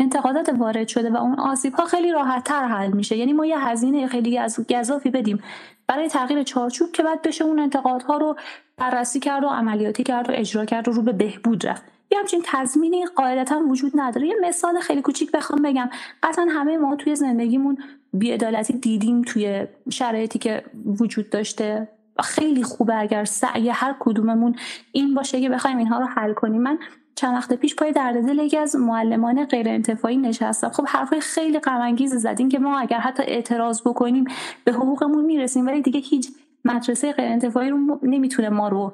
انتقادات 0.02 0.48
وارد 0.58 0.89
شده 0.89 1.10
و 1.10 1.16
اون 1.16 1.40
آسیب 1.40 1.74
ها 1.74 1.84
خیلی 1.84 2.12
راحت 2.12 2.44
تر 2.44 2.64
حل 2.64 2.92
میشه. 2.92 3.16
یعنی 3.16 3.32
ما 3.32 3.47
یه 3.47 3.58
هزینه 3.58 4.06
خیلی 4.06 4.39
از 4.39 4.60
گذافی 4.70 5.10
بدیم 5.10 5.42
برای 5.86 6.08
تغییر 6.08 6.42
چارچوب 6.42 6.92
که 6.92 7.02
بعد 7.02 7.22
بشه 7.22 7.44
اون 7.44 7.58
انتقادها 7.58 8.16
رو 8.16 8.36
بررسی 8.76 9.20
کرد 9.20 9.44
و 9.44 9.48
عملیاتی 9.48 10.02
کرد 10.02 10.31
و 10.31 10.32
اجرا 10.34 10.64
کرد 10.64 10.89
و 10.89 10.92
رو 10.92 11.02
به 11.02 11.12
بهبود 11.12 11.66
رفت. 11.66 11.82
یه 12.10 12.18
همچین 12.18 12.42
تضمینی 12.44 13.06
قاعدتا 13.06 13.60
وجود 13.68 13.92
نداره. 13.94 14.26
یه 14.26 14.34
مثال 14.42 14.81
خیلی 14.81 15.02
کوچیک 15.02 15.31
بخوام 15.31 15.62
بگم. 15.62 15.90
قطعا 16.22 16.47
همه 16.50 16.76
ما 16.76 16.97
توی 16.97 17.16
زندگیمون 17.16 17.78
بیعدالتی 18.12 18.72
دیدیم 18.72 19.22
توی 19.22 19.66
شرایطی 19.90 20.39
که 20.39 20.64
وجود 21.00 21.31
داشته. 21.31 21.89
خیلی 22.22 22.62
خوبه 22.62 22.97
اگر 22.97 23.24
سعی 23.24 23.68
هر 23.68 23.94
کدوممون 24.00 24.56
این 24.92 25.14
باشه 25.14 25.40
که 25.40 25.48
بخوایم 25.48 25.78
اینها 25.78 25.98
رو 25.98 26.06
حل 26.06 26.32
کنیم. 26.32 26.62
من 26.62 26.78
چند 27.15 27.34
وقت 27.34 27.52
پیش 27.52 27.76
پای 27.76 27.92
درددل 27.92 28.39
یکی 28.39 28.58
از 28.58 28.76
معلمان 28.76 29.44
غیر 29.44 29.68
انتفاعی 29.68 30.16
نشستم. 30.16 30.68
خب 30.68 30.84
حرفای 30.89 31.20
خیلی 31.20 31.58
غم 31.58 31.97
زدین 32.07 32.49
که 32.49 32.58
ما 32.58 32.78
اگر 32.78 32.99
حتی 32.99 33.23
اعتراض 33.23 33.82
بکنیم 33.82 34.24
به 34.65 34.73
حقوقمون 34.73 35.24
می‌رسیم 35.24 35.66
ولی 35.66 35.82
دیگه 35.82 36.00
هیچ 36.00 36.28
مدرسه 36.65 37.12
غیر 37.12 37.28
انتفاعی 37.28 37.70
رو 37.70 37.99
نمی‌تونه 38.02 38.49
ما 38.49 38.68
رو 38.68 38.92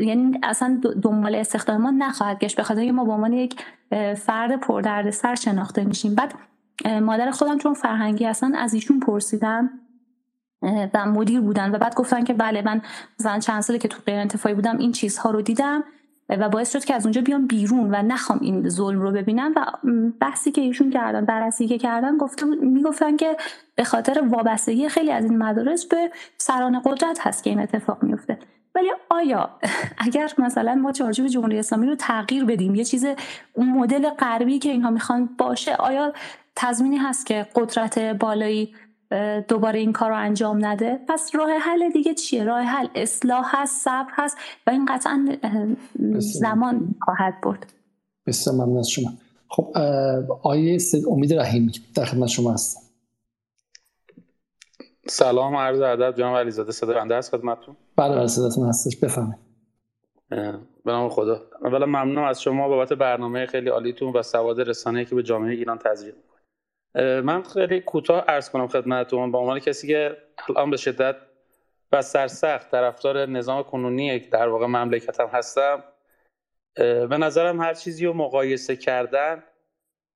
یعنی 0.00 0.38
اصلا 0.42 0.80
دنبال 1.02 1.34
استخدام 1.34 1.80
ما 1.80 1.90
نخواهد 1.90 2.38
گشت 2.38 2.56
به 2.56 2.62
خاطر 2.62 2.90
ما 2.90 3.04
به 3.04 3.12
عنوان 3.12 3.32
یک 3.32 3.64
فرد 4.16 4.60
پردرد 4.60 5.10
سر 5.10 5.34
شناخته 5.34 5.84
میشیم. 5.84 6.14
بعد 6.14 6.34
مادر 7.02 7.30
خودم 7.30 7.58
چون 7.58 7.74
فرهنگی 7.74 8.24
هستن 8.24 8.54
از 8.54 8.74
ایشون 8.74 9.00
پرسیدم 9.00 9.70
و 10.94 11.06
مدیر 11.06 11.40
بودن 11.40 11.74
و 11.74 11.78
بعد 11.78 11.94
گفتن 11.94 12.24
که 12.24 12.34
بله 12.34 12.62
من 12.62 12.82
مثلا 13.20 13.38
چند 13.38 13.60
ساله 13.60 13.78
که 13.78 13.88
تو 13.88 13.98
غیر 14.06 14.18
انتفاعی 14.18 14.54
بودم 14.54 14.78
این 14.78 14.92
چیزها 14.92 15.30
رو 15.30 15.42
دیدم. 15.42 15.84
و 16.28 16.48
باعث 16.48 16.72
شد 16.72 16.84
که 16.84 16.94
از 16.94 17.06
اونجا 17.06 17.20
بیام 17.20 17.46
بیرون 17.46 17.94
و 17.94 18.02
نخوام 18.02 18.38
این 18.42 18.68
ظلم 18.68 19.00
رو 19.00 19.10
ببینم. 19.10 19.52
و 19.56 19.64
بحثی 20.20 20.52
که 20.52 20.60
ایشون 20.60 20.90
کردن 20.90 21.24
بررسی 21.24 21.68
که 21.68 21.78
کردن 21.78 22.18
گفته 22.18 22.46
می‌گفتن 22.46 23.16
که 23.16 23.36
به 23.74 23.84
خاطر 23.84 24.22
وابستگی 24.28 24.88
خیلی 24.88 25.12
از 25.12 25.24
این 25.24 25.38
مدارس 25.38 25.84
به 25.84 26.10
سران 26.38 26.80
قدرت 26.84 27.26
هست 27.26 27.44
که 27.44 27.50
این 27.50 27.60
اتفاق 27.60 28.02
میفته 28.02 28.38
ولی 28.74 28.90
آیا 29.10 29.50
اگر 30.06 30.30
مثلا 30.38 30.74
ما 30.74 30.92
چارچوب 30.92 31.26
جمهوری 31.26 31.58
اسلامی 31.58 31.86
رو 31.86 31.94
تغییر 31.94 32.44
بدیم 32.44 32.74
یه 32.74 32.84
چیز 32.84 33.06
اون 33.52 33.68
مدل 33.68 34.10
غربی 34.10 34.58
که 34.58 34.70
اینها 34.70 34.90
می‌خوان 34.90 35.28
باشه 35.38 35.74
آیا 35.74 36.12
تضمینی 36.56 36.96
هست 36.96 37.26
که 37.26 37.46
قدرت 37.54 37.98
بالایی 37.98 38.74
دوباره 39.48 39.78
این 39.78 39.92
کار 39.92 40.10
رو 40.10 40.16
انجام 40.16 40.66
نده. 40.66 41.00
پس 41.08 41.30
راه 41.34 41.50
حل 41.50 41.90
دیگه 41.90 42.14
چیه؟ 42.14 42.44
راه 42.44 42.62
حل 42.62 42.88
اصلاح 42.94 43.44
هست 43.48 43.84
صبر 43.84 44.10
هست 44.12 44.36
و 44.66 44.70
این 44.70 44.86
قطعا 44.86 45.38
زمان 46.18 46.94
خواهد 47.00 47.40
برد. 47.42 47.72
بسیار 48.26 48.56
ممنون 48.56 48.78
از 48.78 48.88
شما. 48.90 49.12
خب 49.48 49.78
آیه 50.42 50.78
امید 51.10 51.34
رحیمی 51.34 51.72
در 51.94 52.04
خدمت 52.04 52.28
شما 52.28 52.52
هستم. 52.52 52.80
سلام 55.08 55.56
عرض 55.56 55.80
ادب 55.80 56.16
جناب 56.16 56.36
علیزاده 56.36 56.72
صدا 56.72 56.94
بنده 56.94 57.16
هست 57.16 57.36
خدمتتون؟ 57.36 57.76
بله 57.96 58.16
بله 58.16 58.26
صداتون 58.26 58.68
هستش. 58.68 58.96
بفهمید 58.96 59.38
به 60.84 60.92
نام 60.92 61.08
خدا. 61.08 61.42
اولا 61.64 61.86
ممنونم 61.86 62.24
از 62.24 62.42
شما 62.42 62.68
بابت 62.68 62.92
برنامه 62.92 63.46
خیلی 63.46 63.68
عالیتون 63.68 64.12
و 64.12 64.22
سواد 64.22 64.60
رسانه‌ای 64.60 65.04
که 65.04 65.14
به 65.14 65.22
جامعه 65.22 65.54
ایران 65.54 65.78
تزریق 65.78 66.14
من 66.94 67.42
خیلی 67.42 67.80
کوتاه 67.80 68.24
ارز 68.28 68.50
کنم 68.50 68.68
خدمتتون 68.68 69.32
به 69.32 69.38
عنوان 69.38 69.58
کسی 69.58 69.86
که 69.86 70.16
الان 70.48 70.70
به 70.70 70.76
شدت 70.76 71.16
و 71.92 72.02
سرسخت 72.02 72.70
طرفدار 72.70 73.26
نظام 73.26 73.62
کنونی 73.62 74.18
در 74.18 74.48
واقع 74.48 74.66
مملکتم 74.66 75.26
هستم 75.26 75.84
به 76.76 77.18
نظرم 77.18 77.60
هر 77.60 77.74
چیزی 77.74 78.06
رو 78.06 78.12
مقایسه 78.12 78.76
کردن 78.76 79.42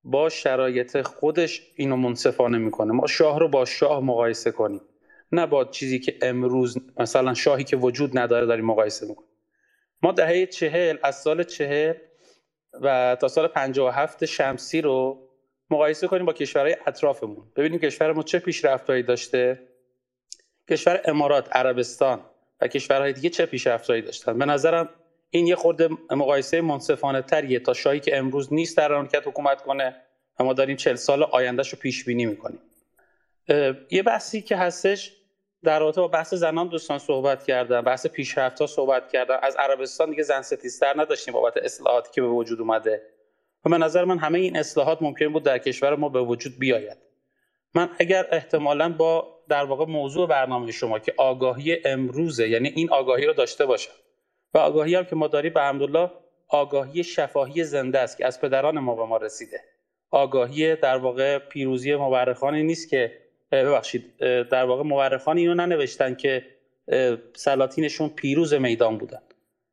با 0.05 0.29
شرایط 0.29 1.03
خودش 1.03 1.73
اینو 1.77 1.97
منصفانه 1.97 2.59
می‌کنه. 2.59 2.93
ما 2.93 3.07
شاه 3.07 3.39
رو 3.39 3.49
با 3.49 3.65
شاه 3.65 4.01
مقایسه 4.01 4.51
کنیم 4.51 4.81
نه 5.33 5.47
با 5.47 5.65
چیزی 5.65 5.99
که 5.99 6.19
امروز 6.23 6.79
مثلا 6.97 7.35
شاهی 7.35 7.65
که 7.65 7.77
وجود 7.77 8.19
نداره 8.19 8.47
داریم 8.47 8.65
مقایسه 8.65 9.07
می‌کنیم. 9.07 9.29
ما 10.03 10.13
دهه 10.13 10.47
چهل 10.47 10.97
از 11.03 11.17
سال 11.17 11.43
چهل 11.43 11.95
و 12.81 13.17
تا 13.21 13.29
سال 13.29 13.49
57 13.49 14.25
شمسی 14.25 14.81
رو 14.81 15.28
مقایسه 15.71 16.07
کنیم 16.07 16.27
با 16.27 16.33
کشورهای 16.33 16.77
اطرافمون. 16.87 17.53
ببینیم 17.57 17.79
کشورمون 17.79 18.23
چه 18.23 18.39
پیشرفتهایی 18.39 19.03
داشته. 19.03 19.69
کشور 20.71 21.01
امارات 21.05 21.57
عربستان 21.57 22.21
و 22.61 22.69
کشورهای 22.69 23.13
دیگه 23.13 23.31
چه 23.31 23.47
پیشرفتهایی 23.47 24.03
داشتن. 24.03 24.39
به 24.39 24.45
نظرم 24.45 24.89
این 25.31 25.47
یه 25.47 25.57
خورده 25.57 25.89
مقایسه 26.11 26.61
منصفانه 26.61 27.23
تریه 27.23 27.59
تا 27.59 27.75
شاهی 27.75 28.01
که 28.01 28.17
امروز 28.17 28.53
نیست 28.53 28.77
در 28.77 28.97
مملکت 28.97 29.27
حکومت 29.27 29.63
کنه 29.63 29.97
و 30.41 30.45
ما 30.45 30.53
داریم 30.53 30.77
چل 30.77 30.95
سال 30.95 31.23
آیندهش 31.23 31.69
رو 31.69 31.79
پیش 31.79 32.05
بینی 32.05 32.27
می‌کنیم. 32.27 32.61
یه 33.91 34.03
بحثی 34.07 34.43
که 34.43 34.57
هستش 34.57 35.13
در 35.65 35.81
رابطه 35.81 36.01
با 36.01 36.09
بحث 36.09 36.35
زنان 36.35 36.69
دوستان 36.69 36.99
صحبت 36.99 37.45
کردن 37.45 37.81
بحث 37.81 38.07
پیشرفت 38.07 38.61
ها 38.61 38.67
صحبت 38.67 39.09
کردن. 39.09 39.39
از 39.43 39.57
عربستان 39.57 40.11
دیگه 40.11 40.23
زن 40.23 40.43
ستیزتر 40.43 40.95
نداشتیم 40.97 41.35
بابت 41.35 41.57
اصلاحاتی 41.57 42.11
که 42.13 42.21
به 42.21 42.29
وجود 42.29 42.61
اومده. 42.61 43.03
به 43.71 43.79
نظر 43.79 44.05
من 44.05 44.19
همه 44.19 44.39
این 44.39 44.57
اصلاحات 44.57 45.03
ممکن 45.03 45.33
بود 45.33 45.43
در 45.43 45.59
کشور 45.59 45.97
ما 45.97 46.09
به 46.09 46.21
وجود 46.21 46.59
بیاید. 46.59 46.97
من 47.75 47.91
اگر 47.99 48.27
احتمالا 48.33 48.93
با 48.93 49.39
در 49.49 49.65
واقع 49.65 49.85
موضوع 49.85 50.29
برنامه 50.29 50.73
شما 50.73 50.99
که 50.99 51.15
آگاهی 51.17 51.79
امروزه 51.85 52.49
یعنی 52.49 52.69
این 52.69 52.91
آگاهی 52.91 53.27
رو 53.27 53.33
داشته 53.33 53.67
باشم 53.67 53.93
و 54.55 54.59
آگاهی 54.59 54.95
هم 54.95 55.05
که 55.05 55.17
ما 55.17 55.29
داریم 55.29 55.53
به 55.53 55.61
الحمدلله 55.61 56.11
آگاهی 56.49 57.05
شفاهی 57.05 57.65
زنده 57.65 57.99
است 57.99 58.19
که 58.19 58.27
از 58.27 58.41
پدران 58.41 58.79
ما 58.79 58.95
به 58.95 59.05
ما 59.05 59.17
رسیده. 59.17 59.61
آگاهی 60.11 60.77
در 60.77 60.97
واقع 60.97 61.39
پیروزی 61.39 61.95
مورخانی 61.95 62.63
نیست 62.63 62.89
که 62.89 63.13
ببخشید 63.53 64.17
در 64.51 64.65
واقع 64.65 64.83
مورخان 64.83 65.39
اینو 65.39 65.55
ننوشتن 65.55 66.15
که 66.15 66.45
سلاطینشون 67.35 68.09
پیروز 68.09 68.55
میدان 68.55 68.99
بودن. 68.99 69.21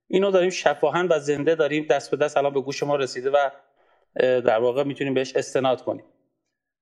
اینو 0.07 0.31
داریم 0.31 0.49
شفاهن 0.49 1.07
و 1.09 1.19
زنده 1.19 1.55
داریم 1.55 1.85
دست 1.89 2.11
به 2.11 2.17
دست 2.17 2.37
الان 2.37 2.53
به 2.53 2.61
گوش 2.61 2.83
ما 2.83 2.95
رسیده 2.95 3.29
و 3.29 3.49
در 4.19 4.59
واقع 4.59 4.83
می‌تونیم 4.83 5.13
بهش 5.13 5.35
استناد 5.35 5.83
کنیم. 5.83 6.05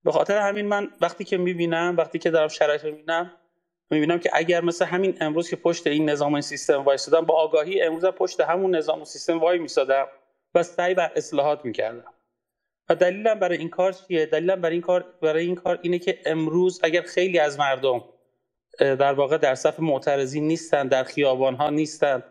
به 0.03 0.11
خاطر 0.11 0.37
همین 0.37 0.65
من 0.65 0.89
وقتی 1.01 1.23
که 1.23 1.37
می‌بینم 1.37 1.95
وقتی 1.97 2.19
که 2.19 2.29
دارم 2.29 2.47
شرایط 2.47 2.83
می‌بینم 2.83 3.31
می‌بینم 3.89 4.19
که 4.19 4.29
اگر 4.33 4.63
مثل 4.63 4.85
همین 4.85 5.17
امروز 5.21 5.49
که 5.49 5.55
پشت 5.55 5.87
این 5.87 6.09
نظام 6.09 6.31
و 6.31 6.35
این 6.35 6.41
سیستم 6.41 6.83
وایسادم 6.83 7.25
با 7.25 7.35
آگاهی 7.35 7.81
امروز 7.81 8.05
پشت 8.05 8.41
همون 8.41 8.75
نظام 8.75 9.01
و 9.01 9.05
سیستم 9.05 9.39
وای 9.39 9.59
میسادم 9.59 10.07
و 10.55 10.63
سعی 10.63 10.93
بر 10.93 11.11
اصلاحات 11.15 11.65
می‌کردم. 11.65 12.13
و 12.89 12.95
دلیلم 12.95 13.39
برای 13.39 13.57
این 13.57 13.69
کار 13.69 13.93
چیه؟ 13.93 14.25
دلیلم 14.25 14.61
برای 14.61 14.73
این 14.73 14.81
کار 14.81 15.05
برای 15.21 15.45
این 15.45 15.55
کار 15.55 15.79
اینه 15.81 15.99
که 15.99 16.19
امروز 16.25 16.79
اگر 16.83 17.01
خیلی 17.01 17.39
از 17.39 17.59
مردم 17.59 18.03
در 18.79 19.13
واقع 19.13 19.37
در 19.37 19.55
صف 19.55 19.79
معترضی 19.79 20.41
نیستن 20.41 20.87
در 20.87 21.03
خیابان 21.03 21.55
ها 21.55 21.69
نیستن 21.69 22.23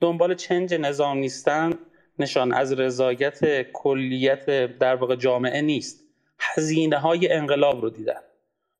دنبال 0.00 0.34
چنج 0.34 0.74
نظام 0.74 1.18
نیستن 1.18 1.72
نشان 2.18 2.52
از 2.52 2.72
رضایت 2.72 3.62
کلیت 3.72 4.46
در 4.78 4.94
واقع 4.94 5.16
جامعه 5.16 5.60
نیست. 5.60 6.04
هزینه 6.38 6.98
های 6.98 7.32
انقلاب 7.32 7.82
رو 7.82 7.90
دیدن 7.90 8.20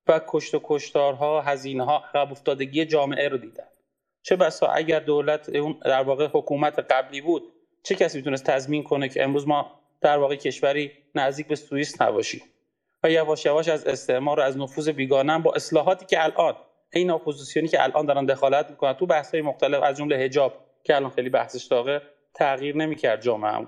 و 0.06 0.20
کشت 0.26 0.54
و 0.54 0.60
کشتارها 0.64 1.40
هزینه 1.40 1.84
ها 1.84 2.04
عقب 2.14 2.30
افتادگی 2.32 2.84
جامعه 2.84 3.28
رو 3.28 3.38
دیدن. 3.38 3.64
چه 4.22 4.36
بسا 4.36 4.66
اگر 4.66 5.00
دولت 5.00 5.48
اون 5.48 5.78
در 5.84 6.02
واقع 6.02 6.28
حکومت 6.32 6.78
قبلی 6.78 7.20
بود 7.20 7.42
چه 7.82 7.94
کسی 7.94 8.18
می‌تونست 8.18 8.44
تضمین 8.44 8.82
کنه 8.82 9.08
که 9.08 9.24
امروز 9.24 9.48
ما 9.48 9.70
در 10.00 10.18
واقع 10.18 10.36
کشوری 10.36 10.92
نزدیک 11.14 11.46
به 11.46 11.56
سوئیس 11.56 12.02
نباشیم؟ 12.02 12.42
و 13.02 13.10
یواش 13.10 13.46
یواش 13.46 13.68
از 13.68 13.86
استعمار 13.86 14.40
و 14.40 14.42
از 14.42 14.58
نفوذ 14.58 14.88
بیگانه 14.88 15.38
با 15.38 15.52
اصلاحاتی 15.52 16.06
که 16.06 16.24
الان 16.24 16.56
این 16.92 17.10
اپوزیسیونی 17.10 17.68
که 17.68 17.82
الان 17.82 18.06
دارن 18.06 18.26
دخالت 18.26 18.70
می‌کنن 18.70 18.92
تو 18.92 19.06
بحث 19.06 19.30
های 19.34 19.42
مختلف 19.42 19.82
از 19.82 19.96
جمله 19.96 20.16
حجاب 20.16 20.64
که 20.84 20.96
الان 20.96 21.10
خیلی 21.10 21.28
بحثش 21.28 21.64
داغه 21.64 22.02
تغییر 22.38 22.76
نمی‌کرد 22.76 23.22
جامعه 23.22 23.66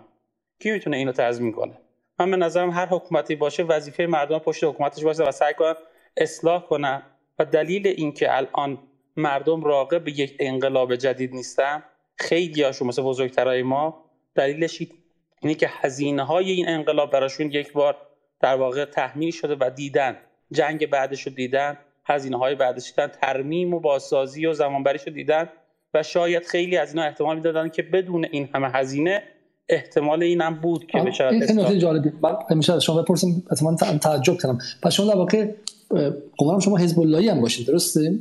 کی 0.59 0.71
می‌تونه 0.71 0.97
اینو 0.97 1.13
تضمین 1.13 1.53
کنه؟ 1.53 1.79
من 2.19 2.31
به 2.31 2.37
نظرم 2.37 2.71
هر 2.71 2.87
حکومتی 2.87 3.37
باشه 3.37 3.63
وظیفه 3.63 4.07
مردم 4.07 4.39
پشت 4.39 4.65
حکومتش 4.65 5.05
باشه 5.05 5.25
و 5.25 5.31
سعی 5.31 5.55
کنن 5.55 5.75
اصلاح 6.17 6.63
کنن. 6.63 7.03
و 7.39 7.45
دلیل 7.45 7.87
اینکه 7.87 8.37
الان 8.37 8.79
مردم 9.17 9.65
راقب 9.65 10.05
به 10.05 10.21
یک 10.21 10.37
انقلاب 10.41 10.97
جدید 10.97 11.35
نیستن 11.35 11.83
خیلی 12.17 12.63
هاشون 12.63 12.89
مثل 12.89 13.03
بزرگترهای 13.03 13.63
ما 13.63 14.05
دلیلش 14.35 14.83
اینه 15.41 15.55
که 15.55 15.69
هزینه 15.71 16.23
های 16.23 16.51
این 16.51 16.69
انقلاب 16.69 17.11
براشون 17.11 17.51
یک 17.51 17.73
بار 17.73 17.97
در 18.41 18.57
واقع 18.57 18.85
تحمیل 18.85 19.31
شده 19.31 19.57
و 19.61 19.71
دیدن. 19.71 20.17
جنگ 20.53 20.87
بعدش 20.87 21.23
رو 21.23 21.33
دیدن 21.33 21.79
هزینه 22.05 22.39
های 22.39 22.55
بعدش 22.55 22.91
دیدن 22.91 23.07
ترمیم 23.07 23.75
و 23.75 23.81
بازسازی 23.81 24.47
و 24.47 24.53
زمانبریش 24.53 25.03
رو 25.07 25.13
دیدن. 25.13 25.49
و 25.95 26.03
شاید 26.03 26.47
خیلی 26.47 26.77
از 26.77 26.89
اینا 26.89 27.03
احتمال 27.03 27.37
می‌دادن 27.37 27.69
که 27.69 27.83
بدون 27.83 28.27
این 28.31 28.49
همه 28.55 28.69
هزینه 28.69 29.23
احتمال 29.69 30.23
اینم 30.23 30.55
بود 30.55 30.87
که 30.87 30.99
بشه 30.99 31.25
این 31.25 31.61
نکته 31.61 31.79
جالبی 31.79 32.13
من 32.23 32.37
همیشه 32.51 32.73
از 32.73 32.83
شما 32.83 33.03
بپرسیم 33.03 33.45
احتمال 33.51 33.77
تعجب 33.77 34.37
کردم. 34.37 34.59
پس 34.83 34.93
شما 34.93 35.07
در 35.07 35.17
واقع 35.17 35.49
قولم 36.39 36.59
شما 36.59 36.77
حزب 36.77 37.01
اللهی 37.01 37.29
هم 37.29 37.41
باشید 37.41 37.67
درسته؟ 37.67 38.19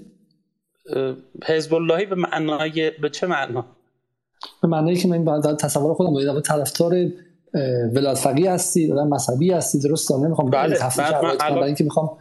حزب 1.46 1.74
اللهی 1.74 2.06
به 2.06 2.16
معنای 2.16 2.92
به 3.02 3.10
چه 3.10 3.28
معنا؟ 3.28 3.66
به 4.62 4.68
معنایی 4.68 4.98
که 4.98 5.08
من 5.08 5.26
بعد 5.26 5.56
تصور 5.56 5.94
خودم 5.94 6.14
باید 6.14 6.42
طرفدار 6.42 6.94
ولایت 7.96 8.18
فقیه 8.18 8.52
هستی 8.52 8.92
آدم 8.92 9.08
مذهبی 9.08 9.52
هستی 9.52 9.80
درسته؟ 9.80 10.18
نمی‌خوام 10.18 10.50
بله 10.50 10.80
برای 11.40 11.64
اینکه 11.64 11.84
می‌خوام 11.84 12.18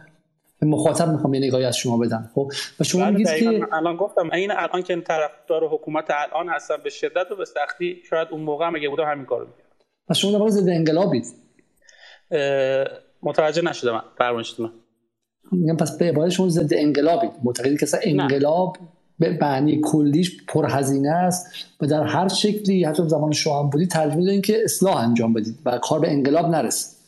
مخاطب 0.61 1.09
می‌خوام 1.09 1.33
یه 1.33 1.39
نگاهی 1.39 1.65
از 1.65 1.77
شما 1.77 1.97
بدم 1.97 2.29
خب؟ 2.35 2.51
و 2.79 2.83
شما 2.83 3.01
بله 3.01 3.11
میگید 3.11 3.27
که 3.27 3.67
الان 3.71 3.95
گفتم 3.95 4.29
این 4.33 4.51
الان 4.51 4.83
که 4.83 5.01
طرفدار 5.01 5.67
حکومت 5.67 6.05
الان 6.09 6.49
هستم 6.49 6.77
به 6.83 6.89
شدت 6.89 7.31
و 7.31 7.35
به 7.35 7.45
سختی 7.45 7.97
شاید 8.09 8.27
اون 8.31 8.41
موقع 8.41 8.67
هم 8.67 8.75
اگه 8.75 8.89
بودم 8.89 9.11
همین 9.11 9.25
کارو 9.25 9.45
می‌کردم 9.45 9.69
پس 10.07 10.17
شما 10.17 10.39
در 10.39 10.47
ضد 10.47 10.69
انقلابید. 10.69 11.25
متوجه 13.23 13.61
نشدم. 13.61 13.91
من 13.91 14.01
فرمایشتون 14.17 14.71
میگم 15.51 15.77
پس 15.77 15.97
به 15.97 16.05
عبارت 16.05 16.29
شما 16.29 16.49
ضد 16.49 16.73
انقلابید. 16.73 17.31
معتقدی 17.43 17.77
که 17.77 17.83
اصلا 17.83 17.99
انقلاب 18.03 18.77
به 19.19 19.37
معنی 19.41 19.81
کلیش 19.83 20.45
پرهزینه 20.47 21.09
است 21.09 21.47
و 21.81 21.87
در 21.87 22.03
هر 22.03 22.27
شکلی 22.27 22.83
حتی 22.83 23.03
زمان 23.07 23.33
هم 23.45 23.69
بودی 23.69 23.87
ترجمه 23.87 24.25
دارین 24.25 24.41
که 24.41 24.63
اصلاح 24.63 24.97
انجام 24.97 25.33
بدید 25.33 25.59
و 25.65 25.77
کار 25.77 25.99
به 25.99 26.11
انقلاب 26.11 26.45
نرسید. 26.45 26.98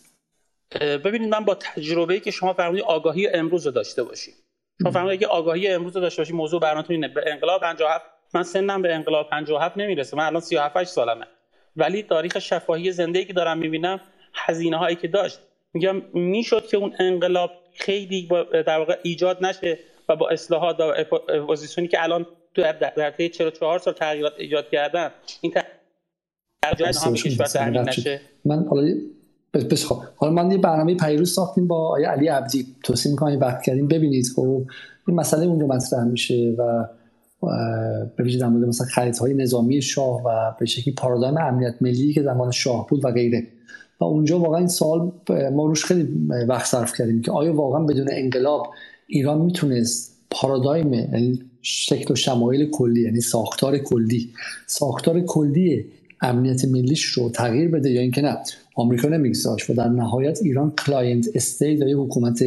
ببینید 0.79 1.29
من 1.29 1.45
با 1.45 1.55
تجربه‌ای 1.55 2.19
که 2.19 2.31
شما 2.31 2.53
فرمودید 2.53 2.83
آگاهی 2.83 3.27
امروز 3.27 3.65
رو 3.65 3.71
داشته 3.71 4.03
باشیم. 4.03 4.33
شما 4.81 4.91
فرمودید 4.91 5.19
که 5.19 5.27
آگاهی 5.27 5.67
امروز 5.67 5.95
رو 5.95 6.01
داشته 6.01 6.21
باشیم 6.21 6.35
موضوع 6.35 6.59
برنامه‌تون 6.59 6.95
اینه. 6.95 7.07
به 7.07 7.23
انقلاب 7.31 7.61
57 7.61 8.05
من 8.33 8.43
سنم 8.43 8.81
به 8.81 8.93
انقلاب 8.93 9.29
57 9.29 9.77
نمی‌رسه. 9.77 10.17
من 10.17 10.25
الان 10.25 10.41
37 10.41 10.77
8 10.77 10.89
سالمه. 10.89 11.25
ولی 11.75 12.03
تاریخ 12.03 12.39
شفاهی 12.39 12.91
زندگی 12.91 13.25
که 13.25 13.33
دارم 13.33 13.57
می‌بینم 13.57 14.01
هزینه 14.33 14.77
هایی 14.77 14.95
که 14.95 15.07
داشت. 15.07 15.39
میگم 15.73 16.01
می‌شد 16.13 16.67
که 16.67 16.77
اون 16.77 16.93
انقلاب 16.99 17.51
خیلی 17.73 18.29
در 18.51 18.77
واقع 18.77 18.97
ایجاد 19.03 19.45
نشه 19.45 19.79
و 20.09 20.15
با 20.15 20.29
اصلاحات 20.29 20.79
و 20.79 20.93
اپوزیسیونی 21.29 21.87
که 21.87 22.03
الان 22.03 22.27
تو 22.55 22.61
در 22.61 23.11
طی 23.11 23.29
44 23.29 23.79
سال 23.79 23.93
تغییرات 23.93 24.33
ایجاد 24.37 24.69
کردن 24.69 25.11
این 25.41 25.53
تغییرات 26.63 26.97
هم 26.97 27.13
کشور 27.13 27.45
تامین 27.45 27.81
نشه. 27.81 28.21
من 28.45 28.65
حالا 28.69 28.81
بس 29.53 29.85
خب. 29.85 30.01
حالا 30.15 30.33
من 30.33 30.51
یه 30.51 30.57
برنامه 30.57 30.95
پیروز 30.95 31.33
ساختیم 31.33 31.67
با 31.67 31.87
آیه 31.87 32.07
علی 32.07 32.27
عبدی. 32.27 32.65
توصیه 32.83 33.11
می‌کنم 33.11 33.39
وقت 33.39 33.61
کردیم. 33.61 33.87
ببینید 33.87 34.25
خب 34.35 34.65
این 35.07 35.17
مسئله 35.17 35.45
اونجا 35.45 35.67
مطرح 35.67 36.03
میشه 36.03 36.55
و 36.57 36.87
به 38.17 38.23
ویژه 38.23 38.39
در 38.39 38.47
مورد 38.47 38.67
مثلا 38.67 38.87
خریدهای 38.87 39.33
نظامی 39.33 39.81
شاه 39.81 40.21
و 40.25 40.55
به 40.59 40.65
شکلی 40.65 40.93
پارادایم 40.93 41.37
امنیت 41.37 41.75
ملی 41.81 42.13
که 42.13 42.23
زمان 42.23 42.51
شاه 42.51 42.87
بود 42.87 43.05
و 43.05 43.11
غیره. 43.11 43.47
و 43.99 44.03
اونجا 44.03 44.39
واقعا 44.39 44.57
این 44.57 44.67
سال 44.67 45.11
ما 45.53 45.65
روش 45.65 45.85
خیلی 45.85 46.27
وقت 46.47 46.65
صرف 46.65 46.97
کردیم 46.97 47.21
که 47.21 47.31
آیا 47.31 47.55
واقعا 47.55 47.83
بدون 47.83 48.07
انقلاب 48.11 48.67
ایران 49.07 49.41
می‌تونست 49.41 50.17
پارادایم 50.31 50.93
یعنی 50.93 51.39
شکل 51.61 52.13
و 52.13 52.15
شمایل 52.15 52.69
کلی 52.69 53.01
یعنی 53.01 53.21
ساختار 53.21 53.77
کلی 53.77 54.29
ساختار 54.67 55.21
کلی 55.21 55.85
امنیت 56.21 56.65
ملیش 56.65 57.03
رو 57.03 57.29
تغییر 57.29 57.69
بده 57.69 57.89
یا 57.89 58.01
اینکه 58.01 58.21
نه 58.21 58.37
آمریکا 58.75 59.07
نمیگذاشت 59.07 59.69
و 59.69 59.73
در 59.73 59.87
نهایت 59.87 60.39
ایران 60.41 60.73
client 60.85 61.27
state 61.35 61.79
یا 61.79 62.03
حکومت 62.03 62.43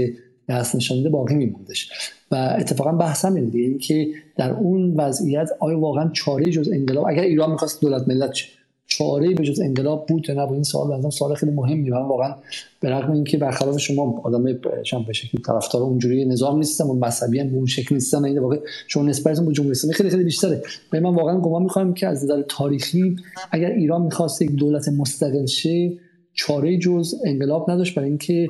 دست 0.49 0.77
نشانده 0.77 1.09
باقی 1.09 1.35
میموندش. 1.35 1.91
و 2.31 2.57
اتفاقا 2.59 2.93
بحث 2.93 3.25
هم 3.25 3.35
اینه 3.35 3.79
که 3.79 4.09
در 4.37 4.51
اون 4.51 4.95
وضعیت 4.97 5.51
آیا 5.61 5.81
واقعا 5.81 6.11
چاره 6.13 6.45
جز 6.45 6.71
انقلاب 6.73 7.07
اگر 7.09 7.23
ایران 7.23 7.51
می‌خواست 7.51 7.81
دولت 7.81 8.09
ملت 8.09 8.33
چاره 8.99 9.35
به 9.35 9.45
جز 9.45 9.61
انقلاب 9.61 10.07
بود 10.07 10.27
یا 10.29 10.53
این 10.53 10.63
سوال 10.63 10.89
بنظرم 10.89 11.11
سوال 11.11 11.35
خیلی 11.35 11.53
مهمی 11.53 11.91
من 11.91 12.03
واقعا 12.03 12.35
به 12.81 12.91
رغم 12.91 13.13
اینکه 13.13 13.39
برخلاف 13.39 13.79
شما 13.79 14.21
آدم 14.25 14.45
شما 14.83 15.03
به 15.03 15.13
شکلی 15.13 15.43
طرفدار 15.43 15.83
اونجوری 15.83 16.25
نظام 16.25 16.59
نیستم 16.59 16.91
و 16.91 16.95
مذهبی 16.95 17.39
هم 17.39 17.55
اون 17.55 17.67
شکل 17.67 17.95
نیستم 17.95 18.25
این 18.25 18.39
واقع 18.39 18.59
شما 18.89 19.03
نسبتتون 19.03 19.47
به 19.47 19.53
جمهوری 19.53 19.71
اسلامی 19.71 19.95
خیلی 19.95 20.11
خیلی 20.11 20.25
بیشتره. 20.25 20.63
و 20.93 21.01
من 21.01 21.15
واقعا 21.15 21.41
گمان 21.41 21.63
می‌کنم 21.63 21.95
که 21.95 22.07
از 22.07 22.25
نظر 22.25 22.43
تاریخی 22.43 23.17
اگر 23.51 23.71
ایران 23.71 24.03
می‌خواست 24.03 24.43
یک 24.43 24.51
دولت 24.51 24.89
مستقل 24.89 25.47
شه 25.47 25.93
چاره 26.35 26.79
جز 26.79 27.15
انقلاب 27.25 27.71
نداشت 27.71 27.95
برای 27.95 28.09
اینکه 28.09 28.49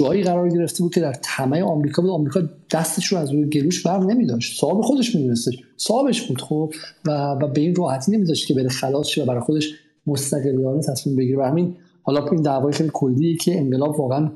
جایی 0.00 0.22
قرار 0.22 0.48
گرفته 0.48 0.82
بود 0.82 0.94
که 0.94 1.00
در 1.00 1.12
طمع 1.12 1.62
آمریکا 1.62 2.02
بود. 2.02 2.10
آمریکا 2.10 2.40
دستش 2.70 3.06
رو 3.06 3.18
از 3.18 3.32
روی 3.32 3.48
گلوش 3.48 3.86
بر 3.86 3.98
نمیداشت. 3.98 4.60
صاحب 4.60 4.80
خودش 4.80 5.14
میدونستش. 5.14 5.54
صاحبش 5.76 6.28
بود 6.28 6.40
خب. 6.40 6.72
و, 7.06 7.10
و 7.10 7.48
به 7.48 7.60
این 7.60 7.74
راحتی 7.74 8.12
نمیداشت 8.12 8.46
که 8.46 8.54
بره 8.54 8.68
خلاص 8.68 9.06
شه 9.06 9.22
و 9.22 9.26
برای 9.26 9.40
خودش 9.40 9.74
مستقلانه 10.06 10.82
تصمیم 10.82 11.16
بگیره. 11.16 11.38
و 11.38 11.42
همین 11.42 11.76
حالا 12.02 12.26
این 12.28 12.42
دعوای 12.42 12.72
خیلی 12.72 12.90
کلیه 12.92 13.36
که 13.36 13.58
انقلاب 13.58 14.00
واقعا 14.00 14.30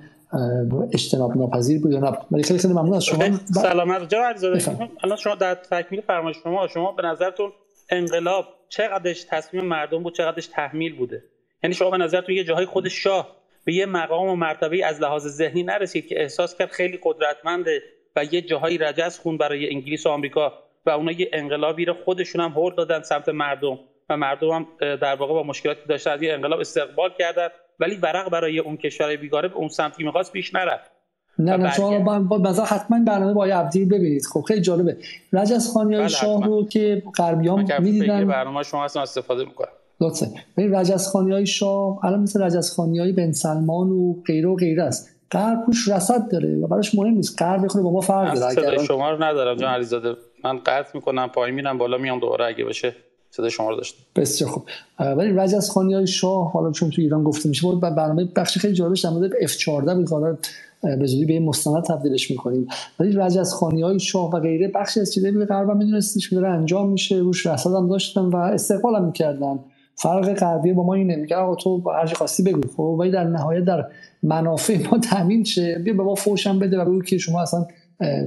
اجتناب 0.93 1.37
ناپذیر 1.37 1.81
بود 1.81 1.93
یا 1.93 2.01
نه. 2.01 2.19
ولی 2.31 2.43
خیلی 2.43 2.59
خیلی 2.59 2.75
ممنون 2.75 2.95
از 2.95 3.05
شما. 3.05 3.25
سلامت. 3.45 4.15
علیزاده 4.15 4.79
الان 5.05 5.17
شما 5.17 5.35
در 5.35 5.55
تکمیل 5.55 6.01
فرمایش 6.01 6.37
شما 6.43 6.69
شما 6.69 6.93
به 6.93 7.03
نظرتون 7.03 7.51
انقلاب 7.91 8.45
چقدرش 8.69 9.27
تصمیم 9.31 9.65
مردم 9.65 10.03
بود 10.03 10.15
چقدرش 10.15 10.47
تحمیل 10.47 10.97
بوده؟ 10.97 11.25
یعنی 11.63 11.75
شما 11.75 11.91
به 11.91 11.97
نظرتون 11.97 12.35
یه 12.35 12.45
جاهای 12.45 12.67
خود 12.67 12.89
شاه 12.89 13.44
به 13.65 13.75
یه 13.75 13.87
مقام 13.87 14.29
و 14.29 14.37
مرتبه 14.37 14.87
از 14.87 15.01
لحاظ 15.01 15.27
ذهنی 15.27 15.63
نرسید 15.63 16.07
که 16.07 16.21
احساس 16.21 16.59
کرد 16.59 16.71
خیلی 16.71 16.99
قدرتمنده 17.03 17.83
و 18.17 18.25
یه 18.25 18.43
جاهایی 18.43 18.79
رجز 18.79 19.19
خون 19.19 19.39
برای 19.39 19.71
انگلیس 19.71 20.07
و 20.07 20.09
آمریکا 20.09 20.53
و 20.87 20.91
اونا 20.91 21.13
یه 21.13 21.31
انقلابی 21.33 21.85
رو 21.85 21.95
خودشون 22.05 22.41
هم 22.41 22.53
هر 22.53 22.71
دادن 22.71 23.03
سمت 23.03 23.29
مردم 23.29 23.79
و 24.09 24.17
مردم 24.17 24.49
هم 24.51 24.67
در 24.81 25.15
واقع 25.15 25.33
با 25.35 25.43
مشکلاتی 25.43 25.81
داشتن 25.89 26.11
از 26.11 26.23
یه 26.23 26.33
انقلاب 26.33 26.61
استقبال 26.61 27.11
کردن 27.19 27.49
ولی 27.81 27.97
ورق 27.97 28.31
برای 28.31 28.59
اون 28.59 28.77
کشور 28.77 29.17
بیگاره 29.17 29.49
به 29.49 29.57
اون 29.57 29.69
سمتی 29.69 30.05
می‌خواست 30.05 30.33
پیش 30.33 30.55
نرفت. 30.55 30.91
نه 31.39 31.57
نه 31.57 31.73
شما 31.73 32.19
با 32.21 32.39
با 32.39 32.53
حتما 32.53 33.05
برنامه 33.07 33.35
با 33.35 33.45
عبدی 33.45 33.85
ببینید. 33.85 34.23
خب 34.33 34.41
خیلی 34.41 34.61
جالبه. 34.61 34.97
رجز 35.33 35.73
خانی 35.73 35.95
های 35.95 36.09
شاه 36.09 36.47
رو 36.47 36.69
که 36.69 37.03
غربیان 37.17 37.67
می‌دیدن 37.79 38.27
برنامه 38.27 38.63
شما 38.63 38.85
اصلا 38.85 39.03
استفاده 39.03 39.45
می‌کنن 39.45 39.69
لطفا 40.01 40.27
ببین 40.57 40.75
رجزخانی 40.75 41.33
های 41.33 41.47
شاه 41.47 42.05
الان 42.05 42.21
مثل 42.21 42.43
رجزخانی 42.43 42.99
های 42.99 43.13
بن 43.13 43.33
سلمان 43.33 43.91
و 43.91 44.23
غیره 44.27 44.49
و 44.49 44.57
غیره 44.57 44.83
است. 44.83 45.11
غرب 45.33 45.65
پوش 45.67 45.89
رصد 45.89 46.31
داره 46.31 46.57
و 46.57 46.67
براش 46.67 46.95
مهم 46.95 47.15
نیست. 47.15 47.43
غرب 47.43 47.65
بخوره 47.65 47.85
با 47.85 47.93
ما 47.93 48.01
فرق 48.01 48.35
داره. 48.35 48.59
اگر 48.59 48.83
شما 48.83 49.11
رو 49.11 49.23
ندارم 49.23 49.57
جان 49.57 49.71
علیزاده. 49.71 50.15
من 50.45 50.59
قطع 50.59 50.91
می‌کنم 50.95 51.29
پایین 51.29 51.55
میرم 51.55 51.79
بالا 51.79 51.99
میام 51.99 52.21
دوباره 52.21 52.47
اگه 52.47 52.65
بشه 52.65 52.95
صدا 53.31 53.49
شما 53.49 53.71
رو 53.71 53.77
داشت 53.77 53.97
بسیار 54.17 54.51
خوب. 54.51 54.63
ولی 54.99 55.33
رجزخانی 55.33 55.95
های 55.95 56.07
شاه 56.07 56.53
حالا 56.53 56.73
چون 56.73 56.91
تو 56.91 57.03
ایران 57.03 57.25
گفته 57.25 57.49
میشه 57.49 57.63
بود 57.63 57.81
برنامه 57.81 58.29
بخش 58.37 58.59
خیلی 58.59 58.75
جالبش 58.75 59.01
در 59.01 59.11
مورد 59.11 59.31
F14 59.33 59.69
بود 59.69 60.39
به 60.83 61.07
زودی 61.07 61.25
به 61.25 61.41
مستند 61.41 61.85
تبدیلش 61.85 62.31
می‌کنیم. 62.31 62.69
ولی 63.01 63.13
رجزخانی 63.13 63.83
های 63.83 64.01
شاه 64.01 64.31
و 64.31 64.41
غیره 64.41 64.69
بخشی 64.69 65.01
از 65.01 65.13
چیزایی 65.13 65.35
به 65.35 65.47
غرب 65.47 65.71
میدونستش 65.71 66.31
که 66.31 66.37
داره 66.37 66.49
انجام 66.49 66.91
میشه. 66.91 67.17
روش 67.17 67.47
رصد 67.47 67.71
هم 67.71 67.89
داشتن 67.89 68.21
و 68.21 68.37
استقبال 68.37 68.95
هم 68.95 69.05
می‌کردن. 69.05 69.59
فرق 69.97 70.35
غربی 70.35 70.73
با 70.73 70.83
ما 70.83 70.95
اینه. 70.95 71.17
میگه 71.17 71.37
آقا 71.37 71.55
تو 71.55 71.91
هر 71.91 72.07
چی 72.07 72.15
خواستی 72.15 72.43
بگو. 72.43 72.61
خب 72.77 72.81
ولی 72.81 73.11
در 73.11 73.25
نهایت 73.25 73.65
در 73.65 73.87
منافع 74.23 74.79
ما 74.91 74.99
تامین 74.99 75.45
شه. 75.45 75.79
بیا 75.79 75.95
به 75.95 76.03
ما 76.03 76.15
فوشم 76.15 76.59
بده 76.59 76.81
و 76.81 76.85
بگو 76.85 77.03
که 77.03 77.19
شما 77.19 77.43
اصلا 77.43 77.67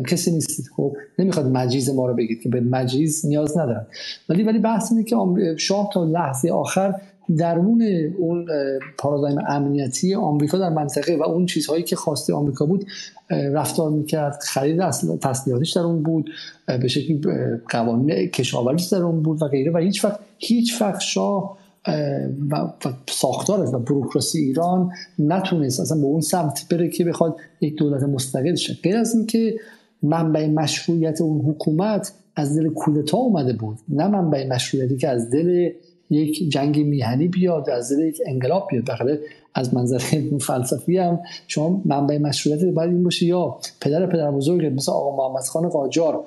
کسی 0.07 0.31
نیستید. 0.31 0.65
خب 0.75 0.95
نمی‌خواد 1.19 1.45
مجیز 1.45 1.89
ما 1.89 2.07
رو 2.07 2.13
بگید 2.13 2.41
که 2.41 2.49
به 2.49 2.61
مجیز 2.61 3.25
نیاز 3.25 3.57
ندارن. 3.57 3.87
ولی 4.29 4.43
ولی 4.43 4.59
بحث 4.59 4.91
اینه 4.91 5.03
که 5.03 5.15
شاه 5.57 5.89
تا 5.93 6.03
لحظه 6.03 6.49
آخر 6.49 6.93
درون 7.37 7.83
اون 8.17 8.47
پارادایم 8.97 9.37
امنیتی 9.47 10.15
آمریکا 10.15 10.57
در 10.57 10.69
منطقه 10.69 11.15
و 11.15 11.23
اون 11.23 11.45
چیزهایی 11.45 11.83
که 11.83 11.95
خواسته 11.95 12.33
آمریکا 12.33 12.65
بود 12.65 12.85
رفتار 13.29 13.89
می‌کرد. 13.89 14.39
خرید 14.41 14.89
تسلیحاتش 15.21 15.71
در 15.71 15.81
اون 15.81 16.03
بود 16.03 16.29
به 16.67 16.87
شکلی 16.87 17.21
قوانین 17.69 18.27
کشاورزی 18.27 18.95
در 18.95 19.03
اون 19.03 19.23
بود 19.23 19.41
و 19.41 19.47
غیره. 19.47 19.71
و 19.71 19.77
هیچ 19.77 20.05
وقت 20.05 20.19
هیچ 20.37 20.81
وقت 20.81 20.99
شاه 20.99 21.56
و 22.49 22.73
ساختار 23.09 23.75
و 23.75 23.79
بروکراسی 23.79 24.39
ایران 24.39 24.91
نتونست 25.19 25.79
اصلا 25.79 25.97
به 25.97 26.03
اون 26.03 26.21
سمت 26.21 26.65
بره 26.71 26.89
که 26.89 27.05
بخواد 27.05 27.35
یک 27.61 27.75
دولت 27.75 28.03
مستقل 28.03 28.55
شه. 28.55 28.73
غیر 28.83 28.97
از 28.97 29.15
اینکه 29.15 29.55
منبع 30.03 30.47
مشروعیت 30.47 31.21
اون 31.21 31.41
حکومت 31.41 32.13
از 32.35 32.59
دل 32.59 32.69
کودتا 32.69 33.17
اومده 33.17 33.53
بود. 33.53 33.77
نه 33.89 34.07
منبع 34.07 34.47
مشروعیتی 34.47 34.97
که 34.97 35.09
از 35.09 35.29
دل 35.29 35.69
یک 36.09 36.49
جنگ 36.49 36.79
میهنی 36.79 37.27
بیاد 37.27 37.69
از 37.69 37.91
دل 37.91 37.99
یک 37.99 38.21
انقلاب 38.25 38.67
بیاد. 38.71 38.83
بخاطر 38.85 39.17
از 39.53 39.73
منظر 39.73 39.97
فلسفی 40.47 40.97
هم 40.97 41.19
شما 41.47 41.81
منبع 41.85 42.17
مشروعیت 42.17 42.65
باید 42.65 42.89
این 42.89 43.03
باشه 43.03 43.25
یا 43.25 43.57
پدر 43.81 44.05
پدر 44.05 44.31
بزرگ 44.31 44.65
مثل 44.65 44.91
آقا 44.91 45.29
محمد 45.29 45.43
خان 45.43 45.69
قاجار 45.69 46.23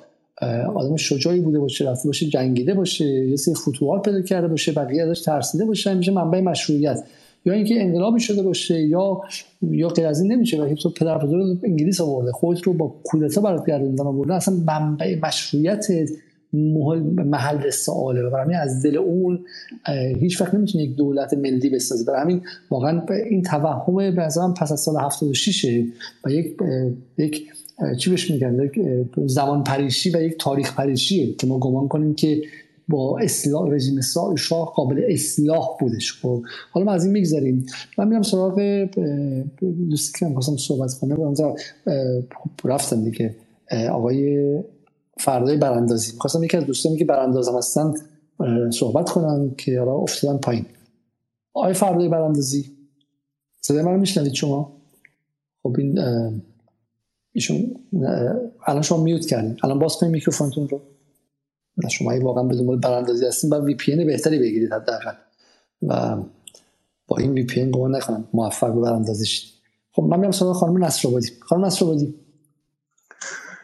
آدم 0.75 0.95
شجاعی 0.95 1.41
بوده 1.41 1.59
باشه 1.59 1.89
رفته 1.89 2.09
باشه 2.09 2.25
جنگیده 2.25 2.73
باشه 2.73 3.05
یه 3.05 3.35
سری 3.35 3.55
فتوحات 3.55 4.05
پیدا 4.05 4.21
کرده 4.21 4.47
باشه 4.47 4.71
بقیه 4.71 5.03
ازش 5.03 5.21
ترسیده 5.21 5.65
باشه 5.65 5.93
میشه 5.93 6.11
منبع 6.11 6.41
مشروعیت. 6.41 7.03
یا 7.45 7.53
اینکه 7.53 7.81
انقلابی 7.81 8.19
شده 8.19 8.43
باشه 8.43 8.81
یا 8.81 9.21
یا 9.61 9.87
غیر 9.87 10.07
از 10.07 10.21
این 10.21 10.31
نمیشه 10.31 10.61
و 10.61 10.75
تو 10.75 10.89
پدر 10.89 11.17
بزرگ 11.17 11.59
انگلیس 11.63 12.01
آورده 12.01 12.31
خودت 12.31 12.61
رو 12.61 12.73
با 12.73 12.95
کودتا 13.03 13.41
برات 13.41 13.65
گردوندن 13.65 14.03
آورده 14.03 14.33
اصلا 14.33 14.55
منبع 14.55 15.19
مشروعیت 15.23 15.87
محل 16.53 17.69
سواله. 17.69 18.29
برای 18.29 18.55
از 18.55 18.83
دل 18.83 18.97
اون 18.97 19.39
هیچ 20.19 20.41
وقت 20.41 20.53
نمی‌تونه 20.53 20.83
یک 20.83 20.95
دولت 20.95 21.33
ملی 21.33 21.69
بسازه. 21.69 22.05
برای 22.05 22.21
همین 22.21 22.41
واقعا 22.69 23.01
این 23.29 23.41
توهم 23.41 23.95
به 23.95 24.27
پس 24.57 24.71
از 24.71 24.79
سال 24.79 24.95
76 24.97 25.65
و 26.25 26.29
یک 26.29 26.57
یک 27.17 27.47
چی 27.97 28.09
بهش 28.09 28.31
میگن؟ 28.31 28.71
زمان 29.25 29.63
پریشی 29.63 30.09
و 30.09 30.21
یک 30.21 30.35
تاریخ 30.39 30.75
پریشیه 30.75 31.33
که 31.33 31.47
ما 31.47 31.59
گمان 31.59 31.87
کنیم 31.87 32.13
که 32.15 32.41
با 32.87 33.19
اصلاح 33.19 33.69
رژیم 33.69 34.01
شاه 34.37 34.73
قابل 34.75 35.01
اصلاح 35.07 35.67
بودش. 35.79 36.21
خب 36.21 36.43
حالا 36.71 36.85
ما 36.85 36.91
از 36.91 37.03
این 37.03 37.13
می‌گذاریم 37.13 37.65
من 37.97 38.07
میرم 38.07 38.21
سراغ 38.21 38.87
دوستی 39.89 40.19
که 40.19 40.25
من 40.25 40.41
صحبت 40.41 40.93
کنم. 40.93 41.33
رفتم 42.63 43.03
دیگه. 43.03 43.35
آقای 43.91 44.59
فردای 45.19 45.57
براندازی. 45.57 46.11
خواستم 46.17 46.43
یکی 46.43 46.57
از 46.57 46.65
دوستانی 46.65 46.97
که 46.97 47.05
براندازم 47.05 47.57
هستن 47.57 47.93
صحبت 48.71 49.09
کنم 49.09 49.51
که 49.57 49.79
حالا 49.79 49.93
افتادن 49.93 50.37
پایین. 50.37 50.65
آقای 51.53 51.73
فردای 51.73 52.09
براندازی 52.09 52.65
صدای 53.61 53.81
من 53.81 53.99
میشنوید 53.99 54.33
شما؟ 54.33 54.77
خب 55.63 55.75
این 55.77 55.99
ایشون 57.33 57.75
الان 58.67 58.81
شما 58.81 59.03
mute 59.03 59.25
کردین. 59.25 59.57
الان 59.63 59.79
باز 59.79 59.95
کنید 59.95 60.11
میکروفونتون 60.11 60.67
رو. 60.67 60.81
شما 61.89 62.19
واقعا 62.19 62.43
به 62.43 62.55
دنبال 62.55 62.77
براندازی 62.79 63.25
هستین 63.25 63.49
با 63.49 63.61
VPN 63.61 64.05
بهتری 64.05 64.39
بگیرید 64.39 64.73
حداقل. 64.73 65.13
و 65.87 66.17
با 67.07 67.17
این 67.17 67.31
VPN 67.31 67.71
گمان 67.71 67.95
نکنم. 67.95 68.27
موفق 68.33 68.73
به 68.73 68.81
براندازی 68.81 69.25
شید 69.25 69.51
خب 69.91 70.03
من 70.03 70.19
میام 70.19 70.31
سراغ 70.31 70.55
خانم 70.55 70.83
نصرآبادی. 70.83 71.27
خانم 71.39 71.65
نصرآبادی. 71.65 72.15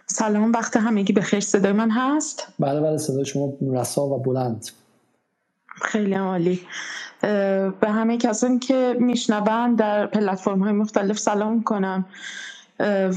سلام 0.07 0.51
وقت 0.51 0.77
همگی 0.77 1.13
به 1.13 1.21
خیر. 1.21 1.39
صدای 1.39 1.71
من 1.71 1.91
هست؟ 1.91 2.47
بله 2.59 2.81
بله 2.81 2.97
صدای 2.97 3.25
شما 3.25 3.53
رسا 3.61 4.07
و 4.07 4.23
بلند. 4.23 4.65
خیلی 5.81 6.13
عالی. 6.13 6.61
به 7.81 7.87
همه 7.87 8.17
کسانی 8.17 8.59
که 8.59 8.95
میشنون 8.99 9.75
در 9.75 10.07
پلتفرم 10.07 10.59
های 10.59 10.71
مختلف 10.71 11.19
سلام 11.19 11.63
کنم. 11.63 12.05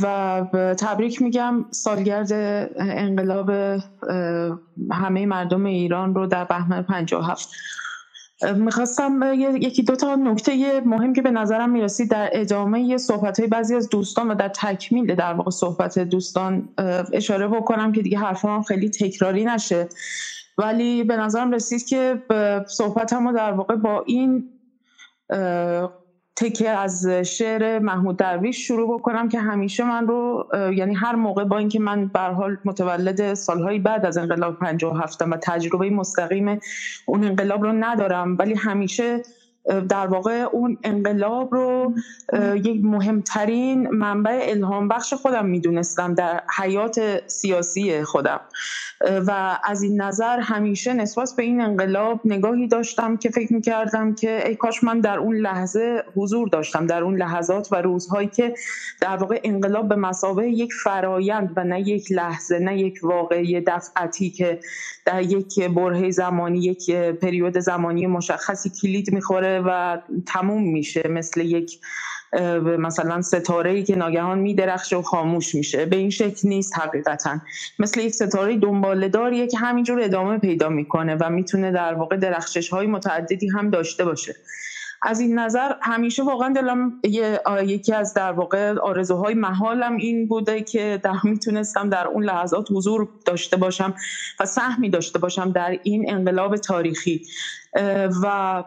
و 0.02 0.44
تبریک 0.78 1.22
میگم 1.22 1.64
سالگرد 1.70 2.32
انقلاب 2.76 3.50
همه 4.92 5.26
مردم 5.26 5.64
ایران 5.64 6.14
رو 6.14 6.26
در 6.26 6.44
بهمن 6.44 6.82
57 6.82 7.48
می‌خواستم 8.56 9.20
یکی 9.34 9.82
دو 9.82 9.96
تا 9.96 10.14
نکته 10.14 10.80
مهم 10.84 11.12
که 11.12 11.22
به 11.22 11.30
نظرم 11.30 11.70
می‌رسید 11.70 12.10
در 12.10 12.30
ادامه 12.32 12.98
صحبت 12.98 13.38
های 13.40 13.48
بعضی 13.48 13.74
از 13.74 13.88
دوستان 13.88 14.28
و 14.28 14.34
در 14.34 14.48
تکمیل 14.48 15.14
در 15.14 15.34
واقع 15.34 15.50
صحبت 15.50 15.98
دوستان 15.98 16.68
اشاره 17.12 17.48
بکنم 17.48 17.92
که 17.92 18.02
دیگه 18.02 18.18
حرفا 18.18 18.54
هم 18.54 18.62
خیلی 18.62 18.90
تکراری 18.90 19.44
نشه. 19.44 19.88
ولی 20.58 21.04
به 21.04 21.16
نظرم 21.16 21.50
رسید 21.50 21.84
که 21.84 22.22
صحبت 22.68 23.12
هم 23.12 23.32
در 23.32 23.52
واقع 23.52 23.76
با 23.76 24.04
این 24.06 24.44
تکه 26.36 26.70
از 26.70 27.06
شعر 27.06 27.78
محمود 27.78 28.16
درویش 28.16 28.66
شروع 28.66 28.98
بکنم 28.98 29.28
که 29.28 29.40
همیشه 29.40 29.84
من 29.84 30.06
رو 30.06 30.48
یعنی 30.74 30.94
هر 30.94 31.14
موقع 31.14 31.44
با 31.44 31.58
اینکه 31.58 31.80
من 31.80 32.06
به 32.06 32.20
حال 32.20 32.56
متولد 32.64 33.34
سالهای 33.34 33.78
بعد 33.78 34.06
از 34.06 34.18
انقلاب 34.18 34.58
57 34.58 35.22
و 35.22 35.36
تجربه 35.42 35.90
مستقیم 35.90 36.60
اون 37.06 37.24
انقلاب 37.24 37.62
رو 37.62 37.72
ندارم 37.72 38.36
ولی 38.38 38.54
همیشه 38.54 39.22
در 39.88 40.06
واقع 40.06 40.32
اون 40.52 40.78
انقلاب 40.84 41.54
رو 41.54 41.94
یک 42.54 42.84
مهمترین 42.84 43.88
منبع 43.90 44.38
الهام 44.42 44.88
بخش 44.88 45.14
خودم 45.14 45.46
می‌دونستم 45.46 46.14
در 46.14 46.42
حیات 46.58 47.22
سیاسی 47.26 48.02
خودم. 48.02 48.40
و 49.26 49.58
از 49.64 49.82
این 49.82 50.02
نظر 50.02 50.40
همیشه 50.40 50.94
نسبت 50.94 51.32
به 51.36 51.42
این 51.42 51.60
انقلاب 51.60 52.20
نگاهی 52.24 52.68
داشتم 52.68 53.16
که 53.16 53.30
فکر 53.30 53.52
می‌کردم 53.52 54.14
که 54.14 54.48
ای 54.48 54.54
کاش 54.54 54.84
من 54.84 55.00
در 55.00 55.18
اون 55.18 55.36
لحظه 55.36 56.02
حضور 56.16 56.48
داشتم 56.48 56.86
در 56.86 57.02
اون 57.02 57.16
لحظات 57.16 57.68
و 57.72 57.76
روزهایی 57.76 58.28
که 58.28 58.54
در 59.00 59.16
واقع 59.16 59.40
انقلاب 59.44 59.88
به 59.88 59.96
مسابه 59.96 60.48
یک 60.48 60.72
فرایند 60.72 61.52
و 61.56 61.64
نه 61.64 61.88
یک 61.88 62.12
لحظه 62.12 62.58
نه 62.58 62.78
یک 62.78 62.98
واقعی 63.02 63.60
دفعتی 63.60 64.30
که 64.30 64.60
در 65.06 65.22
یک 65.22 65.60
برهه 65.68 66.10
زمانی 66.10 66.58
یک 66.58 66.90
پریود 66.94 67.58
زمانی 67.58 68.06
مشخصی 68.06 68.70
کلید 68.82 69.12
می‌خوره. 69.12 69.49
و 69.66 69.98
تموم 70.26 70.62
میشه. 70.62 71.08
مثل 71.08 71.40
یک 71.40 71.78
مثلا 72.78 73.22
ستاره 73.22 73.70
ای 73.70 73.82
که 73.82 73.96
ناگهان 73.96 74.38
میدرخشه 74.38 74.96
و 74.96 75.02
خاموش 75.02 75.54
میشه. 75.54 75.86
به 75.86 75.96
این 75.96 76.10
شکل 76.10 76.48
نیست 76.48 76.78
حقیقتا. 76.78 77.38
مثل 77.78 78.00
یک 78.00 78.14
ستاره 78.14 78.56
دنباله 78.56 79.08
داریه 79.08 79.46
که 79.46 79.58
همینجور 79.58 80.00
ادامه 80.00 80.38
پیدا 80.38 80.68
می‌کنه 80.68 81.16
و 81.20 81.30
می‌تونه 81.30 81.72
در 81.72 81.94
واقع 81.94 82.16
درخشش 82.16 82.68
های 82.68 82.86
متعددی 82.86 83.48
هم 83.48 83.70
داشته 83.70 84.04
باشه. 84.04 84.34
از 85.02 85.20
این 85.20 85.38
نظر 85.38 85.72
همیشه 85.82 86.22
واقعا 86.22 86.52
دلم 86.52 86.92
یکی 87.64 87.94
از 87.94 88.14
در 88.14 88.32
واقع 88.32 88.74
آرزوهای 88.78 89.34
محالم 89.34 89.96
این 89.96 90.28
بوده 90.28 90.62
که 90.62 91.00
در 91.02 91.14
می‌تونستم 91.24 91.88
در 91.88 92.06
اون 92.06 92.24
لحظات 92.24 92.66
حضور 92.70 93.08
داشته 93.26 93.56
باشم 93.56 93.94
و 94.40 94.46
سهمی 94.46 94.90
داشته 94.90 95.18
باشم 95.18 95.52
در 95.52 95.78
این 95.82 96.12
انقلاب 96.14 96.56
تاریخی. 96.56 97.22
و 98.22 98.64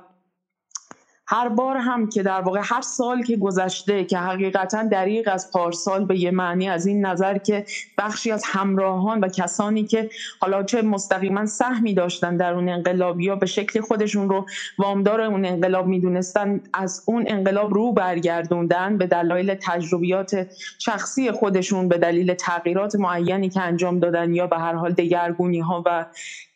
هر 1.27 1.49
بار 1.49 1.77
هم 1.77 2.09
که 2.09 2.23
در 2.23 2.41
واقع 2.41 2.61
هر 2.63 2.81
سال 2.81 3.23
که 3.23 3.37
گذشته 3.37 4.05
که 4.05 4.17
حقیقتا 4.17 4.83
دریق 4.83 5.29
از 5.31 5.51
پارسال 5.51 6.05
به 6.05 6.19
یه 6.19 6.31
معنی 6.31 6.69
از 6.69 6.85
این 6.85 7.05
نظر 7.05 7.37
که 7.37 7.65
بخشی 7.97 8.31
از 8.31 8.43
همراهان 8.45 9.19
و 9.19 9.27
کسانی 9.27 9.83
که 9.83 10.09
حالا 10.39 10.63
چه 10.63 10.81
مستقیما 10.81 11.45
سهمی 11.45 11.93
داشتن 11.93 12.37
در 12.37 12.53
اون 12.53 12.69
انقلاب 12.69 13.21
یا 13.21 13.35
به 13.35 13.45
شکل 13.45 13.81
خودشون 13.81 14.29
رو 14.29 14.45
وامدار 14.77 15.21
اون 15.21 15.45
انقلاب 15.45 15.87
می‌دونستن 15.87 16.61
از 16.73 17.03
اون 17.05 17.25
انقلاب 17.27 17.73
رو 17.73 17.91
برگردوندن 17.91 18.97
به 18.97 19.07
دلایل 19.07 19.55
تجربیات 19.61 20.47
شخصی 20.79 21.31
خودشون 21.31 21.87
به 21.87 21.97
دلیل 21.97 22.33
تغییرات 22.33 22.95
معینی 22.95 23.49
که 23.49 23.61
انجام 23.61 23.99
دادن 23.99 24.33
یا 24.33 24.47
به 24.47 24.57
هر 24.57 24.73
حال 24.73 24.91
دگرگونی 24.91 25.59
ها 25.59 25.83
و 25.85 26.05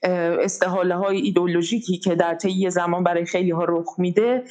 استحاله 0.04 0.96
های 0.96 1.18
ایدولوژیکی 1.18 1.98
که 1.98 2.16
در 2.16 2.36
طی 2.36 2.70
زمان 2.70 3.04
برای 3.04 3.26
خیلی 3.26 3.52
ها 3.52 3.64
رخ 3.64 3.96
میده 3.98 4.44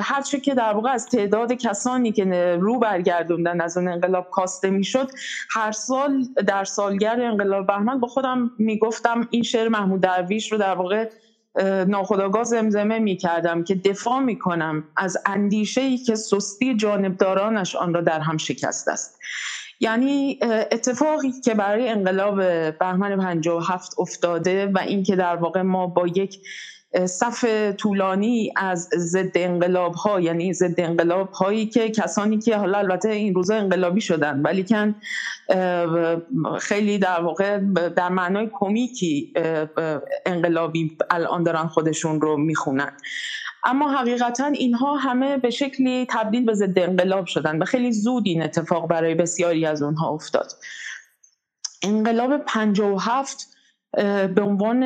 هرچه 0.00 0.40
که 0.40 0.54
در 0.54 0.72
واقع 0.72 0.90
از 0.90 1.06
تعداد 1.06 1.52
کسانی 1.52 2.12
که 2.12 2.56
رو 2.60 2.78
برگردوندن 2.78 3.60
از 3.60 3.76
اون 3.76 3.88
انقلاب 3.88 4.30
کاسته 4.30 4.70
می‌شد 4.70 5.10
هر 5.50 5.72
سال 5.72 6.24
در 6.46 6.64
سالگرد 6.64 7.20
انقلاب 7.20 7.66
بهمن 7.66 8.00
با 8.00 8.08
خودم 8.08 8.50
می‌گفتم 8.58 9.28
این 9.30 9.42
شعر 9.42 9.68
محمود 9.68 10.00
درویش 10.00 10.52
رو 10.52 10.58
در 10.58 10.74
واقع 10.74 11.10
ناخداگاه 11.88 12.44
زمزمه 12.44 12.98
می 12.98 13.16
کردم 13.16 13.64
که 13.64 13.74
دفاع 13.74 14.20
می 14.20 14.38
کنم 14.38 14.84
از 14.96 15.16
اندیشه 15.26 15.80
ای 15.80 15.98
که 15.98 16.14
سستی 16.14 16.76
جانبدارانش 16.76 17.76
آن 17.76 17.94
را 17.94 18.00
در 18.00 18.20
هم 18.20 18.36
شکست 18.36 18.88
است. 18.88 19.18
یعنی 19.80 20.38
اتفاقی 20.72 21.32
که 21.44 21.54
برای 21.54 21.88
انقلاب 21.88 22.36
بهمن 22.78 23.16
57 23.16 23.94
افتاده 23.98 24.66
و 24.66 24.78
اینکه 24.78 25.16
در 25.16 25.36
واقع 25.36 25.62
ما 25.62 25.86
با 25.86 26.06
یک 26.06 26.40
صف 27.04 27.44
طولانی 27.78 28.52
از 28.56 28.88
ضد 28.96 29.32
انقلاب 29.34 29.94
ها 29.94 30.20
یعنی 30.20 30.52
ضد 30.52 30.80
انقلاب 30.80 31.30
هایی 31.32 31.66
که 31.66 31.90
کسانی 31.90 32.38
که 32.38 32.56
حالا 32.56 32.78
البته 32.78 33.08
این 33.08 33.34
روزا 33.34 33.54
انقلابی 33.54 34.00
شدن 34.00 34.40
ولی 34.42 34.64
کن 34.64 34.94
خیلی 36.60 36.98
در 36.98 37.20
واقع 37.20 37.58
در 37.96 38.08
معنای 38.08 38.50
کمیکی 38.52 39.32
انقلابی 40.26 40.98
الان 41.10 41.42
دارن 41.42 41.66
خودشون 41.66 42.20
رو 42.20 42.36
می‌خونن. 42.36 42.92
اما 43.66 43.92
حقیقتا 43.92 44.46
اینها 44.46 44.96
همه 44.96 45.38
به 45.38 45.50
شکلی 45.50 46.06
تبدیل 46.10 46.44
به 46.44 46.54
ضد 46.54 46.78
انقلاب 46.78 47.26
شدن 47.26 47.58
و 47.58 47.64
خیلی 47.64 47.92
زود 47.92 48.22
این 48.26 48.42
اتفاق 48.42 48.88
برای 48.88 49.14
بسیاری 49.14 49.66
از 49.66 49.82
اونها 49.82 50.08
افتاد. 50.08 50.52
انقلاب 51.82 52.36
57 52.38 53.55
به 54.34 54.42
عنوان 54.42 54.82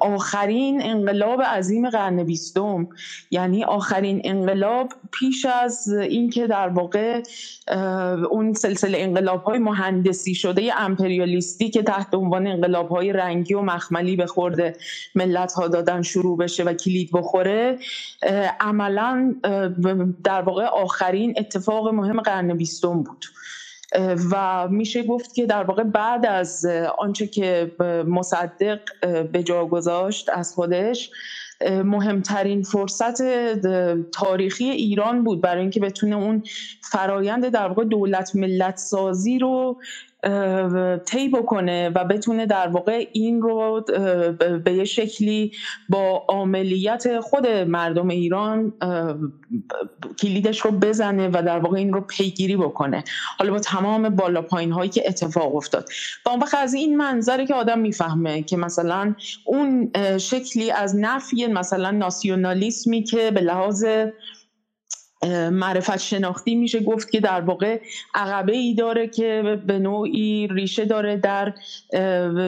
آخرین 0.00 0.80
انقلاب 0.82 1.42
عظیم 1.42 1.90
قرن 1.90 2.24
بیستم. 2.24 2.88
یعنی 3.30 3.64
آخرین 3.64 4.20
انقلاب 4.24 4.92
پیش 5.12 5.46
از 5.62 5.88
اینکه 5.88 6.46
در 6.46 6.68
واقع 6.68 7.22
اون 8.30 8.52
سلسله 8.52 8.98
انقلاب 9.00 9.42
های 9.42 9.58
مهندسی 9.58 10.34
شده 10.34 10.80
امپریالیستی 10.80 11.70
که 11.70 11.82
تحت 11.82 12.14
عنوان 12.14 12.46
انقلاب 12.46 12.88
های 12.88 13.12
رنگی 13.12 13.54
و 13.54 13.60
مخملی 13.60 14.16
به 14.16 14.26
خورده 14.26 14.76
ملت 15.14 15.52
ها 15.52 15.68
دادن 15.68 16.02
شروع 16.02 16.38
بشه 16.38 16.64
و 16.64 16.72
کلید 16.72 17.10
بخوره 17.12 17.78
عملا 18.60 19.34
در 20.24 20.42
واقع 20.42 20.64
آخرین 20.64 21.34
اتفاق 21.36 21.88
مهم 21.88 22.20
قرن 22.20 22.56
بیستم 22.56 23.02
بود. 23.02 23.24
و 24.30 24.68
میشه 24.68 25.02
گفت 25.02 25.34
که 25.34 25.46
در 25.46 25.64
واقع 25.64 25.82
بعد 25.82 26.26
از 26.26 26.66
آنچه 26.98 27.26
که 27.26 27.72
مصدق 28.06 28.80
به 29.32 29.42
جا 29.42 29.66
گذاشت 29.66 30.30
از 30.32 30.54
خودش 30.54 31.10
مهمترین 31.84 32.62
فرصت 32.62 33.22
تاریخی 34.10 34.64
ایران 34.64 35.24
بود 35.24 35.40
برای 35.40 35.60
اینکه 35.60 35.80
بتونه 35.80 36.16
اون 36.16 36.42
فرایند 36.90 37.48
در 37.48 37.68
واقع 37.68 37.84
دولت 37.84 38.36
ملت 38.36 38.76
سازی 38.76 39.38
رو 39.38 39.80
طی 41.06 41.28
بکنه 41.28 41.88
و 41.88 42.04
بتونه 42.04 42.46
در 42.46 42.68
واقع 42.68 43.06
این 43.12 43.42
رو 43.42 43.84
به 44.64 44.72
یه 44.72 44.84
شکلی 44.84 45.52
با 45.88 46.26
عملیت 46.28 47.20
خود 47.20 47.46
مردم 47.46 48.08
ایران 48.08 48.72
کلیدش 50.18 50.60
رو 50.60 50.70
بزنه 50.70 51.28
و 51.28 51.42
در 51.46 51.58
واقع 51.58 51.76
این 51.76 51.92
رو 51.92 52.00
پیگیری 52.00 52.56
بکنه. 52.56 53.04
حالا 53.38 53.52
با 53.52 53.58
تمام 53.58 54.08
بالا 54.08 54.42
پایین 54.42 54.72
هایی 54.72 54.90
که 54.90 55.02
اتفاق 55.06 55.56
افتاد. 55.56 55.88
و 56.26 56.28
اون 56.28 56.42
از 56.58 56.74
این 56.74 56.96
منظره 56.96 57.46
که 57.46 57.54
آدم 57.54 57.78
می‌فهمه 57.78 58.42
که 58.42 58.56
مثلا 58.56 59.14
اون 59.44 59.92
شکلی 60.18 60.70
از 60.70 60.96
نفی 60.96 61.46
مثلا 61.46 61.90
ناسیونالیسمی 61.90 63.02
که 63.02 63.30
به 63.30 63.40
لحاظ 63.40 63.84
معرفت 65.52 65.98
شناختی 65.98 66.54
میشه 66.54 66.80
گفت 66.80 67.10
که 67.10 67.20
در 67.20 67.40
واقع 67.40 67.80
عقبه 68.14 68.52
ای 68.52 68.74
داره 68.74 69.08
که 69.08 69.60
به 69.66 69.78
نوعی 69.78 70.48
ریشه 70.50 70.84
داره 70.84 71.16
در 71.16 71.54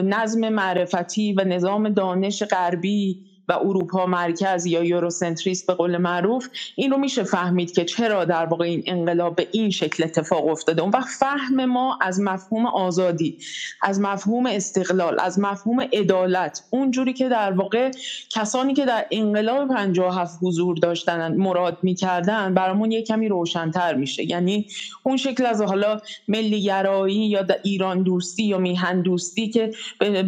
نظم 0.03 0.49
معرفتی 0.49 1.33
و 1.33 1.43
نظام 1.43 1.89
دانش 1.89 2.43
غربی 2.43 3.19
و 3.49 3.53
اروپا 3.53 4.05
مرکز 4.05 4.65
یا 4.65 4.83
یوروسنتریست 4.83 5.67
به 5.67 5.73
قول 5.73 5.97
معروف 5.97 6.47
این 6.75 6.91
رو 6.91 6.97
میشه 6.97 7.23
فهمید 7.23 7.71
که 7.71 7.85
چرا 7.85 8.25
در 8.25 8.45
واقع 8.45 8.65
این 8.65 8.83
انقلاب 8.85 9.35
به 9.35 9.47
این 9.51 9.69
شکل 9.69 10.03
اتفاق 10.03 10.47
افتاده. 10.47 10.81
اون 10.81 10.91
وقت 10.91 11.09
فهم 11.19 11.65
ما 11.65 11.97
از 12.01 12.21
مفهوم 12.21 12.65
آزادی 12.65 13.37
از 13.81 13.99
مفهوم 13.99 14.45
استقلال 14.45 15.19
از 15.19 15.39
مفهوم 15.39 15.81
عدالت 15.93 16.63
اونجوری 16.69 17.13
که 17.13 17.29
در 17.29 17.51
واقع 17.51 17.91
کسانی 18.29 18.73
که 18.73 18.85
در 18.85 19.05
انقلاب 19.11 19.67
57 19.67 20.39
حضور 20.41 20.77
داشتن 20.77 21.35
مراد 21.35 21.77
می‌کردن 21.81 22.53
برامون 22.53 22.91
یه 22.91 23.01
کمی 23.01 23.27
روشنتر 23.27 23.95
میشه. 23.95 24.29
یعنی 24.29 24.67
اون 25.03 25.17
شکل 25.17 25.45
از 25.45 25.61
حالا 25.61 25.99
ملیگرایی 26.27 27.29
یا 27.29 27.45
ایران 27.63 28.03
دوستی 28.03 28.43
یا 28.43 28.57
میهن 28.57 29.01
دوستی 29.01 29.49
که 29.49 29.71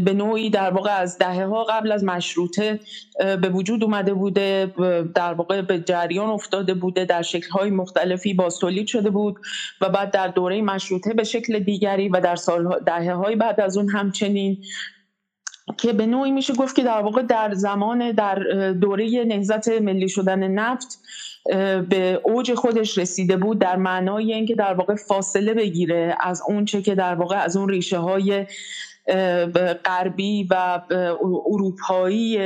به 0.06 0.14
نوعی 0.14 0.50
در 0.50 0.72
واقع 0.72 0.92
از 0.92 1.18
دهه 1.18 1.46
ها 1.46 1.64
قبل 1.64 1.92
از 1.92 2.04
مشروطه 2.04 2.80
به 3.18 3.50
وجود 3.50 3.84
اومده 3.84 4.14
بوده 4.14 4.74
در 5.16 5.34
واقع 5.34 5.62
به 5.62 5.80
جریان 5.80 6.30
افتاده 6.30 6.74
بوده 6.74 7.06
در 7.06 7.22
شکل 7.22 7.50
های 7.50 7.70
مختلفی 7.70 8.34
باز 8.34 8.60
تولید 8.60 8.88
شده 8.88 9.10
بود 9.10 9.36
و 9.82 9.90
بعد 9.90 10.12
در 10.12 10.28
دوره 10.28 10.62
مشروطه 10.62 11.14
به 11.14 11.24
شکل 11.24 11.60
دیگری 11.60 12.10
و 12.10 12.20
در 12.20 12.36
سال 12.36 12.80
دهه 12.86 13.14
های 13.14 13.36
بعد 13.36 13.62
از 13.62 13.78
اون 13.78 13.90
همچنین 13.90 14.58
که 15.78 15.94
به 15.94 16.06
نوعی 16.06 16.32
میشه 16.32 16.54
گفت 16.54 16.76
که 16.76 16.84
در 16.84 17.02
واقع 17.02 17.22
در 17.22 17.54
زمان 17.54 18.12
در 18.12 18.36
دوره 18.72 19.24
نهضت 19.28 19.68
ملی 19.68 20.10
شدن 20.10 20.48
نفت 20.48 21.00
به 21.90 22.22
اوج 22.24 22.54
خودش 22.54 22.98
رسیده 22.98 23.38
بود 23.38 23.60
در 23.60 23.76
معنای 23.76 24.34
اینکه 24.34 24.56
در 24.56 24.74
واقع 24.74 24.96
فاصله 24.96 25.54
بگیره 25.54 26.18
از 26.20 26.42
اون 26.48 26.66
چه 26.66 26.82
که 26.82 26.96
در 26.96 27.16
واقع 27.16 27.38
از 27.38 27.58
اون 27.58 27.70
ریشه 27.70 27.98
های 27.98 28.46
غربی 29.86 30.48
و 30.50 30.80
اروپایی 31.46 32.38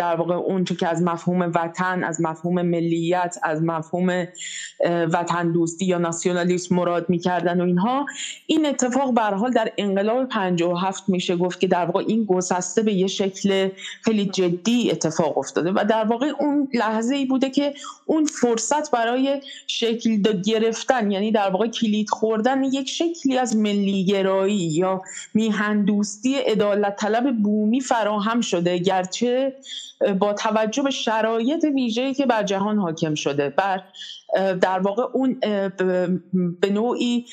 در 0.00 0.16
واقع 0.16 0.34
اون 0.34 0.64
که 0.64 0.88
از 0.88 1.02
مفهوم 1.02 1.52
وطن 1.54 2.04
از 2.04 2.20
مفهوم 2.20 2.62
ملیت 2.62 3.36
از 3.42 3.62
مفهوم 3.62 4.26
وطن 4.84 5.52
دوستی 5.52 5.84
یا 5.84 5.98
ناسیونالیسم 5.98 6.74
مراد 6.74 7.10
می‌کردن 7.10 7.60
و 7.60 7.64
اینها. 7.64 8.06
این 8.46 8.66
اتفاق 8.66 9.14
به 9.14 9.22
حال 9.22 9.50
در 9.50 9.72
انقلاب 9.78 10.28
57 10.28 11.08
میشه 11.08 11.36
گفت 11.36 11.60
که 11.60 11.66
در 11.66 11.84
واقع 11.84 12.04
این 12.08 12.24
گسسته 12.24 12.82
به 12.82 12.92
یه 12.92 13.06
شکل 13.06 13.68
خیلی 14.02 14.26
جدی 14.26 14.90
اتفاق 14.90 15.38
افتاده 15.38 15.72
و 15.72 15.84
در 15.88 16.04
واقع 16.04 16.32
اون 16.40 16.68
لحظه 16.74 17.14
ای 17.14 17.26
بوده 17.26 17.50
که 17.50 17.74
اون 18.06 18.24
فرصت 18.24 18.90
برای 18.90 19.40
شکل 19.66 20.16
گرفتن 20.44 21.10
یعنی 21.10 21.32
در 21.32 21.50
واقع 21.50 21.66
کلید 21.66 22.10
خوردن 22.10 22.64
یک 22.64 22.88
شکلی 22.88 23.38
از 23.38 23.56
ملیگرایی 23.56 24.56
یا 24.56 25.02
میهندوستی 25.34 26.34
عدالت 26.34 26.96
طلب 26.96 27.36
بومی 27.42 27.80
فراهم 27.80 28.40
شده 28.40 28.78
گرچه 28.78 29.52
با 30.18 30.32
توجه 30.32 30.82
به 30.82 30.90
شرایط 30.90 31.64
ویژه‌ای 31.64 32.14
که 32.14 32.26
بر 32.26 32.42
جهان 32.42 32.78
حاکم 32.78 33.14
شده. 33.14 33.48
بر 33.48 33.82
در 34.60 34.78
واقع 34.78 35.02
اون 35.12 35.40
به 36.60 36.70
نوعی 36.70 37.26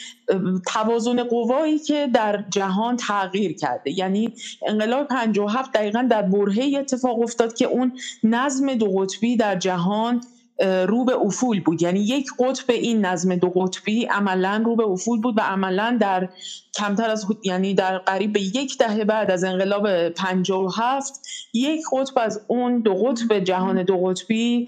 توازن 0.67 1.23
قوایی 1.23 1.79
که 1.79 2.07
در 2.13 2.43
جهان 2.49 2.97
تغییر 2.97 3.55
کرده. 3.55 3.99
یعنی 3.99 4.33
انقلاب 4.67 5.07
57 5.07 5.73
دقیقا 5.73 6.07
در 6.11 6.21
برهه 6.21 6.77
اتفاق 6.79 7.21
افتاد 7.21 7.53
که 7.53 7.65
اون 7.65 7.93
نظم 8.23 8.73
دو 8.73 8.91
قطبی 8.91 9.37
در 9.37 9.55
جهان 9.55 10.21
رو 10.59 11.05
به 11.05 11.15
افول 11.15 11.61
بود. 11.61 11.81
یعنی 11.81 11.99
یک 11.99 12.27
قطب 12.39 12.71
این 12.71 13.05
نظم 13.05 13.35
دو 13.35 13.49
قطبی 13.49 14.05
عملا 14.05 14.63
رو 14.65 14.75
به 14.75 14.83
افول 14.83 15.21
بود 15.21 15.37
و 15.37 15.41
عملا 15.41 15.97
در 16.01 16.29
کمتر 16.77 17.09
از 17.09 17.25
یعنی 17.43 17.73
در 17.73 17.97
قریب 17.97 18.33
به 18.33 18.41
یک 18.41 18.77
دهه 18.77 19.03
بعد 19.03 19.31
از 19.31 19.43
انقلاب 19.43 20.09
57 20.09 21.13
یک 21.53 21.81
قطب 21.91 22.17
از 22.17 22.41
اون 22.47 22.81
دو 22.81 22.93
قطب 22.93 23.39
جهان 23.39 23.83
دو 23.83 23.97
قطبی 23.97 24.67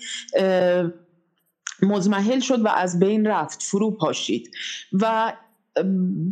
مزمحل 1.82 2.40
شد 2.40 2.66
و 2.66 2.68
از 2.68 3.00
بین 3.00 3.28
رفت 3.28 3.64
فرو 3.64 3.92
پاشید. 3.92 4.52
و 4.94 5.34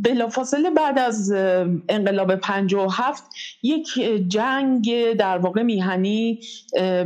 بلافاصله 0.04 0.70
بعد 0.70 1.00
از 1.00 1.32
انقلاب 1.90 2.36
57 2.36 3.24
یک 3.64 3.88
جنگ 4.28 5.14
در 5.14 5.38
واقع 5.38 5.64
میهنی 5.64 6.40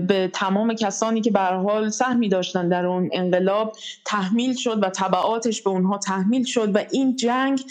به 0.08 0.32
تمام 0.34 0.74
کسانی 0.74 1.22
که 1.22 1.32
به 1.32 1.40
حال 1.40 1.90
سهمی 1.90 2.30
داشتن 2.30 2.70
در 2.70 2.86
اون 2.86 3.10
انقلاب 3.14 3.76
تحمیل 4.06 4.56
شد 4.56 4.84
و 4.84 4.90
طبعاتش 4.90 5.62
به 5.62 5.70
اونها 5.70 5.98
تحمیل 5.98 6.44
شد 6.44 6.76
و 6.76 6.80
این 6.92 7.16
جنگ 7.16 7.62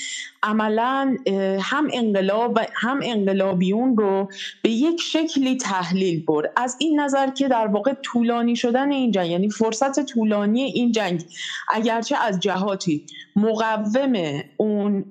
عملا 0.42 1.16
هم 1.60 1.88
انقلاب 1.92 2.58
هم 2.74 3.00
انقلابیون 3.02 3.96
رو 3.96 4.28
به 4.62 4.70
یک 4.70 5.00
شکلی 5.00 5.56
تحلیل 5.56 6.24
برد. 6.24 6.52
از 6.56 6.76
این 6.78 7.00
نظر 7.00 7.30
که 7.30 7.48
در 7.48 7.66
واقع 7.66 7.94
طولانی 8.02 8.56
شدن 8.56 8.92
این 8.92 9.10
جنگ 9.10 9.30
یعنی 9.30 9.50
فرصت 9.50 10.00
طولانی 10.00 10.62
این 10.62 10.92
جنگ 10.92 11.24
اگرچه 11.68 12.16
از 12.16 12.40
جهاتی 12.40 13.06
مقوم 13.36 14.42
اون 14.56 15.04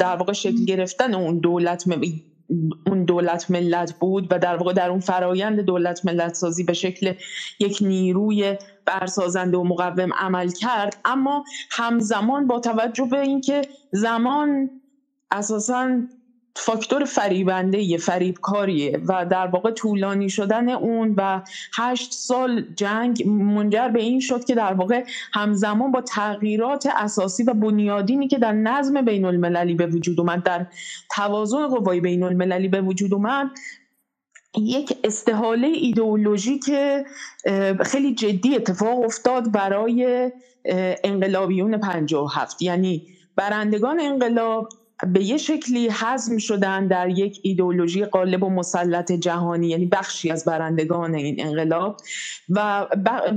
در 0.00 0.16
واقع 0.16 0.32
شکل 0.32 0.64
گرفتن 0.64 1.14
اون 1.14 1.38
دولت 1.38 1.86
اون 2.86 3.04
دولت 3.04 3.50
ملت 3.50 3.92
بود 3.92 4.26
و 4.30 4.38
در 4.38 4.56
واقع 4.56 4.72
در 4.72 4.90
اون 4.90 5.00
فرایند 5.00 5.60
دولت 5.60 6.04
ملت 6.04 6.34
سازی 6.34 6.64
به 6.64 6.72
شکل 6.72 7.14
یک 7.58 7.78
نیروی 7.80 8.56
برسازنده 8.84 9.56
و 9.58 9.64
مقوم 9.64 10.12
عمل 10.14 10.50
کرد. 10.50 10.96
اما 11.04 11.44
همزمان 11.70 12.46
با 12.46 12.60
توجه 12.60 13.04
به 13.10 13.20
اینکه 13.20 13.62
زمان 13.92 14.70
اساسا 15.30 16.00
فاکتور 16.58 17.04
فریبنده 17.04 17.78
یه 17.78 17.98
فریبکاریه 17.98 19.00
و 19.08 19.26
در 19.26 19.46
واقع 19.46 19.70
طولانی 19.70 20.28
شدن 20.28 20.68
اون 20.68 21.14
و 21.16 21.42
هشت 21.74 22.12
سال 22.12 22.64
جنگ 22.76 23.28
منجر 23.28 23.88
به 23.88 24.02
این 24.02 24.20
شد 24.20 24.44
که 24.44 24.54
در 24.54 24.72
واقع 24.72 25.04
همزمان 25.32 25.92
با 25.92 26.00
تغییرات 26.00 26.88
اساسی 26.96 27.42
و 27.42 27.54
بنیادینی 27.54 28.28
که 28.28 28.38
در 28.38 28.52
نظم 28.52 29.02
بین 29.02 29.24
المللی 29.24 29.74
به 29.74 29.86
وجود 29.86 30.20
اومد 30.20 30.42
در 30.42 30.66
توازن 31.10 31.66
قوای 31.66 32.00
بین 32.00 32.22
المللی 32.22 32.68
به 32.68 32.80
وجود 32.80 33.14
اومد 33.14 33.46
یک 34.58 34.92
استحاله 35.04 35.68
ایدئولوژیک 35.68 36.70
خیلی 37.82 38.14
جدی 38.14 38.56
اتفاق 38.56 39.04
افتاد 39.04 39.52
برای 39.52 40.32
انقلابیون 41.04 41.78
57 41.78 42.62
یعنی 42.62 43.06
برندگان 43.36 44.00
انقلاب 44.00 44.68
به 45.12 45.24
یه 45.24 45.36
شکلی 45.36 45.88
حزم 45.88 46.38
شدن 46.38 46.86
در 46.86 47.08
یک 47.08 47.40
ایدئولوژی 47.42 48.04
غالب 48.04 48.42
و 48.42 48.50
مسلط 48.50 49.12
جهانی 49.12 49.68
یعنی 49.68 49.86
بخشی 49.86 50.30
از 50.30 50.44
برندگان 50.44 51.14
این 51.14 51.46
انقلاب. 51.46 51.96
و 52.48 52.86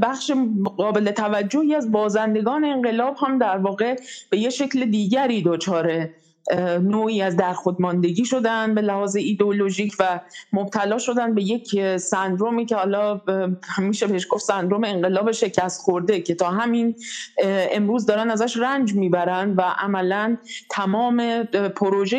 بخش 0.02 0.32
قابل 0.78 1.12
توجهی 1.12 1.76
از 1.76 1.92
بازندگان 1.92 2.66
انقلاب 2.66 3.16
هم 3.22 3.38
در 3.38 3.58
واقع 3.58 3.96
به 4.30 4.38
یه 4.38 4.50
شکل 4.50 4.86
دیگری 4.86 5.44
دچار 5.46 6.10
نوعی 6.82 7.22
از 7.22 7.36
در 7.36 7.54
خودماندگی 7.54 8.26
شدن 8.26 8.76
به 8.76 8.82
لحاظ 8.82 9.16
ایدئولوژیک 9.16 9.96
و 10.00 10.20
مبتلا 10.54 10.98
شدن 10.98 11.36
به 11.36 11.44
یک 11.44 11.98
سندرومی 11.98 12.66
که 12.66 12.76
حالا 12.76 13.22
همیشه 13.64 14.08
بهش 14.08 14.28
گفت 14.30 14.44
سندروم 14.44 14.84
انقلاب 14.84 15.32
شکست 15.32 15.82
خورده 15.82 16.22
که 16.22 16.36
تا 16.36 16.50
همین 16.50 16.96
امروز 17.72 18.06
دارن 18.06 18.30
ازش 18.30 18.58
رنج 18.58 18.94
می‌برن 18.94 19.54
و 19.56 19.62
عملا 19.62 20.38
تمام 20.70 21.44
پروژه 21.76 22.18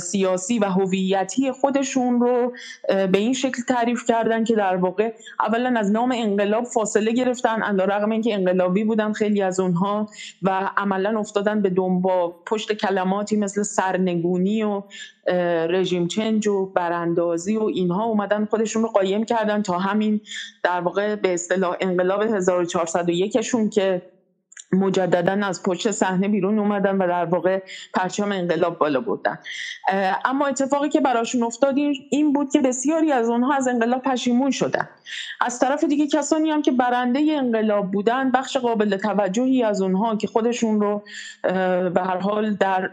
سیاسی 0.00 0.58
و 0.58 0.64
هویتی 0.64 1.52
خودشون 1.52 2.20
رو 2.20 2.52
به 2.88 3.18
این 3.18 3.32
شکل 3.32 3.62
تعریف 3.68 4.04
کردن 4.04 4.44
که 4.44 4.54
در 4.54 4.76
واقع 4.76 5.12
اولا 5.40 5.74
از 5.78 5.90
نام 5.90 6.12
انقلاب 6.16 6.64
فاصله 6.64 7.12
گرفتن 7.12 7.62
علیرغم 7.62 8.10
اینکه 8.10 8.34
انقلابی 8.34 8.84
بودن 8.84 9.12
خیلی 9.12 9.42
از 9.42 9.60
اونها 9.60 10.08
و 10.42 10.70
عملا 10.76 11.18
افتادن 11.18 11.62
به 11.62 11.70
دنبال 11.70 12.32
پشت 12.46 12.72
کلماتی 12.72 13.36
مثل 13.36 13.62
سرنگونی 13.62 14.62
و 14.62 14.82
رژیم 15.68 16.06
چنج 16.06 16.46
و 16.48 16.66
براندازی 16.66 17.56
و 17.56 17.62
اینها 17.62 18.04
اومدن 18.04 18.44
خودشون 18.44 18.82
رو 18.82 18.88
قایم 18.88 19.24
کردن 19.24 19.62
تا 19.62 19.78
همین 19.78 20.20
در 20.62 20.80
واقع 20.80 21.16
به 21.16 21.34
اصطلاح 21.34 21.76
انقلاب 21.80 22.22
1401 22.22 23.40
شون 23.40 23.70
که 23.70 24.02
مجددا 24.72 25.46
از 25.46 25.62
پشت 25.62 25.90
صحنه 25.90 26.28
بیرون 26.28 26.58
اومدن 26.58 26.96
و 26.96 27.06
در 27.08 27.24
واقع 27.24 27.62
پرچم 27.94 28.32
انقلاب 28.32 28.78
بالا 28.78 29.00
بردن. 29.00 29.38
اما 30.24 30.46
اتفاقی 30.46 30.88
که 30.88 31.00
براشون 31.00 31.42
افتاد 31.42 31.74
این 32.10 32.32
بود 32.32 32.52
که 32.52 32.60
بسیاری 32.60 33.12
از 33.12 33.28
اونها 33.28 33.54
از 33.54 33.68
انقلاب 33.68 34.02
پشیمون 34.02 34.50
شدن. 34.50 34.88
از 35.40 35.58
طرف 35.58 35.84
دیگه 35.84 36.06
کسانی 36.06 36.50
هم 36.50 36.62
که 36.62 36.72
برنده 36.72 37.20
انقلاب 37.30 37.90
بودن 37.90 38.30
بخش 38.30 38.56
قابل 38.56 38.96
توجهی 38.96 39.62
از 39.62 39.82
اونها 39.82 40.16
که 40.16 40.26
خودشون 40.26 40.80
رو 40.80 41.02
به 41.90 42.02
هر 42.04 42.18
حال 42.18 42.54
در 42.54 42.90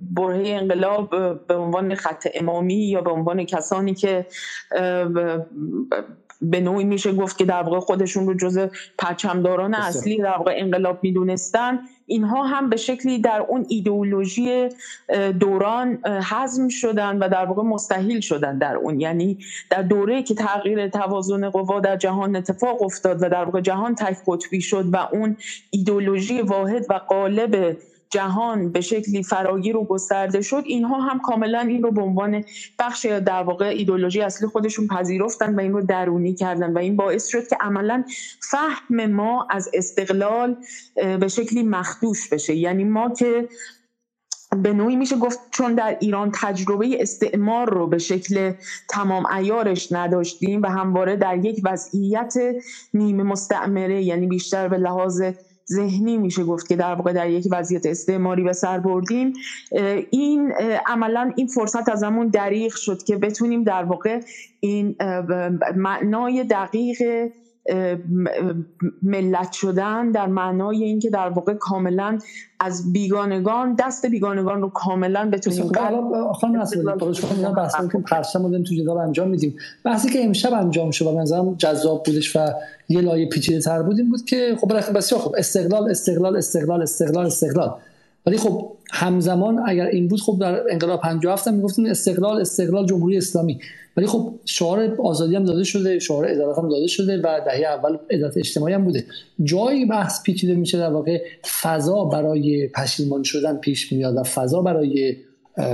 برهه 0.00 0.48
انقلاب 0.48 1.10
به 1.46 1.54
عنوان 1.54 1.94
خط 1.94 2.26
امامی 2.34 2.74
یا 2.74 3.00
به 3.00 3.10
عنوان 3.10 3.44
کسانی 3.44 3.94
که 3.94 4.26
به 6.42 6.60
نوعی 6.60 6.84
میشه 6.84 7.12
گفت 7.12 7.38
که 7.38 7.44
در 7.44 7.62
واقع 7.62 7.80
خودشون 7.80 8.26
رو 8.26 8.34
جز 8.34 8.68
پرچمداران 8.98 9.74
اصلی 9.74 10.16
در 10.16 10.36
واقع 10.36 10.54
انقلاب 10.56 10.98
می‌دونستن. 11.02 11.78
اینها 12.06 12.42
هم 12.42 12.70
به 12.70 12.76
شکلی 12.76 13.18
در 13.18 13.40
اون 13.48 13.66
ایدئولوژی 13.68 14.68
دوران 15.40 15.98
حزم 16.30 16.68
شدن 16.68 17.18
و 17.18 17.28
در 17.28 17.44
واقع 17.44 17.62
مستحیل 17.62 18.20
شدن 18.20 18.58
در 18.58 18.76
اون. 18.76 19.00
یعنی 19.00 19.38
در 19.70 19.82
دوره 19.82 20.22
که 20.22 20.34
تغییر 20.34 20.88
توازن 20.88 21.50
قوا 21.50 21.80
در 21.80 21.96
جهان 21.96 22.36
اتفاق 22.36 22.82
افتاد 22.82 23.22
و 23.22 23.28
در 23.28 23.44
واقع 23.44 23.60
جهان 23.60 23.94
تک 23.94 24.16
قطبی 24.26 24.60
شد 24.60 24.84
و 24.92 25.08
اون 25.12 25.36
ایدئولوژی 25.70 26.40
واحد 26.42 26.86
و 26.90 26.94
قالب 26.94 27.76
جهان 28.14 28.72
به 28.72 28.80
شکلی 28.80 29.22
فراگیر 29.22 29.76
و 29.76 29.84
گسترده 29.84 30.42
شد 30.42 30.62
اینها 30.66 31.00
هم 31.00 31.18
کاملا 31.18 31.60
این 31.60 31.82
رو 31.82 31.92
به 31.92 32.02
عنوان 32.02 32.44
بخش 32.78 33.06
در 33.06 33.42
واقع 33.42 33.66
ایدولوژی 33.66 34.20
اصلی 34.20 34.48
خودشون 34.48 34.86
پذیرفتن 34.86 35.54
و 35.54 35.60
این 35.60 35.72
رو 35.72 35.82
درونی 35.86 36.34
کردن 36.34 36.72
و 36.72 36.78
این 36.78 36.96
باعث 36.96 37.26
شد 37.26 37.48
که 37.48 37.56
عملا 37.60 38.04
فهم 38.50 39.06
ما 39.06 39.46
از 39.50 39.70
استقلال 39.74 40.56
به 41.20 41.28
شکلی 41.28 41.62
مخدوش 41.62 42.28
بشه. 42.28 42.54
یعنی 42.54 42.84
ما 42.84 43.10
که 43.10 43.48
به 44.62 44.72
نوعی 44.72 44.96
میشه 44.96 45.16
گفت 45.16 45.38
چون 45.50 45.74
در 45.74 45.96
ایران 46.00 46.30
تجربه 46.34 47.02
استعمار 47.02 47.70
رو 47.70 47.86
به 47.86 47.98
شکل 47.98 48.52
تمام 48.88 49.26
ایارش 49.26 49.92
نداشتیم 49.92 50.62
و 50.62 50.66
همواره 50.66 51.16
در 51.16 51.44
یک 51.44 51.60
وضعیت 51.64 52.34
نیمه 52.94 53.22
مستعمره 53.22 54.02
یعنی 54.02 54.26
بیشتر 54.26 54.68
به 54.68 54.78
لحاظ 54.78 55.22
ذهنی 55.70 56.16
میشه 56.16 56.44
گفت 56.44 56.68
که 56.68 56.76
در 56.76 56.94
واقع 56.94 57.12
در 57.12 57.30
یک 57.30 57.48
وضعیت 57.50 57.86
استعماری 57.86 58.42
به 58.42 58.52
سر 58.52 58.78
بردیم. 58.78 59.32
این 60.10 60.52
عملا 60.86 61.32
این 61.36 61.46
فرصت 61.46 61.88
از 61.88 62.02
همون 62.02 62.28
دریغ 62.28 62.74
شد 62.74 63.02
که 63.02 63.16
بتونیم 63.16 63.62
در 63.62 63.84
واقع 63.84 64.20
این 64.60 64.96
معنای 65.76 66.44
دقیق 66.44 67.02
ملت 69.02 69.52
شدن 69.52 70.10
در 70.10 70.26
معنای 70.26 70.84
اینکه 70.84 71.10
در 71.10 71.28
واقع 71.28 71.54
کاملا 71.54 72.18
از 72.60 72.92
بیگانگان 72.92 73.74
دست 73.78 74.06
بیگانگان 74.06 74.62
رو 74.62 74.68
کاملا 74.68 75.30
بتونیم 75.30 75.72
خانم 76.32 76.60
نصر 76.60 76.82
بحث 77.56 77.74
که 77.92 77.98
پرسم 77.98 78.46
رو 78.46 78.62
تو 78.62 78.74
جدال 78.74 78.98
انجام 78.98 79.28
میدیم. 79.28 79.56
بحثی 79.84 80.10
که 80.10 80.24
امشب 80.24 80.52
انجام 80.52 80.90
شد 80.90 81.06
و 81.06 81.20
نظرم 81.20 81.54
جذاب 81.54 82.02
بودش 82.06 82.36
و 82.36 82.48
یه 82.88 83.00
لایه 83.00 83.28
پیچیده 83.28 83.60
تر 83.60 83.82
بود 83.82 83.98
این 83.98 84.10
بود 84.10 84.24
که 84.24 84.56
خب 84.60 84.92
بسیار 84.96 85.20
خب 85.20 85.34
استقلال 85.38 85.90
استقلال 85.90 86.36
استقلال 86.36 86.82
استقلال 86.82 87.26
استقلال. 87.26 87.74
ولی 88.26 88.36
خب 88.36 88.73
همزمان 88.94 89.62
اگر 89.66 89.86
این 89.86 90.08
بود 90.08 90.20
خب 90.20 90.38
در 90.40 90.70
انقلاب 90.70 91.00
57 91.00 91.48
هم 91.48 91.54
می‌گفتیم 91.54 91.86
استقلال 91.86 92.40
استقلال 92.40 92.86
جمهوری 92.86 93.16
اسلامی. 93.16 93.60
ولی 93.96 94.06
خب 94.06 94.34
شعار 94.44 94.96
آزادی 95.00 95.36
هم 95.36 95.44
داده 95.44 95.64
شده 95.64 95.98
شعار 95.98 96.26
عدالت 96.26 96.58
هم 96.58 96.68
داده 96.68 96.86
شده 96.86 97.18
و 97.18 97.40
دهه 97.44 97.64
اول 97.64 97.96
عدالت 98.10 98.36
اجتماعی 98.36 98.74
هم 98.74 98.84
بوده. 98.84 99.04
جایی 99.44 99.84
بحث 99.84 100.22
پیچیده 100.22 100.54
میشه 100.54 100.78
در 100.78 100.90
واقع 100.90 101.22
فضا 101.62 102.04
برای 102.04 102.68
پشیمان 102.68 103.22
شدن 103.22 103.56
پیش 103.56 103.92
میاد 103.92 104.16
و 104.16 104.22
فضا 104.22 104.62
برای 104.62 105.16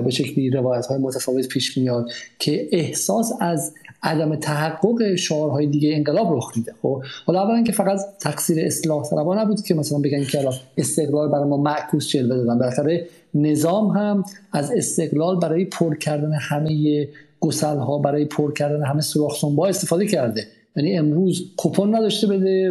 به 0.05 0.11
شکلی 0.11 0.51
روایت 0.51 0.87
های 0.87 0.99
متفاوت 0.99 1.49
پیش 1.49 1.79
میاد 1.79 2.11
که 2.39 2.69
احساس 2.73 3.33
از 3.41 3.75
عدم 4.03 4.37
تحقق 4.37 5.15
شعارهای 5.15 5.67
دیگه 5.67 5.97
انقلاب 5.97 6.37
رخ 6.37 6.53
میده. 6.57 6.75
خب 6.83 7.03
حالا 7.27 7.43
اولا 7.43 7.63
که 7.63 7.73
فقط 7.73 8.01
تقصیر 8.21 8.67
اصلاح 8.67 9.11
طلبا 9.11 9.43
نبود 9.43 9.63
که 9.63 9.75
مثلا 9.75 9.99
بگن 9.99 10.25
که 10.25 10.49
استقلال 10.79 11.29
برای 11.29 11.49
ما 11.49 11.57
معکوس 11.57 12.09
جلوه 12.09 12.37
دادن 12.37 12.59
بالاخره 12.59 13.07
نظام 13.35 13.89
هم 13.89 14.25
از 14.53 14.73
استقلال 14.73 15.41
برای 15.41 15.65
پر 15.65 15.97
کردن 15.97 16.33
همه 16.33 17.09
گسل 17.41 17.77
ها 17.77 17.99
برای 17.99 18.25
پر 18.25 18.53
کردن 18.53 18.85
همه 18.85 19.01
سوراخ 19.01 19.45
استفاده 19.69 20.07
کرده. 20.07 20.47
یعنی 20.77 20.99
امروز 20.99 21.55
کوپن 21.57 21.95
نداشته 21.95 22.27
بده 22.27 22.69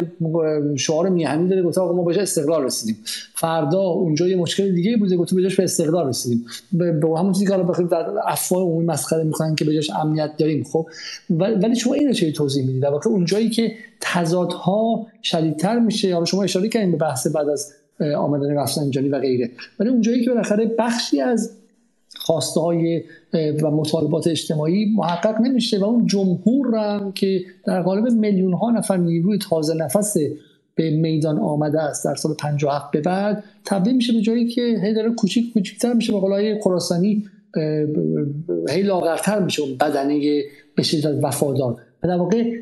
شعار 0.76 1.08
میهنی 1.08 1.48
داره 1.48 1.62
گفته 1.62 1.80
آقا 1.80 1.92
ما 1.92 2.02
بهش 2.02 2.18
استقلال 2.18 2.64
رسیدیم. 2.64 2.96
فردا 3.34 3.80
اونجا 3.80 4.28
یه 4.28 4.36
مشکل 4.36 4.74
دیگه 4.74 4.96
بوده 4.96 5.16
گفته 5.16 5.36
بهش 5.36 5.56
به 5.56 5.64
استقلال 5.64 6.08
رسیدیم. 6.08 6.46
به 6.72 7.08
همون 7.18 7.32
چیزی 7.32 7.46
که 7.46 7.52
حالا 7.52 7.62
بخیر 7.62 7.86
در 7.86 8.06
افواه 8.24 8.62
عمومی 8.62 8.86
مسخره 8.86 9.24
می‌کنن 9.24 9.54
که 9.54 9.64
بهش 9.64 9.90
امنیت 9.90 10.30
داریم 10.38 10.64
خب؟ 10.64 10.86
ولی 11.30 11.76
شما 11.76 11.94
اینو 11.94 12.12
چه 12.12 12.32
توضیح 12.32 12.66
می‌دید؟ 12.66 12.82
در 12.82 12.90
واقع 12.90 13.10
اونجایی 13.10 13.50
که 13.50 13.72
تضادها 14.00 15.06
شدیدتر 15.22 15.78
میشه 15.78 16.12
حالا 16.12 16.24
شما 16.24 16.42
اشاره 16.42 16.68
کردین 16.68 16.90
به 16.90 16.96
بحث 16.96 17.26
بعد 17.26 17.48
از 17.48 17.72
آمدن 18.16 18.54
رفسنجانی 18.54 19.08
و 19.08 19.18
غیره. 19.18 19.50
ولی 19.78 19.88
اونجایی 19.88 20.24
که 20.24 20.30
بالاخره 20.30 20.66
بخشی 20.78 21.20
از 21.20 21.50
خواسته 22.16 22.60
های 22.60 23.02
و 23.34 23.70
مطالبات 23.70 24.26
اجتماعی 24.26 24.94
محقق 24.96 25.40
نمیشه 25.40 25.78
و 25.78 25.84
اون 25.84 26.06
جمهور 26.06 26.76
هم 26.76 27.12
که 27.12 27.40
در 27.66 27.82
قالب 27.82 28.12
میلیون 28.12 28.52
ها 28.52 28.70
نفر 28.70 28.96
نیروی 28.96 29.38
تازه 29.38 29.74
نفس 29.74 30.16
به 30.74 30.90
میدان 30.90 31.38
آمده 31.38 31.80
است 31.80 32.04
در 32.04 32.14
سال 32.14 32.34
57 32.34 32.90
به 32.90 33.00
بعد 33.00 33.44
تبدیل 33.64 33.96
میشه 33.96 34.12
به 34.12 34.20
جایی 34.20 34.48
که 34.48 34.80
هی 34.82 34.94
داره 34.94 35.10
کوچیک 35.10 35.52
کوچیکتر 35.52 35.92
میشه 35.92 36.12
به 36.12 36.18
قولای 36.20 36.60
خراسانی 36.60 37.24
هی 38.70 38.82
لاغرتر 38.82 39.42
میشه 39.42 39.62
اون 39.62 39.76
بدنه 39.76 40.42
به 40.76 40.82
شدت 40.82 41.24
وفادار. 41.24 41.76
و 42.02 42.08
در 42.08 42.16
واقع 42.16 42.52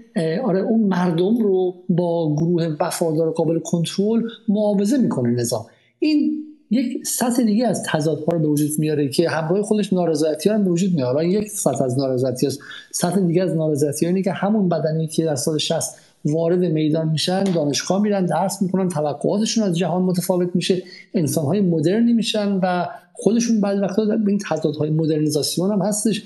آره 0.44 0.60
اون 0.60 0.80
مردم 0.80 1.36
رو 1.38 1.74
با 1.88 2.36
گروه 2.36 2.76
وفادار 2.80 3.30
قابل 3.30 3.58
کنترل 3.58 4.22
معاوضه 4.48 4.98
می‌کنه 4.98 5.30
نظام. 5.30 5.66
این 5.98 6.44
یک 6.70 7.06
سطح 7.06 7.42
دیگه 7.42 7.66
از 7.66 7.82
تضادها 7.82 8.32
رو 8.32 8.38
به 8.38 8.47
وجود 8.47 8.70
میاره 8.78 9.08
که 9.08 9.28
همراه 9.28 9.62
خودش 9.62 9.92
نارضایتی 9.92 10.50
هم 10.50 10.64
به 10.64 10.70
وجود 10.70 10.94
میاره. 10.94 11.28
یک 11.28 11.48
سطح 11.48 11.84
از 11.84 11.98
نارضایتی 11.98 12.47
است. 12.47 12.60
سطح 12.92 13.20
دیگه 13.20 13.42
از 13.42 13.56
نارضایتی 13.56 14.06
اینه 14.06 14.22
که 14.22 14.32
همون 14.32 14.68
بدنی 14.68 15.06
که 15.06 15.24
در 15.24 15.34
سال 15.34 15.58
60 15.58 15.94
وارد 16.24 16.58
میدان 16.58 17.08
میشن 17.08 17.44
دانشگاه 17.44 18.02
میرن 18.02 18.26
درس 18.26 18.62
می‌کنن 18.62 18.88
توقعاتشون 18.88 19.64
از 19.64 19.78
جهان 19.78 20.02
متفاوت 20.02 20.48
میشه 20.55 20.82
انسانهای 21.14 21.60
مدرنی 21.60 22.12
میشن 22.12 22.58
و 22.62 22.86
خودشون 23.12 23.60
بعد 23.60 23.78
وقتا 23.78 24.05
به 24.05 24.30
این 24.30 24.40
تضادهای 24.50 24.90
مدرنیزاسیون 24.90 25.72
هم 25.72 25.82
هستش 25.82 26.22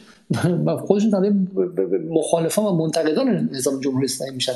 و 0.67 0.77
خودشون 0.77 1.11
تبدیل 1.11 1.33
مخالفان 2.11 2.65
و 2.65 2.73
منتقدان 2.73 3.49
نظام 3.53 3.81
جمهوری 3.81 4.05
اسلامی 4.05 4.35
میشن. 4.35 4.53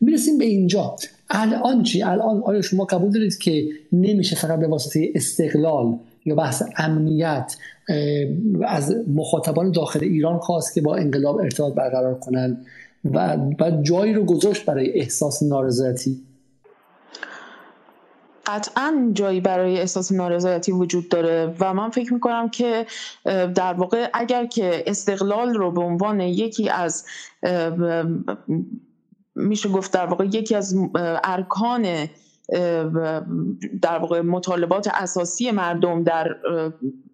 می‌رسیم 0.00 0.38
به 0.38 0.44
اینجا. 0.44 0.96
الان 1.34 1.82
چی؟ 1.82 2.02
الان 2.02 2.42
آیا 2.42 2.62
شما 2.62 2.84
قبول 2.84 3.10
دارید 3.10 3.38
که 3.38 3.68
نمیشه 3.92 4.36
فقط 4.36 4.58
به 4.58 4.66
واسطه 4.66 5.12
استقلال 5.14 5.98
یا 6.24 6.34
بحث 6.34 6.62
امنیت 6.76 7.56
از 8.64 8.96
مخاطبان 9.14 9.72
داخل 9.72 10.04
ایران 10.04 10.38
خواست 10.38 10.74
که 10.74 10.80
با 10.80 10.96
انقلاب 10.96 11.36
ارتباط 11.36 11.74
برقرار 11.74 12.18
کنن 12.18 12.56
و, 13.04 13.36
و 13.60 13.70
جایی 13.82 14.14
رو 14.14 14.24
گذاشت 14.24 14.64
برای 14.64 15.00
احساس 15.00 15.42
نارضایتی؟ 15.42 16.22
قطعا 18.46 19.10
جایی 19.12 19.40
برای 19.40 19.78
احساس 19.78 20.12
نارضایتی 20.12 20.72
وجود 20.72 21.08
داره 21.08 21.54
و 21.60 21.74
من 21.74 21.90
فکر 21.90 22.14
می‌کنم 22.14 22.48
که 22.48 22.86
در 23.54 23.74
واقع 23.74 24.08
اگر 24.14 24.46
که 24.46 24.84
استقلال 24.86 25.54
رو 25.54 25.72
به 25.72 25.80
عنوان 25.80 26.20
یکی 26.20 26.68
از 26.68 27.04
میشه 29.34 29.68
گفت 29.68 29.92
در 29.92 30.06
واقع 30.06 30.24
یکی 30.24 30.54
از 30.54 30.76
ارکان 31.24 32.08
در 33.82 33.98
واقع 33.98 34.20
مطالبات 34.20 34.88
اساسی 34.94 35.50
مردم 35.50 36.02
در 36.02 36.36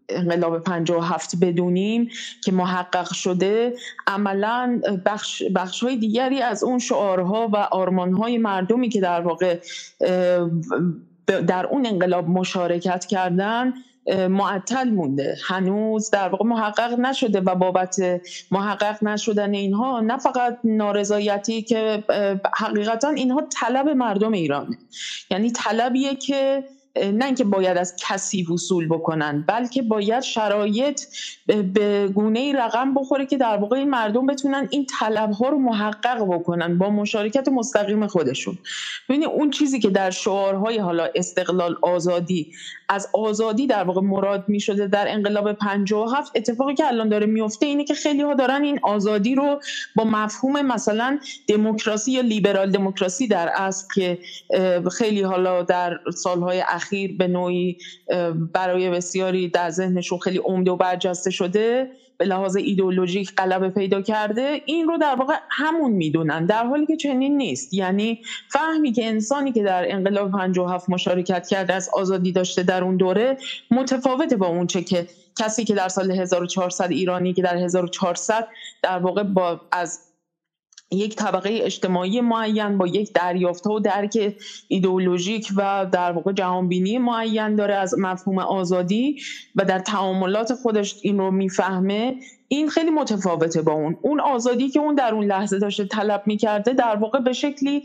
انقلاب 0.08 0.58
57 0.58 1.36
بدونیم 1.36 2.08
که 2.44 2.52
محقق 2.52 3.12
شده 3.12 3.74
عملا 4.06 4.80
بخش, 5.04 5.42
بخش 5.54 5.82
های 5.82 5.96
دیگری 5.96 6.42
از 6.42 6.64
اون 6.64 6.78
شعارها 6.78 7.48
و 7.52 7.56
آرمانهای 7.56 8.38
مردمی 8.38 8.88
که 8.88 9.00
در 9.00 9.20
واقع 9.20 9.58
در 11.26 11.66
اون 11.66 11.86
انقلاب 11.86 12.28
مشارکت 12.28 13.04
کردن 13.04 13.72
معطل 14.06 14.90
مونده. 14.90 15.36
هنوز 15.44 16.10
در 16.10 16.28
واقع 16.28 16.44
محقق 16.44 17.00
نشده 17.00 17.40
و 17.40 17.54
بابت 17.54 17.96
محقق 18.50 19.04
نشدن 19.04 19.54
اینها 19.54 20.00
نه 20.00 20.18
فقط 20.18 20.58
نارضایتی 20.64 21.62
که 21.62 22.04
حقیقتا 22.54 23.08
اینها 23.08 23.42
طلب 23.60 23.88
مردم 23.88 24.32
ایرانه. 24.32 24.78
یعنی 25.30 25.50
طلبیه 25.50 26.14
که 26.14 26.64
نه 26.96 27.24
اینکه 27.24 27.44
باید 27.44 27.76
از 27.76 27.96
کسی 27.98 28.42
وصول 28.42 28.88
بکنن 28.88 29.44
بلکه 29.48 29.82
باید 29.82 30.22
شرایط 30.22 31.00
به 31.46 32.08
گونه 32.14 32.52
رقم 32.52 32.94
بخوره 32.94 33.26
که 33.26 33.36
در 33.36 33.56
واقع 33.56 33.76
این 33.76 33.90
مردم 33.90 34.26
بتونن 34.26 34.68
این 34.70 34.86
طلب 34.98 35.30
ها 35.30 35.48
رو 35.48 35.58
محقق 35.58 36.24
بکنن 36.24 36.78
با 36.78 36.90
مشارکت 36.90 37.48
مستقیم 37.48 38.06
خودشون. 38.06 38.58
ببینید 39.08 39.28
اون 39.28 39.50
چیزی 39.50 39.80
که 39.80 39.90
در 39.90 40.10
شعارهای 40.10 40.78
حالا 40.78 41.08
استقلال 41.14 41.76
آزادی 41.82 42.52
از 42.90 43.08
آزادی 43.12 43.66
در 43.66 43.84
واقع 43.84 44.00
مراد 44.00 44.44
می 44.48 44.60
شده 44.60 44.86
در 44.86 45.08
انقلاب 45.08 45.52
57 45.52 46.32
اتفاقی 46.36 46.74
که 46.74 46.86
الان 46.86 47.08
داره 47.08 47.26
میفته 47.26 47.66
اینه 47.66 47.84
که 47.84 47.94
خیلی 47.94 48.22
ها 48.22 48.34
دارن 48.34 48.62
این 48.62 48.80
آزادی 48.82 49.34
رو 49.34 49.60
با 49.96 50.04
مفهوم 50.04 50.62
مثلا 50.62 51.18
دموکراسی 51.48 52.12
یا 52.12 52.20
لیبرال 52.20 52.70
دموکراسی 52.70 53.28
در 53.28 53.50
اصل 53.54 53.86
که 53.94 54.18
خیلی 54.92 55.22
حالا 55.22 55.62
در 55.62 56.00
سالهای 56.16 56.64
اخیر 56.68 57.16
به 57.16 57.28
نوعی 57.28 57.78
برای 58.52 58.90
بسیاری 58.90 59.48
در 59.48 59.70
ذهنشون 59.70 60.18
خیلی 60.18 60.38
عمده 60.38 60.70
و 60.70 60.76
برجسته 60.76 61.30
شده 61.30 61.90
به 62.20 62.26
لحاظ 62.26 62.56
ایدئولوژیک 62.56 63.34
غلبه 63.34 63.70
پیدا 63.70 64.02
کرده 64.02 64.62
این 64.66 64.88
رو 64.88 64.98
در 64.98 65.14
واقع 65.14 65.34
همون 65.50 65.92
می‌دونن 65.92 66.46
در 66.46 66.66
حالی 66.66 66.86
که 66.86 66.96
چنین 66.96 67.36
نیست. 67.36 67.74
یعنی 67.74 68.20
فهمی 68.48 68.92
که 68.92 69.06
انسانی 69.06 69.52
که 69.52 69.62
در 69.62 69.92
انقلاب 69.94 70.30
57 70.30 70.90
مشارکت 70.90 71.48
کرده 71.48 71.74
از 71.74 71.90
آزادی 71.92 72.32
داشته 72.32 72.62
در 72.62 72.84
اون 72.84 72.96
دوره 72.96 73.36
متفاوته 73.70 74.36
با 74.36 74.46
اون 74.46 74.66
چه 74.66 74.82
که 74.82 75.06
کسی 75.38 75.64
که 75.64 75.74
در 75.74 75.88
سال 75.88 76.10
1400 76.10 76.90
ایرانی 76.90 77.32
که 77.32 77.42
در 77.42 77.56
1400 77.56 78.48
در 78.82 78.98
واقع 78.98 79.22
با 79.22 79.60
از 79.72 80.09
یک 80.92 81.16
طبقه 81.16 81.50
اجتماعی 81.62 82.20
معین 82.20 82.78
با 82.78 82.86
یک 82.86 83.12
دریافت 83.12 83.66
و 83.66 83.80
درک 83.80 84.34
ایدئولوژیک 84.68 85.48
و 85.56 85.86
در 85.92 86.12
واقع 86.12 86.32
جهانبینی 86.32 86.98
معین 86.98 87.56
داره 87.56 87.74
از 87.74 87.98
مفهوم 87.98 88.38
آزادی 88.38 89.20
و 89.56 89.64
در 89.64 89.78
تعاملات 89.78 90.54
خودش 90.54 90.94
این 91.02 91.18
رو 91.18 91.30
می‌فهمه. 91.30 92.14
این 92.48 92.68
خیلی 92.68 92.90
متفاوته 92.90 93.62
با 93.62 93.72
اون. 93.72 93.96
اون 94.02 94.20
آزادی 94.20 94.68
که 94.68 94.80
اون 94.80 94.94
در 94.94 95.14
اون 95.14 95.24
لحظه 95.24 95.58
داشته 95.58 95.84
طلب 95.84 96.22
می‌کرده 96.26 96.72
در 96.72 96.96
واقع 96.96 97.18
به 97.18 97.32
شکلی 97.32 97.82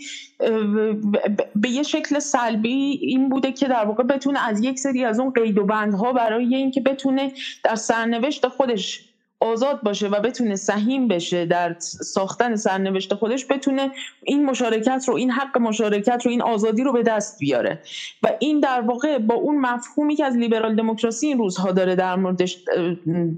به 1.56 1.70
یه 1.70 1.84
شکل 1.84 2.20
سلبی 2.20 3.00
این 3.02 3.30
بوده 3.30 3.52
که 3.52 3.68
در 3.68 3.86
واقع 3.86 4.04
بتونه 4.04 4.48
از 4.48 4.64
یک 4.64 4.80
سری 4.80 5.06
از 5.06 5.20
اون 5.20 5.32
قید 5.32 5.58
و 5.58 5.66
بندها 5.66 6.14
برای 6.14 6.56
اینکه 6.56 6.82
بتونه 6.82 7.32
در 7.64 7.76
سرنوشت 7.76 8.48
خودش 8.48 9.15
آزاد 9.46 9.82
باشه 9.82 10.08
و 10.08 10.20
بتونه 10.20 10.56
سهیم 10.56 11.08
بشه 11.08 11.46
در 11.46 11.76
ساختن 11.80 12.56
سرنوشت 12.56 13.14
خودش 13.14 13.46
بتونه 13.50 13.92
این 14.24 14.46
مشارکت 14.46 15.04
رو 15.08 15.16
این 15.16 15.32
حق 15.32 15.58
مشارکت 15.58 16.22
رو 16.26 16.32
این 16.32 16.42
آزادی 16.42 16.84
رو 16.84 16.94
به 16.94 17.04
دست 17.04 17.40
بیاره. 17.40 17.80
و 18.24 18.32
این 18.40 18.60
در 18.60 18.82
واقع 18.82 19.18
با 19.18 19.36
اون 19.36 19.60
مفهومی 19.60 20.16
که 20.16 20.26
از 20.26 20.36
لیبرال 20.38 20.76
دموکراسی 20.76 21.28
این 21.28 21.38
روزها 21.38 21.72
داره 21.72 21.96
در 21.96 22.16
موردش 22.16 22.58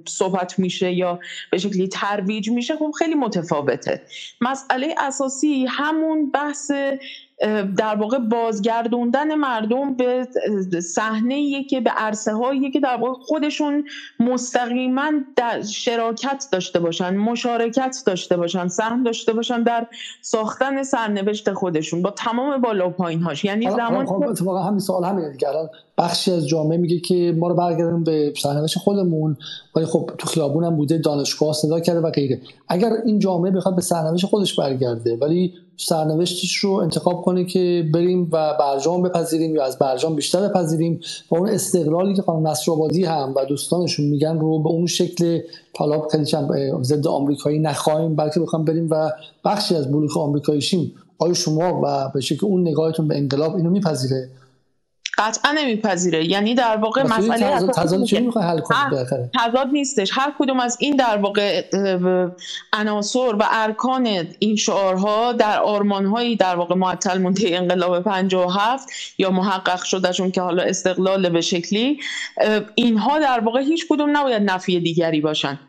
صحبت 0.06 0.60
میشه 0.60 0.92
یا 0.92 1.20
به 1.52 1.58
شکلی 1.58 1.88
ترویج 1.88 2.50
میشه 2.50 2.76
خب 2.76 2.92
خیلی 2.98 3.16
متفاوته. 3.16 4.02
مسئله 4.42 4.96
اساسی 4.98 5.66
همون 5.70 6.32
بحث 6.32 6.72
در 7.78 7.96
واقع 7.96 8.18
بازگردوندن 8.18 9.36
مردم 9.36 9.94
به 9.94 10.28
صحنه 10.82 11.64
که 11.64 11.82
به 11.82 11.90
عرصه 11.90 12.34
هایی 12.34 12.72
که 12.72 12.80
در 12.80 12.96
واقع 12.96 13.24
خودشون 13.24 13.86
مستقیما 14.20 15.12
در 15.36 15.62
شراکت 15.62 16.48
داشته 16.52 16.80
باشن 16.80 17.16
مشارکت 17.18 17.98
داشته 18.06 18.38
باشن 18.38 18.68
سهم 18.68 19.04
داشته 19.04 19.34
باشن 19.34 19.64
در 19.64 19.88
ساختن 20.22 20.84
سرنوشت 20.84 21.54
خودشون 21.54 22.02
با 22.02 22.12
تمام 22.12 22.62
بالا 22.62 22.88
و 22.88 22.92
پایین 22.92 23.22
هاش 23.22 23.46
یعنی 23.46 23.72
زمان 23.72 24.06
خب 24.06 24.48
همین 24.68 24.80
سوال 24.80 25.04
همینه 25.04 25.32
دیگه 25.32 25.50
الان 25.50 25.70
بخشی 25.98 26.32
از 26.32 26.48
جامعه 26.48 26.78
میگه 26.78 27.00
که 27.00 27.36
ما 27.38 27.48
رو 27.48 27.56
برگردیم 27.56 28.04
به 28.04 28.34
سرنوشت 28.38 28.78
خودمون 28.78 29.38
ولی 29.76 29.86
خب 29.86 30.12
تو 30.18 30.28
خیابون 30.28 30.64
هم 30.64 30.76
بوده 30.76 30.98
دانشگاه 30.98 31.54
صدا 31.54 31.80
کرده 31.80 32.00
و 32.00 32.12
غیره. 32.12 32.42
اگر 32.68 32.94
این 33.06 33.20
جامعه 33.20 33.52
بخواد 33.52 33.76
به 33.76 33.82
سرنوشت 33.82 34.26
خودش 34.26 34.60
برگرده 34.60 35.18
ولی 35.22 35.54
سرنوشتش 35.78 36.56
رو 36.56 36.72
انتخاب 36.72 37.22
کنه 37.22 37.46
که 37.46 37.90
بریم 37.94 38.30
و 38.32 38.54
برجام 38.60 39.02
بپذیریم 39.02 39.56
یا 39.56 39.64
از 39.64 39.80
برجام 39.80 40.16
بیشتر 40.16 40.48
بپذیریم 40.48 41.00
و 41.32 41.36
اون 41.36 41.50
استقلالی 41.50 42.16
که 42.16 42.22
خانم 42.22 42.48
نصرآبادی 42.48 43.04
هم 43.04 43.34
و 43.36 43.46
دوستانشون 43.46 44.06
میگن 44.06 44.40
رو 44.40 44.60
به 44.60 44.70
اون 44.70 44.86
شکل 44.86 45.40
طالب 45.74 46.08
خیلی 46.12 46.26
ضد 46.82 47.08
آمریکایی 47.08 47.60
نخواهیم 47.60 48.16
بلکه 48.16 48.40
بخوام 48.40 48.66
بریم 48.66 48.88
و 48.92 49.12
بخشی 49.46 49.76
از 49.76 49.92
بلوک 49.92 50.18
آمریکایی 50.18 50.62
شیم. 50.62 50.92
آیا 51.20 51.34
شما 51.34 51.82
و 51.84 52.10
به 52.14 52.22
شکل 52.22 52.46
اون 52.46 52.68
نگاهتون 52.68 53.08
به 53.08 53.18
انقلاب 53.18 53.56
اینو 53.56 53.70
میپذیره؟ 53.70 54.30
قطعا 55.18 55.52
نمیپذیره. 55.52 56.26
یعنی 56.26 56.56
در 56.56 56.78
واقع 56.78 57.04
مسئله 57.04 57.68
تضاد 59.36 59.68
نیستش. 59.72 60.10
هر 60.14 60.34
کدوم 60.40 60.60
از 60.60 60.78
این 60.80 60.96
در 60.96 61.18
واقع 61.18 61.64
عناصر 62.74 63.36
و 63.36 63.44
ارکان 63.52 64.28
این 64.40 64.56
شعارها 64.56 65.34
در 65.34 65.60
آرمانهایی 65.60 66.36
در 66.36 66.56
واقع 66.56 66.76
معطل 66.76 67.22
مونده 67.22 67.58
انقلاب 67.58 68.04
57 68.04 68.90
یا 69.18 69.32
محقق 69.32 69.84
شدهشون 69.84 70.32
که 70.32 70.42
حالا 70.42 70.64
استقلال 70.64 71.30
به 71.30 71.42
شکلی 71.42 72.00
اینها 72.76 73.20
در 73.20 73.40
واقع 73.40 73.62
هیچ 73.62 73.86
کدوم 73.90 74.18
نباید 74.18 74.42
نفی 74.42 74.80
دیگری 74.80 75.22
باشن. 75.22 75.60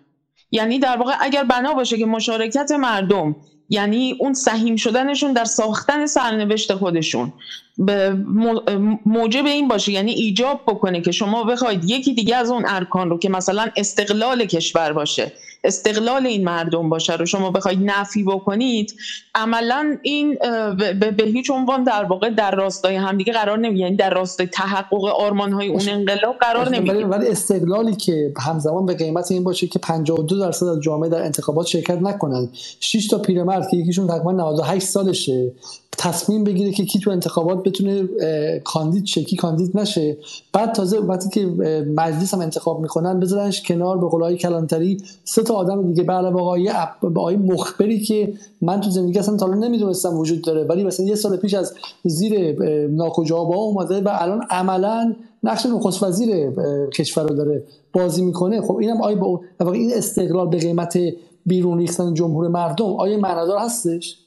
یعنی 0.50 0.78
در 0.78 0.96
واقع 0.96 1.12
اگر 1.20 1.44
بنا 1.44 1.74
باشه 1.74 1.98
که 1.98 2.06
مشارکت 2.06 2.70
مردم 2.70 3.36
یعنی 3.68 4.16
اون 4.18 4.34
سهیم 4.34 4.76
شدنشون 4.76 5.32
در 5.32 5.44
ساختن 5.44 6.06
سرنوشت 6.06 6.74
خودشون. 6.74 7.32
موجب 9.06 9.46
این 9.46 9.68
باشه 9.68 9.92
یعنی 9.92 10.12
ایجاب 10.12 10.62
بکنه 10.66 11.00
که 11.00 11.12
شما 11.12 11.44
بخواید 11.44 11.90
یکی 11.90 12.14
دیگه 12.14 12.36
از 12.36 12.50
اون 12.50 12.64
ارکان 12.68 13.10
رو 13.10 13.18
که 13.18 13.28
مثلا 13.28 13.68
استقلال 13.76 14.44
کشور 14.44 14.92
باشه 14.92 15.32
استقلال 15.64 16.26
این 16.26 16.44
مردم 16.44 16.88
باشه 16.88 17.16
رو 17.16 17.26
شما 17.26 17.50
بخواید 17.50 17.78
نفی 17.82 18.22
بکنید 18.22 18.94
عملا 19.34 19.98
این 20.02 20.34
به 21.16 21.24
هیچ 21.24 21.50
عنوان 21.50 21.84
در 21.84 22.04
واقع 22.04 22.30
در 22.30 22.50
راستای 22.50 22.96
همدیگه 22.96 23.32
قرار 23.32 23.58
نمی‌گیره. 23.58 23.84
یعنی 23.84 23.96
در 23.96 24.10
راستای 24.10 24.46
تحقق 24.46 25.04
آرمان 25.04 25.52
های 25.52 25.68
اون 25.68 25.88
انقلاب 25.88 26.36
قرار 26.40 26.68
نمی‌گیره. 26.68 27.06
ولی 27.06 27.28
استقلالی 27.28 27.96
که 27.96 28.32
همزمان 28.38 28.86
به 28.86 28.94
قیمت 28.94 29.30
این 29.30 29.44
باشه 29.44 29.66
که 29.66 29.78
52 29.78 30.38
درصد 30.38 30.66
از 30.66 30.80
جامعه 30.80 31.10
در 31.10 31.22
انتخابات 31.22 31.66
شرکت 31.66 31.98
نکنند 32.02 32.48
6 32.80 33.06
تا 33.06 33.18
پیرمرد 33.18 33.68
که 33.70 33.76
یکیشون 33.76 34.06
تقریبا 34.06 34.32
98 34.32 34.86
سالشه. 34.86 35.52
تصمیم 35.98 36.44
بگیره 36.44 36.72
که 36.72 36.84
کی 36.84 36.98
تو 36.98 37.10
انتخابات 37.10 37.62
بتونه 37.62 38.08
کاندید 38.64 39.06
شه 39.06 39.22
کی 39.22 39.36
کاندید 39.36 39.78
نشه. 39.78 40.16
بعد 40.52 40.72
تازه 40.72 40.98
وقتی 40.98 41.28
که 41.28 41.46
مجلس 41.96 42.34
هم 42.34 42.40
انتخاب 42.40 42.80
می‌کنن 42.80 43.20
بذارنش 43.20 43.62
کنار 43.62 43.98
به 43.98 44.08
قولای 44.08 44.36
کلانتری 44.36 45.02
سه 45.24 45.42
تا 45.42 45.54
آدم 45.54 45.86
دیگه. 45.86 46.02
به 46.02 46.12
علاوه 46.12 46.40
آقای 46.40 46.70
آقای 47.02 47.36
مخبری 47.36 48.00
که 48.00 48.32
من 48.62 48.80
تو 48.80 48.90
زندگی 48.90 49.18
اصلا 49.18 49.36
تا 49.36 49.46
نمی‌دونستم 49.46 50.18
وجود 50.18 50.42
داره. 50.42 50.64
ولی 50.64 50.84
مثلا 50.84 51.06
یه 51.06 51.14
سال 51.14 51.36
پیش 51.36 51.54
از 51.54 51.74
زیر 52.04 52.62
ناکجابا 52.90 53.56
اومده 53.56 54.00
و 54.00 54.08
الان 54.12 54.42
عملا 54.50 55.14
نقش 55.42 55.66
نخست 55.66 56.02
وزیر 56.02 56.50
کشور 56.94 57.28
رو 57.28 57.34
داره 57.34 57.64
بازی 57.92 58.22
می‌کنه. 58.22 58.60
خب 58.60 58.76
اینم 58.76 59.02
آیا 59.02 59.16
با 59.16 59.72
این 59.72 59.92
استقلال 59.94 60.48
به 60.48 60.58
قیمت 60.58 60.98
بیرون 61.46 61.78
ریختن 61.78 62.14
جمهور 62.14 62.48
مردم 62.48 62.84
آیا 62.84 63.18
معنادار 63.18 63.58
هستش؟ 63.58 64.18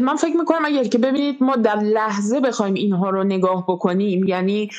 من 0.00 0.16
فکر 0.16 0.36
می‌کنم 0.36 0.64
اگر 0.64 0.84
که 0.84 0.98
ببینید 0.98 1.36
ما 1.40 1.56
در 1.56 1.76
لحظه 1.76 2.40
بخوایم 2.40 2.74
اینها 2.74 3.10
رو 3.10 3.24
نگاه 3.24 3.64
بکنیم 3.68 4.24
یعنی 4.26 4.70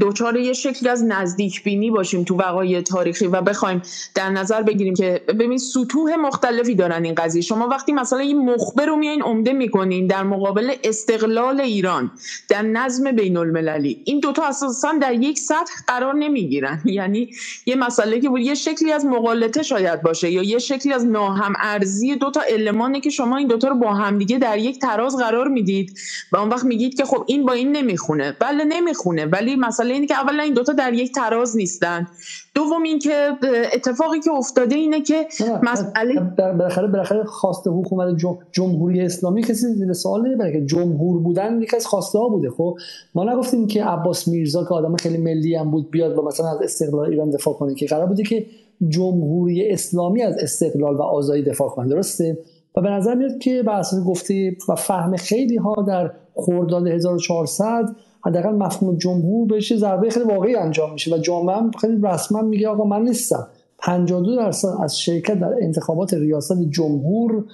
دوچار 0.00 0.36
یه 0.36 0.52
شکلی 0.52 0.88
از 0.88 1.04
نزدیک 1.04 1.64
بینی 1.64 1.90
باشیم 1.90 2.24
تو 2.24 2.36
وقایع 2.36 2.80
تاریخی 2.80 3.26
و 3.26 3.40
بخوایم 3.40 3.82
در 4.14 4.30
نظر 4.30 4.62
بگیریم 4.62 4.94
که 4.94 5.22
ببین 5.28 5.58
سطوح 5.58 6.16
مختلفی 6.16 6.74
دارن 6.74 7.04
این 7.04 7.14
قضیه. 7.14 7.42
شما 7.42 7.68
وقتی 7.68 7.92
مثلا 7.92 8.18
این 8.18 8.50
مخبر 8.50 8.86
رو 8.86 8.96
میایین 8.96 9.22
عمده 9.22 9.52
می‌کنین 9.52 10.06
در 10.06 10.22
مقابل 10.22 10.72
استقلال 10.84 11.60
ایران 11.60 12.10
در 12.48 12.62
نظم 12.62 13.12
بین 13.12 13.36
المللی 13.36 14.02
این 14.04 14.20
دوتا 14.20 14.44
اساسا 14.44 14.92
در 14.92 15.12
یک 15.12 15.38
سطح 15.38 15.72
قرار 15.86 16.14
نمی‌گیرن. 16.14 16.82
یعنی 16.98 17.30
یه 17.66 17.76
مسئله 17.76 18.20
که 18.20 18.28
بود 18.28 18.40
یه 18.40 18.54
شکلی 18.54 18.92
از 18.92 19.06
مقالطه 19.06 19.62
شاید 19.62 20.02
باشه 20.02 20.30
یا 20.30 20.42
یه 20.42 20.58
شکلی 20.58 20.92
از 20.92 21.06
ناهم 21.06 21.52
ارزی 21.60 22.16
دوتا 22.16 22.40
المانی 22.40 23.00
که 23.00 23.10
شما 23.10 23.36
این 23.36 23.48
دوتا 23.48 23.68
رو 23.68 23.74
با 23.74 23.94
هم 23.94 24.27
دیگه 24.28 24.40
در 24.40 24.58
یک 24.58 24.80
تراز 24.80 25.16
قرار 25.16 25.48
می‌دید 25.48 25.98
و 26.32 26.36
اون 26.36 26.48
وقت 26.48 26.64
میگید 26.64 26.94
که 26.94 27.04
خب 27.04 27.24
این 27.26 27.46
با 27.46 27.52
این 27.52 27.72
نمی‌خونه. 27.72 28.36
بله 28.40 28.64
نمی‌خونه. 28.64 29.26
ولی 29.26 29.56
مسئله 29.56 29.94
اینه 29.94 30.06
که 30.06 30.14
اولا 30.14 30.42
این 30.42 30.54
دوتا 30.54 30.72
در 30.72 30.92
یک 30.92 31.12
تراز 31.14 31.56
نیستن. 31.56 32.06
دوم 32.54 32.82
اینکه 32.82 33.28
اتفاقی 33.72 34.20
که 34.20 34.30
افتاده 34.30 34.74
اینه 34.74 35.00
که 35.00 35.26
مسئله 35.62 36.20
بالاخره 36.38 36.86
بالاخره 36.86 37.24
خواسته 37.24 37.70
حکومت 37.70 38.16
جمهوری 38.52 39.00
اسلامی. 39.00 39.42
کسی 39.42 39.66
زیر 39.66 39.92
سوال 39.92 40.26
نمی‌بره 40.26 40.52
که 40.52 40.66
جمهور 40.66 41.18
بودن 41.18 41.62
یکی 41.62 41.76
از 41.76 41.86
خواسته 41.86 42.18
ها 42.18 42.28
بوده. 42.28 42.50
خب 42.50 42.78
ما 43.14 43.32
نگفتیم 43.32 43.66
که 43.66 43.84
عباس 43.84 44.28
میرزا 44.28 44.64
که 44.64 44.74
آدم 44.74 44.96
خیلی 44.96 45.18
ملی 45.18 45.54
هم 45.54 45.70
بود 45.70 45.90
بیاد 45.90 46.18
و 46.18 46.22
مثلا 46.22 46.50
از 46.50 46.62
استقلال 46.62 47.10
ایران 47.10 47.30
دفاع 47.30 47.54
کنه. 47.54 47.74
که 47.74 47.86
قرار 47.86 48.06
بوده 48.06 48.22
که 48.22 48.46
جمهوری 48.88 49.70
اسلامی 49.70 50.22
از 50.22 50.36
استقلال 50.38 50.96
و 50.96 51.02
آزادی 51.02 51.42
دفاع 51.42 51.68
کنه. 51.68 51.88
درسته؟ 51.88 52.38
و 52.78 52.80
به 52.80 52.90
نظر 52.90 53.14
میاد 53.14 53.38
که 53.38 53.62
بر 53.62 53.78
اساس 53.78 54.04
گفته 54.04 54.56
و 54.68 54.74
فهم 54.74 55.16
خیلی 55.16 55.56
ها 55.56 55.74
در 55.88 56.10
خرداد 56.34 56.86
1400 56.86 57.96
حداقل 58.24 58.52
مفهوم 58.52 58.96
جمهور 58.96 59.48
بهش 59.48 59.76
ضربه 59.76 60.10
خیلی 60.10 60.26
واقعی 60.26 60.56
انجام 60.56 60.92
میشه 60.92 61.14
و 61.14 61.18
جامعه 61.18 61.56
خیلی 61.80 62.00
رسما 62.02 62.42
میگه 62.42 62.68
آقا 62.68 62.84
من 62.84 63.02
نیستم. 63.02 63.46
52 63.78 64.36
درصد 64.36 64.68
از 64.82 65.00
شرکت 65.00 65.40
در 65.40 65.54
انتخابات 65.62 66.14
ریاست 66.14 66.62
جمهور 66.70 67.44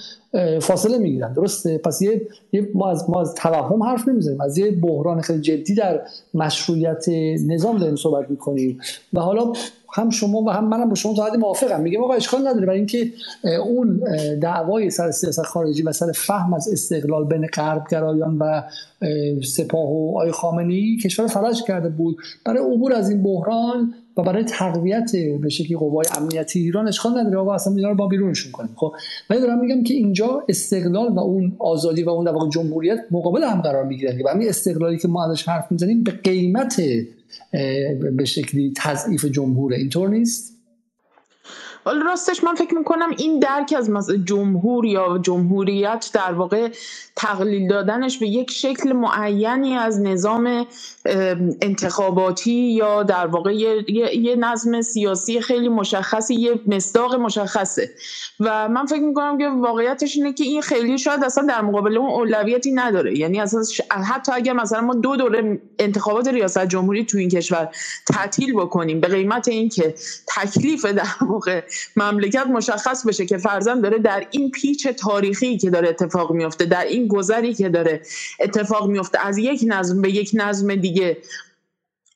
فاصله 0.61 0.99
می‌گیرن. 0.99 1.33
درسته؟ 1.33 1.79
پس 1.79 2.03
یه, 2.03 2.21
ما 2.75 2.91
از 2.91 3.11
ما 3.11 3.21
از 3.21 3.35
توهم 3.35 3.83
حرف 3.83 4.09
نمی‌زنیم. 4.09 4.41
از 4.41 4.59
یه 4.59 4.71
بحران 4.71 5.21
خیلی 5.21 5.41
جدی 5.41 5.75
در 5.75 6.01
مشروعیت 6.35 7.05
نظام 7.47 7.79
داریم 7.79 7.97
صحبت 7.97 8.31
می‌کنیم. 8.31 8.79
و 9.13 9.21
حالا 9.21 9.53
هم 9.93 10.11
شما 10.11 10.43
و 10.43 10.51
هم 10.51 10.69
منم 10.69 10.89
با 10.89 10.95
شما 10.95 11.15
تا 11.15 11.25
حدی 11.25 11.37
موافقم. 11.37 11.81
میگم 11.81 12.05
آقا 12.05 12.15
اشکال 12.15 12.41
نداره. 12.41 12.67
برای 12.67 12.79
اینکه 12.79 13.07
اون 13.67 14.01
دعوای 14.41 14.91
سر 14.91 15.11
سیاست 15.11 15.43
خارجی 15.43 15.83
و 15.83 15.93
سر 15.93 16.13
فهم 16.13 16.55
از 16.55 16.69
استقلال 16.69 17.25
بین 17.25 17.47
غربگرایان 17.47 18.39
و 18.39 18.63
سپاه 19.45 19.91
و 19.91 20.19
آی 20.19 20.31
خامنی 20.31 20.97
کشور 20.97 21.27
فلج 21.27 21.63
کرده 21.63 21.89
بود. 21.89 22.17
برای 22.45 22.75
عبور 22.75 22.93
از 22.93 23.11
این 23.11 23.23
بحران 23.23 23.95
و 24.17 24.23
برای 24.23 24.45
تقویت 24.45 25.11
به 25.43 25.49
شکلی 25.49 25.77
قوای 25.77 26.07
امنیتی 26.17 26.61
ایران 26.61 26.89
اشکال 26.89 27.19
نداره. 27.19 27.39
آقا 27.39 27.55
اصلا 27.55 27.75
اینا 27.75 27.89
رو 27.89 27.95
با 27.95 28.07
بیرونشون 28.07 28.53
کنیم. 28.53 28.71
خب 28.77 28.93
ولی 29.31 29.41
دارم 29.41 29.59
میگم 29.59 29.85
که 29.85 29.95
اینجا 29.95 30.45
استقلال 30.49 31.09
و 31.09 31.19
اون 31.19 31.57
آزادی 31.59 32.03
و 32.03 32.11
اون 32.11 32.25
در 32.25 32.33
جمهوریت 32.53 32.99
مقابل 33.11 33.45
هم 33.45 33.61
قرار 33.61 33.85
می‌گیرن 33.85 34.23
و 34.23 34.29
همین 34.29 34.49
استقلالی 34.49 34.99
که 34.99 35.09
ما 35.09 35.31
ازش 35.31 35.49
حرف 35.49 35.73
می‌زنیم 35.73 36.03
به 36.03 36.11
قیمت 36.11 36.81
به 38.17 38.25
شکلی 38.25 38.73
تضعیف 38.77 39.25
جمهور 39.25 39.73
اینطور 39.73 40.09
نیست. 40.09 40.55
حالا 41.85 42.05
راستش 42.05 42.45
من 42.45 42.55
فکر 42.55 42.75
می‌کنم 42.75 43.11
این 43.19 43.39
درک 43.39 43.75
از 43.77 44.11
جمهور 44.25 44.87
یا 44.87 45.19
جمهوریت 45.23 46.11
در 46.15 46.33
واقع 46.33 46.69
تقلیل 47.17 47.69
دادنش 47.69 48.19
به 48.19 48.29
یک 48.29 48.51
شکل 48.51 48.93
معینی 48.93 49.75
از 49.75 50.01
نظام 50.01 50.67
انتخاباتی 51.63 52.53
یا 52.53 53.03
در 53.03 53.27
واقع 53.27 53.55
یه, 53.55 53.85
یه 54.17 54.37
نظم 54.37 54.83
سیاسی 54.83 55.41
خیلی 55.41 55.69
مشخصی 55.69 56.35
یه 56.35 56.61
مصداق 56.67 57.15
مشخصه. 57.15 57.91
و 58.41 58.69
من 58.69 58.87
فکر 58.87 59.01
می‌کنم 59.01 59.39
که 59.39 59.49
واقعیتش 59.49 60.17
اینه 60.17 60.33
که 60.33 60.45
این 60.45 60.63
خیلی 60.63 60.99
شاید 60.99 61.25
اصلا 61.25 61.47
در 61.47 61.63
مقابل 61.63 61.97
اون 61.97 62.11
اولویتی 62.11 62.73
نداره. 62.73 63.19
یعنی 63.19 63.41
اصلا 63.41 63.63
حتی 63.91 64.33
اگر 64.33 64.53
مثلا 64.53 64.81
ما 64.81 64.95
دو 64.95 65.17
دوره 65.17 65.61
انتخابات 65.79 66.29
ریاست 66.29 66.67
جمهوری 66.67 67.05
تو 67.05 67.19
این 67.19 67.29
کشور 67.29 67.69
تعطیل 68.07 68.55
بکنیم 68.55 69.01
به 69.01 69.09
قیمت 69.09 69.49
اینکه 69.49 69.95
تکلیف 70.27 70.85
در 70.85 71.07
واقع 71.29 71.63
مملکت 71.97 72.47
مشخص 72.47 73.07
بشه 73.07 73.27
که 73.27 73.39
فرزن 73.39 73.81
داره 73.81 73.99
در 73.99 74.27
این 74.31 74.51
پیچ 74.51 74.89
تاریخی 74.89 75.59
که 75.59 75.71
داره 75.71 75.89
اتفاق 75.89 76.33
میفته 76.33 76.65
در 76.65 76.85
این 76.85 77.04
گذری 77.09 77.55
که 77.55 77.69
داره 77.69 78.01
اتفاق 78.41 78.89
میفته. 78.89 79.27
از 79.27 79.39
یک 79.39 79.65
نظم 79.67 80.03
به 80.03 80.11
یک 80.11 80.31
نظم 80.35 80.75
دیگه. 80.75 81.17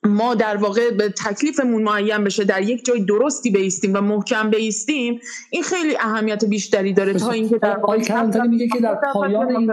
ما 0.04 0.34
در 0.34 0.56
واقع 0.56 0.90
به 0.90 1.08
تکلیفمون 1.08 1.82
معین 1.82 2.24
بشه 2.24 2.44
در 2.44 2.62
یک 2.62 2.84
جای 2.84 3.04
درستی 3.04 3.50
بیستیم 3.50 3.94
و 3.94 4.00
محکم 4.00 4.50
بیستیم 4.50 5.20
این 5.50 5.62
خیلی 5.62 5.96
اهمیت 6.00 6.44
بیشتری 6.44 6.92
داره 6.92 7.14
تا 7.14 7.30
اینکه 7.30 7.58
در 7.58 7.76
واقع 7.76 7.98
کلانتری 7.98 8.48
میگه 8.48 8.68
که 8.68 8.80
در 8.80 8.98
پایان 9.12 9.56
این 9.56 9.70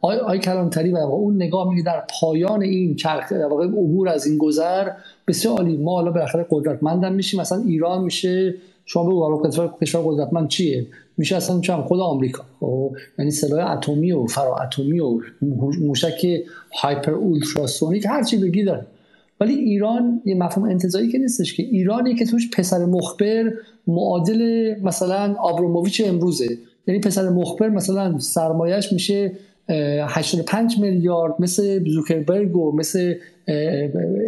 آی, 0.00 0.16
آی 0.16 0.38
کلانتری 0.38 0.92
و 0.92 0.96
اون 0.96 1.36
نگاه 1.36 1.68
میگه 1.68 1.82
در 1.82 2.04
پایان 2.20 2.62
این 2.62 2.96
چرخ 2.96 3.32
در 3.32 3.46
واقع 3.46 3.64
عبور 3.64 4.08
از 4.08 4.26
این 4.26 4.38
گذر 4.38 4.90
بسیار 5.28 5.56
عالی. 5.56 5.76
ما 5.76 5.92
حالا 5.92 6.10
بالاخره 6.10 6.46
قدرتمندم 6.50 7.12
میشیم. 7.12 7.40
مثلا 7.40 7.62
ایران 7.66 8.04
میشه 8.04 8.54
شما 8.92 9.04
بگو 9.04 9.20
حالا 9.20 9.68
کشور 9.82 10.02
قدرتمند 10.04 10.48
چیه؟ 10.48 10.86
میشه 11.16 11.36
اصلا 11.36 11.60
چم 11.60 11.82
خود 11.82 12.00
آمریکا. 12.00 12.44
خب 12.60 12.90
یعنی 13.18 13.30
سلاح 13.30 13.70
اتمی 13.70 14.12
و 14.12 14.26
فرا 14.26 14.56
اتمی 14.56 15.00
و 15.00 15.20
موشک 15.80 16.26
هایپر 16.82 17.12
اولتراسونیک 17.12 18.06
هر 18.06 18.22
چی 18.22 18.36
بگی 18.36 18.64
داره. 18.64 18.86
ولی 19.40 19.54
ایران 19.54 20.22
یه 20.24 20.34
مفهوم 20.34 20.68
انتظایی 20.68 21.12
که 21.12 21.18
نیستش 21.18 21.54
که 21.54 21.62
ایرانی 21.62 22.14
که 22.14 22.24
توش 22.26 22.50
پسر 22.50 22.84
مخبر 22.84 23.52
معادل 23.86 24.74
مثلا 24.82 25.34
آبروموویچ 25.40 26.02
امروزه. 26.06 26.58
یعنی 26.86 27.00
پسر 27.00 27.28
مخبر 27.28 27.68
مثلا 27.68 28.18
سرمایش 28.18 28.92
میشه 28.92 29.32
85 29.68 30.78
میلیارد 30.78 31.34
مثل 31.38 31.84
زوکربرگ 31.88 32.56
و 32.56 32.76
مثل 32.76 33.14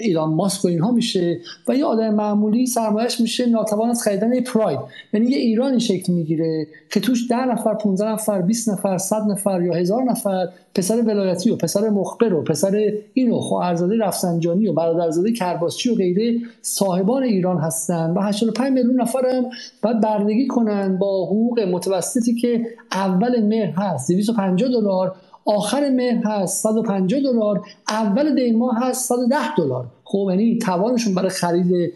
ایلان 0.00 0.34
ماسک 0.34 0.64
و 0.64 0.68
اینها 0.68 0.92
میشه 0.92 1.38
و 1.68 1.76
یه 1.76 1.84
آدم 1.84 2.14
معمولی 2.14 2.66
سرمایش 2.66 3.20
میشه 3.20 3.46
ناتوان 3.46 3.90
از 3.90 4.02
خریدن 4.02 4.40
پراید. 4.40 4.78
یعنی 5.12 5.26
یه 5.26 5.38
ایرانی 5.38 5.80
شکل 5.80 6.12
می‌گیره 6.12 6.66
که 6.90 7.00
توش 7.00 7.30
10 7.30 7.36
نفر 7.36 7.74
15 7.74 8.08
نفر 8.08 8.42
20 8.42 8.68
نفر 8.68 8.98
100 8.98 9.22
نفر 9.22 9.62
یا 9.62 9.74
هزار 9.74 10.02
نفر 10.02 10.48
پسر 10.74 11.02
ولایتی 11.02 11.50
و 11.50 11.56
پسر 11.56 11.88
مخبر 11.88 12.34
و 12.34 12.42
پسر 12.42 12.92
اینو 13.14 13.40
خواهرزاده 13.40 13.96
رفسنجانی 13.96 14.68
و 14.68 14.72
برادرزاده 14.72 15.32
کرباسچی 15.32 15.90
و 15.90 15.94
غیره 15.94 16.40
صاحبان 16.62 17.22
ایران 17.22 17.58
هستن 17.58 18.10
و 18.10 18.20
85 18.20 18.72
میلیون 18.72 19.00
نفر 19.00 19.26
هم 19.26 19.44
باید 19.82 20.00
بردگی 20.00 20.46
کنن 20.46 20.98
با 20.98 21.26
حقوق 21.26 21.60
متوسطی 21.60 22.34
که 22.34 22.66
اول 22.92 23.42
مهر 23.42 23.70
هست. 23.76 24.12
250 24.12 24.68
دلار 24.68 25.16
آخر 25.44 25.90
مهر 25.90 26.26
هست 26.26 26.62
150 26.62 27.20
دلار 27.20 27.60
اول 27.88 28.34
دی 28.34 28.52
ماه 28.52 28.78
هست 28.82 29.08
110 29.08 29.36
دلار. 29.58 29.86
خب 30.04 30.26
یعنی 30.30 30.58
توانشون 30.58 31.14
برای 31.14 31.30
خرید 31.30 31.92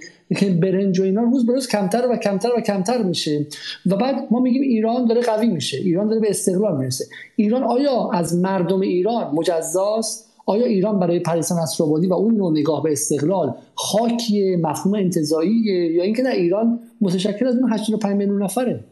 برنج 0.61 1.01
و 1.01 1.03
اینا 1.03 1.23
روز 1.23 1.47
به 1.47 1.53
روز 1.53 1.69
کمتر 1.69 2.07
و 2.11 2.17
کمتر 2.17 2.49
و 2.57 2.61
کمتر 2.61 3.03
میشه. 3.03 3.47
و 3.87 3.97
بعد 3.97 4.15
ما 4.31 4.41
میگیم 4.41 4.63
ایران 4.63 5.07
داره 5.07 5.21
قوی 5.21 5.47
میشه. 5.47 5.77
ایران 5.77 6.09
داره 6.09 6.21
به 6.21 6.31
استقلال 6.31 6.77
می‌رسه. 6.77 7.05
ایران 7.37 7.63
آیا 7.63 8.11
از 8.11 8.37
مردم 8.37 8.81
ایران 8.81 9.35
مجزاست؟ 9.35 10.29
آیا 10.47 10.67
ایران 10.67 10.99
برای 10.99 11.21
پریسا 11.21 11.63
نصرآبادی 11.63 12.07
و 12.07 12.13
اون 12.13 12.37
نوع 12.37 12.53
نگاه 12.53 12.83
به 12.83 12.93
استقلال 12.93 13.55
خاکی 13.75 14.57
مفهوم 14.57 14.95
انتزاعیه؟ 14.95 15.93
یا 15.93 16.03
اینکه 16.03 16.23
نه 16.23 16.31
ایران 16.31 16.81
متشکل 17.01 17.47
از 17.47 17.57
اون 17.57 17.73
85 17.73 18.17
میلیون 18.17 18.43
نفره؟ 18.43 18.85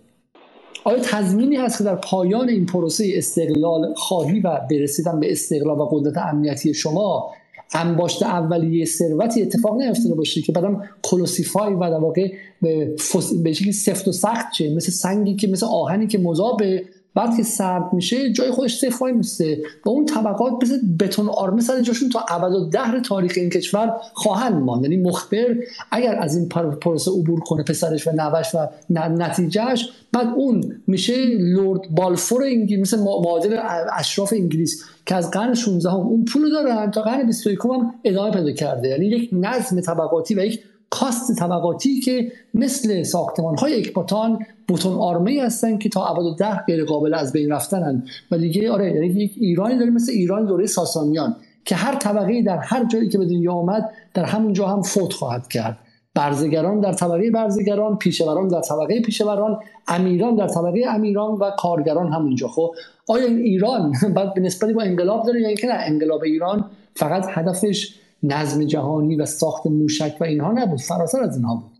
آیا 0.86 0.98
تضمینی 0.98 1.56
هست 1.56 1.78
که 1.78 1.84
در 1.84 1.94
پایان 1.94 2.48
این 2.48 2.66
پروسه 2.66 3.12
استقلال 3.14 3.94
خواهی 3.94 4.40
و 4.40 4.60
برسیدن 4.70 5.20
به 5.20 5.32
استقلال 5.32 5.78
و 5.78 5.84
قدرت 5.84 6.18
امنیتی 6.18 6.74
شما 6.74 7.30
انباشت 7.74 8.22
اولیه 8.22 8.84
ثروتی 8.84 9.42
اتفاق 9.42 9.76
نیفتاده 9.76 10.14
باشه 10.14 10.42
که 10.42 10.52
بعدم 10.52 10.82
calcify 11.02 11.74
و 11.74 11.80
در 11.80 11.98
واقع 11.98 12.32
به, 12.62 12.94
به 13.42 13.52
سفت 13.72 14.08
و 14.08 14.12
سخت 14.12 14.52
چه 14.52 14.74
مثل 14.74 14.92
سنگی 14.92 15.36
که 15.36 15.48
مثل 15.48 15.66
آهنی 15.66 16.06
که 16.06 16.18
مذابه 16.18 16.84
بعد 17.16 17.36
که 17.36 17.42
سرد 17.42 17.92
میشه 17.92 18.32
جای 18.32 18.50
خودش 18.50 18.78
سفت 18.78 18.96
وای 19.00 19.12
میسته. 19.12 19.62
و 19.84 19.88
اون 19.88 20.06
طبقات 20.06 20.52
مثل 20.62 20.78
بتون 21.00 21.28
آرمه 21.28 21.60
سر 21.60 21.80
جاشون 21.80 22.08
تا 22.08 22.24
ابد 22.28 22.52
و 22.52 22.68
دهر 22.68 23.00
تاریخ 23.00 23.32
این 23.36 23.50
کشور 23.50 23.92
خواهند 24.12 24.62
ماند. 24.62 24.82
یعنی 24.82 24.96
مخبر 24.96 25.56
اگر 25.90 26.18
از 26.18 26.36
این 26.36 26.48
پروسه 26.48 27.10
عبور 27.10 27.40
کنه 27.40 27.62
پسرش 27.62 28.06
و 28.06 28.10
نوه‌ش 28.10 28.54
و 28.54 28.58
نتیجه‌ش 28.90 29.88
بعد 30.12 30.26
اون 30.36 30.82
میشه 30.86 31.26
لورد 31.26 31.80
بالفور 31.90 32.42
انگلیس 32.42 32.80
مثل 32.80 33.02
معادل 33.02 33.58
اشراف 33.98 34.32
انگلیس 34.32 34.84
که 35.06 35.14
از 35.14 35.30
قرن 35.30 35.54
16 35.54 35.90
هم 35.90 35.96
اون 35.96 36.24
پول 36.24 36.50
دارن 36.50 36.90
تا 36.90 37.02
قرن 37.02 37.26
21 37.26 37.58
هم 37.64 37.94
ادامه 38.04 38.30
پیدا 38.30 38.52
کرده. 38.52 38.88
یعنی 38.88 39.06
یک 39.06 39.30
نظم 39.32 39.80
طبقاتی 39.80 40.34
و 40.34 40.44
یک 40.44 40.60
کاست 40.90 41.38
طبقاتی 41.38 42.00
که 42.00 42.32
مثل 42.54 43.02
ساختمان 43.02 43.58
های 43.58 43.80
اکباتان 43.80 44.38
بوتون 44.68 44.92
آرمه 44.92 45.42
هستن 45.42 45.78
که 45.78 45.88
تا 45.88 46.06
ابد 46.06 46.38
ده 46.38 46.64
غیر 46.66 46.84
قابل 46.84 47.14
از 47.14 47.32
بین 47.32 47.52
رفتنن 47.52 48.04
و 48.30 48.38
دیگه 48.38 48.70
آره 48.70 48.92
یعنی 48.92 49.06
یک 49.06 49.34
ایرانی 49.36 49.78
داره 49.78 49.90
مثل 49.90 50.12
ایران 50.12 50.46
دوره 50.46 50.66
ساسانیان 50.66 51.36
که 51.64 51.74
هر 51.74 51.94
طبقه 51.94 52.42
در 52.42 52.58
هر 52.58 52.84
جایی 52.84 53.08
که 53.08 53.18
به 53.18 53.24
دنیا 53.24 53.52
آمد 53.52 53.90
در 54.14 54.24
همونجا 54.24 54.66
هم 54.66 54.82
فوت 54.82 55.12
خواهد 55.12 55.48
کرد. 55.48 55.78
برزگران 56.14 56.80
در 56.80 56.92
طبقه 56.92 57.30
برزگران 57.30 57.98
پیشوران 57.98 58.48
در 58.48 58.60
طبقه 58.60 59.00
پیشوران 59.00 59.58
امیران 59.88 60.36
در 60.36 60.48
طبقه 60.48 60.84
امیران 60.88 61.30
و 61.34 61.50
کارگران 61.58 62.12
همونجا. 62.12 62.48
خب 62.48 62.74
آیا 63.08 63.26
این 63.26 63.38
ایران 63.38 63.92
بعد 64.16 64.34
به 64.34 64.40
نسبتی 64.40 64.72
با 64.72 64.82
انقلاب 64.82 65.26
داره 65.26 65.40
یا 65.40 65.48
اینکه 65.48 65.66
نه؟ 65.66 65.74
انقلاب 65.74 66.22
ایران 66.22 66.70
فقط 66.94 67.26
هدفش 67.28 67.94
نظم 68.22 68.64
جهانی 68.64 69.16
و 69.16 69.26
ساخت 69.26 69.66
موشک 69.66 70.16
و 70.20 70.24
اینها 70.24 70.52
نبود. 70.52 70.80
فراتر 70.80 71.20
از 71.20 71.36
اینها 71.36 71.54
بود. 71.54 71.78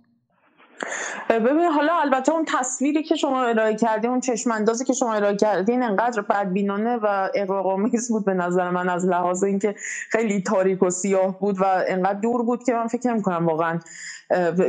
ببین 1.30 1.64
حالا 1.64 2.00
البته 2.00 2.32
اون 2.32 2.44
تصویری 2.48 3.02
که 3.02 3.16
شما 3.16 3.44
ارائه 3.44 3.74
کردین 3.74 4.10
اون 4.10 4.20
چشم 4.20 4.50
اندازی 4.50 4.84
که 4.84 4.92
شما 4.92 5.14
ارائه 5.14 5.36
کردین 5.36 5.82
انقدر 5.82 6.22
بدبینانه 6.22 6.96
و 6.96 7.28
اقراق‌آمیز 7.34 8.08
بود 8.08 8.24
به 8.24 8.34
نظر 8.34 8.70
من 8.70 8.88
از 8.88 9.06
لحاظ 9.06 9.44
اینکه 9.44 9.74
خیلی 10.10 10.42
تاریک 10.42 10.82
و 10.82 10.90
سیاه 10.90 11.40
بود 11.40 11.60
و 11.60 11.64
انقدر 11.88 12.20
دور 12.20 12.42
بود 12.42 12.64
که 12.64 12.72
من 12.72 12.86
فکر 12.86 13.20
کنم 13.20 13.46
واقعا 13.46 13.80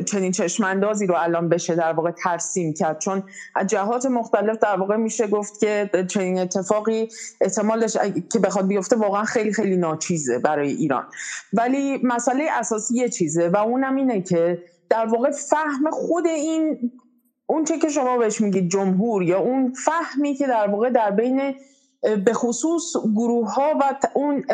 چنین 0.05 0.31
چشماندازی 0.31 1.07
رو 1.07 1.15
الان 1.17 1.49
بشه 1.49 1.75
در 1.75 1.93
واقع 1.93 2.11
ترسیم 2.11 2.73
کرد. 2.73 2.99
چون 2.99 3.23
از 3.55 3.67
جهات 3.67 4.05
مختلف 4.05 4.57
در 4.57 4.75
واقع 4.75 4.95
میشه 4.95 5.27
گفت 5.27 5.59
که 5.59 5.89
چنین 6.09 6.39
اتفاقی 6.39 7.09
احتمالش 7.41 7.97
که 8.33 8.39
بخواد 8.39 8.67
بیفته 8.67 8.95
واقعا 8.95 9.23
خیلی 9.23 9.53
خیلی 9.53 9.77
ناچیزه 9.77 10.39
برای 10.39 10.69
ایران. 10.69 11.03
ولی 11.53 11.99
مسئله 12.03 12.47
اساسی 12.51 12.95
یه 12.95 13.09
چیزه 13.09 13.49
و 13.49 13.57
اونم 13.57 13.95
اینه 13.95 14.21
که 14.21 14.63
در 14.89 15.05
واقع 15.05 15.31
فهم 15.31 15.91
خود 15.91 16.27
این 16.27 16.91
اون 17.45 17.63
چه 17.63 17.77
که 17.77 17.89
شما 17.89 18.17
بهش 18.17 18.41
میگید 18.41 18.69
جمهور 18.69 19.23
یا 19.23 19.39
اون 19.39 19.73
فهمی 19.73 20.35
که 20.35 20.47
در 20.47 20.67
واقع 20.67 20.89
در 20.89 21.11
بین 21.11 21.55
به 22.25 22.33
خصوص 22.33 22.95
گروه 23.15 23.53
ها 23.53 23.73
و 23.79 23.95
اون 24.13 24.45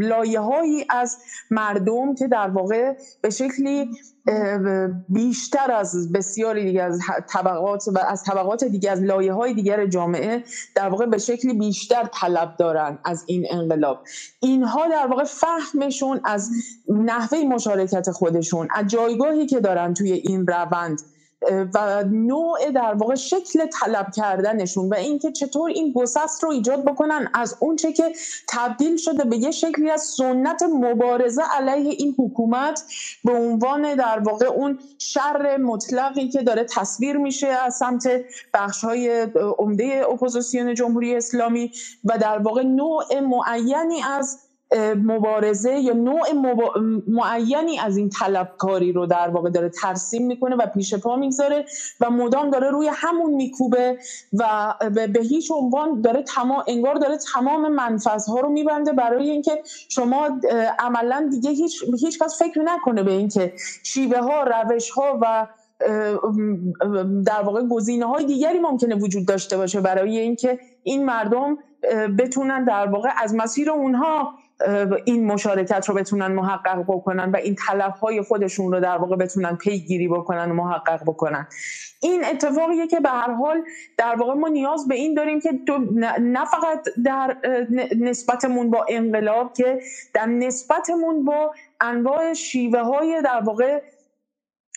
لایه 0.00 0.40
هایی 0.40 0.86
از 0.90 1.18
مردم 1.50 2.14
که 2.14 2.28
در 2.28 2.48
واقع 2.48 2.96
به 3.22 3.30
شکلی 3.30 3.90
بیشتر 5.08 5.72
از 5.72 6.12
بسیاری 6.12 6.64
دیگه 6.64 6.82
از 6.82 7.00
طبقات 7.28 7.84
و 7.94 7.98
از 7.98 8.24
طبقات 8.24 8.64
دیگه 8.64 8.90
از 8.90 9.02
لایه 9.02 9.32
های 9.32 9.54
دیگر 9.54 9.86
جامعه 9.86 10.44
در 10.74 10.88
واقع 10.88 11.06
به 11.06 11.18
شکلی 11.18 11.54
بیشتر 11.54 12.08
طلب 12.12 12.56
دارن 12.58 12.98
از 13.04 13.24
این 13.26 13.46
انقلاب. 13.50 14.04
اینها 14.40 14.88
در 14.88 15.06
واقع 15.06 15.24
فهمشون 15.24 16.20
از 16.24 16.50
نحوه 16.88 17.38
مشارکت 17.38 18.10
خودشون 18.10 18.68
از 18.74 18.86
جایگاهی 18.86 19.46
که 19.46 19.60
دارن 19.60 19.94
توی 19.94 20.12
این 20.12 20.46
روند 20.46 21.02
و 21.74 22.04
نوع 22.04 22.70
در 22.70 22.94
واقع 22.94 23.14
شکل 23.14 23.66
طلب 23.66 24.06
کردنشون 24.16 24.88
و 24.88 24.94
اینکه 24.94 25.32
چطور 25.32 25.70
این 25.70 25.92
گسست 25.92 26.44
رو 26.44 26.50
ایجاد 26.50 26.84
بکنن 26.84 27.30
از 27.34 27.56
اونچه 27.60 27.92
که 27.92 28.12
تبدیل 28.48 28.96
شده 28.96 29.24
به 29.24 29.36
یه 29.36 29.50
شکلی 29.50 29.90
از 29.90 30.02
سنت 30.02 30.62
مبارزه 30.62 31.42
علیه 31.42 31.94
این 31.98 32.14
حکومت 32.18 32.82
به 33.24 33.32
عنوان 33.32 33.94
در 33.94 34.18
واقع 34.18 34.46
اون 34.46 34.78
شر 34.98 35.56
مطلقی 35.56 36.28
که 36.28 36.42
داره 36.42 36.64
تصویر 36.64 37.16
میشه 37.16 37.46
از 37.46 37.76
سمت 37.76 38.08
بخش 38.54 38.84
های 38.84 39.26
عمده 39.58 40.04
اپوزیسیون 40.10 40.74
جمهوری 40.74 41.16
اسلامی 41.16 41.70
و 42.04 42.18
در 42.18 42.38
واقع 42.38 42.62
نوع 42.62 43.20
معینی 43.20 44.02
از 44.02 44.47
مبارزه 44.96 45.78
یا 45.78 45.94
نوع 45.94 46.26
معینی 47.06 47.78
از 47.78 47.96
این 47.96 48.08
طلبکاری 48.08 48.92
رو 48.92 49.06
در 49.06 49.28
واقع 49.28 49.50
داره 49.50 49.68
ترسیم 49.68 50.26
می‌کنه 50.26 50.56
و 50.56 50.66
پیش 50.66 50.94
پا 50.94 51.16
می‌گذاره 51.16 51.64
و 52.00 52.10
مدام 52.10 52.50
داره 52.50 52.70
روی 52.70 52.90
همون 52.92 53.34
میکوبه 53.34 53.98
و 54.32 54.74
به 54.90 55.20
هیچ 55.20 55.50
عنوان 55.50 56.00
داره 56.00 56.22
تمام 56.22 56.64
انگار 56.66 56.94
داره 56.94 57.18
تمام 57.34 57.72
منفذ 57.72 58.26
ها 58.26 58.40
رو 58.40 58.48
میبنده 58.48 58.92
برای 58.92 59.30
اینکه 59.30 59.62
شما 59.88 60.28
عملا 60.78 61.28
دیگه 61.30 61.50
هیچ 61.50 61.84
هیچ 62.00 62.18
کس 62.22 62.42
فکر 62.42 62.60
نکنه 62.62 63.02
به 63.02 63.12
اینکه 63.12 63.52
شیوه 63.82 64.18
ها 64.18 64.42
روش 64.42 64.90
ها 64.90 65.18
و 65.22 65.46
در 67.26 67.42
واقع 67.44 67.62
گزینه 67.62 68.06
های 68.06 68.24
دیگری 68.24 68.58
ممکنه 68.58 68.94
وجود 68.94 69.26
داشته 69.26 69.56
باشه 69.56 69.80
برای 69.80 70.18
اینکه 70.18 70.58
این 70.82 71.04
مردم 71.04 71.58
بتونن 72.18 72.64
در 72.64 72.86
واقع 72.86 73.08
از 73.16 73.34
مسیر 73.34 73.70
اونها 73.70 74.34
این 75.04 75.26
مشارکت 75.26 75.88
رو 75.88 75.94
بتونن 75.94 76.26
محقق 76.26 76.82
بکنن 76.82 77.30
و 77.30 77.36
این 77.36 77.54
طلب 77.54 77.92
های 77.92 78.22
خودشون 78.22 78.72
رو 78.72 78.80
در 78.80 78.96
واقع 78.96 79.16
بتونن 79.16 79.56
پیگیری 79.56 80.08
بکنن 80.08 80.50
و 80.50 80.54
محقق 80.54 81.02
بکنن. 81.02 81.46
این 82.02 82.24
اتفاقیه 82.24 82.86
که 82.86 83.00
به 83.00 83.08
هر 83.08 83.32
حال 83.32 83.62
در 83.96 84.16
واقع 84.16 84.34
ما 84.34 84.48
نیاز 84.48 84.88
به 84.88 84.94
این 84.94 85.14
داریم 85.14 85.40
که 85.40 85.50
نه 86.20 86.44
فقط 86.44 86.88
در 87.04 87.36
نسبتمون 88.00 88.70
با 88.70 88.86
انقلاب 88.88 89.52
که 89.52 89.80
در 90.14 90.26
نسبتمون 90.26 91.24
با 91.24 91.54
انواع 91.80 92.32
شیوه 92.32 92.80
های 92.80 93.22
در 93.22 93.40
واقع 93.40 93.82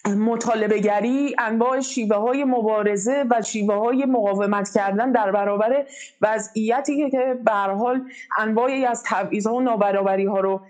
مطالبه 0.07 0.80
گری 0.80 1.35
انواع 1.39 1.80
شیوه 1.80 2.15
های 2.15 2.43
مبارزه 2.43 3.25
و 3.30 3.41
شیوه 3.41 3.75
های 3.75 4.05
مقاومت 4.05 4.69
کردن 4.75 5.11
در 5.11 5.31
برابر 5.31 5.85
وضعیتی 6.21 7.09
که 7.09 7.39
به 7.45 7.51
حال 7.51 8.01
انواعی 8.38 8.85
از 8.85 9.03
ها 9.45 9.55
و 9.55 9.61
نابرابری 9.61 10.25
ها 10.25 10.39
رو 10.39 10.61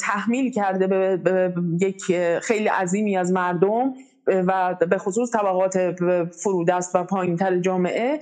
تحمیل 0.00 0.52
کرده 0.52 0.86
به 1.16 1.54
یک 1.80 2.02
خیلی 2.42 2.68
عظیمی 2.68 3.16
از 3.16 3.32
مردم 3.32 3.94
و 4.26 4.76
به 4.90 4.98
خصوص 4.98 5.32
طبقات 5.32 5.94
فرودست 6.42 6.94
و 6.94 7.04
پایینتر 7.04 7.58
جامعه. 7.58 8.20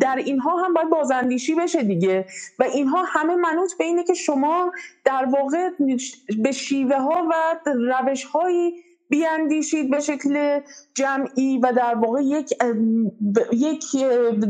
در 0.00 0.16
اینها 0.16 0.64
هم 0.64 0.74
باید 0.74 0.90
بازاندیشی 0.90 1.54
بشه 1.54 1.82
دیگه 1.82 2.26
و 2.58 2.64
اینها 2.64 3.02
همه 3.06 3.36
منوط 3.36 3.72
به 3.78 3.84
اینه 3.84 4.04
که 4.04 4.14
شما 4.14 4.72
در 5.04 5.24
واقع 5.24 5.68
به 6.38 6.52
شیوه 6.52 6.96
ها 6.96 7.28
و 7.30 7.56
روش 8.04 8.24
هایی 8.24 8.72
بیاندیشید 9.08 9.90
به 9.90 10.00
شکل 10.00 10.60
جمعی 10.94 11.58
و 11.58 11.72
در 11.76 11.94
واقع 11.94 12.22
یک 12.22 12.52
یک 13.52 13.84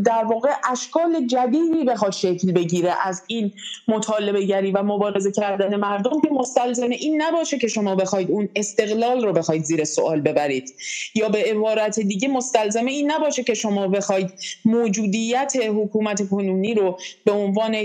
در 0.04 0.24
واقع 0.24 0.50
اشکال 0.70 1.26
جدیدی 1.26 1.84
بخواد 1.84 2.12
شکل 2.12 2.52
بگیره 2.52 2.94
از 3.06 3.22
این 3.26 3.52
مطالبه 3.88 4.44
گری 4.44 4.72
و 4.72 4.82
مبارزه 4.82 5.32
کردن 5.32 5.76
مردم 5.76 6.20
که 6.20 6.28
مستلزم 6.30 6.90
این 6.90 7.22
نباشه 7.22 7.58
که 7.58 7.68
شما 7.68 7.94
بخواید 7.94 8.30
اون 8.30 8.48
استقلال 8.56 9.24
رو 9.24 9.32
بخواید 9.32 9.64
زیر 9.64 9.84
سوال 9.84 10.20
ببرید. 10.20 10.74
یا 11.14 11.28
به 11.28 11.38
عبارت 11.38 12.00
دیگه 12.00 12.28
مستلزم 12.28 12.86
این 12.86 13.10
نباشه 13.10 13.44
که 13.44 13.54
شما 13.54 13.88
بخواید 13.88 14.30
موجودیت 14.64 15.52
حکومت 15.68 16.28
کنونی 16.28 16.74
رو 16.74 16.98
به 17.24 17.32
عنوان 17.32 17.76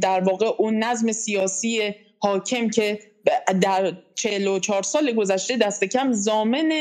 در 0.00 0.20
واقع 0.20 0.46
اون 0.58 0.84
نظم 0.84 1.12
سیاسی 1.12 1.94
حاکم 2.18 2.70
که 2.70 2.98
در 3.60 3.92
44 4.14 4.82
سال 4.82 5.12
گذشته 5.12 5.56
دست 5.56 5.84
کم 5.84 6.12
زامن 6.12 6.72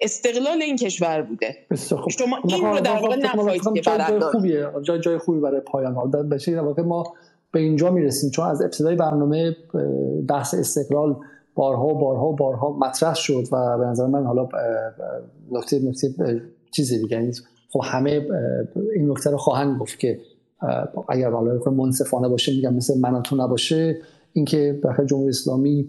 استقلال 0.00 0.62
این 0.62 0.76
کشور 0.76 1.22
بوده. 1.22 1.56
خوب. 1.88 2.10
شما 2.10 2.36
این 2.44 2.64
رو 2.64 2.80
در 2.80 2.96
واقع 2.96 3.16
نخواهید 3.16 3.62
که 3.74 3.80
جای 3.80 4.20
خوبیه. 4.20 4.68
جای, 4.82 5.00
جای 5.00 5.18
خوبی 5.18 5.40
برای 5.40 5.60
پایان. 5.60 6.10
در 6.10 6.60
واقع 6.60 6.82
ما 6.82 7.14
به 7.52 7.60
اینجا 7.60 7.90
می‌رسیم. 7.90 8.30
چون 8.30 8.48
از 8.48 8.62
ابتدای 8.62 8.96
برنامه 8.96 9.56
بحث 10.28 10.54
استقلال 10.54 11.16
بارها 11.54 11.86
و 11.86 11.98
بارها 11.98 12.26
و 12.26 12.36
بارها 12.36 12.72
مطرح 12.72 13.14
شد 13.14 13.44
و 13.52 13.78
به 13.78 13.84
نظر 13.84 14.06
من 14.06 14.24
حالا 14.24 14.48
نکته 15.50 15.78
نکته 15.78 16.42
چیزی 16.70 16.98
دیگه. 16.98 17.16
یعنی 17.16 17.32
خب 17.72 17.80
همه 17.84 18.26
این 18.94 19.10
نکته 19.10 19.30
رو 19.30 19.36
خواهند 19.36 19.78
گفت 19.78 19.98
که 19.98 20.20
اگر 21.08 21.30
حالا 21.30 21.70
منصفانه 21.70 22.28
باشه 22.28 22.52
میگم 22.52 22.74
مثل 22.74 22.98
من 23.00 23.22
تو 23.22 23.36
نباشه. 23.36 23.98
اینکه 24.32 24.80
بخیر 24.84 25.04
جمهوری 25.04 25.28
اسلامی 25.28 25.88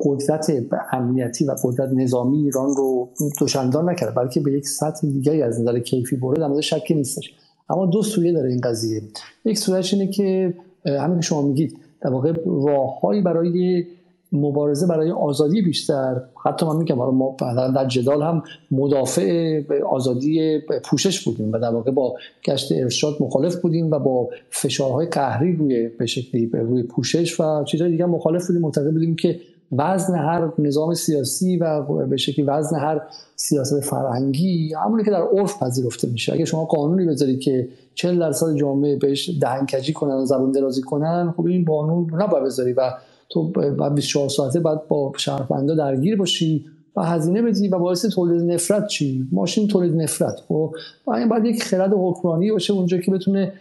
قدرت 0.00 0.52
امنیتی 0.92 1.44
و 1.44 1.56
قدرت 1.64 1.90
نظامی 1.92 2.38
ایران 2.38 2.68
رو 2.76 3.08
دوشندان 3.38 3.90
نکرد 3.90 4.14
بلکه 4.14 4.40
به 4.40 4.52
یک 4.52 4.68
سطح 4.68 5.06
دیگری 5.06 5.42
از 5.42 5.60
نظر 5.60 5.78
کیفی 5.78 6.16
برد 6.16 6.38
در 6.38 6.46
مورد 6.46 6.60
شکی 6.60 6.94
نیستش. 6.94 7.34
اما 7.68 7.86
دو 7.86 8.02
سویه 8.02 8.32
داره 8.32 8.50
این 8.50 8.60
قضیه. 8.60 9.02
یک 9.44 9.58
سویهش 9.58 9.94
اینه 9.94 10.06
که 10.06 10.54
همین 10.86 11.16
که 11.16 11.26
شما 11.26 11.42
میگید 11.42 11.78
در 12.00 12.10
واقع 12.10 12.32
راههایی 12.46 13.22
برای 13.22 13.86
مبارزه 14.32 14.86
برای 14.86 15.10
آزادی 15.10 15.62
بیشتر. 15.62 16.20
حتی 16.44 16.66
من 16.66 16.76
میگم 16.76 16.96
ما 16.96 17.36
در 17.74 17.86
جدال 17.88 18.22
هم 18.22 18.42
مدافع 18.70 19.62
آزادی 19.90 20.60
پوشش 20.84 21.24
بودیم 21.24 21.52
و 21.52 21.58
در 21.58 21.70
واقع 21.70 21.90
با 21.90 22.14
گشت 22.44 22.72
ارشاد 22.72 23.14
مخالف 23.20 23.56
بودیم 23.56 23.90
و 23.90 23.98
با 23.98 24.28
فشارهای 24.50 25.06
قهری 25.06 25.56
روی 25.56 25.88
به 25.88 26.06
شکلی 26.06 26.50
روی 26.54 26.82
پوشش 26.82 27.40
و 27.40 27.64
چیزهای 27.64 27.90
دیگه 27.90 28.06
مخالف 28.06 28.46
بودیم. 28.46 28.62
معتقد 28.62 28.92
بودیم 28.92 29.16
که 29.16 29.40
وزن 29.72 30.14
هر 30.14 30.52
نظام 30.58 30.94
سیاسی 30.94 31.56
و 31.56 31.82
به 31.82 32.16
شکلی 32.16 32.44
وزن 32.44 32.78
هر 32.78 33.00
سیاست 33.36 33.80
فرهنگی 33.80 34.74
همونی 34.84 35.04
که 35.04 35.10
در 35.10 35.22
عرف 35.22 35.62
پذیرفته 35.62 36.08
میشه. 36.08 36.32
اگه 36.32 36.44
شما 36.44 36.64
قانونی 36.64 37.06
بذاری 37.06 37.38
که 37.38 37.68
40 37.94 38.18
درصد 38.18 38.56
جامعه 38.56 38.96
بهش 38.96 39.30
دهنکجی 39.40 39.92
کنن 39.92 40.14
و 40.14 40.24
زبون 40.24 40.50
درازی 40.52 40.82
کنن 40.82 41.34
خب 41.36 41.46
این 41.46 41.64
قانون 41.64 42.22
نباید 42.22 42.44
بذاری 42.44 42.72
و 42.72 42.90
تو 43.28 43.48
بعد 43.50 43.94
24 43.94 44.28
ساعته 44.28 44.60
بعد 44.60 44.88
با 44.88 45.12
شهروندا 45.16 45.74
درگیر 45.74 46.16
باشی 46.16 46.64
و 46.96 47.02
هزینه 47.02 47.42
بدی 47.42 47.68
و 47.68 47.78
باعث 47.78 48.06
تولید 48.06 48.50
نفرت 48.50 48.86
چی؟ 48.86 49.28
ماشین 49.32 49.68
تولید 49.68 49.96
نفرت 49.96 50.36
خب؟ 50.48 50.74
این 51.08 51.28
باید 51.28 51.44
یک 51.44 51.62
خرد 51.62 51.92
حکمرانی 51.96 52.50
باشه 52.50 52.72
اونجا 52.72 52.98
که 52.98 53.10
بتونه 53.10 53.52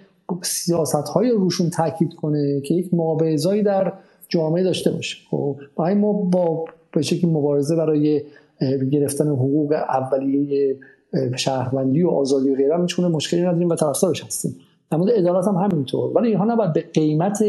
سیاست 0.44 0.96
های 0.96 1.32
روشون 1.32 1.70
تاکید 1.70 2.14
کنه 2.14 2.62
که 2.62 2.74
یک 2.74 2.94
مابعضایی 2.94 3.64
در 3.64 3.94
جامعه 4.30 4.64
داشته 4.64 4.92
باشه 4.92 5.18
خب؟ 5.30 5.60
ما 5.78 6.14
با 6.14 6.66
به 6.94 7.02
شکلی 7.02 7.32
مبارزه 7.32 7.76
برای 7.76 8.22
گرفتن 8.92 9.28
حقوق 9.28 9.72
اولیه 9.72 10.78
شهروندی 11.36 12.04
و 12.04 12.10
آزادی 12.10 12.50
و 12.50 12.56
غیره 12.56 12.78
می‌تونه 12.78 13.08
مشکلی 13.08 13.42
نداریم 13.42 13.70
و 13.70 13.76
طرفدارش 13.76 14.24
هستیم. 14.24 14.56
در 14.92 14.98
مورد 14.98 15.48
هم 15.48 15.56
همینطور. 15.56 16.12
ولی 16.18 16.28
اینها 16.28 16.46
نباید 16.46 16.74
به 16.74 16.82
قیمت 16.94 17.44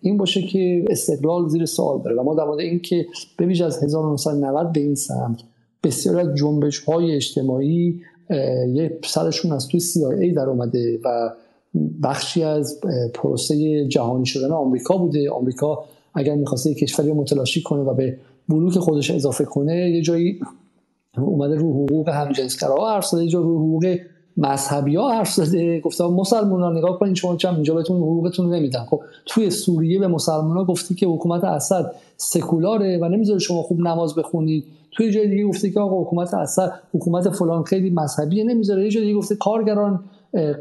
این 0.00 0.16
باشه 0.16 0.42
که 0.42 0.84
استقلال 0.90 1.48
زیر 1.48 1.66
سوال 1.66 1.98
بره. 1.98 2.14
و 2.14 2.22
ما 2.22 2.34
در 2.34 2.44
مورد 2.44 2.60
این 2.60 2.80
که 2.80 3.06
به 3.36 3.64
از 3.64 3.82
1990 3.82 4.72
به 4.72 4.80
این 4.80 4.94
سمت 4.94 5.40
بسیار 5.84 6.20
از 6.20 6.34
جنبش 6.34 6.78
های 6.78 7.14
اجتماعی 7.14 8.00
یه 8.68 8.98
سرشون 9.04 9.52
از 9.52 9.68
توی 9.68 9.80
CIA 9.80 10.34
در 10.36 10.44
اومده 10.44 11.00
و 11.04 11.30
بخشی 12.02 12.42
از 12.42 12.80
پروسه 13.14 13.84
جهانی 13.88 14.26
شدن 14.26 14.50
آمریکا 14.50 14.96
بوده. 14.96 15.30
آمریکا 15.30 15.84
اگر 16.14 16.34
می‌خواسته 16.34 16.74
کشوری 16.74 17.12
متلاشی 17.12 17.62
کنه 17.62 17.82
و 17.82 17.94
به 17.94 18.16
بلوک 18.48 18.78
خودش 18.78 19.10
اضافه 19.10 19.44
کنه 19.44 19.90
یه 19.90 20.02
جایی 20.02 20.40
اومده 21.16 21.54
رو 21.54 21.84
حقوق 21.84 22.08
همجنسگرا 22.08 22.88
حرف 22.88 23.06
زده 23.06 23.26
جا 23.26 23.40
رو 23.40 23.58
حقوق 23.58 23.96
مذهبی 24.36 24.96
ها 24.96 25.12
حرف 25.12 25.32
زده 25.32 25.80
گفتم 25.80 26.04
مسلمان 26.04 26.76
نگاه 26.76 26.98
کنین 26.98 27.14
شما 27.14 27.36
چم 27.36 27.54
اینجا 27.54 27.74
بهتون 27.74 27.96
حقوقتون 27.96 28.54
نمیدن. 28.54 28.84
خب 28.84 29.00
توی 29.26 29.50
سوریه 29.50 29.98
به 29.98 30.08
مسلمان 30.08 30.56
ها 30.56 30.64
گفتی 30.64 30.94
که 30.94 31.06
حکومت 31.06 31.44
اسد 31.44 31.92
سکولاره 32.16 32.98
و 33.02 33.08
نمی‌ذاره 33.08 33.38
شما 33.38 33.62
خوب 33.62 33.80
نماز 33.80 34.14
بخونید. 34.14 34.64
توی 34.92 35.10
جای 35.10 35.28
دیگه 35.28 35.46
گفته 35.46 35.70
که 35.70 35.80
آقا 35.80 36.02
حکومت 36.02 36.34
اسد 36.34 36.72
حکومت 36.94 37.30
فلان 37.30 37.62
خیلی 37.62 37.90
مذهبیه 37.90 38.44
نمی‌ذاره. 38.44 38.84
یه 38.84 38.90
جای 38.90 39.04
دیگه 39.04 39.18
گفته 39.18 39.36
کارگران 39.36 40.00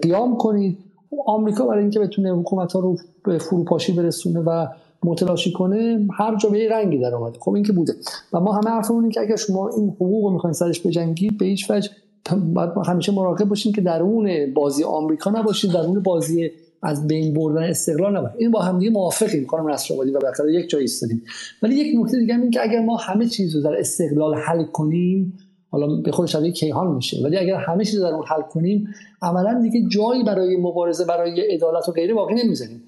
قیام 0.01 0.37
کنید. 0.37 0.77
آمریکا 1.25 1.65
برای 1.65 1.81
اینکه 1.81 1.99
بتونه 1.99 2.31
حکومت 2.31 2.73
ها 2.73 2.79
رو 2.79 2.97
به 3.25 3.37
فروپاشی 3.37 3.93
برسونه 3.93 4.39
و 4.39 4.67
متلاشی 5.03 5.51
کنه 5.51 6.07
هر 6.13 6.35
جا 6.35 6.49
به 6.49 6.59
یه 6.59 6.69
رنگی 6.69 6.97
در 6.97 7.15
اومده 7.15 7.39
خب 7.39 7.53
این 7.53 7.63
که 7.63 7.73
بوده. 7.73 7.93
و 8.33 8.39
ما 8.39 8.51
همه 8.51 8.69
حرفمون 8.69 9.09
که 9.09 9.21
اگر 9.21 9.35
شما 9.35 9.69
این 9.69 9.89
حقوق 9.89 10.25
رو 10.25 10.33
می‌خواین 10.33 10.53
سرش 10.53 10.87
بجنگید 10.87 11.37
به 11.37 11.45
هیچ 11.45 11.71
وجه 11.71 11.89
باید 12.35 12.69
همیشه 12.85 13.11
مراقب 13.11 13.45
باشین 13.45 13.73
که 13.73 13.81
درون 13.81 14.53
بازی 14.53 14.83
آمریکا 14.83 15.29
نباشین 15.29 15.71
درون 15.71 15.99
بازی 15.99 16.51
از 16.83 17.07
بین 17.07 17.33
بردن 17.33 17.63
استقلال 17.63 18.17
نباشین. 18.17 18.37
این 18.39 18.51
با 18.51 18.61
هم 18.61 18.79
دیگه 18.79 18.91
موافقیم. 18.91 19.47
خانم 19.47 19.69
نصرآبادی 19.69 20.11
و 20.11 20.19
بالاخره 20.19 20.53
یک 20.53 20.69
جایی 20.69 20.83
ایستادیم. 20.83 21.23
ولی 21.61 21.75
یک 21.75 21.99
نکته 21.99 22.19
دیگه 22.19 22.35
این 22.35 22.51
که 22.51 22.61
اگر 22.63 22.81
ما 22.81 22.97
همه 22.97 23.25
چیز 23.25 23.55
رو 23.55 23.61
در 23.61 23.79
استقلال 23.79 24.35
حل 24.35 24.63
کنیم 24.63 25.33
حالا 25.71 25.95
به 25.95 26.11
خود 26.11 26.27
شبیه 26.27 26.51
کیهان 26.51 26.95
میشه. 26.95 27.23
ولی 27.23 27.37
اگر 27.37 27.55
همه 27.55 27.85
چیز 27.85 28.01
در 28.01 28.13
اون 28.13 28.25
حل 28.27 28.41
کنیم 28.41 28.87
عملا 29.21 29.61
دیگه 29.61 29.87
جایی 29.89 30.23
برای 30.23 30.57
مبارزه 30.57 31.05
برای 31.05 31.41
عدالت 31.41 31.89
و 31.89 31.91
غیره 31.91 32.13
باقی 32.13 32.33
نمی‌ذاریم. 32.43 32.83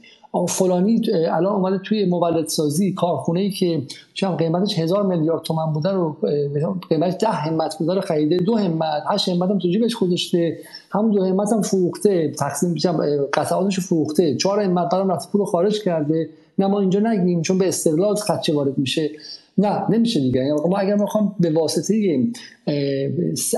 فلانی 0.49 1.01
الان 1.31 1.55
اومده 1.55 1.77
توی 1.77 2.05
مولدسازی 2.05 2.93
کارخونه 2.93 3.39
ای 3.39 3.51
که 3.51 3.81
چم 4.13 4.35
قیمتش 4.35 4.79
هزار 4.79 5.05
میلیارد 5.05 5.41
تومن 5.41 5.73
بوده 5.73 5.91
رو 5.91 6.15
قیمتش 6.89 7.13
ده 7.19 7.27
همت 7.27 7.77
بوده 7.79 7.93
رو 7.93 8.01
خریده 8.01 8.37
دو 8.37 8.55
همت 8.55 9.03
هشت 9.09 9.29
همت 9.29 9.49
هم 9.49 9.59
تو 9.59 9.67
جیبش 9.67 9.95
گذاشته. 9.95 10.57
همون 10.91 11.11
دو 11.11 11.23
همت 11.23 11.53
هم 11.53 11.61
فروخته 11.61 12.31
تقسیم 12.39 12.75
قطعاتش 13.33 13.79
فروخته. 13.79 14.35
چهار 14.35 14.59
همت 14.59 14.91
بعدم 14.91 15.11
رفت 15.11 15.31
پول 15.31 15.45
خارج 15.45 15.83
کرده. 15.83 16.29
نه 16.59 16.67
ما 16.67 16.79
اینجا 16.79 16.99
نگیم 16.99 17.41
چون 17.41 17.57
به 17.57 17.67
استقلال 17.67 18.15
خدچه 18.15 18.53
وارد 18.53 18.77
میشه. 18.77 19.09
نه 19.57 19.91
نمیشه 19.91 20.19
دیگه. 20.19 20.39
یعنی 20.39 20.51
ما 20.69 20.77
اگر 20.77 20.95
می‌خوام 20.95 21.35
به 21.39 21.51
واسطه 21.51 22.19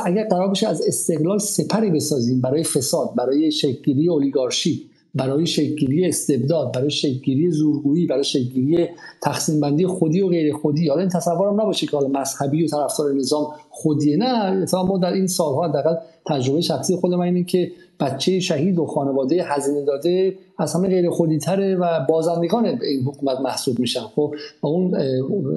اگر 0.06 0.28
قرار 0.30 0.50
بشه 0.50 0.68
از 0.68 0.88
استقلال 0.88 1.38
سپری 1.38 1.90
بسازیم 1.90 2.42
برای 2.42 2.64
فساد 2.64 3.10
برای 3.18 3.52
شکلگیری 3.52 4.10
اولیگارشی. 4.10 4.90
برای 5.16 5.46
شکلگیری 5.46 6.06
استبداد 6.06 6.74
برای 6.74 6.90
شکلگیری 6.90 7.52
زورگویی 7.52 8.06
برای 8.06 8.24
شکلگیری 8.24 8.88
تقسیم 9.22 9.60
بندی 9.60 9.88
خودی 9.88 10.22
و 10.22 10.28
غیر 10.28 10.54
خودی. 10.54 10.90
حالا 10.90 11.02
این 11.02 11.10
تصورم 11.10 11.62
نباشه 11.62 11.88
که 11.88 11.98
حالا 11.98 12.20
مذهبی 12.20 12.64
و 12.64 12.68
طرفدار 12.68 13.14
نظام 13.14 13.48
خودیه. 13.70 14.18
نه 14.18 14.66
ما 14.74 14.98
در 14.98 15.14
این 15.14 15.28
سالها 15.28 15.68
حداقل 15.68 15.96
تجربه 16.26 16.62
شخصی 16.62 16.96
خود 16.96 17.14
من 17.14 17.26
اینه 17.26 17.44
که 17.44 17.72
بچه 18.00 18.40
شهید 18.40 18.80
و 18.80 18.86
خانواده 18.86 19.44
هزینه 19.44 19.86
داده 19.86 20.36
از 20.58 20.76
همه 20.76 20.88
غیر 20.88 21.10
خودی 21.10 21.38
تره 21.38 21.76
و 21.76 22.06
بازندگان 22.10 22.66
این 22.66 23.04
حکومت 23.06 23.40
محسوب 23.40 23.80
میشن. 23.80 24.02
خب 24.02 24.36
و 24.64 24.68
اون 24.68 24.94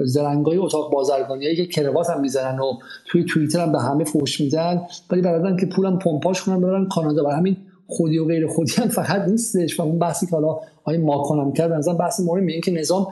زرنگای 0.05 0.57
اتاق 0.57 0.91
بازرگانی 0.91 1.55
که 1.55 1.65
کروات 1.65 2.09
هم 2.09 2.21
می‌زنن 2.21 2.59
و 2.59 2.73
توی 3.05 3.23
توییتر 3.23 3.59
هم 3.59 3.71
به 3.71 3.79
همه 3.79 4.03
فوش 4.03 4.41
میدن 4.41 4.81
ولی 5.09 5.21
بردن 5.21 5.57
که 5.57 5.65
پولم 5.65 5.99
پمپاژ 5.99 6.41
کنن 6.41 6.61
برن 6.61 6.87
کانادا 6.87 7.23
برای 7.23 7.37
همین 7.37 7.57
خودی 7.89 8.17
و 8.17 8.25
غیر 8.25 8.47
خودی 8.47 8.71
هم 8.77 8.87
فقط 8.87 9.27
نیستش 9.27 9.79
و 9.79 9.83
اون 9.83 9.99
بحثی 9.99 10.25
که 10.25 10.31
حالا 10.31 10.59
آقای 10.83 10.97
ماکان 10.97 11.51
کرد 11.53 11.69
بنظرم 11.69 11.97
بحث 11.97 12.19
مهمه 12.19 12.51
این 12.51 12.61
که 12.61 12.71
نظام 12.71 13.07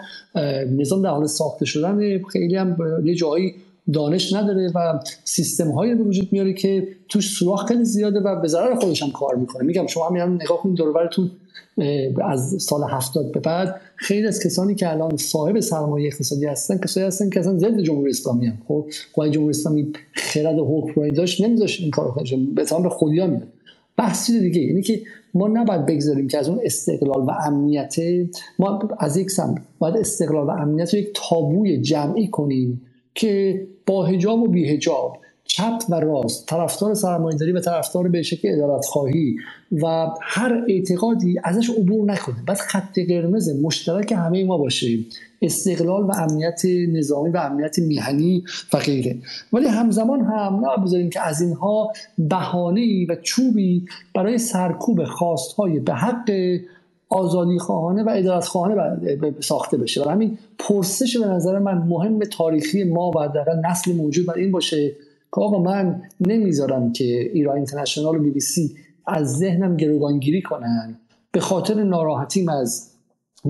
نظام 0.78 1.02
در 1.02 1.10
حال 1.10 1.28
ساخته 1.28 1.66
شدن 1.66 2.24
خیلی 2.24 2.56
هم 2.56 2.78
یه 3.04 3.16
جایی 3.16 3.54
دانش 3.94 4.34
نداره 4.34 4.72
و 4.76 5.00
سیستم 5.24 5.72
هایی 5.72 5.96
به 5.96 6.04
وجود 6.04 6.30
میاره 6.32 6.54
که 6.54 6.88
توش 7.10 7.30
سوراخ 7.30 7.66
خیلی 7.68 7.86
زیاده 7.86 8.20
و 8.20 8.42
به 8.42 8.48
ضرر 8.48 8.76
خودش 8.76 9.04
هم 9.04 9.12
کار 9.12 9.36
می‌کنه. 9.36 9.64
میگم 9.64 9.88
شما 9.88 10.08
همین 10.08 10.42
نگاه 10.42 10.58
کنید 10.58 10.76
دور 10.76 11.10
از 12.24 12.64
سال 12.64 12.82
هفتاد 12.90 13.32
به 13.32 13.40
بعد 13.40 13.82
خیلی 13.96 14.28
از 14.28 14.44
کسانی 14.44 14.76
که 14.76 14.92
الان 14.92 15.18
صاحب 15.18 15.60
سرمایه 15.60 16.08
اقتصادی 16.08 16.46
هستن 16.46 16.78
کسایی 16.78 17.08
هستن 17.08 17.30
که 17.30 17.40
اصلا 17.40 17.58
ضد 17.58 17.80
جمهوری 17.80 18.10
اسلامی 18.10 18.48
هم. 18.48 18.58
خب 18.68 18.86
جمهوری 19.32 19.50
اسلامی 19.50 19.94
خرد 20.14 20.60
حکمرانی 20.60 21.12
داشت 21.12 21.42
نمیذاشت 21.42 21.82
این 21.82 21.92
کارو 21.92 22.12
کنه 22.12 22.38
به 22.56 22.64
تمام 22.64 22.90
خودیا 22.90 23.28
میاد 23.28 23.48
بحث 23.98 24.32
دیگه 24.32 24.62
اینه 24.62 24.82
که 24.82 25.02
ما 25.34 25.48
نباید 25.48 25.86
بگذاریم 25.86 26.28
که 26.28 26.38
از 26.38 26.50
اون 26.50 26.60
استقلال 26.64 27.22
و 27.22 27.32
امنیت 27.32 27.96
ما 28.60 28.80
از 29.00 29.18
یک 29.18 29.32
سمت 29.32 29.58
باید 29.80 29.98
استقلال 29.98 30.48
و 30.48 30.50
امنیت 30.50 30.94
رو 30.94 31.00
یک 31.00 31.10
تابوی 31.30 31.82
جمعی 31.82 32.28
کنیم 32.28 32.82
که 33.16 33.68
با 33.86 34.06
هجاب 34.06 34.42
و 34.42 34.48
بی 34.48 34.70
هجاب 34.70 35.18
چپ 35.48 35.84
و 35.90 35.96
راست 35.96 36.48
طرفدار 36.48 36.94
سرمایه‌داری 36.94 37.52
و 37.52 37.60
طرفدار 37.60 38.08
به 38.08 38.22
شکل 38.22 38.54
ادارت 38.54 38.86
خواهی 38.86 39.36
و 39.72 40.08
هر 40.22 40.66
اعتقادی 40.68 41.40
ازش 41.44 41.70
عبور 41.70 42.12
نکنه. 42.12 42.36
بعد 42.48 42.58
خط 42.58 43.00
قرمز 43.10 43.62
مشترک 43.62 44.12
همه 44.12 44.44
ما 44.44 44.58
باشه. 44.58 44.98
استقلال 45.42 46.04
و 46.04 46.12
امنیت 46.12 46.62
نظامی 46.66 47.30
و 47.30 47.38
امنیت 47.38 47.80
میهنی 47.80 48.44
و 48.74 48.78
غیره. 48.78 49.18
ولی 49.54 49.68
همزمان 49.68 50.22
هم 50.22 50.66
نه 50.66 50.84
بذاریم 50.84 51.10
که 51.10 51.22
از 51.22 51.42
اینها 51.42 51.92
بهانه 52.18 53.06
و 53.10 53.16
چوبی 53.16 53.86
برای 54.16 54.38
سرکوب 54.38 55.04
خواستهای 55.04 55.80
به 55.80 55.94
حق 55.94 56.32
آزادی 57.10 57.60
خواهانه 57.60 58.04
و 58.04 58.10
ادارت 58.10 58.46
خواهانه 58.46 59.08
ساخته 59.40 59.78
بشه. 59.78 60.04
و 60.04 60.10
همین 60.10 60.38
پرسش 60.60 61.18
به 61.18 61.28
نظر 61.28 61.60
من 61.60 61.78
مهم 61.78 62.20
تاریخی 62.20 62.84
ما 62.84 63.12
و 63.12 63.14
در 63.36 63.46
نسل 63.70 63.96
موجود 63.96 64.26
بر 64.26 64.34
این 64.34 64.52
باشه 64.52 64.92
که 65.36 65.42
آقا 65.42 65.60
من 65.60 66.02
نمی‌ذارم 66.20 66.92
که 66.92 67.04
ایران 67.34 67.56
اینترنشنال 67.56 68.16
و 68.16 68.20
بی 68.20 68.32
بی 68.32 68.40
سی 68.40 68.76
از 69.08 69.38
ذهنم 69.38 69.78
گروگانگیری 69.78 70.42
کنن. 70.42 71.00
به 71.32 71.40
خاطر 71.40 71.84
ناراحتیم 71.84 72.50
از 72.50 72.92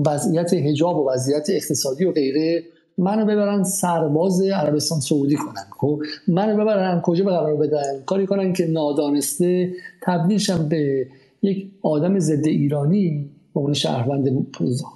وضعیت 0.06 0.54
هجاب 0.54 0.96
و 0.96 1.10
وضعیت 1.10 1.50
اقتصادی 1.50 2.04
و 2.04 2.12
غیره 2.12 2.62
منو 2.98 3.24
ببرن 3.24 3.64
سرباز 3.64 4.42
عربستان 4.42 5.00
سعودی 5.00 5.36
کنن. 5.36 5.64
خب 5.78 6.02
منو 6.28 6.62
ببرن 6.62 7.00
کجا 7.00 7.24
به 7.24 7.30
قرار 7.30 7.56
بدن؟ 7.56 8.02
کاری 8.06 8.26
کنن 8.26 8.52
که 8.52 8.66
نادانسته 8.66 9.72
تبدیلشم 10.02 10.68
به 10.68 11.06
یک 11.42 11.70
آدم 11.82 12.18
ضد 12.18 12.46
ایرانی 12.46 13.30
به 13.54 13.60
عنوان 13.60 13.74
شهروند 13.74 14.46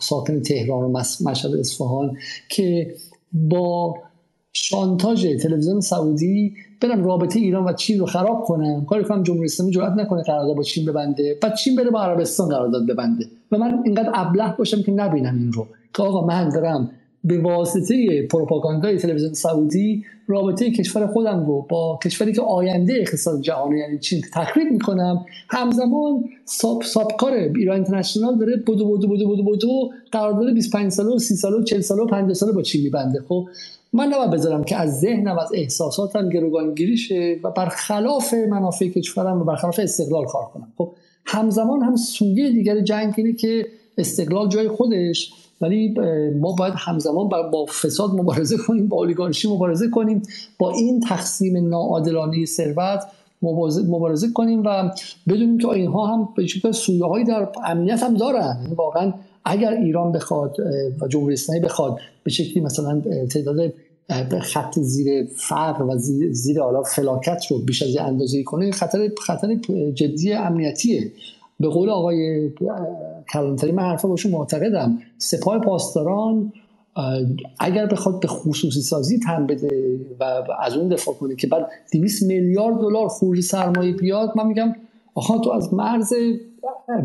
ساکن 0.00 0.40
تهران 0.40 0.82
و 0.82 0.88
مشهد 1.24 1.54
اصفهان 1.54 2.16
که 2.48 2.94
با 3.32 3.94
شانتاژ 4.52 5.26
تلویزیون 5.42 5.80
سعودی 5.80 6.54
برم 6.82 7.04
رابطه 7.04 7.38
ایران 7.38 7.64
و 7.64 7.72
چین 7.72 7.98
رو 7.98 8.06
خراب 8.06 8.44
کنم. 8.44 8.84
کاری 8.84 9.04
کنم 9.04 9.22
جمهوری 9.22 9.44
اسلامی 9.44 9.72
جرئت 9.72 9.92
نکنه 9.92 10.22
قرارداد 10.22 10.56
با 10.56 10.62
چین 10.62 10.86
ببنده 10.86 11.38
بعد 11.42 11.54
چین 11.54 11.76
بره 11.76 11.90
با 11.90 12.02
عربستان 12.02 12.48
قرارداد 12.48 12.86
ببنده. 12.86 13.26
و 13.52 13.58
من 13.58 13.82
اینقدر 13.84 14.10
ابله 14.14 14.54
باشم 14.58 14.82
که 14.82 14.92
نبینم 14.92 15.38
این 15.38 15.52
رو. 15.52 15.66
که 15.94 16.02
آقا 16.02 16.26
من 16.26 16.48
دارم 16.48 16.90
به 17.24 17.40
واسطه 17.40 18.26
پروپاگاندای 18.30 18.98
تلویزیون 18.98 19.32
سعودی 19.32 20.04
رابطه 20.26 20.70
کشور 20.70 21.06
خودم 21.06 21.46
رو 21.46 21.66
با 21.68 21.98
کشوری 22.04 22.32
که 22.32 22.42
آینده 22.42 22.94
اقتصاد 23.00 23.40
جهانی 23.40 23.78
یعنی 23.78 23.98
چین 23.98 24.22
تخریب 24.32 24.72
می‌کنم. 24.72 25.24
همزمان 25.48 26.24
ساب 26.44 26.82
سابکار 26.82 27.32
ایران 27.32 27.76
اینترنشنال 27.76 28.38
داره 28.38 28.56
بودو 28.56 28.84
بودو 28.84 29.08
بودو 29.08 29.26
بودو 29.26 29.42
بودو 29.42 29.90
قرارداد 30.12 30.54
25 30.54 30.92
ساله 30.92 31.14
و 31.14 31.18
30 31.18 31.34
ساله 31.34 31.56
و 31.56 31.62
40 31.62 31.80
ساله 31.80 32.02
و 32.02 32.06
50 32.06 32.34
ساله 32.34 32.52
با 32.52 32.62
چین 32.62 32.82
میبنده. 32.82 33.20
خب 33.28 33.48
من 33.92 34.06
نباید 34.06 34.30
بذارم 34.30 34.64
که 34.64 34.76
از 34.76 35.00
ذهنم 35.00 35.38
از 35.38 35.50
احساساتم 35.54 36.28
گروگانگیری 36.28 36.96
شه 36.96 37.40
و 37.44 37.50
برخلاف 37.50 38.34
منافع 38.34 38.88
کشورم 38.88 39.40
و 39.40 39.44
برخلاف 39.44 39.80
استقلال 39.82 40.24
کار 40.24 40.44
کنم. 40.44 40.72
خب 40.78 40.92
همزمان 41.26 41.82
هم 41.82 41.96
سویه 41.96 42.50
دیگر 42.50 42.80
جنگ 42.80 43.14
اینه 43.16 43.32
که 43.32 43.66
استقلال 43.98 44.48
جای 44.48 44.68
خودش 44.68 45.32
ولی 45.60 45.94
ما 46.40 46.52
باید 46.52 46.74
همزمان 46.76 47.28
با 47.28 47.66
فساد 47.66 48.10
مبارزه 48.10 48.56
کنیم 48.56 48.88
با 48.88 48.96
اولیگارشی 48.96 49.48
مبارزه 49.48 49.88
کنیم 49.88 50.22
با 50.58 50.70
این 50.70 51.00
تقسیم 51.00 51.68
ناعادلانه 51.68 52.44
ثروت 52.44 53.00
مبارزه 53.88 54.28
کنیم 54.34 54.62
و 54.64 54.90
بدونیم 55.28 55.58
که 55.58 55.68
اینها 55.68 56.06
هم 56.06 56.28
به 56.36 56.46
شکل 56.46 56.72
سویه 56.72 57.04
هایی 57.04 57.24
در 57.24 57.48
امنیت 57.64 58.02
هم 58.02 58.14
دارن. 58.14 58.58
یعنی 58.62 58.74
واقعا 58.74 59.12
اگر 59.44 59.72
ایران 59.72 60.12
بخواد 60.12 60.56
و 61.00 61.08
جمهوری 61.08 61.34
اسلامی 61.34 61.60
بخواد 61.60 61.98
به 62.24 62.30
شکلی 62.30 62.62
مثلا 62.62 63.02
تعداد 63.30 63.72
خط 64.40 64.78
زیر 64.78 65.26
فقر 65.36 65.84
و 65.84 65.98
زیر 66.30 66.60
حالا 66.60 66.82
فلاکت 66.82 67.46
رو 67.50 67.58
بیش 67.58 67.82
از 67.82 67.96
اندازه 67.96 68.42
کنه 68.42 68.70
خطر 68.70 69.10
خطر 69.26 69.54
جدی 69.94 70.32
امنیتیه. 70.32 71.12
به 71.60 71.68
قول 71.68 71.90
آقای 71.90 72.50
کلانتری 73.32 73.72
من 73.72 73.82
حرفا 73.82 74.08
باشون 74.08 74.32
معتقدم. 74.32 74.98
سپاه 75.18 75.58
پاسداران 75.58 76.52
اگر 77.58 77.86
بخواد 77.86 78.20
به 78.20 78.28
خصوصی 78.28 78.80
سازی 78.80 79.18
تن 79.18 79.46
بده 79.46 80.00
و 80.20 80.24
از 80.60 80.76
اون 80.76 80.88
دفاع 80.88 81.14
کنه 81.14 81.36
که 81.36 81.46
بعد 81.46 81.68
200 81.92 82.22
میلیارد 82.22 82.76
دلار 82.76 83.08
خروج 83.08 83.40
سرمایه 83.40 83.92
بیاد 83.92 84.32
من 84.36 84.46
میگم 84.46 84.74
آخه 85.14 85.38
تو 85.38 85.50
از 85.50 85.74
مرز 85.74 86.12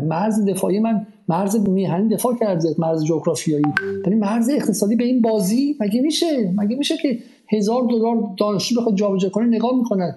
مرز 0.02 0.44
دفاعی 0.44 0.78
من 0.78 1.06
مرز 1.28 1.56
میهنی 1.56 2.08
دفاع 2.08 2.36
کردی 2.40 2.68
از 2.68 2.80
مرز 2.80 3.04
جغرافیایی. 3.04 3.64
یعنی 4.06 4.18
مرز 4.18 4.50
اقتصادی 4.50 4.96
به 4.96 5.04
این 5.04 5.22
بازی 5.22 5.76
مگه 5.80 6.00
میشه؟ 6.00 6.54
مگه 6.56 6.76
میشه 6.76 6.96
که 6.96 7.18
هزار 7.48 7.82
دلار 7.90 8.30
دانشجو 8.38 8.80
بخواد 8.80 8.94
جابجا 8.94 9.28
کنه 9.28 9.46
نگاه 9.46 9.76
می‌کنن 9.78 10.16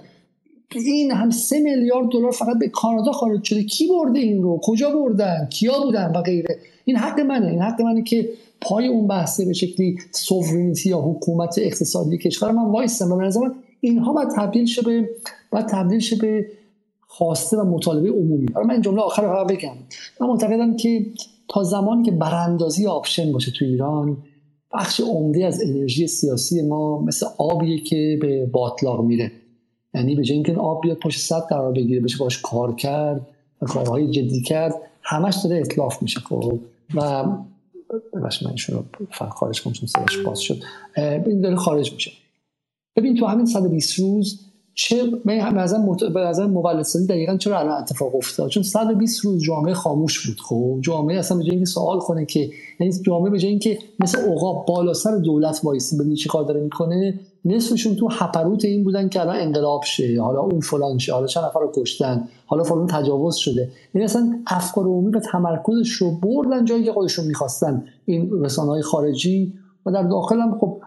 این 0.76 1.12
هم 1.12 1.30
سه 1.30 1.60
میلیارد 1.60 2.10
دلار 2.10 2.32
فقط 2.32 2.58
به 2.60 2.70
کانادا 2.70 3.12
خارج 3.12 3.44
شده. 3.44 3.64
کی 3.64 3.88
برده 3.88 4.20
این 4.20 4.44
رو؟ 4.44 4.60
کجا 4.64 4.90
بردن؟ 4.90 5.48
کیا 5.50 5.80
بودن 5.80 6.12
و 6.16 6.22
غیره؟ 6.22 6.58
این 6.86 6.96
حق 6.96 7.20
منه. 7.20 7.48
این 7.48 7.62
حق 7.62 7.82
منه 7.82 8.04
که 8.04 8.30
پای 8.62 8.88
اون 8.88 9.08
بحثه 9.08 9.46
به 9.46 9.54
شکلی 9.54 9.98
سوورینیتی 10.12 10.90
یا 10.90 11.00
حکومت 11.00 11.56
اقتصادی 11.58 12.18
کشور 12.18 12.52
من 12.52 12.66
وایستم 12.66 13.12
و 13.12 13.18
به 13.18 13.24
نظر 13.24 13.50
اینها 13.82 14.14
باید 14.14 14.30
تبدیل 14.36 14.66
شه 14.66 14.82
به 14.82 15.10
باید 15.52 15.66
تبدیل 15.66 16.00
شه 16.00 16.16
به 16.16 16.46
خواسته 17.14 17.58
و 17.58 17.64
مطالبه 17.64 18.10
عمومی. 18.10 18.46
من 18.66 18.72
این 18.72 18.82
جمله 18.82 19.02
آخر 19.02 19.22
رو 19.22 19.46
بگم. 19.46 19.74
من 20.22 20.28
معتقدم 20.28 20.76
که 20.76 21.06
تا 21.48 21.64
زمانی 21.64 22.04
که 22.04 22.12
براندازی 22.12 22.88
آپشن 22.88 23.32
باشه 23.32 23.52
تو 23.52 23.66
ایران 23.66 24.18
بخش 24.74 25.00
عمده 25.00 25.46
از 25.46 25.62
انرژی 25.64 26.08
سیاسی 26.08 26.62
ما 26.62 27.02
مثل 27.02 27.26
آبیه 27.38 27.78
که 27.78 28.18
به 28.22 28.46
باطلاق 28.46 29.02
میره. 29.02 29.32
یعنی 29.94 30.16
به 30.16 30.24
جای 30.24 30.36
اینکه 30.36 30.56
آب 30.56 30.82
بیاد 30.82 30.98
پشت 30.98 31.20
صد 31.22 31.42
قرار 31.50 31.72
بگیره 31.72 32.02
بشه 32.02 32.18
باش 32.18 32.42
کار 32.42 32.76
کرد 32.76 33.28
و 33.62 33.66
کارهای 33.66 34.12
جدی 34.12 34.42
کرد 34.42 34.76
همش 35.02 35.36
داره 35.44 35.60
اطلاف 35.60 36.02
میشه 36.02 36.20
خب. 36.20 36.60
و 36.96 37.24
ببخش 38.14 38.44
من 38.44 38.56
رو 38.70 38.84
خارج 39.30 39.62
کنم 39.62 39.74
چون 39.74 39.88
سرش 39.88 40.18
باز 40.18 40.40
شد. 40.40 40.64
این 40.98 41.42
داره 41.42 41.56
خارج 41.56 41.94
میشه. 41.94 42.12
ببین 42.96 43.16
تو 43.16 43.26
همین 43.26 43.46
120 43.46 44.00
روز 44.00 44.51
چه 44.74 45.12
نظر 45.54 45.78
مت... 45.78 46.04
به 46.04 46.20
نظر 46.20 46.46
مولدسازی 46.46 47.08
دقیقا 47.08 47.38
چرا 47.38 47.60
الان 47.60 47.78
اتفاق 47.82 48.16
افتاد؟ 48.16 48.50
چون 48.50 48.64
120 48.64 49.26
روز 49.26 49.44
جامعه 49.44 49.74
خاموش 49.74 50.28
بود. 50.28 50.40
خب 50.40 50.78
جامعه 50.82 51.20
اصلا 51.20 51.38
به 51.38 51.44
جای 51.44 51.52
اینکه 51.52 51.66
سوال 51.66 52.00
کنه 52.00 52.26
که 52.26 52.50
یعنی 52.80 52.94
جامعه 53.06 53.30
به 53.30 53.40
جای 53.40 53.50
اینکه 53.50 53.78
مثل 54.00 54.20
عقاب 54.32 54.66
بالا 54.68 54.94
سر 54.94 55.18
دولت 55.18 55.62
وایسی 55.64 55.98
ببینید 55.98 56.18
چی 56.18 56.30
کار 56.30 56.44
داره 56.44 56.62
می‌کنه 56.62 57.20
نصفشون 57.46 57.96
تو 57.96 58.08
هپروت 58.12 58.66
این 58.66 58.84
بودن 58.84 59.10
که 59.10 59.22
الان 59.22 59.36
انقلاب 59.36 59.84
شه. 59.84 60.22
حالا 60.22 60.40
اون 60.40 60.60
فلان 60.60 60.98
شه 60.98 61.14
حالا 61.14 61.28
چند 61.28 61.44
نفر 61.44 61.60
رو 61.60 61.72
کشتن 61.76 62.28
حالا 62.46 62.64
فلان 62.64 62.88
تجاوز 62.88 63.36
شده. 63.36 63.70
یعنی 63.94 64.06
اصلا 64.06 64.40
افکار 64.48 64.86
عمومی 64.86 65.12
و 65.12 65.20
تمرکزش 65.20 65.90
رو 65.90 66.12
بردن 66.12 66.66
جایی 66.66 66.84
که 66.84 66.94
خودشون 66.94 67.26
می‌خواستن. 67.26 67.84
این 68.06 68.44
رسانه 68.44 68.82
خارجی 68.82 69.54
و 69.86 69.92
در 69.92 70.04
داخل 70.04 70.40
هم 70.40 70.58
خب 70.60 70.82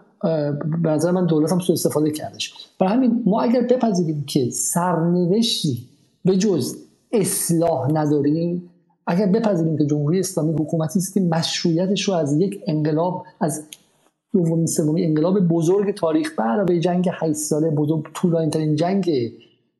به 0.83 0.89
نظر 0.89 1.11
من 1.11 1.25
دولت 1.25 1.51
هم 1.51 1.59
سو 1.59 1.73
استفاده 1.73 2.11
کردش. 2.11 2.53
برای 2.79 2.93
همین 2.93 3.23
ما 3.25 3.41
اگر 3.41 3.61
بپذیریم 3.61 4.23
که 4.27 4.49
سرنوشتی 4.49 5.87
به 6.25 6.37
جز 6.37 6.75
اصلاح 7.11 7.91
نداریم 7.93 8.69
اگر 9.07 9.25
بپذیریم 9.25 9.77
که 9.77 9.85
جمهوری 9.85 10.19
اسلامی 10.19 10.53
حکومتی 10.53 10.99
است 10.99 11.13
که 11.13 11.19
مشروعیتش 11.19 12.01
رو 12.01 12.13
از 12.13 12.39
یک 12.41 12.59
انقلاب 12.67 13.25
از 13.39 13.67
دومین 14.33 14.65
سومی 14.65 15.03
انقلاب 15.03 15.39
بزرگ 15.39 15.95
تاریخ 15.95 16.31
به 16.67 16.79
جنگ 16.79 17.09
8 17.13 17.33
ساله 17.33 17.69
بزرگ 17.69 18.03
طولانی 18.13 18.49
ترین 18.49 18.75
جنگ 18.75 19.11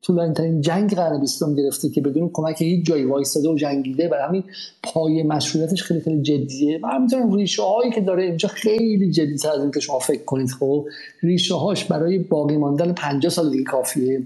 طولانی 0.06 0.34
ترین 0.34 0.62
جنگ 0.62 0.96
قرن 0.96 1.20
بیستم 1.20 1.56
گرفته 1.56 1.90
که 1.90 2.02
بدون 2.02 2.30
کمک 2.34 2.62
هیچ 2.62 2.86
جایی 2.86 3.04
وایستاده 3.04 3.50
و 3.50 3.56
جنگیده 3.56 4.08
برای 4.08 4.28
همین 4.28 4.44
پای 4.84 5.24
مشروعیتش 5.24 5.84
خیلی 5.84 6.00
خیلی 6.00 6.22
جدیه. 6.22 6.80
و 6.84 6.88
همینطور 6.88 7.36
ریشه 7.36 7.64
هایی 7.64 7.92
که 7.92 8.02
داره 8.02 8.24
اینجا 8.24 8.50
خیلی 8.50 9.12
جدی 9.12 9.38
تر 9.38 9.50
از 9.50 9.62
این 9.62 9.72
که 9.72 9.80
شما 9.80 10.00
فکر 10.00 10.24
کنید. 10.24 10.50
خب 10.50 10.86
ریشه 11.24 11.56
هاش 11.56 11.86
برای 11.86 12.20
باقی 12.20 12.58
ماندن 12.58 12.94
50 12.94 13.32
سال 13.32 13.52
دیگه 13.52 13.64
کافیه. 13.64 14.24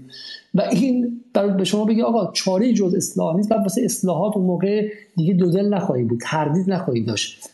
و 0.54 0.60
این 0.60 1.20
برای 1.34 1.50
به 1.50 1.64
شما 1.64 1.84
بگه 1.84 2.04
آقا 2.04 2.32
چاره 2.32 2.72
جز 2.72 2.94
اصلاح 2.94 3.36
نیست 3.36 3.48
بعد 3.48 3.60
واسه 3.62 3.82
اصلاحات 3.84 4.36
اون 4.36 4.46
موقع 4.46 4.88
دیگه 5.16 5.34
دو 5.34 5.50
دل 5.50 5.68
نخواهی 5.74 6.04
بود 6.04 6.20
تردید 6.22 6.70
نخواهی 6.70 7.04
داشت. 7.04 7.50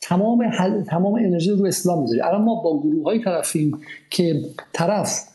تمام 0.00 0.42
حل... 0.42 0.82
تمام 0.82 1.14
انرژی 1.14 1.50
رو 1.50 1.66
اسلام 1.66 2.02
می‌ذاری. 2.02 2.20
الان 2.20 2.42
ما 2.42 2.54
با 2.54 2.80
گروه 2.80 3.04
های 3.04 3.24
طرفیم 3.24 3.78
که 4.10 4.42
طرف 4.72 5.29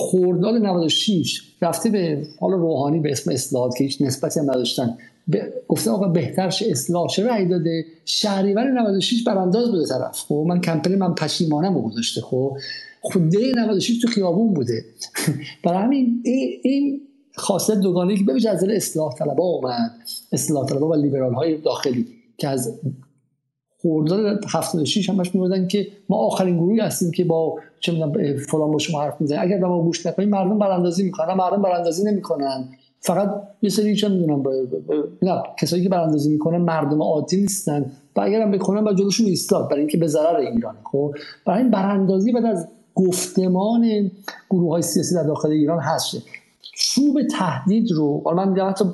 خورداد 0.00 0.54
96 0.54 1.42
رفته 1.62 1.90
به 1.90 2.26
حال 2.40 2.52
روحانی 2.52 3.00
به 3.00 3.12
اسم 3.12 3.30
اصلاحات 3.30 3.76
که 3.76 3.84
هیچ 3.84 4.02
نسبتی 4.02 4.40
هم 4.40 4.50
نداشتن. 4.50 4.98
ب... 5.32 5.36
گفته 5.68 5.90
آقا 5.90 6.08
بهتر 6.08 6.50
شه 6.50 6.66
اصلاح. 6.70 7.08
چه 7.08 7.26
رأی 7.26 7.48
داده؟ 7.48 7.84
شهریور 8.04 8.64
96 8.64 9.24
برانداز 9.24 9.70
بوده 9.70 9.86
طرف. 9.86 10.18
خب 10.18 10.44
من 10.48 10.60
کمپین 10.60 10.94
من 10.94 11.14
پشیمانم 11.14 11.74
رو 11.74 11.82
گذاشته. 11.82 12.20
خب 12.20 12.56
خود 13.00 13.22
96 13.56 13.98
تو 14.02 14.08
خیابون 14.08 14.54
بوده. 14.54 14.84
برای 15.64 15.82
همین 15.82 16.22
این 16.62 17.00
خاصیت 17.36 17.78
دوگانه 17.78 18.16
که 18.16 18.24
به 18.24 18.50
از 18.50 18.64
اصلاح 18.64 19.14
طلبا 19.14 19.44
اومد. 19.44 19.90
اصلاح 20.32 20.66
طلبا 20.66 20.88
و 20.88 20.94
لیبرال 20.94 21.34
های 21.34 21.56
داخلی 21.56 22.06
که 22.38 22.48
از 22.48 22.80
خرداد 23.82 24.44
76 24.48 25.10
همش 25.10 25.34
می‌گفتن 25.34 25.66
که 25.68 25.86
ما 26.08 26.16
آخرین 26.16 26.56
گروهی 26.56 26.80
هستیم 26.80 27.10
که 27.10 27.24
با 27.24 27.58
چه 27.80 27.92
می‌دونم 27.92 28.36
فلان 28.36 28.72
با 28.72 28.78
شما 28.78 29.02
حرف 29.02 29.20
می‌زنیم. 29.20 29.42
اگر 29.42 29.58
ما 29.58 29.82
گوش 29.82 30.06
نکنیم 30.06 30.28
مردم 30.28 30.58
براندازی 30.58 31.02
می‌کنن. 31.02 31.34
مردم 31.34 31.62
براندازی 31.62 32.04
نمی‌کنن. 32.04 32.68
فقط 33.00 33.42
یه 33.62 33.70
سری 33.70 33.96
چه 33.96 34.08
می‌دونم 34.08 34.42
نه 35.22 35.42
کسایی 35.60 35.82
که 35.82 35.88
براندازی 35.88 36.30
می‌کنن 36.30 36.58
مردم 36.58 37.02
عادی 37.02 37.36
نیستن 37.36 37.92
و 38.16 38.20
اگر 38.20 38.42
هم 38.42 38.50
بکنن 38.50 38.84
با 38.84 38.94
جلوشون 38.94 39.26
ایستاد. 39.26 39.68
برای 39.68 39.80
اینکه 39.80 39.98
به 39.98 40.06
ضرر 40.06 40.36
ایران 40.36 40.74
خب؟ 40.92 41.14
برای 41.46 41.62
این 41.62 41.70
براندازی 41.70 42.32
بعد 42.32 42.44
از 42.44 42.68
گفتمان 42.94 44.10
گروه 44.50 44.70
های 44.70 44.82
سیاسی 44.82 45.14
در 45.14 45.22
داخل 45.22 45.50
ایران 45.50 45.78
هست 45.78 46.16
چوب 46.74 47.20
تهدید 47.38 47.92
رو 47.92 48.22
حالا 48.24 48.44
من 48.44 48.60
حتی 48.60 48.84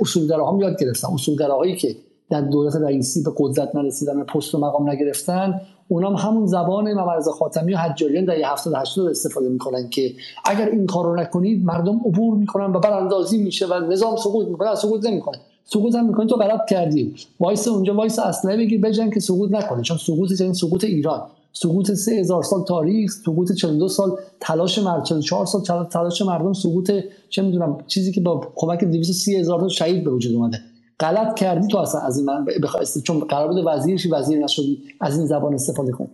اصولگراها 0.00 0.58
یاد 0.60 0.80
گرفتم. 0.80 1.12
اصولگراهایی 1.14 1.76
که 1.76 1.96
در 2.30 2.40
دولت 2.40 2.76
رئیسی 2.76 3.22
به 3.22 3.30
قدرت 3.36 3.74
نرسیدن 3.74 4.24
پست 4.24 4.54
و 4.54 4.58
مقام 4.58 4.90
نگرفتن 4.90 5.60
اونام 5.88 6.14
همون 6.14 6.46
زبان 6.46 6.92
ممرز 6.92 7.28
خاتمی 7.28 7.74
و 7.74 7.76
حجاریان 7.76 8.24
در 8.24 8.34
70 8.44 8.74
80 8.74 9.10
استفاده 9.10 9.48
می‌کنن 9.48 9.88
که 9.88 10.12
اگر 10.44 10.68
این 10.68 10.86
کار 10.86 11.04
رو 11.04 11.16
نکنید 11.16 11.64
مردم 11.64 12.00
عبور 12.04 12.34
می‌کنن 12.34 12.72
و 12.72 12.80
براندازی 12.80 13.38
میشه 13.38 13.66
و 13.66 13.74
نظام 13.74 14.16
سقوط 14.16 14.48
می‌کنه 14.48 14.74
سقوط 14.74 15.06
نمی‌کنه. 15.06 15.38
سقوط 15.64 15.94
هم 15.94 16.06
می‌کنه 16.06 16.26
تو 16.26 16.36
غلط 16.36 16.68
کردی. 16.68 17.14
وایس 17.40 17.68
اونجا 17.68 17.94
وایس 17.94 18.18
اصلا 18.18 18.56
بگیر 18.56 18.80
بجنگ 18.80 19.10
که 19.10 19.20
سقوط 19.20 19.50
نکنه 19.50 19.82
چون 19.82 19.96
سقوط 19.96 20.40
یعنی 20.40 20.54
سقوط 20.54 20.84
ایران. 20.84 21.22
سقوط 21.52 21.92
3000 21.92 22.42
سال 22.42 22.64
تاریخ 22.64 23.12
سقوط 23.12 23.52
42 23.52 23.88
سال 23.88 24.18
تلاش 24.40 24.78
مردم 24.78 25.02
44 25.02 25.46
سال 25.46 25.84
تلاش 25.84 26.22
مردم 26.22 26.52
سقوط 26.52 26.90
چه 27.28 27.42
می‌دونم 27.42 27.78
چیزی 27.86 28.12
که 28.12 28.20
با 28.20 28.48
کمک 28.56 28.84
230 28.84 29.36
هزار 29.36 29.60
تا 29.60 29.68
شهید 29.68 30.04
به 30.04 30.10
وجود 30.10 30.34
اومده. 30.34 30.58
غلط 31.00 31.34
کردی 31.34 31.68
تو 31.68 31.78
اصلا 31.78 32.00
از 32.00 32.18
این 32.18 32.26
من 32.26 32.44
بخواستی 32.62 33.00
چون 33.00 33.20
قرار 33.20 33.48
بود 33.48 33.62
وزیر 33.66 33.91
شی 33.91 34.10
وزیر 34.10 34.44
نشدی 34.44 34.82
از 35.00 35.18
این 35.18 35.26
زبان 35.26 35.54
استفاده 35.54 35.92
کن 35.92 36.08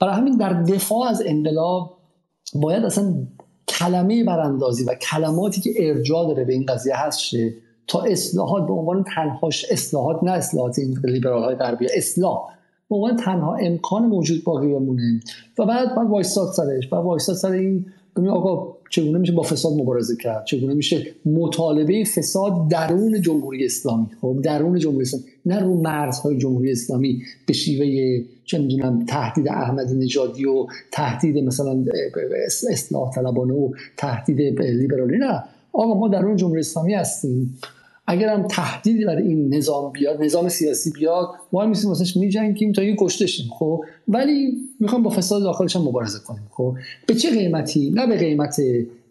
برای 0.00 0.14
همین 0.14 0.36
در 0.36 0.62
دفاع 0.62 1.08
از 1.08 1.22
انقلاب 1.26 1.98
باید 2.54 2.84
اصلا 2.84 3.14
کلمه 3.68 4.24
براندازی 4.24 4.84
و 4.84 4.94
کلماتی 4.94 5.60
که 5.60 5.70
ارجاع 5.76 6.26
داره 6.26 6.44
به 6.44 6.52
این 6.52 6.66
قضیه 6.66 6.96
هست 6.96 7.18
شه 7.18 7.54
تا 7.86 8.00
اصلاحات 8.02 8.66
به 8.66 8.72
عنوان 8.72 9.04
تنهاش 9.14 9.66
اصلاحات 9.70 10.22
نه 10.22 10.30
اصلاحات 10.30 10.78
این 10.78 10.98
لیبرال 11.04 11.42
های 11.42 11.54
غربی 11.54 11.86
اصلاح. 11.96 12.38
به 12.90 12.96
عنوان 12.96 13.16
تنها 13.16 13.54
امکان 13.54 14.02
موجود 14.02 14.44
باقی 14.44 14.66
بمونه 14.66 15.20
و 15.58 15.66
بعد 15.66 15.94
بعد 15.94 16.08
وایستاد 16.08 16.52
سرش 16.52 16.88
بعد 16.88 17.04
وایستاد 17.04 17.36
سر 17.36 17.50
این 17.50 17.86
آقا 18.30 18.76
چگونه 18.90 19.18
میشه 19.18 19.32
با 19.32 19.42
فساد 19.42 19.72
مبارزه 19.72 20.16
کرد؟ 20.16 20.44
چگونه 20.44 20.74
میشه 20.74 21.06
مطالبه 21.26 22.04
فساد 22.04 22.68
درون 22.68 23.20
جمهوری 23.20 23.64
اسلامی؟ 23.64 24.06
خب 24.20 24.40
درون 24.42 24.78
جمهوری 24.78 25.02
اسلامی 25.02 25.24
نه 25.46 25.60
رو 25.60 25.80
مرزهای 25.80 26.38
جمهوری 26.38 26.72
اسلامی 26.72 27.22
به 27.46 27.52
شیوه 27.52 28.18
چه 28.44 28.58
می‌دونم 28.58 29.04
تهدید 29.06 29.48
احمدی 29.48 29.94
نژادی 29.94 30.44
و 30.44 30.66
تهدید 30.92 31.44
مثلا 31.44 31.84
اصلاح 32.70 33.14
طلبانه 33.14 33.54
و 33.54 33.70
تهدید 33.96 34.62
لیبرالی 34.62 35.18
نه. 35.18 35.44
آقا 35.72 35.94
ما 35.94 36.08
درون 36.08 36.36
جمهوری 36.36 36.60
اسلامی 36.60 36.94
هستیم. 36.94 37.58
اگر 38.06 38.28
هم 38.28 38.46
تهدیدی 38.48 39.04
برای 39.04 39.28
این 39.28 39.54
نظام 39.54 39.92
بیاد 39.92 40.22
نظام 40.22 40.48
سیاسی 40.48 40.90
بیاد 40.90 41.28
ما 41.52 41.66
میسیم 41.66 41.88
واسش 41.88 42.16
میجنگیم 42.16 42.72
تا 42.72 42.82
این 42.82 42.96
کشته 43.00 43.26
خب؟ 43.58 43.84
ولی 44.08 44.67
می‌خوام 44.80 45.02
با 45.02 45.10
فساد 45.10 45.42
داخلش 45.42 45.76
هم 45.76 45.82
مبارزه 45.82 46.18
کنیم 46.26 46.46
خب؟ 46.50 46.74
به 47.06 47.14
چه 47.14 47.30
قیمتی؟ 47.30 47.90
نه 47.90 48.06
به 48.06 48.16
قیمت 48.16 48.56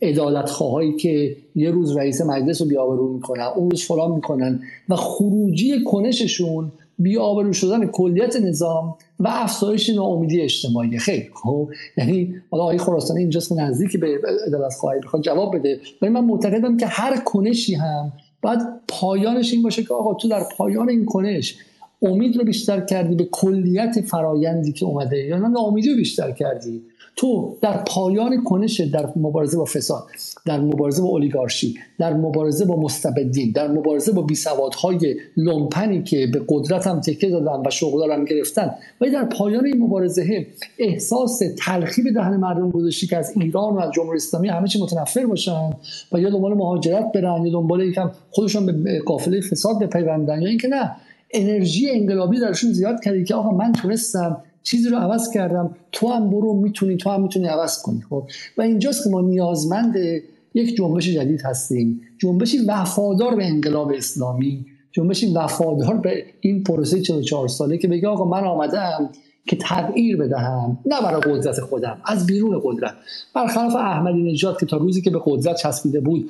عدالت 0.02 0.50
خواهایی 0.50 0.96
که 0.96 1.36
یه 1.56 1.72
روز 1.72 1.98
رئیس 1.98 2.22
مجلس 2.22 2.62
رو 2.62 2.68
بیابرو 2.68 3.14
می‌کنن 3.14 3.44
اون 3.56 3.72
روز 3.72 3.84
فلان 3.84 4.12
می‌کنن 4.12 4.60
و 4.90 4.96
خروجی 4.96 5.84
کنششون 5.84 6.72
بیابرو 7.00 7.54
شدن 7.54 7.88
کلیت 7.88 8.36
نظام 8.36 8.96
و 9.20 9.28
افزایش 9.32 9.90
ناامیدی 9.90 10.42
اجتماعی. 10.42 10.98
خیلی 10.98 11.30
خب؟ 11.34 11.70
یعنی 11.98 12.36
حالا 12.52 12.64
آقای 12.64 12.78
خراسانی 12.78 13.20
اینجاست 13.20 13.52
نزدیک 13.52 14.00
به 14.00 14.20
عدالت 14.48 14.74
خواهی 14.74 15.00
بخواد 15.00 15.22
جواب 15.22 15.56
بده. 15.56 15.80
ولی 16.02 16.12
من 16.12 16.24
معتقدم 16.26 16.78
که 16.78 16.86
هر 16.86 17.18
کنشی 17.18 17.76
هم 17.76 18.14
بعد 18.42 18.60
پایانش 18.88 19.54
این 19.54 19.64
باشه 19.64 19.84
که 19.84 19.94
آقا 19.94 20.14
تو 20.14 20.28
در 20.28 20.44
پایان 20.58 20.90
این 20.90 21.06
کنش 21.06 21.56
امید 22.02 22.38
رو 22.38 22.44
بیشتر 22.44 22.82
کردی 22.82 23.16
به 23.16 23.26
کلیت 23.32 24.02
فرایندی 24.02 24.72
که 24.74 24.86
اومده؟ 24.86 25.18
یا 25.18 25.38
نه 25.38 25.60
امیدی 25.60 25.90
رو 25.90 25.96
بیشتر 25.96 26.32
کردی؟ 26.32 26.82
تو 27.18 27.58
در 27.62 27.78
پایان 27.78 28.44
کنش 28.44 28.82
در 28.82 29.10
مبارزه 29.16 29.58
با 29.58 29.66
فساد 29.66 30.04
در 30.46 30.60
مبارزه 30.60 31.02
با 31.02 31.08
اولیگارشی 31.08 31.76
در 32.00 32.14
مبارزه 32.14 32.66
با 32.66 32.80
مستبدین 32.80 33.52
در 33.52 33.68
مبارزه 33.68 34.12
با 34.12 34.22
بیسوادهای 34.22 35.16
لومپنی 35.38 36.04
که 36.04 36.28
به 36.34 36.42
قدرت 36.50 36.88
هم 36.88 37.02
تکه 37.02 37.30
دادن 37.30 37.68
و 37.68 37.70
شغل 37.70 38.12
هم 38.12 38.26
گرفتن. 38.26 38.72
ولی 39.02 39.12
در 39.12 39.26
پایان 39.26 39.66
این 39.66 39.84
مبارزه 39.84 40.48
احساس 40.80 41.42
تلخی 41.58 42.02
به 42.02 42.12
دهن 42.12 42.38
مردم 42.38 42.70
گذاشتی 42.70 43.08
که 43.08 43.18
از 43.18 43.34
ایران 43.38 43.74
و 43.74 43.80
از 43.80 43.92
جمهوری 43.92 44.18
اسلامی 44.18 44.50
همه 44.50 44.68
چی 44.68 44.84
متنفر 44.84 45.26
باشن 45.26 45.70
و 46.12 46.20
یا 46.20 46.30
دنبال 46.30 46.54
مهاجرت 46.54 47.12
برن 47.12 47.46
یا 47.46 47.52
دنبال 47.52 47.82
یکم 47.82 48.12
خودشون 48.32 48.84
به 48.84 49.00
قافله 49.00 49.42
فساد 49.42 49.80
بپیوندن 49.80 50.42
یا 50.42 50.50
اینکه 50.50 50.68
نه. 50.68 50.96
انرژی 51.32 51.90
انقلابی 51.90 52.40
درشون 52.40 52.74
زیاد 52.74 53.04
کردی 53.04 53.24
که 53.24 53.36
آقا 53.36 53.52
من 53.52 53.72
تونستم 53.72 54.44
چیزی 54.64 54.90
رو 54.90 54.98
عوض 54.98 55.32
کردم. 55.34 55.76
تو 55.92 56.08
هم 56.08 56.30
برو 56.30 56.54
می‌تونی 56.54 56.98
تو 56.98 57.10
هم 57.10 57.22
می‌تونی 57.22 57.48
عوض 57.48 57.82
کنی. 57.82 58.02
خب 58.10 58.24
و 58.58 58.62
اینجاست 58.62 59.04
که 59.04 59.10
ما 59.10 59.22
نیازمند 59.22 59.96
یک 60.54 60.76
جنبش 60.76 61.10
جدید 61.10 61.42
هستیم. 61.42 62.02
جنبشی 62.18 62.58
وفادار 62.58 63.36
به 63.36 63.46
انقلاب 63.46 63.92
اسلامی. 63.98 64.66
جنبشی 64.92 65.34
وفادار 65.34 65.98
به 65.98 66.24
این 66.40 66.64
پروسه 66.64 67.02
44 67.02 67.48
ساله 67.48 67.78
که 67.78 67.88
بگه 67.88 68.08
آقا 68.08 68.26
من 68.26 68.44
آمدم 68.44 69.10
که 69.48 69.56
تغییر 69.56 70.18
بدهم 70.18 70.78
نه 70.86 71.02
برای 71.02 71.22
قدرت 71.22 71.60
خودم 71.60 71.98
از 72.06 72.26
بیرون 72.26 72.62
قدرت. 72.64 72.94
برخلاف 73.36 73.76
احمدی 73.76 74.24
نژاد 74.24 74.60
که 74.60 74.66
تا 74.66 74.78
روزی 74.78 75.02
که 75.02 75.10
به 75.10 75.20
قدرت 75.26 75.56
چسبیده 75.56 76.00
بود 76.00 76.30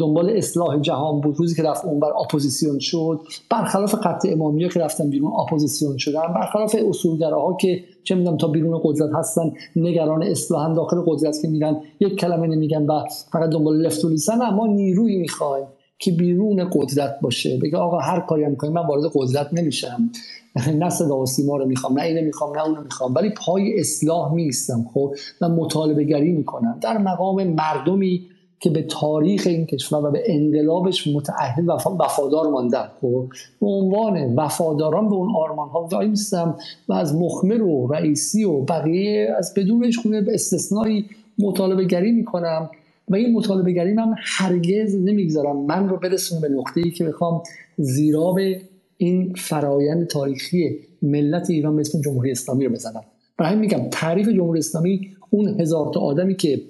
دنبال 0.00 0.30
اصلاح 0.30 0.80
جهان 0.80 1.20
بود 1.20 1.36
روزی 1.38 1.54
که 1.54 1.62
رفت 1.62 1.84
اونور 1.84 2.12
اپوزیسیون 2.24 2.78
شد 2.78 3.20
برخلاف 3.50 3.94
خط 3.94 4.28
امامیا 4.32 4.68
که 4.68 4.80
رفتن 4.80 5.10
بیرون 5.10 5.32
اپوزیسیون 5.40 5.96
شدن 5.98 6.34
برخلاف 6.34 6.76
اصولگراها 6.88 7.56
که 7.60 7.84
چه 8.04 8.14
می‌دونم 8.14 8.36
تا 8.36 8.48
بیرون 8.48 8.80
قدرت 8.84 9.10
هستن 9.14 9.52
نگران 9.76 10.22
اصلاح 10.22 10.74
داخل 10.74 10.96
قدرت 11.06 11.42
که 11.42 11.48
میرن 11.48 11.80
یک 12.00 12.16
کلمه 12.16 12.46
نمیگن 12.46 12.86
و 12.86 13.04
فقط 13.32 13.50
دنبال 13.50 13.76
لفت 13.76 14.04
و 14.04 14.10
ما 14.56 14.66
نیرویی 14.66 15.18
می‌خوایم 15.18 15.66
که 15.98 16.12
بیرون 16.12 16.70
قدرت 16.72 17.18
باشه. 17.22 17.58
بگه 17.62 17.78
آقا 17.78 17.98
هر 17.98 18.20
کاری 18.20 18.44
هم 18.44 18.56
کنیم 18.56 18.72
من 18.72 18.86
وارد 18.86 19.02
قدرت 19.14 19.48
نمیشم. 19.52 20.10
نه 20.80 20.90
صدا 20.90 21.18
و 21.18 21.26
سیما 21.26 21.56
رو 21.56 21.66
می‌خوام 21.66 21.98
نه 21.98 22.04
اینو 22.04 22.22
می‌خوام 22.22 22.56
نه 22.56 22.64
اونو 22.64 22.82
می‌خوام. 22.82 23.14
ولی 23.14 23.30
پای 23.30 23.80
اصلاح 23.80 24.34
میستم 24.34 24.86
خب؟ 24.94 25.14
و 25.40 25.48
مطالبه 25.48 26.04
گری 26.04 26.32
می‌کنم. 26.32 26.78
در 26.80 26.98
مقام 26.98 27.44
مردمی 27.44 28.26
که 28.60 28.70
به 28.70 28.82
تاریخ 28.82 29.46
این 29.46 29.66
کشور 29.66 30.08
و 30.08 30.10
به 30.10 30.22
انقلابش 30.26 31.06
متعهد 31.06 31.68
و 31.68 31.72
وفادار 31.72 32.50
ماندن 32.50 32.88
خب؟ 33.00 33.26
به 33.60 33.66
عنوان 33.66 34.34
وفاداران 34.34 35.08
به 35.08 35.14
اون 35.14 35.36
آرمان 35.36 35.68
ها 35.68 35.88
وای 35.92 36.08
میستم 36.08 36.56
و 36.88 36.92
از 36.92 37.14
مخمر 37.14 37.62
و 37.62 37.86
رئیسی 37.92 38.44
و 38.44 38.60
بقیه 38.60 39.34
از 39.38 39.54
بدونش 39.56 39.98
خونه 39.98 40.20
به 40.20 40.34
استثنایی 40.34 41.06
مطالبه 41.38 41.84
گری 41.84 42.12
می‌کنم. 42.12 42.70
و 43.08 43.14
این 43.14 43.32
مطالبه 43.32 43.72
گری 43.72 43.92
من 43.92 44.14
هرگز 44.18 44.94
نمی‌گذارم 44.96 45.56
من 45.56 45.88
رو 45.88 45.96
برسون 45.96 46.40
به 46.40 46.48
نقطه 46.48 46.80
ای 46.80 46.90
که 46.90 47.04
بخوام 47.04 47.42
زیرا 47.78 48.32
به 48.32 48.60
این 48.96 49.34
فرایند 49.34 50.06
تاریخی 50.06 50.78
ملت 51.02 51.50
ایران 51.50 51.76
به 51.76 51.82
جمهوری 52.04 52.30
اسلامی 52.30 52.64
رو 52.64 52.72
بزنم. 52.72 53.04
برای 53.38 53.52
همین 53.52 53.60
میگم 53.60 53.88
تعریف 53.90 54.28
جمهوری 54.28 54.58
اسلامی 54.58 55.16
اون 55.30 55.60
هزار 55.60 55.90
تا 55.94 56.00
آدمی 56.00 56.36
که 56.36 56.62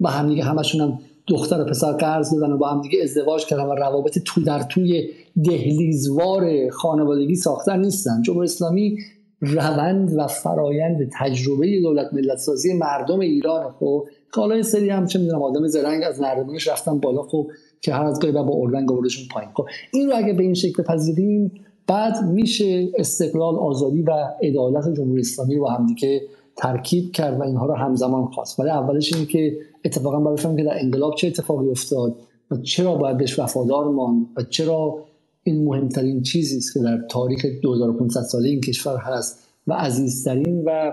با 0.00 0.10
هم 0.10 0.28
دیگه 0.28 0.44
همشون 0.44 0.80
هم 0.80 0.98
دختر 1.26 1.60
و 1.60 1.64
پسر 1.64 1.92
قرض 1.92 2.34
دادن 2.34 2.52
و 2.52 2.56
با 2.56 2.68
هم 2.68 2.82
دیگه 2.82 3.02
ازدواج 3.02 3.46
کردن 3.46 3.64
و 3.64 3.74
روابط 3.74 4.18
تو 4.18 4.40
در 4.40 4.62
توی 4.62 5.10
دهلیزوار 5.44 6.70
خانوادگی 6.70 7.34
ساختن 7.34 7.80
نیستن. 7.80 8.22
جمهوری 8.22 8.44
اسلامی 8.44 8.98
روند 9.40 10.18
و 10.18 10.26
فرایند 10.26 11.10
تجربه 11.18 11.80
دولت 11.80 12.14
ملت 12.14 12.38
سازی 12.38 12.74
مردم 12.74 13.20
ایران. 13.20 13.74
خب 13.80 14.06
که 14.34 14.40
حالا 14.40 14.62
سری 14.62 14.90
هم 14.90 15.06
چه 15.06 15.18
می‌دونم 15.18 15.42
آدم 15.42 15.66
زرنگ 15.66 16.02
از 16.04 16.20
نردبونش 16.20 16.68
رفتن 16.68 16.98
بالا 16.98 17.22
خب 17.22 17.46
که 17.80 17.94
هر 17.94 18.04
از 18.04 18.20
گاهی 18.20 18.32
با 18.32 18.54
اردن 18.54 18.88
آوردشون 18.88 19.24
پایین. 19.30 19.50
خب 19.54 19.66
این 19.92 20.10
رو 20.10 20.16
اگه 20.16 20.32
به 20.32 20.42
این 20.42 20.54
شکل 20.54 20.82
پذیریم 20.82 21.52
بعد 21.86 22.24
میشه 22.24 22.88
استقلال 22.98 23.56
آزادی 23.56 24.02
و 24.02 24.12
عدالت 24.42 24.94
جمهوری 24.96 25.20
اسلامی 25.20 25.56
رو 25.56 25.68
همدیگه 25.68 26.22
ترکیب 26.56 27.12
کرد 27.12 27.40
و 27.40 27.42
اینها 27.42 27.66
رو 27.66 27.74
همزمان 27.74 28.26
خواست. 28.26 28.60
ولی 28.60 28.70
اولش 28.70 29.14
اینه 29.14 29.26
که 29.26 29.56
اتفاقا 29.84 30.20
باید 30.20 30.56
که 30.56 30.64
در 30.64 30.78
انقلاب 30.80 31.14
چه 31.14 31.26
اتفاقی 31.26 31.68
افتاد 31.68 32.16
و 32.50 32.56
چرا 32.56 32.94
باید 32.94 33.16
بهش 33.16 33.38
وفادار 33.38 33.84
ماند 33.84 34.26
و 34.36 34.42
چرا 34.42 34.98
این 35.42 35.64
مهمترین 35.64 36.22
چیزی 36.22 36.56
است 36.58 36.74
که 36.74 36.80
در 36.80 36.98
تاریخ 37.10 37.46
2500 37.62 38.22
ساله 38.22 38.48
این 38.48 38.60
کشور 38.60 38.96
هست 38.96 39.38
و 39.66 39.72
عزیزترین 39.72 40.64
و 40.64 40.92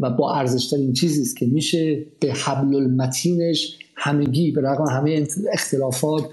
و 0.00 0.10
با 0.10 0.34
ارزشترین 0.34 0.92
چیزی 0.92 1.22
است 1.22 1.36
که 1.36 1.46
میشه 1.46 2.06
به 2.20 2.32
حبل 2.32 2.74
المتینش 2.74 3.78
همگی 3.96 4.50
به 4.50 4.60
رغم 4.60 4.84
همه 4.84 5.26
اختلافات 5.52 6.24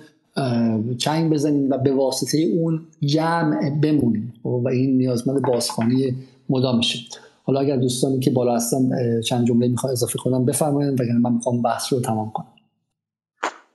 چنگ 0.97 1.33
بزنیم 1.33 1.69
و 1.69 1.77
به 1.77 1.93
واسطه 1.93 2.37
اون 2.37 2.81
جمع 3.01 3.79
بمونیم. 3.81 4.33
و 4.43 4.67
این 4.67 4.97
نیازمند 4.97 5.41
بازخوانی 5.41 6.15
مدامشه 6.49 6.99
حالا 7.43 7.59
اگر 7.59 7.77
دوستانی 7.77 8.19
که 8.19 8.31
بالا 8.31 8.55
هستن 8.55 8.89
چند 9.21 9.47
جمله 9.47 9.67
می‌خوام 9.67 9.91
اضافه 9.91 10.19
کنم 10.19 10.45
بفرمایید 10.45 11.01
وگرنه 11.01 11.19
من 11.19 11.33
می‌خوام 11.33 11.61
بحث 11.61 11.93
رو 11.93 11.99
تمام 11.99 12.31
کنم. 12.31 12.47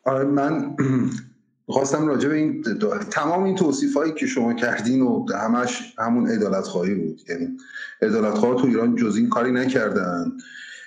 آره 0.04 0.24
من 0.24 0.76
خواستم 1.72 2.06
راجع 2.06 2.28
به 2.28 2.34
این 2.34 2.64
تمام 3.10 3.44
این 3.44 3.54
توصیف 3.54 3.96
هایی 3.96 4.12
که 4.12 4.26
شما 4.26 4.54
کردین 4.54 5.02
و 5.02 5.26
همش 5.32 5.94
همون 5.98 6.30
ادالت 6.30 6.64
خواهی 6.64 6.94
بود. 6.94 7.20
یعنی 7.28 7.48
ادالت 8.02 8.34
خواهی 8.34 8.62
تو 8.62 8.66
ایران 8.66 8.96
جز 8.96 9.16
این 9.16 9.28
کاری 9.28 9.52
نکردن. 9.52 10.32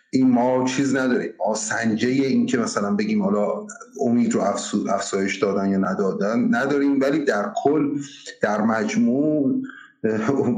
این 0.10 0.30
ما 0.30 0.66
چیز 0.66 0.96
نداریم. 0.96 1.34
ما 1.48 1.56
سنجه 1.56 2.08
این 2.08 2.46
که 2.46 2.58
مثلا 2.58 2.96
بگیم 2.96 3.24
حالا 3.24 3.68
امید 4.02 4.34
رو 4.34 4.42
افزایش 4.90 5.36
دادن 5.36 5.70
یا 5.70 5.78
ندادن 5.78 6.56
نداریم. 6.56 7.00
ولی 7.02 7.20
در 7.20 7.52
کل 7.64 8.00
در 8.42 8.62
مجموع 8.62 9.62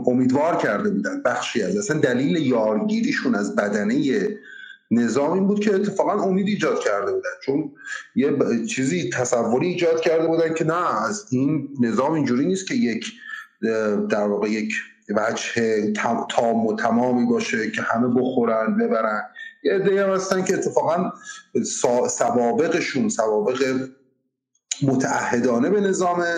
امیدوار 0.07 0.57
کرده 0.57 0.89
بودن. 0.89 1.21
بخشی 1.25 1.61
از 1.61 1.77
اصلا 1.77 1.99
دلیل 1.99 2.37
یارگیریشون 2.47 3.35
از 3.35 3.55
بدنه 3.55 3.95
نظام 4.91 5.31
این 5.33 5.47
بود 5.47 5.59
که 5.59 5.75
اتفاقا 5.75 6.23
امید 6.23 6.47
ایجاد 6.47 6.79
کرده 6.79 7.11
بودن. 7.11 7.29
چون 7.45 7.71
یه 8.15 8.37
چیزی 8.65 9.09
تصوری 9.09 9.67
ایجاد 9.67 10.01
کرده 10.01 10.27
بودن 10.27 10.53
که 10.53 10.63
نه 10.63 11.03
از 11.05 11.25
این 11.29 11.69
نظام 11.81 12.13
اینجوری 12.13 12.45
نیست 12.45 12.67
که 12.67 12.75
یک 12.75 13.05
در 14.09 14.27
واقع 14.27 14.49
یک 14.49 14.73
وجه 15.09 15.93
تام 16.29 16.65
و 16.65 16.75
تمامی 16.75 17.25
باشه 17.25 17.71
که 17.71 17.81
همه 17.81 18.07
بخورن 18.07 18.77
ببرن. 18.77 19.23
یه 19.63 19.73
عده 19.73 20.05
هم 20.05 20.13
هستن 20.13 20.43
که 20.43 20.53
اتفاقا 20.53 21.11
سوابقشون 22.09 23.09
سوابق 23.09 23.87
متعهدانه 24.83 25.69
به 25.69 25.81
نظامه 25.81 26.33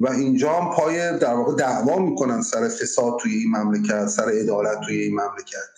و 0.00 0.08
اینجا 0.08 0.52
هم 0.52 0.76
پای 0.76 1.18
در 1.18 1.34
واقع 1.34 1.54
دعوا 1.54 1.98
می‌کنن 1.98 2.42
سر 2.42 2.68
فساد 2.68 3.18
توی 3.20 3.34
این 3.34 3.56
مملکت 3.56 4.06
سر 4.06 4.28
عدالت 4.28 4.80
توی 4.86 5.00
این 5.00 5.12
مملکت. 5.12 5.68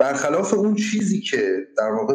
برخلاف 0.00 0.54
اون 0.54 0.74
چیزی 0.74 1.20
که 1.20 1.66
در 1.78 1.90
واقع 1.90 2.14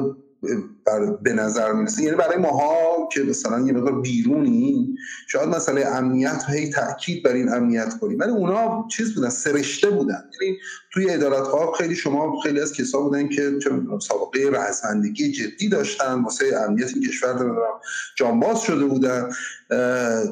به 1.22 1.34
نظر 1.34 1.72
می‌رسه 1.72 2.04
یعنی 2.04 2.18
برای 2.18 2.38
ماها 2.38 3.10
که 3.12 3.24
مثلا 3.24 3.60
یه 3.60 3.74
مقدار 3.74 4.02
بیرونی 4.02 4.96
شاید 5.28 5.50
مسئله 5.50 5.86
امنیت 5.86 6.44
هی 6.50 6.70
تاکید 6.70 7.24
بر 7.24 7.34
این 7.34 7.50
امنیت 7.50 7.98
کنیم. 8.00 8.20
ولی 8.20 8.32
اونا 8.32 8.88
چیز 8.92 9.16
بودن 9.16 9.30
سرشته 9.30 9.90
بودن. 9.90 10.24
یعنی 10.42 10.58
توی 10.94 11.10
ادارت 11.10 11.48
ها 11.48 11.72
خیلی 11.72 11.96
شما 11.96 12.40
خیلی 12.40 12.60
از 12.60 12.74
کسا 12.74 13.02
بودن 13.02 13.30
که 13.30 13.60
سابقه 14.02 14.50
رزمندگی 14.54 15.32
جدی 15.32 15.70
داشتن 15.70 16.24
واسه 16.24 16.46
امنیت 16.68 16.90
این 16.94 17.08
کشور 17.08 17.34
دارم 17.34 17.80
جانباز 18.18 18.62
شده 18.62 18.86
بودن. 18.86 19.30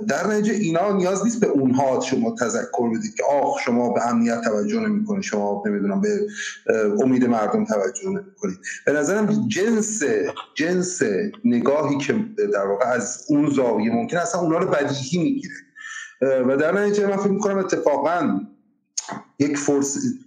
در 0.08 0.28
نتیجه 0.28 0.54
اینا 0.54 0.98
نیاز 0.98 1.24
نیست 1.24 1.40
به 1.40 1.48
اونها 1.48 2.00
شما 2.02 2.36
تذکر 2.40 2.90
بدید 2.90 3.16
که 3.16 3.24
آخ 3.24 3.60
شما 3.60 3.94
به 3.94 4.08
امنیت 4.08 4.42
توجه 4.42 4.80
نمی‌کنید 4.80 5.24
شما 5.24 5.64
نمی‌دونم 5.66 6.02
به 6.02 6.28
امید 7.04 7.26
مردم 7.26 7.66
توجه 7.66 8.10
نمی‌کنید. 8.10 8.58
به 8.86 8.94
نظرم 8.94 9.48
جنس 9.48 10.04
جنس 10.56 11.02
نگاهی 11.46 11.98
که 11.98 12.16
در 12.54 12.68
واقع 12.68 12.86
از 12.86 13.26
اون 13.30 13.50
زاویه 13.50 13.92
ممکن 13.92 14.18
اصلا 14.18 14.42
اونها 14.42 14.60
رو 14.60 14.68
بدیهی 14.68 15.24
می‌گیره. 15.24 15.56
و 16.22 16.58
در 16.58 16.72
نتیجه 16.72 17.08
من 17.08 17.18
فکر 17.18 17.32
می‌کنم 17.32 17.58
اتفاقا 17.58 18.40
یک 19.40 19.58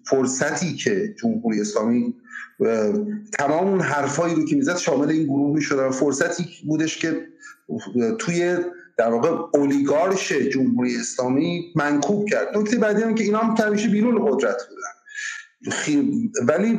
فرصتی 0.05 0.75
که 0.75 1.15
جمهوری 1.23 1.61
اسلامی 1.61 2.15
تمام 3.39 3.69
اون 3.69 3.81
حرفایی 3.81 4.35
رو 4.35 4.45
که 4.45 4.57
می‌زد 4.57 4.77
شامل 4.77 5.09
این 5.09 5.25
گروه 5.25 5.55
می‌شد 5.55 5.91
فرصتی 5.91 6.47
بودش 6.67 6.99
که 6.99 7.27
توی 8.19 8.57
در 8.99 9.11
واقع 9.11 9.31
اولیگارش 9.55 10.33
جمهوری 10.33 10.97
اسلامی 10.97 11.73
منکوب 11.77 12.29
کرد. 12.29 12.59
نکته 12.59 12.77
بعدی 12.79 13.03
هم 13.03 13.15
که 13.15 13.25
اینا 13.25 13.39
هم 13.39 13.55
همیشه 13.67 13.89
بیرون 13.89 14.27
قدرت 14.27 14.57
بودن. 14.69 14.93
ولی 16.47 16.79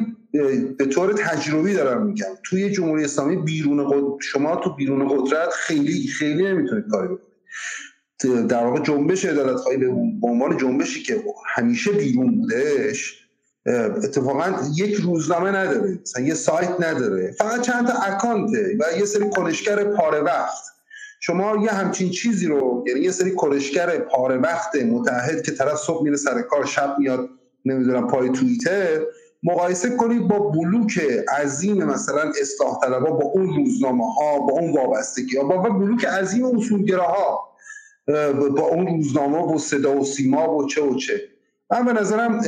به 0.78 0.86
طور 0.86 1.14
تجربی 1.14 1.74
دارم 1.74 2.06
میگم 2.06 2.26
توی 2.44 2.72
جمهوری 2.72 3.04
اسلامی 3.04 3.36
بیرون 3.36 3.90
قدرت 3.90 4.22
شما 4.22 4.56
تو 4.56 4.76
بیرون 4.76 5.08
قدرت 5.18 5.50
خیلی 5.50 6.08
خیلی 6.08 6.44
نمی‌تونید 6.44 6.86
کاری 6.92 7.08
بکنید. 7.08 8.48
در 8.48 8.66
واقع 8.66 8.80
جنبش 8.80 9.26
عدالت 9.26 9.56
خواهی 9.56 9.78
به 9.78 9.88
عنوان 10.24 10.58
جنبشی 10.58 11.04
که 11.04 11.24
همیشه 11.56 11.92
بیرون 11.92 12.36
بودش 12.36 13.20
اتفاقا 14.04 14.54
یک 14.76 14.96
روزنامه 14.96 15.52
نداره 15.52 16.00
مثلا 16.02 16.24
یه 16.24 16.34
سایت 16.34 16.76
نداره 16.80 17.32
فقط 17.32 17.62
چند 17.62 17.88
تا 17.88 17.94
اکانته 17.94 18.78
و 18.80 19.00
یه 19.00 19.06
سری 19.06 19.30
کنشگر 19.30 19.84
پاره 19.84 20.20
وقت. 20.22 20.73
شما 21.26 21.58
یه 21.64 21.72
همچین 21.72 22.10
چیزی 22.10 22.48
رو 22.48 22.84
یعنی 22.88 23.00
یه 23.00 23.12
سری 23.12 23.36
کنشگر 23.36 23.98
پاره 23.98 24.38
وقت 24.38 24.76
متحد 24.76 25.42
که 25.42 25.52
طرف 25.52 25.78
صبح 25.78 26.04
میره 26.04 26.16
سر 26.16 26.42
کار 26.42 26.66
شب 26.66 26.96
میاد 27.00 27.30
نمی‌دونم 27.66 28.08
پای 28.08 28.30
توییتر 28.30 29.02
مقایسه 29.44 29.90
کنید 29.90 30.28
با 30.28 30.40
بلوک 30.40 31.02
عظیم 31.42 31.84
مثلا 31.84 32.32
اصلاح 32.42 32.80
طلبها 32.84 33.12
با 33.12 33.26
اون 33.26 33.56
روزنامه 33.56 34.14
ها 34.14 34.40
با 34.40 34.54
اون 34.54 34.74
وابستگی 34.74 35.38
ها 35.38 35.44
با 35.44 35.58
بلوک 35.58 36.06
عظیم 36.06 36.46
اصولگراها 36.46 37.56
با 38.56 38.68
اون 38.68 38.88
روزنامه 38.88 39.54
و 39.56 39.58
صدا 39.58 40.00
و 40.00 40.06
سیما 40.06 40.56
و 40.56 40.68
چه 40.68 40.82
و 40.82 40.96
چه. 40.96 41.22
من 41.74 41.86
به 41.86 41.94
نظرم 41.94 42.42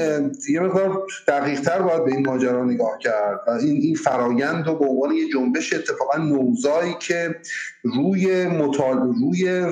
یه 0.49 0.59
مقدار 0.59 1.07
دقیق 1.27 1.61
تر 1.61 1.81
باید 1.81 2.05
به 2.05 2.11
این 2.11 2.27
ماجرا 2.27 2.65
نگاه 2.65 2.97
کرد 2.97 3.39
و 3.47 3.51
این 3.51 3.81
این 3.81 3.95
فرایند 3.95 4.67
رو 4.67 4.75
به 4.75 4.85
عنوان 4.85 5.11
یه 5.11 5.29
جنبش 5.33 5.73
اتفاقا 5.73 6.17
نوزایی 6.17 6.95
که 6.99 7.35
روی 7.83 8.47
مطال... 8.47 8.97
روی 8.97 9.65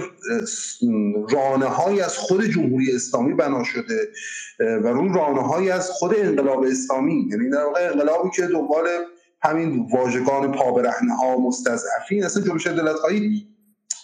رانه 1.30 1.66
های 1.66 2.02
از 2.02 2.18
خود 2.18 2.46
جمهوری 2.46 2.96
اسلامی 2.96 3.34
بنا 3.34 3.64
شده 3.64 4.08
و 4.60 4.88
روی 4.88 5.10
رانه 5.16 5.42
های 5.42 5.72
از 5.72 5.90
خود 5.90 6.16
انقلاب 6.18 6.64
اسلامی. 6.64 7.28
یعنی 7.32 7.50
در 7.50 7.66
واقع 7.66 7.90
انقلابی 7.92 8.30
که 8.36 8.42
دنبال 8.42 8.86
همین 9.42 9.88
واژگان 9.94 10.52
پابرهنه 10.52 11.16
ها 11.16 11.38
مستضعفین 11.38 12.24
اصلا 12.24 12.44
جنبش 12.44 12.68
عدالت 12.68 12.96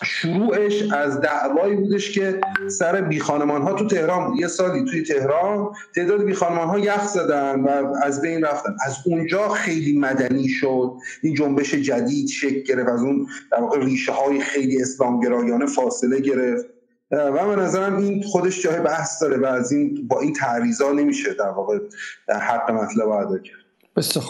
شروعش 0.04 0.92
از 0.92 1.22
دعوایی 1.22 1.76
بودش 1.76 2.12
که 2.12 2.42
سر 2.68 3.02
بی 3.02 3.18
ها 3.18 3.74
تو 3.74 3.88
تهران 3.88 4.30
بود. 4.30 4.40
یه 4.40 4.48
سالی 4.48 4.86
توی 4.86 5.04
تهران 5.04 5.72
تعداد 5.96 6.24
بی 6.24 6.34
خانمان 6.34 6.80
یخ 6.80 7.08
زدن 7.08 7.60
و 7.60 7.94
از 8.04 8.22
بین 8.22 8.44
رفتن. 8.44 8.76
از 8.86 8.98
اونجا 9.06 9.50
خیلی 9.50 10.00
مدنی 10.00 10.48
شد. 10.48 10.94
این 11.24 11.34
جنبش 11.34 11.76
جدید 11.76 12.28
شکل 12.28 12.64
گرفت. 12.64 12.90
از 12.90 13.02
اون 13.02 13.28
در 13.52 13.62
واقع 13.62 13.86
ریشه 13.86 14.12
های 14.12 14.40
خیلی 14.40 14.82
اسلامگرایانه 14.82 15.66
فاصله 15.66 16.20
گرفت. 16.20 16.66
و 17.12 17.56
به 17.56 17.62
نظرم 17.62 17.98
این 17.98 18.24
خودش 18.24 18.64
جای 18.64 18.80
بحث 18.80 19.22
داره 19.22 19.38
و 19.38 19.46
از 19.46 19.72
این 19.72 20.08
با 20.08 20.20
این 20.20 20.34
تعریضا 20.34 20.92
نمیشه 20.92 21.34
در 21.34 21.50
واقع 21.50 21.80
حق 22.28 22.72
مطلب 22.72 23.08
ادا 23.10 23.38
کرد. 23.38 23.60
بسیار 23.96 24.26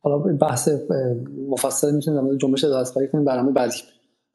حالا 0.00 0.18
بحث 0.18 0.68
مفصل 1.48 1.94
می‌تونیم 1.94 2.20
در 2.20 2.26
مورد 2.26 2.38
جنبش 2.38 2.64
کنیم. 3.12 3.24
برنامه 3.24 3.52
بعدی. 3.52 3.76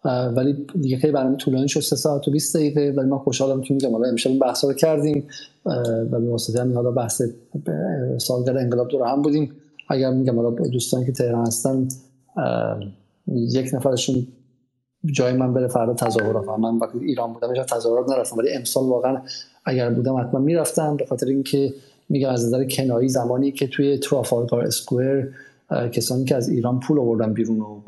ولی 0.06 0.66
دیگه 0.82 0.98
خیلی 0.98 1.14
برنامه 1.14 1.38
طولانی 1.38 1.68
شد 1.68 1.80
3 1.80 1.96
ساعت 1.96 2.28
و 2.28 2.32
20 2.32 2.58
دقیقه. 2.58 2.94
ولی 2.98 3.08
ما 3.08 3.20
خوشحالم 3.20 3.62
که 3.62 3.74
میگم 3.74 3.92
حالا 3.92 4.10
امشب 4.10 4.40
بحثا 4.40 4.68
رو 4.68 4.74
کردیم 4.74 5.28
و 5.66 5.84
به 6.06 6.20
واسطه 6.20 6.62
همین 6.62 6.76
حالا 6.76 6.92
بحث 6.92 7.22
سالگرد 8.18 8.58
انقلاب 8.58 8.88
دور 8.88 9.08
هم 9.08 9.22
بودیم. 9.22 9.52
اگر 9.90 10.12
میگم 10.12 10.36
حالا 10.36 10.50
دوستانی 10.50 11.06
که 11.06 11.12
تهران 11.12 11.48
هستن 11.48 11.88
یک 13.28 13.70
نفرشون 13.74 14.28
جای 15.06 15.34
من 15.34 15.54
بره 15.54 15.68
فردا 15.68 15.94
تظاهرات 15.94 16.50
من 16.60 16.78
وقتی 16.78 17.00
ایران 17.00 17.34
بودم 17.34 17.56
هیچ 17.56 17.64
تظاهرات 17.64 18.10
نرفتم. 18.10 18.38
ولی 18.38 18.54
امسال 18.54 18.84
واقعا 18.84 19.22
اگر 19.66 19.90
بودم 19.90 20.18
حتما 20.18 20.40
می‌رفتم. 20.40 20.98
به 20.98 21.06
خاطر 21.06 21.28
اینکه 21.28 21.74
میگم 22.10 22.30
از 22.30 22.46
نظر 22.46 22.64
کنایی 22.64 23.10
زمانی 23.10 23.52
که 23.52 23.68
توی 23.68 23.98
ترافالگار 23.98 24.62
اسکوئر 24.64 25.28
کسانی 25.92 26.26
که 26.26 26.36
از 26.36 26.50
ایران 26.50 26.80
پول 26.80 27.00
آوردن 27.00 27.34
بیرون 27.34 27.60
و 27.60 27.82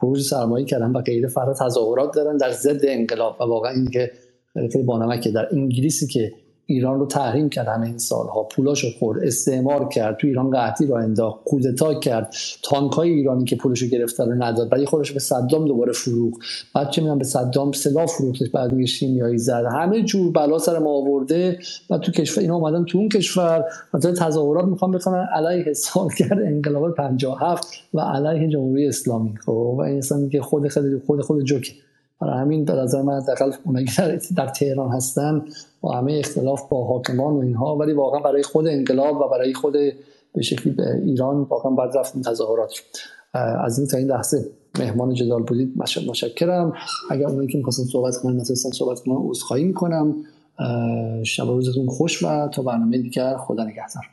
خروج 0.00 0.20
سرمایه 0.20 0.66
کردن 0.66 0.90
و 0.90 1.00
غیره 1.00 1.28
فرا 1.28 1.54
تظاهرات 1.54 2.14
دارن 2.14 2.36
در 2.36 2.50
ضد 2.50 2.80
انقلاب. 2.82 3.36
و 3.40 3.44
واقعا 3.44 3.72
این 3.72 3.86
که 3.86 4.12
خیلی 4.72 4.84
بانمکه. 4.84 5.30
در 5.30 5.48
انگلیسی 5.52 6.06
که 6.06 6.32
ایران 6.66 6.98
رو 6.98 7.06
تحریم 7.06 7.48
کرد 7.48 7.68
همه 7.68 7.86
این 7.86 7.98
سالها. 7.98 8.42
پولاشو 8.42 8.88
خورد 8.98 9.24
استعمار 9.24 9.88
کرد 9.88 10.16
تو 10.16 10.26
ایران 10.26 10.50
قحطی 10.50 10.86
رو 10.86 10.94
انداخت 10.94 11.44
کودتا 11.44 11.94
کرد 11.94 12.34
تانک 12.62 12.92
های 12.92 13.10
ایرانی 13.10 13.44
که 13.44 13.56
پولشو 13.56 13.86
گرفته 13.86 14.24
رو 14.24 14.34
نداد. 14.34 14.72
ولی 14.72 14.86
خودش 14.86 15.12
به 15.12 15.20
صدام 15.20 15.68
دوباره 15.68 15.92
فروخ 15.92 16.34
بعد 16.74 16.90
چه 16.90 17.02
می‌دونم 17.02 17.18
به 17.18 17.24
صدام 17.24 17.72
سلاح 17.72 18.06
فروختش 18.06 18.50
بعد 18.50 18.72
میگه 18.72 18.86
شیمیایی 18.86 19.38
زد. 19.38 19.64
همه 19.72 20.02
جور 20.02 20.32
بلا 20.32 20.58
سر 20.58 20.78
ما 20.78 20.90
آورده. 20.90 21.58
و 21.90 21.98
تو 21.98 22.12
کشور 22.12 22.42
اینا 22.42 22.54
اومدن 22.56 22.84
تو 22.84 22.98
اون 22.98 23.08
کشور. 23.08 23.64
مثلا 23.94 24.12
تظاهرات 24.12 24.64
می‌خوان 24.64 24.90
بکنن 24.90 25.26
علیه 25.34 25.72
سالگرد 25.72 26.38
انقلاب 26.46 26.94
57 26.94 27.66
و 27.94 28.00
علیه 28.00 28.48
جمهوری 28.48 28.88
اسلامی. 28.88 29.36
خب 29.36 29.52
و 29.52 29.80
این 29.80 30.28
که 30.30 30.40
خود 30.40 30.68
خود 30.68 31.02
خود 31.06 31.20
خود 31.20 31.44
جوکه. 31.44 31.72
برای 32.20 32.40
همین 32.40 32.64
به 32.64 32.72
نظر 32.72 33.02
من 33.02 33.22
حداقل 33.22 33.52
اونایی 33.64 33.86
که 33.86 34.20
در 34.36 34.48
تهران 34.48 34.90
هستن 34.90 35.44
با 35.80 35.92
همه 35.92 36.12
اختلاف 36.12 36.68
با 36.68 36.84
حاکمان 36.84 37.34
و 37.34 37.38
اینها 37.38 37.76
ولی 37.76 37.92
واقعا 37.92 38.20
برای 38.20 38.42
خود 38.42 38.66
انقلاب 38.66 39.20
و 39.20 39.28
برای 39.28 39.54
خود 39.54 39.72
به 40.34 40.42
شکلی 40.42 40.72
به 40.72 40.94
ایران 40.94 41.42
واقعا 41.42 41.70
باید 41.72 41.96
رفتیم 41.96 42.22
تظاهرات. 42.22 42.72
از 43.64 43.78
این 43.78 43.88
تا 43.88 43.96
این 43.96 44.06
لحظه 44.08 44.46
مهمان 44.78 45.14
جدال 45.14 45.42
بودید 45.42 45.72
مشکرم 45.76 46.72
اگر 47.10 47.26
اونایی 47.26 47.48
که 47.48 47.58
می‌خواستن 47.58 47.84
صحبت 47.84 48.16
کنن 48.16 48.40
نتونستن 48.40 48.70
صحبت 48.70 49.00
کنن 49.00 49.16
عذرخواهی 49.16 49.64
می‌کنم. 49.64 50.14
شب 51.24 51.44
روزتون 51.46 51.86
خوش 51.86 52.22
و 52.22 52.48
تا 52.48 52.62
برنامه 52.62 52.98
دیگر 52.98 53.36
خدا 53.36 53.64
نگهدار. 53.64 54.04